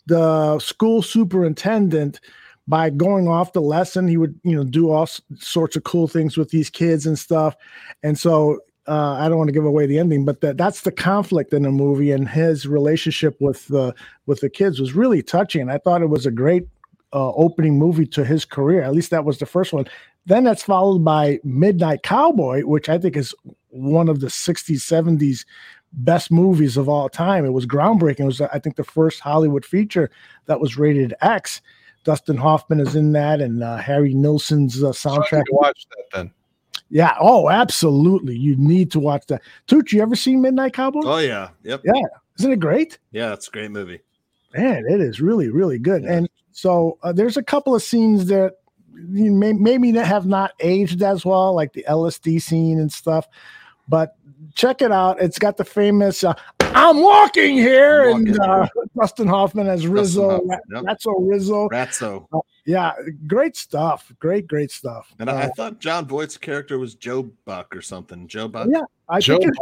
the 0.05 0.59
school 0.59 1.01
superintendent 1.01 2.19
by 2.67 2.89
going 2.89 3.29
off 3.29 3.53
the 3.53 3.61
lesson. 3.61 4.09
He 4.09 4.17
would, 4.17 4.37
you 4.43 4.53
know, 4.53 4.65
do 4.65 4.91
all 4.91 5.07
sorts 5.37 5.77
of 5.77 5.85
cool 5.85 6.09
things 6.09 6.35
with 6.35 6.49
these 6.49 6.69
kids 6.69 7.05
and 7.05 7.17
stuff. 7.17 7.55
And 8.03 8.19
so 8.19 8.59
uh, 8.85 9.13
I 9.13 9.29
don't 9.29 9.37
want 9.37 9.47
to 9.47 9.53
give 9.53 9.63
away 9.63 9.85
the 9.85 9.97
ending, 9.97 10.25
but 10.25 10.41
that 10.41 10.57
that's 10.57 10.81
the 10.81 10.91
conflict 10.91 11.53
in 11.53 11.63
the 11.63 11.71
movie, 11.71 12.11
and 12.11 12.27
his 12.27 12.67
relationship 12.67 13.37
with 13.39 13.65
the 13.69 13.95
with 14.25 14.41
the 14.41 14.49
kids 14.49 14.81
was 14.81 14.93
really 14.93 15.23
touching. 15.23 15.61
And 15.61 15.71
I 15.71 15.77
thought 15.77 16.01
it 16.01 16.09
was 16.09 16.25
a 16.25 16.31
great 16.31 16.67
uh, 17.13 17.31
opening 17.31 17.79
movie 17.79 18.07
to 18.07 18.25
his 18.25 18.43
career. 18.43 18.81
At 18.81 18.91
least 18.91 19.11
that 19.11 19.23
was 19.23 19.37
the 19.37 19.45
first 19.45 19.71
one. 19.71 19.87
Then 20.25 20.43
that's 20.43 20.63
followed 20.63 21.03
by 21.03 21.39
Midnight 21.43 22.03
Cowboy, 22.03 22.61
which 22.61 22.87
I 22.89 22.97
think 22.97 23.17
is 23.17 23.35
one 23.69 24.07
of 24.07 24.19
the 24.21 24.27
60s, 24.27 24.77
70s 24.77 25.45
best 25.91 26.31
movies 26.31 26.77
of 26.77 26.87
all 26.89 27.09
time. 27.09 27.45
It 27.45 27.49
was 27.53 27.65
groundbreaking. 27.65 28.21
It 28.21 28.25
was, 28.25 28.41
I 28.41 28.59
think, 28.59 28.77
the 28.77 28.83
first 28.83 29.19
Hollywood 29.19 29.65
feature 29.65 30.09
that 30.45 30.59
was 30.59 30.77
rated 30.77 31.13
X. 31.21 31.61
Dustin 32.03 32.37
Hoffman 32.37 32.79
is 32.79 32.95
in 32.95 33.11
that, 33.13 33.41
and 33.41 33.63
uh, 33.63 33.77
Harry 33.77 34.13
Nilsson's 34.13 34.83
uh, 34.83 34.87
soundtrack. 34.89 35.43
Watch 35.51 35.85
that 35.89 36.05
then. 36.13 36.31
Yeah. 36.89 37.15
Oh, 37.19 37.49
absolutely. 37.49 38.35
You 38.37 38.55
need 38.57 38.91
to 38.91 38.99
watch 38.99 39.25
that. 39.27 39.41
Tooch, 39.67 39.93
you 39.93 40.01
ever 40.01 40.15
seen 40.15 40.41
Midnight 40.41 40.73
Cowboy? 40.73 41.01
Oh 41.05 41.17
yeah, 41.17 41.49
yep, 41.63 41.81
Yeah. 41.83 41.93
Isn't 42.39 42.51
it 42.51 42.59
great? 42.59 42.97
yeah. 43.11 43.33
It's 43.33 43.47
a 43.47 43.51
great 43.51 43.71
movie. 43.71 43.99
Man, 44.55 44.83
it 44.87 45.01
is 45.01 45.19
really, 45.21 45.49
really 45.49 45.79
good. 45.79 46.03
And 46.03 46.29
so 46.51 46.97
uh, 47.03 47.11
there's 47.13 47.37
a 47.37 47.43
couple 47.43 47.73
of 47.73 47.81
scenes 47.81 48.27
that 48.27 48.53
you 48.53 48.62
may, 48.93 49.53
maybe 49.53 49.91
have 49.93 50.25
not 50.25 50.51
aged 50.59 51.01
as 51.03 51.25
well, 51.25 51.53
like 51.53 51.73
the 51.73 51.85
LSD 51.89 52.41
scene 52.41 52.79
and 52.79 52.91
stuff. 52.91 53.27
But 53.87 54.15
check 54.55 54.81
it 54.81 54.91
out. 54.91 55.21
It's 55.21 55.37
got 55.39 55.57
the 55.57 55.65
famous 55.65 56.23
uh, 56.23 56.33
"I'm 56.61 57.01
walking 57.01 57.55
here" 57.55 58.09
and 58.11 58.39
uh, 58.39 58.67
Dustin 58.99 59.27
Hoffman 59.27 59.67
as 59.67 59.85
Rizzo, 59.87 60.29
Hoffman, 60.31 60.59
yep. 60.71 60.83
Ratso 60.83 61.13
Rizzo. 61.19 61.67
Ratso. 61.69 62.25
Uh, 62.31 62.39
yeah, 62.65 62.93
great 63.27 63.57
stuff. 63.57 64.09
Great, 64.19 64.47
great 64.47 64.71
stuff. 64.71 65.13
And 65.19 65.29
I, 65.29 65.33
I 65.33 65.43
Uh, 65.45 65.49
thought 65.57 65.79
Jon 65.79 66.07
Voight's 66.07 66.37
character 66.37 66.79
was 66.79 66.95
Joe 66.95 67.23
Buck 67.43 67.75
or 67.75 67.81
something. 67.81 68.25
Joe 68.27 68.47
Buck. 68.47 68.69
yeah, 68.71 68.79
I 69.09 69.19
Joe 69.19 69.37
think 69.37 69.53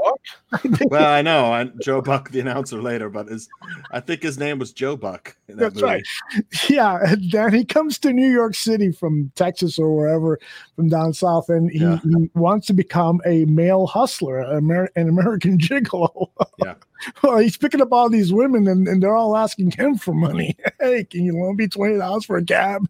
it- 0.82 0.90
well, 0.92 1.12
I 1.12 1.22
know 1.22 1.52
I, 1.52 1.66
Joe 1.82 2.02
Buck, 2.02 2.30
the 2.30 2.40
announcer 2.40 2.82
later, 2.82 3.10
but 3.10 3.28
his, 3.28 3.50
I 3.92 4.00
think 4.00 4.22
his 4.22 4.38
name 4.38 4.60
was 4.60 4.72
Joe 4.72 4.96
Buck. 4.96 5.36
In 5.48 5.58
that 5.58 5.74
That's 5.74 5.76
movie. 5.76 5.86
right. 5.88 6.04
Yeah, 6.70 7.00
and 7.04 7.32
then 7.32 7.54
he 7.54 7.66
comes 7.66 7.98
to 8.00 8.14
New 8.14 8.30
York 8.32 8.54
City 8.56 8.92
from 8.92 9.32
Texas 9.36 9.80
or 9.80 9.96
wherever 9.96 10.40
from 10.76 10.90
down 10.90 11.14
south, 11.14 11.50
and 11.50 11.72
he, 11.72 11.80
Yeah. 11.80 11.98
he 12.04 12.30
wants 12.36 12.68
to 12.68 12.74
become 12.74 13.20
a 13.26 13.46
male 13.46 13.88
hustler, 13.88 14.40
an, 14.40 14.58
Amer- 14.58 14.92
an 14.96 15.10
American 15.10 15.58
gigolo. 15.60 16.30
Yeah. 16.64 16.76
well, 17.24 17.38
he's 17.40 17.58
picking 17.58 17.82
up 17.82 17.92
all 17.92 18.10
these 18.10 18.32
women, 18.32 18.68
and, 18.68 18.88
and 18.88 19.02
they're 19.02 19.16
all 19.16 19.36
asking 19.36 19.72
him 19.72 19.98
for 19.98 20.14
money. 20.14 20.56
Hey, 20.80 21.04
can 21.06 21.26
you 21.26 21.34
loan 21.36 21.56
me 21.56 21.68
twenty 21.68 21.98
dollars 21.98 22.26
for 22.26 22.38
a 22.38 22.46
cab? 22.46 22.88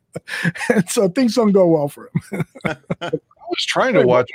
and 0.69 0.90
so 0.90 1.07
things 1.07 1.36
don't 1.36 1.53
go 1.53 1.65
well 1.68 1.88
for 1.88 2.10
him. 2.32 2.45
I 2.65 3.10
was 3.11 3.65
trying 3.65 3.94
to 3.94 4.06
watch 4.06 4.30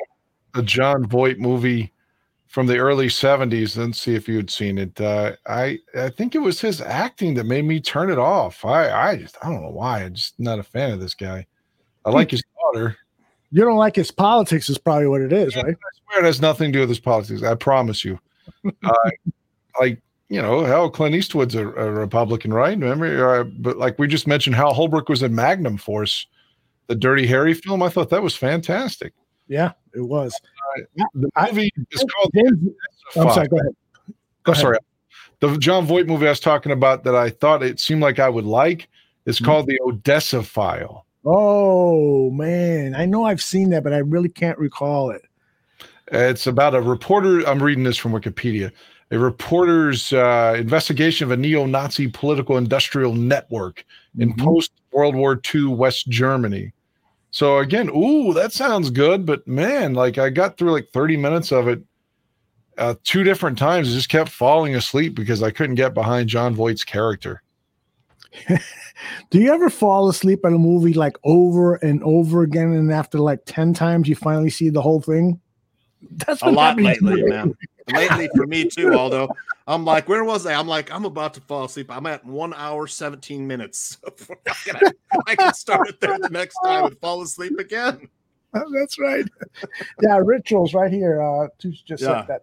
a 0.55 0.63
Jon 0.63 1.07
Voight 1.07 1.39
movie 1.39 1.93
from 2.57 2.67
the 2.67 2.79
early 2.79 3.09
70s 3.09 3.77
and 3.77 3.95
see 3.95 4.15
if 4.15 4.27
you 4.27 4.39
had 4.39 4.49
seen 4.49 4.79
it. 4.79 4.99
Uh, 4.99 5.33
I 5.47 5.79
I 5.95 6.09
think 6.09 6.35
it 6.35 6.39
was 6.39 6.59
his 6.59 6.81
acting 6.81 7.35
that 7.35 7.45
made 7.45 7.67
me 7.67 7.83
turn 7.83 8.09
it 8.09 8.17
off. 8.19 8.65
I 8.65 8.91
I 8.91 9.17
just 9.17 9.37
I 9.43 9.51
don't 9.51 9.61
know 9.61 9.69
why. 9.69 10.05
I'm 10.05 10.15
just 10.15 10.41
not 10.41 10.59
a 10.59 10.63
fan 10.63 10.91
of 10.91 10.99
this 10.99 11.13
guy. 11.13 11.45
I 12.07 12.11
like 12.11 12.31
his 12.31 12.43
daughter. 12.59 12.97
You 13.53 13.63
don't 13.63 13.77
like 13.77 13.95
his 13.95 14.11
politics, 14.11 14.71
is 14.71 14.79
probably 14.79 15.07
what 15.07 15.21
it 15.21 15.35
is, 15.35 15.55
right? 15.55 15.67
I 15.67 16.13
swear 16.15 16.25
it 16.25 16.25
has 16.25 16.41
nothing 16.41 16.73
to 16.73 16.79
do 16.79 16.81
with 16.81 16.89
his 16.89 16.99
politics. 16.99 17.43
I 17.43 17.55
promise 17.57 18.03
you. 18.03 18.19
Uh, 18.83 19.11
like 19.79 20.01
you 20.31 20.41
know, 20.41 20.65
hell, 20.65 20.89
Clint 20.89 21.15
Eastwood's 21.15 21.55
a, 21.55 21.69
a 21.69 21.91
Republican, 21.91 22.55
right? 22.55 22.79
Remember, 22.79 23.41
uh, 23.41 23.45
but 23.45 23.77
like 23.77 23.99
we 23.99 24.07
just 24.07 24.27
mentioned, 24.27 24.57
Hal 24.57 24.73
Holbrook 24.73 25.11
was 25.11 25.23
in 25.23 25.35
Magnum 25.35 25.77
Force, 25.77 26.27
the 26.87 26.95
Dirty 26.95 27.27
Harry 27.27 27.53
film. 27.53 27.83
I 27.83 27.91
thought 27.91 28.09
that 28.09 28.23
was 28.23 28.35
fantastic. 28.35 29.13
Yeah, 29.47 29.73
it 29.95 30.01
was. 30.01 30.35
The 31.15 31.31
movie 31.47 31.73
is 31.91 32.05
called. 32.15 32.33
I'm 33.17 33.33
sorry. 33.33 33.49
Go 33.49 33.57
ahead. 33.59 33.75
I'm 34.47 34.55
sorry. 34.55 34.79
The 35.41 35.57
Jon 35.59 35.87
Voight 35.87 36.07
movie 36.07 36.27
I 36.27 36.31
was 36.31 36.41
talking 36.41 36.73
about 36.73 37.05
that 37.05 37.15
I 37.15 37.31
thought 37.31 37.63
it 37.63 37.79
seemed 37.79 38.01
like 38.01 38.19
I 38.19 38.29
would 38.29 38.47
like 38.47 38.89
is 39.27 39.39
called 39.39 39.67
The 39.67 39.79
Odessa 39.83 40.43
File. 40.43 41.05
Oh 41.25 42.31
man, 42.31 42.95
I 42.95 43.05
know 43.05 43.25
I've 43.25 43.43
seen 43.43 43.71
that, 43.71 43.83
but 43.83 43.93
I 43.93 43.99
really 43.99 44.29
can't 44.29 44.59
recall 44.59 45.11
it. 45.11 45.23
It's 46.13 46.47
about 46.47 46.75
a 46.75 46.81
reporter. 46.81 47.41
I'm 47.49 47.61
reading 47.61 47.85
this 47.85 47.97
from 47.97 48.13
Wikipedia. 48.13 48.71
A 49.11 49.19
reporter's 49.19 50.13
uh, 50.13 50.55
investigation 50.57 51.25
of 51.25 51.33
a 51.33 51.37
neo 51.37 51.67
Nazi 51.67 52.09
political 52.09 52.57
industrial 52.57 53.15
network 53.15 53.85
in 54.19 54.35
post 54.35 54.73
World 54.93 55.15
War 55.15 55.41
II 55.55 55.67
West 55.67 56.09
Germany. 56.09 56.73
So, 57.31 57.59
again, 57.59 57.91
ooh, 57.91 58.33
that 58.35 58.53
sounds 58.53 58.91
good. 58.91 59.27
But 59.27 59.47
man, 59.47 59.95
like 59.95 60.19
I 60.19 60.31
got 60.31 60.57
through 60.57 60.73
like 60.73 60.89
30 60.91 61.17
minutes 61.17 61.53
of 61.53 61.69
it 61.69 61.83
uh, 62.79 62.95
two 63.05 63.25
different 63.25 63.59
times. 63.59 63.89
I 63.89 63.93
just 63.93 64.09
kept 64.09 64.31
falling 64.31 64.75
asleep 64.75 65.15
because 65.15 65.43
I 65.43 65.51
couldn't 65.51 65.77
get 65.77 65.95
behind 65.95 66.29
Jon 66.29 66.55
Voight's 66.55 66.85
character. 66.85 67.43
Do 69.31 69.39
you 69.39 69.53
ever 69.53 69.71
fall 69.71 70.09
asleep 70.09 70.45
at 70.45 70.53
a 70.53 70.59
movie 70.59 70.93
like 70.93 71.17
over 71.25 71.77
and 71.77 72.03
over 72.03 72.43
again, 72.43 72.73
and 72.73 72.93
after 72.93 73.19
like 73.19 73.41
ten 73.47 73.73
times, 73.73 74.09
you 74.09 74.15
finally 74.15 74.51
see 74.51 74.69
the 74.69 74.83
whole 74.83 75.01
thing? 75.01 75.41
That's 76.27 76.43
a 76.43 76.51
lot 76.51 76.81
lately, 76.81 77.23
man. 77.23 77.55
Lately 77.93 78.29
for 78.35 78.47
me 78.47 78.69
too. 78.69 78.93
Although 78.99 79.29
I'm 79.69 79.85
like, 79.85 80.09
where 80.09 80.23
was 80.25 80.47
I? 80.47 80.55
I'm 80.55 80.69
like, 80.69 80.93
I'm 80.93 81.05
about 81.05 81.35
to 81.35 81.41
fall 81.41 81.65
asleep. 81.65 81.91
I'm 81.91 82.07
at 82.07 82.25
one 82.25 82.55
hour 82.55 82.87
seventeen 82.87 83.47
minutes. 83.47 83.99
I 84.47 84.53
can- 84.65 84.93
I 85.27 85.35
can 85.35 85.55
start 85.55 85.89
it 85.89 86.01
there 86.01 86.19
the 86.19 86.29
next 86.31 86.57
time 86.65 86.85
and 86.87 86.99
fall 87.01 87.23
asleep 87.23 87.59
again. 87.59 88.09
That's 88.53 88.99
right. 88.99 89.25
Yeah, 90.03 90.21
rituals 90.25 90.73
right 90.73 90.91
here. 90.93 91.21
Uh, 91.21 91.49
to 91.59 91.71
just 91.85 92.03
Yeah. 92.03 92.25
said 92.27 92.41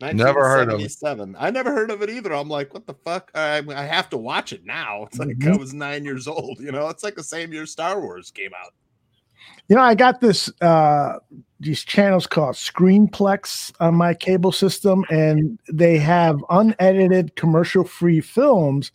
that. 0.00 0.14
Never 0.14 0.46
heard 0.46 0.68
of 0.68 0.78
it. 0.80 0.92
1977. 0.92 1.36
I 1.38 1.50
never 1.50 1.72
heard 1.72 1.90
of 1.90 2.02
it 2.02 2.10
either. 2.10 2.32
I'm 2.34 2.48
like, 2.48 2.72
what 2.74 2.86
the 2.86 2.94
fuck? 2.94 3.30
I, 3.34 3.62
I 3.74 3.82
have 3.84 4.10
to 4.10 4.16
watch 4.18 4.52
it 4.52 4.64
now. 4.64 5.04
It's 5.04 5.18
like 5.18 5.28
Mhm. 5.38 5.54
I 5.54 5.56
was 5.56 5.72
nine 5.74 6.04
years 6.04 6.28
old. 6.28 6.60
You 6.60 6.70
know, 6.70 6.88
it's 6.88 7.02
like 7.02 7.14
the 7.14 7.22
same 7.24 7.52
year 7.52 7.66
Star 7.66 7.98
Wars 8.00 8.30
came 8.30 8.50
out. 8.54 8.74
You 9.68 9.76
know, 9.76 9.82
I 9.82 9.94
got 9.94 10.20
this 10.20 10.50
uh 10.60 11.18
these 11.58 11.84
channels 11.84 12.26
called 12.26 12.54
Screenplex 12.54 13.72
on 13.80 13.94
my 13.94 14.14
cable 14.14 14.52
system, 14.52 15.04
and 15.10 15.58
they 15.72 15.96
have 15.98 16.44
unedited 16.50 17.34
commercial-free 17.36 18.20
films. 18.20 18.92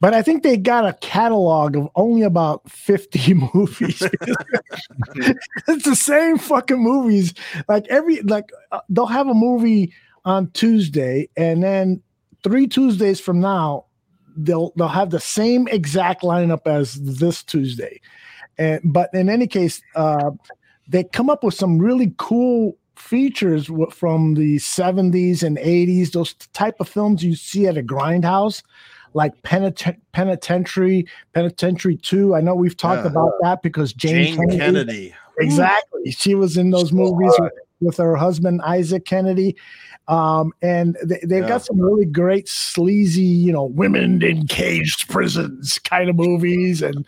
But 0.00 0.12
I 0.12 0.20
think 0.20 0.42
they 0.42 0.56
got 0.56 0.86
a 0.86 0.92
catalog 0.94 1.76
of 1.76 1.88
only 1.94 2.22
about 2.22 2.68
50 2.68 3.34
movies. 3.54 4.02
it's 5.14 5.84
the 5.84 5.96
same 5.96 6.36
fucking 6.36 6.82
movies. 6.82 7.32
Like 7.68 7.86
every 7.88 8.20
like 8.22 8.50
uh, 8.72 8.80
they'll 8.88 9.06
have 9.06 9.28
a 9.28 9.34
movie 9.34 9.92
on 10.24 10.50
Tuesday, 10.50 11.28
and 11.36 11.62
then 11.62 12.02
three 12.42 12.66
Tuesdays 12.66 13.20
from 13.20 13.40
now, 13.40 13.86
they'll 14.36 14.72
they'll 14.76 14.88
have 14.88 15.10
the 15.10 15.20
same 15.20 15.68
exact 15.68 16.22
lineup 16.22 16.66
as 16.66 16.94
this 16.94 17.42
Tuesday. 17.42 18.00
And 18.58 18.80
but 18.84 19.10
in 19.14 19.28
any 19.28 19.46
case, 19.46 19.80
uh, 19.94 20.30
they 20.88 21.04
come 21.04 21.30
up 21.30 21.42
with 21.44 21.54
some 21.54 21.78
really 21.78 22.14
cool 22.18 22.76
features 22.96 23.68
from 23.90 24.34
the 24.34 24.56
70s 24.56 25.42
and 25.42 25.56
80s, 25.58 26.12
those 26.12 26.34
type 26.52 26.76
of 26.78 26.88
films 26.88 27.24
you 27.24 27.34
see 27.34 27.66
at 27.66 27.76
a 27.76 27.82
grindhouse, 27.82 28.62
like 29.14 29.32
Penit- 29.42 29.96
Penitentiary, 30.12 31.06
Penitentiary 31.32 31.96
Two. 31.96 32.34
I 32.34 32.40
know 32.40 32.54
we've 32.54 32.76
talked 32.76 33.04
Yeah. 33.04 33.10
about 33.10 33.32
that 33.42 33.62
because 33.62 33.92
Jane, 33.92 34.36
Jayne 34.36 34.36
Kennedy, 34.36 34.58
Kennedy. 34.58 35.14
exactly. 35.40 36.10
She 36.12 36.34
was 36.34 36.56
in 36.56 36.70
those 36.70 36.92
movies 36.92 37.32
with, 37.38 37.52
with 37.80 37.96
her 37.96 38.14
husband 38.16 38.60
Isaac 38.62 39.04
Kennedy. 39.04 39.56
Um, 40.06 40.52
and 40.62 40.96
they, 41.02 41.18
they've 41.24 41.42
Yeah. 41.42 41.48
got 41.48 41.64
some 41.64 41.80
really 41.80 42.04
great 42.04 42.48
sleazy, 42.48 43.22
you 43.22 43.52
know, 43.52 43.64
women 43.64 44.22
in 44.22 44.46
caged 44.46 45.08
prisons 45.08 45.78
kind 45.78 46.08
of 46.10 46.16
movies. 46.16 46.82
And 46.82 47.06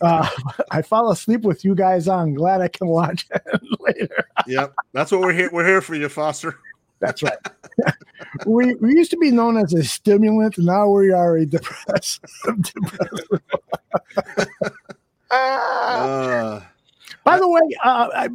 uh, 0.00 0.28
I 0.70 0.82
fall 0.82 1.10
asleep 1.10 1.42
with 1.42 1.64
you 1.64 1.74
guys 1.74 2.08
on. 2.08 2.34
Glad 2.34 2.60
I 2.60 2.68
can 2.68 2.86
watch 2.88 3.26
it 3.34 3.62
later. 3.80 4.26
Yep, 4.46 4.74
that's 4.92 5.12
what 5.12 5.20
we're 5.20 5.32
here. 5.32 5.50
We're 5.52 5.66
here 5.66 5.80
for 5.80 5.94
you, 5.94 6.08
Foster. 6.08 6.58
That's 7.00 7.22
right. 7.22 7.36
we, 8.46 8.74
we 8.76 8.94
used 8.94 9.10
to 9.10 9.16
be 9.18 9.30
known 9.30 9.56
as 9.58 9.72
a 9.74 9.82
stimulant. 9.84 10.56
Now 10.58 10.88
we 10.88 11.10
are 11.12 11.36
a 11.36 11.44
depressant. 11.46 12.72
Uh, 15.30 16.60
By 17.24 17.38
the 17.38 17.48
way, 17.48 17.60
uh, 17.82 18.08
I, 18.14 18.28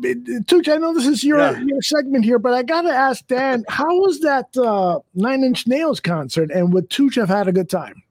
Tooch, 0.47 0.67
I 0.67 0.76
know 0.76 0.93
this 0.93 1.07
is 1.07 1.23
your, 1.23 1.39
Yeah. 1.39 1.59
your 1.61 1.81
segment 1.81 2.26
here, 2.26 2.39
but 2.39 2.53
I 2.53 2.63
got 2.63 2.81
to 2.81 2.89
ask 2.91 3.26
Dan, 3.27 3.63
how 3.69 3.88
was 4.01 4.19
that 4.21 4.55
uh, 4.57 4.99
Nine 5.13 5.43
Inch 5.43 5.65
Nails 5.67 5.99
concert? 6.01 6.51
And 6.51 6.73
would 6.73 6.89
Tooch 6.89 7.15
have 7.15 7.30
had 7.30 7.47
a 7.47 7.51
good 7.53 7.69
time? 7.69 8.03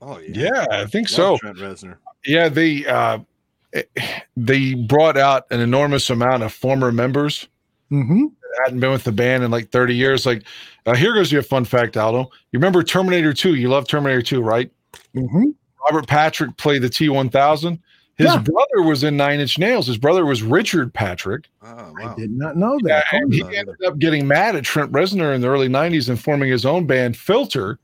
oh 0.00 0.18
Yeah, 0.18 0.66
I 0.70 0.84
think 0.86 1.10
Love 1.10 1.16
so. 1.16 1.38
Trent 1.38 1.58
Reznor. 1.58 1.96
Yeah, 2.28 2.48
they 2.48 2.86
uh, 2.86 3.18
eh, 3.72 3.82
they 4.36 4.74
brought 4.74 5.16
out 5.16 5.44
an 5.50 5.60
enormous 5.60 6.10
amount 6.10 6.42
of 6.44 6.52
former 6.52 6.92
members 6.92 7.48
Mm-hmm. 7.90 8.24
that 8.24 8.60
hadn't 8.66 8.80
been 8.80 8.90
with 8.92 9.04
the 9.04 9.12
band 9.12 9.42
in 9.44 9.50
like 9.50 9.70
30 9.70 9.94
years. 9.94 10.26
Like, 10.26 10.42
uh, 10.84 10.94
here 10.94 11.14
goes 11.14 11.32
your 11.32 11.42
fun 11.42 11.64
fact, 11.64 11.96
Aldo. 11.96 12.18
You 12.52 12.58
remember 12.58 12.82
Terminator 12.82 13.32
2? 13.32 13.54
You 13.54 13.70
love 13.70 13.88
Terminator 13.88 14.20
2, 14.20 14.42
right? 14.42 14.70
Mm-hmm. 15.16 15.44
Robert 15.88 16.06
Patrick 16.06 16.54
played 16.58 16.82
the 16.82 16.90
T 16.90 17.08
1000. 17.08 17.78
His 18.16 18.26
Yeah. 18.26 18.38
brother 18.42 18.82
was 18.82 19.04
in 19.04 19.16
Nine 19.16 19.40
Inch 19.40 19.58
Nails. 19.58 19.86
His 19.86 19.96
brother 19.96 20.26
was 20.26 20.42
Richard 20.42 20.92
Patrick. 20.92 21.46
Oh, 21.62 21.94
I 22.04 22.14
did 22.14 22.30
not 22.30 22.58
know 22.58 22.76
that. 22.82 23.04
Yeah, 23.10 23.18
and 23.18 23.32
he 23.32 23.42
ended 23.56 23.76
up 23.86 23.98
getting 23.98 24.26
mad 24.28 24.54
at 24.54 24.64
Trent 24.64 24.92
Reznor 24.92 25.34
in 25.34 25.40
the 25.40 25.48
early 25.48 25.68
90s 25.68 26.10
and 26.10 26.20
forming 26.20 26.50
his 26.50 26.66
own 26.66 26.84
band, 26.86 27.16
Filter. 27.16 27.78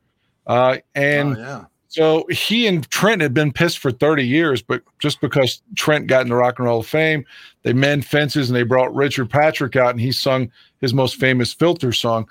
Uh, 0.46 0.76
and 0.94 1.34
Oh, 1.38 1.40
yeah. 1.40 1.64
So 1.94 2.26
he 2.28 2.66
and 2.66 2.90
Trent 2.90 3.22
had 3.22 3.32
been 3.32 3.52
pissed 3.52 3.78
for 3.78 3.92
30 3.92 4.26
years, 4.26 4.60
but 4.60 4.82
just 4.98 5.20
because 5.20 5.62
Trent 5.76 6.08
got 6.08 6.22
in 6.22 6.28
the 6.28 6.34
Rock 6.34 6.58
and 6.58 6.66
Roll 6.66 6.80
of 6.80 6.88
Fame, 6.88 7.24
they 7.62 7.72
mend 7.72 8.04
fences 8.04 8.50
and 8.50 8.56
they 8.56 8.64
brought 8.64 8.92
Richard 8.92 9.30
Patrick 9.30 9.76
out 9.76 9.90
and 9.90 10.00
he 10.00 10.10
sung 10.10 10.50
his 10.80 10.92
most 10.92 11.14
famous 11.20 11.52
Filter 11.52 11.92
song. 11.92 12.28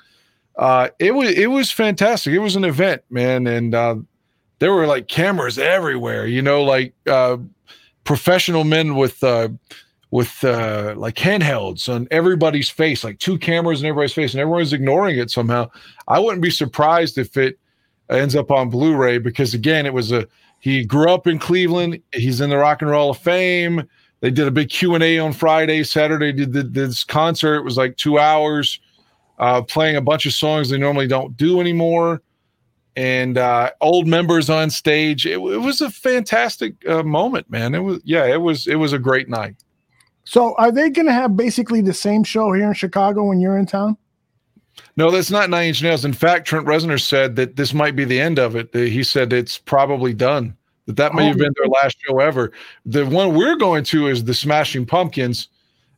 Uh, 0.57 0.90
it 0.99 1.15
was 1.15 1.30
it 1.30 1.49
was 1.49 1.72
fantastic. 1.72 2.34
It 2.34 2.40
was 2.40 2.57
an 2.57 2.65
event, 2.65 3.03
man, 3.10 3.48
and 3.48 3.73
uh, 3.73 3.95
there 4.60 4.73
were 4.73 4.85
like 4.85 5.07
cameras 5.07 5.57
everywhere. 5.57 6.27
You 6.27 6.41
know, 6.41 6.61
like 6.64 6.94
uh, 7.07 7.38
professional 8.03 8.65
men 8.65 8.95
with 8.95 9.23
uh, 9.23 9.48
with 10.11 10.44
uh, 10.44 10.94
like 10.98 11.15
handhelds 11.15 11.88
on 11.88 12.06
everybody's 12.11 12.69
face, 12.69 13.02
like 13.06 13.18
two 13.19 13.38
cameras 13.38 13.81
in 13.81 13.88
everybody's 13.88 14.14
face, 14.14 14.34
and 14.34 14.41
everyone's 14.41 14.73
ignoring 14.73 15.18
it 15.18 15.31
somehow. 15.31 15.72
I 16.10 16.19
wouldn't 16.19 16.44
be 16.44 16.52
surprised 16.52 17.18
if 17.18 17.38
it 17.38 17.57
ends 18.14 18.35
up 18.35 18.52
on 18.52 18.69
Blu-ray 18.69 19.18
because 19.18 19.53
again, 19.53 19.85
it 19.85 19.94
was 19.94 20.11
a 20.11 20.27
he 20.60 20.85
grew 20.85 21.10
up 21.10 21.27
in 21.27 21.40
Cleveland. 21.40 22.02
He's 22.14 22.40
in 22.40 22.49
the 22.49 22.57
Rock 22.57 22.81
and 22.81 22.90
Roll 22.90 23.10
of 23.10 23.18
Fame. 23.18 23.88
They 24.22 24.31
did 24.31 24.48
a 24.48 24.52
big 24.52 24.69
Q 24.69 24.95
and 24.95 25.03
A 25.03 25.19
on 25.19 25.34
Friday. 25.34 25.84
Saturday 25.84 26.31
did 26.31 26.53
the, 26.53 26.64
this 26.64 27.03
concert. 27.03 27.57
It 27.57 27.65
was 27.65 27.76
like 27.76 27.98
two 27.98 28.18
hours, 28.18 28.80
uh, 29.40 29.61
playing 29.64 29.98
a 29.98 30.02
bunch 30.02 30.26
of 30.26 30.31
songs 30.31 30.69
they 30.69 30.77
normally 30.77 31.07
don't 31.07 31.35
do 31.35 31.60
anymore, 31.60 32.22
and 32.95 33.38
uh, 33.38 33.72
old 33.81 34.07
members 34.07 34.49
on 34.49 34.69
stage. 34.69 35.26
It, 35.26 35.34
it 35.34 35.57
was 35.57 35.81
a 35.81 35.90
fantastic 35.90 36.76
uh, 36.88 37.03
moment, 37.03 37.49
man. 37.49 37.76
It 37.76 37.80
was 37.80 37.99
yeah, 38.06 38.26
it 38.26 38.41
was 38.41 38.65
it 38.68 38.76
was 38.76 38.94
a 38.94 38.99
great 38.99 39.27
night. 39.27 39.57
So 40.23 40.56
are 40.56 40.72
they 40.72 40.90
going 40.90 41.07
to 41.07 41.14
have 41.14 41.35
basically 41.35 41.81
the 41.81 41.94
same 41.94 42.23
show 42.23 42.53
here 42.53 42.68
in 42.68 42.73
Chicago 42.73 43.26
when 43.26 43.41
you're 43.41 43.57
in 43.57 43.65
town? 43.65 43.98
No, 44.95 45.11
that's 45.11 45.31
not 45.31 45.49
Nine 45.49 45.69
Inch 45.69 45.81
Nails. 45.81 46.05
In 46.05 46.13
fact, 46.13 46.47
Trent 46.47 46.65
Reznor 46.65 47.01
said 47.01 47.35
that 47.35 47.55
this 47.55 47.73
might 47.73 47.95
be 47.95 48.05
the 48.05 48.19
end 48.19 48.39
of 48.39 48.55
it. 48.55 48.73
He 48.73 49.03
said 49.03 49.33
it's 49.33 49.57
probably 49.57 50.13
done. 50.13 50.55
That 50.85 50.97
that 50.97 51.13
may 51.13 51.27
have 51.27 51.35
oh. 51.35 51.39
been 51.39 51.53
their 51.57 51.67
last 51.67 51.97
show 52.05 52.19
ever. 52.19 52.51
The 52.85 53.05
one 53.05 53.33
we're 53.35 53.55
going 53.55 53.83
to 53.85 54.07
is 54.07 54.23
the 54.25 54.33
Smashing 54.33 54.85
Pumpkins, 54.85 55.47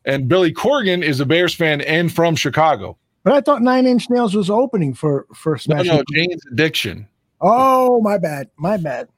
and 0.05 0.27
Billy 0.27 0.53
Corgan 0.53 1.03
is 1.03 1.19
a 1.19 1.25
Bears 1.25 1.55
fan 1.55 1.81
and 1.81 2.13
from 2.13 2.35
Chicago. 2.35 2.97
But 3.23 3.33
I 3.33 3.41
thought 3.41 3.63
Nine 3.63 3.87
Inch 3.87 4.09
Nails 4.09 4.35
was 4.35 4.49
opening 4.49 4.93
for 4.93 5.25
for 5.33 5.53
No, 5.53 5.57
Smash. 5.57 5.85
no, 5.87 6.03
Jane's 6.13 6.45
Addiction. 6.51 7.07
Oh, 7.41 7.99
my 8.01 8.17
bad. 8.17 8.49
My 8.57 8.77
bad. 8.77 9.09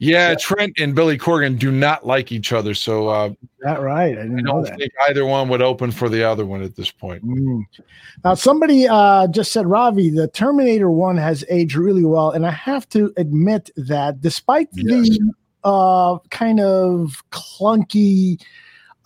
Yeah, 0.00 0.34
Trent 0.36 0.78
and 0.78 0.94
Billy 0.94 1.18
Corgan 1.18 1.58
do 1.58 1.72
not 1.72 2.06
like 2.06 2.30
each 2.30 2.52
other, 2.52 2.72
so 2.72 3.08
uh, 3.08 3.30
That 3.60 3.80
right. 3.80 4.16
I 4.16 4.22
I 4.22 4.40
don't 4.42 4.64
think 4.64 4.92
either 5.08 5.26
one 5.26 5.48
would 5.48 5.60
open 5.60 5.90
for 5.90 6.08
the 6.08 6.22
other 6.22 6.46
one 6.46 6.62
at 6.62 6.76
this 6.76 6.90
point. 6.90 7.26
Mm. 7.26 7.62
Now, 8.24 8.34
somebody 8.34 8.86
uh, 8.86 9.26
just 9.26 9.50
said, 9.50 9.66
Ravi, 9.66 10.10
the 10.10 10.28
Terminator 10.28 10.90
1 10.90 11.16
has 11.16 11.44
aged 11.48 11.74
really 11.74 12.04
well. 12.04 12.30
And 12.30 12.46
I 12.46 12.52
have 12.52 12.88
to 12.90 13.12
admit 13.16 13.70
that 13.76 14.20
despite 14.20 14.70
the 14.72 15.32
uh, 15.64 16.18
kind 16.30 16.60
of 16.60 17.24
clunky 17.32 18.40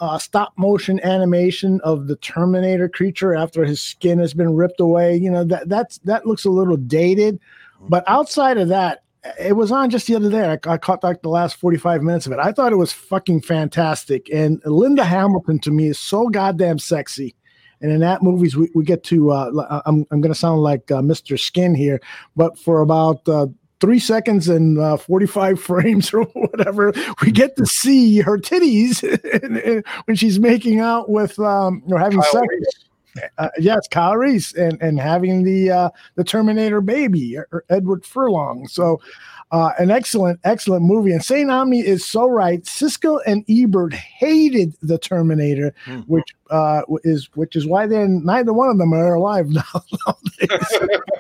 uh, 0.01 0.19
stop 0.19 0.53
motion 0.59 1.01
animation 1.05 1.81
of 1.85 2.07
the 2.07 2.17
Terminator 2.17 2.89
creature 2.89 3.35
after 3.35 3.65
his 3.65 3.81
skin 3.81 4.19
has 4.19 4.35
been 4.35 4.55
ripped 4.55 4.81
away, 4.81 5.17
you 5.17 5.31
know, 5.31 5.45
that, 5.45 5.71
that's, 5.71 5.99
that 5.99 6.27
looks 6.27 6.45
a 6.45 6.51
little 6.51 6.77
dated. 6.77 7.41
But 7.89 8.05
outside 8.07 8.59
of 8.59 8.69
that, 8.69 9.02
it 9.39 9.57
was 9.57 9.71
on 9.71 9.91
just 9.91 10.07
the 10.07 10.17
other 10.17 10.31
day. 10.31 10.51
I, 10.51 10.73
I 10.73 10.79
caught 10.79 11.05
like 11.05 11.23
the 11.23 11.29
last 11.29 11.57
45 11.57 12.03
minutes 12.03 12.27
of 12.27 12.33
it. 12.33 12.39
I 12.39 12.53
thought 12.53 12.73
it 12.73 12.77
was 12.77 12.93
fucking 12.93 13.43
fantastic. 13.43 14.29
And 14.33 14.61
Linda 14.65 15.05
Hamilton 15.05 15.59
to 15.61 15.71
me 15.71 15.89
is 15.89 15.99
so 15.99 16.29
goddamn 16.29 16.79
sexy. 16.79 17.35
And 17.81 17.91
in 17.91 18.01
that 18.01 18.23
movies, 18.23 18.57
we, 18.57 18.71
we 18.75 18.85
get 18.85 19.03
to, 19.05 19.33
uh, 19.33 19.83
I'm, 19.87 20.07
I'm 20.11 20.21
going 20.21 20.33
to 20.33 20.39
sound 20.39 20.63
like 20.63 20.91
uh, 20.91 21.01
Mr. 21.01 21.39
Skin 21.39 21.75
here, 21.75 22.01
but 22.37 22.57
for 22.59 22.81
about 22.81 23.29
uh, 23.29 23.47
three 23.81 23.99
seconds 23.99 24.49
and 24.49 24.79
uh, 24.79 24.97
45 24.97 25.61
frames 25.61 26.13
or 26.15 26.23
whatever, 26.35 26.93
we 27.23 27.33
get 27.33 27.57
to 27.57 27.67
see 27.67 28.21
her 28.21 28.39
titties 28.39 29.03
when 30.07 30.17
she's 30.17 30.39
making 30.39 30.81
out 30.81 31.11
with, 31.11 31.39
um, 31.41 31.83
or 31.87 31.99
having 31.99 32.21
Kyle 32.21 32.33
sex. 32.33 32.47
Reese. 32.49 32.92
Uh, 33.39 33.49
yes, 33.59 33.87
Kyle 33.91 34.17
Reese 34.17 34.55
and, 34.55 34.81
and 34.81 34.99
having 34.99 35.43
the 35.43 35.71
uh, 35.71 35.91
the 36.15 36.25
Terminator 36.25 36.81
baby, 36.81 37.37
er- 37.37 37.65
Edward 37.69 38.05
Furlong. 38.07 38.67
So, 38.69 39.01
uh, 39.51 39.73
an 39.79 39.91
excellent, 39.91 40.41
excellent 40.45 40.83
movie. 40.85 41.13
And 41.13 41.23
Saint 41.23 41.51
Omni 41.51 41.81
is 41.81 42.07
so 42.07 42.27
right. 42.27 42.63
Siskel 42.63 43.21
and 43.27 43.45
Ebert 43.51 43.93
hated 43.93 44.73
the 44.81 44.97
Terminator, 44.97 45.75
which 46.07 46.35
uh, 46.51 46.83
is 47.05 47.29
which 47.35 47.55
is 47.55 47.67
why 47.67 47.87
then 47.87 48.25
neither 48.25 48.53
one 48.55 48.71
of 48.71 48.79
them 48.79 48.95
are 48.95 49.15
alive 49.15 49.49
now. 49.51 49.63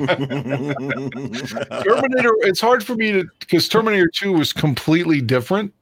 Terminator. 1.83 2.33
It's 2.43 2.61
hard 2.61 2.85
for 2.85 2.95
me 2.95 3.13
to 3.13 3.25
because 3.41 3.69
Terminator 3.69 4.09
Two 4.09 4.33
was 4.33 4.53
completely 4.53 5.21
different. 5.21 5.73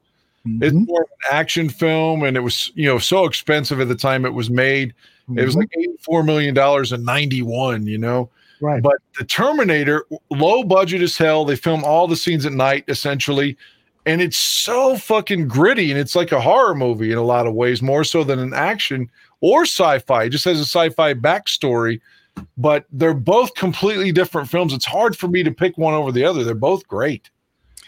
It's 0.47 0.75
Mm-hmm. 0.75 0.85
more 0.85 1.03
of 1.03 1.09
an 1.31 1.37
action 1.37 1.69
film, 1.69 2.23
and 2.23 2.35
it 2.35 2.41
was 2.41 2.73
you 2.75 2.87
know 2.87 2.99
so 2.99 3.27
expensive 3.27 3.79
at 3.79 3.89
the 3.89 3.95
time 3.95 4.25
it 4.25 4.33
was 4.33 4.49
made. 4.49 4.95
It 5.37 5.45
was 5.45 5.55
Mhm. 5.55 5.59
like 5.59 5.71
eighty 5.79 5.89
four 6.03 6.23
million 6.23 6.55
dollars 6.55 6.93
in 6.93 7.05
ninety 7.05 7.43
one. 7.43 7.87
You 7.87 7.99
know, 7.99 8.31
right? 8.61 8.83
But 8.83 8.97
the 9.19 9.25
Terminator, 9.25 10.05
low 10.31 10.63
budget 10.65 11.03
as 11.03 11.17
hell. 11.17 11.45
They 11.45 11.57
film 11.57 11.85
all 11.85 12.07
the 12.09 12.17
scenes 12.17 12.47
at 12.47 12.53
night 12.53 12.85
essentially, 12.89 13.57
and 14.07 14.21
it's 14.21 14.37
so 14.39 14.97
fucking 14.97 15.49
gritty, 15.49 15.91
and 15.91 15.99
it's 16.01 16.15
like 16.17 16.33
a 16.33 16.41
horror 16.41 16.75
movie 16.75 17.13
in 17.13 17.19
a 17.19 17.23
lot 17.23 17.47
of 17.47 17.55
ways, 17.55 17.83
more 17.83 18.05
so 18.05 18.25
than 18.25 18.39
an 18.39 18.55
action 18.55 19.11
or 19.41 19.63
sci-fi. 19.63 20.25
It 20.25 20.31
just 20.31 20.45
has 20.45 20.59
a 20.59 20.65
sci-fi 20.65 21.15
backstory 21.15 22.01
but 22.57 22.85
they're 22.93 23.13
both 23.13 23.53
completely 23.55 24.13
different 24.13 24.49
films. 24.49 24.73
It's 24.73 24.87
hard 24.87 25.17
for 25.19 25.27
me 25.29 25.43
to 25.43 25.51
pick 25.51 25.77
one 25.77 25.95
over 25.95 26.13
the 26.13 26.25
other. 26.25 26.45
They're 26.45 26.55
both 26.55 26.87
great. 26.87 27.29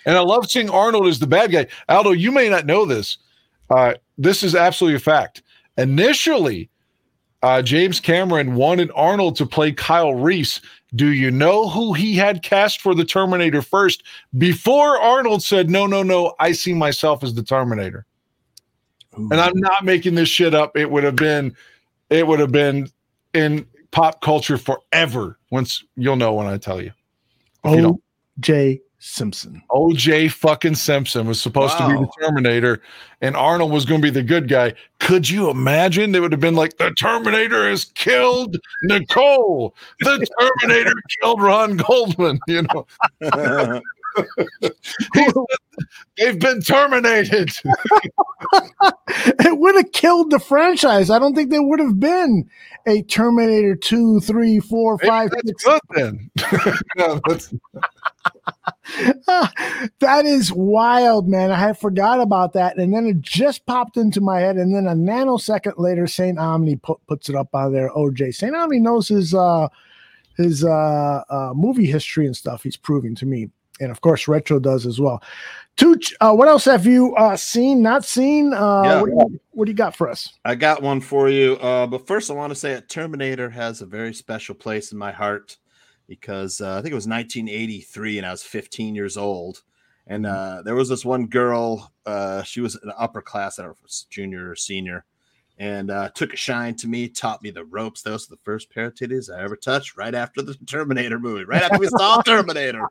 And 0.04 0.16
I 0.16 0.20
love 0.20 0.50
seeing 0.50 0.68
Arnold 0.68 1.06
as 1.06 1.20
the 1.20 1.28
bad 1.28 1.52
guy. 1.52 1.68
Aldo, 1.88 2.10
you 2.10 2.32
may 2.32 2.48
not 2.50 2.66
know 2.66 2.84
this. 2.84 3.18
Uh, 3.70 3.94
this 4.18 4.42
is 4.42 4.54
absolutely 4.56 4.96
a 4.96 4.98
fact. 4.98 5.42
Initially, 5.78 6.68
uh, 7.42 7.62
James 7.62 7.98
Cameron 7.98 8.54
wanted 8.54 8.90
Arnold 8.94 9.36
to 9.36 9.46
play 9.46 9.72
Kyle 9.72 10.14
Reese. 10.14 10.60
Do 10.94 11.08
you 11.08 11.30
know 11.30 11.68
who 11.68 11.92
he 11.92 12.14
had 12.14 12.42
cast 12.42 12.80
for 12.80 12.94
the 12.94 13.04
Terminator 13.04 13.62
first? 13.62 14.04
Before 14.38 15.00
Arnold 15.00 15.42
said, 15.42 15.70
No, 15.70 15.86
no, 15.86 16.02
no, 16.02 16.34
I 16.38 16.52
see 16.52 16.72
myself 16.72 17.24
as 17.24 17.34
the 17.34 17.42
Terminator. 17.42 18.06
And 19.14 19.34
I'm 19.34 19.56
not 19.56 19.84
making 19.84 20.14
this 20.14 20.28
shit 20.28 20.54
up. 20.54 20.76
It 20.76 20.90
would 20.90 21.04
have 21.04 21.16
been, 21.16 21.54
it 22.08 22.26
would 22.26 22.40
have 22.40 22.52
been 22.52 22.88
in 23.34 23.66
pop 23.90 24.22
culture 24.22 24.56
forever. 24.56 25.38
Once 25.50 25.84
you'll 25.96 26.16
know 26.16 26.32
when 26.32 26.46
I 26.46 26.56
tell 26.56 26.80
you. 26.80 26.92
O.J. 27.64 28.80
Simpson. 29.04 29.60
OJ 29.70 30.30
fucking 30.30 30.76
Simpson 30.76 31.26
was 31.26 31.40
supposed 31.40 31.76
to 31.76 31.86
be 31.88 31.94
the 31.94 32.08
Terminator, 32.20 32.80
and 33.20 33.36
Arnold 33.36 33.72
was 33.72 33.84
going 33.84 34.00
to 34.00 34.06
be 34.06 34.10
the 34.10 34.22
good 34.22 34.48
guy. 34.48 34.74
Could 35.00 35.28
you 35.28 35.50
imagine? 35.50 36.12
They 36.12 36.20
would 36.20 36.30
have 36.30 36.40
been 36.40 36.54
like, 36.54 36.76
the 36.78 36.92
Terminator 36.92 37.68
has 37.68 37.86
killed 37.86 38.56
Nicole. 38.84 39.74
The 40.00 40.24
Terminator 40.38 40.92
killed 41.20 41.42
Ron 41.42 41.76
Goldman. 41.78 42.38
You 42.46 42.62
know, 42.62 42.86
They've 46.18 46.38
been 46.38 46.60
terminated. 46.60 47.50
it 49.08 49.58
would 49.58 49.74
have 49.74 49.90
killed 49.92 50.30
the 50.30 50.38
franchise. 50.38 51.10
I 51.10 51.18
don't 51.18 51.34
think 51.34 51.50
there 51.50 51.62
would 51.62 51.80
have 51.80 51.98
been 51.98 52.48
a 52.86 53.02
Terminator 53.02 53.74
2, 53.74 54.20
3, 54.20 54.60
4, 54.60 54.98
5, 54.98 55.30
That's 55.30 55.46
6. 55.46 55.64
good 55.64 55.80
then. 55.94 56.30
No, 56.96 57.20
that's- 57.26 57.52
that 59.26 60.22
is 60.24 60.52
wild, 60.52 61.28
man. 61.28 61.50
I 61.50 61.56
had 61.56 61.78
forgot 61.78 62.20
about 62.20 62.52
that. 62.54 62.76
And 62.76 62.92
then 62.92 63.06
it 63.06 63.20
just 63.20 63.64
popped 63.66 63.96
into 63.96 64.20
my 64.20 64.40
head. 64.40 64.56
And 64.56 64.74
then 64.74 64.86
a 64.86 64.94
nanosecond 64.94 65.74
later, 65.78 66.06
St. 66.06 66.38
Omni 66.38 66.76
put, 66.76 66.98
puts 67.06 67.28
it 67.28 67.36
up 67.36 67.54
on 67.54 67.72
there. 67.72 67.90
OJ. 67.90 68.34
St. 68.34 68.54
Omni 68.54 68.80
knows 68.80 69.08
his 69.08 69.34
uh 69.34 69.68
his 70.36 70.64
uh, 70.64 71.22
uh 71.28 71.52
movie 71.54 71.86
history 71.86 72.26
and 72.26 72.36
stuff 72.36 72.62
he's 72.62 72.76
proving 72.76 73.14
to 73.16 73.26
me. 73.26 73.50
And 73.80 73.90
of 73.90 74.00
course, 74.00 74.28
Retro 74.28 74.58
does 74.58 74.86
as 74.86 75.00
well. 75.00 75.22
Tooch, 75.76 76.14
uh, 76.20 76.32
what 76.32 76.48
else 76.48 76.64
have 76.66 76.84
you 76.86 77.14
uh 77.16 77.36
seen, 77.36 77.82
not 77.82 78.04
seen? 78.04 78.52
Uh 78.52 78.82
Yeah. 78.84 79.00
what, 79.00 79.06
do 79.06 79.12
you, 79.12 79.40
what 79.52 79.64
do 79.66 79.70
you 79.70 79.76
got 79.76 79.94
for 79.96 80.08
us? 80.08 80.28
I 80.44 80.54
got 80.54 80.82
one 80.82 81.00
for 81.00 81.28
you. 81.28 81.54
Uh, 81.54 81.86
but 81.86 82.06
first, 82.06 82.30
I 82.30 82.34
want 82.34 82.50
to 82.50 82.56
say 82.56 82.74
that 82.74 82.88
Terminator 82.88 83.50
has 83.50 83.80
a 83.80 83.86
very 83.86 84.12
special 84.12 84.54
place 84.54 84.92
in 84.92 84.98
my 84.98 85.12
heart 85.12 85.56
because 86.20 86.60
uh, 86.60 86.72
I 86.72 86.82
think 86.82 86.92
it 86.92 86.94
was 86.94 87.08
1983 87.08 88.18
and 88.18 88.26
I 88.26 88.30
was 88.30 88.42
15 88.42 88.94
years 88.94 89.16
old. 89.16 89.62
And 90.06 90.26
uh, 90.26 90.60
there 90.62 90.74
was 90.74 90.90
this 90.90 91.06
one 91.06 91.26
girl, 91.26 91.90
uh, 92.04 92.42
she 92.42 92.60
was 92.60 92.74
an 92.74 92.92
upper 92.98 93.22
class, 93.22 93.58
I 93.58 93.62
don't 93.62 93.70
know 93.70 93.72
if 93.72 93.78
it 93.78 93.84
was 93.84 94.06
junior 94.10 94.50
or 94.50 94.56
senior, 94.56 95.06
and 95.58 95.90
uh, 95.90 96.10
took 96.10 96.34
a 96.34 96.36
shine 96.36 96.74
to 96.76 96.88
me, 96.88 97.08
taught 97.08 97.42
me 97.42 97.50
the 97.50 97.64
ropes. 97.64 98.02
Those 98.02 98.26
are 98.26 98.34
the 98.34 98.40
first 98.42 98.68
pair 98.68 98.86
of 98.86 98.94
titties 98.94 99.34
I 99.34 99.42
ever 99.42 99.56
touched 99.56 99.96
right 99.96 100.14
after 100.14 100.42
the 100.42 100.54
Terminator 100.66 101.18
movie, 101.18 101.44
right 101.44 101.62
after 101.62 101.78
we 101.78 101.88
saw 101.88 102.20
Terminator. 102.26 102.86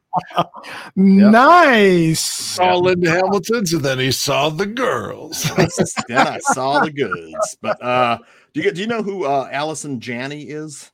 Nice. 0.95 2.22
Saw 2.22 2.77
Linda 2.77 3.11
Hamilton's 3.11 3.73
and 3.73 3.84
then 3.84 3.99
he 3.99 4.11
saw 4.11 4.49
the 4.49 4.65
girls. 4.65 5.43
then 6.07 6.27
I 6.27 6.39
saw 6.39 6.84
the 6.84 6.91
goods. 6.91 7.57
But 7.61 7.84
uh, 7.84 8.18
do 8.53 8.61
you? 8.61 8.72
Do 8.72 8.81
you 8.81 8.88
know 8.88 9.03
who 9.03 9.26
uh, 9.26 9.48
Allison 9.52 9.99
Janney 9.99 10.43
is? 10.43 10.91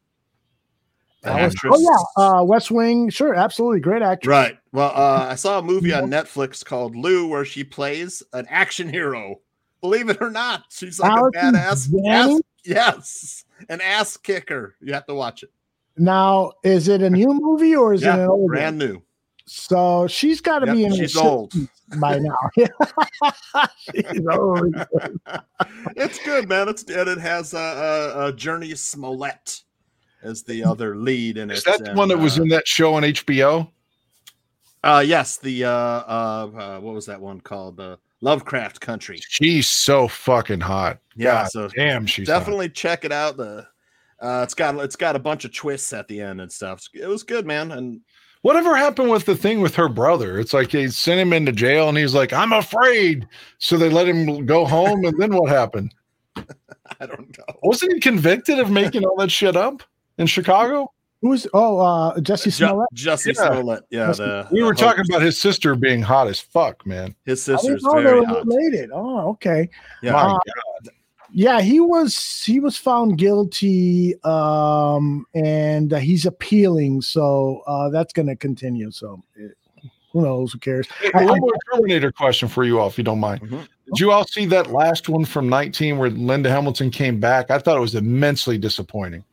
The 1.28 1.34
Alice- 1.34 1.56
actress. 1.56 1.74
Oh 1.78 1.82
yeah, 2.18 2.24
uh, 2.40 2.44
West 2.44 2.72
Wing. 2.72 3.10
Sure, 3.10 3.34
absolutely, 3.36 3.82
great 3.82 4.02
actress. 4.02 4.30
Right. 4.30 4.58
Well, 4.72 4.92
uh, 4.96 5.28
I 5.30 5.36
saw 5.36 5.60
a 5.60 5.62
movie 5.62 5.94
on 5.94 6.10
Netflix 6.10 6.64
called 6.64 6.96
Lou 6.96 7.28
where 7.28 7.44
she 7.44 7.64
plays 7.64 8.24
an 8.34 8.48
action 8.50 8.88
hero. 8.90 9.42
Believe 9.82 10.10
it 10.10 10.18
or 10.22 10.30
not, 10.32 10.64
she's 10.70 11.00
like 11.00 11.12
Allison 11.12 11.56
a 11.56 11.58
badass. 11.58 11.90
Ass, 12.10 12.42
yes, 12.64 13.46
an 13.70 13.82
ass 13.82 14.16
kicker. 14.18 14.76
You 14.82 14.94
have 14.94 15.06
to 15.08 15.14
watch 15.16 15.44
it. 15.44 15.52
Now, 15.98 16.54
is 16.64 16.88
it 16.88 17.02
a 17.02 17.10
new 17.10 17.28
movie 17.34 17.76
or 17.76 17.94
is 17.94 18.04
Yeah, 18.04 18.16
it 18.16 18.20
an 18.24 18.30
old 18.30 18.48
brand 18.48 18.80
one? 18.80 18.88
new. 18.88 19.02
So 19.46 20.08
she's 20.08 20.40
got 20.42 20.60
to 20.60 20.68
Yep, 20.68 20.76
be 20.76 20.84
in 20.86 20.92
her 20.92 20.98
she's 20.98 21.18
old. 21.18 21.54
by 22.00 22.20
now. 22.20 22.36
she's 23.78 24.26
old. 24.32 24.76
it's 25.96 26.20
good, 26.24 26.48
man. 26.50 26.70
It's 26.70 26.84
and 26.84 27.08
it 27.10 27.18
has 27.18 27.54
a, 27.54 27.58
uh, 27.58 27.62
uh, 27.62 28.32
Jurnee 28.34 28.78
Smollett 28.78 29.64
as 30.24 30.44
the 30.44 30.64
other 30.64 30.96
lead 30.96 31.38
in 31.38 31.50
it. 31.50 31.58
Is 31.58 31.64
that 31.64 31.80
the 31.80 31.90
and, 31.90 31.98
one 31.98 32.10
that 32.10 32.18
was 32.18 32.40
uh, 32.40 32.44
in 32.44 32.50
that 32.50 32.68
show 32.68 32.94
on 32.94 33.04
HBO? 33.04 33.70
Uh, 34.84 35.04
yes, 35.06 35.38
the 35.38 35.66
uh, 35.66 35.70
uh, 35.70 36.52
uh, 36.58 36.80
what 36.80 36.94
was 36.94 37.06
that 37.08 37.20
one 37.20 37.42
called? 37.42 37.80
Uh, 37.80 37.98
Lovecraft 38.22 38.82
Country. 38.82 39.20
She's 39.28 39.68
so 39.68 40.08
fucking 40.08 40.62
hot. 40.62 41.00
Yeah, 41.16 41.44
God 41.44 41.52
so 41.52 41.68
damn, 41.68 42.06
she's 42.06 42.28
hot. 42.28 42.40
definitely 42.40 42.70
check 42.70 43.06
it 43.06 43.12
out. 43.12 43.38
The 43.38 43.68
uh, 44.20 44.42
it's 44.44 44.54
got 44.54 44.76
it's 44.78 44.96
got 44.96 45.16
a 45.16 45.20
bunch 45.20 45.46
of 45.46 45.54
twists 45.54 45.94
at 45.94 46.08
the 46.08 46.22
end 46.22 46.42
and 46.42 46.52
stuff. 46.52 46.88
It 46.94 47.08
was 47.08 47.24
good, 47.24 47.46
man. 47.46 47.72
And 47.72 48.02
Whatever 48.42 48.76
happened 48.78 49.10
with 49.10 49.26
the 49.26 49.36
thing 49.36 49.62
with 49.62 49.76
her 49.76 49.90
brother? 49.90 50.40
It's 50.40 50.54
like 50.54 50.70
they 50.70 50.88
sent 50.88 51.20
him 51.20 51.34
into 51.34 51.52
jail 51.52 51.90
and 51.90 51.98
he's 51.98 52.14
like, 52.14 52.32
I'm 52.32 52.54
afraid. 52.54 53.28
So 53.58 53.78
they 53.78 53.90
let 53.90 54.08
him 54.08 54.46
go 54.46 54.66
home. 54.66 55.04
And 55.06 55.20
then 55.20 55.36
what 55.36 55.50
happened? 55.50 55.94
I 56.38 57.06
don't 57.06 57.38
know. 57.38 57.56
Wasn't 57.64 57.94
he 57.94 58.00
convicted 58.00 58.60
of 58.60 58.70
making 58.70 59.04
all 59.04 59.18
that 59.18 59.32
shit 59.32 59.56
up 59.56 59.82
in 60.18 60.28
Chicago? 60.28 60.92
Who's 61.22 61.48
oh 61.54 61.80
uh 61.80 62.16
Jussie 62.18 62.52
Smollett? 62.54 62.90
Jussie 62.94 63.36
Smollett. 63.36 63.84
Yeah, 63.90 64.12
the, 64.12 64.48
we 64.52 64.60
the 64.60 64.66
were 64.68 64.76
talking 64.76 65.00
host. 65.00 65.10
about 65.10 65.22
his 65.24 65.38
sister 65.38 65.76
being 65.76 66.02
hot 66.02 66.28
as 66.28 66.40
fuck, 66.40 66.86
man. 66.86 67.16
His 67.26 67.48
I 67.50 67.56
sister's 67.56 67.82
didn't 67.82 67.98
they 67.98 68.04
very 68.04 68.20
were 68.22 68.26
hot. 68.28 68.46
related. 68.46 68.90
Oh, 68.94 69.30
okay. 69.32 69.68
Yeah. 70.04 70.12
My 70.14 70.20
Uh, 70.22 70.28
God. 70.34 70.94
yeah, 71.32 71.60
he 71.62 71.80
was 71.80 72.44
he 72.46 72.60
was 72.60 72.78
found 72.78 73.18
guilty, 73.18 74.14
um, 74.24 75.26
and 75.34 75.92
uh, 75.92 75.98
he's 75.98 76.28
appealing. 76.28 77.02
So 77.02 77.64
uh, 77.66 77.90
that's 77.90 78.14
going 78.14 78.28
to 78.28 78.36
continue. 78.36 78.92
So 78.92 79.24
it, 79.36 79.58
who 80.14 80.22
knows? 80.22 80.54
Who 80.54 80.60
cares? 80.60 80.88
Hey, 81.02 81.10
I- 81.16 81.26
one 81.26 81.40
more 81.40 81.52
Terminator 81.74 82.12
question 82.12 82.48
for 82.48 82.64
you 82.64 82.80
all, 82.80 82.88
if 82.90 82.98
you 83.00 83.04
don't 83.04 83.20
mind. 83.20 83.42
Mm-hmm. 83.42 83.58
Did 83.58 84.00
you 84.00 84.12
all 84.12 84.26
see 84.28 84.46
that 84.48 84.72
last 84.72 85.10
one 85.10 85.26
from 85.26 85.50
19 85.50 85.98
where 85.98 86.10
Linda 86.12 86.50
Hamilton 86.52 86.92
came 86.92 87.20
back? 87.20 87.50
I 87.50 87.58
thought 87.58 87.78
it 87.78 87.82
was 87.82 87.96
immensely 87.96 88.58
disappointing. 88.60 89.24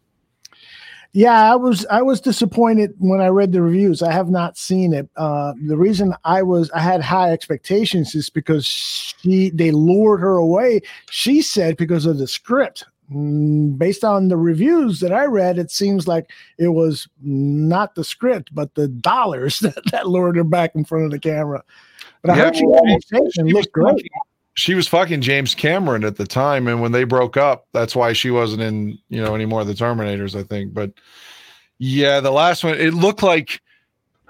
Yeah, 1.16 1.52
I 1.52 1.54
was 1.54 1.86
I 1.86 2.02
was 2.02 2.20
disappointed 2.20 2.92
when 2.98 3.20
I 3.20 3.28
read 3.28 3.52
the 3.52 3.62
reviews. 3.62 4.02
I 4.02 4.10
have 4.10 4.30
not 4.30 4.58
seen 4.58 4.92
it. 4.92 5.08
Uh, 5.16 5.54
the 5.64 5.76
reason 5.76 6.12
I 6.24 6.42
was 6.42 6.72
I 6.72 6.80
had 6.80 7.00
high 7.02 7.30
expectations 7.30 8.16
is 8.16 8.28
because 8.28 8.66
she 8.66 9.50
they 9.50 9.70
lured 9.70 10.20
her 10.20 10.36
away. 10.36 10.80
She 11.10 11.40
said 11.40 11.76
because 11.76 12.04
of 12.04 12.18
the 12.18 12.26
script. 12.26 12.84
Mm, 13.12 13.78
Based 13.78 14.02
on 14.02 14.26
the 14.26 14.36
reviews 14.36 14.98
that 15.00 15.12
I 15.12 15.26
read, 15.26 15.56
it 15.56 15.70
seems 15.70 16.08
like 16.08 16.30
it 16.58 16.68
was 16.68 17.06
not 17.22 17.94
the 17.94 18.02
script, 18.02 18.52
but 18.52 18.74
the 18.74 18.88
dollars 18.88 19.58
that, 19.60 19.78
that 19.92 20.08
lured 20.08 20.34
her 20.36 20.42
back 20.42 20.74
in 20.74 20.84
front 20.84 21.04
of 21.04 21.10
the 21.12 21.20
camera. 21.20 21.62
But 22.22 22.32
I 22.32 22.36
Yeah, 22.38 22.44
heard 22.46 22.56
she 22.56 22.66
well, 22.66 22.84
she- 22.86 23.30
she 23.30 23.42
looked 23.52 23.70
great. 23.72 24.04
She 24.54 24.74
was 24.74 24.86
fucking 24.86 25.20
James 25.20 25.54
Cameron 25.54 26.04
at 26.04 26.16
the 26.16 26.26
time, 26.26 26.68
and 26.68 26.80
when 26.80 26.92
they 26.92 27.04
broke 27.04 27.36
up, 27.36 27.66
that's 27.72 27.96
why 27.96 28.12
she 28.12 28.30
wasn't 28.30 28.62
in, 28.62 28.98
you 29.08 29.20
know, 29.22 29.34
any 29.34 29.46
more 29.46 29.60
of 29.60 29.66
the 29.66 29.74
Terminators, 29.74 30.38
I 30.38 30.44
think. 30.44 30.72
But 30.72 30.92
yeah, 31.78 32.20
the 32.20 32.30
last 32.30 32.62
one, 32.62 32.74
it 32.78 32.94
looked 32.94 33.22
like 33.22 33.60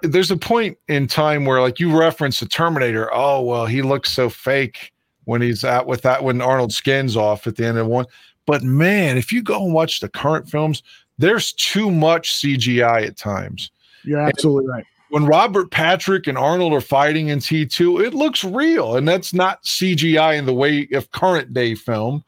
there's 0.03 0.31
a 0.31 0.37
point 0.37 0.79
in 0.89 1.07
time 1.07 1.45
where, 1.45 1.61
like, 1.61 1.79
you 1.79 1.97
reference 1.97 2.41
the 2.41 2.47
Terminator. 2.47 3.11
Oh 3.13 3.43
well, 3.43 3.67
he 3.67 3.83
looks 3.83 4.13
so 4.13 4.31
fake 4.31 4.93
when 5.25 5.43
he's 5.43 5.65
out 5.65 5.87
with 5.87 6.03
that 6.03 6.25
when 6.25 6.41
Arnold 6.41 6.73
skins 6.73 7.17
off 7.17 7.47
at 7.47 7.57
the 7.57 7.67
end 7.67 7.79
of 7.79 7.87
one. 7.87 8.07
But 8.47 8.63
man, 8.63 9.17
if 9.17 9.33
you 9.33 9.43
go 9.43 9.65
and 9.65 9.75
watch 9.75 10.01
the 10.01 10.09
current 10.09 10.49
films, 10.49 10.83
there's 11.19 11.53
too 11.53 11.91
much 11.91 12.35
CGI 12.35 13.07
at 13.07 13.17
times. 13.17 13.71
You're 14.05 14.21
absolutely 14.21 14.71
right. 14.71 14.85
When 15.15 15.27
Robert 15.27 15.71
Patrick 15.71 16.27
and 16.27 16.37
Arnold 16.37 16.73
are 16.73 16.81
fighting 16.81 17.29
in 17.29 17.39
T2, 17.39 18.05
it 18.05 18.15
looks 18.15 18.43
real, 18.43 18.97
and 18.97 19.07
that's 19.07 19.33
not 19.33 19.63
CGI 19.63 20.37
in 20.37 20.45
the 20.45 20.53
way 20.53 20.89
of 20.93 21.13
current 21.13 21.55
day 21.55 21.77
film. 21.77 22.25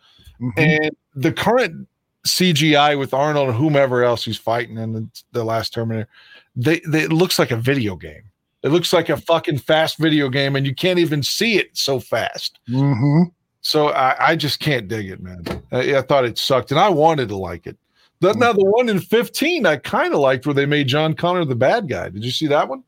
And 0.57 0.91
the 1.17 1.33
current 1.33 1.89
CGI 2.29 2.97
with 2.97 3.13
Arnold 3.13 3.49
and 3.49 3.59
whomever 3.59 4.05
else 4.05 4.25
he's 4.25 4.37
fighting 4.37 4.79
in 4.79 4.93
the, 4.93 5.09
the 5.33 5.43
last 5.43 5.75
Terminator, 5.75 6.07
they, 6.55 6.79
they 6.87 7.01
it 7.01 7.13
looks 7.13 7.41
like 7.41 7.51
a 7.51 7.57
video 7.57 7.97
game. 7.97 8.23
It 8.63 8.69
looks 8.69 8.93
like 8.93 9.09
a 9.09 9.17
fucking 9.17 9.59
fast 9.59 9.99
video 9.99 10.29
game, 10.29 10.55
and 10.55 10.65
you 10.65 10.73
can't 10.73 11.01
even 11.01 11.25
see 11.25 11.59
it 11.59 11.77
so 11.77 11.99
fast. 11.99 12.61
Mm-hmm. 12.69 13.31
So 13.63 13.89
I, 13.89 14.29
I 14.29 14.37
just 14.37 14.61
can't 14.61 14.87
dig 14.87 15.11
it, 15.11 15.21
man. 15.21 15.43
I, 15.73 15.97
I 15.97 16.03
thought 16.03 16.25
it 16.25 16.39
sucked, 16.39 16.71
and 16.71 16.79
I 16.79 16.91
wanted 16.91 17.31
to 17.31 17.37
like 17.37 17.67
it. 17.67 17.77
The, 18.21 18.33
now 18.33 18.53
the 18.53 18.65
one 18.65 18.89
in 18.89 19.01
15 19.01 19.67
I 19.67 19.77
kind 19.77 20.15
of 20.15 20.21
liked 20.21 20.47
where 20.47 20.55
they 20.55 20.67
made 20.67 20.89
John 20.89 21.15
Connor 21.15 21.45
the 21.45 21.55
bad 21.55 21.89
guy. 21.89 22.09
Did 22.09 22.25
you 22.25 22.31
see 22.31 22.47
that 22.47 22.69
one? 22.69 22.83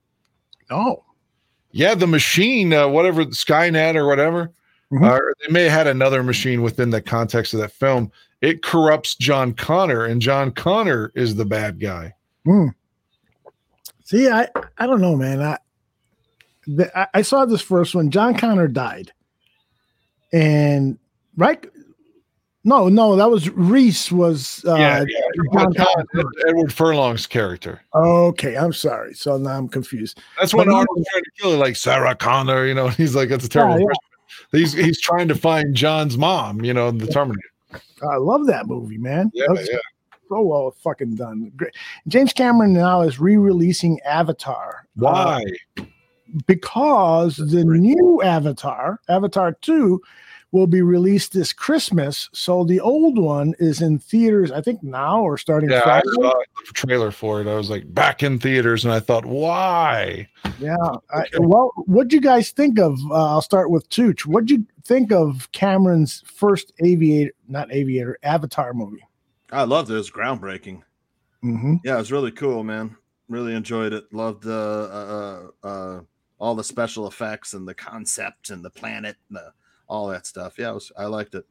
No. 0.71 1.05
Yeah, 1.71 1.95
the 1.95 2.07
machine, 2.07 2.73
uh, 2.73 2.89
whatever 2.89 3.25
Skynet 3.27 3.95
or 3.95 4.07
whatever. 4.07 4.53
Uh, 5.03 5.19
they 5.47 5.53
may 5.53 5.65
have 5.65 5.73
had 5.73 5.87
another 5.87 6.23
machine 6.23 6.63
within 6.63 6.89
the 6.89 7.03
context 7.03 7.53
of 7.53 7.61
that 7.61 7.73
film. 7.73 8.11
It 8.41 8.63
corrupts 8.63 9.17
John 9.17 9.53
Connor, 9.53 10.07
and 10.07 10.23
John 10.23 10.51
Connor 10.51 11.13
is 11.15 11.35
the 11.35 11.45
bad 11.45 11.79
guy. 11.79 12.15
Hmm. 12.45 12.69
See, 14.05 14.31
I 14.31 14.49
I 14.79 14.87
don't 14.87 15.03
know, 15.03 15.15
man. 15.15 15.43
I, 15.43 15.59
the, 16.67 16.99
I 16.99 17.09
I 17.15 17.23
saw 17.23 17.45
this 17.45 17.61
first 17.61 17.95
one. 17.95 18.11
John 18.11 18.35
Connor 18.35 18.69
died, 18.69 19.13
and 20.33 20.99
right. 21.37 21.67
No, 22.69 22.91
no, 22.91 23.17
that 23.17 23.31
was 23.31 23.49
Reese. 23.49 24.13
Was 24.13 24.63
uh, 24.69 24.75
yeah, 24.75 25.03
yeah. 25.09 25.21
John 25.55 25.73
John- 25.73 26.31
Edward 26.47 26.71
Furlong's 26.71 27.27
character. 27.27 27.81
Okay, 27.95 28.59
I'm 28.59 28.75
sorry. 28.75 29.15
So 29.15 29.39
now 29.39 29.53
I'm 29.53 29.69
confused. 29.69 30.21
That's 30.39 30.53
when 30.53 30.69
Arnold's 30.69 31.09
trying 31.11 31.25
to 31.25 31.31
kill 31.41 31.53
her, 31.53 31.57
like 31.57 31.77
Sarah 31.77 32.15
Connor. 32.15 32.67
You 32.67 32.75
know, 32.75 32.89
he's 32.89 33.15
like, 33.15 33.31
that's 33.31 33.47
a 33.47 33.49
terrible. 33.49 33.79
Yeah, 33.81 33.87
yeah. 33.87 33.87
person. 33.87 34.61
He's 34.61 34.73
he's 34.75 35.01
trying 35.01 35.29
to 35.29 35.35
find 35.35 35.75
John's 35.75 36.19
mom. 36.19 36.63
You 36.63 36.75
know, 36.75 36.91
the 36.91 37.07
Terminator. 37.07 37.49
I 37.73 38.17
love 38.17 38.47
that 38.49 38.67
movie, 38.67 38.99
man. 38.99 39.31
Yeah, 39.33 39.47
That's 39.55 39.71
yeah. 39.71 39.79
So 40.29 40.43
well 40.43 40.71
fucking 40.83 41.15
done. 41.15 41.51
Great. 41.57 41.75
James 42.07 42.35
Cameron 42.35 42.75
now 42.75 43.01
is 43.01 43.19
re-releasing 43.19 43.99
Avatar. 44.01 44.87
Uh, 44.99 45.41
Why? 45.41 45.45
because 46.47 47.37
the 47.37 47.65
new 47.65 48.21
Avatar, 48.23 49.01
Avatar 49.09 49.53
2, 49.53 50.03
will 50.51 50.67
be 50.67 50.81
released 50.81 51.33
this 51.33 51.53
Christmas. 51.53 52.31
So 52.33 52.65
the 52.65 52.81
old 52.81 53.19
one 53.19 53.55
is 53.59 53.83
in 53.83 53.99
theaters, 53.99 54.51
I 54.51 54.63
think 54.63 54.83
now 54.83 55.21
or 55.23 55.37
starting 55.37 55.71
Yeah, 55.71 55.81
I 55.81 55.83
Friday. 55.83 56.09
saw 56.15 56.33
the 56.67 56.73
trailer 56.73 57.11
for 57.11 57.41
it. 57.41 57.47
I 57.47 57.55
was 57.55 57.69
like 57.69 57.93
back 57.93 58.23
in 58.23 58.39
theaters, 58.39 58.85
and 58.85 58.93
I 58.93 59.01
thought, 59.01 59.27
why? 59.27 60.29
Yeah. 60.59 60.77
I, 61.13 61.25
well, 61.39 61.73
what'd 61.87 62.13
you 62.13 62.21
guys 62.21 62.51
think 62.51 62.79
of? 62.79 62.99
Uh, 63.11 63.29
I'll 63.35 63.43
start 63.43 63.71
with 63.71 63.89
Tooch. 63.91 64.25
What'd 64.25 64.51
you 64.51 64.65
think 64.85 65.13
of 65.13 65.51
Cameron's 65.53 66.23
first 66.27 66.73
aviator, 66.83 67.33
not 67.47 67.71
aviator, 67.73 68.19
Avatar 68.23 68.73
movie? 68.73 69.05
I 69.53 69.65
loved 69.65 69.91
it. 69.91 69.95
It 69.95 69.99
was 69.99 70.11
groundbreaking. 70.11 70.83
Mm-hmm. 71.45 71.77
Yeah, 71.85 71.97
it 71.97 71.99
was 71.99 72.13
really 72.13 72.33
cool, 72.33 72.65
man. 72.65 72.97
Really 73.29 73.55
enjoyed 73.55 73.93
it. 73.93 74.13
Loved 74.13 74.47
uh, 74.47 74.51
uh, 74.51 75.43
uh, 75.63 76.01
all 76.39 76.55
the 76.55 76.65
special 76.65 77.07
effects 77.07 77.53
and 77.53 77.69
the 77.69 77.75
concept 77.75 78.49
and 78.49 78.65
the 78.65 78.71
planet 78.71 79.17
and 79.29 79.37
the, 79.37 79.53
all 79.89 80.09
that 80.09 80.27
stuff. 80.27 80.55
Yeah, 80.59 80.71
it 80.71 80.75
was, 80.75 80.93
I 80.97 81.07
liked 81.07 81.35
it. 81.35 81.45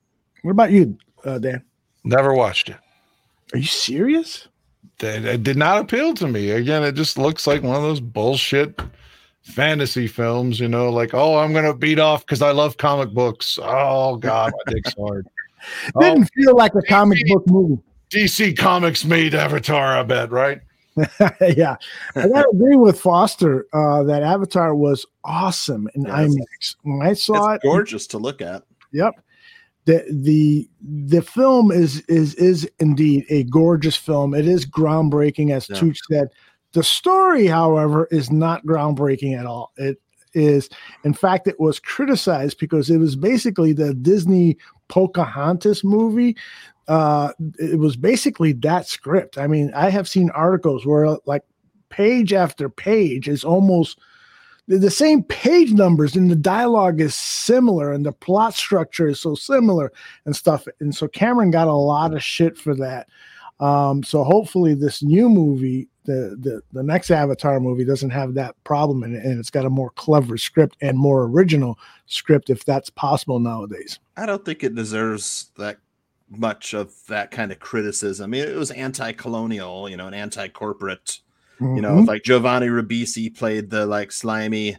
What 0.44 0.52
about 0.52 0.72
you, 0.72 0.98
uh, 1.26 1.40
Dan? 1.40 1.64
Never 2.04 2.34
watched 2.34 2.70
it. 2.70 2.78
Are 3.54 3.58
you 3.58 3.66
serious? 3.66 4.48
It, 5.00 5.26
it 5.26 5.44
did 5.44 5.58
not 5.58 5.82
appeal 5.82 6.14
to 6.16 6.28
me. 6.28 6.52
Again, 6.52 6.84
it 6.84 6.94
just 6.94 7.18
looks 7.18 7.48
like 7.48 7.64
one 7.64 7.76
of 7.76 7.82
those 7.82 8.00
bullshit 8.00 8.80
fantasy 9.44 10.08
films. 10.08 10.60
You 10.60 10.68
know, 10.68 10.90
like 10.90 11.14
oh, 11.14 11.38
I'm 11.38 11.54
gonna 11.54 11.74
beat 11.74 12.00
off 12.00 12.26
because 12.26 12.42
I 12.42 12.52
love 12.52 12.78
comic 12.78 13.12
books. 13.14 13.60
Oh 13.62 14.18
God, 14.18 14.54
my 14.66 14.74
dick's 14.74 14.94
hard. 14.98 15.28
Didn't 16.00 16.30
feel 16.34 16.56
like 16.56 16.76
a 16.76 16.82
comic 16.82 17.20
book 17.28 17.44
movie. 17.48 17.82
DC 18.10 18.58
Comics 18.58 19.04
made 19.04 19.36
Avatar. 19.36 19.98
I 19.98 20.04
bet, 20.04 20.32
right? 20.32 20.62
yeah, 21.56 21.76
I 22.16 22.28
gotta 22.28 22.50
agree 22.54 22.76
with 22.76 23.00
Foster 23.00 23.66
uh, 23.74 24.04
that 24.04 24.24
Avatar 24.24 24.76
was 24.76 25.06
awesome 25.24 25.88
in 25.96 26.06
it's- 26.06 26.36
IMAX. 26.36 26.76
When 26.84 27.02
I 27.08 27.14
saw 27.14 27.54
It's 27.54 27.64
it, 27.64 27.68
gorgeous 27.68 28.08
to 28.08 28.18
look 28.18 28.42
at. 28.42 28.64
Yep. 28.94 29.14
The 29.86 30.04
the 30.12 30.70
the 30.82 31.22
film 31.22 31.72
is 31.72 32.02
is 32.08 32.36
is 32.36 32.70
indeed 32.80 33.26
a 33.30 33.44
gorgeous 33.44 33.96
film. 33.96 34.34
It 34.34 34.48
is 34.48 34.66
groundbreaking, 34.66 35.52
as 35.52 35.70
Yeah. 35.70 35.78
Tooch 35.78 36.00
said. 36.12 36.30
The 36.74 36.84
story, 36.84 37.48
however, 37.48 38.08
is 38.12 38.30
not 38.30 38.66
groundbreaking 38.66 39.40
at 39.40 39.46
all. 39.46 39.72
It 39.78 40.02
is, 40.34 40.70
in 41.06 41.14
fact, 41.14 41.48
it 41.48 41.60
was 41.60 41.80
criticized 41.80 42.58
because 42.60 42.90
it 42.90 42.98
was 42.98 43.16
basically 43.16 43.72
the 43.72 43.94
Disney 43.94 44.58
Pocahontas 44.90 45.86
movie. 45.86 46.36
Uh, 46.88 47.34
it 47.60 47.80
was 47.80 47.96
basically 47.96 48.54
that 48.54 48.88
script. 48.88 49.38
I 49.38 49.48
mean, 49.48 49.72
I 49.76 49.90
have 49.90 50.08
seen 50.08 50.30
articles 50.32 50.86
where 50.86 51.18
like 51.26 51.44
page 51.90 52.34
after 52.34 52.70
page 52.70 53.28
is 53.28 53.44
almost 53.44 54.00
the, 54.68 54.92
same 54.92 55.24
page 55.24 55.72
numbers 55.72 56.16
and 56.16 56.30
the 56.30 56.36
dialogue 56.36 57.00
is 57.00 57.16
similar 57.16 57.92
and 57.92 58.06
the 58.06 58.12
plot 58.12 58.54
structure 58.54 59.08
is 59.08 59.20
so 59.20 59.36
similar 59.36 59.92
and 60.26 60.36
stuff. 60.36 60.68
And 60.80 60.94
so 60.94 61.08
Cameron 61.08 61.52
got 61.52 61.68
a 61.68 61.74
lot 61.74 62.14
of 62.14 62.24
shit 62.24 62.58
for 62.58 62.76
that. 62.76 63.08
Um, 63.60 64.04
so 64.04 64.24
hopefully 64.24 64.76
this 64.76 65.02
new 65.02 65.30
movie, 65.30 65.88
the, 66.04 66.38
the 66.40 66.62
the 66.74 66.84
next 66.84 67.10
Avatar 67.10 67.60
movie, 67.60 67.86
doesn't 67.86 68.12
have 68.12 68.36
that 68.36 68.56
problem 68.66 69.04
in 69.04 69.16
it, 69.16 69.26
and 69.26 69.40
it's 69.40 69.50
got 69.50 69.66
a 69.66 69.70
more 69.70 69.90
clever 69.92 70.38
script 70.38 70.78
and 70.80 70.96
more 70.98 71.24
original 71.24 71.80
script 72.06 72.52
if 72.52 72.64
that's 72.66 72.92
possible 72.92 73.40
nowadays. 73.40 74.00
I 74.16 74.28
don't 74.28 74.46
think 74.46 74.64
it 74.64 74.76
deserves 74.76 75.50
that 75.58 75.80
much 76.30 76.74
of 76.74 76.94
that 77.08 77.32
kind 77.32 77.52
of 77.52 77.60
criticism. 77.60 78.26
I 78.26 78.28
mean, 78.28 78.44
it 78.48 78.56
was 78.56 78.72
anti-colonial, 78.72 79.90
you 79.90 79.98
know, 79.98 80.08
and 80.08 80.16
anti-corporate. 80.16 81.20
You 81.60 81.82
know, 81.82 81.96
Mhm. 81.98 82.08
like 82.08 82.22
Giovanni 82.24 82.68
Ribisi 82.68 83.36
played 83.36 83.72
the 83.72 83.86
like 83.88 84.12
slimy 84.12 84.78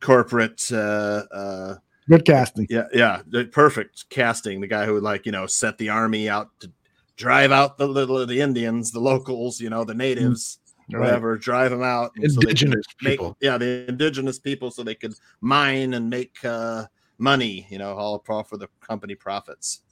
corporate. 0.00 0.70
Uh, 0.70 1.24
uh, 1.32 1.74
Good 2.08 2.24
casting. 2.24 2.66
yeah, 2.70 2.84
yeah, 2.92 3.22
the 3.26 3.46
perfect 3.46 4.08
casting. 4.10 4.60
The 4.60 4.66
guy 4.68 4.86
who 4.86 4.94
would 4.94 5.02
like 5.02 5.26
you 5.26 5.32
know 5.32 5.46
set 5.46 5.76
the 5.78 5.88
army 5.88 6.28
out 6.28 6.48
to 6.60 6.70
drive 7.16 7.50
out 7.50 7.78
the 7.78 7.88
little 7.88 8.24
the 8.26 8.40
Indians, 8.40 8.92
the 8.92 9.00
locals, 9.00 9.60
you 9.60 9.70
know, 9.70 9.84
the 9.84 9.94
natives. 9.94 10.58
Right. 10.92 11.00
Whatever, 11.02 11.36
drive 11.36 11.70
them 11.70 11.82
out. 11.84 12.12
so 12.16 12.22
Indigenous 12.24 12.84
make- 13.02 13.12
people. 13.18 13.36
yeah, 13.40 13.58
the 13.58 13.86
indigenous 13.88 14.38
people, 14.40 14.70
so 14.72 14.82
they 14.82 14.96
could 14.96 15.14
mine 15.40 15.94
and 15.94 16.10
make 16.10 16.36
uh, 16.44 16.86
money. 17.18 17.66
You 17.70 17.78
know, 17.78 17.92
all 17.94 18.18
for 18.44 18.56
the 18.56 18.68
company 18.80 19.14
profits. 19.14 19.82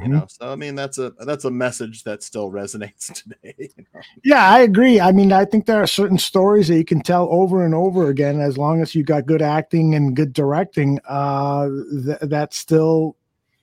You 0.00 0.08
Mhm. 0.08 0.10
know, 0.10 0.26
so 0.28 0.50
I 0.52 0.56
mean, 0.56 0.74
that's 0.74 0.98
a 0.98 1.12
that's 1.20 1.44
a 1.44 1.50
message 1.50 2.04
that 2.04 2.22
still 2.22 2.50
resonates 2.50 3.12
today. 3.22 3.70
you 3.76 3.84
know? 3.94 4.06
Yeah, 4.22 4.48
I 4.48 4.60
agree. 4.60 5.00
I 5.00 5.12
mean, 5.12 5.32
I 5.32 5.44
think 5.44 5.66
there 5.66 5.82
are 5.82 5.86
certain 5.86 6.18
stories 6.18 6.68
that 6.68 6.76
you 6.76 6.84
can 6.84 7.02
tell 7.02 7.28
over 7.30 7.64
and 7.64 7.74
over 7.74 8.08
again 8.08 8.40
as 8.40 8.56
long 8.58 8.80
as 8.82 8.94
you 8.94 9.02
got 9.04 9.26
good 9.26 9.42
acting 9.42 9.94
and 9.94 10.16
good 10.16 10.32
directing. 10.32 10.98
Uh, 11.08 11.68
th- 12.04 12.18
that 12.22 12.54
still, 12.54 13.16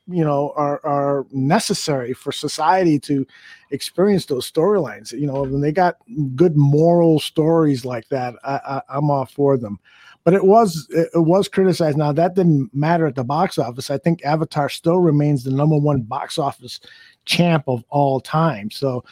you 0.07 0.23
know, 0.23 0.53
are 0.55 0.79
are 0.85 1.25
necessary 1.31 2.13
for 2.13 2.31
society 2.31 2.99
to 2.99 3.25
experience 3.71 4.25
those 4.25 4.51
storylines. 4.51 5.11
You 5.13 5.27
know, 5.27 5.43
when 5.43 5.61
they 5.61 5.71
got 5.71 5.97
good 6.35 6.55
moral 6.57 7.19
stories 7.19 7.85
like 7.85 8.07
that, 8.09 8.35
I, 8.43 8.55
I, 8.55 8.81
I'm 8.97 9.09
all 9.11 9.25
for 9.25 9.57
them. 9.57 9.79
But 10.23 10.33
it 10.35 10.45
was 10.45 10.87
it 10.91 11.09
it 11.13 11.19
was 11.19 11.47
criticized. 11.47 11.97
Now 11.97 12.11
that 12.11 12.35
didn't 12.35 12.69
matter 12.73 13.07
at 13.07 13.15
the 13.15 13.23
box 13.23 13.57
office. 13.57 13.89
I 13.89 13.97
think 13.97 14.23
Avatar 14.23 14.69
still 14.69 14.99
remains 14.99 15.43
the 15.43 15.51
number 15.51 15.77
one 15.77 16.01
box 16.01 16.37
office 16.37 16.79
champ 17.25 17.63
of 17.67 17.83
all 17.89 18.19
time. 18.19 18.69
So 18.71 19.03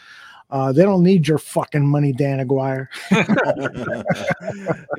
uh, 0.52 0.72
they 0.72 0.82
don't 0.82 1.04
need 1.04 1.28
your 1.28 1.38
fucking 1.38 1.88
money, 1.88 2.12
Dan 2.12 2.40
Aguirre. 2.40 2.90
I 3.12 3.24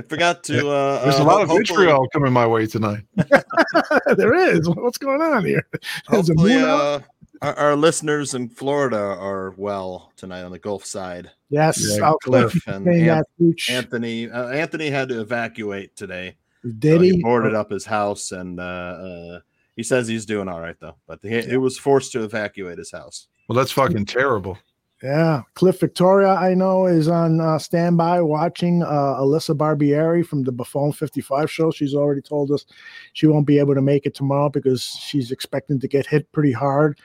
forgot 0.09 0.45
to. 0.45 0.69
Uh, 0.69 1.03
There's 1.05 1.19
uh, 1.19 1.23
a 1.23 1.24
lot 1.24 1.43
of 1.43 1.49
hopefully- 1.49 1.87
vitriol 1.87 2.09
coming 2.12 2.32
my 2.32 2.47
way 2.47 2.66
tonight. 2.66 3.03
there 4.16 4.35
is. 4.35 4.69
What's 4.69 4.99
going 4.99 5.20
on 5.20 5.45
here? 5.45 5.66
There's 6.09 6.31
a 6.31 6.35
Hopefully, 6.35 6.55
moon 6.55 6.65
uh, 6.65 7.01
our, 7.43 7.55
our 7.59 7.77
listeners 7.77 8.35
in 8.35 8.49
Florida 8.49 8.97
are 8.99 9.55
well 9.57 10.12
tonight 10.17 10.43
on 10.43 10.52
the 10.52 10.59
Gulf 10.59 10.85
side. 10.85 11.31
Yes, 11.49 11.83
Yeah, 11.99 12.12
Cliff 12.23 12.52
Cliff 12.52 12.67
and 12.69 12.85
saying 12.85 13.09
An- 13.09 13.55
Anthony. 13.69 14.31
Uh, 14.31 14.49
Anthony 14.49 14.91
had 14.91 15.09
to 15.09 15.20
evacuate 15.20 15.97
today. 15.97 16.36
Did 16.78 16.99
So 16.99 17.02
he? 17.02 17.23
boarded 17.23 17.55
up 17.55 17.70
his 17.70 17.86
house, 17.86 18.33
and 18.33 18.60
uh, 18.60 18.62
uh, 18.62 19.41
he 19.77 19.83
says 19.83 20.07
he's 20.07 20.27
doing 20.27 20.49
all 20.49 20.60
right 20.60 20.77
though. 20.78 20.97
But 21.07 21.20
he, 21.23 21.31
it 21.36 21.60
was 21.60 21.78
forced 21.78 22.12
to 22.12 22.23
evacuate 22.25 22.78
his 22.78 22.91
house. 22.93 23.27
Well, 23.49 23.57
that's 23.57 23.73
fucking 23.73 24.05
terrible. 24.07 24.59
Yeah, 25.02 25.41
Cliff 25.55 25.81
Victoria, 25.81 26.28
I 26.35 26.52
know, 26.52 26.85
is 26.85 27.09
on 27.09 27.41
uh, 27.41 27.59
standby 27.59 28.20
watching 28.20 28.83
uh, 28.83 29.17
Alyssa 29.19 29.57
Barbieri 29.57 30.25
from 30.27 30.43
the 30.44 30.52
Buffon 30.52 30.93
55 30.93 31.51
show. 31.51 31.70
She's 31.70 31.94
already 31.94 32.20
told 32.20 32.51
us 32.51 32.67
she 33.15 33.27
won't 33.27 33.47
be 33.47 33.59
able 33.59 33.75
to 33.75 33.81
make 33.81 34.05
it 34.05 34.15
tomorrow 34.15 34.51
because 34.51 34.83
she's 34.85 35.31
expecting 35.33 35.81
to 35.81 35.89
get 35.89 36.05
hit 36.07 36.31
pretty 36.33 36.52
hard. 36.52 37.01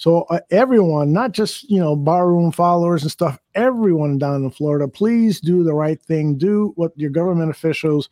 So, 0.00 0.22
uh, 0.30 0.40
everyone, 0.50 1.12
not 1.12 1.32
just, 1.32 1.70
you 1.70 1.78
know, 1.78 1.94
barroom 1.94 2.52
followers 2.52 3.02
and 3.02 3.10
stuff, 3.12 3.38
everyone 3.54 4.16
down 4.16 4.42
in 4.44 4.50
Florida, 4.50 4.88
please 4.88 5.42
do 5.42 5.62
the 5.62 5.74
right 5.74 6.00
thing. 6.00 6.38
Do 6.38 6.72
what 6.76 6.92
your 6.96 7.10
government 7.10 7.50
officials 7.50 8.08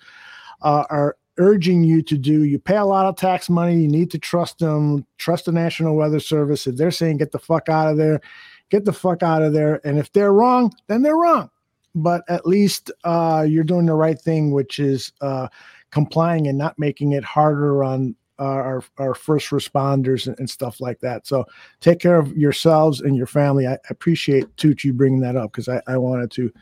uh, 0.61 0.85
are 0.91 1.17
urging 1.39 1.83
you 1.83 2.03
to 2.03 2.19
do. 2.19 2.45
You 2.45 2.59
pay 2.59 2.77
a 2.77 2.85
lot 2.85 3.07
of 3.07 3.17
tax 3.17 3.49
money. 3.49 3.81
You 3.81 3.89
need 3.89 4.11
to 4.11 4.19
trust 4.19 4.59
them. 4.59 5.07
Trust 5.17 5.47
the 5.47 5.53
National 5.53 5.97
Weather 5.97 6.21
Service. 6.21 6.67
If 6.67 6.77
they're 6.77 6.91
saying 6.91 7.17
get 7.17 7.33
the 7.33 7.39
fuck 7.39 7.71
out 7.71 7.91
of 7.91 7.97
there, 7.97 8.21
get 8.69 8.85
the 8.85 8.93
fuck 8.93 9.23
out 9.23 9.41
of 9.41 9.55
there. 9.55 9.81
And 9.83 9.99
if 9.99 10.13
they're 10.13 10.35
wrong, 10.35 10.71
then 10.89 11.01
they're 11.01 11.17
wrong. 11.17 11.49
But 11.95 12.23
at 12.29 12.47
least 12.47 12.91
uh, 13.05 13.47
you're 13.49 13.65
doing 13.65 13.87
the 13.87 13.95
right 13.95 14.21
thing, 14.21 14.51
which 14.51 14.79
is 14.79 15.11
uh, 15.23 15.49
complying 15.91 16.49
and 16.49 16.59
not 16.59 16.79
making 16.79 17.13
it 17.13 17.25
harder 17.25 17.83
on 17.83 18.15
our, 18.45 18.85
our 18.99 19.15
first 19.15 19.51
responders 19.51 20.27
and, 20.27 20.39
and 20.39 20.49
stuff 20.49 20.81
like 20.81 21.01
that. 21.01 21.27
So 21.27 21.45
take 21.81 21.99
care 22.01 22.19
of 22.19 22.37
yourselves 22.37 23.01
and 23.01 23.17
your 23.17 23.27
family. 23.27 23.67
I 23.67 23.79
appreciate 23.91 24.55
Tooch 24.57 24.85
you 24.85 24.93
bringing 24.93 25.21
that 25.21 25.37
up 25.37 25.53
because 25.53 25.69
I, 25.69 25.81
I 25.87 25.97
wanted 25.97 26.31
to 26.33 26.53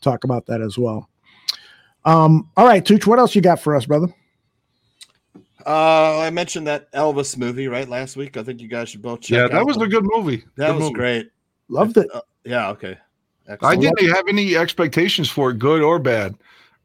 talk 0.00 0.24
about 0.24 0.46
that 0.46 0.60
as 0.60 0.76
well. 0.78 1.08
Um, 2.04 2.50
all 2.56 2.66
right, 2.66 2.84
Tooch, 2.84 3.06
what 3.06 3.18
else 3.18 3.34
you 3.34 3.40
got 3.40 3.60
for 3.60 3.74
us, 3.74 3.86
brother? 3.86 4.08
Uh, 5.66 6.18
I 6.18 6.28
mentioned 6.30 6.66
that 6.66 6.92
Elvis 6.92 7.38
movie 7.38 7.68
right 7.68 7.88
last 7.88 8.16
week. 8.16 8.36
I 8.36 8.42
think 8.42 8.60
you 8.60 8.68
guys 8.68 8.90
should 8.90 9.00
both 9.00 9.22
check. 9.22 9.36
Yeah, 9.38 9.48
that 9.48 9.54
out 9.54 9.66
was 9.66 9.76
the- 9.76 9.84
a 9.84 9.88
good 9.88 10.04
movie. 10.04 10.44
That 10.56 10.68
Good 10.68 10.74
was 10.74 10.82
movie. 10.84 10.94
great. 10.94 11.30
Loved 11.68 11.96
it. 11.96 12.06
Uh, 12.12 12.20
yeah. 12.44 12.68
Okay. 12.70 12.98
I 13.62 13.76
didn't 13.76 14.08
have 14.10 14.26
any 14.28 14.56
expectations 14.56 15.28
for 15.30 15.50
it, 15.50 15.58
good 15.58 15.82
or 15.82 15.98
bad, 15.98 16.34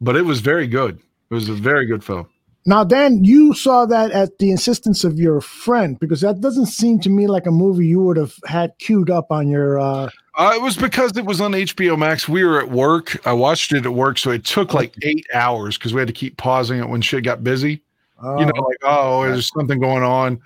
but 0.02 0.16
it 0.18 0.24
was 0.24 0.42
very 0.42 0.68
good. 0.68 0.98
It 1.30 1.34
was 1.34 1.48
a 1.48 1.54
very 1.54 1.86
good 1.86 2.04
film. 2.04 2.28
Now, 2.70 2.84
Dan, 2.84 3.24
you 3.24 3.56
saw 3.56 3.88
that 3.88 4.12
at 4.12 4.38
the 4.38 4.52
insistence 4.52 5.04
of 5.04 5.18
your 5.18 5.42
friend 5.42 6.00
because 6.00 6.22
that 6.22 6.40
doesn't 6.40 6.68
seem 6.68 7.00
to 7.00 7.10
me 7.10 7.26
like 7.26 7.48
a 7.48 7.52
movie 7.52 7.88
you 7.88 8.00
would 8.02 8.18
have 8.18 8.36
had 8.46 8.78
queued 8.78 9.10
up 9.10 9.32
on 9.32 9.48
your. 9.48 9.80
Uh, 9.80 10.12
Uh, 10.38 10.52
it 10.54 10.62
was 10.62 10.78
because 10.78 11.18
it 11.18 11.26
was 11.26 11.42
on 11.42 11.54
HBO 11.54 11.98
Max. 11.98 12.30
We 12.30 12.44
were 12.44 12.62
at 12.62 12.70
work. 12.70 13.26
I 13.26 13.34
watched 13.34 13.74
it 13.74 13.88
at 13.88 13.94
work, 13.94 14.20
so 14.20 14.30
it 14.30 14.46
took 14.46 14.76
like 14.76 14.94
eight 15.02 15.26
hours 15.34 15.80
because 15.80 15.96
we 15.96 16.00
had 16.00 16.08
to 16.10 16.14
keep 16.14 16.38
pausing 16.38 16.80
it 16.80 16.88
when 16.88 17.02
shit 17.02 17.24
got 17.24 17.44
busy. 17.44 17.82
you 18.22 18.46
know, 18.46 18.62
like 18.62 18.78
oh, 18.84 19.24
there's 19.24 19.52
something 19.52 19.80
going 19.80 20.04
on, 20.04 20.40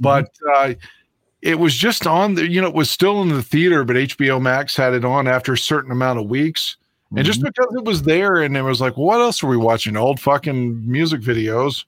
but 0.00 0.28
uh, 0.56 0.74
it 1.42 1.60
was 1.60 1.76
just 1.76 2.08
on 2.08 2.34
the. 2.34 2.50
You 2.50 2.60
know, 2.60 2.66
it 2.66 2.74
was 2.74 2.90
still 2.90 3.22
in 3.22 3.28
the 3.28 3.42
theater, 3.42 3.84
but 3.84 3.94
HBO 3.94 4.42
Max 4.42 4.74
had 4.74 4.94
it 4.94 5.04
on 5.04 5.28
after 5.28 5.52
a 5.52 5.58
certain 5.58 5.92
amount 5.92 6.18
of 6.18 6.26
weeks. 6.26 6.76
And 7.16 7.24
just 7.24 7.42
because 7.42 7.74
it 7.74 7.84
was 7.84 8.02
there, 8.02 8.36
and 8.36 8.56
it 8.56 8.62
was 8.62 8.80
like, 8.80 8.96
what 8.96 9.20
else 9.20 9.42
are 9.42 9.46
we 9.46 9.56
watching? 9.56 9.96
Old 9.96 10.20
fucking 10.20 10.90
music 10.90 11.22
videos. 11.22 11.84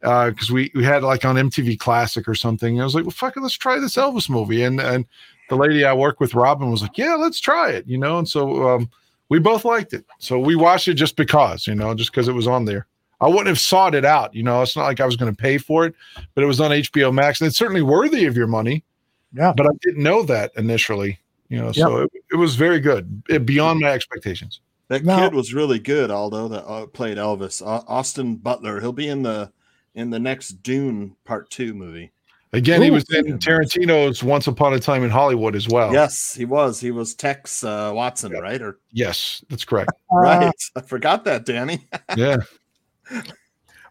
because 0.00 0.50
we 0.50 0.70
we 0.74 0.84
had 0.84 1.02
like 1.02 1.24
on 1.24 1.36
MTV 1.36 1.78
Classic 1.78 2.28
or 2.28 2.34
something. 2.34 2.80
I 2.80 2.84
was 2.84 2.94
like, 2.94 3.04
well, 3.04 3.12
fuck 3.12 3.36
it, 3.36 3.40
let's 3.40 3.56
try 3.56 3.78
this 3.78 3.96
Elvis 3.96 4.28
movie. 4.28 4.62
And 4.62 4.80
and 4.80 5.06
the 5.48 5.56
lady 5.56 5.84
I 5.84 5.94
work 5.94 6.20
with, 6.20 6.34
Robin, 6.34 6.70
was 6.70 6.82
like, 6.82 6.98
yeah, 6.98 7.14
let's 7.14 7.40
try 7.40 7.70
it. 7.70 7.86
You 7.86 7.98
know, 7.98 8.18
and 8.18 8.28
so 8.28 8.68
um, 8.68 8.90
we 9.28 9.38
both 9.38 9.64
liked 9.64 9.94
it. 9.94 10.04
So 10.18 10.38
we 10.38 10.56
watched 10.56 10.88
it 10.88 10.94
just 10.94 11.16
because, 11.16 11.66
you 11.66 11.74
know, 11.74 11.94
just 11.94 12.12
because 12.12 12.28
it 12.28 12.34
was 12.34 12.46
on 12.46 12.66
there. 12.66 12.86
I 13.22 13.28
wouldn't 13.28 13.46
have 13.46 13.60
sought 13.60 13.94
it 13.94 14.04
out. 14.04 14.34
You 14.34 14.42
know, 14.42 14.60
it's 14.62 14.76
not 14.76 14.84
like 14.84 15.00
I 15.00 15.06
was 15.06 15.16
going 15.16 15.32
to 15.32 15.42
pay 15.42 15.56
for 15.56 15.86
it, 15.86 15.94
but 16.34 16.42
it 16.42 16.46
was 16.46 16.60
on 16.60 16.72
HBO 16.72 17.14
Max, 17.14 17.40
and 17.40 17.48
it's 17.48 17.56
certainly 17.56 17.80
worthy 17.80 18.26
of 18.26 18.36
your 18.36 18.48
money. 18.48 18.84
Yeah, 19.32 19.54
but 19.56 19.64
I 19.64 19.70
didn't 19.80 20.02
know 20.02 20.24
that 20.24 20.50
initially. 20.56 21.18
You 21.52 21.60
know, 21.60 21.70
so 21.72 21.98
it, 21.98 22.10
it 22.32 22.36
was 22.36 22.54
very 22.54 22.80
good, 22.80 23.22
it, 23.28 23.44
beyond 23.44 23.80
my 23.80 23.88
expectations. 23.88 24.60
That 24.88 25.04
Now- 25.04 25.18
kid 25.20 25.34
was 25.34 25.52
really 25.52 25.78
good, 25.78 26.10
although 26.10 26.48
that 26.48 26.64
uh, 26.64 26.86
played 26.86 27.18
Elvis. 27.18 27.60
Au- 27.60 27.84
Austin 27.86 28.36
Butler. 28.36 28.80
He'll 28.80 28.94
be 28.94 29.08
in 29.08 29.22
the 29.22 29.52
in 29.94 30.08
the 30.08 30.18
next 30.18 30.62
Dune 30.62 31.14
Part 31.26 31.50
Two 31.50 31.74
movie. 31.74 32.10
Again, 32.54 32.80
he 32.80 32.90
was 32.90 33.04
in 33.10 33.38
Tarantino's 33.38 34.22
Once 34.22 34.46
Upon 34.46 34.72
a 34.72 34.78
Time 34.80 35.04
in 35.04 35.10
Hollywood 35.10 35.54
as 35.54 35.68
well. 35.68 35.92
Yes, 35.92 36.34
he 36.34 36.46
was. 36.46 36.80
He 36.80 36.90
was 36.90 37.14
Tex 37.14 37.62
uh, 37.64 37.92
Watson, 37.94 38.32
right? 38.32 38.60
Or 38.62 38.78
Yes, 38.90 39.44
that's 39.50 39.66
correct. 39.66 39.90
right? 40.10 40.52
I 40.76 40.80
forgot 40.80 41.24
that, 41.24 41.44
Danny. 41.44 41.86
Yeah. 42.16 42.38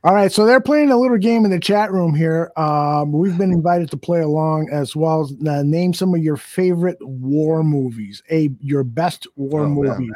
All 0.04 0.16
right, 0.16 0.32
so 0.32 0.48
they're 0.48 0.60
playing 0.62 0.90
a 0.92 0.98
little 0.98 1.18
game 1.20 1.46
in 1.46 1.52
the 1.52 1.60
chat 1.60 1.92
room 1.92 2.16
here. 2.16 2.52
Um, 2.58 3.12
we've 3.12 3.38
been 3.38 3.52
invited 3.52 3.92
to 3.92 3.98
play 3.98 4.22
along 4.22 4.68
as 4.72 4.96
well. 4.96 5.22
as 5.22 5.32
uh, 5.48 5.62
name 5.62 5.94
some 5.94 6.16
of 6.16 6.24
your 6.24 6.38
favorite 6.38 6.98
war 7.06 7.64
movies. 7.64 8.24
A 8.32 8.50
your 8.62 8.84
best 8.84 9.28
war 9.36 9.62
Oh, 9.62 9.68
man. 9.70 9.76
movie. 10.00 10.10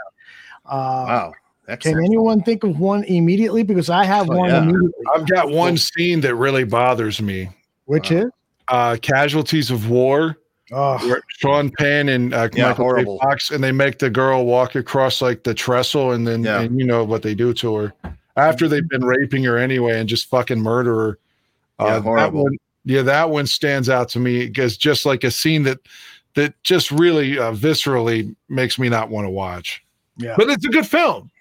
Uh, 0.66 1.06
wow. 1.08 1.34
Can 1.68 1.74
Excellent. 1.74 2.06
anyone 2.06 2.42
think 2.42 2.64
of 2.64 2.80
one 2.80 3.04
immediately? 3.04 3.62
Because 3.62 3.90
I 3.92 4.06
have 4.06 4.28
Oh, 4.30 4.38
one 4.38 4.50
yeah. 4.50 4.64
immediately. 4.64 4.92
I've 5.16 5.28
got 5.28 5.52
one 5.52 5.78
scene 5.78 6.20
that 6.22 6.34
really 6.36 6.64
bothers 6.64 7.22
me. 7.22 7.50
Which 7.86 8.12
is 8.12 8.26
uh, 8.70 8.98
Casualties 9.04 9.70
of 9.70 9.88
War. 9.90 10.36
Oh. 10.72 11.18
Sean 11.38 11.72
Penn 11.78 12.10
and 12.10 12.34
uh, 12.34 12.50
Yeah, 12.54 12.70
Michael 12.70 12.86
horrible. 12.86 13.20
Fox, 13.20 13.52
and 13.52 13.64
they 13.64 13.72
make 13.72 14.00
the 14.00 14.10
girl 14.10 14.46
walk 14.48 14.74
across 14.74 15.22
like 15.22 15.44
the 15.44 15.54
trestle, 15.54 16.12
and 16.14 16.26
then 16.28 16.44
Yeah. 16.44 16.62
and 16.62 16.80
you 16.80 16.86
know 16.88 17.04
what 17.04 17.22
they 17.22 17.36
do 17.36 17.54
to 17.54 17.76
her 17.76 17.94
after 18.36 18.68
they've 18.68 18.88
been 18.90 19.06
raping 19.06 19.44
her 19.44 19.58
anyway, 19.58 20.00
and 20.00 20.10
just 20.10 20.30
fucking 20.30 20.60
murder 20.62 20.96
her. 20.96 21.20
Yeah, 21.80 21.86
Uh, 21.96 22.16
that 22.16 22.34
one, 22.34 22.58
yeah, 22.86 23.02
that 23.02 23.30
one 23.30 23.48
stands 23.48 23.90
out 23.90 24.10
to 24.10 24.20
me 24.20 24.46
because 24.48 24.78
just 24.78 25.06
like 25.06 25.24
a 25.24 25.32
scene 25.32 25.64
that 25.64 25.80
that 26.36 26.54
just 26.64 26.92
really 26.92 27.40
uh, 27.40 27.54
viscerally 27.54 28.36
makes 28.50 28.78
me 28.78 28.90
not 28.90 29.10
want 29.10 29.26
to 29.26 29.30
watch. 29.30 29.84
Yeah. 30.18 30.36
But 30.38 30.50
it's 30.50 30.66
a 30.66 30.70
good 30.70 30.86
film. 30.88 31.32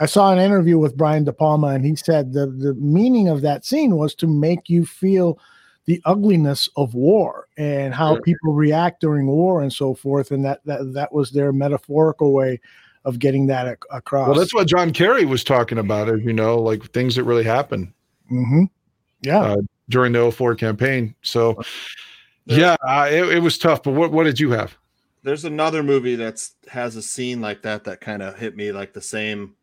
I 0.00 0.06
saw 0.06 0.32
an 0.32 0.38
interview 0.38 0.78
with 0.78 0.96
Brian 0.96 1.22
De 1.24 1.32
Palma, 1.32 1.68
and 1.68 1.84
he 1.84 1.94
said 1.96 2.32
the 2.32 2.46
the 2.46 2.74
meaning 2.74 3.28
of 3.28 3.40
that 3.42 3.64
scene 3.64 3.96
was 3.96 4.14
to 4.16 4.26
make 4.26 4.68
you 4.68 4.84
feel 4.84 5.38
the 5.84 6.00
ugliness 6.04 6.68
of 6.76 6.94
war 6.94 7.48
and 7.56 7.92
how 7.92 8.14
Sure. 8.14 8.22
people 8.22 8.52
react 8.52 9.00
during 9.00 9.26
war 9.26 9.62
and 9.62 9.72
so 9.72 9.94
forth, 9.94 10.30
and 10.30 10.44
that 10.44 10.60
that, 10.64 10.92
that 10.94 11.12
was 11.12 11.30
their 11.30 11.52
metaphorical 11.52 12.32
way 12.32 12.60
of 13.04 13.18
getting 13.18 13.46
that 13.48 13.66
ac- 13.66 13.76
across. 13.90 14.28
Well, 14.28 14.38
that's 14.38 14.54
what 14.54 14.66
John 14.68 14.92
Kerry 14.92 15.24
was 15.24 15.42
talking 15.44 15.78
about, 15.78 16.08
as 16.08 16.20
you 16.22 16.32
know, 16.32 16.58
like 16.58 16.82
things 16.92 17.16
that 17.16 17.24
really 17.24 17.44
happened 17.44 17.92
hmm 18.28 18.64
Yeah. 19.22 19.40
uh, 19.40 19.56
during 19.88 20.12
the 20.12 20.30
04 20.30 20.54
campaign. 20.54 21.14
So, 21.22 21.60
yeah, 22.46 22.76
uh, 22.86 23.08
it, 23.10 23.36
it 23.36 23.38
was 23.40 23.58
tough. 23.58 23.82
But 23.82 23.92
what, 23.92 24.12
what 24.12 24.24
did 24.24 24.38
you 24.40 24.50
have? 24.50 24.76
There's 25.24 25.44
another 25.44 25.82
movie 25.82 26.16
that's 26.16 26.54
has 26.68 26.96
a 26.96 27.02
scene 27.02 27.40
like 27.40 27.62
that 27.62 27.84
that 27.84 28.00
kind 28.00 28.22
of 28.22 28.38
hit 28.38 28.56
me 28.56 28.72
like 28.72 28.92
the 28.92 29.00
same 29.00 29.54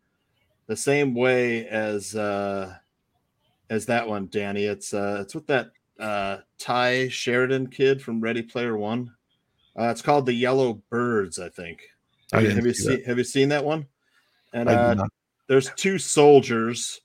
the 0.68 0.77
same 0.77 1.14
way 1.16 1.68
as 1.68 2.16
uh 2.16 2.74
as 3.69 3.85
that 3.88 4.08
one, 4.08 4.27
Danny. 4.32 4.64
It's 4.66 4.93
uh 4.93 5.19
it's 5.22 5.35
with 5.35 5.48
that 5.48 5.72
uh 6.00 6.38
Tye 6.59 7.09
Sheridan 7.09 7.68
kid 7.68 8.01
from 8.01 8.22
Ready 8.22 8.42
Player 8.42 8.77
One. 8.77 9.11
Uh, 9.77 9.90
it's 9.92 10.01
called 10.01 10.26
The 10.26 10.34
Yellow 10.34 10.82
Birds, 10.90 11.40
I 11.40 11.50
think. 11.50 11.82
Have 12.33 12.43
you, 12.43 12.49
have 12.49 12.66
you 12.66 12.74
seen 12.74 12.91
that. 12.91 13.06
have 13.06 13.17
you 13.17 13.24
seen 13.24 13.49
that 13.49 13.66
one? 13.66 13.88
And 14.53 14.69
uh, 14.69 15.08
there's 15.48 15.72
two 15.75 15.98
soldiers. 15.98 17.01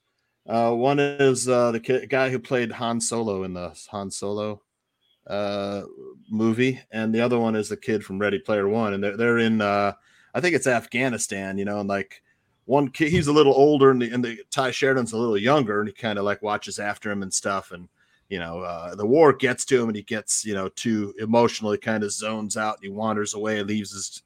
Uh, 0.47 0.73
one 0.73 0.99
is 0.99 1.49
uh, 1.49 1.73
the 1.73 1.81
ki- 1.81 2.07
guy 2.07 2.31
who 2.31 2.39
played 2.39 2.71
Han 2.73 3.01
Solo 3.01 3.45
in 3.45 3.55
the 3.55 3.75
Han 3.91 4.11
Solo 4.11 4.61
uh, 5.27 5.83
movie, 6.31 6.81
and 6.91 7.15
the 7.15 7.21
other 7.21 7.39
one 7.39 7.57
is 7.57 7.69
the 7.69 7.77
kid 7.77 8.05
from 8.05 8.19
Ready 8.19 8.39
Player 8.39 8.69
One, 8.69 8.95
and 8.95 9.03
they're 9.03 9.17
they're 9.17 9.39
in 9.39 9.61
uh, 9.61 9.93
I 10.35 10.41
think 10.41 10.55
it's 10.55 10.67
Afghanistan, 10.67 11.57
you 11.57 11.65
know, 11.65 11.81
and 11.81 11.89
like 11.89 12.23
one 12.67 12.89
kid 12.89 13.11
he's 13.11 13.27
a 13.27 13.33
little 13.33 13.55
older, 13.55 13.91
and 13.91 14.03
the, 14.03 14.11
and 14.11 14.25
the 14.25 14.39
Tye 14.51 14.71
Sheridan's 14.71 15.13
a 15.13 15.19
little 15.19 15.39
younger, 15.39 15.81
and 15.81 15.89
he 15.89 15.95
kind 15.95 16.19
of 16.19 16.25
like 16.25 16.43
watches 16.43 16.79
after 16.79 17.11
him 17.11 17.23
and 17.23 17.33
stuff, 17.33 17.73
and 17.73 17.89
you 18.29 18.39
know 18.39 18.61
uh, 18.61 18.95
the 18.95 19.07
war 19.07 19.33
gets 19.33 19.65
to 19.67 19.81
him, 19.81 19.89
and 19.89 19.97
he 19.97 20.03
gets 20.03 20.45
you 20.45 20.55
know 20.55 20.69
too 20.69 21.15
emotionally, 21.19 21.79
kind 21.79 22.05
of 22.05 22.13
zones 22.13 22.57
out, 22.57 22.77
and 22.77 22.85
he 22.85 22.91
wanders 22.91 23.33
away, 23.33 23.63
leaves 23.63 23.93
his 23.93 24.23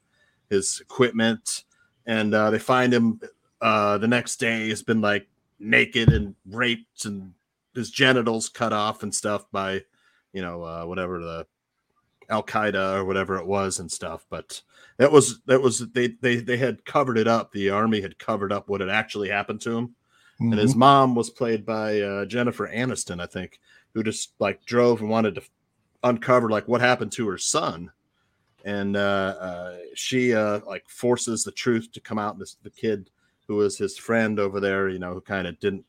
his 0.49 0.79
equipment, 0.81 1.63
and 2.05 2.33
uh, 2.33 2.49
they 2.49 2.59
find 2.59 2.93
him 2.93 3.19
uh, 3.61 3.97
the 3.97 4.07
next 4.07 4.37
day. 4.37 4.67
He's 4.67 4.83
been 4.83 5.01
like 5.01 5.27
naked 5.59 6.09
and 6.09 6.35
raped, 6.49 7.05
and 7.05 7.33
his 7.75 7.91
genitals 7.91 8.49
cut 8.49 8.73
off 8.73 9.03
and 9.03 9.13
stuff 9.13 9.45
by 9.51 9.83
you 10.33 10.41
know 10.41 10.63
uh, 10.63 10.85
whatever 10.85 11.19
the 11.19 11.47
Al 12.29 12.43
Qaeda 12.43 12.95
or 12.95 13.05
whatever 13.05 13.37
it 13.37 13.45
was 13.45 13.79
and 13.79 13.91
stuff. 13.91 14.25
But 14.29 14.61
that 14.97 15.11
was 15.11 15.41
that 15.45 15.61
was 15.61 15.79
they 15.91 16.09
they 16.21 16.37
they 16.37 16.57
had 16.57 16.85
covered 16.85 17.17
it 17.17 17.27
up. 17.27 17.51
The 17.51 17.69
army 17.69 18.01
had 18.01 18.19
covered 18.19 18.51
up 18.51 18.69
what 18.69 18.81
had 18.81 18.89
actually 18.89 19.29
happened 19.29 19.61
to 19.61 19.77
him. 19.77 19.95
And 20.41 20.53
his 20.53 20.73
mom 20.73 21.15
was 21.15 21.29
played 21.29 21.65
by 21.65 21.99
uh, 21.99 22.23
Jennifer 22.23 22.65
Aniston, 22.69 23.21
I 23.21 23.25
think, 23.25 23.59
who 23.93 24.03
just 24.03 24.31
like 24.39 24.63
drove 24.63 25.01
and 25.01 25.09
wanted 25.09 25.35
to 25.35 25.41
uncover 26.03 26.49
like 26.49 26.65
what 26.65 26.79
happened 26.79 27.11
to 27.13 27.27
her 27.27 27.37
son. 27.37 27.91
And 28.65 28.97
uh, 28.97 29.35
uh, 29.39 29.77
she 29.95 30.33
uh, 30.33 30.59
like 30.67 30.87
forces 30.89 31.43
the 31.43 31.51
truth 31.51 31.91
to 31.93 32.01
come 32.01 32.19
out. 32.19 32.37
This 32.39 32.57
the 32.63 32.69
kid 32.69 33.09
who 33.47 33.55
was 33.55 33.77
his 33.77 33.97
friend 33.97 34.39
over 34.39 34.59
there, 34.59 34.89
you 34.89 34.99
know, 34.99 35.13
who 35.13 35.21
kind 35.21 35.47
of 35.47 35.59
didn't 35.59 35.85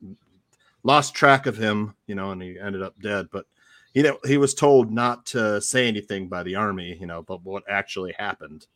lost 0.82 1.14
track 1.14 1.46
of 1.46 1.56
him, 1.56 1.94
you 2.06 2.14
know, 2.14 2.30
and 2.30 2.42
he 2.42 2.58
ended 2.58 2.82
up 2.82 2.98
dead. 3.00 3.28
But 3.30 3.46
you 3.94 4.02
know, 4.02 4.18
he 4.24 4.38
was 4.38 4.54
told 4.54 4.92
not 4.92 5.26
to 5.26 5.60
say 5.60 5.88
anything 5.88 6.28
by 6.28 6.42
the 6.42 6.54
army, 6.54 6.96
you 7.00 7.06
know, 7.06 7.22
but 7.22 7.42
what 7.42 7.64
actually 7.68 8.12
happened. 8.12 8.66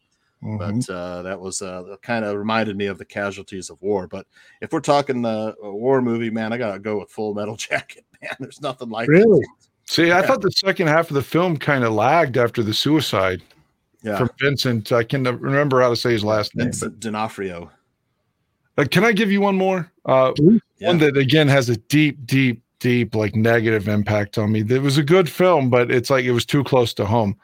But 0.58 0.90
uh, 0.90 1.22
that 1.22 1.40
was 1.40 1.62
uh, 1.62 1.96
kind 2.02 2.22
of 2.22 2.36
reminded 2.36 2.76
me 2.76 2.84
of 2.84 2.98
the 2.98 3.04
casualties 3.06 3.70
of 3.70 3.80
war. 3.80 4.06
But 4.06 4.26
if 4.60 4.74
we're 4.74 4.80
talking 4.80 5.24
uh, 5.24 5.54
a 5.62 5.72
war 5.72 6.02
movie, 6.02 6.28
man, 6.28 6.52
I 6.52 6.58
gotta 6.58 6.78
go 6.78 6.98
with 6.98 7.10
Full 7.10 7.32
Metal 7.32 7.56
Jacket. 7.56 8.04
Man, 8.20 8.32
there's 8.38 8.60
nothing 8.60 8.90
like 8.90 9.08
Really? 9.08 9.40
it. 9.40 9.46
See, 9.86 10.12
I 10.12 10.20
thought 10.20 10.42
the 10.42 10.50
second 10.50 10.88
half 10.88 11.08
of 11.08 11.14
the 11.14 11.22
film 11.22 11.56
kind 11.56 11.82
of 11.82 11.94
lagged 11.94 12.36
after 12.36 12.62
the 12.62 12.74
suicide 12.74 13.42
Yeah. 14.04 14.18
from 14.18 14.30
Vincent. 14.40 14.92
I 14.92 15.02
can 15.02 15.22
never 15.22 15.38
remember 15.38 15.80
how 15.80 15.88
to 15.88 15.96
say 15.96 16.12
his 16.12 16.24
last 16.24 16.54
name. 16.54 16.66
Vincent 16.66 17.00
D'Onofrio. 17.00 17.70
Uh, 18.76 18.84
can 18.90 19.04
I 19.04 19.12
give 19.12 19.32
you 19.32 19.40
one 19.40 19.56
more? 19.56 19.90
Uh, 20.04 20.32
One 20.80 20.98
that 20.98 21.16
again 21.16 21.48
has 21.48 21.68
a 21.70 21.76
deep, 21.76 22.26
deep, 22.26 22.62
deep 22.80 23.14
like 23.14 23.34
negative 23.34 23.88
impact 23.88 24.36
on 24.36 24.52
me. 24.52 24.60
It 24.68 24.82
was 24.82 24.98
a 24.98 25.02
good 25.02 25.28
film, 25.28 25.70
but 25.70 25.90
it's 25.90 26.10
like 26.10 26.24
it 26.24 26.32
was 26.32 26.44
too 26.44 26.62
close 26.64 26.92
to 26.94 27.06
home. 27.06 27.36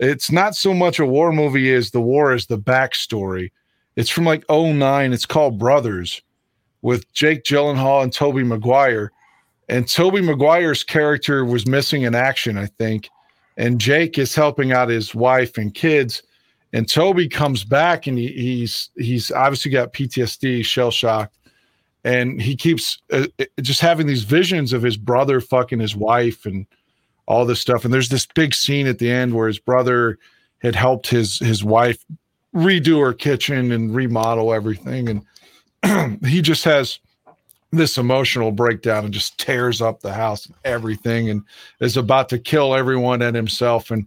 It's 0.00 0.30
not 0.30 0.54
so 0.54 0.74
much 0.74 0.98
a 0.98 1.06
war 1.06 1.32
movie 1.32 1.72
as 1.72 1.92
the 1.92 2.00
war 2.00 2.34
is 2.34 2.46
the 2.46 2.58
backstory. 2.58 3.50
It's 3.96 4.10
from 4.10 4.24
like 4.24 4.44
09. 4.50 5.12
It's 5.12 5.24
called 5.24 5.58
Brothers 5.58 6.20
with 6.82 7.10
Jake 7.12 7.44
Gyllenhaal 7.44 8.02
and 8.02 8.12
Tobey 8.12 8.42
Maguire. 8.42 9.12
And 9.68 9.88
Tobey 9.88 10.20
Maguire's 10.20 10.82
character 10.84 11.44
was 11.44 11.66
missing 11.66 12.02
in 12.02 12.14
action, 12.14 12.58
I 12.58 12.66
think. 12.66 13.08
And 13.56 13.80
Jake 13.80 14.18
is 14.18 14.34
helping 14.34 14.72
out 14.72 14.88
his 14.88 15.14
wife 15.14 15.58
and 15.58 15.72
kids. 15.74 16.22
And 16.72 16.88
Tobey 16.88 17.28
comes 17.28 17.64
back 17.64 18.06
and 18.06 18.18
he, 18.18 18.28
he's 18.28 18.90
he's 18.96 19.30
obviously 19.30 19.70
got 19.70 19.92
PTSD, 19.92 20.64
shell 20.64 20.90
shocked 20.90 21.36
and 22.04 22.40
he 22.40 22.54
keeps 22.54 22.98
uh, 23.10 23.26
uh, 23.40 23.44
just 23.62 23.80
having 23.80 24.06
these 24.06 24.24
visions 24.24 24.72
of 24.72 24.82
his 24.82 24.96
brother 24.96 25.40
fucking 25.40 25.80
his 25.80 25.96
wife 25.96 26.44
and 26.44 26.66
all 27.26 27.46
this 27.46 27.60
stuff. 27.60 27.84
And 27.84 27.92
there's 27.92 28.10
this 28.10 28.26
big 28.26 28.54
scene 28.54 28.86
at 28.86 28.98
the 28.98 29.10
end 29.10 29.34
where 29.34 29.48
his 29.48 29.58
brother 29.58 30.18
had 30.58 30.74
helped 30.74 31.08
his 31.08 31.38
his 31.38 31.64
wife 31.64 32.04
redo 32.54 33.00
her 33.00 33.14
kitchen 33.14 33.72
and 33.72 33.94
remodel 33.94 34.52
everything. 34.52 35.24
And 35.82 36.20
he 36.26 36.42
just 36.42 36.64
has 36.64 37.00
this 37.76 37.98
emotional 37.98 38.50
breakdown 38.52 39.04
and 39.04 39.14
just 39.14 39.38
tears 39.38 39.80
up 39.82 40.00
the 40.00 40.12
house 40.12 40.46
and 40.46 40.54
everything 40.64 41.30
and 41.30 41.42
is 41.80 41.96
about 41.96 42.28
to 42.30 42.38
kill 42.38 42.74
everyone 42.74 43.22
and 43.22 43.34
himself 43.36 43.90
and 43.90 44.06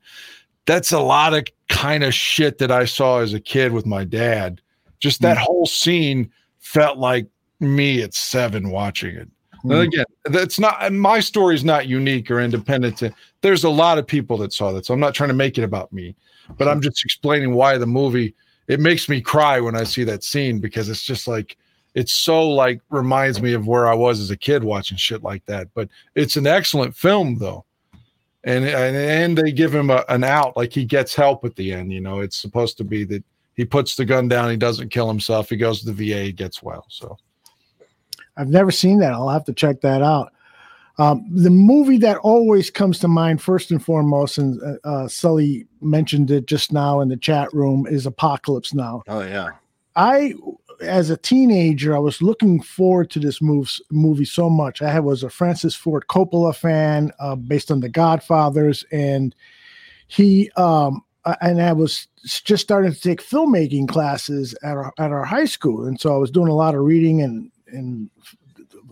that's 0.66 0.92
a 0.92 1.00
lot 1.00 1.34
of 1.34 1.46
kind 1.70 2.04
of 2.04 2.14
shit 2.14 2.58
that 2.58 2.72
I 2.72 2.84
saw 2.86 3.20
as 3.20 3.34
a 3.34 3.40
kid 3.40 3.72
with 3.72 3.86
my 3.86 4.04
dad. 4.04 4.60
Just 5.00 5.22
that 5.22 5.38
whole 5.38 5.66
scene 5.66 6.30
felt 6.60 6.98
like 6.98 7.26
me 7.62 8.02
at 8.02 8.14
seven 8.14 8.70
watching 8.70 9.16
it. 9.16 9.30
And 9.64 9.72
Mm. 9.72 9.84
again, 9.88 10.06
that's 10.26 10.60
not 10.60 10.78
and 10.82 11.00
my 11.00 11.22
story 11.22 11.56
is 11.56 11.64
not 11.64 11.88
unique 11.88 12.30
or 12.30 12.42
independent. 12.42 12.98
to- 12.98 13.14
There's 13.42 13.64
a 13.64 13.70
lot 13.70 13.98
of 13.98 14.06
people 14.06 14.38
that 14.40 14.52
saw 14.52 14.74
that. 14.74 14.86
So 14.86 14.94
I'm 14.94 15.00
not 15.00 15.14
trying 15.14 15.30
to 15.30 15.34
make 15.34 15.58
it 15.58 15.64
about 15.64 15.94
me, 15.94 16.16
but 16.58 16.68
I'm 16.68 16.82
just 16.82 17.02
explaining 17.06 17.54
why 17.54 17.78
the 17.78 17.88
movie 17.88 18.36
it 18.68 18.82
makes 18.82 19.08
me 19.08 19.22
cry 19.22 19.62
when 19.62 19.76
I 19.78 19.84
see 19.86 20.04
that 20.04 20.22
scene 20.26 20.60
because 20.60 20.90
it's 20.90 21.04
just 21.04 21.30
like 21.30 21.58
it's 21.98 22.14
so 22.14 22.48
like 22.48 22.80
reminds 22.92 23.42
me 23.42 23.53
of 23.53 23.66
where 23.66 23.88
I 23.88 23.95
was 23.95 24.19
as 24.19 24.30
a 24.30 24.38
kid 24.38 24.64
watching 24.64 24.98
shit 24.98 25.24
like 25.24 25.43
that. 25.48 25.67
But 25.74 25.90
it's 26.14 26.35
an 26.35 26.45
excellent 26.45 26.95
film 26.95 27.40
though. 27.40 27.66
And 28.43 28.66
and, 28.66 28.95
and 28.95 29.35
they 29.35 29.51
give 29.51 29.74
him 29.74 29.90
a, 29.90 30.06
an 30.08 30.24
out, 30.24 30.56
like 30.56 30.72
he 30.72 30.85
gets 30.85 31.16
help 31.16 31.43
at 31.43 31.56
the 31.56 31.74
end. 31.74 31.92
You 31.92 32.00
know, 32.00 32.19
it's 32.19 32.38
supposed 32.38 32.77
to 32.77 32.84
be 32.84 33.03
that 33.06 33.24
he 33.56 33.66
puts 33.66 33.95
the 33.95 34.06
gun 34.06 34.27
down, 34.27 34.51
he 34.51 34.58
doesn't 34.58 34.90
kill 34.90 35.08
himself, 35.08 35.50
he 35.50 35.58
goes 35.58 35.80
to 35.80 35.92
the 35.92 36.11
VA, 36.11 36.26
he 36.26 36.32
gets 36.32 36.61
well. 36.61 36.85
So 36.88 37.17
I've 38.38 38.50
never 38.50 38.69
seen 38.69 39.00
that. 39.00 39.14
I'll 39.14 39.30
have 39.30 39.45
to 39.45 39.53
check 39.53 39.82
that 39.82 40.03
out. 40.03 40.32
Um, 41.00 41.26
the 41.32 41.50
movie 41.50 41.98
that 41.98 42.17
always 42.17 42.69
comes 42.69 43.00
to 43.00 43.08
mind, 43.08 43.42
first 43.42 43.72
and 43.72 43.84
foremost, 43.84 44.38
and 44.38 44.61
uh, 44.61 44.88
uh, 44.88 45.08
Sully 45.08 45.66
mentioned 45.82 46.30
it 46.30 46.45
just 46.45 46.72
now 46.72 47.01
in 47.01 47.09
the 47.09 47.17
chat 47.17 47.51
room, 47.53 47.88
is 47.88 48.06
Apocalypse 48.06 48.76
Now. 48.76 49.01
Oh 49.08 49.22
yeah. 49.22 49.50
I, 49.95 50.35
as 50.82 51.10
a 51.10 51.18
teenager, 51.18 51.96
I 51.96 52.00
was 52.00 52.22
looking 52.22 52.62
forward 52.62 53.10
to 53.12 53.20
this 53.20 53.42
movie 53.42 54.26
so 54.26 54.50
much. 54.50 54.82
I 54.82 55.00
was 55.00 55.24
a 55.24 55.30
Francis 55.30 55.76
Ford 55.76 56.06
Coppola 56.10 56.56
fan, 56.56 57.12
uh, 57.20 57.36
based 57.36 57.72
on 57.72 57.80
The 57.80 57.90
Godfathers, 57.90 58.86
and 58.92 59.36
he, 60.08 60.50
um, 60.52 61.04
and 61.42 61.62
I 61.62 61.74
was 61.74 62.08
just 62.24 62.64
starting 62.64 62.92
to 62.94 63.00
take 63.00 63.22
filmmaking 63.22 63.90
classes 63.90 64.56
at 64.64 64.78
our 64.78 64.94
at 64.98 65.12
our 65.12 65.26
high 65.26 65.46
school, 65.46 65.86
and 65.86 66.00
so 66.00 66.14
I 66.14 66.18
was 66.18 66.32
doing 66.32 66.50
a 66.50 66.56
lot 66.56 66.76
of 66.76 66.82
reading 66.82 67.22
and 67.22 67.52
and 67.68 68.10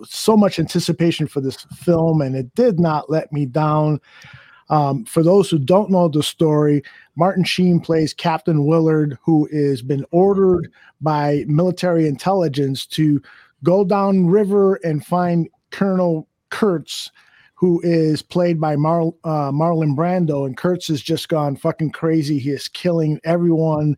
so 0.05 0.35
much 0.35 0.59
anticipation 0.59 1.27
for 1.27 1.41
this 1.41 1.65
film, 1.75 2.21
and 2.21 2.35
it 2.35 2.53
did 2.55 2.79
not 2.79 3.09
let 3.09 3.31
me 3.31 3.45
down. 3.45 4.01
Um, 4.69 5.05
for 5.05 5.21
those 5.21 5.49
who 5.49 5.59
don't 5.59 5.91
know 5.91 6.07
the 6.07 6.23
story, 6.23 6.81
Martin 7.15 7.43
Sheen 7.43 7.79
plays 7.79 8.13
Captain 8.13 8.65
Willard, 8.65 9.17
who 9.21 9.47
has 9.51 9.81
been 9.81 10.05
ordered 10.11 10.71
by 11.01 11.45
military 11.47 12.07
intelligence 12.07 12.85
to 12.87 13.21
go 13.63 13.83
down 13.83 14.27
river 14.27 14.75
and 14.83 15.05
find 15.05 15.49
Colonel 15.71 16.27
Kurtz, 16.49 17.11
who 17.55 17.81
is 17.83 18.21
played 18.21 18.59
by 18.59 18.75
Mar- 18.75 19.13
uh, 19.23 19.51
Marlon 19.51 19.95
Brando. 19.95 20.45
And 20.45 20.57
Kurtz 20.57 20.87
has 20.87 21.01
just 21.01 21.29
gone 21.29 21.55
fucking 21.55 21.91
crazy. 21.91 22.37
He 22.37 22.51
is 22.51 22.67
killing 22.67 23.19
everyone 23.23 23.97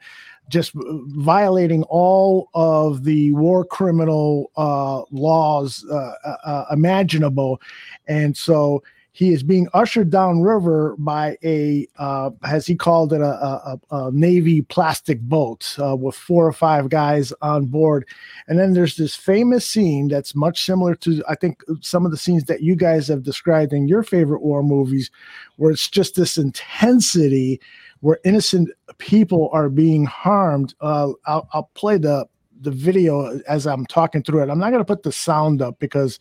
just 0.49 0.71
violating 0.75 1.83
all 1.83 2.49
of 2.53 3.03
the 3.03 3.33
war 3.33 3.65
criminal 3.65 4.51
uh, 4.55 5.01
laws 5.11 5.85
uh, 5.91 6.13
uh, 6.45 6.65
imaginable. 6.71 7.61
And 8.07 8.35
so 8.35 8.81
he 9.17 9.33
is 9.33 9.41
being 9.41 9.67
ushered 9.73 10.11
downriver 10.11 10.95
by 10.99 11.39
a, 11.43 11.87
uh, 11.97 12.29
as 12.43 12.67
he 12.67 12.75
called 12.75 13.11
it, 13.11 13.19
a, 13.19 13.25
a, 13.25 13.79
a 13.89 14.11
Navy 14.11 14.61
plastic 14.61 15.19
boat 15.21 15.75
uh, 15.81 15.95
with 15.95 16.13
four 16.13 16.45
or 16.45 16.53
five 16.53 16.89
guys 16.89 17.33
on 17.41 17.65
board. 17.65 18.07
And 18.47 18.59
then 18.59 18.73
there's 18.73 18.95
this 18.95 19.15
famous 19.15 19.65
scene 19.65 20.07
that's 20.07 20.35
much 20.35 20.63
similar 20.63 20.93
to, 20.97 21.23
I 21.27 21.33
think, 21.33 21.63
some 21.81 22.05
of 22.05 22.11
the 22.11 22.17
scenes 22.17 22.43
that 22.43 22.61
you 22.61 22.75
guys 22.75 23.07
have 23.07 23.23
described 23.23 23.73
in 23.73 23.87
your 23.87 24.03
favorite 24.03 24.43
war 24.43 24.61
movies, 24.61 25.09
where 25.55 25.71
it's 25.71 25.89
just 25.89 26.13
this 26.13 26.37
intensity 26.37 27.59
where 28.01 28.19
innocent 28.23 28.69
people 28.99 29.49
are 29.51 29.67
being 29.67 30.05
harmed. 30.05 30.75
Uh, 30.79 31.13
I'll, 31.25 31.49
I'll 31.53 31.71
play 31.73 31.97
the 31.97 32.27
the 32.61 32.69
video 32.69 33.39
as 33.47 33.65
I'm 33.65 33.87
talking 33.87 34.21
through 34.21 34.43
it. 34.43 34.49
I'm 34.49 34.59
not 34.59 34.69
going 34.69 34.81
to 34.81 34.85
put 34.85 35.01
the 35.01 35.11
sound 35.11 35.63
up 35.63 35.79
because 35.79 36.19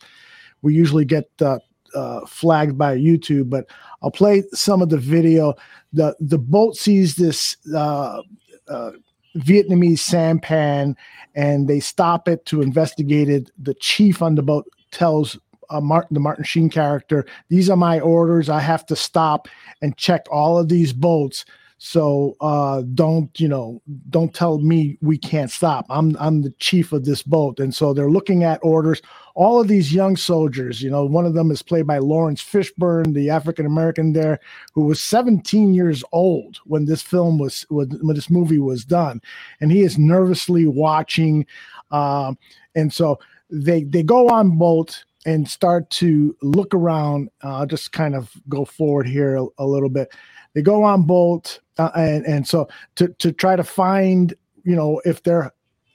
we 0.63 0.73
usually 0.73 1.05
get 1.05 1.29
uh, 1.41 1.59
uh, 1.95 2.25
flagged 2.25 2.77
by 2.77 2.97
YouTube, 2.97 3.49
but 3.49 3.65
I'll 4.01 4.11
play 4.11 4.43
some 4.53 4.81
of 4.81 4.89
the 4.89 4.97
video. 4.97 5.53
the 5.93 6.15
The 6.19 6.37
boat 6.37 6.75
sees 6.75 7.15
this 7.15 7.57
uh, 7.73 8.21
uh, 8.67 8.91
Vietnamese 9.37 9.99
sampan, 9.99 10.95
and 11.35 11.67
they 11.67 11.79
stop 11.79 12.27
it 12.27 12.45
to 12.47 12.61
investigate 12.61 13.29
it. 13.29 13.51
The 13.57 13.73
chief 13.75 14.21
on 14.21 14.35
the 14.35 14.43
boat 14.43 14.65
tells 14.91 15.37
uh, 15.69 15.81
Martin, 15.81 16.13
the 16.13 16.19
Martin 16.19 16.43
Sheen 16.43 16.69
character, 16.69 17.25
"These 17.49 17.69
are 17.69 17.77
my 17.77 17.99
orders. 17.99 18.49
I 18.49 18.59
have 18.59 18.85
to 18.87 18.95
stop 18.95 19.47
and 19.81 19.97
check 19.97 20.25
all 20.31 20.57
of 20.57 20.69
these 20.69 20.93
boats." 20.93 21.45
So 21.79 22.35
uh, 22.41 22.81
don't 22.93 23.39
you 23.39 23.47
know? 23.47 23.81
Don't 24.09 24.33
tell 24.33 24.57
me 24.59 24.97
we 25.01 25.17
can't 25.17 25.51
stop. 25.51 25.85
I'm 25.89 26.17
I'm 26.19 26.41
the 26.41 26.53
chief 26.59 26.91
of 26.91 27.05
this 27.05 27.21
boat, 27.21 27.59
and 27.59 27.73
so 27.73 27.93
they're 27.93 28.09
looking 28.09 28.43
at 28.43 28.59
orders. 28.63 29.01
All 29.35 29.61
of 29.61 29.67
these 29.67 29.93
young 29.93 30.17
soldiers, 30.17 30.81
you 30.81 30.89
know, 30.89 31.05
one 31.05 31.27
of 31.27 31.35
them 31.35 31.51
is 31.51 31.61
played 31.61 31.85
by 31.85 31.99
Laurence 31.99 32.43
Fishburne, 32.43 33.13
the 33.13 33.29
African 33.29 33.67
American 33.67 34.13
there, 34.13 34.39
who 34.73 34.85
was 34.85 34.99
17 34.99 35.75
years 35.75 36.03
old 36.11 36.57
when 36.65 36.85
this 36.85 37.03
film 37.03 37.37
was 37.37 37.63
when, 37.69 37.89
this 38.15 38.31
movie 38.31 38.57
was 38.57 38.83
done, 38.83 39.21
and 39.61 39.71
he 39.71 39.81
is 39.81 39.99
nervously 39.99 40.65
watching, 40.65 41.45
uh, 41.91 42.33
and 42.73 42.91
so 42.91 43.19
they 43.51 43.83
they 43.83 44.01
go 44.01 44.29
on 44.29 44.57
boat 44.57 45.03
and 45.27 45.47
start 45.47 45.87
to 45.91 46.35
look 46.41 46.73
around. 46.73 47.29
Uh, 47.41 47.67
just 47.67 47.91
kind 47.91 48.15
of 48.15 48.31
go 48.49 48.65
forward 48.65 49.07
here 49.07 49.35
a, 49.35 49.45
a 49.59 49.65
little 49.65 49.89
bit. 49.89 50.09
They 50.57 50.63
go 50.63 50.81
on 50.81 51.03
boat 51.03 51.59
uh, 51.77 51.91
and 51.95 52.25
and 52.25 52.47
so 52.47 52.67
to 52.95 53.09
to 53.19 53.31
try 53.31 53.55
to 53.55 53.63
find 53.63 54.33
you 54.63 54.75
know 54.75 54.99
if 55.05 55.21
they're 55.21 55.53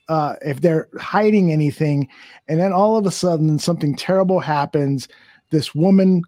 uh, 0.09 0.37
if 0.41 0.61
they're 0.61 0.89
hiding 1.01 1.51
anything, 1.51 2.07
and 2.47 2.61
then 2.61 2.73
all 2.73 2.97
of 2.97 3.05
a 3.05 3.11
sudden 3.11 3.59
something 3.59 3.97
terrible 3.97 4.39
happens. 4.39 5.09
This 5.51 5.75
woman 5.75 6.23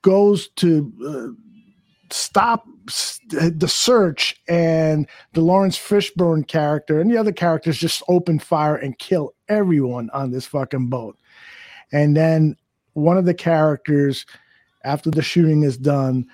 goes 0.00 0.48
to 0.56 0.90
uh, 1.06 1.34
stop 2.10 2.64
the 3.28 3.68
search, 3.68 4.40
and 4.48 5.06
the 5.34 5.42
Laurence 5.42 5.76
Fishburne 5.76 6.48
character 6.48 6.98
and 6.98 7.10
the 7.10 7.18
other 7.18 7.30
characters 7.30 7.76
just 7.76 8.02
open 8.08 8.38
fire 8.38 8.76
and 8.76 8.98
kill 8.98 9.34
everyone 9.50 10.08
on 10.14 10.30
this 10.30 10.46
fucking 10.46 10.86
boat. 10.86 11.18
And 11.92 12.16
then 12.16 12.56
one 12.94 13.18
of 13.18 13.26
the 13.26 13.34
characters, 13.34 14.24
after 14.82 15.10
the 15.10 15.20
shooting 15.20 15.62
is 15.62 15.76
done, 15.76 16.26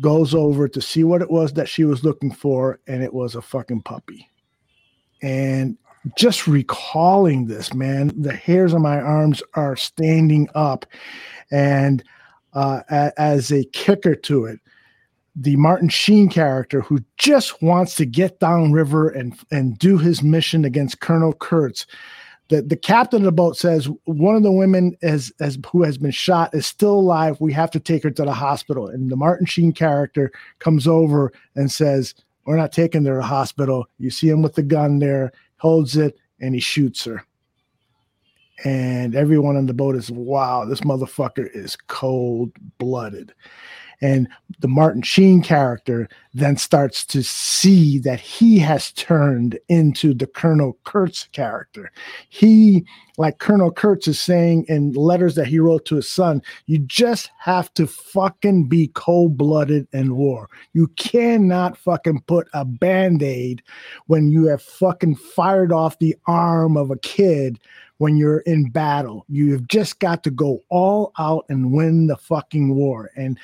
goes 0.00 0.34
over 0.34 0.68
to 0.68 0.80
see 0.80 1.04
what 1.04 1.22
it 1.22 1.30
was 1.30 1.52
that 1.54 1.68
she 1.68 1.84
was 1.84 2.04
looking 2.04 2.32
for, 2.32 2.80
and 2.86 3.02
it 3.02 3.14
was 3.14 3.34
a 3.34 3.42
fucking 3.42 3.82
puppy. 3.82 4.28
And 5.22 5.78
just 6.16 6.46
recalling 6.46 7.46
this, 7.46 7.72
man, 7.72 8.12
the 8.20 8.34
hairs 8.34 8.74
on 8.74 8.82
my 8.82 9.00
arms 9.00 9.42
are 9.54 9.76
standing 9.76 10.48
up. 10.54 10.84
And 11.50 12.04
uh, 12.52 12.80
as 12.90 13.50
a 13.50 13.64
kicker 13.66 14.14
to 14.14 14.44
it, 14.46 14.60
the 15.36 15.56
Martin 15.56 15.88
Sheen 15.88 16.28
character 16.28 16.80
who 16.80 17.00
just 17.16 17.60
wants 17.62 17.96
to 17.96 18.06
get 18.06 18.38
downriver 18.38 19.08
and 19.08 19.36
and 19.50 19.76
do 19.78 19.98
his 19.98 20.22
mission 20.22 20.64
against 20.64 21.00
Colonel 21.00 21.32
Kurtz 21.32 21.86
the, 22.48 22.62
the 22.62 22.76
captain 22.76 23.22
of 23.22 23.24
the 23.24 23.32
boat 23.32 23.56
says 23.56 23.88
one 24.04 24.36
of 24.36 24.42
the 24.42 24.52
women 24.52 24.96
is, 25.00 25.32
as 25.40 25.58
who 25.70 25.82
has 25.82 25.96
been 25.96 26.10
shot 26.10 26.54
is 26.54 26.66
still 26.66 26.94
alive. 26.94 27.40
We 27.40 27.52
have 27.54 27.70
to 27.72 27.80
take 27.80 28.02
her 28.02 28.10
to 28.10 28.24
the 28.24 28.32
hospital. 28.32 28.88
And 28.88 29.10
the 29.10 29.16
Martin 29.16 29.46
Sheen 29.46 29.72
character 29.72 30.30
comes 30.58 30.86
over 30.86 31.32
and 31.54 31.72
says, 31.72 32.14
We're 32.44 32.56
not 32.56 32.72
taking 32.72 33.04
her 33.06 33.14
to 33.14 33.16
the 33.18 33.26
hospital. 33.26 33.86
You 33.98 34.10
see 34.10 34.28
him 34.28 34.42
with 34.42 34.54
the 34.54 34.62
gun 34.62 34.98
there, 34.98 35.32
holds 35.58 35.96
it, 35.96 36.18
and 36.40 36.54
he 36.54 36.60
shoots 36.60 37.04
her. 37.04 37.24
And 38.64 39.16
everyone 39.16 39.56
on 39.56 39.66
the 39.66 39.74
boat 39.74 39.96
is, 39.96 40.10
wow, 40.10 40.64
this 40.64 40.82
motherfucker 40.82 41.48
is 41.54 41.76
cold 41.88 42.52
blooded. 42.78 43.34
And 44.04 44.28
the 44.60 44.68
Martin 44.68 45.00
Sheen 45.00 45.40
character 45.40 46.10
then 46.34 46.58
starts 46.58 47.06
to 47.06 47.22
see 47.22 47.98
that 48.00 48.20
he 48.20 48.58
has 48.58 48.92
turned 48.92 49.58
into 49.70 50.12
the 50.12 50.26
Colonel 50.26 50.76
Kurtz 50.84 51.26
character. 51.32 51.90
He, 52.28 52.84
like 53.16 53.38
Colonel 53.38 53.72
Kurtz 53.72 54.06
is 54.06 54.20
saying 54.20 54.66
in 54.68 54.92
letters 54.92 55.36
that 55.36 55.46
he 55.46 55.58
wrote 55.58 55.86
to 55.86 55.96
his 55.96 56.10
son, 56.10 56.42
you 56.66 56.80
just 56.80 57.30
have 57.38 57.72
to 57.74 57.86
fucking 57.86 58.68
be 58.68 58.88
cold 58.88 59.38
blooded 59.38 59.88
in 59.94 60.16
war. 60.16 60.50
You 60.74 60.88
cannot 60.98 61.78
fucking 61.78 62.24
put 62.26 62.46
a 62.52 62.66
band 62.66 63.22
aid 63.22 63.62
when 64.04 64.30
you 64.30 64.44
have 64.48 64.60
fucking 64.60 65.14
fired 65.14 65.72
off 65.72 65.98
the 65.98 66.14
arm 66.26 66.76
of 66.76 66.90
a 66.90 66.98
kid 66.98 67.58
when 67.98 68.16
you're 68.16 68.40
in 68.40 68.70
battle. 68.70 69.24
You've 69.28 69.68
just 69.68 69.98
got 69.98 70.24
to 70.24 70.30
go 70.30 70.62
all 70.68 71.12
out 71.18 71.44
and 71.48 71.72
win 71.72 72.06
the 72.06 72.16
fucking 72.16 72.74
war. 72.74 73.10
And 73.16 73.38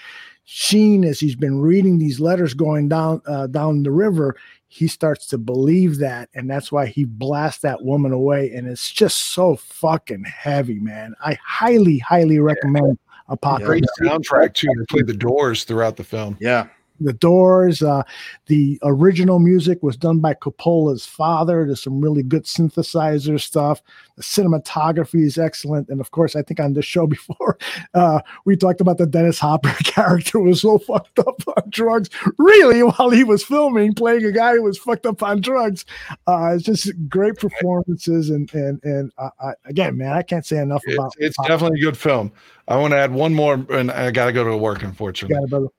Sheen, 0.52 1.04
as 1.04 1.20
he's 1.20 1.36
been 1.36 1.60
reading 1.60 1.96
these 1.96 2.18
letters 2.18 2.54
going 2.54 2.88
down 2.88 3.22
uh, 3.24 3.46
down 3.46 3.84
the 3.84 3.92
river, 3.92 4.34
he 4.66 4.88
starts 4.88 5.28
to 5.28 5.38
believe 5.38 5.98
that, 5.98 6.28
and 6.34 6.50
that's 6.50 6.72
why 6.72 6.86
he 6.86 7.04
blasts 7.04 7.62
that 7.62 7.84
woman 7.84 8.10
away. 8.10 8.50
And 8.50 8.66
it's 8.66 8.90
just 8.90 9.26
so 9.26 9.54
fucking 9.54 10.24
heavy, 10.24 10.80
man. 10.80 11.14
I 11.24 11.38
highly, 11.46 11.98
highly 11.98 12.40
recommend 12.40 12.98
Apocalypse. 13.28 13.68
Great 14.00 14.10
soundtrack 14.10 14.54
too. 14.54 14.66
They 14.76 14.84
play 14.86 15.02
the 15.02 15.14
Doors 15.14 15.62
throughout 15.62 15.96
the 15.96 16.02
film. 16.02 16.36
Yeah, 16.40 16.66
The 17.00 17.12
Doors. 17.12 17.82
Uh, 17.82 18.02
the 18.46 18.78
original 18.82 19.38
music 19.38 19.82
was 19.82 19.96
done 19.96 20.18
by 20.20 20.34
Coppola's 20.34 21.06
father. 21.06 21.64
There's 21.66 21.82
some 21.82 22.00
really 22.00 22.22
good 22.22 22.44
synthesizer 22.44 23.40
stuff. 23.40 23.82
The 24.16 24.22
cinematography 24.22 25.24
is 25.24 25.38
excellent, 25.38 25.88
and 25.88 26.00
of 26.00 26.10
course, 26.10 26.36
I 26.36 26.42
think 26.42 26.60
on 26.60 26.74
this 26.74 26.84
show 26.84 27.06
before 27.08 27.58
uh, 27.94 28.20
we 28.44 28.56
talked 28.56 28.80
about 28.80 28.98
the 28.98 29.06
Dennis 29.06 29.38
Hopper 29.38 29.74
character 29.84 30.40
was 30.40 30.60
so 30.60 30.78
fucked 30.78 31.18
up 31.18 31.42
on 31.46 31.70
drugs. 31.70 32.10
Really, 32.38 32.82
while 32.82 33.10
he 33.10 33.24
was 33.24 33.42
filming, 33.42 33.94
playing 33.94 34.24
a 34.24 34.32
guy 34.32 34.54
who 34.54 34.62
was 34.62 34.78
fucked 34.78 35.06
up 35.06 35.22
on 35.22 35.40
drugs. 35.40 35.84
Uh, 36.26 36.52
it's 36.54 36.64
just 36.64 36.92
great 37.08 37.36
performances, 37.36 38.30
and 38.30 38.52
and 38.54 38.82
and 38.84 39.12
uh, 39.18 39.30
I, 39.40 39.52
again, 39.64 39.96
man, 39.96 40.12
I 40.12 40.22
can't 40.22 40.44
say 40.44 40.58
enough 40.58 40.82
It's, 40.86 40.94
about. 40.98 41.14
it's 41.18 41.36
definitely 41.46 41.80
a 41.80 41.84
good 41.84 41.96
film. 41.96 42.32
I 42.68 42.76
want 42.76 42.92
to 42.92 42.98
add 42.98 43.12
one 43.12 43.34
more, 43.34 43.54
and 43.70 43.90
I 43.90 44.10
got 44.10 44.26
to 44.26 44.32
go 44.32 44.44
to 44.44 44.56
work, 44.56 44.82
unfortunately. 44.82 45.70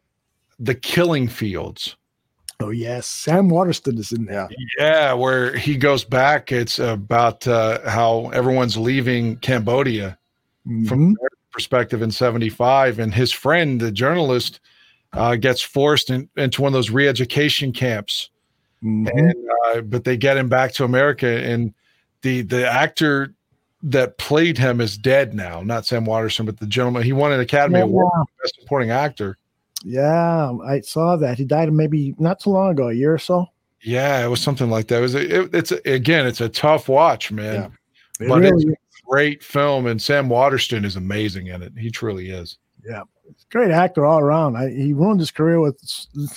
Got 0.63 0.71
it, 0.71 0.75
brother. 0.75 0.79
The 0.79 0.79
Killing 0.79 1.27
Fields. 1.27 1.95
Oh 2.59 2.69
yes, 2.69 3.07
Sam 3.07 3.49
Waterston 3.49 3.97
is 3.97 4.11
in 4.11 4.25
there. 4.25 4.47
Yeah, 4.77 5.13
where 5.13 5.55
he 5.55 5.75
goes 5.75 6.03
back. 6.03 6.51
It's 6.51 6.77
about 6.77 7.47
uh, 7.47 7.79
how 7.89 8.29
everyone's 8.29 8.77
leaving 8.77 9.37
Cambodia 9.37 10.17
from 10.87 11.13
their 11.19 11.29
perspective 11.51 12.01
in 12.01 12.11
75. 12.11 12.99
And 12.99 13.13
his 13.13 13.31
friend, 13.31 13.81
the 13.81 13.91
journalist, 13.91 14.59
uh, 15.13 15.35
gets 15.35 15.61
forced 15.61 16.11
in, 16.11 16.29
into 16.37 16.61
one 16.61 16.69
of 16.69 16.73
those 16.73 16.91
re 16.91 17.07
education 17.07 17.71
camps. 17.71 18.29
And, 18.83 19.35
uh, 19.67 19.81
but 19.81 20.03
they 20.03 20.17
get 20.17 20.37
him 20.37 20.49
back 20.49 20.71
to 20.73 20.83
America. 20.83 21.27
And 21.27 21.73
the, 22.21 22.41
the 22.41 22.71
actor 22.71 23.33
that 23.83 24.17
played 24.19 24.57
him 24.59 24.79
is 24.81 24.97
dead 24.97 25.33
now, 25.33 25.61
not 25.61 25.85
Sam 25.85 26.05
Waterston, 26.05 26.45
but 26.45 26.59
the 26.59 26.67
gentleman. 26.67 27.03
He 27.03 27.13
won 27.13 27.31
an 27.31 27.39
Academy 27.39 27.79
Yeah. 27.79 27.85
Award 27.85 28.11
for 28.13 28.25
Best 28.43 28.59
Supporting 28.61 28.91
Actor. 28.91 29.37
Yeah, 29.83 30.51
I 30.65 30.81
saw 30.81 31.15
that. 31.17 31.37
He 31.37 31.45
died 31.45 31.71
maybe 31.73 32.13
not 32.19 32.39
too 32.39 32.51
long 32.51 32.71
ago, 32.71 32.89
a 32.89 32.93
year 32.93 33.13
or 33.13 33.17
so. 33.19 33.47
Yeah, 33.81 34.23
it 34.23 34.27
was 34.29 34.41
something 34.41 34.69
like 34.69 34.87
that. 34.87 34.99
It 34.99 35.01
was 35.01 35.15
a, 35.15 35.41
it, 35.41 35.55
it's 35.55 35.71
a, 35.71 35.91
again, 35.91 36.27
it's 36.27 36.41
a 36.41 36.49
tough 36.49 36.87
watch, 36.87 37.31
man. 37.31 37.71
It 38.19 38.27
But 38.27 38.41
really 38.41 38.63
it's 38.63 38.65
is. 38.65 38.71
a 38.71 39.09
great 39.09 39.43
film, 39.43 39.87
and 39.87 39.99
Sam 40.01 40.29
Waterston 40.29 40.85
is 40.85 40.95
amazing 40.95 41.47
in 41.47 41.63
it. 41.63 41.73
He 41.77 41.89
truly 41.89 42.29
is. 42.29 42.57
Yeah, 42.85 43.03
great 43.49 43.71
actor 43.71 44.05
all 44.05 44.19
around. 44.19 44.55
I, 44.55 44.69
he 44.69 44.93
ruined 44.93 45.19
his 45.19 45.31
career 45.31 45.59
with 45.59 45.79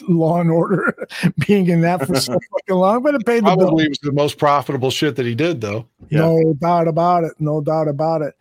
Law 0.09 0.41
and 0.41 0.51
Order, 0.51 0.95
being 1.47 1.69
in 1.69 1.83
that 1.83 2.07
for 2.07 2.17
so 2.17 2.33
fucking 2.51 2.75
long, 2.75 3.03
but 3.03 3.15
it 3.15 3.27
paid 3.27 3.45
the 3.45 3.55
bill. 3.57 3.57
Probably 3.57 3.89
was 3.89 3.99
the 3.99 4.13
most 4.13 4.39
profitable 4.39 4.91
shit 4.91 5.17
that 5.17 5.27
he 5.27 5.35
did, 5.35 5.61
though. 5.61 5.87
Yeah. 6.09 6.21
No 6.21 6.55
doubt 6.55 6.89
about 6.89 7.25
it. 7.25 7.33
No 7.39 7.61
doubt 7.61 7.89
about 7.89 8.23
it. 8.23 8.35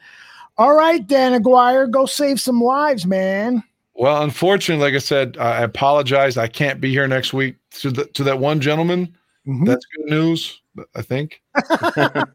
All 0.57 0.75
right, 0.75 1.05
Dan 1.05 1.33
Aguirre, 1.33 1.87
go 1.87 2.05
save 2.05 2.39
some 2.39 2.61
lives, 2.61 3.05
man. 3.05 3.63
Well, 3.95 4.23
unfortunately, 4.23 4.83
like 4.83 4.95
I 4.95 4.99
said, 4.99 5.37
I 5.37 5.61
apologize. 5.61 6.35
I 6.37 6.47
can't 6.47 6.81
be 6.81 6.89
here 6.89 7.07
next 7.07 7.31
week. 7.33 7.55
To 7.81 7.91
the, 7.91 8.05
to 8.05 8.23
that 8.23 8.39
one 8.39 8.59
gentleman, 8.61 9.15
Mm-hmm. 9.45 9.65
that's 9.65 9.85
good 9.97 10.05
news, 10.09 10.61
I 10.95 11.01
think. 11.01 11.41
but 11.53 12.29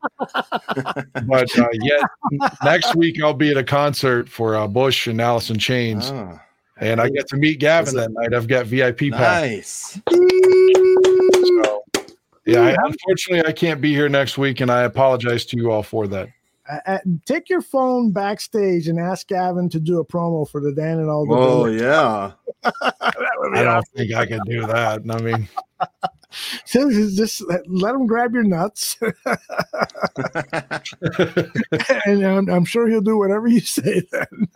uh, 1.59 1.69
yet 1.81 2.03
next 2.63 2.95
week 2.97 3.19
I'll 3.23 3.33
be 3.33 3.51
at 3.51 3.57
a 3.57 3.65
concert 3.65 4.29
for 4.29 4.55
uh, 4.55 4.69
Bush 4.69 5.07
and 5.07 5.19
Alice 5.19 5.49
in 5.49 5.59
Chains, 5.59 6.11
Ah. 6.13 6.39
and 6.79 7.01
I 7.01 7.09
get 7.09 7.27
to 7.29 7.37
meet 7.37 7.61
Gavin 7.61 7.95
that 7.97 8.11
night. 8.13 8.35
I've 8.35 8.47
got 8.47 8.67
VIP 8.67 9.11
pass. 9.11 9.43
Nice. 9.43 9.99
So, 10.11 11.83
yeah, 12.45 12.61
I, 12.63 12.77
unfortunately, 12.85 13.47
I 13.49 13.53
can't 13.53 13.81
be 13.81 13.95
here 13.95 14.11
next 14.11 14.37
week, 14.37 14.61
and 14.61 14.71
I 14.71 14.83
apologize 14.83 15.47
to 15.47 15.57
you 15.57 15.71
all 15.71 15.83
for 15.83 16.07
that. 16.09 16.29
Uh, 16.69 16.79
uh, 16.87 16.99
take 17.25 17.49
your 17.49 17.63
phone 17.63 18.13
backstage 18.13 18.89
and 18.89 18.99
ask 19.01 19.29
Gavin 19.29 19.69
to 19.71 19.81
do 19.81 20.01
a 20.01 20.05
promo 20.05 20.49
for 20.49 20.61
the 20.61 20.73
Dan 20.73 20.99
and 20.99 21.09
all 21.09 21.27
the. 21.27 21.35
Oh 21.35 21.67
yeah. 21.67 22.33
I 22.83 23.63
don't 23.63 23.89
think 23.97 24.13
I 24.15 24.27
can 24.27 24.41
do 24.45 24.67
that. 24.67 25.01
I 25.09 25.21
mean, 25.21 25.49
just, 26.67 27.17
just 27.17 27.43
let 27.67 27.95
him 27.95 28.07
grab 28.07 28.35
your 28.35 28.43
nuts, 28.43 28.99
and 32.05 32.27
I'm, 32.27 32.51
I'm 32.51 32.65
sure 32.65 32.89
he'll 32.89 33.01
do 33.01 33.17
whatever 33.17 33.47
you 33.49 33.61
say. 33.61 34.03
Then, 34.13 34.49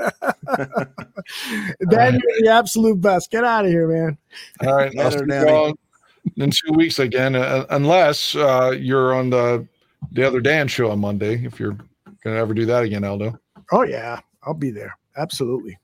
Dan, 1.89 2.15
you're 2.15 2.41
the 2.41 2.49
absolute 2.51 3.01
best. 3.01 3.31
Get 3.31 3.45
out 3.45 3.65
of 3.65 3.71
here, 3.71 3.89
man. 3.89 4.19
All 4.67 4.77
right, 4.77 4.93
I'll 4.99 5.11
Later, 5.11 5.47
see 5.47 5.53
you 5.55 6.45
in 6.45 6.51
two 6.51 6.73
weeks 6.75 6.99
again, 6.99 7.37
uh, 7.37 7.65
unless 7.71 8.35
uh, 8.35 8.75
you're 8.79 9.15
on 9.15 9.31
the 9.31 9.67
the 10.11 10.27
other 10.27 10.41
Dan 10.41 10.69
show 10.69 10.91
on 10.91 11.01
Monday. 11.01 11.43
If 11.45 11.59
you're 11.59 11.79
gonna 12.25 12.37
ever 12.37 12.55
do 12.55 12.67
that 12.67 12.83
again, 12.85 13.05
Aldo. 13.05 13.39
Oh 13.73 13.83
yeah, 13.83 14.21
I'll 14.45 14.55
be 14.55 14.71
there. 14.71 14.97
Absolutely. 15.17 15.79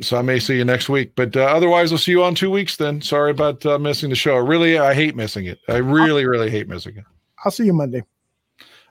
So 0.00 0.16
I 0.18 0.22
may 0.22 0.40
see 0.40 0.56
you 0.56 0.64
next 0.64 0.88
week, 0.88 1.12
but 1.14 1.36
uh, 1.36 1.42
otherwise, 1.44 1.92
I'll 1.92 1.98
see 1.98 2.10
you 2.10 2.24
on 2.24 2.34
two 2.34 2.50
weeks. 2.50 2.76
Then 2.76 3.00
sorry 3.00 3.30
about 3.30 3.64
uh, 3.64 3.78
missing 3.78 4.10
the 4.10 4.16
show. 4.16 4.36
Really, 4.36 4.76
I 4.78 4.92
hate 4.92 5.14
missing 5.14 5.46
it. 5.46 5.58
I 5.68 5.76
really, 5.76 6.26
really 6.26 6.50
hate 6.50 6.68
missing 6.68 6.96
it. 6.96 7.04
I'll 7.44 7.52
see 7.52 7.64
you 7.64 7.72
Monday. 7.72 8.02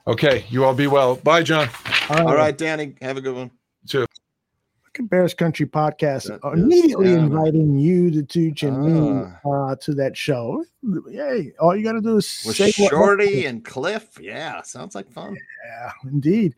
Okay, 0.06 0.44
you 0.48 0.64
all 0.64 0.74
be 0.74 0.86
well. 0.86 1.16
Bye, 1.16 1.42
John. 1.42 1.68
All 2.10 2.34
right, 2.34 2.56
Danny, 2.56 2.94
have 3.02 3.16
a 3.16 3.20
good 3.20 3.34
one. 3.34 3.50
Too. 3.86 4.00
Look 4.00 4.98
at 4.98 5.08
Bears 5.10 5.34
Country 5.34 5.66
podcast 5.66 6.28
That 6.28 6.40
is- 6.56 6.62
immediately 6.62 7.10
yeah. 7.10 7.18
inviting 7.18 7.78
you, 7.78 8.10
the 8.10 8.22
Tooch, 8.22 8.62
and 8.62 8.82
me 8.82 9.30
Ah. 9.44 9.70
uh, 9.72 9.76
to 9.82 9.94
that 9.94 10.16
show. 10.16 10.64
Yay! 11.10 11.52
All 11.58 11.74
you 11.76 11.82
got 11.84 11.92
to 11.92 12.00
do 12.00 12.16
is 12.18 12.42
With 12.46 12.56
say 12.56 12.72
what- 12.78 12.90
Shorty 12.90 13.44
and 13.46 13.64
Cliff. 13.64 14.18
Yeah, 14.20 14.62
sounds 14.62 14.94
like 14.94 15.10
fun. 15.10 15.36
Yeah, 15.66 15.90
indeed. 16.10 16.54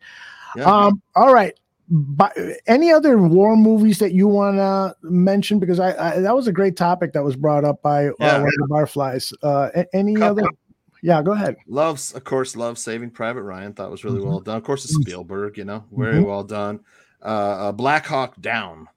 Yeah. 0.57 0.63
Um, 0.65 1.01
all 1.15 1.33
right. 1.33 1.53
But 1.89 2.37
any 2.67 2.91
other 2.91 3.17
war 3.17 3.55
movies 3.55 3.99
that 3.99 4.11
you 4.11 4.27
want 4.27 4.57
to 4.57 4.93
mention? 5.03 5.57
Because 5.59 5.79
I, 5.79 5.91
I 6.17 6.19
that 6.19 6.35
was 6.35 6.47
a 6.47 6.51
great 6.51 6.75
topic 6.75 7.13
that 7.13 7.23
was 7.23 7.35
brought 7.37 7.63
up 7.63 7.81
by 7.81 8.07
uh, 8.09 8.13
Yeah. 8.19 8.39
one 8.39 8.47
of 8.47 8.53
the 8.55 8.67
barflies. 8.69 9.33
Uh, 9.41 9.69
any 9.93 10.21
other? 10.21 10.43
Yeah, 11.01 11.21
go 11.21 11.31
ahead. 11.31 11.55
Loves, 11.67 12.13
of 12.13 12.23
course, 12.25 12.55
love 12.57 12.77
Saving 12.77 13.11
Private 13.11 13.43
Ryan. 13.43 13.71
Thought 13.73 13.91
was 13.91 14.03
really 14.03 14.19
Mhm. 14.19 14.25
well 14.25 14.39
done. 14.41 14.57
Of 14.57 14.63
course, 14.63 14.83
it's 14.83 14.95
Spielberg. 14.95 15.57
You 15.57 15.63
know, 15.65 15.85
very 15.95 16.15
Mhm. 16.15 16.25
well 16.25 16.43
done. 16.43 16.81
Uh, 17.21 17.25
uh, 17.25 17.71
Black 17.71 18.05
Hawk 18.05 18.35
Down. 18.41 18.87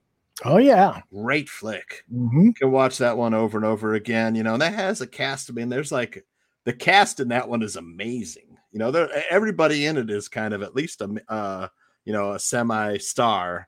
Oh 0.43 0.57
yeah. 0.57 1.01
Great 1.13 1.47
flick. 1.47 2.03
Mhm. 2.11 2.55
Can 2.55 2.71
watch 2.71 2.97
that 2.97 3.15
one 3.17 3.33
over 3.33 3.57
and 3.57 3.65
over 3.65 3.93
again. 3.93 4.35
You 4.35 4.43
know, 4.43 4.53
and 4.53 4.61
that 4.61 4.73
has 4.73 4.99
a 4.99 5.07
cast. 5.07 5.49
I 5.49 5.53
mean, 5.53 5.69
there's 5.69 5.91
like 5.91 6.25
the 6.65 6.73
cast 6.73 7.19
in 7.21 7.29
that 7.29 7.47
one 7.47 7.61
is 7.61 7.75
amazing. 7.77 8.50
You 8.71 8.79
know, 8.79 8.91
there 8.91 9.09
everybody 9.29 9.85
in 9.85 9.97
it 9.97 10.09
is 10.09 10.27
kind 10.29 10.53
of 10.53 10.61
at 10.61 10.75
least 10.75 11.01
a 11.01 11.21
uh, 11.27 11.67
you 12.05 12.13
know 12.13 12.33
a 12.33 12.39
semi 12.39 12.97
star. 12.97 13.67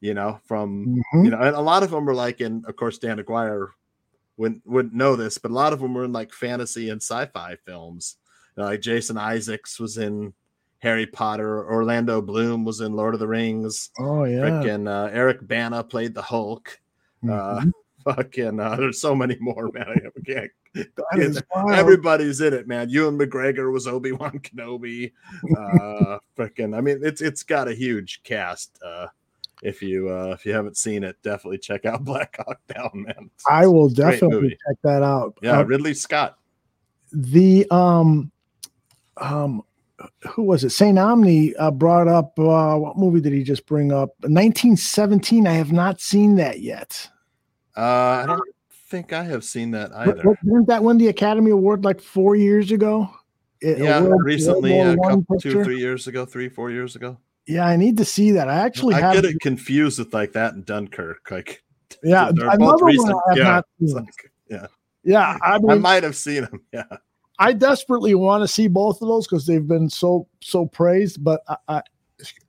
You 0.00 0.14
know, 0.14 0.40
from 0.46 1.00
Mhm. 1.14 1.24
you 1.24 1.30
know, 1.30 1.38
and 1.38 1.54
a 1.54 1.60
lot 1.60 1.84
of 1.84 1.90
them 1.92 2.08
are 2.10 2.14
like 2.14 2.40
in, 2.40 2.64
of 2.66 2.74
course, 2.74 2.98
Dan 2.98 3.20
Aguirre 3.20 3.68
wouldn't 4.36 4.66
wouldn't 4.66 4.94
know 4.94 5.14
this, 5.14 5.38
but 5.38 5.52
a 5.52 5.54
lot 5.54 5.72
of 5.72 5.78
them 5.80 5.94
were 5.94 6.04
in 6.04 6.12
like 6.12 6.32
fantasy 6.32 6.88
and 6.90 7.00
sci-fi 7.00 7.56
films. 7.64 8.16
You 8.56 8.62
know, 8.62 8.68
like 8.70 8.80
Jason 8.80 9.16
Isaacs 9.16 9.78
was 9.78 9.98
in 9.98 10.32
Harry 10.80 11.06
Potter. 11.06 11.64
Orlando 11.70 12.20
Bloom 12.20 12.64
was 12.64 12.80
in 12.80 12.94
Lord 12.94 13.14
of 13.14 13.20
the 13.20 13.28
Rings. 13.28 13.90
Oh 14.00 14.24
yeah. 14.24 14.40
Frickin' 14.40 14.88
uh, 14.88 15.08
Eric 15.12 15.46
Bana 15.46 15.84
played 15.84 16.14
the 16.14 16.22
Hulk. 16.22 16.80
Uh, 17.30 17.64
fucking, 18.04 18.58
uh, 18.58 18.74
there's 18.74 19.00
so 19.00 19.14
many 19.14 19.36
more, 19.38 19.70
man. 19.72 19.86
I 19.88 20.20
can't. 20.26 20.50
That 20.74 21.18
is 21.18 21.42
wild. 21.54 21.72
Everybody's 21.72 22.40
in 22.40 22.54
it, 22.54 22.66
man. 22.66 22.88
Ewan 22.88 23.18
McGregor 23.18 23.72
was 23.72 23.86
Obi 23.86 24.12
Wan 24.12 24.38
Kenobi. 24.40 25.12
Uh, 25.58 26.18
freaking, 26.36 26.76
I 26.76 26.80
mean, 26.80 27.00
it's 27.02 27.20
it's 27.20 27.42
got 27.42 27.68
a 27.68 27.74
huge 27.74 28.22
cast. 28.24 28.78
Uh, 28.84 29.06
if 29.62 29.82
you 29.82 30.08
uh, 30.08 30.28
if 30.38 30.44
you 30.46 30.52
haven't 30.52 30.76
seen 30.76 31.04
it, 31.04 31.16
definitely 31.22 31.58
check 31.58 31.84
out 31.84 32.04
Black 32.10 32.36
Hawk 32.38 32.60
Down, 32.68 32.90
man. 32.94 33.10
It's- 33.10 33.44
I 33.50 33.66
will 33.66 33.86
it's 33.86 33.98
a 33.98 34.02
great 34.02 34.12
definitely 34.20 34.50
check 34.66 34.76
that 34.84 35.02
out. 35.02 35.36
Yeah, 35.42 35.58
Uh, 35.58 35.64
Ridley 35.64 35.94
Scott. 35.94 36.38
the 37.12 37.66
um 37.70 38.30
um 39.18 39.62
who 40.30 40.42
was 40.42 40.64
it 40.64 40.70
saint 40.70 40.98
omni 40.98 41.54
uh, 41.56 41.70
brought 41.70 42.08
up 42.08 42.36
uh 42.38 42.74
what 42.76 42.96
movie 42.98 43.20
did 43.20 43.32
he 43.32 43.44
just 43.44 43.66
bring 43.66 43.92
up 43.92 44.08
1917 44.22 45.46
i 45.46 45.52
have 45.52 45.70
not 45.70 46.00
seen 46.00 46.34
that 46.36 46.60
yet 46.60 47.08
Uh, 47.76 47.80
I 47.80 48.24
don't 48.26 48.40
think 48.92 49.12
I 49.12 49.24
have 49.24 49.42
seen 49.44 49.70
that 49.72 49.90
either. 49.92 50.22
didn't 50.44 50.68
that 50.68 50.82
win 50.84 50.98
the 50.98 51.08
academy 51.08 51.50
award 51.50 51.84
like 51.84 52.00
four 52.00 52.36
years 52.36 52.70
ago 52.70 53.08
It- 53.60 53.78
Yeah, 53.78 54.02
World- 54.02 54.22
recently, 54.24 54.72
World 54.72 54.98
a 54.98 55.08
couple, 55.08 55.38
two, 55.40 55.64
three 55.64 55.78
years 55.78 56.06
ago, 56.06 56.24
three, 56.26 56.48
four 56.48 56.70
years 56.70 56.94
ago. 56.96 57.16
yeah 57.46 57.66
i 57.66 57.76
need 57.76 57.96
to 57.96 58.04
see 58.04 58.30
that 58.32 58.48
i 58.48 58.56
actually 58.66 58.94
I 58.94 59.12
get 59.14 59.24
it 59.24 59.40
confused 59.40 59.98
with 59.98 60.12
like 60.14 60.32
that 60.38 60.54
and 60.54 60.64
Dunkirk. 60.64 61.28
Like, 61.30 61.62
yeah 62.04 62.30
they're 62.34 62.46
another 62.50 62.58
both 62.58 62.82
one 62.82 62.92
recent. 62.92 63.16
i 63.26 63.30
have 63.30 63.38
Yeah, 63.38 63.44
not 63.44 63.64
seen. 63.80 63.94
like- 63.96 64.32
yeah. 64.54 64.66
yeah 65.04 65.38
i 65.42 65.54
I 65.56 65.74
might 65.90 66.02
have 66.02 66.16
seen 66.16 66.42
them. 66.44 66.60
Yeah. 66.72 66.84
I 67.38 67.52
desperately 67.54 68.14
want 68.14 68.42
to 68.44 68.48
see 68.48 68.68
both 68.68 69.00
of 69.02 69.08
those 69.08 69.26
because 69.26 69.46
they've 69.46 69.66
been 69.66 69.88
so 69.90 70.28
so 70.40 70.66
praised. 70.66 71.24
But 71.24 71.40
I, 71.48 71.56
I 71.68 71.82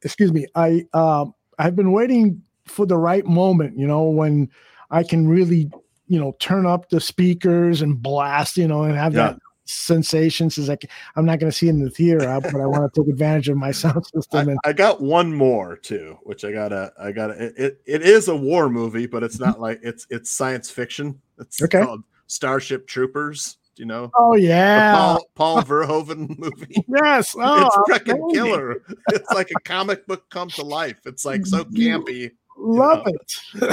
excuse 0.04 0.32
me, 0.34 0.46
I 0.56 0.86
um 0.94 1.34
I've 1.58 1.76
been 1.76 1.92
waiting 1.94 2.44
for 2.66 2.86
the 2.86 2.98
right 2.98 3.26
moment. 3.26 3.80
You 3.80 3.88
know 3.88 4.04
when 4.04 4.50
I 4.92 5.02
can 5.04 5.28
really 5.28 5.72
you 6.14 6.20
know 6.20 6.36
turn 6.40 6.66
up 6.68 6.90
the 6.90 7.02
speakers 7.02 7.82
and 7.82 8.00
blast. 8.02 8.56
You 8.58 8.68
know 8.68 8.84
and 8.84 8.96
have 8.96 9.14
Yeah. 9.14 9.32
that 9.32 9.40
sensation. 9.66 10.50
Since 10.50 10.68
like 10.68 10.90
I'm 11.16 11.26
not 11.26 11.40
going 11.40 11.52
to 11.52 11.58
see 11.58 11.70
in 11.70 11.84
the 11.84 11.90
theater, 11.90 12.20
but 12.42 12.56
I 12.62 12.66
want 12.68 12.94
to 12.94 13.02
take 13.02 13.10
advantage 13.12 13.50
of 13.50 13.58
my 13.58 13.72
sound 13.82 14.06
system. 14.06 14.50
and 14.50 14.60
I 14.64 14.74
got 14.74 15.02
one 15.02 15.34
more 15.34 15.76
too, 15.78 16.18
which 16.24 16.46
I 16.46 16.52
gotta, 16.52 16.94
I 17.00 17.12
gotta. 17.12 17.34
It, 17.46 17.54
it, 17.58 17.82
it 17.86 18.02
is 18.04 18.28
a 18.28 18.36
war 18.36 18.70
movie, 18.70 19.08
but 19.08 19.24
it's 19.24 19.40
not 19.40 19.60
like 19.60 19.80
it's 19.82 20.06
it's 20.10 20.30
science 20.32 20.70
fiction 20.70 21.20
It's 21.40 21.62
Okay. 21.62 21.82
called 21.82 22.04
Starship 22.28 22.88
Troopers. 22.88 23.58
You 23.76 23.86
know? 23.86 24.12
Oh 24.16 24.36
yeah. 24.36 24.92
Paul, 24.92 25.24
Paul 25.34 25.64
Verhoeven 25.64 26.38
movie. 26.38 26.86
Yes. 26.88 27.36
Oh, 27.40 27.66
it's 27.66 27.76
freaking 28.06 28.32
killer. 28.32 28.84
It's 29.10 29.32
like 29.32 29.50
a 29.50 29.60
comic 29.62 30.06
book 30.06 30.30
come 30.30 30.50
to 30.52 30.62
life. 30.62 31.00
It's 31.08 31.26
like 31.26 31.44
so 31.48 31.64
campy. 31.66 32.32
Love 32.58 33.04
it. 33.08 33.36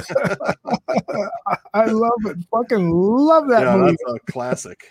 I 1.75 1.85
love 1.87 2.13
it. 2.27 2.37
Fucking 2.51 2.91
love 2.91 3.49
that 3.49 3.63
yeah, 3.63 3.77
movie. 3.77 3.97
that's 4.07 4.17
a 4.17 4.33
classic. 4.33 4.91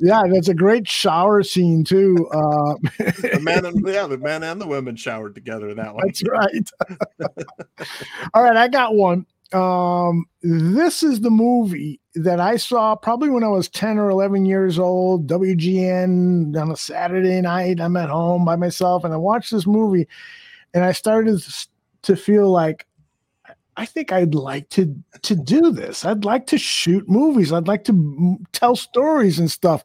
yeah, 0.00 0.22
that's 0.32 0.48
a 0.48 0.54
great 0.54 0.86
shower 0.88 1.42
scene 1.42 1.84
too. 1.84 2.28
Uh, 2.32 2.74
The 2.98 3.40
men 3.42 3.64
and 3.64 3.86
yeah, 3.86 4.06
the 4.06 4.18
men 4.18 4.42
and 4.42 4.60
the 4.60 4.66
women 4.66 4.96
showered 4.96 5.34
together 5.34 5.68
in 5.68 5.76
that 5.76 5.94
one. 5.94 6.06
That's 6.06 6.22
right. 6.28 6.70
All 8.34 8.42
right, 8.42 8.56
I 8.56 8.68
got 8.68 8.94
one. 8.94 9.26
Um, 9.52 10.24
this 10.42 11.02
is 11.02 11.20
the 11.20 11.30
movie 11.30 12.00
that 12.14 12.40
I 12.40 12.56
saw 12.56 12.96
probably 12.96 13.28
when 13.30 13.44
I 13.44 13.48
was 13.48 13.68
10 13.68 13.98
or 13.98 14.10
11 14.10 14.46
years 14.46 14.78
old, 14.78 15.26
WGN 15.28 16.60
on 16.60 16.70
a 16.72 16.76
Saturday 16.76 17.40
night. 17.40 17.80
I'm 17.80 17.96
at 17.96 18.08
home 18.08 18.44
by 18.44 18.56
myself 18.56 19.04
and 19.04 19.12
I 19.12 19.16
watched 19.16 19.50
this 19.52 19.66
movie 19.66 20.08
and 20.72 20.84
I 20.84 20.92
started 20.92 21.40
to 22.02 22.16
feel 22.16 22.50
like 22.50 22.86
I 23.76 23.86
think 23.86 24.12
I'd 24.12 24.34
like 24.34 24.68
to 24.70 24.94
to 25.22 25.34
do 25.34 25.72
this. 25.72 26.04
I'd 26.04 26.24
like 26.24 26.46
to 26.48 26.58
shoot 26.58 27.08
movies. 27.08 27.52
I'd 27.52 27.68
like 27.68 27.84
to 27.84 27.92
m- 27.92 28.44
tell 28.52 28.76
stories 28.76 29.38
and 29.38 29.50
stuff. 29.50 29.84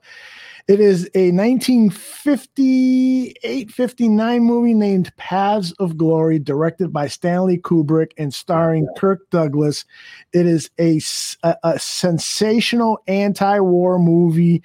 It 0.67 0.79
is 0.79 1.09
a 1.15 1.31
1958 1.31 3.71
59 3.71 4.43
movie 4.43 4.75
named 4.75 5.11
Paths 5.17 5.71
of 5.79 5.97
Glory, 5.97 6.37
directed 6.37 6.93
by 6.93 7.07
Stanley 7.07 7.57
Kubrick 7.57 8.11
and 8.19 8.31
starring 8.31 8.87
Kirk 8.95 9.27
Douglas. 9.31 9.83
It 10.31 10.45
is 10.45 10.69
a 10.79 11.01
a 11.43 11.79
sensational 11.79 12.99
anti 13.07 13.59
war 13.59 13.97
movie 13.97 14.61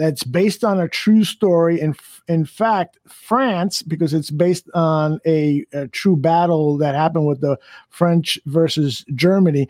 that's 0.00 0.24
based 0.24 0.64
on 0.64 0.80
a 0.80 0.88
true 0.88 1.24
story. 1.24 1.78
And 1.78 1.94
in 2.26 2.46
fact, 2.46 2.98
France, 3.06 3.82
because 3.82 4.14
it's 4.14 4.30
based 4.30 4.66
on 4.72 5.20
a, 5.26 5.66
a 5.74 5.88
true 5.88 6.16
battle 6.16 6.78
that 6.78 6.94
happened 6.94 7.26
with 7.26 7.42
the 7.42 7.58
French 7.90 8.38
versus 8.46 9.04
Germany, 9.14 9.68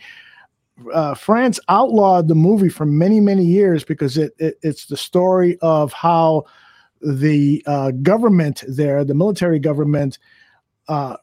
uh, 0.94 1.15
France 1.15 1.59
outlawed 1.68 2.28
the 2.28 2.36
movie 2.36 2.68
for 2.68 2.86
many, 2.86 3.18
many 3.18 3.44
years 3.44 3.83
because 3.83 4.17
it, 4.17 4.33
it 4.39 4.57
it's 4.62 4.86
the 4.86 4.97
story 4.97 5.59
of 5.62 5.92
how 5.92 6.44
the 7.02 7.60
uh, 7.67 7.91
government 7.91 8.62
there, 8.68 9.05
the 9.05 9.15
military 9.15 9.59
government, 9.59 10.17
uh, 10.86 11.17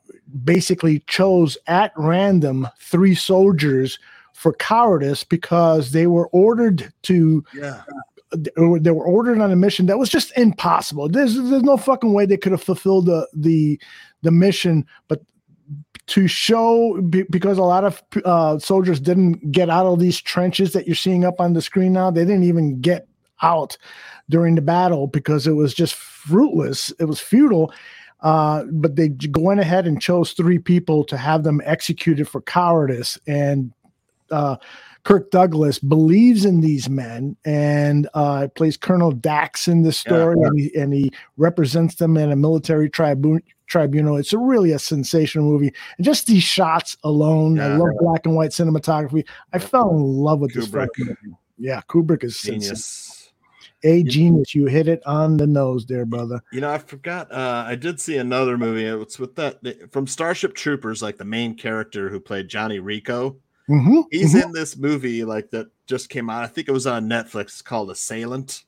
basically 0.44 1.00
chose 1.08 1.58
at 1.68 1.94
random 1.96 2.68
three 2.82 3.16
soldiers 3.16 4.00
for 4.34 4.52
cowardice 4.52 5.24
because 5.24 5.94
they 5.94 6.08
were 6.08 6.28
ordered 6.28 6.92
to 7.04 7.42
Yeah. 7.54 7.84
They 8.32 8.92
were 8.92 9.06
ordered 9.06 9.40
on 9.40 9.52
a 9.52 9.56
mission 9.56 9.86
that 9.86 10.00
was 10.00 10.10
just 10.10 10.36
impossible. 10.38 11.08
There's 11.08 11.36
there's 11.36 11.64
no 11.64 11.78
fucking 11.78 12.14
way 12.14 12.26
they 12.26 12.38
could 12.38 12.52
have 12.52 12.64
fulfilled 12.64 13.06
the 13.06 13.28
the 13.34 13.80
the 14.22 14.32
mission, 14.32 14.86
but 15.08 15.22
to 16.08 16.28
show 16.28 17.02
because 17.02 17.58
a 17.58 17.64
lot 17.64 17.84
of 17.84 18.02
uh, 18.24 18.60
soldiers 18.60 19.00
didn't 19.00 19.52
get 19.52 19.70
out 19.70 19.86
of 19.86 20.00
these 20.00 20.22
trenches 20.22 20.74
that 20.74 20.88
you're 20.88 20.96
seeing 20.96 21.26
up 21.26 21.40
on 21.40 21.54
the 21.54 21.62
screen 21.62 21.94
now. 21.94 22.10
They 22.10 22.24
didn't 22.24 22.44
even 22.44 22.80
get 22.80 23.08
out 23.42 23.78
during 24.30 24.56
the 24.56 24.62
battle 24.62 25.08
because 25.08 25.48
it 25.48 25.54
was 25.54 25.74
just 25.74 25.96
fruitless. 25.96 26.92
It 27.00 27.06
was 27.06 27.20
futile. 27.20 27.74
Uh, 28.22 28.64
but 28.72 28.96
they 28.96 29.16
went 29.36 29.60
ahead 29.60 29.86
and 29.86 30.02
chose 30.02 30.32
three 30.32 30.58
people 30.58 31.04
to 31.04 31.18
have 31.18 31.44
them 31.44 31.62
executed 31.66 32.28
for 32.28 32.42
cowardice. 32.42 33.20
And 33.28 33.72
uh, 34.32 34.58
Kirk 35.08 35.32
Douglas 35.32 35.80
believes 35.80 36.44
in 36.44 36.60
these 36.60 36.90
men 36.90 37.38
and 37.46 38.10
uh, 38.14 38.50
plays 38.56 38.76
Colonel 38.76 39.14
Dax 39.14 39.66
in 39.70 39.84
this 39.84 39.98
story, 39.98 40.36
and, 40.42 40.60
he, 40.60 40.76
and 40.76 40.94
he 40.94 41.10
represents 41.38 41.96
them 41.96 42.18
in 42.18 42.30
a 42.30 42.36
military 42.36 42.90
tribu- 42.90 43.40
tribunal. 43.68 44.18
It's 44.18 44.34
a 44.34 44.38
really 44.38 44.74
a 44.74 44.80
sensational 44.80 45.46
movie, 45.50 45.74
and 45.98 46.04
just 46.04 46.28
these 46.28 46.44
shots 46.44 46.98
alone. 47.06 47.58
I 47.58 47.70
Yeah. 47.70 47.78
love 47.78 47.92
black 48.02 48.26
and 48.26 48.36
white 48.36 48.50
cinematography. 48.52 49.26
I 49.54 49.60
fell 49.60 49.92
in 49.92 49.96
love 49.98 50.42
with 50.42 50.54
this 50.54 50.68
Kubrick. 50.68 50.88
fucking 50.88 51.06
movie. 51.06 51.38
Yeah, 51.58 51.80
Kubrick 51.88 52.26
is. 52.26 52.38
Genius. 52.42 53.32
A 53.84 54.04
genius. 54.04 54.54
You 54.54 54.66
hit 54.66 54.90
it 54.90 55.02
on 55.06 55.38
the 55.38 55.48
nose 55.48 55.86
there, 55.86 56.06
brother. 56.06 56.42
You 56.52 56.60
know, 56.60 56.70
I 56.70 56.80
forgot. 56.80 57.32
Uh, 57.32 57.64
I 57.66 57.76
did 57.76 58.02
see 58.02 58.18
another 58.18 58.58
movie. 58.58 58.84
It's 58.84 59.20
with 59.20 59.36
that 59.36 59.62
from 59.94 60.06
Starship 60.06 60.54
Troopers, 60.54 61.02
like 61.02 61.16
the 61.18 61.24
main 61.24 61.56
character 61.56 62.10
who 62.10 62.20
played 62.20 62.50
Johnny 62.50 62.80
Rico. 62.80 63.38
Mhm, 63.70 64.04
He's 64.12 64.34
mhm. 64.34 64.44
in 64.46 64.52
this 64.52 64.78
movie 64.78 65.24
like 65.24 65.50
that 65.52 65.68
just 65.88 66.10
came 66.10 66.30
out. 66.30 66.44
I 66.44 66.48
think 66.48 66.68
it 66.70 66.74
was 66.74 66.88
on 66.88 67.08
Netflix. 67.10 67.46
It's 67.46 67.62
called 67.62 67.92
Assailant, 67.92 68.64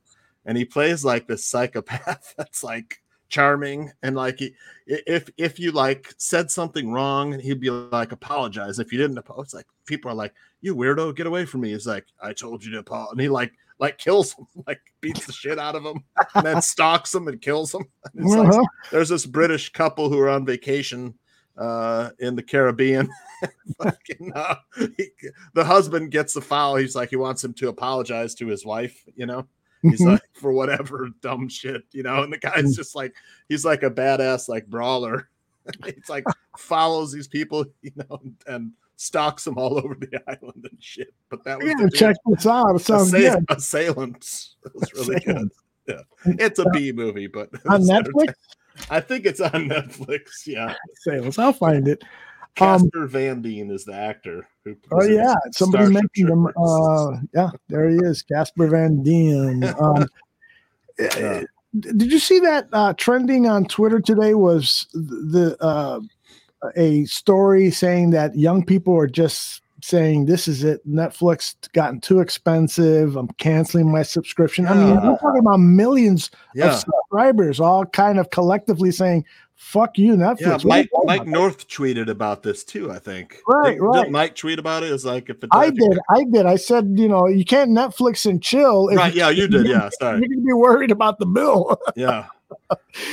and 0.46 0.58
he 0.58 0.66
plays 0.66 1.06
like 1.06 1.28
this 1.28 1.46
psychopath 1.46 2.34
that's 2.38 2.64
like 2.64 3.02
charming 3.30 3.92
and 4.02 4.16
like 4.16 4.40
he, 4.40 4.54
if 4.88 5.30
if 5.38 5.60
you 5.60 5.72
like 5.72 6.14
said 6.18 6.50
something 6.52 6.92
wrong, 6.92 7.40
he'd 7.40 7.60
be 7.60 7.70
like 7.70 8.12
apologize. 8.12 8.80
If 8.80 8.92
you 8.92 8.98
didn't, 8.98 9.18
apo- 9.20 9.42
it's 9.42 9.54
like 9.54 9.68
people 9.86 10.12
are 10.12 10.16
like, 10.16 10.34
"You 10.62 10.76
weirdo, 10.76 11.16
get 11.16 11.28
away 11.28 11.46
from 11.46 11.62
me." 11.62 11.70
He's 11.72 11.88
like, 11.88 12.06
"I 12.22 12.34
told 12.34 12.64
you 12.66 12.72
to 12.72 12.80
apologize," 12.80 13.12
and 13.14 13.22
he 13.22 13.30
like 13.30 13.54
like 13.80 13.98
kills 14.00 14.34
him, 14.34 14.48
like 14.68 14.82
beats 15.00 15.26
the 15.26 15.32
shit 15.32 15.60
out 15.60 15.76
of 15.76 15.86
him, 15.86 16.04
and 16.36 16.46
then 16.46 16.62
stalks 16.74 17.14
him 17.16 17.28
and 17.28 17.40
kills 17.42 17.74
him. 17.74 17.86
And 18.16 18.28
Uh-huh. 18.50 18.64
there's 18.92 19.10
this 19.10 19.26
British 19.26 19.70
couple 19.72 20.10
who 20.10 20.20
are 20.20 20.30
on 20.30 20.46
vacation 20.46 21.14
uh, 21.60 22.10
in 22.20 22.36
the 22.36 22.44
Caribbean. 22.44 23.10
Fucking, 23.78 24.32
uh, 24.34 24.56
he- 24.98 25.12
the 25.54 25.64
husband 25.64 26.12
gets 26.12 26.34
the 26.34 26.42
foul. 26.42 26.76
He's 26.78 26.96
like, 26.96 27.10
he 27.10 27.16
wants 27.16 27.44
him 27.44 27.54
to 27.56 27.68
apologize 27.70 28.34
to 28.36 28.48
his 28.48 28.66
wife, 28.66 29.06
you 29.16 29.26
know. 29.26 29.46
He's 29.82 30.02
Mhm. 30.02 30.14
like, 30.14 30.22
for 30.34 30.52
whatever 30.52 31.08
dumb 31.22 31.48
shit, 31.48 31.84
you 31.92 32.04
know. 32.04 32.24
And 32.24 32.34
the 32.34 32.38
guy's 32.38 32.76
just 32.76 32.96
like, 32.96 33.14
he's 33.48 33.64
like 33.64 33.84
a 33.84 33.92
badass, 33.92 34.50
like 34.50 34.68
brawler. 34.68 35.30
It's 35.86 36.10
like 36.10 36.24
follows 36.58 37.12
these 37.12 37.28
people, 37.28 37.64
you 37.84 37.92
know, 37.96 38.20
and, 38.24 38.36
and 38.48 38.72
stalks 38.96 39.44
them 39.44 39.58
all 39.60 39.78
over 39.78 39.94
the 39.94 40.20
island 40.28 40.68
and 40.70 40.78
shit. 40.82 41.14
But 41.30 41.44
that 41.44 41.60
was 41.60 41.68
Yeah, 41.68 41.88
check 41.94 42.16
this 42.26 42.48
out. 42.48 42.76
It 42.76 42.80
sounds 42.82 43.12
good. 43.12 43.46
Assailants. 43.50 44.56
It 44.66 44.72
was 44.74 44.92
really 44.94 45.20
good. 45.20 45.50
Yeah. 45.88 46.02
It's 46.26 46.58
a 46.60 46.66
B 46.72 46.92
movie, 46.92 47.28
but 47.28 47.50
On 47.68 47.82
Netflix? 47.84 48.34
I 48.90 49.00
think 49.00 49.26
it's 49.26 49.42
on 49.42 49.70
Netflix. 49.70 50.46
Yeah. 50.46 50.76
Sales. 50.96 51.38
I'll 51.38 51.54
find 51.54 51.88
it. 51.88 52.04
Um, 52.60 52.82
Casper 52.82 53.08
Van 53.08 53.42
Dien 53.42 53.72
is 53.72 53.86
the 53.86 53.94
actor. 53.94 54.48
Who 54.66 54.76
Oh 54.92 55.04
yeah, 55.04 55.36
somebody 55.52 55.86
Starship 55.86 56.04
mentioned 56.18 56.30
him. 56.30 56.48
Uh, 56.58 57.12
yeah, 57.34 57.50
there 57.70 57.90
he 57.90 57.98
is, 57.98 58.22
Casper 58.22 58.68
Van 58.68 59.02
Dien. 59.04 59.64
Um, 59.80 60.06
Yeah. 61.00 61.44
Did 61.80 62.12
you 62.12 62.20
see 62.20 62.40
that 62.40 62.68
uh, 62.74 62.94
trending 62.94 63.48
on 63.48 63.66
Twitter 63.66 64.00
today? 64.00 64.34
Was 64.34 64.88
the 64.92 65.56
uh, 65.62 66.00
a 66.76 67.06
story 67.06 67.70
saying 67.70 68.10
that 68.10 68.36
young 68.36 68.66
people 68.66 68.98
are 68.98 69.08
just 69.08 69.62
saying 69.82 70.26
this 70.26 70.48
is 70.48 70.64
it. 70.64 70.88
Netflix 70.88 71.56
gotten 71.74 72.00
too 72.02 72.20
expensive. 72.20 73.16
I'm 73.16 73.28
canceling 73.38 73.92
my 73.92 74.04
subscription. 74.04 74.68
I 74.68 74.74
mean, 74.74 74.88
Yeah. 74.96 75.10
we're 75.12 75.18
talking 75.18 75.40
about 75.40 75.60
millions 75.60 76.32
Yeah. 76.56 76.68
of 76.74 76.76
subscribers, 76.80 77.60
all 77.60 77.86
kind 77.86 78.20
of 78.20 78.30
collectively 78.30 78.92
saying, 78.92 79.26
"Fuck 79.56 79.98
you, 79.98 80.16
Netflix." 80.16 80.40
Yeah, 80.42 80.58
you 80.62 80.68
Mike 80.70 80.90
Mike? 81.06 81.28
North 81.28 81.68
tweeted 81.68 82.10
about 82.10 82.44
this 82.44 82.64
too. 82.64 82.92
I 82.92 83.00
think. 83.00 83.38
Right, 83.48 83.72
Didn't- 83.72 83.82
right. 83.84 84.00
didn't 84.02 84.12
Mike 84.14 84.36
tweet 84.36 84.60
about 84.60 84.84
it. 84.84 84.92
It's 84.92 85.06
like 85.06 85.30
if 85.30 85.44
it 85.44 85.50
I 85.52 85.70
did. 85.70 86.00
I 86.10 86.24
did. 86.32 86.46
I 86.46 86.56
said, 86.56 86.94
you 86.96 87.08
know, 87.08 87.28
you 87.28 87.46
can't 87.46 87.72
Netflix 87.72 88.30
and 88.30 88.42
chill. 88.42 88.88
Right, 88.96 89.14
yeah, 89.14 89.30
you 89.30 89.48
did, 89.48 89.68
yeah, 89.68 89.90
sorry. 90.00 90.20
You're 90.20 90.30
gonna 90.30 90.46
be 90.46 90.54
worried 90.54 90.92
about 90.92 91.20
the 91.20 91.26
bill. 91.26 91.78
Yeah. 91.96 92.26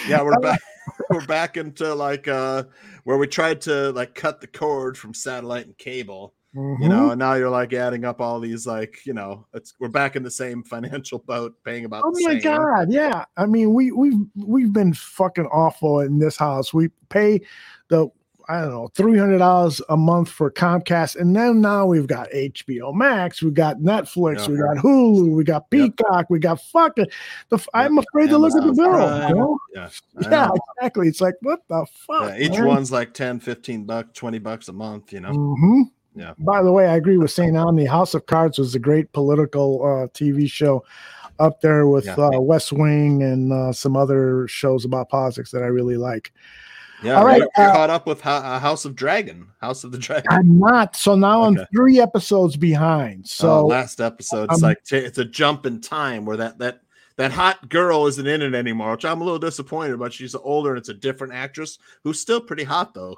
Yeah, 0.08 0.22
we're 0.22 0.38
back 0.40 0.60
we're 1.10 1.26
back 1.26 1.56
into 1.58 1.94
like 1.94 2.26
uh 2.26 2.62
where 3.04 3.18
we 3.18 3.26
tried 3.26 3.60
to 3.62 3.92
like 3.92 4.14
cut 4.14 4.40
the 4.40 4.46
cord 4.46 4.96
from 4.96 5.12
satellite 5.14 5.66
and 5.66 5.76
cable. 5.76 6.32
You 6.54 6.62
Mhm. 6.62 6.88
know, 6.88 7.10
and 7.10 7.18
now 7.18 7.34
you're 7.34 7.50
like 7.50 7.72
adding 7.74 8.04
up 8.04 8.20
all 8.20 8.40
these 8.40 8.66
like, 8.66 9.04
you 9.04 9.12
know, 9.12 9.46
it's 9.52 9.74
we're 9.78 9.88
back 9.88 10.16
in 10.16 10.22
the 10.22 10.30
same 10.30 10.62
financial 10.62 11.18
boat, 11.18 11.54
paying 11.64 11.84
about 11.84 12.04
Oh 12.06 12.12
my 12.20 12.32
same. 12.32 12.40
god, 12.40 12.86
yeah. 12.90 13.24
I 13.36 13.44
mean, 13.46 13.74
we 13.74 13.92
we've 13.92 14.18
we've 14.36 14.72
been 14.72 14.94
fucking 14.94 15.46
awful 15.46 16.00
in 16.00 16.18
this 16.18 16.36
house. 16.38 16.72
We 16.72 16.88
pay 17.10 17.40
the 17.88 18.08
I 18.48 18.60
don't 18.60 18.70
know 18.70 18.88
three 18.94 19.18
hundred 19.18 19.38
dollars 19.38 19.82
a 19.88 19.96
month 19.96 20.28
for 20.30 20.50
Comcast, 20.50 21.16
and 21.16 21.34
then 21.34 21.60
now 21.60 21.84
we've 21.84 22.06
got 22.06 22.30
HBO 22.30 22.94
Max, 22.94 23.42
we 23.42 23.50
got 23.50 23.78
Netflix, 23.78 24.48
we 24.48 24.56
got 24.56 24.76
Hulu, 24.76 25.34
we 25.36 25.42
got 25.44 25.68
Peacock, 25.68 26.30
we 26.30 26.38
got 26.38 26.60
fucking. 26.62 27.06
The 27.48 27.58
I'm 27.74 27.98
afraid 27.98 28.30
to 28.30 28.38
look 28.38 28.54
at 28.56 28.64
the 28.64 28.72
bill. 28.72 29.28
You 29.28 29.34
know? 29.34 29.58
Yeah. 29.74 29.88
Yeah, 30.30 30.50
exactly. 30.78 31.08
It's 31.08 31.20
like 31.20 31.34
what 31.42 31.60
the 31.68 31.84
fuck. 32.06 32.22
Yeah, 32.22 32.38
each 32.38 32.52
man? 32.52 32.66
one's 32.66 32.90
like 32.92 33.12
10, 33.12 33.40
15 33.40 33.84
bucks, 33.84 34.10
20 34.18 34.38
bucks 34.38 34.68
a 34.68 34.72
month, 34.72 35.12
you 35.12 35.20
know. 35.20 35.32
hmm 35.32 35.82
Yeah. 36.16 36.32
By 36.38 36.62
the 36.62 36.72
way, 36.72 36.86
I 36.88 36.96
agree 36.96 37.18
with 37.18 37.30
St. 37.30 37.56
Omni. 37.56 37.84
House 37.84 38.14
of 38.14 38.26
Cards 38.26 38.58
was 38.58 38.74
a 38.74 38.78
great 38.78 39.12
political 39.12 39.82
uh, 39.84 40.06
TV 40.08 40.50
show 40.50 40.84
up 41.38 41.60
there 41.60 41.86
with 41.86 42.06
Yeah. 42.06 42.14
uh, 42.16 42.40
West 42.40 42.72
Wing 42.72 43.22
and 43.22 43.52
uh, 43.52 43.72
some 43.72 43.96
other 43.96 44.48
shows 44.48 44.84
about 44.86 45.10
politics 45.10 45.50
that 45.50 45.62
I 45.62 45.66
really 45.66 45.96
like. 45.98 46.32
Yeah, 47.02 47.16
All 47.18 47.26
right, 47.26 47.40
you're, 47.58 47.68
uh, 47.68 47.72
caught 47.74 47.90
up 47.90 48.06
with 48.06 48.22
Ho- 48.22 48.30
uh, 48.30 48.58
House 48.58 48.86
of 48.86 48.96
Dragon. 48.96 49.48
House 49.60 49.84
of 49.84 49.92
the 49.92 49.98
Dragon. 49.98 50.28
I'm 50.30 50.58
not. 50.58 50.96
So 50.96 51.14
now 51.14 51.44
Okay. 51.44 51.60
I'm 51.60 51.66
three 51.74 52.00
episodes 52.00 52.56
behind. 52.56 53.26
So 53.28 53.46
So 53.46 53.66
last 53.66 54.00
episode, 54.00 54.44
it's 54.50 54.62
um, 54.62 54.68
like 54.70 54.82
t- 54.82 54.96
it's 54.96 55.18
a 55.18 55.24
jump 55.26 55.66
in 55.66 55.82
time 55.82 56.24
where 56.24 56.38
that 56.38 56.56
that 56.58 56.80
that 57.16 57.32
hot 57.32 57.68
girl 57.68 58.06
isn't 58.06 58.26
in 58.26 58.40
it 58.40 58.54
anymore, 58.54 58.92
which 58.92 59.04
I'm 59.04 59.20
a 59.20 59.24
little 59.24 59.38
disappointed. 59.38 59.98
But 59.98 60.14
she's 60.14 60.34
older 60.34 60.70
and 60.70 60.78
it's 60.78 60.88
a 60.88 60.94
different 60.94 61.34
actress 61.34 61.78
who's 62.02 62.18
still 62.18 62.40
pretty 62.40 62.64
hot 62.64 62.94
though. 62.94 63.16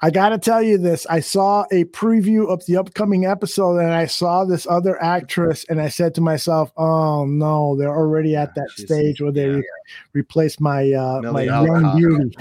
I 0.00 0.10
got 0.10 0.28
to 0.28 0.38
tell 0.38 0.62
you 0.62 0.78
this. 0.78 1.06
I 1.10 1.20
saw 1.20 1.64
a 1.72 1.84
preview 1.84 2.48
of 2.48 2.64
the 2.66 2.76
upcoming 2.76 3.26
episode 3.26 3.78
and 3.78 3.92
I 3.92 4.06
saw 4.06 4.44
this 4.44 4.66
other 4.68 5.00
actress 5.02 5.64
and 5.68 5.80
I 5.80 5.88
said 5.88 6.14
to 6.16 6.20
myself, 6.20 6.72
"Oh 6.76 7.24
no, 7.24 7.76
they're 7.76 7.94
already 7.94 8.36
at 8.36 8.54
that 8.54 8.70
stage 8.70 9.20
where 9.20 9.32
they 9.32 9.48
re- 9.48 9.68
replace 10.12 10.60
my 10.60 10.92
uh 10.92 11.20
my 11.32 11.42
young 11.42 11.96
beauty." 11.96 12.36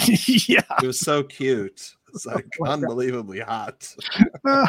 yeah. 0.54 0.62
It 0.82 0.88
was 0.88 1.00
so 1.00 1.24
cute. 1.24 1.96
It's 2.14 2.26
like 2.26 2.46
Oh 2.62 2.66
unbelievably 2.66 3.40
hot. 3.42 3.96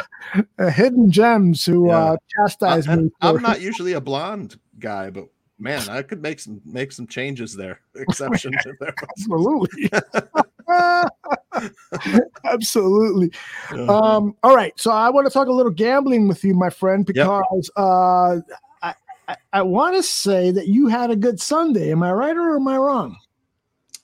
Uh, 0.57 0.69
hidden 0.71 1.09
gems 1.09 1.65
who 1.65 1.89
uh 1.89 2.17
chastise 2.35 2.85
I, 2.87 2.97
me. 2.97 3.09
am 3.21 3.41
not 3.41 3.61
usually 3.61 3.93
a 3.93 4.01
blonde 4.01 4.59
guy, 4.77 5.09
but 5.09 5.29
man, 5.59 5.87
I 5.89 6.01
could 6.01 6.21
make 6.21 6.39
some 6.39 6.61
make 6.65 6.91
some 6.91 7.07
changes 7.07 7.55
there. 7.55 7.81
Exception 7.95 8.53
to 8.63 8.73
there. 8.79 8.93
Absolutely. 9.17 9.89
Absolutely. 12.45 13.31
Um, 13.71 14.35
all 14.43 14.55
right. 14.55 14.73
So 14.79 14.91
I 14.91 15.09
want 15.09 15.27
to 15.27 15.33
talk 15.33 15.47
a 15.47 15.51
little 15.51 15.71
gambling 15.71 16.27
with 16.27 16.43
you, 16.43 16.53
my 16.53 16.69
friend, 16.69 17.05
because 17.05 17.69
uh, 17.75 18.39
I, 18.81 18.93
I, 19.27 19.35
I 19.53 19.61
want 19.61 19.95
to 19.95 20.03
say 20.03 20.51
that 20.51 20.67
you 20.67 20.87
had 20.87 21.11
a 21.11 21.15
good 21.15 21.39
Sunday. 21.39 21.91
Am 21.91 22.03
I 22.03 22.11
right 22.11 22.35
or 22.35 22.55
am 22.55 22.67
I 22.67 22.77
wrong? 22.77 23.17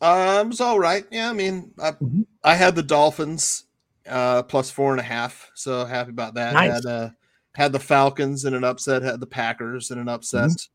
Um, 0.02 0.50
it's 0.50 0.62
all 0.62 0.80
right. 0.80 1.06
Yeah, 1.12 1.30
I 1.30 1.34
mean, 1.34 1.72
I, 1.82 1.92
Mm-hmm. 1.92 2.22
I 2.44 2.56
had 2.56 2.76
the 2.76 2.84
Dolphins 2.84 3.64
uh 4.08 4.44
plus 4.44 4.70
four 4.70 4.92
and 4.92 5.00
a 5.00 5.04
half, 5.04 5.50
so 5.56 5.84
happy 5.86 6.12
about 6.12 6.36
that. 6.36 6.54
Nice. 6.54 6.74
Had 6.74 6.86
uh, 6.86 7.10
had 7.56 7.72
the 7.72 7.80
Falcons 7.80 8.46
in 8.46 8.54
an 8.54 8.64
upset, 8.64 9.02
had 9.02 9.20
the 9.20 9.26
Packers 9.28 9.90
in 9.92 9.98
an 9.98 10.10
upset. 10.10 10.50
Mm-hmm. 10.50 10.75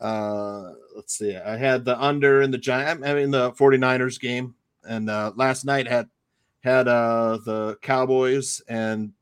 Uh, 0.00 0.72
let's 0.94 1.16
see, 1.16 1.36
I 1.36 1.56
had 1.56 1.84
the 1.84 2.00
under 2.00 2.42
in 2.42 2.50
the 2.50 2.58
Giant, 2.58 3.04
I 3.04 3.14
mean 3.14 3.30
the 3.30 3.52
49ers 3.52 4.20
game, 4.20 4.54
and 4.86 5.08
uh, 5.08 5.32
last 5.36 5.64
night 5.64 5.86
had 5.86 6.08
had 6.62 6.88
uh 6.88 7.38
the 7.44 7.76
Cowboys 7.80 8.60
and 8.68 9.12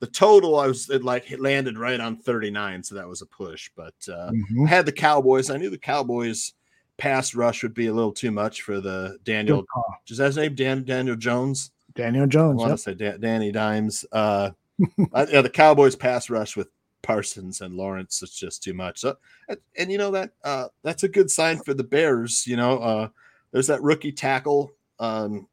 the 0.00 0.06
total 0.06 0.58
I 0.58 0.66
was 0.66 0.90
it 0.90 1.04
like 1.04 1.30
it 1.30 1.40
landed 1.40 1.78
right 1.78 2.00
on 2.00 2.16
39, 2.16 2.82
so 2.82 2.94
that 2.94 3.08
was 3.08 3.22
a 3.22 3.26
push. 3.26 3.70
But 3.76 3.94
uh, 4.08 4.30
Mhm. 4.30 4.66
I 4.66 4.68
had 4.68 4.86
the 4.86 4.92
Cowboys. 4.92 5.48
I 5.50 5.56
knew 5.56 5.70
the 5.70 5.78
Cowboys 5.78 6.52
pass 6.98 7.34
rush 7.34 7.62
would 7.62 7.74
be 7.74 7.86
a 7.86 7.92
little 7.92 8.12
too 8.12 8.30
much 8.30 8.62
for 8.62 8.80
the 8.80 9.18
Daniel. 9.24 9.64
Is 10.08 10.18
that 10.18 10.26
his 10.26 10.36
name? 10.36 10.54
Dan 10.54 10.84
Daniel 10.84 11.16
Jones. 11.16 11.70
Daniel 11.94 12.26
Jones. 12.26 12.60
I 12.62 12.68
want 12.68 12.70
yep. 12.70 12.76
to 12.76 12.82
say 12.82 12.94
Dan, 12.94 13.20
Danny 13.20 13.52
Dimes. 13.52 14.04
Uh, 14.12 14.50
I- 15.14 15.26
yeah, 15.26 15.40
the 15.42 15.50
Cowboys 15.50 15.96
pass 15.96 16.28
rush 16.30 16.56
with 16.56 16.68
Parsons 17.06 17.60
and 17.60 17.74
Lawrence. 17.74 18.20
It's 18.22 18.38
just 18.38 18.62
too 18.62 18.74
much. 18.74 18.98
So, 18.98 19.16
and, 19.48 19.58
and 19.78 19.92
you 19.92 19.98
know 19.98 20.10
that 20.10 20.32
uh, 20.42 20.68
that's 20.82 21.04
a 21.04 21.08
good 21.08 21.30
sign 21.30 21.58
for 21.58 21.72
the 21.72 21.84
Bears. 21.84 22.46
You 22.46 22.56
know, 22.56 22.78
uh, 22.78 23.08
there's 23.52 23.68
that 23.68 23.82
rookie 23.82 24.12
tackle. 24.12 24.72
Um, 24.98 25.46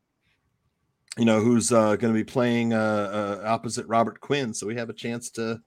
you 1.18 1.26
know 1.26 1.40
who's 1.40 1.72
uh, 1.72 1.96
going 1.96 2.12
to 2.12 2.20
be 2.20 2.24
playing 2.24 2.74
uh, 2.74 3.40
uh, 3.44 3.48
opposite 3.48 3.86
Robert 3.88 4.20
Quinn. 4.20 4.54
So 4.54 4.66
we 4.66 4.76
have 4.76 4.90
a 4.90 4.94
chance 4.94 5.30
to 5.32 5.62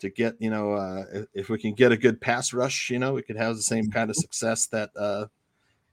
to 0.00 0.10
get 0.10 0.36
you 0.38 0.50
know 0.50 0.72
uh, 0.72 1.04
if, 1.12 1.26
if 1.32 1.48
we 1.48 1.58
can 1.58 1.72
get 1.72 1.92
a 1.92 1.96
good 1.96 2.20
pass 2.20 2.52
rush, 2.52 2.90
you 2.90 2.98
know, 2.98 3.14
we 3.14 3.22
could 3.22 3.36
have 3.36 3.56
the 3.56 3.62
same 3.62 3.90
kind 3.90 4.10
of 4.10 4.16
success 4.16 4.66
that 4.66 4.90
uh, 4.94 5.26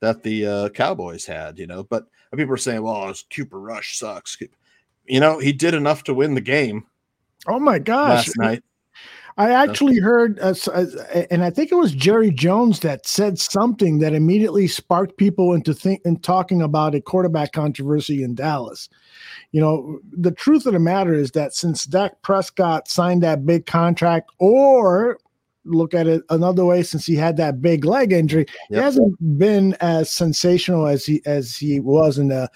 that 0.02 0.24
the 0.24 0.46
uh, 0.46 0.70
Cowboys 0.70 1.26
had. 1.26 1.58
You 1.58 1.68
know, 1.68 1.84
but 1.84 2.06
people 2.36 2.54
are 2.54 2.58
saying, 2.58 2.82
well, 2.82 3.14
Cooper 3.34 3.60
Rush 3.60 3.98
sucks. 3.98 4.38
You 5.06 5.22
know, 5.22 5.40
he 5.40 5.54
did 5.54 5.74
enough 5.74 6.04
to 6.04 6.14
win 6.14 6.34
the 6.36 6.42
game 6.42 6.86
Oh 7.48 7.60
my 7.60 7.80
gosh. 7.80 8.28
last 8.28 8.38
night. 8.38 8.64
I 9.40 9.52
actually 9.52 10.00
heard, 10.00 10.40
uh, 10.40 10.56
uh, 10.74 10.86
and 11.30 11.44
I 11.44 11.52
think 11.52 11.72
it 11.72 11.76
was 11.76 11.92
Jerry 11.92 12.32
Jones 12.32 12.80
that 12.80 13.06
said 13.06 13.38
something 13.38 14.00
that 14.00 14.14
immediately 14.14 14.68
sparked 14.68 15.18
people 15.18 15.54
into 15.54 15.76
think 15.76 16.02
and 16.06 16.22
talking 16.24 16.62
about 16.62 16.96
a 16.96 17.02
quarterback 17.02 17.52
controversy 17.52 18.24
in 18.24 18.34
Dallas. 18.34 18.90
You 19.52 19.62
know, 19.62 20.00
the 20.12 20.32
truth 20.32 20.66
of 20.66 20.74
the 20.74 20.80
matter 20.80 21.14
is 21.14 21.32
that 21.32 21.54
since 21.54 21.86
Dak 21.86 22.20
Prescott 22.24 22.88
signed 22.88 23.22
that 23.22 23.46
big 23.46 23.68
contract, 23.68 24.32
or 24.40 25.20
look 25.66 25.94
at 25.94 26.08
it 26.08 26.24
another 26.32 26.66
way, 26.66 26.82
since 26.82 27.06
he 27.06 27.16
had 27.16 27.38
that 27.38 27.62
big 27.62 27.86
leg 27.86 28.12
injury, 28.12 28.48
he 28.70 28.76
hasn't 28.76 29.38
been 29.38 29.76
as 29.82 30.10
sensational 30.10 30.88
as 30.88 31.06
he 31.06 31.22
as 31.28 31.56
he 31.56 31.80
was 31.80 32.18
in 32.18 32.30
the 32.30 32.50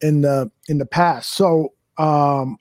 in 0.00 0.22
the 0.22 0.50
in 0.68 0.78
the 0.78 0.86
past. 0.86 1.32
So 1.32 1.74
um 1.98 2.56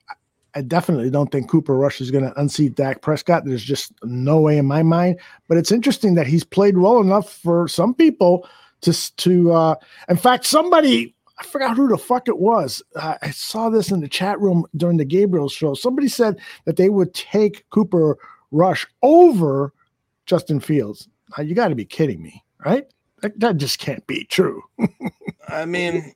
I 0.56 0.62
definitely 0.62 1.10
don't 1.10 1.32
think 1.32 1.50
Cooper 1.50 1.76
Rush 1.76 2.00
is 2.00 2.12
going 2.12 2.24
to 2.24 2.40
unseat 2.40 2.76
Dak 2.76 3.02
Prescott. 3.02 3.46
There's 3.46 3.64
just 3.64 3.92
no 4.04 4.40
way 4.40 4.58
in 4.58 4.66
my 4.66 4.84
mind. 4.84 5.20
But 5.48 5.58
it's 5.58 5.72
interesting 5.72 6.16
that 6.16 6.28
he's 6.28 6.44
played 6.44 6.78
well 6.78 7.00
enough 7.00 7.32
for 7.32 7.68
some 7.68 7.94
people 7.94 8.48
to 8.82 9.16
to. 9.18 9.52
Uh, 9.52 9.76
in 10.10 10.18
fact, 10.18 10.46
somebody 10.46 11.16
I 11.40 11.44
forgot 11.44 11.76
who 11.76 11.88
the 11.88 11.98
fuck 11.98 12.28
it 12.28 12.38
was. 12.38 12.82
Uh, 12.96 13.16
I 13.22 13.32
saw 13.32 13.70
this 13.70 13.92
in 13.92 14.02
the 14.02 14.08
chat 14.08 14.40
room 14.40 14.66
during 14.78 14.98
the 14.98 15.06
Gabriel 15.06 15.50
show. 15.50 15.74
Somebody 15.74 16.08
said 16.08 16.40
that 16.66 16.78
they 16.78 16.90
would 16.90 17.14
take 17.14 17.70
Cooper 17.70 18.18
Rush 18.52 18.86
over 19.02 19.74
Justin 20.26 20.60
Fields. 20.60 21.10
Now, 21.36 21.44
you 21.44 21.56
got 21.56 21.70
to 21.70 21.76
be 21.76 21.86
kidding 21.86 22.22
me, 22.22 22.44
right? 22.66 22.86
That, 23.22 23.40
that 23.40 23.58
just 23.58 23.80
can't 23.80 24.06
be 24.06 24.26
true. 24.26 24.62
I 25.48 25.66
mean, 25.66 26.14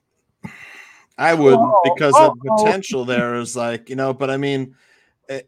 I 1.18 1.34
wouldn't 1.34 1.60
Oh, 1.60 1.80
because 1.82 2.14
oh, 2.16 2.34
the 2.42 2.50
oh. 2.50 2.56
potential 2.56 3.04
there 3.04 3.34
is 3.34 3.56
like, 3.56 3.90
you 3.90 3.96
know, 3.96 4.14
but 4.14 4.30
I 4.30 4.36
mean, 4.36 4.74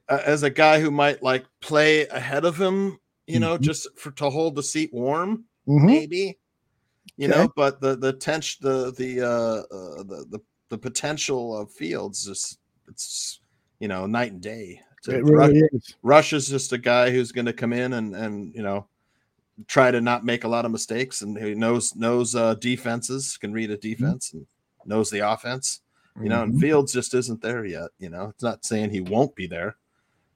as 0.08 0.42
a 0.42 0.50
guy 0.50 0.80
who 0.80 0.90
might 0.90 1.22
like 1.22 1.46
play 1.60 2.06
ahead 2.08 2.44
of 2.44 2.60
him, 2.60 2.98
you 3.26 3.38
know, 3.38 3.56
Mhm. 3.56 3.62
just 3.62 3.86
for 3.96 4.10
to 4.12 4.28
hold 4.28 4.56
the 4.56 4.62
seat 4.62 4.92
warm, 4.92 5.44
Mhm. 5.68 5.86
maybe, 5.86 6.38
you 7.16 7.28
Okay. 7.28 7.36
know, 7.38 7.52
but 7.54 7.80
the 7.80 7.96
the 7.96 8.12
tension, 8.12 8.58
the 8.62 8.92
the 8.92 9.20
uh, 9.22 9.62
uh 9.74 10.02
the, 10.02 10.26
the 10.30 10.40
the 10.70 10.78
potential 10.78 11.56
of 11.56 11.72
Fields 11.72 12.26
is 12.26 12.58
it's 12.88 13.40
you 13.78 13.88
know 13.88 14.06
night 14.06 14.32
and 14.32 14.40
day. 14.40 14.80
To- 15.04 15.18
It 15.18 15.24
really 15.24 15.62
Rush, 15.62 15.70
is. 15.72 15.96
Rush 16.02 16.32
is 16.32 16.48
just 16.48 16.72
a 16.72 16.78
guy 16.78 17.10
who's 17.10 17.32
going 17.32 17.46
to 17.46 17.52
come 17.52 17.72
in 17.72 17.92
and 17.94 18.14
and 18.16 18.52
you 18.54 18.62
know 18.62 18.86
try 19.66 19.90
to 19.90 20.00
not 20.00 20.24
make 20.24 20.44
a 20.44 20.48
lot 20.48 20.64
of 20.64 20.72
mistakes 20.72 21.22
and 21.22 21.38
he 21.38 21.54
knows 21.54 21.94
knows 21.94 22.34
uh, 22.34 22.54
defenses, 22.54 23.36
can 23.38 23.52
read 23.52 23.70
a 23.70 23.76
defense 23.76 24.32
and 24.32 24.46
knows 24.90 25.08
the 25.10 25.20
offense. 25.20 25.80
You 26.20 26.28
know, 26.28 26.42
and 26.42 26.52
Mhm. 26.54 26.60
Fields 26.60 26.92
just 26.92 27.14
isn't 27.14 27.40
there 27.40 27.64
yet. 27.64 27.90
You 27.98 28.10
know, 28.10 28.26
it's 28.26 28.42
not 28.42 28.64
saying 28.64 28.90
he 28.90 29.00
won't 29.00 29.34
be 29.34 29.46
there. 29.46 29.76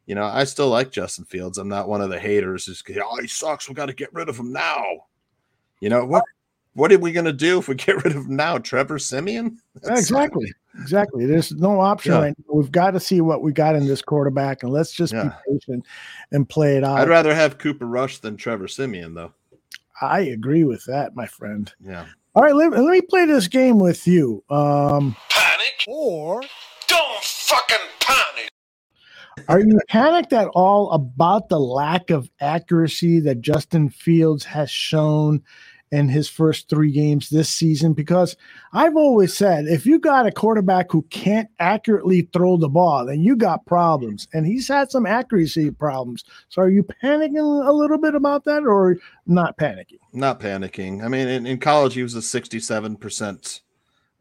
You 0.06 0.14
know, 0.14 0.24
I 0.24 0.44
still 0.44 0.68
like 0.70 0.92
Justin 0.92 1.24
Fields. 1.24 1.58
I'm 1.58 1.68
not 1.68 1.88
one 1.88 2.00
of 2.00 2.08
the 2.10 2.18
haters 2.20 2.64
who's 2.64 2.82
oh 3.02 3.20
he 3.20 3.26
sucks. 3.26 3.68
We 3.68 3.74
got 3.74 3.86
to 3.86 3.92
get 3.92 4.14
rid 4.14 4.28
of 4.28 4.38
him 4.38 4.52
now. 4.52 4.82
You 5.80 5.88
know 5.90 6.06
what? 6.06 6.24
What 6.74 6.90
are 6.92 6.98
we 6.98 7.12
going 7.12 7.26
to 7.26 7.32
do 7.32 7.58
if 7.58 7.68
we 7.68 7.74
get 7.74 7.96
rid 8.04 8.16
of 8.16 8.24
him 8.26 8.36
now? 8.36 8.58
Trevor 8.58 8.98
Siemian? 8.98 9.58
That's- 9.82 9.98
exactly. 10.00 10.50
Exactly. 10.80 11.24
There's 11.24 11.52
no 11.52 11.78
option 11.80 12.10
Yeah. 12.14 12.18
right 12.18 12.34
now. 12.36 12.52
We've 12.52 12.72
got 12.72 12.90
to 12.92 13.00
see 13.00 13.20
what 13.20 13.42
we 13.42 13.52
got 13.52 13.76
in 13.76 13.86
this 13.86 14.02
quarterback 14.02 14.64
and 14.64 14.72
let's 14.72 14.90
just 14.90 15.12
Yeah. 15.12 15.36
be 15.46 15.52
patient 15.60 15.86
and 16.32 16.48
play 16.48 16.76
it 16.76 16.82
out. 16.82 16.98
I'd 16.98 17.08
rather 17.08 17.32
have 17.32 17.58
Cooper 17.58 17.86
Rush 17.86 18.18
than 18.18 18.36
Trevor 18.36 18.66
Siemian, 18.66 19.14
though. 19.14 19.32
I 20.02 20.22
agree 20.22 20.64
with 20.64 20.84
that, 20.86 21.14
my 21.14 21.26
friend. 21.26 21.72
Yeah. 21.80 22.06
All 22.36 22.42
right, 22.42 22.54
let, 22.54 22.72
let 22.72 22.90
me 22.90 23.00
play 23.00 23.26
this 23.26 23.46
game 23.46 23.78
with 23.78 24.08
you. 24.08 24.42
Um, 24.50 25.14
Panic 25.28 25.84
or 25.86 26.42
don't 26.88 27.22
fucking 27.22 27.76
panic. 28.00 28.50
are 29.48 29.60
you 29.60 29.78
panicked 29.88 30.32
at 30.32 30.48
all 30.48 30.90
about 30.90 31.48
the 31.48 31.60
lack 31.60 32.10
of 32.10 32.28
accuracy 32.40 33.20
that 33.20 33.40
Justin 33.40 33.88
Fields 33.88 34.44
has 34.44 34.68
shown 34.68 35.44
in 35.94 36.08
his 36.08 36.28
first 36.28 36.68
three 36.68 36.90
games 36.90 37.30
this 37.30 37.48
season? 37.48 37.92
Because 37.92 38.36
I've 38.72 38.96
always 38.96 39.36
said 39.36 39.66
if 39.66 39.86
you 39.86 39.98
got 39.98 40.26
a 40.26 40.32
quarterback 40.32 40.90
who 40.90 41.02
can't 41.10 41.48
accurately 41.60 42.28
throw 42.32 42.56
the 42.56 42.68
ball, 42.68 43.06
then 43.06 43.20
you 43.22 43.36
got 43.36 43.64
problems. 43.66 44.26
And 44.32 44.46
he's 44.46 44.68
had 44.68 44.90
some 44.90 45.06
accuracy 45.06 45.70
problems. 45.70 46.24
So 46.48 46.62
are 46.62 46.68
you 46.70 46.82
panicking 46.82 47.66
a 47.66 47.72
little 47.72 47.98
bit 47.98 48.14
about 48.14 48.44
that 48.44 48.64
or 48.64 48.96
not 49.26 49.56
panicking? 49.56 50.00
Not 50.12 50.40
panicking. 50.40 51.04
I 51.04 51.08
mean, 51.08 51.28
in, 51.28 51.46
in 51.46 51.58
college, 51.58 51.94
he 51.94 52.02
was 52.02 52.14
a 52.14 52.18
67% 52.18 53.60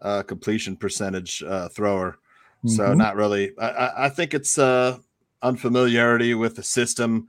uh, 0.02 0.24
completion 0.24 0.78
percentage 0.78 1.42
uh, 1.44 1.70
thrower. 1.70 2.18
So 2.66 2.84
Mhm. 2.84 2.98
not 2.98 3.16
really. 3.16 3.52
I, 3.60 3.68
I, 3.70 4.06
I 4.06 4.10
think 4.10 4.34
it's 4.34 4.58
uh, 4.58 4.98
unfamiliarity 5.42 6.34
with 6.34 6.56
the 6.56 6.64
system, 6.64 7.28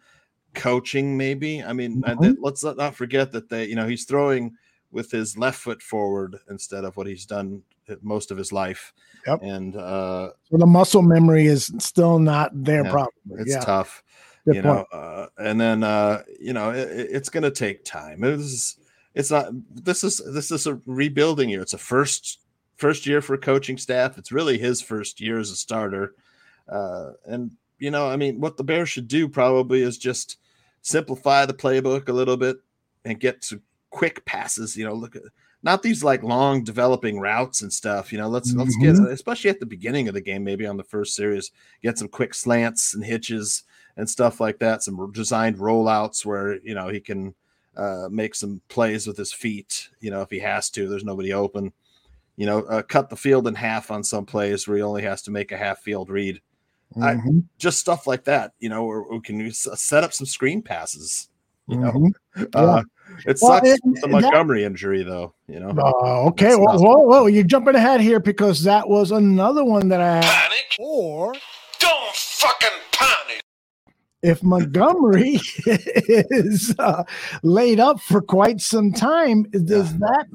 coaching 0.55 1.17
maybe. 1.17 1.63
I 1.63 1.73
mean, 1.73 2.03
and 2.07 2.19
Mhm. 2.19 2.37
let's 2.41 2.63
not 2.65 2.95
forget 2.95 3.33
that 3.33 3.49
they, 3.49 3.67
you 3.67 3.75
know, 3.75 3.87
he's 3.87 4.05
throwing 4.05 4.57
with 4.93 5.11
his 5.11 5.37
left 5.37 5.59
foot 5.59 5.83
forward 5.83 6.39
instead 6.49 6.85
of 6.85 6.97
what 6.97 7.07
he's 7.07 7.27
done 7.27 7.63
most 8.01 8.31
of 8.31 8.39
his 8.39 8.53
life. 8.53 8.93
Yep. 9.27 9.41
And 9.43 9.77
uh, 9.77 10.31
So 10.51 10.57
the 10.57 10.67
muscle 10.67 11.03
memory 11.03 11.47
is 11.47 11.73
still 11.79 12.19
not 12.19 12.51
there, 12.55 12.85
yeah, 12.85 12.91
probably. 12.91 13.41
It's 13.41 13.51
yeah. 13.51 13.61
tough, 13.61 14.03
Good 14.47 14.57
you 14.57 14.63
know. 14.63 14.85
Uh, 14.93 15.27
and 15.39 15.61
then 15.61 15.83
uh, 15.83 16.23
you 16.41 16.53
know 16.53 16.71
it, 16.71 16.89
it- 16.91 17.11
it's 17.13 17.29
going 17.29 17.43
to 17.43 17.51
take 17.51 17.85
time. 17.85 18.23
It 18.25 18.35
is. 18.41 18.77
It's 19.15 19.31
not. 19.31 19.49
This 19.75 20.03
is 20.03 20.19
this 20.33 20.51
is 20.51 20.67
a 20.67 20.81
rebuilding 20.87 21.49
year. 21.49 21.61
It's 21.63 21.75
a 21.75 21.79
first 21.79 22.41
first 22.77 23.07
year 23.07 23.21
for 23.23 23.37
coaching 23.37 23.79
staff. 23.79 24.19
It's 24.19 24.33
really 24.33 24.59
his 24.59 24.83
first 24.83 25.21
year 25.21 25.39
as 25.39 25.51
a 25.51 25.57
starter. 25.57 26.15
Uh, 26.69 27.13
and, 27.25 27.53
you 27.79 27.91
know, 27.91 28.09
I 28.09 28.17
mean, 28.17 28.41
what 28.41 28.57
the 28.57 28.65
Bears 28.65 28.89
should 28.89 29.07
do 29.07 29.29
probably 29.29 29.83
is 29.83 29.97
just 29.99 30.39
simplify 30.85 31.45
the 31.47 31.55
playbook 31.55 32.09
a 32.09 32.13
little 32.13 32.37
bit 32.37 32.59
and 33.05 33.19
get 33.19 33.43
some 33.43 33.63
quick 33.91 34.25
passes. 34.27 34.77
You 34.77 34.85
know, 34.85 34.95
look 34.95 35.17
at 35.17 35.23
not 35.63 35.83
these 35.83 36.05
like 36.05 36.23
long 36.23 36.63
developing 36.63 37.19
routes 37.19 37.63
and 37.63 37.73
stuff. 37.73 38.13
You 38.13 38.19
know, 38.19 38.29
let's 38.29 38.53
let's 38.55 38.77
get 38.77 38.95
Mhm. 38.95 39.11
especially 39.11 39.51
at 39.51 39.61
the 39.61 39.67
beginning 39.67 40.09
of 40.09 40.15
the 40.15 40.21
game, 40.21 40.45
maybe 40.45 40.67
on 40.67 40.77
the 40.77 40.85
first 40.85 41.15
series, 41.17 41.51
get 41.83 41.99
some 41.99 42.09
quick 42.09 42.35
slants 42.35 42.95
and 42.95 43.05
hitches 43.05 43.65
and 43.97 44.09
stuff 44.09 44.41
like 44.41 44.59
that. 44.59 44.83
Some 44.83 45.11
designed 45.13 45.57
rollouts 45.57 46.25
where 46.25 46.61
you 46.63 46.75
know 46.75 46.89
he 46.89 47.01
can 47.01 47.35
uh, 47.77 48.09
make 48.11 48.35
some 48.37 48.61
plays 48.69 49.07
with 49.07 49.17
his 49.17 49.33
feet. 49.33 49.89
You 50.01 50.11
know, 50.11 50.21
if 50.21 50.31
he 50.31 50.39
has 50.39 50.71
to, 50.71 50.87
there's 50.87 51.03
nobody 51.05 51.33
open. 51.33 51.73
You 52.37 52.47
know, 52.47 52.61
uh, 52.65 52.83
cut 52.83 53.11
the 53.11 53.17
field 53.17 53.49
in 53.49 53.55
half 53.55 53.91
on 53.91 54.05
some 54.05 54.27
plays 54.27 54.67
where 54.69 54.77
he 54.77 54.83
only 54.83 55.03
has 55.03 55.23
to 55.23 55.31
make 55.31 55.51
a 55.51 55.57
half 55.57 55.81
field 55.81 56.11
read. 56.11 56.41
I, 57.01 57.15
Mhm. 57.15 57.45
just 57.59 57.79
stuff 57.81 58.07
like 58.07 58.25
that, 58.25 58.53
you 58.61 58.69
know, 58.69 58.85
or 58.85 59.11
we 59.11 59.21
can 59.21 59.41
s- 59.47 59.67
set 59.75 60.05
up 60.05 60.13
some 60.13 60.27
screen 60.27 60.63
passes. 60.63 61.29
You 61.67 61.79
know, 61.79 61.93
Mhm. 61.93 62.13
uh, 62.37 62.83
Yeah. 63.17 63.31
it 63.31 63.39
Well, 63.41 63.53
sucks 63.57 63.69
it- 63.69 63.81
with 63.85 63.95
the 64.01 64.07
that- 64.09 64.11
Montgomery 64.23 64.65
injury, 64.65 65.03
though. 65.03 65.33
You 65.49 65.61
know, 65.61 65.71
Uh, 65.71 66.27
okay, 66.29 66.55
well, 66.57 66.79
whoa, 66.79 66.99
whoa, 66.99 67.27
you're 67.27 67.43
jumping 67.45 67.75
ahead 67.75 68.01
here 68.01 68.21
because 68.21 68.63
that 68.65 68.89
was 68.89 69.11
another 69.13 69.65
one 69.65 69.89
that 69.89 70.01
I 70.01 70.23
had. 70.25 70.51
Or 70.79 71.33
don't 71.79 72.15
fucking 72.15 72.69
panic. 72.93 73.41
If 74.23 74.43
Montgomery 74.43 75.41
is 75.67 76.75
uh, 76.79 77.05
laid 77.43 77.81
up 77.81 78.01
for 78.01 78.21
quite 78.21 78.61
some 78.61 78.93
time, 78.93 79.45
does 79.45 79.97
that 79.99 80.27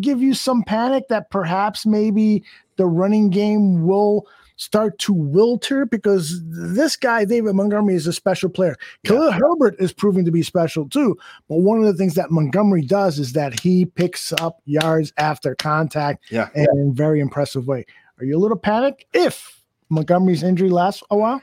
give 0.00 0.22
you 0.22 0.32
some 0.34 0.62
panic 0.62 1.08
that 1.08 1.30
perhaps 1.30 1.84
maybe 1.86 2.44
the 2.76 2.86
running 2.86 3.30
game 3.30 3.84
will 3.84 4.26
start 4.62 4.98
to 5.00 5.14
wilter? 5.14 5.88
Because 5.88 6.40
this 6.44 6.96
guy, 6.96 7.24
David 7.24 7.54
Montgomery, 7.54 7.94
is 7.94 8.06
a 8.06 8.12
special 8.12 8.48
player. 8.48 8.76
Khalil 9.04 9.32
Herbert 9.32 9.76
is 9.78 9.92
proving 9.92 10.24
to 10.24 10.30
be 10.30 10.42
special 10.42 10.88
too. 10.88 11.16
But 11.48 11.56
one 11.60 11.78
of 11.78 11.84
the 11.84 11.94
things 11.94 12.14
that 12.14 12.30
Montgomery 12.30 12.82
does 12.82 13.18
is 13.18 13.32
that 13.32 13.58
he 13.60 13.84
picks 13.84 14.32
up 14.34 14.60
yards 14.64 15.12
after 15.18 15.54
contact 15.54 16.24
Yeah. 16.30 16.48
in 16.54 16.66
a 16.90 16.92
very 16.94 17.20
impressive 17.20 17.66
way. 17.66 17.84
Are 18.18 18.24
you 18.24 18.36
a 18.36 18.40
little 18.40 18.56
panicked 18.56 19.04
if 19.12 19.60
Montgomery's 19.88 20.42
injury 20.42 20.70
lasts 20.70 21.02
a 21.10 21.16
while? 21.16 21.42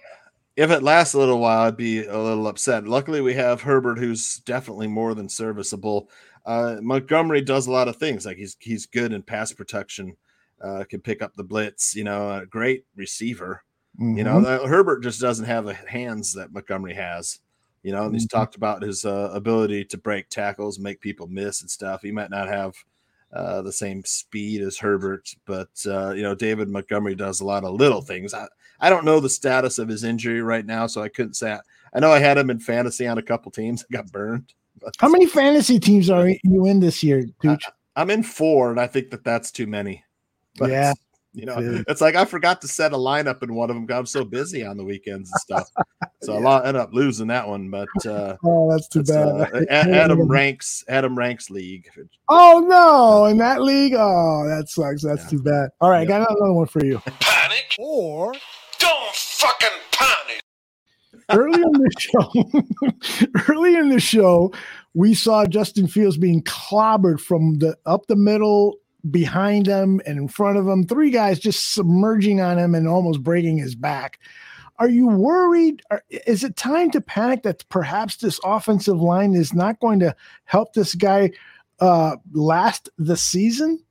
if 0.55 0.71
it 0.71 0.83
lasts 0.83 1.13
a 1.13 1.17
little 1.17 1.39
while, 1.39 1.61
I'd 1.67 1.77
be 1.77 2.03
a 2.05 2.17
little 2.17 2.45
upset. 2.47 2.85
Luckily, 2.85 3.21
we 3.21 3.33
have 3.33 3.61
Herbert, 3.61 3.97
who's 3.97 4.39
definitely 4.39 4.87
more 4.87 5.13
than 5.15 5.29
serviceable. 5.29 6.09
Uh, 6.45 6.77
Montgomery 6.81 7.39
does 7.39 7.65
a 7.67 7.71
lot 7.71 7.87
of 7.87 7.95
things. 7.95 8.25
Like 8.25 8.35
he's 8.35 8.57
he's 8.59 8.85
good 8.85 9.13
in 9.13 9.23
pass 9.23 9.53
protection, 9.53 10.17
uh, 10.61 10.83
can 10.89 11.01
pick 11.01 11.21
up 11.21 11.35
the 11.35 11.43
blitz. 11.43 11.95
You 11.95 12.03
know, 12.03 12.39
a 12.39 12.45
great 12.45 12.85
receiver. 12.95 13.63
You 13.97 14.23
know, 14.23 14.39
Mhm. 14.39 14.67
Herbert 14.69 15.01
just 15.01 15.19
doesn't 15.19 15.45
have 15.45 15.65
the 15.65 15.73
hands 15.73 16.33
that 16.33 16.53
Montgomery 16.53 16.93
has. 16.93 17.39
You 17.83 17.91
know, 17.91 18.05
and 18.05 18.13
he's 18.13 18.25
Mhm. 18.27 18.29
talked 18.31 18.55
about 18.55 18.81
his 18.81 19.03
uh, 19.05 19.29
ability 19.33 19.85
to 19.85 19.97
break 19.97 20.29
tackles, 20.29 20.79
make 20.79 21.01
people 21.01 21.27
miss 21.27 21.61
and 21.61 21.69
stuff. 21.71 22.01
He 22.01 22.11
might 22.11 22.29
not 22.29 22.47
have 22.47 22.75
uh, 23.31 23.61
the 23.61 23.71
same 23.71 24.03
speed 24.05 24.59
as 24.61 24.77
Herbert, 24.79 25.35
but 25.45 25.69
uh, 25.85 26.11
you 26.11 26.23
know, 26.23 26.33
David 26.33 26.67
Montgomery 26.69 27.13
does 27.15 27.41
a 27.41 27.45
lot 27.45 27.63
of 27.63 27.73
little 27.75 28.01
things. 28.01 28.33
I, 28.33 28.47
I 28.79 28.89
don't 28.89 29.05
know 29.05 29.19
the 29.19 29.29
status 29.29 29.77
of 29.79 29.87
his 29.87 30.03
injury 30.03 30.41
right 30.41 30.65
now, 30.65 30.87
so 30.87 31.01
I 31.03 31.09
couldn't 31.09 31.35
say. 31.35 31.55
I 31.93 31.99
know 31.99 32.11
I 32.11 32.19
had 32.19 32.37
him 32.39 32.49
in 32.49 32.59
fantasy 32.59 33.05
on 33.05 33.17
a 33.17 33.21
couple 33.21 33.51
teams. 33.51 33.83
I 33.83 33.93
got 33.97 34.11
burned. 34.11 34.53
How 34.97 35.09
many 35.09 35.25
fantasy 35.27 35.79
teams 35.79 36.09
are 36.09 36.27
you 36.43 36.65
in 36.65 36.79
this 36.79 37.03
year, 37.03 37.23
Tooch? 37.41 37.63
I'm 37.95 38.09
in 38.09 38.23
four, 38.23 38.71
and 38.71 38.79
I 38.79 38.87
think 38.87 39.09
that 39.11 39.23
that's 39.23 39.51
too 39.51 39.67
many. 39.67 40.03
But, 40.59 40.69
Yeah. 40.71 40.93
You 41.33 41.45
know, 41.45 41.59
Yeah. 41.59 41.83
it's 41.87 42.01
like 42.01 42.15
I 42.15 42.25
forgot 42.25 42.59
to 42.61 42.67
set 42.67 42.91
a 42.91 42.97
lineup 42.97 43.43
in 43.43 43.53
one 43.53 43.69
of 43.69 43.75
them. 43.75 43.85
'cause 43.85 43.97
I'm 43.99 44.05
so 44.07 44.25
busy 44.25 44.65
on 44.65 44.77
the 44.77 44.83
weekends 44.83 45.31
and 45.31 45.39
stuff. 45.41 45.69
So 46.21 46.35
I 46.35 46.39
lo- 46.39 46.57
ended 46.57 46.75
up 46.81 46.89
losing 46.91 47.27
that 47.27 47.47
one. 47.47 47.69
But 47.69 47.87
uh, 48.05 48.35
Oh, 48.43 48.69
that's 48.71 48.89
too 48.89 48.99
it's, 49.01 49.11
uh, 49.11 49.47
bad. 49.53 49.63
A- 49.69 49.71
Adam 49.95 50.27
ranks 50.27 50.83
Adam 50.89 51.17
ranks 51.17 51.49
league. 51.49 51.87
Oh 52.27 52.65
no, 52.67 53.25
in 53.25 53.37
that 53.37 53.61
league. 53.61 53.93
Oh, 53.95 54.43
that 54.49 54.67
sucks. 54.67 55.01
That's 55.03 55.29
too 55.29 55.41
bad. 55.41 55.69
All 55.79 55.89
right, 55.89 56.01
I 56.01 56.05
got 56.05 56.29
another 56.29 56.51
one 56.51 56.65
for 56.67 56.83
you. 56.83 56.99
Panic. 57.21 57.75
Or 57.79 58.33
don't 58.79 59.15
fucking 59.15 59.69
panic. 59.91 60.41
Early 61.29 61.61
in 61.61 61.71
the 61.71 61.91
show, 61.99 63.49
early 63.49 63.75
in 63.75 63.89
the 63.89 63.99
show, 63.99 64.51
we 64.95 65.13
saw 65.13 65.45
Justin 65.45 65.87
Fields 65.87 66.17
being 66.17 66.41
clobbered 66.43 67.21
from 67.21 67.59
the 67.59 67.77
up 67.85 68.07
the 68.07 68.15
middle, 68.17 68.78
behind 69.09 69.67
him, 69.67 70.01
and 70.05 70.17
in 70.17 70.27
front 70.27 70.57
of 70.57 70.67
him. 70.67 70.85
Three 70.85 71.11
guys 71.11 71.39
just 71.39 71.73
submerging 71.73 72.41
on 72.41 72.57
him 72.57 72.75
and 72.75 72.87
almost 72.87 73.23
breaking 73.23 73.57
his 73.57 73.75
back. 73.75 74.19
Are 74.77 74.89
you 74.89 75.07
worried? 75.07 75.81
Is 76.09 76.43
it 76.43 76.55
time 76.55 76.89
to 76.91 77.01
panic 77.01 77.43
that 77.43 77.67
perhaps 77.69 78.15
this 78.17 78.39
offensive 78.45 79.01
line 79.01 79.35
is 79.35 79.53
not 79.53 79.79
going 79.79 79.99
to 79.99 80.15
help 80.45 80.73
this 80.73 80.95
guy 80.95 81.31
uh, 81.79 82.15
last 82.31 82.89
the 82.97 83.17
season? 83.17 83.83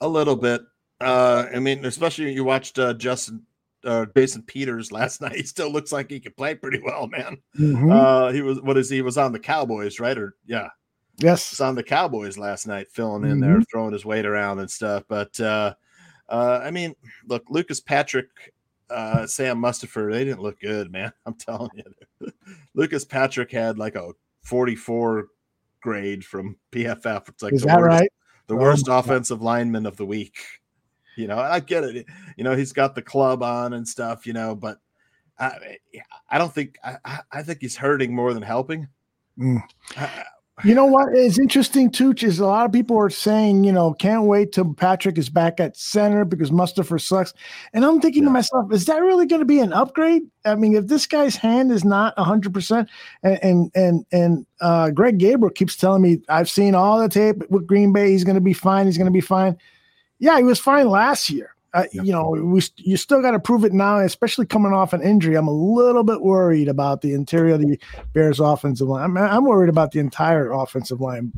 A 0.00 0.08
little 0.08 0.36
bit. 0.36 0.62
Uh, 1.00 1.46
I 1.52 1.58
mean, 1.58 1.84
especially 1.84 2.32
you 2.32 2.44
watched 2.44 2.78
uh, 2.78 2.94
Justin 2.94 3.42
uh, 3.84 4.06
Jason 4.16 4.42
Peters 4.42 4.92
last 4.92 5.20
night. 5.20 5.34
He 5.36 5.42
still 5.42 5.70
looks 5.70 5.92
like 5.92 6.10
he 6.10 6.20
could 6.20 6.36
play 6.36 6.54
pretty 6.54 6.80
well, 6.84 7.08
man. 7.08 7.38
Mhm. 7.58 7.92
Uh, 7.92 8.32
he 8.32 8.42
was 8.42 8.60
what 8.60 8.78
is 8.78 8.88
he 8.88 8.96
He 8.96 9.02
was 9.02 9.18
on 9.18 9.32
the 9.32 9.40
Cowboys, 9.40 9.98
right? 10.00 10.16
Or 10.16 10.34
yeah, 10.46 10.68
Yes, 11.18 11.50
was 11.50 11.60
on 11.60 11.74
the 11.74 11.82
Cowboys 11.82 12.36
last 12.36 12.66
night, 12.66 12.90
filling 12.90 13.24
in 13.30 13.40
there, 13.40 13.58
Mhm. 13.58 13.64
throwing 13.70 13.92
his 13.92 14.04
weight 14.04 14.26
around 14.26 14.58
and 14.58 14.70
stuff. 14.70 15.04
But 15.08 15.38
uh, 15.40 15.74
uh, 16.28 16.60
I 16.62 16.70
mean, 16.70 16.94
look, 17.26 17.44
Lucas 17.48 17.80
Patrick, 17.80 18.28
uh, 18.90 19.26
Sam 19.26 19.58
Mustipher, 19.60 20.10
they 20.10 20.24
didn't 20.24 20.42
look 20.42 20.60
good, 20.60 20.90
man. 20.90 21.12
I'm 21.26 21.34
telling 21.34 21.70
you, 21.74 22.32
Lucas 22.74 23.04
Patrick 23.04 23.50
had 23.52 23.78
like 23.78 23.94
a 23.94 24.12
44 24.42 25.28
grade 25.80 26.24
from 26.24 26.56
PFF. 26.72 27.28
It's 27.28 27.42
like 27.42 27.52
Is 27.52 27.60
the 27.62 27.68
that 27.68 27.78
worst, 27.78 28.00
right? 28.00 28.12
the 28.48 28.54
Oh 28.54 28.58
worst 28.58 28.86
God. 28.86 29.04
offensive 29.04 29.40
lineman 29.42 29.86
of 29.86 29.96
the 29.96 30.06
week. 30.06 30.38
You 31.16 31.28
know, 31.28 31.38
I 31.38 31.60
get 31.60 31.84
it. 31.84 32.06
You 32.36 32.42
know, 32.42 32.56
he's 32.56 32.72
got 32.72 32.96
the 32.96 33.02
club 33.02 33.40
on 33.42 33.72
and 33.74 33.86
stuff. 33.86 34.26
You 34.26 34.32
know, 34.32 34.56
but 34.56 34.80
I, 35.38 35.78
I 36.28 36.38
don't 36.38 36.52
think 36.52 36.76
I, 36.82 36.96
I- 37.04 37.20
I 37.30 37.42
think 37.44 37.60
he's 37.60 37.76
hurting 37.76 38.12
more 38.14 38.34
than 38.34 38.42
helping. 38.42 38.88
Mm. 39.38 39.62
You 40.62 40.72
know 40.72 40.84
what 40.86 41.16
is 41.16 41.36
interesting, 41.36 41.90
Tooch, 41.90 42.22
is 42.22 42.38
a 42.38 42.46
lot 42.46 42.64
of 42.64 42.70
people 42.70 42.96
are 42.96 43.10
saying, 43.10 43.64
you 43.64 43.72
know, 43.72 43.92
can't 43.92 44.22
wait 44.22 44.52
till 44.52 44.72
Patrick 44.72 45.18
is 45.18 45.28
back 45.28 45.58
at 45.58 45.76
center 45.76 46.24
because 46.24 46.52
Mustipher 46.52 47.00
sucks. 47.00 47.34
And 47.72 47.84
I'm 47.84 48.00
thinking 48.00 48.22
to 48.22 48.30
myself, 48.30 48.72
is 48.72 48.84
that 48.84 49.02
really 49.02 49.26
going 49.26 49.40
to 49.40 49.46
be 49.46 49.58
an 49.58 49.72
upgrade? 49.72 50.22
I 50.44 50.54
mean, 50.54 50.76
if 50.76 50.86
this 50.86 51.08
guy's 51.08 51.34
hand 51.34 51.72
is 51.72 51.84
not 51.84 52.16
100%, 52.16 52.86
and 53.24 53.38
and 53.42 53.70
and, 53.74 54.06
and 54.12 54.46
uh, 54.60 54.90
Greg 54.90 55.18
Gabriel 55.18 55.52
keeps 55.52 55.74
telling 55.74 56.02
me, 56.02 56.20
I've 56.28 56.48
seen 56.48 56.76
all 56.76 57.00
the 57.00 57.08
tape 57.08 57.50
with 57.50 57.66
Green 57.66 57.92
Bay, 57.92 58.12
he's 58.12 58.24
going 58.24 58.36
to 58.36 58.40
be 58.40 58.52
fine, 58.52 58.86
he's 58.86 58.98
going 58.98 59.06
to 59.06 59.10
be 59.10 59.20
fine. 59.20 59.58
Yeah, 60.20 60.38
he 60.38 60.44
was 60.44 60.60
fine 60.60 60.88
last 60.88 61.30
year. 61.30 61.53
Uh, 61.74 61.84
You 61.92 62.12
know, 62.12 62.30
we 62.30 62.62
you 62.76 62.96
still 62.96 63.20
got 63.20 63.32
to 63.32 63.40
prove 63.40 63.64
it 63.64 63.72
now, 63.72 63.98
especially 63.98 64.46
coming 64.46 64.72
off 64.72 64.92
an 64.92 65.02
injury. 65.02 65.34
I'm 65.34 65.48
a 65.48 65.52
little 65.52 66.04
bit 66.04 66.22
worried 66.22 66.68
about 66.68 67.00
the 67.02 67.12
interior 67.14 67.54
of 67.54 67.60
the 67.60 67.78
Bears' 68.12 68.38
offensive 68.38 68.86
line. 68.88 69.02
I'm, 69.04 69.16
I'm 69.18 69.44
worried 69.44 69.68
about 69.68 69.90
the 69.90 69.98
entire 69.98 70.52
offensive 70.52 71.00
line, 71.00 71.32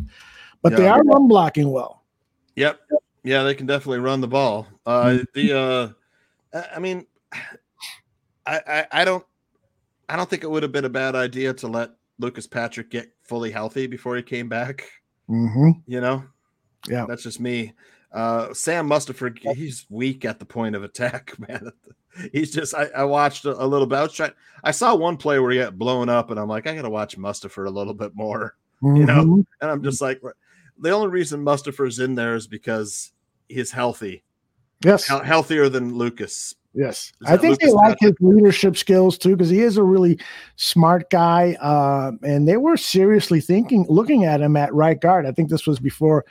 but 0.62 0.76
they 0.76 0.84
Yeah. 0.84 0.92
are 0.92 1.02
run 1.02 1.26
blocking 1.26 1.72
well. 1.72 2.04
Yep. 2.56 2.78
Yeah, 3.24 3.42
they 3.42 3.54
can 3.54 3.66
definitely 3.66 3.98
run 3.98 4.20
the 4.20 4.28
ball. 4.28 4.68
Uh, 4.84 5.18
the 5.34 5.52
uh, 5.58 5.88
I 6.52 6.76
I 6.76 6.78
mean, 6.78 7.06
I, 8.46 8.60
I 8.66 8.86
I 8.92 9.04
don't 9.04 9.24
I 10.08 10.16
don't 10.16 10.28
think 10.30 10.44
it 10.44 10.50
would 10.50 10.62
have 10.62 10.72
been 10.72 10.84
a 10.84 10.90
bad 10.90 11.16
idea 11.16 11.52
to 11.54 11.66
let 11.66 11.90
Lucas 12.18 12.46
Patrick 12.46 12.90
get 12.90 13.10
fully 13.22 13.50
healthy 13.50 13.86
before 13.86 14.16
he 14.16 14.22
came 14.22 14.48
back. 14.48 14.84
Mm-hmm. 15.28 15.70
You 15.86 16.00
know, 16.00 16.24
yeah, 16.88 17.06
that's 17.08 17.24
just 17.24 17.40
me. 17.40 17.72
Uh, 18.16 18.54
Sam 18.54 18.88
Mustipher, 18.88 19.36
he's 19.54 19.84
weak 19.90 20.24
at 20.24 20.38
the 20.38 20.44
point 20.46 20.74
of 20.74 20.82
attack, 20.82 21.38
man. 21.48 21.70
He's 22.32 22.50
just 22.50 22.74
I, 22.74 22.86
I 22.96 23.04
watched 23.04 23.44
a, 23.44 23.62
a 23.62 23.66
little 23.66 23.86
bit. 23.86 23.96
I 23.96 24.02
was 24.02 24.12
trying. 24.14 24.32
I 24.64 24.70
saw 24.70 24.94
one 24.94 25.18
play 25.18 25.38
where 25.38 25.50
he 25.50 25.58
got 25.58 25.76
blown 25.78 26.08
up, 26.08 26.30
and 26.30 26.40
I'm 26.40 26.48
like, 26.48 26.66
I 26.66 26.74
got 26.74 26.82
to 26.82 26.90
watch 26.90 27.18
Mustipher 27.18 27.66
a 27.66 27.70
little 27.70 27.94
bit 27.94 28.12
more. 28.14 28.56
You 28.82 29.06
know, 29.06 29.24
Mhm. 29.24 29.46
and 29.62 29.70
I'm 29.70 29.82
just 29.82 30.02
like, 30.02 30.20
the 30.78 30.90
only 30.90 31.08
reason 31.08 31.42
Mustipher's 31.42 31.98
in 31.98 32.14
there 32.14 32.34
is 32.34 32.46
because 32.46 33.10
he's 33.48 33.70
healthy. 33.70 34.22
Yes. 34.84 35.06
Hel- 35.06 35.22
healthier 35.22 35.70
than 35.70 35.94
Lucas. 35.94 36.54
Yes, 36.74 37.10
I 37.24 37.38
think 37.38 37.58
they 37.58 37.70
like 37.70 37.96
his 38.00 38.12
leadership 38.20 38.76
skills 38.76 39.16
too 39.16 39.34
because 39.34 39.48
he 39.48 39.60
is 39.62 39.78
a 39.78 39.82
really 39.82 40.18
smart 40.56 41.08
guy. 41.08 41.56
Uh, 41.58 42.12
and 42.22 42.46
they 42.46 42.58
were 42.58 42.76
seriously 42.76 43.40
thinking, 43.40 43.86
looking 43.88 44.24
at 44.26 44.42
him 44.42 44.56
at 44.56 44.74
right 44.74 45.00
guard. 45.00 45.24
I 45.24 45.32
think 45.32 45.48
this 45.48 45.66
was 45.66 45.78
before, 45.78 46.26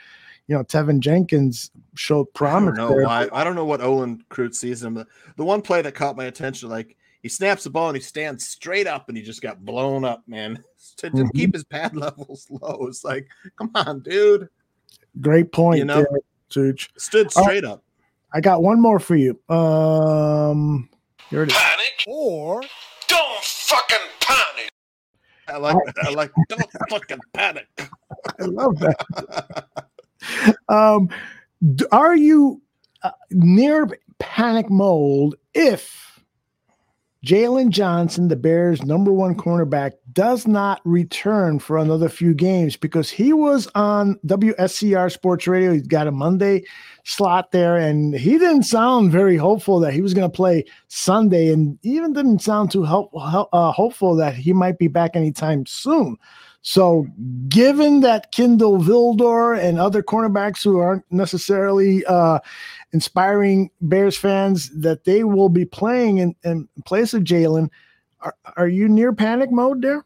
you 0.48 0.56
know, 0.56 0.62
Teven 0.64 1.00
Jenkins 1.00 1.70
showed 1.94 2.26
I 2.28 2.30
promise. 2.38 2.76
don't 2.76 2.88
know 2.90 2.96
there. 2.96 3.04
why. 3.06 3.28
I 3.32 3.42
don't 3.44 3.54
know 3.56 3.64
what 3.64 3.80
Olin 3.80 4.22
Crute 4.30 4.54
sees 4.54 4.82
him. 4.82 4.94
The, 4.94 5.06
the 5.36 5.44
one 5.44 5.60
play 5.62 5.82
that 5.82 5.94
caught 5.94 6.16
my 6.16 6.24
attention, 6.26 6.68
like 6.68 6.96
he 7.22 7.28
snaps 7.28 7.64
the 7.64 7.70
ball 7.70 7.88
and 7.88 7.96
he 7.96 8.02
stands 8.02 8.46
straight 8.46 8.86
up 8.86 9.08
and 9.08 9.16
he 9.16 9.22
just 9.24 9.42
got 9.42 9.64
blown 9.64 10.04
up, 10.04 10.22
man. 10.26 10.62
To, 10.98 11.10
to 11.10 11.16
Mhm. 11.16 11.34
keep 11.34 11.52
his 11.52 11.64
pad 11.64 11.94
levels 11.96 12.46
low. 12.48 12.86
It's 12.86 13.04
like, 13.04 13.26
come 13.58 13.70
on, 13.74 14.00
dude. 14.00 14.48
Great 15.20 15.52
point. 15.52 15.78
You 15.78 15.84
know? 15.84 15.96
there. 15.96 16.20
Such. 16.48 16.90
Stood 16.96 17.26
Oh, 17.36 17.42
straight 17.42 17.64
up. 17.64 17.82
I 18.32 18.40
got 18.40 18.62
one 18.62 18.80
more 18.80 18.98
for 18.98 19.14
you. 19.16 19.38
Um, 19.50 20.88
here 21.28 21.42
it 21.42 21.50
is. 21.50 21.54
Panic 21.56 22.04
or 22.06 22.62
Don't 23.08 23.42
fucking 23.44 23.98
panic. 24.20 24.70
I 25.48 25.56
like 25.58 25.76
I 26.02 26.10
like 26.10 26.30
don't 26.48 26.70
fucking 26.88 27.18
panic. 27.34 27.66
I 28.40 28.44
love 28.44 28.78
that. 28.78 29.86
Um, 30.68 31.08
are 31.92 32.16
you 32.16 32.60
uh, 33.02 33.10
near 33.30 33.88
panic 34.18 34.70
mode 34.70 35.34
if 35.54 36.06
Jaylon 37.26 37.70
Johnson, 37.70 38.28
the 38.28 38.36
Bears' 38.36 38.84
number 38.84 39.12
one 39.12 39.34
cornerback, 39.34 39.92
does 40.12 40.46
not 40.46 40.80
return 40.84 41.58
for 41.58 41.76
another 41.76 42.08
few 42.08 42.32
games 42.32 42.76
because 42.76 43.10
he 43.10 43.32
was 43.32 43.66
on 43.74 44.16
WSCR 44.26 45.10
Sports 45.10 45.48
Radio. 45.48 45.72
He's 45.72 45.88
got 45.88 46.06
a 46.06 46.12
Monday 46.12 46.62
slot 47.04 47.50
there, 47.50 47.76
and 47.76 48.14
he 48.14 48.38
didn't 48.38 48.62
sound 48.62 49.10
very 49.10 49.36
hopeful 49.36 49.80
that 49.80 49.92
he 49.92 50.02
was 50.02 50.14
going 50.14 50.30
to 50.30 50.36
play 50.36 50.64
Sunday, 50.86 51.52
and 51.52 51.76
even 51.82 52.12
didn't 52.12 52.42
sound 52.42 52.70
too 52.70 52.84
help, 52.84 53.10
uh, 53.12 53.72
hopeful 53.72 54.14
that 54.14 54.36
he 54.36 54.52
might 54.52 54.78
be 54.78 54.86
back 54.86 55.16
anytime 55.16 55.66
soon. 55.66 56.16
So, 56.62 57.06
given 57.48 58.00
that 58.00 58.32
Kindle 58.32 58.78
Vildor 58.78 59.58
and 59.58 59.78
other 59.78 60.02
cornerbacks 60.02 60.64
who 60.64 60.78
aren't 60.78 61.04
necessarily 61.10 62.04
uh, 62.06 62.40
inspiring 62.92 63.70
Bears 63.80 64.16
fans, 64.16 64.70
that 64.80 65.04
they 65.04 65.22
will 65.22 65.48
be 65.48 65.64
playing 65.64 66.18
in, 66.18 66.34
in 66.44 66.68
place 66.84 67.14
of 67.14 67.22
Jaylon, 67.22 67.70
are, 68.20 68.34
are 68.56 68.68
you 68.68 68.88
near 68.88 69.12
panic 69.12 69.52
mode 69.52 69.80
there? 69.82 70.04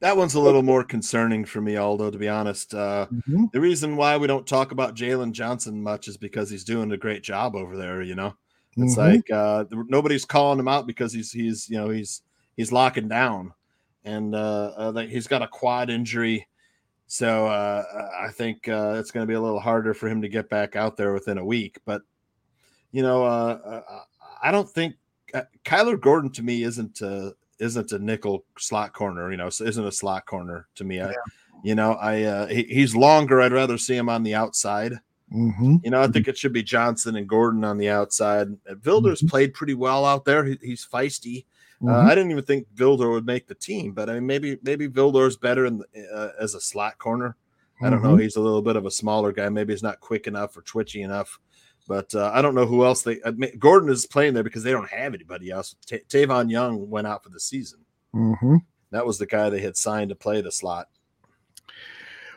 That 0.00 0.16
one's 0.16 0.34
a 0.34 0.40
little 0.40 0.62
more 0.62 0.84
concerning 0.84 1.44
for 1.44 1.60
me, 1.60 1.76
Aldo, 1.76 2.10
to 2.10 2.18
be 2.18 2.28
honest. 2.28 2.74
Uh, 2.74 3.06
Mm-hmm. 3.10 3.46
The 3.52 3.60
reason 3.60 3.96
why 3.96 4.16
we 4.16 4.26
don't 4.26 4.46
talk 4.46 4.70
about 4.70 4.94
Jaylon 4.94 5.32
Johnson 5.32 5.82
much 5.82 6.08
is 6.08 6.16
because 6.16 6.50
he's 6.50 6.62
doing 6.64 6.92
a 6.92 6.96
great 6.96 7.22
job 7.22 7.56
over 7.56 7.76
there. 7.76 8.02
You 8.02 8.14
know, 8.14 8.34
it's 8.76 8.96
Mhm. 8.96 9.14
like 9.14 9.30
uh, 9.30 9.64
nobody's 9.88 10.24
calling 10.26 10.58
him 10.58 10.68
out 10.68 10.86
because 10.86 11.12
he's 11.12 11.32
he's 11.32 11.68
you 11.70 11.78
know 11.78 11.88
he's 11.88 12.20
he's 12.56 12.70
locking 12.70 13.08
down, 13.08 13.54
and 14.04 14.34
uh, 14.34 14.72
uh, 14.76 15.06
he's 15.06 15.26
got 15.26 15.42
a 15.42 15.48
quad 15.48 15.90
injury, 15.90 16.46
so 17.06 17.46
uh, 17.46 17.84
I 18.20 18.30
think 18.32 18.68
uh, 18.68 18.94
it's 18.96 19.10
going 19.10 19.26
to 19.26 19.30
be 19.30 19.34
a 19.34 19.40
little 19.40 19.60
harder 19.60 19.94
for 19.94 20.08
him 20.08 20.22
to 20.22 20.28
get 20.28 20.48
back 20.48 20.76
out 20.76 20.96
there 20.96 21.12
within 21.12 21.38
a 21.38 21.44
week. 21.44 21.78
But 21.84 22.02
you 22.92 23.02
know, 23.02 23.24
uh, 23.24 23.58
uh, 23.64 24.00
I 24.42 24.50
don't 24.52 24.70
think 24.70 24.94
uh, 25.34 25.42
Kyler 25.64 26.00
Gordon 26.00 26.30
to 26.30 26.42
me 26.42 26.62
isn't 26.62 27.02
uh, 27.02 27.30
isn't 27.58 27.92
a 27.92 27.98
nickel 27.98 28.44
slot 28.58 28.92
corner. 28.92 29.30
You 29.30 29.36
know, 29.36 29.48
isn't 29.48 29.86
a 29.86 29.92
slot 29.92 30.26
corner 30.26 30.68
to 30.76 30.84
me. 30.84 31.02
I, 31.02 31.12
you 31.62 31.74
know, 31.74 31.94
I 31.94 32.22
uh, 32.22 32.46
he, 32.46 32.62
he's 32.64 32.94
longer. 32.94 33.40
I'd 33.40 33.52
rather 33.52 33.78
see 33.78 33.96
him 33.96 34.08
on 34.08 34.22
the 34.22 34.34
outside. 34.34 34.92
Mm-hmm. 35.32 35.76
You 35.82 35.90
know, 35.90 36.02
I 36.02 36.06
think 36.06 36.28
it 36.28 36.38
should 36.38 36.52
be 36.52 36.62
Johnson 36.62 37.16
and 37.16 37.28
Gordon 37.28 37.64
on 37.64 37.78
the 37.78 37.90
outside. 37.90 38.48
Uh, 38.68 38.74
Vildor's 38.74 39.22
played 39.22 39.54
pretty 39.54 39.74
well 39.74 40.04
out 40.04 40.24
there. 40.24 40.44
He, 40.44 40.58
he's 40.62 40.86
feisty. 40.86 41.46
Uh, 41.82 41.86
Mhm. 41.86 42.04
I 42.06 42.14
didn't 42.14 42.30
even 42.30 42.44
think 42.44 42.66
Vildor 42.74 43.10
would 43.10 43.26
make 43.26 43.46
the 43.46 43.54
team, 43.54 43.92
but 43.92 44.08
I 44.08 44.14
mean, 44.14 44.26
maybe 44.26 44.58
maybe 44.62 44.88
Vildor's 44.88 45.36
better 45.36 45.66
in 45.66 45.78
the, 45.78 45.86
uh, 46.14 46.30
as 46.40 46.54
a 46.54 46.60
slot 46.60 46.98
corner. 46.98 47.36
I 47.82 47.90
don't 47.90 48.02
know. 48.02 48.14
Mhm. 48.14 48.22
He's 48.22 48.36
a 48.36 48.40
little 48.40 48.62
bit 48.62 48.76
of 48.76 48.86
a 48.86 48.90
smaller 48.90 49.32
guy. 49.32 49.48
Maybe 49.48 49.72
he's 49.72 49.82
not 49.82 50.00
quick 50.00 50.26
enough 50.26 50.56
or 50.56 50.62
twitchy 50.62 51.02
enough. 51.02 51.38
But 51.86 52.14
uh, 52.14 52.30
I 52.32 52.40
don't 52.40 52.54
know 52.54 52.64
who 52.64 52.84
else 52.84 53.02
they. 53.02 53.20
I 53.26 53.32
mean, 53.32 53.58
Gordon 53.58 53.90
is 53.90 54.06
playing 54.06 54.32
there 54.34 54.42
because 54.44 54.62
they 54.62 54.70
don't 54.70 54.88
have 54.88 55.12
anybody 55.12 55.50
else. 55.50 55.74
Ta 55.86 55.96
Tavon 56.08 56.50
Young 56.50 56.88
went 56.88 57.06
out 57.06 57.22
for 57.22 57.28
the 57.30 57.40
season. 57.40 57.80
Mm-hmm. 58.14 58.56
That 58.92 59.04
was 59.04 59.18
the 59.18 59.26
guy 59.26 59.50
they 59.50 59.60
had 59.60 59.76
signed 59.76 60.08
to 60.10 60.14
play 60.14 60.40
the 60.40 60.52
slot. 60.52 60.86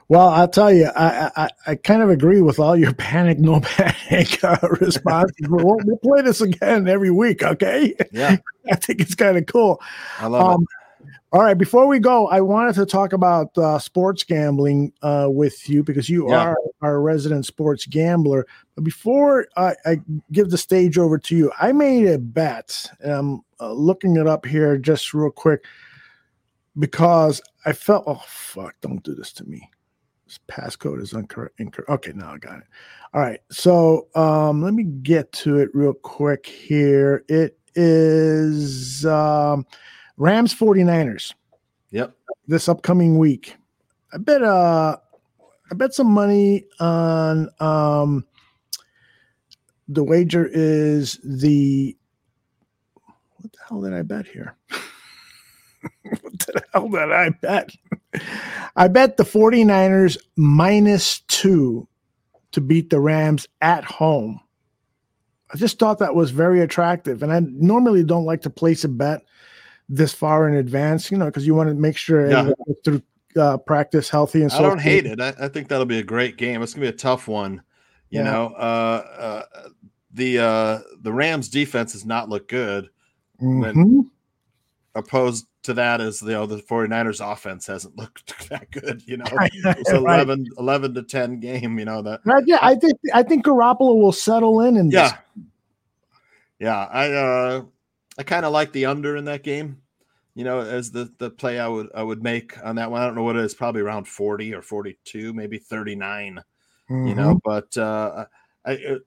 Well, 0.10 0.30
I'll 0.30 0.48
tell 0.48 0.72
you, 0.72 0.86
I, 0.96 1.32
I 1.36 1.50
I 1.68 1.76
kind 1.76 2.02
of 2.02 2.10
agree 2.10 2.42
with 2.42 2.60
all 2.60 2.78
your 2.78 2.94
panic, 3.08 3.40
no 3.40 3.60
panic 3.60 4.42
uh, 4.44 4.58
responses. 4.80 5.36
we'll, 5.50 5.78
we'll 5.84 5.98
play 5.98 6.22
this 6.22 6.40
again 6.42 6.88
every 6.88 7.12
week, 7.12 7.44
okay? 7.44 7.94
Yeah, 8.12 8.38
I 8.72 8.76
think 8.76 9.02
it's 9.02 9.16
kind 9.16 9.38
of 9.38 9.46
cool. 9.48 9.82
I 10.20 10.28
love 10.28 10.62
it. 10.62 10.68
All 11.34 11.42
right, 11.42 11.58
before 11.58 11.88
we 11.88 12.00
go, 12.00 12.28
I 12.28 12.40
wanted 12.40 12.76
to 12.76 12.86
talk 12.86 13.12
about 13.12 13.56
uh, 13.58 13.80
sports 13.80 14.24
gambling 14.24 14.94
uh, 15.02 15.28
with 15.30 15.68
you 15.68 15.84
because 15.84 16.10
you 16.10 16.30
Yeah. 16.30 16.38
are 16.38 16.58
our 16.82 17.02
resident 17.02 17.46
sports 17.46 17.86
gambler. 17.86 18.48
But 18.76 18.86
before 18.86 19.46
I, 19.58 19.76
I 19.86 19.98
give 20.32 20.52
the 20.52 20.58
stage 20.58 20.98
over 20.98 21.18
to 21.18 21.36
you, 21.36 21.52
I 21.60 21.74
made 21.74 22.08
a 22.08 22.18
bet. 22.18 22.90
and 23.02 23.12
I'm 23.12 23.42
uh, 23.60 23.74
looking 23.74 24.16
it 24.16 24.26
up 24.26 24.46
here 24.46 24.78
just 24.78 25.14
real 25.14 25.30
quick 25.30 25.66
because 26.80 27.42
I 27.66 27.74
felt, 27.74 28.06
oh, 28.08 28.24
fuck, 28.26 28.76
don't 28.80 29.04
do 29.04 29.14
this 29.14 29.34
to 29.34 29.44
me. 29.44 29.70
This 30.28 30.40
passcode 30.50 31.02
is 31.02 31.14
incorrect. 31.14 31.58
incorrect. 31.58 31.90
Okay, 31.90 32.12
now 32.14 32.34
I 32.34 32.38
got 32.38 32.58
it. 32.58 32.66
All 33.14 33.22
right. 33.22 33.40
So 33.50 34.08
um, 34.14 34.62
let 34.62 34.74
me 34.74 34.84
get 34.84 35.32
to 35.34 35.58
it 35.58 35.70
real 35.74 35.94
quick 35.94 36.46
here. 36.46 37.24
It 37.30 37.58
is 37.76 39.06
um, 39.06 39.66
Rams 40.18 40.54
49ers. 40.54 41.34
Yep. 41.92 42.14
This 42.48 42.68
upcoming 42.68 43.18
week. 43.18 43.56
I 44.14 44.18
bet 44.18 44.42
uh 44.42 44.98
I 45.72 45.76
bet 45.76 45.94
some 45.94 46.08
money 46.08 46.66
on 46.80 47.50
um 47.60 48.26
the 49.88 50.04
wager 50.04 50.50
is 50.52 51.20
the 51.24 51.96
what 53.38 53.52
the 53.52 53.60
hell 53.68 53.82
did 53.82 53.94
I 53.94 54.02
bet 54.02 54.28
here? 54.28 54.56
what 56.22 56.40
the 56.40 56.62
hell 56.74 56.90
did 56.90 57.12
I 57.12 57.30
bet? 57.30 57.72
I 58.76 58.88
bet 58.88 59.18
the 59.18 59.24
49ers 59.24 60.18
minus 60.36 61.20
two 61.22 61.88
to 62.52 62.62
beat 62.62 62.90
the 62.90 63.00
Rams 63.00 63.48
at 63.62 63.84
home. 63.84 64.40
I 65.54 65.58
just 65.58 65.80
thought 65.80 66.00
that 66.00 66.16
was 66.16 66.32
very 66.32 66.62
attractive. 66.62 67.24
And 67.24 67.32
I 67.32 67.40
normally 67.40 68.04
don't 68.04 68.26
like 68.26 68.42
to 68.44 68.50
place 68.50 68.84
a 68.84 68.90
bet 68.90 69.24
this 69.90 70.14
far 70.14 70.48
in 70.48 70.56
advance, 70.56 71.10
you 71.12 71.18
know, 71.18 71.26
because 71.26 71.48
you 71.48 71.56
want 71.56 71.70
to 71.70 71.76
make 71.76 71.98
sure 71.98 72.30
Yeah. 72.30 72.52
through 72.84 73.02
uh, 73.36 73.58
practice 73.58 74.10
healthy 74.10 74.42
and 74.42 74.52
so 74.52 74.60
I 74.60 74.62
don't 74.64 74.82
hate 74.82 75.06
it. 75.06 75.22
I, 75.22 75.34
I 75.40 75.48
think 75.48 75.68
that'll 75.68 75.86
be 75.86 76.00
a 76.00 76.04
great 76.04 76.38
game. 76.38 76.62
It's 76.64 76.74
gonna 76.74 76.86
be 76.86 76.90
a 76.90 76.92
tough 76.92 77.28
one. 77.28 77.62
You 78.10 78.20
Yeah. 78.20 78.32
know, 78.32 78.46
uh, 78.58 79.44
uh, 79.56 79.70
the 80.12 80.40
uh, 80.40 80.80
the 81.02 81.14
Rams 81.14 81.48
defense 81.50 81.94
has 81.94 82.06
not 82.06 82.30
looked 82.30 82.50
good. 82.50 82.90
Mhm. 83.42 84.10
Opposed 84.96 85.46
to 85.64 85.74
that 85.76 86.02
is 86.02 86.22
you 86.22 86.30
know 86.30 86.46
the 86.46 86.58
49ers 86.58 87.20
offense 87.22 87.68
hasn't 87.68 87.98
looked 87.98 88.50
that 88.50 88.72
good. 88.72 89.04
You 89.06 89.18
know, 89.18 89.26
it's 89.64 89.92
Right. 89.92 90.20
11, 90.20 90.46
11 90.58 90.94
to 90.96 91.04
10 91.04 91.40
game, 91.40 91.78
you 91.78 91.86
know, 91.86 92.02
that 92.02 92.22
Right, 92.26 92.44
yeah, 92.48 92.60
I 92.62 92.76
think 92.76 92.94
I 93.14 93.22
think 93.24 93.46
Garoppolo 93.46 94.00
will 94.00 94.12
settle 94.12 94.62
in 94.62 94.78
and 94.78 94.92
yeah. 94.92 95.18
Yeah, 96.60 96.86
I 96.86 97.12
uh 97.12 97.64
I 98.18 98.24
kind 98.24 98.46
of 98.46 98.52
like 98.54 98.72
the 98.72 98.86
under 98.88 99.16
in 99.16 99.26
that 99.26 99.44
game. 99.44 99.82
You 100.34 100.44
know, 100.44 100.60
as 100.60 100.92
the 100.92 101.12
the 101.20 101.30
play 101.30 101.60
I 101.60 101.68
would 101.68 101.90
I 101.94 102.02
would 102.04 102.24
make 102.24 102.58
on 102.64 102.76
that 102.78 102.90
one. 102.90 103.02
I 103.02 103.06
don't 103.06 103.16
know 103.16 103.24
what 103.24 103.36
it 103.36 103.44
is, 103.46 103.54
probably 103.54 103.82
around 103.82 104.08
40 104.08 104.54
or 104.54 104.62
42, 104.62 105.34
maybe 105.34 105.58
39. 105.60 106.42
You 106.90 107.16
know, 107.16 107.40
but 107.44 107.76
uh 107.78 108.26
I 108.66 108.98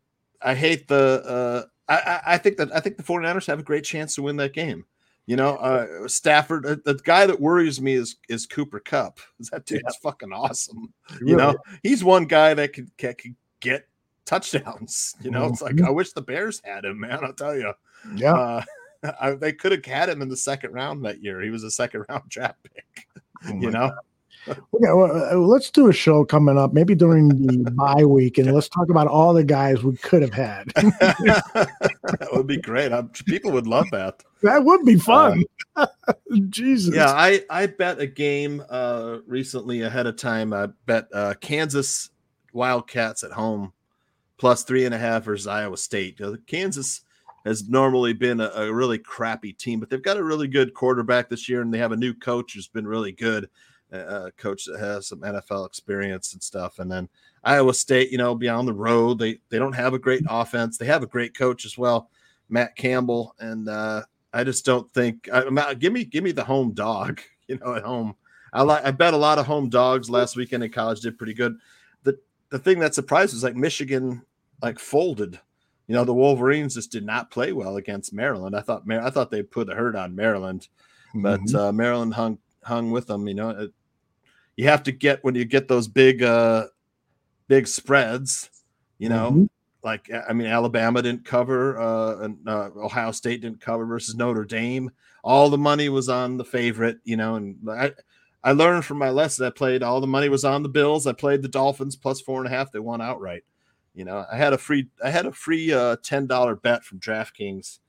I 0.42 0.54
hate 0.54 0.86
the 0.88 1.22
uh 1.26 1.62
I 1.88 1.96
I- 1.96 2.34
I 2.34 2.38
think 2.38 2.56
that 2.58 2.74
I 2.74 2.80
think 2.80 2.96
the 2.96 3.02
49ers 3.02 3.46
have 3.46 3.58
a 3.58 3.64
great 3.64 3.84
chance 3.84 4.14
to 4.14 4.22
win 4.22 4.36
that 4.36 4.52
game. 4.52 4.84
You 5.30 5.36
know, 5.36 5.54
uh 5.58 6.08
Stafford, 6.08 6.66
uh, 6.66 6.74
the 6.84 6.94
guy 7.04 7.24
that 7.24 7.40
worries 7.40 7.80
me 7.80 7.94
is 7.94 8.16
is 8.28 8.46
Cooper 8.46 8.80
Kupp. 8.80 9.20
That 9.52 9.64
dude's 9.64 9.94
fucking 10.02 10.32
awesome. 10.32 10.92
You 11.24 11.36
know, 11.36 11.54
he's 11.84 12.02
one 12.02 12.24
guy 12.24 12.52
that 12.54 12.72
could, 12.72 12.90
can 12.98 13.14
could 13.14 13.36
get 13.60 13.86
touchdowns. 14.24 15.14
You 15.22 15.30
know, 15.30 15.44
it's 15.46 15.62
like 15.62 15.76
Mhm. 15.76 15.86
I 15.86 15.90
wish 15.90 16.12
the 16.14 16.20
Bears 16.20 16.60
had 16.64 16.84
him, 16.84 16.98
man. 16.98 17.20
I'll 17.22 17.32
tell 17.32 17.56
you. 17.56 17.72
Yeah. 18.16 18.34
Uh, 18.34 18.62
I, 19.20 19.30
they 19.34 19.52
could 19.52 19.70
have 19.70 19.84
had 19.84 20.08
him 20.08 20.20
in 20.20 20.28
the 20.28 20.36
second 20.36 20.72
round 20.72 21.04
that 21.04 21.22
year. 21.22 21.40
He 21.40 21.50
was 21.50 21.62
a 21.62 21.70
second 21.70 22.06
round 22.08 22.28
draft 22.28 22.58
pick. 22.64 23.06
you 23.60 23.70
know, 23.70 23.92
Okay, 24.48 24.58
well, 24.74 25.32
uh, 25.32 25.36
let's 25.36 25.70
do 25.70 25.88
a 25.88 25.92
show 25.92 26.24
coming 26.24 26.56
up, 26.56 26.72
maybe 26.72 26.94
during 26.94 27.28
the 27.28 27.70
bye 27.74 28.04
week, 28.04 28.38
and 28.38 28.52
let's 28.52 28.68
talk 28.68 28.88
about 28.88 29.06
all 29.06 29.34
the 29.34 29.44
guys 29.44 29.82
we 29.82 29.96
could 29.96 30.22
have 30.22 30.32
had. 30.32 30.66
that 30.74 32.28
would 32.32 32.46
be 32.46 32.56
great. 32.56 32.92
I'm, 32.92 33.08
people 33.08 33.50
would 33.52 33.66
love 33.66 33.86
that. 33.92 34.22
that 34.42 34.64
would 34.64 34.84
be 34.84 34.96
fun. 34.96 35.44
Jesus. 36.48 36.94
Yeah, 36.94 37.10
I 37.10 37.44
I 37.50 37.66
bet 37.66 38.00
a 38.00 38.06
game 38.06 38.62
uh 38.68 39.18
recently 39.26 39.82
ahead 39.82 40.06
of 40.06 40.16
time. 40.16 40.52
I 40.52 40.68
bet 40.86 41.08
uh 41.12 41.34
Kansas 41.40 42.10
Wildcats 42.52 43.22
at 43.22 43.32
home 43.32 43.72
plus 44.38 44.64
three 44.64 44.86
and 44.86 44.94
a 44.94 44.98
half 44.98 45.24
versus 45.24 45.46
Iowa 45.46 45.76
State. 45.76 46.18
Kansas 46.46 47.02
has 47.44 47.68
normally 47.68 48.12
been 48.12 48.40
a, 48.40 48.48
a 48.54 48.72
really 48.72 48.98
crappy 48.98 49.52
team, 49.52 49.80
but 49.80 49.90
they've 49.90 50.02
got 50.02 50.16
a 50.16 50.24
really 50.24 50.48
good 50.48 50.74
quarterback 50.74 51.28
this 51.28 51.48
year, 51.48 51.62
and 51.62 51.72
they 51.72 51.78
have 51.78 51.92
a 51.92 51.96
new 51.96 52.14
coach 52.14 52.54
who's 52.54 52.68
been 52.68 52.86
really 52.86 53.12
good. 53.12 53.48
Uh, 53.92 54.26
A 54.26 54.32
coach 54.32 54.64
that 54.66 54.78
has 54.80 55.06
some 55.08 55.20
NFL 55.20 55.66
experience 55.66 56.32
and 56.32 56.42
stuff. 56.42 56.78
And 56.78 56.90
then 56.90 57.08
Iowa 57.44 57.74
State, 57.74 58.10
you 58.12 58.18
know, 58.18 58.34
be 58.34 58.48
on 58.48 58.66
the 58.66 58.72
road. 58.72 59.18
They 59.18 59.38
they 59.48 59.58
don't 59.58 59.72
have 59.74 59.94
a 59.94 59.98
great 59.98 60.22
offense. 60.28 60.78
They 60.78 60.86
have 60.86 61.02
a 61.02 61.06
great 61.06 61.36
coach 61.36 61.64
as 61.64 61.76
well, 61.78 62.10
Matt 62.48 62.76
Campbell. 62.76 63.34
And 63.40 63.68
uh, 63.68 64.02
I 64.32 64.44
just 64.44 64.64
don't 64.64 64.90
think. 64.92 65.28
I, 65.32 65.48
Matt, 65.50 65.78
give 65.78 65.92
me 65.92 66.04
give 66.04 66.24
me 66.24 66.32
the 66.32 66.44
home 66.44 66.72
dog. 66.72 67.20
You 67.50 67.58
know, 67.58 67.74
at 67.74 67.82
home. 67.82 68.14
I 68.52 68.62
like. 68.62 68.84
I 68.84 68.92
bet 68.92 69.12
a 69.12 69.16
lot 69.16 69.40
of 69.40 69.46
home 69.46 69.70
dogs 69.70 70.08
last 70.08 70.36
weekend 70.36 70.62
in 70.62 70.70
college 70.70 71.00
did 71.00 71.18
pretty 71.18 71.34
good. 71.34 71.56
The 72.04 72.16
the 72.50 72.60
thing 72.60 72.78
that 72.78 72.94
surprised 72.94 73.32
was 73.34 73.42
like 73.42 73.56
Michigan 73.56 74.22
like 74.62 74.78
folded. 74.78 75.40
You 75.88 75.96
know, 75.96 76.04
the 76.04 76.14
Wolverines 76.14 76.76
just 76.76 76.92
did 76.92 77.04
not 77.04 77.32
play 77.32 77.52
well 77.52 77.76
against 77.76 78.12
Maryland. 78.12 78.54
I 78.54 78.60
thought 78.60 78.86
Mar- 78.86 79.02
I 79.04 79.10
thought 79.10 79.32
they 79.32 79.42
put 79.42 79.66
the 79.66 79.74
hurt 79.74 79.96
on 79.96 80.14
Maryland, 80.14 80.68
but 81.12 81.40
Mhm. 81.40 81.54
uh, 81.56 81.72
Maryland 81.72 82.14
hung 82.14 82.38
hung 82.62 82.92
with 82.92 83.08
them. 83.08 83.26
You 83.26 83.34
know, 83.34 83.50
it, 83.50 83.72
you 84.60 84.68
have 84.68 84.82
to 84.84 84.92
get 84.92 85.24
when 85.24 85.34
you 85.34 85.44
get 85.44 85.68
those 85.68 85.88
big 85.88 86.22
uh 86.22 86.66
big 87.48 87.66
spreads. 87.66 88.50
You 88.98 89.08
know, 89.08 89.30
Mhm. 89.32 89.48
like 89.82 90.10
I 90.28 90.32
mean, 90.34 90.46
Alabama 90.46 91.00
didn't 91.00 91.24
cover, 91.24 91.80
uh, 91.80 92.18
and 92.24 92.46
uh, 92.46 92.70
Ohio 92.76 93.12
State 93.12 93.40
didn't 93.40 93.62
cover 93.62 93.86
versus 93.86 94.14
Notre 94.14 94.44
Dame. 94.44 94.90
All 95.24 95.48
the 95.48 95.58
money 95.58 95.88
was 95.88 96.08
on 96.08 96.36
the 96.36 96.44
favorite. 96.44 96.98
You 97.04 97.16
know, 97.16 97.36
and 97.36 97.56
I. 97.68 97.92
I 98.42 98.52
learned 98.52 98.86
from 98.86 98.96
my 98.96 99.10
lesson. 99.10 99.44
I 99.44 99.50
played 99.50 99.82
all 99.82 100.00
the 100.00 100.06
money 100.06 100.30
was 100.30 100.46
on 100.46 100.62
the 100.62 100.70
Bills. 100.70 101.06
I 101.06 101.12
played 101.12 101.42
the 101.42 101.48
Dolphins 101.48 101.94
plus 101.94 102.22
four 102.22 102.38
and 102.42 102.46
a 102.46 102.56
half. 102.56 102.72
They 102.72 102.78
won 102.78 103.02
outright. 103.02 103.42
You 103.94 104.06
know, 104.06 104.24
I 104.32 104.36
had 104.38 104.54
a 104.54 104.58
free 104.58 104.88
I 105.04 105.10
had 105.10 105.26
a 105.26 105.32
free 105.32 105.74
uh, 105.74 105.96
ten 106.02 106.26
dollar 106.26 106.56
bet 106.56 106.82
from 106.82 107.00
DraftKings, 107.00 107.80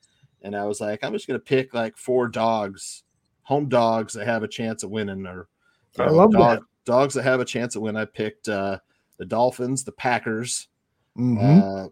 and 0.42 0.54
I 0.54 0.66
was 0.66 0.78
like, 0.78 1.02
I'm 1.02 1.14
just 1.14 1.26
gonna 1.26 1.38
pick 1.38 1.72
like 1.72 1.96
four 1.96 2.28
dogs, 2.28 3.02
home 3.44 3.70
dogs 3.70 4.12
that 4.12 4.26
have 4.26 4.42
a 4.42 4.48
chance 4.48 4.82
of 4.82 4.90
winning, 4.90 5.26
or 5.26 5.48
I 5.98 6.08
love 6.08 6.32
dog- 6.32 6.58
that. 6.60 6.62
dogs 6.84 7.14
that 7.14 7.22
have 7.24 7.40
a 7.40 7.44
chance 7.44 7.76
of 7.76 7.82
winning. 7.82 8.00
I 8.00 8.04
picked 8.06 8.48
uh, 8.48 8.78
the 9.18 9.26
Dolphins, 9.26 9.84
the 9.84 9.92
Packers, 9.92 10.68
Mhm. 11.16 11.86
uh, 11.86 11.88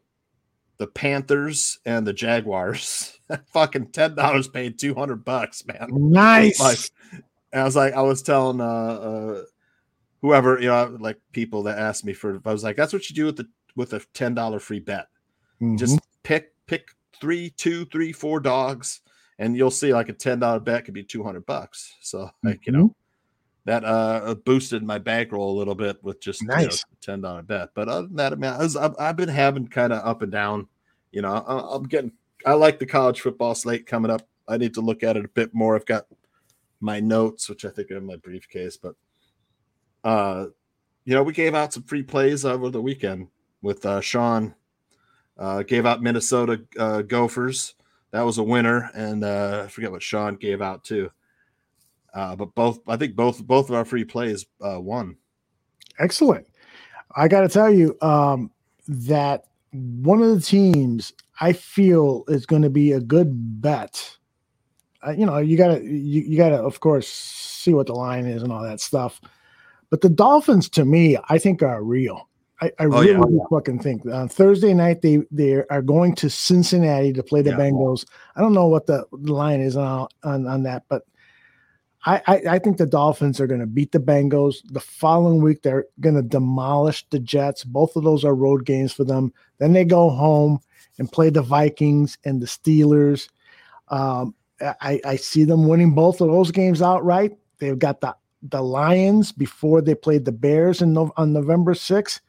the 0.78 0.86
Panthers, 0.86 1.78
and 1.84 2.06
the 2.06 2.12
Jaguars. 2.12 3.18
Fucking 3.52 3.88
ten 3.92 4.14
dollars 4.14 4.48
paid 4.48 4.78
two 4.78 4.94
hundred 4.94 5.24
bucks, 5.24 5.64
man. 5.66 5.88
Nice. 5.90 6.58
Like, 6.60 6.78
and 7.52 7.60
I 7.62 7.64
was 7.64 7.76
like, 7.76 7.94
I 7.94 8.02
was 8.02 8.22
telling 8.22 8.60
uh, 8.60 8.64
uh 8.64 9.42
whoever 10.22 10.58
you 10.60 10.68
know, 10.68 10.96
like 11.00 11.18
people 11.32 11.62
that 11.64 11.78
asked 11.78 12.04
me 12.04 12.12
for. 12.12 12.40
I 12.44 12.52
was 12.52 12.64
like, 12.64 12.76
that's 12.76 12.92
what 12.92 13.08
you 13.10 13.14
do 13.16 13.26
with 13.26 13.36
the 13.36 13.48
with 13.76 13.92
a 13.92 14.00
ten 14.14 14.34
dollar 14.34 14.58
free 14.58 14.80
bet. 14.80 15.06
Just 15.76 15.96
Mhm. 15.96 16.00
pick 16.22 16.52
pick 16.66 16.88
three, 17.20 17.50
two, 17.50 17.84
three, 17.86 18.12
four 18.12 18.40
dogs, 18.40 19.00
and 19.38 19.54
you'll 19.56 19.70
see 19.70 19.92
like 19.92 20.08
a 20.08 20.12
ten 20.14 20.38
dollar 20.40 20.58
bet 20.60 20.86
could 20.86 20.94
be 20.94 21.04
two 21.04 21.22
hundred 21.22 21.44
bucks. 21.46 21.94
So 22.00 22.30
like 22.42 22.66
you 22.66 22.72
know 22.72 22.94
that 23.66 23.84
uh 23.84 24.34
boosted 24.44 24.82
my 24.82 24.98
bankroll 24.98 25.54
a 25.54 25.58
little 25.58 25.74
bit 25.74 26.02
with 26.02 26.20
just 26.20 26.42
you 26.42 26.48
know, 26.48 26.68
ten 27.00 27.20
dollar 27.20 27.42
bet. 27.42 27.70
But 27.74 27.88
other 27.88 28.06
than 28.06 28.16
that, 28.16 28.32
I 28.32 28.36
mean, 28.36 28.50
I 28.50 28.58
was, 28.58 28.76
I've, 28.76 28.94
I've 28.98 29.16
been 29.16 29.28
having 29.28 29.68
kind 29.68 29.92
of 29.92 30.06
up 30.06 30.22
and 30.22 30.32
down. 30.32 30.66
You 31.12 31.22
know, 31.22 31.32
I, 31.32 31.76
I'm 31.76 31.84
getting. 31.84 32.12
I 32.46 32.54
like 32.54 32.78
the 32.78 32.86
college 32.86 33.20
football 33.20 33.54
slate 33.54 33.86
coming 33.86 34.10
up. 34.10 34.26
I 34.48 34.56
need 34.56 34.74
to 34.74 34.80
look 34.80 35.02
at 35.02 35.16
it 35.16 35.24
a 35.24 35.28
bit 35.28 35.52
more. 35.52 35.76
I've 35.76 35.86
got 35.86 36.06
my 36.80 37.00
notes, 37.00 37.48
which 37.48 37.64
I 37.64 37.68
think 37.68 37.90
are 37.90 37.96
in 37.96 38.06
my 38.06 38.16
briefcase, 38.16 38.76
but 38.76 38.94
uh, 40.04 40.46
you 41.04 41.14
know, 41.14 41.22
we 41.22 41.32
gave 41.32 41.54
out 41.54 41.72
some 41.72 41.82
free 41.82 42.02
plays 42.02 42.44
over 42.44 42.70
the 42.70 42.80
weekend 42.80 43.28
with 43.62 43.84
uh, 43.84 44.00
Sean. 44.00 44.54
Uh, 45.38 45.62
gave 45.62 45.86
out 45.86 46.02
Minnesota 46.02 46.62
uh, 46.78 47.02
Gophers. 47.02 47.74
That 48.10 48.22
was 48.22 48.38
a 48.38 48.42
winner, 48.42 48.90
and 48.94 49.24
uh, 49.24 49.62
I 49.64 49.68
forget 49.68 49.90
what 49.90 50.02
Sean 50.02 50.36
gave 50.36 50.60
out 50.60 50.84
too. 50.84 51.10
Uh, 52.14 52.34
but 52.36 52.54
both, 52.54 52.80
I 52.88 52.96
think 52.96 53.14
both 53.16 53.42
both 53.44 53.68
of 53.68 53.74
our 53.74 53.84
free 53.84 54.04
plays 54.04 54.46
uh, 54.60 54.80
won. 54.80 55.16
Excellent. 55.98 56.46
I 57.16 57.28
got 57.28 57.40
to 57.42 57.48
tell 57.48 57.72
you 57.72 57.96
um, 58.02 58.50
that 58.88 59.44
one 59.72 60.22
of 60.22 60.34
the 60.34 60.40
teams 60.40 61.12
I 61.40 61.52
feel 61.52 62.24
is 62.28 62.46
going 62.46 62.62
to 62.62 62.70
be 62.70 62.92
a 62.92 63.00
good 63.00 63.60
bet. 63.60 64.16
Uh, 65.06 65.12
you 65.12 65.24
know, 65.24 65.38
you 65.38 65.56
got 65.56 65.68
to 65.76 65.84
you, 65.84 66.22
you 66.22 66.36
got 66.36 66.50
to 66.50 66.56
of 66.56 66.80
course 66.80 67.08
see 67.08 67.72
what 67.74 67.86
the 67.86 67.94
line 67.94 68.26
is 68.26 68.42
and 68.42 68.52
all 68.52 68.62
that 68.62 68.80
stuff. 68.80 69.20
But 69.90 70.02
the 70.02 70.08
Dolphins, 70.08 70.68
to 70.70 70.84
me, 70.84 71.16
I 71.28 71.38
think 71.38 71.62
are 71.62 71.82
real. 71.82 72.28
I, 72.62 72.66
I 72.78 72.84
Oh, 72.84 73.00
really 73.00 73.06
yeah. 73.12 73.18
do 73.20 73.46
fucking 73.50 73.80
think 73.80 74.04
on 74.06 74.28
Thursday 74.28 74.74
night 74.74 75.00
they 75.02 75.20
they 75.30 75.62
are 75.70 75.82
going 75.82 76.14
to 76.16 76.28
Cincinnati 76.28 77.12
to 77.14 77.22
play 77.22 77.42
the 77.42 77.50
Yeah. 77.50 77.56
Bengals. 77.58 78.04
I 78.36 78.40
don't 78.40 78.52
know 78.52 78.68
what 78.68 78.86
the, 78.86 79.04
the 79.12 79.32
line 79.32 79.60
is 79.60 79.76
on 79.76 80.08
on, 80.22 80.46
on 80.46 80.62
that, 80.64 80.84
but 80.88 81.04
I, 82.06 82.22
I, 82.26 82.42
I 82.52 82.58
think 82.58 82.78
the 82.78 82.86
Dolphins 82.86 83.40
are 83.40 83.46
going 83.46 83.60
to 83.60 83.66
beat 83.66 83.92
the 83.92 83.98
Bengals. 83.98 84.56
The 84.72 84.80
following 84.80 85.42
week, 85.42 85.62
they're 85.62 85.86
going 86.00 86.14
to 86.14 86.22
demolish 86.22 87.06
the 87.10 87.18
Jets. 87.18 87.64
Both 87.64 87.96
of 87.96 88.04
those 88.04 88.24
are 88.24 88.34
road 88.34 88.64
games 88.64 88.92
for 88.92 89.04
them. 89.04 89.32
Then 89.58 89.72
they 89.72 89.84
go 89.84 90.08
home 90.08 90.60
and 90.98 91.12
play 91.12 91.30
the 91.30 91.42
Vikings 91.42 92.16
and 92.24 92.40
the 92.40 92.46
Steelers. 92.46 93.28
Um, 93.88 94.34
I, 94.60 95.00
I 95.04 95.16
see 95.16 95.44
them 95.44 95.68
winning 95.68 95.94
both 95.94 96.20
of 96.20 96.28
those 96.28 96.50
games 96.50 96.82
outright. 96.82 97.36
They've 97.58 97.78
got 97.78 98.00
the, 98.00 98.14
the 98.42 98.62
Lions 98.62 99.32
before 99.32 99.82
they 99.82 99.94
played 99.94 100.24
the 100.24 100.32
Bears 100.32 100.82
in 100.82 100.92
no, 100.92 101.12
on 101.16 101.32
November 101.32 101.74
6th. 101.74 102.20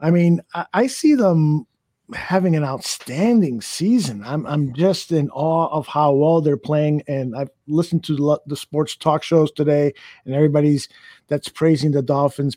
I 0.00 0.10
mean, 0.10 0.40
I, 0.54 0.66
I 0.74 0.86
see 0.86 1.14
them 1.14 1.66
having 2.14 2.54
an 2.54 2.64
outstanding 2.64 3.60
season. 3.60 4.22
I'm 4.24 4.46
I'm 4.46 4.72
just 4.74 5.10
in 5.12 5.30
awe 5.30 5.68
of 5.68 5.86
how 5.86 6.12
well 6.12 6.40
they're 6.40 6.56
playing, 6.56 7.02
and 7.08 7.36
I've 7.36 7.50
listened 7.66 8.04
to 8.04 8.38
the 8.46 8.56
sports 8.56 8.96
talk 8.96 9.22
shows 9.22 9.50
today, 9.50 9.92
and 10.24 10.34
everybody's 10.34 10.88
that's 11.28 11.48
praising 11.48 11.90
the 11.92 12.02
Dolphins. 12.02 12.56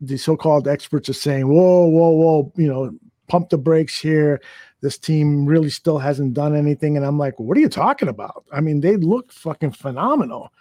The 0.00 0.16
so-called 0.18 0.68
experts 0.68 1.08
are 1.08 1.14
saying, 1.14 1.48
"Whoa, 1.48 1.86
whoa, 1.86 2.10
whoa!" 2.10 2.52
You 2.56 2.68
know, 2.68 2.98
pump 3.28 3.48
the 3.50 3.58
brakes 3.58 3.98
here. 3.98 4.40
This 4.82 4.98
team 4.98 5.46
really 5.46 5.70
still 5.70 5.98
hasn't 5.98 6.34
done 6.34 6.54
anything, 6.54 6.96
and 6.96 7.04
I'm 7.04 7.18
like, 7.18 7.40
"What 7.40 7.56
are 7.56 7.60
you 7.60 7.68
talking 7.68 8.08
about?" 8.08 8.44
I 8.52 8.60
mean, 8.60 8.80
they 8.80 8.96
look 8.96 9.32
fucking 9.32 9.72
phenomenal. 9.72 10.52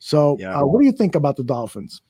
So, 0.00 0.36
Yeah. 0.40 0.58
uh, 0.58 0.64
what 0.66 0.80
do 0.80 0.86
you 0.86 0.92
think 0.92 1.14
about 1.14 1.36
the 1.36 1.44
Dolphins? 1.44 2.02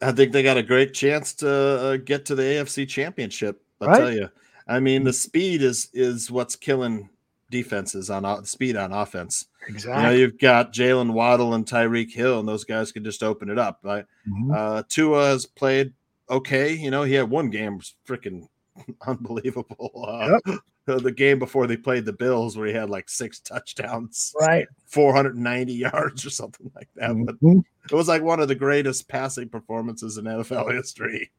I 0.00 0.12
think 0.12 0.32
they 0.32 0.42
got 0.42 0.56
a 0.56 0.62
great 0.62 0.94
chance 0.94 1.32
to 1.34 1.48
uh, 1.50 1.96
get 1.96 2.24
to 2.26 2.34
the 2.34 2.42
AFC 2.42 2.86
Championship. 2.88 3.62
I'll 3.80 3.88
Right? 3.88 3.98
tell 3.98 4.12
you. 4.12 4.28
I 4.68 4.80
mean, 4.80 5.04
the 5.04 5.12
speed 5.12 5.62
is 5.62 5.88
is 5.94 6.30
what's 6.30 6.56
killing 6.56 7.08
defenses 7.50 8.10
on 8.10 8.44
speed 8.44 8.76
on 8.76 8.92
offense. 8.92 9.46
Exactly. 9.68 10.02
You 10.02 10.08
know, 10.08 10.14
you've 10.14 10.38
got 10.38 10.72
Jaylen 10.72 11.12
Waddle 11.12 11.54
and 11.54 11.64
Tyreek 11.66 12.12
Hill, 12.12 12.40
and 12.40 12.48
those 12.48 12.64
guys 12.64 12.92
can 12.92 13.04
just 13.04 13.22
open 13.22 13.48
it 13.48 13.58
up. 13.58 13.80
Right? 13.82 14.04
Mhm. 14.28 14.54
Uh, 14.54 14.82
Tua 14.88 15.26
has 15.28 15.46
played 15.46 15.92
okay. 16.28 16.72
You 16.74 16.90
know, 16.90 17.02
he 17.04 17.14
had 17.14 17.30
one 17.30 17.48
game 17.50 17.80
freaking 18.06 18.48
unbelievable. 19.06 20.04
Uh, 20.06 20.38
The 20.86 21.12
game 21.12 21.38
before 21.38 21.66
they 21.66 21.76
played 21.76 22.06
the 22.06 22.14
Bills, 22.14 22.56
where 22.56 22.66
he 22.66 22.72
had 22.72 22.88
like 22.88 23.10
six 23.10 23.40
touchdowns, 23.40 24.32
Right. 24.40 24.66
490 24.86 25.74
yards 25.74 26.24
or 26.24 26.30
something 26.30 26.70
like 26.74 26.88
that. 26.94 27.12
But 27.26 27.38
Mhm. 27.42 27.62
it 27.90 27.94
was 27.94 28.08
like 28.08 28.22
one 28.22 28.40
of 28.40 28.48
the 28.48 28.54
greatest 28.54 29.06
passing 29.06 29.50
performances 29.50 30.16
in 30.16 30.26
NFL 30.26 30.70
history. 30.70 31.30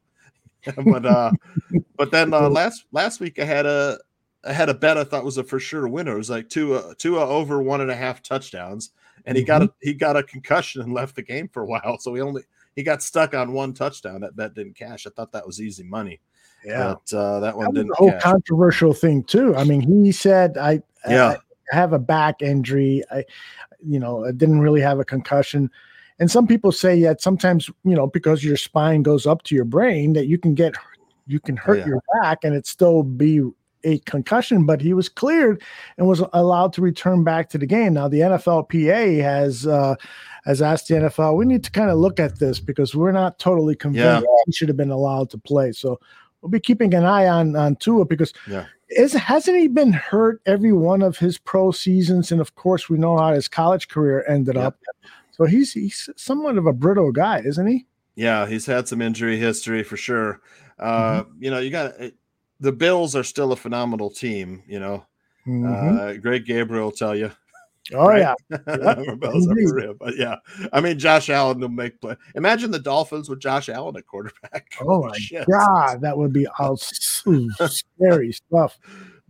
but 0.85 1.05
uh, 1.05 1.31
but 1.97 2.11
then 2.11 2.33
uh, 2.33 2.49
last 2.49 2.85
last 2.91 3.19
week 3.19 3.39
I 3.39 3.45
had 3.45 3.65
a 3.65 3.97
I 4.43 4.53
had 4.53 4.69
a 4.69 4.73
bet 4.73 4.97
I 4.97 5.03
thought 5.03 5.23
was 5.25 5.37
a 5.37 5.43
for 5.43 5.59
sure 5.59 5.87
winner. 5.87 6.13
It 6.13 6.17
was 6.17 6.29
like 6.29 6.49
two 6.49 6.73
uh, 6.75 6.93
two 6.97 7.19
uh, 7.19 7.25
over 7.25 7.61
one 7.61 7.81
and 7.81 7.91
a 7.91 7.95
half 7.95 8.21
touchdowns, 8.21 8.91
and 9.25 9.37
he 9.37 9.43
got 9.43 9.61
a 9.63 9.71
he 9.81 9.93
got 9.93 10.17
a 10.17 10.23
concussion 10.23 10.81
and 10.81 10.93
left 10.99 11.15
the 11.15 11.21
game 11.21 11.47
for 11.49 11.63
a 11.63 11.65
while. 11.65 11.97
So 11.99 12.13
he 12.13 12.21
only 12.21 12.43
he 12.75 12.83
got 12.83 13.01
stuck 13.03 13.33
on 13.33 13.53
one 13.53 13.73
touchdown. 13.73 14.21
That 14.21 14.35
bet 14.35 14.53
didn't 14.53 14.75
cash. 14.75 15.05
I 15.07 15.09
thought 15.11 15.31
that 15.33 15.45
was 15.45 15.61
easy 15.61 15.83
money. 15.83 16.19
Yeah. 16.65 16.95
but 17.09 17.17
uh, 17.17 17.39
that 17.39 17.55
one 17.55 17.65
That 17.65 17.71
was 17.71 17.75
didn't 17.77 17.91
a 17.91 17.95
whole 17.95 18.11
cash. 18.11 18.21
controversial 18.21 18.93
thing 18.93 19.23
too. 19.23 19.55
I 19.55 19.63
mean, 19.63 19.81
he 19.81 20.11
said 20.11 20.57
I, 20.57 20.81
Yeah. 21.07 21.37
I 21.71 21.75
have 21.75 21.93
a 21.93 21.99
back 21.99 22.41
injury. 22.41 23.01
I, 23.11 23.23
you 23.81 23.97
know, 23.99 24.25
I 24.25 24.31
didn't 24.31 24.59
really 24.59 24.81
have 24.81 24.99
a 24.99 25.05
concussion. 25.05 25.71
And 26.19 26.29
some 26.29 26.47
people 26.47 26.71
say 26.71 27.01
that 27.03 27.21
sometimes, 27.21 27.69
you 27.83 27.95
know, 27.95 28.07
because 28.07 28.43
your 28.43 28.57
spine 28.57 29.03
goes 29.03 29.25
up 29.25 29.43
to 29.43 29.55
your 29.55 29.65
brain, 29.65 30.13
that 30.13 30.27
you 30.27 30.37
can 30.37 30.53
get, 30.53 30.75
you 31.27 31.39
can 31.39 31.55
hurt 31.55 31.79
yeah. 31.79 31.87
your 31.87 32.01
back 32.21 32.39
and 32.43 32.53
it 32.55 32.67
still 32.67 33.03
be 33.03 33.41
a 33.83 33.99
concussion. 33.99 34.65
But 34.65 34.81
he 34.81 34.93
was 34.93 35.07
cleared 35.07 35.61
and 35.97 36.07
was 36.07 36.21
allowed 36.33 36.73
to 36.73 36.81
return 36.81 37.23
back 37.23 37.49
to 37.51 37.57
the 37.57 37.65
game. 37.65 37.93
Now 37.93 38.07
the 38.07 38.19
NFLPA 38.19 39.21
has 39.21 39.65
uh, 39.65 39.95
has 40.45 40.61
asked 40.61 40.87
the 40.87 40.95
NFL, 40.95 41.37
we 41.37 41.45
need 41.45 41.63
to 41.63 41.71
kind 41.71 41.89
of 41.89 41.97
look 41.97 42.19
at 42.19 42.39
this 42.39 42.59
because 42.59 42.95
we're 42.95 43.11
not 43.11 43.39
totally 43.39 43.75
convinced 43.75 44.25
Yeah. 44.25 44.35
he 44.45 44.51
should 44.51 44.67
have 44.67 44.77
been 44.77 44.91
allowed 44.91 45.29
to 45.31 45.37
play. 45.37 45.71
So 45.71 45.99
we'll 46.41 46.49
be 46.49 46.59
keeping 46.59 46.93
an 46.93 47.05
eye 47.05 47.27
on 47.27 47.55
on 47.55 47.75
Tua 47.77 48.05
because 48.05 48.33
Yeah. 48.47 48.65
is 48.89 49.13
hasn't 49.13 49.57
he 49.57 49.67
been 49.67 49.93
hurt 49.93 50.41
every 50.45 50.73
one 50.73 51.01
of 51.01 51.17
his 51.17 51.37
pro 51.37 51.71
seasons? 51.71 52.31
And 52.31 52.41
of 52.41 52.55
course, 52.55 52.89
we 52.89 52.97
know 52.97 53.17
how 53.17 53.33
his 53.33 53.47
college 53.47 53.87
career 53.87 54.25
ended 54.27 54.57
up. 54.57 54.77
So 55.39 55.45
he's 55.45 55.71
he's 55.71 56.09
somewhat 56.17 56.57
of 56.57 56.65
a 56.67 56.73
brittle 56.73 57.11
guy, 57.13 57.39
isn't 57.45 57.65
he? 57.65 57.85
Yeah, 58.15 58.45
he's 58.45 58.65
had 58.65 58.87
some 58.89 59.01
injury 59.01 59.37
history 59.37 59.83
for 59.83 59.95
sure. 59.97 60.41
Uh, 60.77 61.23
Mm-hmm. 61.23 61.43
You 61.43 61.51
know, 61.51 61.59
you 61.59 61.69
got 61.71 61.93
the 62.59 62.71
Bills 62.73 63.15
are 63.15 63.23
still 63.23 63.53
a 63.53 63.55
phenomenal 63.55 64.09
team. 64.09 64.61
You 64.67 64.79
know, 64.81 65.05
Mhm. 65.47 65.97
uh, 66.17 66.19
Greg 66.19 66.45
Gabriel 66.45 66.85
will 66.85 66.91
tell 66.91 67.15
you. 67.15 67.31
Oh 67.93 68.07
right? 68.07 68.19
yeah, 68.19 68.35
Bills 69.15 69.47
are 69.47 69.55
for 69.55 69.73
real. 69.75 69.93
But 69.97 70.15
yeah, 70.17 70.35
I 70.73 70.81
mean, 70.81 70.99
Josh 70.99 71.29
Allen 71.29 71.59
will 71.59 71.69
make 71.69 71.99
play. 72.01 72.15
Imagine 72.35 72.69
the 72.69 72.77
Dolphins 72.79 73.29
with 73.29 73.39
Josh 73.39 73.67
Allen 73.69 73.95
at 73.97 74.05
quarterback. 74.05 74.67
Oh 74.81 75.07
my 75.07 75.17
shit. 75.17 75.47
god, 75.49 76.01
that 76.01 76.17
would 76.17 76.33
be 76.33 76.45
all 76.59 76.75
scary 76.77 78.31
stuff. 78.33 78.77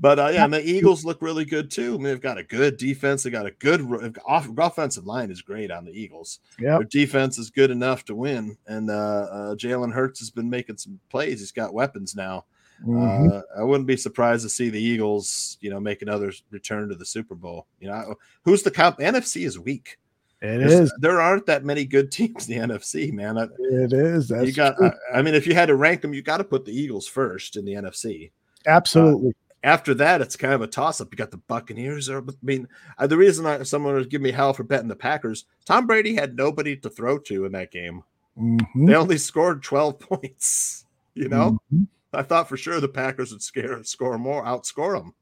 But 0.02 0.18
uh, 0.20 0.30
yeah, 0.34 0.46
and 0.46 0.54
the 0.54 0.66
Eagles 0.66 1.04
look 1.04 1.22
really 1.22 1.44
good 1.44 1.70
too. 1.70 1.94
I 1.94 1.98
mean, 1.98 2.04
they've 2.04 2.22
got 2.22 2.38
a 2.38 2.44
good 2.44 2.78
defense. 2.78 3.24
They 3.24 3.30
got 3.32 3.46
a 3.46 3.52
good 3.52 3.82
off, 4.26 4.48
offensive 4.58 5.06
line 5.06 5.30
is 5.30 5.42
great 5.42 5.72
on 5.72 5.84
the 5.84 5.92
Eagles. 5.92 6.40
Yep. 6.58 6.80
Their 6.80 6.84
defense 6.86 7.38
is 7.38 7.50
good 7.50 7.70
enough 7.70 8.06
to 8.06 8.16
win, 8.16 8.58
and 8.68 8.90
uh, 8.90 8.94
uh, 8.94 9.56
Jalen 9.56 9.92
Hurts 9.94 10.20
has 10.20 10.30
been 10.30 10.50
making 10.50 10.78
some 10.78 11.00
plays. 11.10 11.40
He's 11.42 11.52
got 11.52 11.74
weapons 11.74 12.16
now. 12.16 12.46
Mhm. 12.88 13.30
Uh, 13.30 13.42
I 13.58 13.64
wouldn't 13.64 13.88
be 13.88 13.98
surprised 13.98 14.44
to 14.44 14.50
see 14.50 14.70
the 14.70 14.82
Eagles, 14.82 15.58
you 15.60 15.70
know, 15.70 15.82
make 15.82 16.02
another 16.02 16.32
return 16.50 16.88
to 16.88 16.96
the 16.96 17.06
Super 17.06 17.36
Bowl. 17.36 17.68
You 17.82 17.90
know, 17.90 18.16
who's 18.46 18.64
the 18.64 18.72
comp? 18.72 19.00
NFC 19.00 19.46
is 19.46 19.60
weak. 19.60 19.98
It 20.42 20.60
There's- 20.60 20.72
is. 20.84 20.94
There 21.00 21.20
aren't 21.20 21.46
that 21.48 21.66
many 21.66 21.84
good 21.84 22.10
teams 22.14 22.48
in 22.48 22.58
the 22.58 22.66
NFC, 22.74 23.12
man. 23.12 23.38
I- 23.38 23.50
It 23.60 23.92
is. 23.92 24.30
That's 24.30 24.48
you 24.48 24.54
got. 24.54 24.82
I, 24.82 24.94
I 25.16 25.22
mean, 25.22 25.36
if 25.36 25.46
you 25.46 25.54
had 25.56 25.66
to 25.66 25.76
rank 25.76 26.00
them, 26.02 26.14
you 26.14 26.22
got 26.22 26.38
to 26.38 26.46
put 26.46 26.64
the 26.64 26.72
Eagles 26.72 27.06
first 27.06 27.58
in 27.58 27.66
the 27.66 27.74
NFC. 27.74 28.32
absolutely. 28.66 29.34
After 29.64 29.94
that, 29.96 30.22
it's 30.22 30.36
kind 30.38 30.54
of 30.54 30.62
a 30.62 30.68
toss 30.68 31.02
up. 31.02 31.10
You 31.12 31.18
got 31.18 31.32
the 31.32 31.38
Buccaneers. 31.38 32.08
Or, 32.10 32.20
I 32.20 32.32
mean, 32.42 32.68
uh, 32.98 33.08
the 33.08 33.18
reason 33.18 33.46
I, 33.46 33.64
someone 33.64 33.94
would 33.96 34.10
give 34.10 34.22
me 34.22 34.32
hell 34.32 34.54
for 34.54 34.64
betting 34.64 34.88
the 34.88 34.96
Packers, 34.96 35.46
Tom 35.66 35.86
Brady 35.86 36.16
had 36.16 36.36
nobody 36.38 36.78
to 36.78 36.90
throw 36.90 37.18
to 37.20 37.46
in 37.46 37.52
that 37.52 37.72
game. 37.72 38.04
Mhm. 38.38 38.88
They 38.88 38.96
only 38.96 39.18
scored 39.18 39.62
12 39.64 40.00
points. 40.00 40.86
You 41.14 41.28
know, 41.28 41.60
Mhm. 41.74 41.88
I 42.14 42.24
thought 42.24 42.48
for 42.48 42.56
sure 42.58 42.80
the 42.80 42.88
Packers 42.88 43.32
would 43.32 43.42
scare, 43.44 43.84
score 43.84 44.18
more, 44.18 44.44
outscore 44.46 44.98
them. 44.98 45.14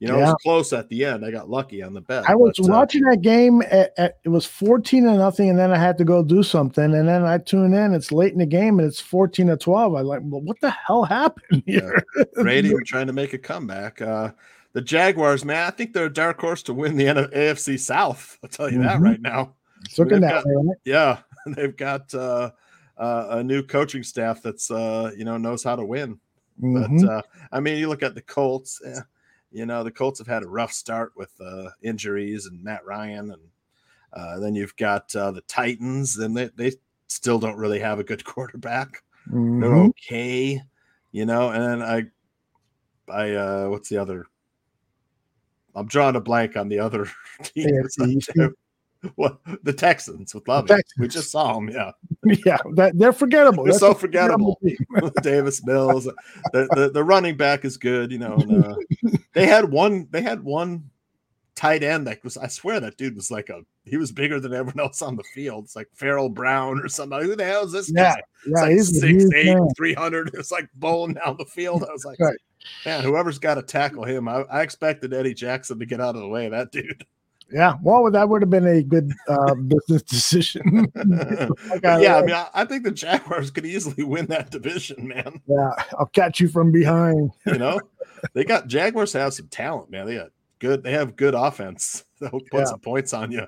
You 0.00 0.08
know, 0.08 0.18
it 0.18 0.22
was 0.22 0.34
close 0.42 0.72
at 0.72 0.88
the 0.88 1.04
end. 1.04 1.24
I 1.24 1.30
got 1.30 1.48
lucky 1.48 1.82
on 1.82 1.94
the 1.94 2.00
bet. 2.00 2.28
I 2.28 2.34
was 2.34 2.54
but, 2.58 2.68
uh, 2.68 2.72
watching 2.72 3.02
that 3.04 3.22
game. 3.22 3.62
At, 3.62 3.92
at, 3.96 4.18
it 4.24 4.28
was 4.28 4.44
fourteen 4.44 5.04
to 5.04 5.14
nothing, 5.14 5.48
and 5.50 5.58
then 5.58 5.72
I 5.72 5.78
had 5.78 5.96
to 5.98 6.04
go 6.04 6.22
do 6.22 6.42
something. 6.42 6.84
And 6.94 7.08
then 7.08 7.24
I 7.24 7.38
tune 7.38 7.72
in. 7.72 7.94
It's 7.94 8.12
late 8.12 8.32
in 8.32 8.38
the 8.38 8.46
game, 8.46 8.78
and 8.80 8.88
it's 8.88 9.00
fourteen 9.00 9.46
to 9.46 9.56
twelve. 9.56 9.94
I 9.94 10.00
like, 10.00 10.20
well, 10.24 10.40
what 10.42 10.60
the 10.60 10.70
hell 10.70 11.04
happened 11.04 11.62
here? 11.66 12.02
Brady 12.34 12.74
trying 12.86 13.06
to 13.06 13.12
make 13.12 13.32
a 13.32 13.38
comeback. 13.38 14.02
Uh, 14.02 14.32
the 14.72 14.82
Jaguars, 14.82 15.44
man, 15.44 15.66
I 15.66 15.70
think 15.70 15.92
they're 15.92 16.06
a 16.06 16.12
dark 16.12 16.40
horse 16.40 16.62
to 16.64 16.74
win 16.74 16.96
the 16.96 17.04
AFC 17.06 17.78
South. 17.78 18.38
I'll 18.42 18.50
tell 18.50 18.70
you 18.70 18.80
that 18.82 18.98
Mhm. 18.98 19.04
right 19.04 19.20
now. 19.20 19.54
It's 19.84 19.98
looking 19.98 20.20
that 20.22 20.42
got- 20.42 20.46
way, 20.46 20.54
right? 20.56 20.76
Yeah, 20.84 21.18
they've 21.46 21.76
got 21.76 22.12
uh, 22.12 22.50
uh, 22.98 23.26
a 23.30 23.44
new 23.44 23.62
coaching 23.62 24.02
staff 24.02 24.42
that's 24.42 24.70
uh, 24.70 25.12
you 25.16 25.24
know 25.24 25.36
knows 25.38 25.62
how 25.62 25.76
to 25.76 25.84
win. 25.84 26.18
Mhm. 26.60 27.00
But 27.06 27.08
uh, 27.10 27.22
I 27.52 27.60
mean, 27.60 27.78
you 27.78 27.88
look 27.88 28.02
at 28.02 28.14
the 28.14 28.22
Colts. 28.22 28.82
eh, 28.84 29.00
you 29.54 29.66
know, 29.66 29.84
the 29.84 29.90
Colts 29.92 30.18
have 30.18 30.26
had 30.26 30.42
a 30.42 30.48
rough 30.48 30.72
start 30.72 31.12
with 31.16 31.30
uh, 31.40 31.70
injuries 31.80 32.46
and 32.46 32.62
Matt 32.62 32.84
Ryan, 32.84 33.30
and 33.30 33.42
uh, 34.12 34.40
then 34.40 34.56
you've 34.56 34.74
got 34.76 35.14
uh, 35.14 35.30
the 35.30 35.42
Titans, 35.42 36.18
and 36.18 36.36
they 36.36 36.50
they 36.56 36.72
still 37.06 37.38
don't 37.38 37.56
really 37.56 37.78
have 37.78 38.00
a 38.00 38.04
good 38.04 38.24
quarterback. 38.34 39.02
They're 39.26 39.70
Mhm. 39.70 39.88
okay, 39.90 40.60
you 41.12 41.24
know. 41.24 41.50
And 41.50 41.82
I, 41.84 42.06
I 43.08 43.30
uh, 43.34 43.68
what's 43.68 43.88
the 43.88 43.98
other? 43.98 44.26
I'm 45.76 45.86
drawing 45.86 46.16
a 46.16 46.20
blank 46.20 46.56
on 46.56 46.68
the 46.68 46.80
other 46.80 47.08
team. 47.42 47.82
What 49.16 49.38
the 49.62 49.72
Texans 49.72 50.34
with 50.34 50.46
Lovie? 50.48 50.68
Texans. 50.68 50.98
We 50.98 51.08
just 51.08 51.30
saw 51.30 51.54
them. 51.54 51.68
Yeah, 51.68 51.92
yeah, 52.46 52.56
that, 52.74 52.92
they're 52.98 53.12
forgettable. 53.12 53.64
they're 53.64 53.72
That's 53.72 53.80
so 53.80 53.92
a 53.92 53.94
forgettable. 53.94 54.60
Davis 55.22 55.64
Mills, 55.64 56.04
the, 56.04 56.68
the 56.74 56.90
the 56.92 57.04
running 57.04 57.36
back 57.36 57.64
is 57.64 57.76
good. 57.76 58.10
You 58.12 58.18
know, 58.18 58.34
and, 58.34 58.64
uh, 58.64 58.76
they 59.34 59.46
had 59.46 59.70
one. 59.70 60.08
They 60.10 60.22
had 60.22 60.42
one 60.42 60.90
tight 61.54 61.82
end 61.82 62.06
that 62.06 62.24
was. 62.24 62.36
I 62.36 62.46
swear 62.48 62.80
that 62.80 62.96
dude 62.96 63.14
was 63.16 63.30
like 63.30 63.48
a. 63.50 63.60
He 63.84 63.96
was 63.98 64.10
bigger 64.12 64.40
than 64.40 64.54
everyone 64.54 64.80
else 64.80 65.02
on 65.02 65.16
the 65.16 65.24
field. 65.34 65.64
It's 65.64 65.76
like 65.76 65.88
Pharaoh 65.94 66.28
Brown 66.30 66.80
or 66.80 66.88
somebody. 66.88 67.26
Who 67.26 67.36
the 67.36 67.44
hell 67.44 67.64
is 67.64 67.72
this 67.72 67.92
Yeah, 67.94 68.14
guy? 68.14 68.22
yeah, 68.46 68.52
it's 68.52 68.60
like 68.62 68.70
he's 68.70 69.00
six 69.00 69.22
huge 69.24 69.34
eight, 69.34 69.54
man. 69.54 69.68
300. 69.76 70.30
It's 70.34 70.50
like 70.50 70.68
bowling 70.74 71.14
down 71.14 71.36
the 71.38 71.44
field. 71.44 71.84
I 71.88 71.92
was 71.92 72.04
like, 72.06 72.18
Right. 72.18 72.36
man, 72.86 73.04
whoever's 73.04 73.38
got 73.38 73.56
to 73.56 73.62
tackle 73.62 74.04
him. 74.04 74.26
I, 74.28 74.42
I 74.50 74.62
expected 74.62 75.12
Eddie 75.12 75.34
Jackson 75.34 75.78
to 75.78 75.84
get 75.86 76.00
out 76.00 76.14
of 76.16 76.22
the 76.22 76.28
way 76.28 76.46
of 76.46 76.52
that 76.52 76.72
dude. 76.72 77.04
Yeah, 77.52 77.74
well, 77.82 78.10
that 78.10 78.28
would 78.28 78.42
have 78.42 78.50
been 78.50 78.66
a 78.66 78.82
good 78.82 79.12
uh, 79.28 79.54
business 79.68 80.02
decision. 80.02 80.90
Yeah, 81.82 82.16
I 82.16 82.22
mean, 82.22 82.34
I, 82.34 82.48
I 82.54 82.64
think 82.64 82.84
the 82.84 82.90
Jaguars 82.90 83.50
could 83.50 83.66
easily 83.66 84.02
win 84.02 84.26
that 84.26 84.50
division, 84.50 85.06
man. 85.08 85.40
yeah, 85.46 85.70
I'll 85.98 86.06
catch 86.06 86.40
you 86.40 86.48
from 86.48 86.72
behind. 86.72 87.30
You 87.46 87.58
know, 87.58 87.80
they 88.32 88.44
got 88.44 88.66
Jaguars 88.66 89.12
have 89.12 89.34
some 89.34 89.48
talent, 89.48 89.90
man. 89.90 90.06
They 90.06 90.16
got 90.16 90.30
good. 90.58 90.82
They 90.82 90.92
have 90.92 91.16
good 91.16 91.34
offense. 91.34 92.04
They'll 92.20 92.30
put 92.30 92.60
Yeah. 92.60 92.64
some 92.64 92.80
points 92.80 93.12
on 93.12 93.30
you. 93.30 93.46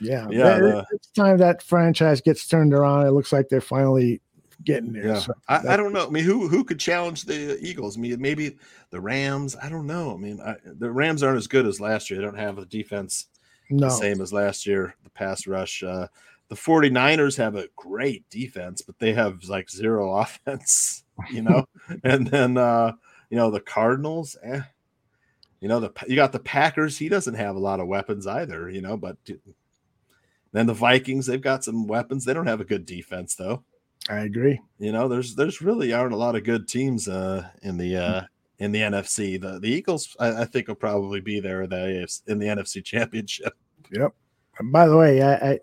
Yeah, 0.00 0.26
Yeah, 0.30 0.56
It- 0.56 0.60
the- 0.60 0.86
it's 0.92 1.08
time 1.12 1.38
that 1.38 1.62
franchise 1.62 2.20
gets 2.20 2.46
turned 2.46 2.74
around. 2.74 3.06
It 3.06 3.12
looks 3.12 3.32
like 3.32 3.48
they're 3.48 3.60
finally 3.60 4.20
getting 4.64 4.92
there. 4.92 5.06
Yeah, 5.08 5.18
So 5.18 5.34
I, 5.48 5.68
I 5.68 5.76
don't 5.76 5.92
know. 5.92 6.06
I 6.06 6.10
mean, 6.10 6.24
who 6.24 6.48
who 6.48 6.64
could 6.64 6.78
challenge 6.78 7.24
the 7.24 7.58
Eagles? 7.60 7.96
I 7.96 8.00
mean, 8.00 8.20
maybe 8.20 8.56
the 8.90 9.00
Rams. 9.00 9.56
I 9.62 9.68
don't 9.68 9.86
know. 9.86 10.14
I 10.14 10.16
mean, 10.16 10.40
I, 10.40 10.56
the 10.64 10.90
Rams 10.90 11.22
aren't 11.22 11.38
as 11.38 11.46
good 11.46 11.66
as 11.66 11.80
last 11.80 12.10
year. 12.10 12.18
They 12.20 12.24
don't 12.26 12.38
have 12.38 12.58
a 12.58 12.66
defense 12.66 13.26
No. 13.70 13.86
the 13.86 13.90
same 13.90 14.20
as 14.20 14.32
last 14.32 14.66
year. 14.66 14.94
The 15.04 15.10
pass 15.10 15.46
rush. 15.46 15.82
Uh, 15.82 16.06
the 16.48 16.54
49ers 16.56 17.36
have 17.38 17.56
a 17.56 17.68
great 17.76 18.28
defense, 18.28 18.82
but 18.82 18.98
they 18.98 19.14
have 19.14 19.42
like 19.44 19.70
zero 19.70 20.12
offense. 20.18 21.04
You 21.30 21.42
know, 21.42 21.66
and 22.04 22.26
then 22.26 22.56
uh, 22.56 22.92
you 23.30 23.36
know 23.36 23.50
the 23.50 23.60
Cardinals. 23.60 24.36
Eh, 24.42 24.60
you 25.60 25.68
know 25.68 25.80
the 25.80 25.92
you 26.08 26.16
got 26.16 26.32
the 26.32 26.38
Packers. 26.40 26.98
He 26.98 27.08
doesn't 27.08 27.34
have 27.34 27.56
a 27.56 27.60
lot 27.60 27.80
of 27.80 27.86
weapons 27.86 28.26
either. 28.26 28.68
You 28.68 28.82
know, 28.82 28.96
but 28.96 29.16
then 30.52 30.66
the 30.66 30.74
Vikings. 30.74 31.26
They've 31.26 31.40
got 31.40 31.64
some 31.64 31.86
weapons. 31.86 32.24
They 32.24 32.34
don't 32.34 32.46
have 32.46 32.60
a 32.60 32.64
good 32.66 32.84
defense 32.84 33.34
though. 33.34 33.62
I 34.08 34.20
agree. 34.20 34.60
You 34.78 34.92
know, 34.92 35.08
there's 35.08 35.34
there's 35.34 35.62
really 35.62 35.92
aren't 35.92 36.14
a 36.14 36.16
lot 36.16 36.36
of 36.36 36.44
good 36.44 36.68
teams 36.68 37.08
uh, 37.08 37.48
in 37.62 37.76
the 37.76 37.96
uh, 37.96 38.22
in 38.58 38.72
the 38.72 38.80
NFC. 38.80 39.40
The 39.40 39.58
the 39.60 39.68
Eagles, 39.70 40.16
I, 40.18 40.42
I 40.42 40.44
think, 40.44 40.68
will 40.68 40.74
probably 40.74 41.20
be 41.20 41.40
there 41.40 41.62
in 41.62 41.70
the 41.70 41.76
AFC, 41.76 42.28
in 42.28 42.38
the 42.38 42.46
NFC 42.46 42.84
Championship. 42.84 43.54
Yep. 43.92 44.14
And 44.58 44.72
by 44.72 44.88
the 44.88 44.96
way, 44.96 45.22
I, 45.22 45.34
I 45.34 45.58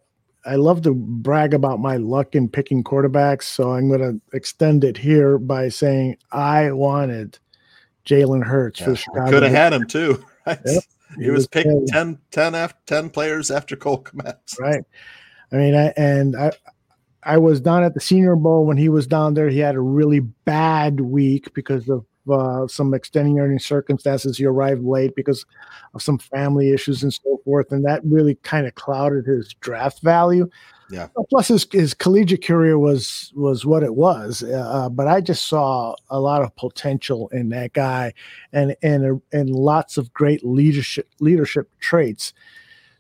I 0.46 0.56
love 0.56 0.82
to 0.84 0.94
brag 0.94 1.54
about 1.54 1.80
my 1.80 1.98
luck 1.98 2.34
in 2.34 2.48
picking 2.48 2.84
quarterbacks, 2.84 3.44
so 3.44 3.74
I'm 3.74 3.90
going 3.90 4.00
to 4.00 4.36
extend 4.36 4.84
it 4.84 4.98
here 4.98 5.38
by 5.38 5.70
saying 5.70 6.18
I 6.32 6.72
wanted 6.72 7.38
Jalen 8.06 8.44
Hurts 8.44 8.80
for 8.80 8.92
the 8.92 8.96
Chicago. 8.96 9.32
Could 9.32 9.44
have 9.44 9.52
had 9.52 9.74
him 9.74 9.88
too. 9.88 10.24
Right? 10.48 10.58
Yep. 10.66 10.84
He, 11.18 11.24
He 11.26 11.30
was 11.30 11.40
was 11.40 11.48
picked 11.48 11.68
good. 11.68 11.88
10, 11.90 12.18
10, 12.32 12.56
after, 12.56 12.80
10 12.88 13.10
players 13.10 13.52
after 13.52 13.76
Cole 13.76 14.02
Kmet. 14.02 14.38
right? 14.60 14.84
I 15.52 15.56
mean, 15.58 15.76
I, 15.76 15.94
and 15.98 16.36
I, 16.36 16.54
I 17.24 17.38
was 17.38 17.60
down 17.60 17.84
at 17.84 17.94
the 17.94 18.00
Senior 18.00 18.36
Bowl 18.36 18.66
when 18.66 18.78
he 18.78 18.90
was 18.90 19.08
down 19.08 19.34
there. 19.34 19.50
He 19.50 19.60
had 19.60 19.76
a 19.76 19.82
really 19.82 20.20
bad 20.20 21.02
week 21.02 21.54
because 21.54 21.90
of 21.90 22.06
uh, 22.32 22.68
some 22.68 22.94
extenuating 22.94 23.60
circumstances. 23.60 24.38
He 24.38 24.46
arrived 24.46 24.84
late 24.84 25.16
because 25.16 25.46
of 25.94 26.02
some 26.02 26.18
family 26.18 26.72
issues 26.72 27.04
and 27.04 27.14
so 27.14 27.42
forth, 27.44 27.72
and 27.72 27.84
that 27.86 28.02
really 28.06 28.36
kind 28.36 28.68
of 28.68 28.76
clouded 28.76 29.26
his 29.26 29.54
draft 29.60 30.02
value. 30.02 30.50
Yeah. 30.92 31.08
Plus, 31.30 31.50
his, 31.50 31.68
his 31.72 31.94
collegiate 31.94 32.44
career 32.44 32.80
was 32.80 33.32
was 33.36 33.66
what 33.66 33.84
it 33.84 33.96
was, 33.96 34.44
uh, 34.44 34.90
but 34.90 35.08
I 35.08 35.22
just 35.22 35.48
saw 35.48 35.96
a 36.10 36.20
lot 36.20 36.42
of 36.42 36.56
potential 36.56 37.30
in 37.30 37.50
that 37.50 37.74
guy, 37.74 38.14
and 38.54 38.76
and 38.82 39.22
and 39.32 39.50
lots 39.50 39.98
of 39.98 40.12
great 40.14 40.44
leadership 40.44 41.08
leadership 41.20 41.70
traits. 41.80 42.34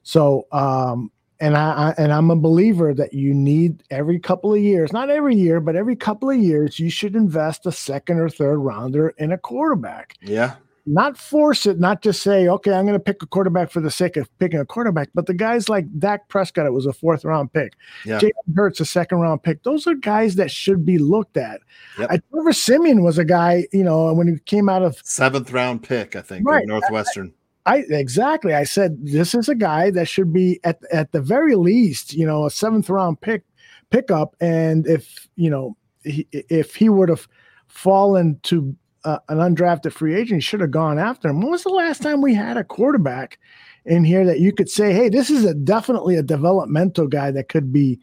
So, 0.03 0.47
um, 0.51 1.11
and 1.39 1.55
I, 1.55 1.89
I 1.89 1.95
and 1.97 2.11
I'm 2.11 2.31
a 2.31 2.35
believer 2.35 2.93
that 2.93 3.13
you 3.13 3.33
need 3.33 3.83
every 3.89 4.19
couple 4.19 4.53
of 4.53 4.59
years, 4.59 4.91
not 4.91 5.09
every 5.09 5.35
year, 5.35 5.59
but 5.59 5.75
every 5.75 5.95
couple 5.95 6.29
of 6.29 6.37
years, 6.37 6.79
you 6.79 6.89
should 6.89 7.15
invest 7.15 7.65
a 7.65 7.71
second 7.71 8.19
or 8.19 8.29
third 8.29 8.57
rounder 8.57 9.09
in 9.17 9.31
a 9.31 9.37
quarterback. 9.37 10.15
Yeah. 10.21 10.55
Not 10.85 11.17
force 11.19 11.67
it, 11.67 11.79
not 11.79 12.01
just 12.01 12.23
say, 12.23 12.47
okay, 12.47 12.73
I'm 12.73 12.85
going 12.85 12.97
to 12.97 13.03
pick 13.03 13.21
a 13.21 13.27
quarterback 13.27 13.69
for 13.69 13.79
the 13.79 13.91
sake 13.91 14.17
of 14.17 14.27
picking 14.39 14.59
a 14.59 14.65
quarterback. 14.65 15.09
But 15.13 15.27
the 15.27 15.35
guys 15.35 15.69
like 15.69 15.85
Dak 15.99 16.29
Prescott, 16.29 16.65
it 16.65 16.73
was 16.73 16.87
a 16.87 16.93
fourth 16.93 17.23
round 17.23 17.53
pick. 17.53 17.73
Yeah. 18.05 18.17
Jalen 18.19 18.55
Hurts, 18.55 18.79
a 18.79 18.85
second 18.85 19.19
round 19.19 19.43
pick. 19.43 19.61
Those 19.61 19.85
are 19.85 19.93
guys 19.93 20.35
that 20.35 20.49
should 20.49 20.85
be 20.85 20.97
looked 20.97 21.37
at. 21.37 21.61
Yep. 21.99 22.09
I, 22.09 22.19
Trevor 22.31 22.53
Siemian 22.53 23.03
was 23.03 23.19
a 23.19 23.25
guy, 23.25 23.67
you 23.71 23.83
know, 23.83 24.11
when 24.13 24.27
he 24.27 24.39
came 24.45 24.67
out 24.67 24.81
of 24.81 24.99
Seventh 25.03 25.51
round 25.51 25.83
pick, 25.83 26.15
I 26.15 26.21
think, 26.21 26.47
Right. 26.47 26.65
Northwestern. 26.65 27.27
I 27.27 27.38
exactly. 27.65 28.53
I 28.53 28.63
said 28.63 28.97
this 29.05 29.35
is 29.35 29.49
a 29.49 29.55
guy 29.55 29.91
that 29.91 30.07
should 30.07 30.33
be 30.33 30.59
at 30.63 30.79
at 30.91 31.11
the 31.11 31.21
very 31.21 31.55
least, 31.55 32.13
you 32.13 32.25
know, 32.25 32.45
a 32.45 32.51
seventh 32.51 32.89
round 32.89 33.21
pick 33.21 33.43
pickup. 33.89 34.35
And 34.39 34.87
if 34.87 35.27
you 35.35 35.49
know, 35.49 35.75
he, 36.03 36.27
if 36.31 36.75
he 36.75 36.89
would 36.89 37.09
have 37.09 37.27
fallen 37.67 38.39
to 38.43 38.75
uh, 39.03 39.19
an 39.29 39.37
undrafted 39.37 39.93
free 39.93 40.15
agent, 40.15 40.37
he 40.37 40.41
should 40.41 40.61
have 40.61 40.71
gone 40.71 40.99
after 40.99 41.29
him. 41.29 41.41
When 41.41 41.51
was 41.51 41.63
the 41.63 41.69
last 41.69 42.01
time 42.01 42.21
we 42.21 42.33
had 42.33 42.57
a 42.57 42.63
quarterback 42.63 43.39
in 43.85 44.03
here 44.03 44.25
that 44.25 44.39
you 44.39 44.51
could 44.51 44.69
say, 44.69 44.93
"Hey, 44.93 45.09
this 45.09 45.29
is 45.29 45.45
a 45.45 45.53
definitely 45.53 46.15
a 46.15 46.23
developmental 46.23 47.07
guy 47.07 47.31
that 47.31 47.49
could 47.49 47.71
be, 47.71 47.99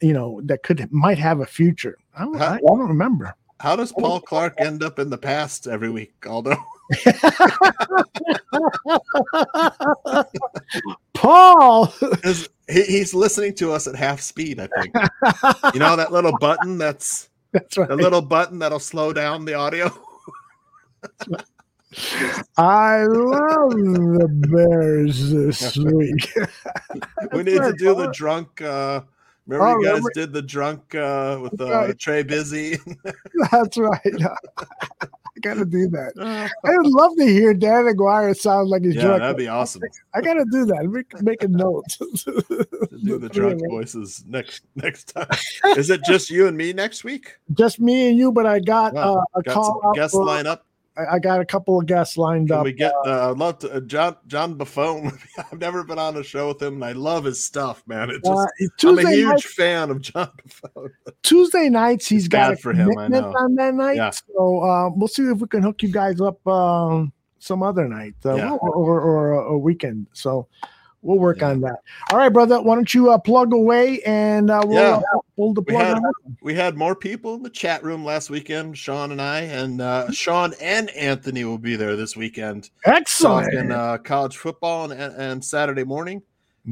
you 0.00 0.12
know, 0.12 0.40
that 0.44 0.62
could 0.62 0.90
might 0.92 1.18
have 1.18 1.40
a 1.40 1.46
future." 1.46 1.96
I 2.16 2.24
don't, 2.24 2.40
I, 2.40 2.54
I 2.56 2.58
don't 2.58 2.88
remember. 2.88 3.34
How 3.60 3.74
does 3.74 3.92
Paul 3.92 4.20
Clark 4.20 4.54
end 4.58 4.82
up 4.82 4.98
in 4.98 5.10
the 5.10 5.18
past 5.18 5.66
every 5.66 5.90
week, 5.90 6.14
Aldo? 6.26 6.56
Paul, 11.14 11.92
he, 12.68 12.82
he's 12.82 13.14
listening 13.14 13.54
to 13.56 13.72
us 13.72 13.86
at 13.86 13.94
half 13.96 14.20
speed, 14.20 14.60
I 14.60 14.68
think. 14.80 14.94
you 15.74 15.80
know 15.80 15.96
that 15.96 16.12
little 16.12 16.36
button 16.38 16.78
that's 16.78 17.28
that's 17.52 17.76
right. 17.78 17.88
the 17.88 17.96
little 17.96 18.22
button 18.22 18.58
that'll 18.58 18.78
slow 18.78 19.12
down 19.12 19.44
the 19.44 19.54
audio. 19.54 19.86
I 22.58 23.04
love 23.04 23.70
the 23.70 24.28
Bears 24.50 25.30
this 25.32 25.76
week. 25.76 26.32
we 27.32 27.42
need 27.42 27.60
to 27.62 27.74
do 27.78 27.94
the 27.94 28.10
drunk. 28.12 28.60
Uh, 28.60 29.00
remember, 29.46 29.66
Oh, 29.66 29.78
you 29.78 29.84
guys 29.84 29.88
remember- 29.94 30.10
did 30.14 30.32
the 30.34 30.42
drunk 30.42 30.94
uh, 30.94 31.38
with 31.42 31.58
uh, 31.60 31.70
Right. 31.70 31.98
Trey 31.98 32.22
Busy. 32.22 32.76
That's 33.50 33.78
right. 33.78 34.02
I 35.38 35.40
gotta 35.40 35.64
do 35.64 35.88
that. 35.90 36.12
I 36.64 36.70
would 36.76 36.86
love 36.86 37.12
to 37.16 37.24
hear 37.24 37.54
Dan 37.54 37.86
Aguirre 37.86 38.34
sound 38.34 38.68
like 38.70 38.82
he's 38.82 38.96
yeah, 38.96 39.02
drunk. 39.02 39.20
that'd 39.20 39.36
be 39.36 39.46
awesome. 39.46 39.82
I 40.14 40.20
gotta 40.20 40.44
do 40.50 40.64
that. 40.66 40.84
Make, 40.84 41.22
make 41.22 41.42
a 41.44 41.48
note. 41.48 41.84
Do 43.04 43.16
the 43.16 43.28
drunk 43.28 43.60
voices 43.70 44.24
next 44.26 44.64
next 44.74 45.14
time. 45.14 45.28
Is 45.76 45.88
it 45.88 46.02
just 46.04 46.30
you 46.30 46.48
and 46.48 46.56
me 46.56 46.72
next 46.72 47.04
week? 47.04 47.36
Just 47.54 47.78
me 47.78 48.08
and 48.08 48.18
you, 48.18 48.32
but 48.32 48.44
I 48.44 48.58
got 48.58 48.92
Wow. 48.94 49.18
uh, 49.34 49.38
a 49.38 49.42
Got 49.42 49.54
call 49.54 49.92
guest 49.94 50.14
for- 50.14 50.24
lineup? 50.26 50.60
I, 50.98 51.14
I 51.14 51.18
got 51.18 51.40
a 51.40 51.44
couple 51.44 51.78
of 51.78 51.86
guests 51.86 52.16
lined 52.16 52.48
Can 52.48 52.58
up. 52.58 52.64
we 52.64 52.72
get? 52.72 52.92
Uh, 53.06 53.30
I'd 53.30 53.38
love 53.38 53.58
to. 53.60 53.72
Uh, 53.74 53.80
John 53.80 54.16
John 54.26 54.56
Buffone. 54.56 55.16
I've 55.52 55.60
never 55.60 55.84
been 55.84 55.98
on 55.98 56.16
a 56.16 56.22
show 56.22 56.48
with 56.48 56.60
him, 56.62 56.74
and 56.74 56.84
I 56.84 56.92
love 56.92 57.24
his 57.24 57.42
stuff, 57.44 57.82
man. 57.86 58.10
It 58.10 58.22
just, 58.24 58.84
Uh, 58.84 58.88
I'm 58.90 58.98
a 58.98 59.10
huge 59.10 59.24
night- 59.28 59.42
fan 59.44 59.90
of 59.90 60.00
John 60.02 60.30
Buffone. 60.48 60.90
Tuesday 61.22 61.68
nights, 61.68 62.06
he's 62.08 62.24
It's 62.24 62.28
got 62.32 62.48
bad 62.50 62.52
a 62.54 62.56
for 62.56 62.72
him, 62.72 62.90
I 62.98 63.08
know. 63.08 63.32
on 63.36 63.54
that 63.56 63.74
night. 63.74 63.96
Yeah. 63.96 64.10
So 64.10 64.60
uh, 64.60 64.90
we'll 64.94 65.08
see 65.08 65.22
if 65.24 65.38
we 65.38 65.46
can 65.48 65.62
hook 65.62 65.82
you 65.82 65.90
guys 65.92 66.20
up 66.20 66.44
um, 66.46 67.12
some 67.38 67.62
other 67.62 67.86
night 67.88 68.14
uh, 68.24 68.34
Yeah. 68.34 68.52
or, 68.52 68.70
or, 68.70 69.00
or 69.00 69.32
a 69.34 69.58
weekend. 69.58 70.06
So 70.12 70.48
we'll 71.02 71.18
work 71.18 71.42
on 71.42 71.60
that. 71.62 71.76
All 72.10 72.18
right, 72.18 72.28
brother. 72.32 72.60
Why 72.60 72.74
don't 72.74 72.92
you 72.92 73.10
uh, 73.10 73.18
plug 73.18 73.52
away 73.52 74.00
and 74.02 74.50
uh, 74.50 74.62
we'll 74.64 74.78
Yeah. 74.78 74.96
uh, 75.14 75.18
pull 75.36 75.54
the 75.54 75.62
We 75.62 75.72
plug 75.72 75.86
had 75.86 76.02
we 76.42 76.54
had 76.54 76.76
more 76.76 76.94
people 76.94 77.34
in 77.34 77.42
the 77.42 77.50
chat 77.50 77.82
room 77.84 78.04
last 78.04 78.30
weekend. 78.30 78.76
Sean 78.76 79.12
and 79.12 79.20
I, 79.22 79.40
and 79.40 79.80
uh, 79.80 80.10
Sean 80.10 80.52
and 80.60 80.90
Anthony 80.90 81.44
will 81.44 81.58
be 81.58 81.76
there 81.76 81.96
this 81.96 82.16
weekend. 82.16 82.70
Excellent. 82.84 83.52
Talking 83.52 83.70
uh, 83.72 83.98
college 83.98 84.36
football 84.36 84.90
and, 84.90 85.14
and 85.14 85.44
Saturday 85.44 85.84
morning, 85.84 86.22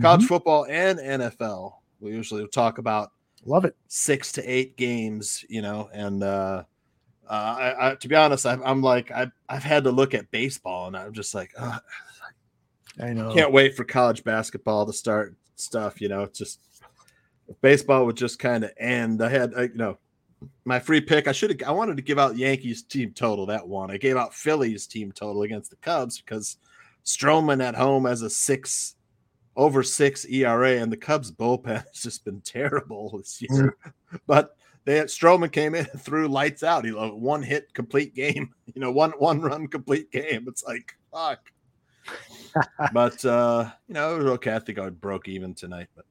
college 0.02 0.22
Mhm. 0.22 0.28
football 0.28 0.66
and 0.68 0.98
NFL. 0.98 1.72
We 2.00 2.10
usually 2.12 2.46
talk 2.48 2.78
about 2.78 3.10
Love 3.44 3.64
it. 3.64 3.74
six 3.88 4.32
to 4.32 4.42
eight 4.44 4.76
games, 4.76 5.44
you 5.48 5.62
know, 5.62 5.88
and 5.92 6.22
uh, 6.22 6.64
uh, 7.28 7.32
I, 7.32 7.90
I, 7.90 7.94
to 7.96 8.08
be 8.08 8.14
honest, 8.14 8.44
I'm, 8.46 8.62
I'm 8.64 8.82
like 8.82 9.10
I've, 9.10 9.30
I've 9.48 9.62
had 9.64 9.84
to 9.84 9.90
look 9.90 10.14
at 10.14 10.30
baseball, 10.30 10.86
and 10.88 10.96
I'm 10.96 11.12
just 11.12 11.34
like, 11.34 11.50
uh, 11.58 11.78
I 13.00 13.12
know. 13.12 13.32
can't 13.32 13.52
wait 13.52 13.74
for 13.74 13.84
college 13.84 14.24
basketball 14.24 14.86
to 14.86 14.92
start 14.92 15.34
stuff. 15.56 16.00
You 16.00 16.08
know, 16.08 16.22
it's 16.22 16.38
just 16.38 16.60
baseball 17.60 18.06
would 18.06 18.16
just 18.16 18.38
kind 18.38 18.64
of 18.64 18.72
end. 18.78 19.22
I 19.22 19.28
had, 19.28 19.52
I, 19.56 19.62
you 19.62 19.74
know, 19.74 19.98
my 20.64 20.78
free 20.78 21.00
pick. 21.00 21.28
I 21.28 21.32
should 21.32 21.50
have. 21.50 21.68
I 21.68 21.72
wanted 21.72 21.96
to 21.96 22.02
give 22.02 22.18
out 22.18 22.36
Yankees 22.36 22.82
team 22.82 23.12
total 23.12 23.46
that 23.46 23.66
one. 23.66 23.90
I 23.90 23.96
gave 23.96 24.16
out 24.16 24.34
Phillies 24.34 24.86
team 24.86 25.12
total 25.12 25.42
against 25.42 25.70
the 25.70 25.76
Cubs 25.76 26.20
because 26.20 26.58
Stroman 27.04 27.62
at 27.62 27.74
home 27.74 28.04
has 28.04 28.22
a 28.22 28.30
six 28.30 28.96
over 29.56 29.82
six 29.82 30.26
ERA, 30.26 30.76
and 30.76 30.92
the 30.92 30.96
Cubs 30.96 31.32
bullpen 31.32 31.84
has 31.92 32.02
just 32.02 32.24
been 32.24 32.40
terrible 32.42 33.16
this 33.18 33.40
year. 33.40 33.76
Mm. 33.84 33.92
But 34.26 34.56
they 34.84 34.96
had 34.96 35.08
Stroman 35.08 35.50
came 35.50 35.74
in 35.74 35.86
and 35.90 36.00
threw 36.00 36.28
lights 36.28 36.62
out. 36.62 36.84
He 36.84 36.92
like, 36.92 37.12
one 37.12 37.42
hit 37.42 37.74
complete 37.74 38.14
game. 38.14 38.54
You 38.74 38.80
know, 38.82 38.90
one 38.92 39.12
one 39.12 39.40
run 39.40 39.68
complete 39.68 40.10
game. 40.12 40.44
It's 40.48 40.62
like 40.62 40.94
fuck. 41.10 41.50
But 42.92 43.24
uh, 43.24 43.70
you 43.88 43.94
know, 43.94 44.14
it 44.14 44.18
was 44.18 44.26
okay. 44.26 44.54
I 44.54 44.58
think 44.58 44.78
I 44.78 44.88
broke 44.90 45.28
even 45.28 45.54
tonight. 45.54 45.88
But 45.94 46.04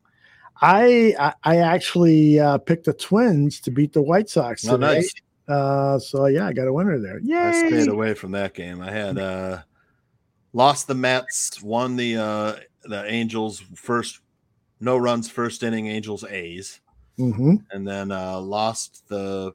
I 0.61 1.15
I, 1.19 1.33
I 1.43 1.57
actually 1.57 2.39
uh, 2.39 2.57
picked 2.57 2.85
the 2.85 2.93
Twins 2.93 3.59
to 3.61 3.71
beat 3.71 3.93
the 3.93 4.01
White 4.01 4.29
Sox 4.29 4.67
Oh, 4.67 4.77
nice. 4.77 5.11
Uh, 5.47 5.99
so 5.99 6.25
yeah, 6.25 6.47
I 6.47 6.53
got 6.53 6.67
a 6.67 6.73
winner 6.73 6.99
there. 6.99 7.19
I 7.33 7.51
stayed 7.51 7.87
away 7.89 8.13
from 8.13 8.31
that 8.31 8.53
game. 8.53 8.81
I 8.81 8.91
had 8.91 9.17
uh 9.17 9.61
lost 10.53 10.87
the 10.87 10.95
Mets, 10.95 11.61
won 11.61 11.95
the 11.95 12.17
uh 12.17 12.55
the 12.83 13.05
Angels 13.05 13.63
first 13.75 14.21
no 14.79 14.97
runs 14.97 15.29
first 15.29 15.63
inning 15.63 15.87
Angels 15.87 16.23
A's, 16.23 16.81
Mhm. 17.19 17.63
and 17.71 17.87
then 17.87 18.11
uh 18.11 18.39
lost 18.39 19.07
the 19.07 19.53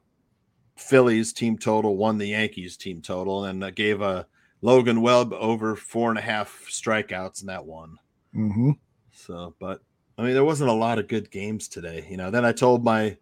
Phillies 0.77 1.33
team 1.33 1.57
total, 1.57 1.95
won 1.97 2.17
the 2.17 2.27
Yankees 2.27 2.77
team 2.77 3.01
total, 3.01 3.45
and 3.45 3.63
uh, 3.63 3.71
gave 3.71 4.01
a 4.01 4.25
Logan 4.61 5.01
Webb 5.01 5.33
over 5.33 5.75
four 5.75 6.09
and 6.09 6.19
a 6.19 6.21
half 6.21 6.65
strikeouts 6.69 7.41
in 7.41 7.47
that 7.47 7.65
one. 7.65 7.97
Mhm. 8.35 8.77
So, 9.11 9.55
but 9.59 9.81
I 10.17 10.23
mean, 10.23 10.33
there 10.33 10.45
wasn't 10.45 10.69
a 10.69 10.73
lot 10.73 10.99
of 10.99 11.07
good 11.07 11.31
games 11.31 11.67
today. 11.67 12.05
You 12.09 12.17
know, 12.17 12.29
then 12.31 12.45
I 12.45 12.51
told 12.51 12.83
my 12.83 13.17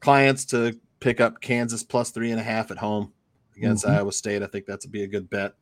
clients 0.00 0.44
to 0.46 0.78
pick 0.98 1.20
up 1.20 1.40
Kansas 1.40 1.82
plus 1.82 2.10
three 2.10 2.30
and 2.30 2.40
a 2.40 2.42
half 2.42 2.70
at 2.70 2.78
home 2.78 3.12
against 3.56 3.84
Mhm. 3.84 3.90
Iowa 3.90 4.12
State. 4.12 4.42
I 4.42 4.46
think 4.46 4.66
that's 4.66 4.86
be 4.86 5.02
a 5.04 5.06
good 5.08 5.30
bet. 5.30 5.54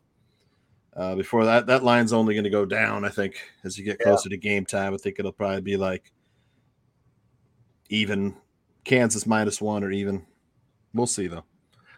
Uh, 0.96 1.14
before 1.14 1.44
that, 1.44 1.66
that 1.66 1.84
line's 1.84 2.12
only 2.12 2.34
going 2.34 2.44
to 2.44 2.50
go 2.50 2.64
down. 2.64 3.04
I 3.04 3.08
think 3.08 3.36
as 3.62 3.78
you 3.78 3.84
get 3.84 4.00
closer 4.00 4.28
to 4.28 4.36
game 4.36 4.64
time, 4.64 4.94
I 4.94 4.96
think 4.96 5.16
it'll 5.18 5.30
probably 5.32 5.60
be 5.60 5.76
like 5.76 6.12
even 7.88 8.34
Kansas 8.84 9.26
minus 9.26 9.60
one 9.60 9.84
or 9.84 9.90
even. 9.90 10.26
We'll 10.94 11.06
see 11.06 11.26
though. 11.28 11.44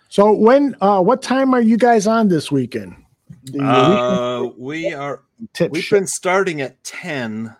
So 0.08 0.32
when 0.32 0.74
uh, 0.80 1.00
what 1.02 1.22
time 1.22 1.54
are 1.54 1.60
you 1.60 1.76
guys 1.78 2.06
on 2.06 2.28
this 2.28 2.50
weekend? 2.50 2.96
The 3.44 3.62
Uh, 3.62 4.50
we 4.56 4.92
are. 4.92 5.22
Tip 5.52 5.72
we've 5.72 5.82
show. 5.82 5.96
been 5.96 6.06
starting 6.06 6.60
at 6.60 6.82
ten 6.84 7.56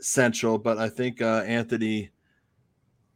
central, 0.00 0.58
but 0.58 0.78
I 0.78 0.88
think 0.88 1.22
uh, 1.22 1.42
Anthony 1.46 2.10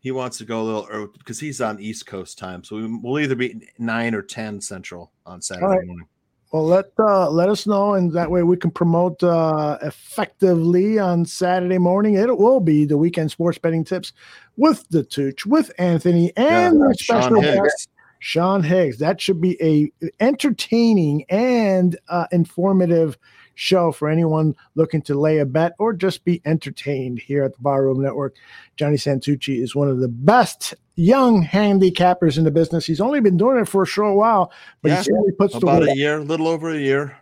he 0.00 0.10
wants 0.10 0.38
to 0.38 0.44
go 0.44 0.62
a 0.62 0.64
little 0.64 0.86
early 0.90 1.08
because 1.18 1.38
he's 1.38 1.60
on 1.60 1.78
East 1.78 2.06
Coast 2.06 2.38
time. 2.38 2.64
So 2.64 2.76
we, 2.76 2.86
we'll 3.02 3.20
either 3.20 3.36
be 3.36 3.68
nine 3.78 4.14
or 4.14 4.22
ten 4.22 4.60
central 4.60 5.12
on 5.26 5.42
Saturday 5.42 5.66
right. 5.66 5.86
morning. 5.86 6.08
Well, 6.52 6.64
let 6.64 6.86
uh, 6.98 7.30
let 7.30 7.48
us 7.48 7.64
know, 7.66 7.94
and 7.94 8.10
that 8.12 8.28
way 8.28 8.42
we 8.42 8.56
can 8.56 8.72
promote 8.72 9.22
uh, 9.22 9.78
effectively 9.82 10.98
on 10.98 11.24
Saturday 11.24 11.78
morning. 11.78 12.14
It 12.14 12.36
will 12.36 12.58
be 12.58 12.84
the 12.84 12.98
weekend 12.98 13.30
sports 13.30 13.58
betting 13.58 13.84
tips 13.84 14.12
with 14.56 14.88
the 14.88 15.04
Tooch, 15.04 15.46
with 15.46 15.70
Anthony, 15.78 16.32
and 16.36 16.80
Yeah, 16.80 16.88
the 16.88 16.94
special 16.94 17.40
guest, 17.40 17.89
Sean 18.20 18.62
Higgs. 18.62 18.98
That 18.98 19.20
should 19.20 19.40
be 19.40 19.60
a 19.60 19.90
entertaining 20.20 21.24
and 21.28 21.98
uh, 22.08 22.26
informative 22.30 23.18
show 23.54 23.92
for 23.92 24.08
anyone 24.08 24.54
looking 24.74 25.02
to 25.02 25.14
lay 25.18 25.38
a 25.38 25.44
bet 25.44 25.74
or 25.78 25.92
just 25.92 26.24
be 26.24 26.40
entertained 26.44 27.18
here 27.18 27.42
at 27.42 27.54
the 27.54 27.62
Barroom 27.62 28.00
Network. 28.00 28.36
Johnny 28.76 28.96
Santucci 28.96 29.60
is 29.60 29.74
one 29.74 29.88
of 29.88 29.98
the 29.98 30.08
best 30.08 30.74
young 30.96 31.44
handicappers 31.44 32.38
in 32.38 32.44
the 32.44 32.50
business. 32.50 32.86
He's 32.86 33.00
only 33.00 33.20
been 33.20 33.36
doing 33.36 33.58
it 33.58 33.68
for 33.68 33.82
a 33.82 33.86
short 33.86 34.16
while, 34.16 34.52
but 34.82 34.90
Yeah, 34.90 34.98
he 34.98 35.04
certainly 35.04 35.32
puts 35.32 35.54
the 35.54 35.58
about 35.58 35.80
work 35.80 35.90
a 35.90 35.96
year, 35.96 36.18
a 36.18 36.22
little 36.22 36.48
over 36.48 36.70
a 36.70 36.78
year. 36.78 37.18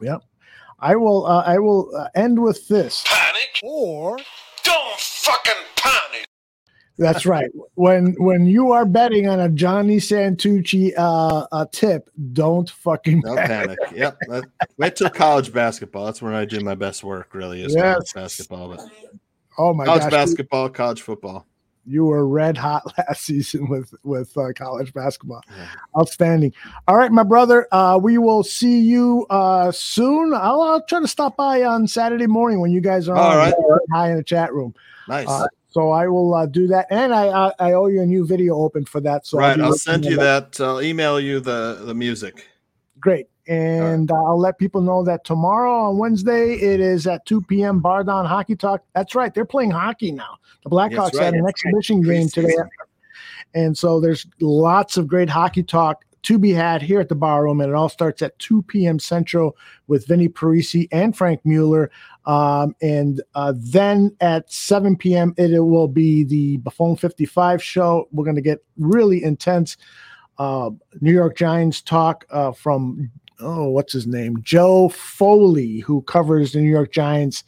Yep. 0.00 0.22
I 0.80 0.94
will. 0.94 1.26
Uh, 1.26 1.42
I 1.44 1.58
will 1.58 1.90
uh, 1.96 2.08
end 2.14 2.40
with 2.40 2.68
this. 2.68 3.02
Panic 3.04 3.60
or 3.64 4.16
don't 4.62 5.00
fucking 5.00 5.52
panic. 5.74 6.27
That's 6.98 7.24
right. 7.26 7.48
When 7.74 8.14
when 8.18 8.46
you 8.46 8.72
are 8.72 8.84
betting 8.84 9.28
on 9.28 9.38
a 9.40 9.48
Johnny 9.48 9.98
Santucci 9.98 10.92
uh, 10.98 11.46
uh 11.52 11.66
tip, 11.70 12.10
don't 12.32 12.68
fucking 12.68 13.22
No 13.24 13.36
panic. 13.36 13.78
panic. 13.78 13.96
yep. 13.96 14.18
That, 14.28 14.44
wait 14.78 14.96
till 14.96 15.08
college 15.10 15.52
basketball. 15.52 16.06
That's 16.06 16.20
where 16.20 16.34
I 16.34 16.44
do 16.44 16.60
my 16.60 16.74
best 16.74 17.04
work. 17.04 17.34
Really 17.34 17.62
is 17.62 17.74
Yes. 17.74 17.94
college 17.94 18.14
basketball. 18.14 18.68
But 18.70 18.80
Oh 19.58 19.72
my 19.74 19.84
god. 19.84 20.00
college 20.00 20.02
gosh, 20.02 20.10
basketball, 20.10 20.68
college 20.70 21.02
football. 21.02 21.46
you 21.86 22.04
were 22.04 22.26
red 22.28 22.56
hot 22.56 22.82
last 22.98 23.22
season 23.24 23.68
with 23.68 23.94
with 24.02 24.36
uh, 24.36 24.52
college 24.56 24.92
basketball. 24.92 25.42
Outstanding. 25.98 26.52
All 26.88 26.96
right, 26.96 27.12
my 27.12 27.22
brother. 27.22 27.66
Uh, 27.72 27.98
we 28.02 28.18
will 28.18 28.42
see 28.42 28.80
you 28.80 29.24
uh, 29.30 29.70
soon. 29.72 30.34
I'll, 30.34 30.62
I'll 30.62 30.82
try 30.84 31.00
to 31.00 31.08
stop 31.08 31.36
by 31.36 31.62
on 31.62 31.86
Saturday 31.86 32.26
morning 32.26 32.60
when 32.60 32.72
you 32.72 32.80
guys 32.80 33.08
are 33.08 33.16
All 33.16 33.30
on. 33.30 33.36
right. 33.36 33.54
Hi 33.92 34.10
in 34.10 34.16
the 34.16 34.24
chat 34.24 34.52
room. 34.52 34.74
Nice. 35.08 35.28
So 35.70 35.90
I 35.90 36.08
will 36.08 36.34
uh, 36.34 36.46
do 36.46 36.66
that, 36.68 36.86
and 36.90 37.14
I, 37.14 37.28
I 37.28 37.52
I 37.58 37.72
owe 37.72 37.86
you 37.86 38.00
a 38.00 38.06
new 38.06 38.26
video 38.26 38.56
open 38.56 38.86
for 38.86 39.00
that. 39.02 39.26
So 39.26 39.38
right. 39.38 39.56
be 39.56 39.62
I'll 39.62 39.74
send 39.74 40.06
you 40.06 40.16
that. 40.16 40.58
I'll 40.60 40.80
email 40.80 41.20
you 41.20 41.40
the 41.40 41.82
the 41.84 41.94
music. 41.94 42.48
Great. 42.98 43.28
And 43.46 44.10
uh, 44.10 44.14
I'll 44.14 44.38
let 44.38 44.58
people 44.58 44.82
know 44.82 45.02
that 45.04 45.24
tomorrow 45.24 45.88
on 45.88 45.96
Wednesday 45.96 46.54
it 46.54 46.80
is 46.80 47.06
at 47.06 47.24
2 47.24 47.40
p.m. 47.42 47.80
Bar 47.80 48.04
Down 48.04 48.26
Hockey 48.26 48.54
Talk. 48.54 48.82
That's 48.94 49.14
right, 49.14 49.32
they're 49.32 49.46
playing 49.46 49.70
hockey 49.70 50.12
now. 50.12 50.36
The 50.64 50.70
Blackhawks 50.70 51.14
right. 51.14 51.24
had 51.24 51.34
an 51.34 51.46
exhibition 51.46 52.02
game 52.02 52.28
today, 52.28 52.54
and 53.54 53.76
so 53.76 54.00
there's 54.00 54.26
lots 54.40 54.96
of 54.96 55.06
great 55.06 55.30
hockey 55.30 55.62
talk 55.62 56.04
to 56.22 56.38
be 56.38 56.52
had 56.52 56.82
here 56.82 57.00
at 57.00 57.08
the 57.08 57.14
Bar 57.14 57.44
Room, 57.44 57.60
and 57.60 57.70
it 57.70 57.74
all 57.74 57.88
starts 57.88 58.20
at 58.22 58.38
2 58.38 58.62
p.m. 58.62 58.98
Central 58.98 59.56
with 59.86 60.06
Vinny 60.06 60.28
Parisi 60.28 60.88
and 60.92 61.16
Frank 61.16 61.40
Mueller. 61.44 61.90
Um, 62.28 62.76
and 62.82 63.22
uh, 63.34 63.54
then 63.56 64.14
at 64.20 64.52
7 64.52 64.96
p.m. 64.96 65.32
it, 65.38 65.50
it 65.50 65.60
will 65.60 65.88
be 65.88 66.24
the 66.24 66.58
Buffone 66.58 67.00
55 67.00 67.62
show. 67.62 68.06
We're 68.12 68.24
going 68.24 68.36
to 68.36 68.42
get 68.42 68.62
really 68.76 69.24
intense 69.24 69.78
uh, 70.38 70.70
New 71.00 71.12
York 71.12 71.36
Giants 71.36 71.80
talk 71.80 72.26
uh, 72.30 72.52
from 72.52 73.10
oh, 73.40 73.68
what's 73.68 73.92
his 73.92 74.06
name? 74.06 74.42
Joe 74.42 74.88
Foley, 74.90 75.78
who 75.78 76.02
covers 76.02 76.52
the 76.52 76.60
New 76.60 76.70
York 76.70 76.92
Giants. 76.92 77.44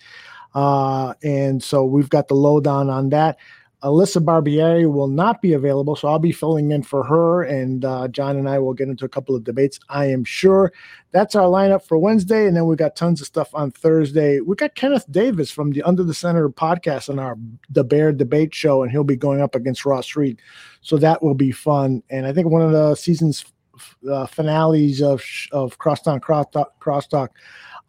Uh, 0.54 1.14
and 1.22 1.62
so 1.62 1.84
we've 1.84 2.08
got 2.08 2.28
the 2.28 2.34
lowdown 2.34 2.88
on 2.88 3.10
that. 3.10 3.38
Alyssa 3.82 4.22
Barbieri 4.22 4.90
will 4.90 5.08
not 5.08 5.40
be 5.40 5.54
available, 5.54 5.96
so 5.96 6.08
I'll 6.08 6.18
be 6.18 6.32
filling 6.32 6.70
in 6.70 6.82
for 6.82 7.02
her, 7.02 7.42
and 7.42 7.84
uh, 7.84 8.08
John 8.08 8.36
and 8.36 8.48
I 8.48 8.58
will 8.58 8.74
get 8.74 8.88
into 8.88 9.06
a 9.06 9.08
couple 9.08 9.34
of 9.34 9.44
debates. 9.44 9.80
I 9.88 10.06
am 10.06 10.22
sure. 10.22 10.72
That's 11.12 11.34
our 11.34 11.46
lineup 11.46 11.82
for 11.82 11.98
Wednesday, 11.98 12.46
and 12.46 12.54
then 12.54 12.66
we 12.66 12.76
got 12.76 12.94
tons 12.94 13.20
of 13.22 13.26
stuff 13.26 13.54
on 13.54 13.70
Thursday. 13.70 14.40
We 14.40 14.54
got 14.54 14.74
Kenneth 14.74 15.10
Davis 15.10 15.50
from 15.50 15.72
the 15.72 15.82
Under 15.82 16.04
the 16.04 16.12
Center 16.12 16.50
podcast 16.50 17.08
on 17.08 17.18
our 17.18 17.38
the 17.70 17.82
Bear 17.82 18.12
Debate 18.12 18.54
Show, 18.54 18.82
and 18.82 18.92
he'll 18.92 19.02
be 19.02 19.16
going 19.16 19.40
up 19.40 19.54
against 19.54 19.86
Ross 19.86 20.14
Reed, 20.14 20.40
so 20.82 20.98
that 20.98 21.22
will 21.22 21.34
be 21.34 21.50
fun. 21.50 22.02
And 22.10 22.26
I 22.26 22.34
think 22.34 22.48
one 22.48 22.62
of 22.62 22.72
the 22.72 22.94
season's 22.94 23.46
uh, 24.10 24.26
finales 24.26 25.00
of 25.00 25.24
of 25.52 25.78
Crosstalk 25.78 26.20
Crosstalk 26.20 26.66
Crosstalk 26.80 27.28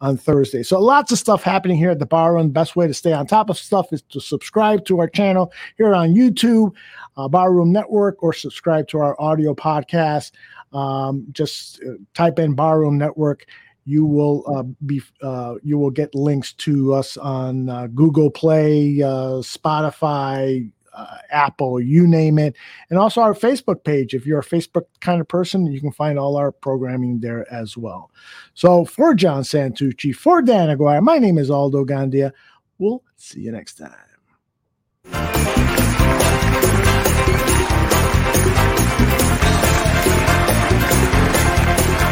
on 0.02 0.16
Thursday. 0.16 0.64
So 0.64 0.80
lots 0.80 1.12
of 1.12 1.18
stuff 1.18 1.44
happening 1.44 1.78
here 1.78 1.90
at 1.90 2.00
the 2.00 2.06
Bar 2.06 2.34
Room. 2.34 2.50
Best 2.50 2.74
way 2.74 2.88
to 2.88 2.92
stay 2.92 3.12
on 3.12 3.26
top 3.26 3.48
of 3.48 3.56
stuff 3.56 3.92
is 3.92 4.02
to 4.10 4.20
subscribe 4.20 4.84
to 4.86 4.98
our 4.98 5.08
channel 5.08 5.52
here 5.78 5.94
on 5.94 6.12
YouTube, 6.12 6.74
uh, 7.16 7.28
Bar 7.28 7.52
Room 7.54 7.72
Network, 7.72 8.20
or 8.22 8.32
subscribe 8.32 8.88
to 8.88 8.98
our 8.98 9.18
audio 9.20 9.54
podcast. 9.54 10.32
Um, 10.72 11.24
just 11.30 11.80
uh, 11.84 11.92
type 12.14 12.40
in 12.40 12.54
Bar 12.54 12.80
Room 12.80 12.98
Network. 12.98 13.46
You 13.84 14.04
will 14.04 14.44
uh, 14.46 14.64
be 14.86 15.02
uh, 15.22 15.54
you 15.62 15.78
will 15.78 15.90
get 15.90 16.14
links 16.14 16.52
to 16.54 16.94
us 16.94 17.16
on 17.16 17.68
uh, 17.68 17.86
Google 17.88 18.30
Play, 18.30 19.02
uh, 19.02 19.40
Spotify, 19.40 20.68
uh, 20.94 21.18
Apple, 21.30 21.80
you 21.80 22.06
name 22.06 22.38
it, 22.38 22.56
and 22.90 22.98
also 22.98 23.20
our 23.20 23.34
Facebook 23.34 23.84
page. 23.84 24.14
If 24.14 24.26
you're 24.26 24.40
a 24.40 24.44
Facebook 24.44 24.84
kind 25.00 25.20
of 25.20 25.28
person, 25.28 25.66
you 25.66 25.80
can 25.80 25.92
find 25.92 26.18
all 26.18 26.36
our 26.36 26.52
programming 26.52 27.20
there 27.20 27.50
as 27.52 27.76
well. 27.76 28.10
So 28.54 28.84
for 28.84 29.14
John 29.14 29.42
Santucci, 29.42 30.14
for 30.14 30.42
Dan 30.42 30.70
Aguirre, 30.70 31.00
my 31.00 31.18
name 31.18 31.38
is 31.38 31.50
Aldo 31.50 31.84
Gandia. 31.84 32.32
We'll 32.78 33.02
see 33.16 33.40
you 33.40 33.52
next 33.52 33.74
time. 33.74 33.90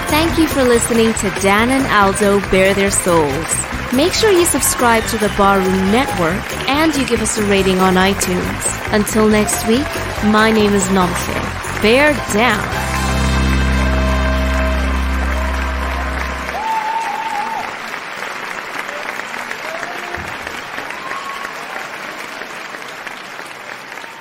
Thank 0.09 0.39
you 0.39 0.49
for 0.49 0.62
listening 0.65 1.12
to 1.15 1.31
Dan 1.41 1.70
and 1.70 1.86
Aldo 1.86 2.41
Bare 2.50 2.75
Their 2.75 2.91
Souls. 2.91 3.69
Make 3.92 4.12
sure 4.12 4.30
you 4.30 4.44
subscribe 4.44 5.02
to 5.06 5.18
the 5.18 5.28
Barroom 5.36 5.90
Network 5.90 6.44
and 6.68 6.94
you 6.94 7.04
give 7.08 7.20
us 7.20 7.38
a 7.38 7.44
rating 7.46 7.80
on 7.80 7.94
iTunes. 7.94 8.94
Until 8.94 9.28
next 9.28 9.66
week, 9.66 9.86
my 10.30 10.52
name 10.52 10.74
is 10.74 10.84
Nomse. 10.90 11.82
Bear 11.82 12.12
down. 12.32 12.99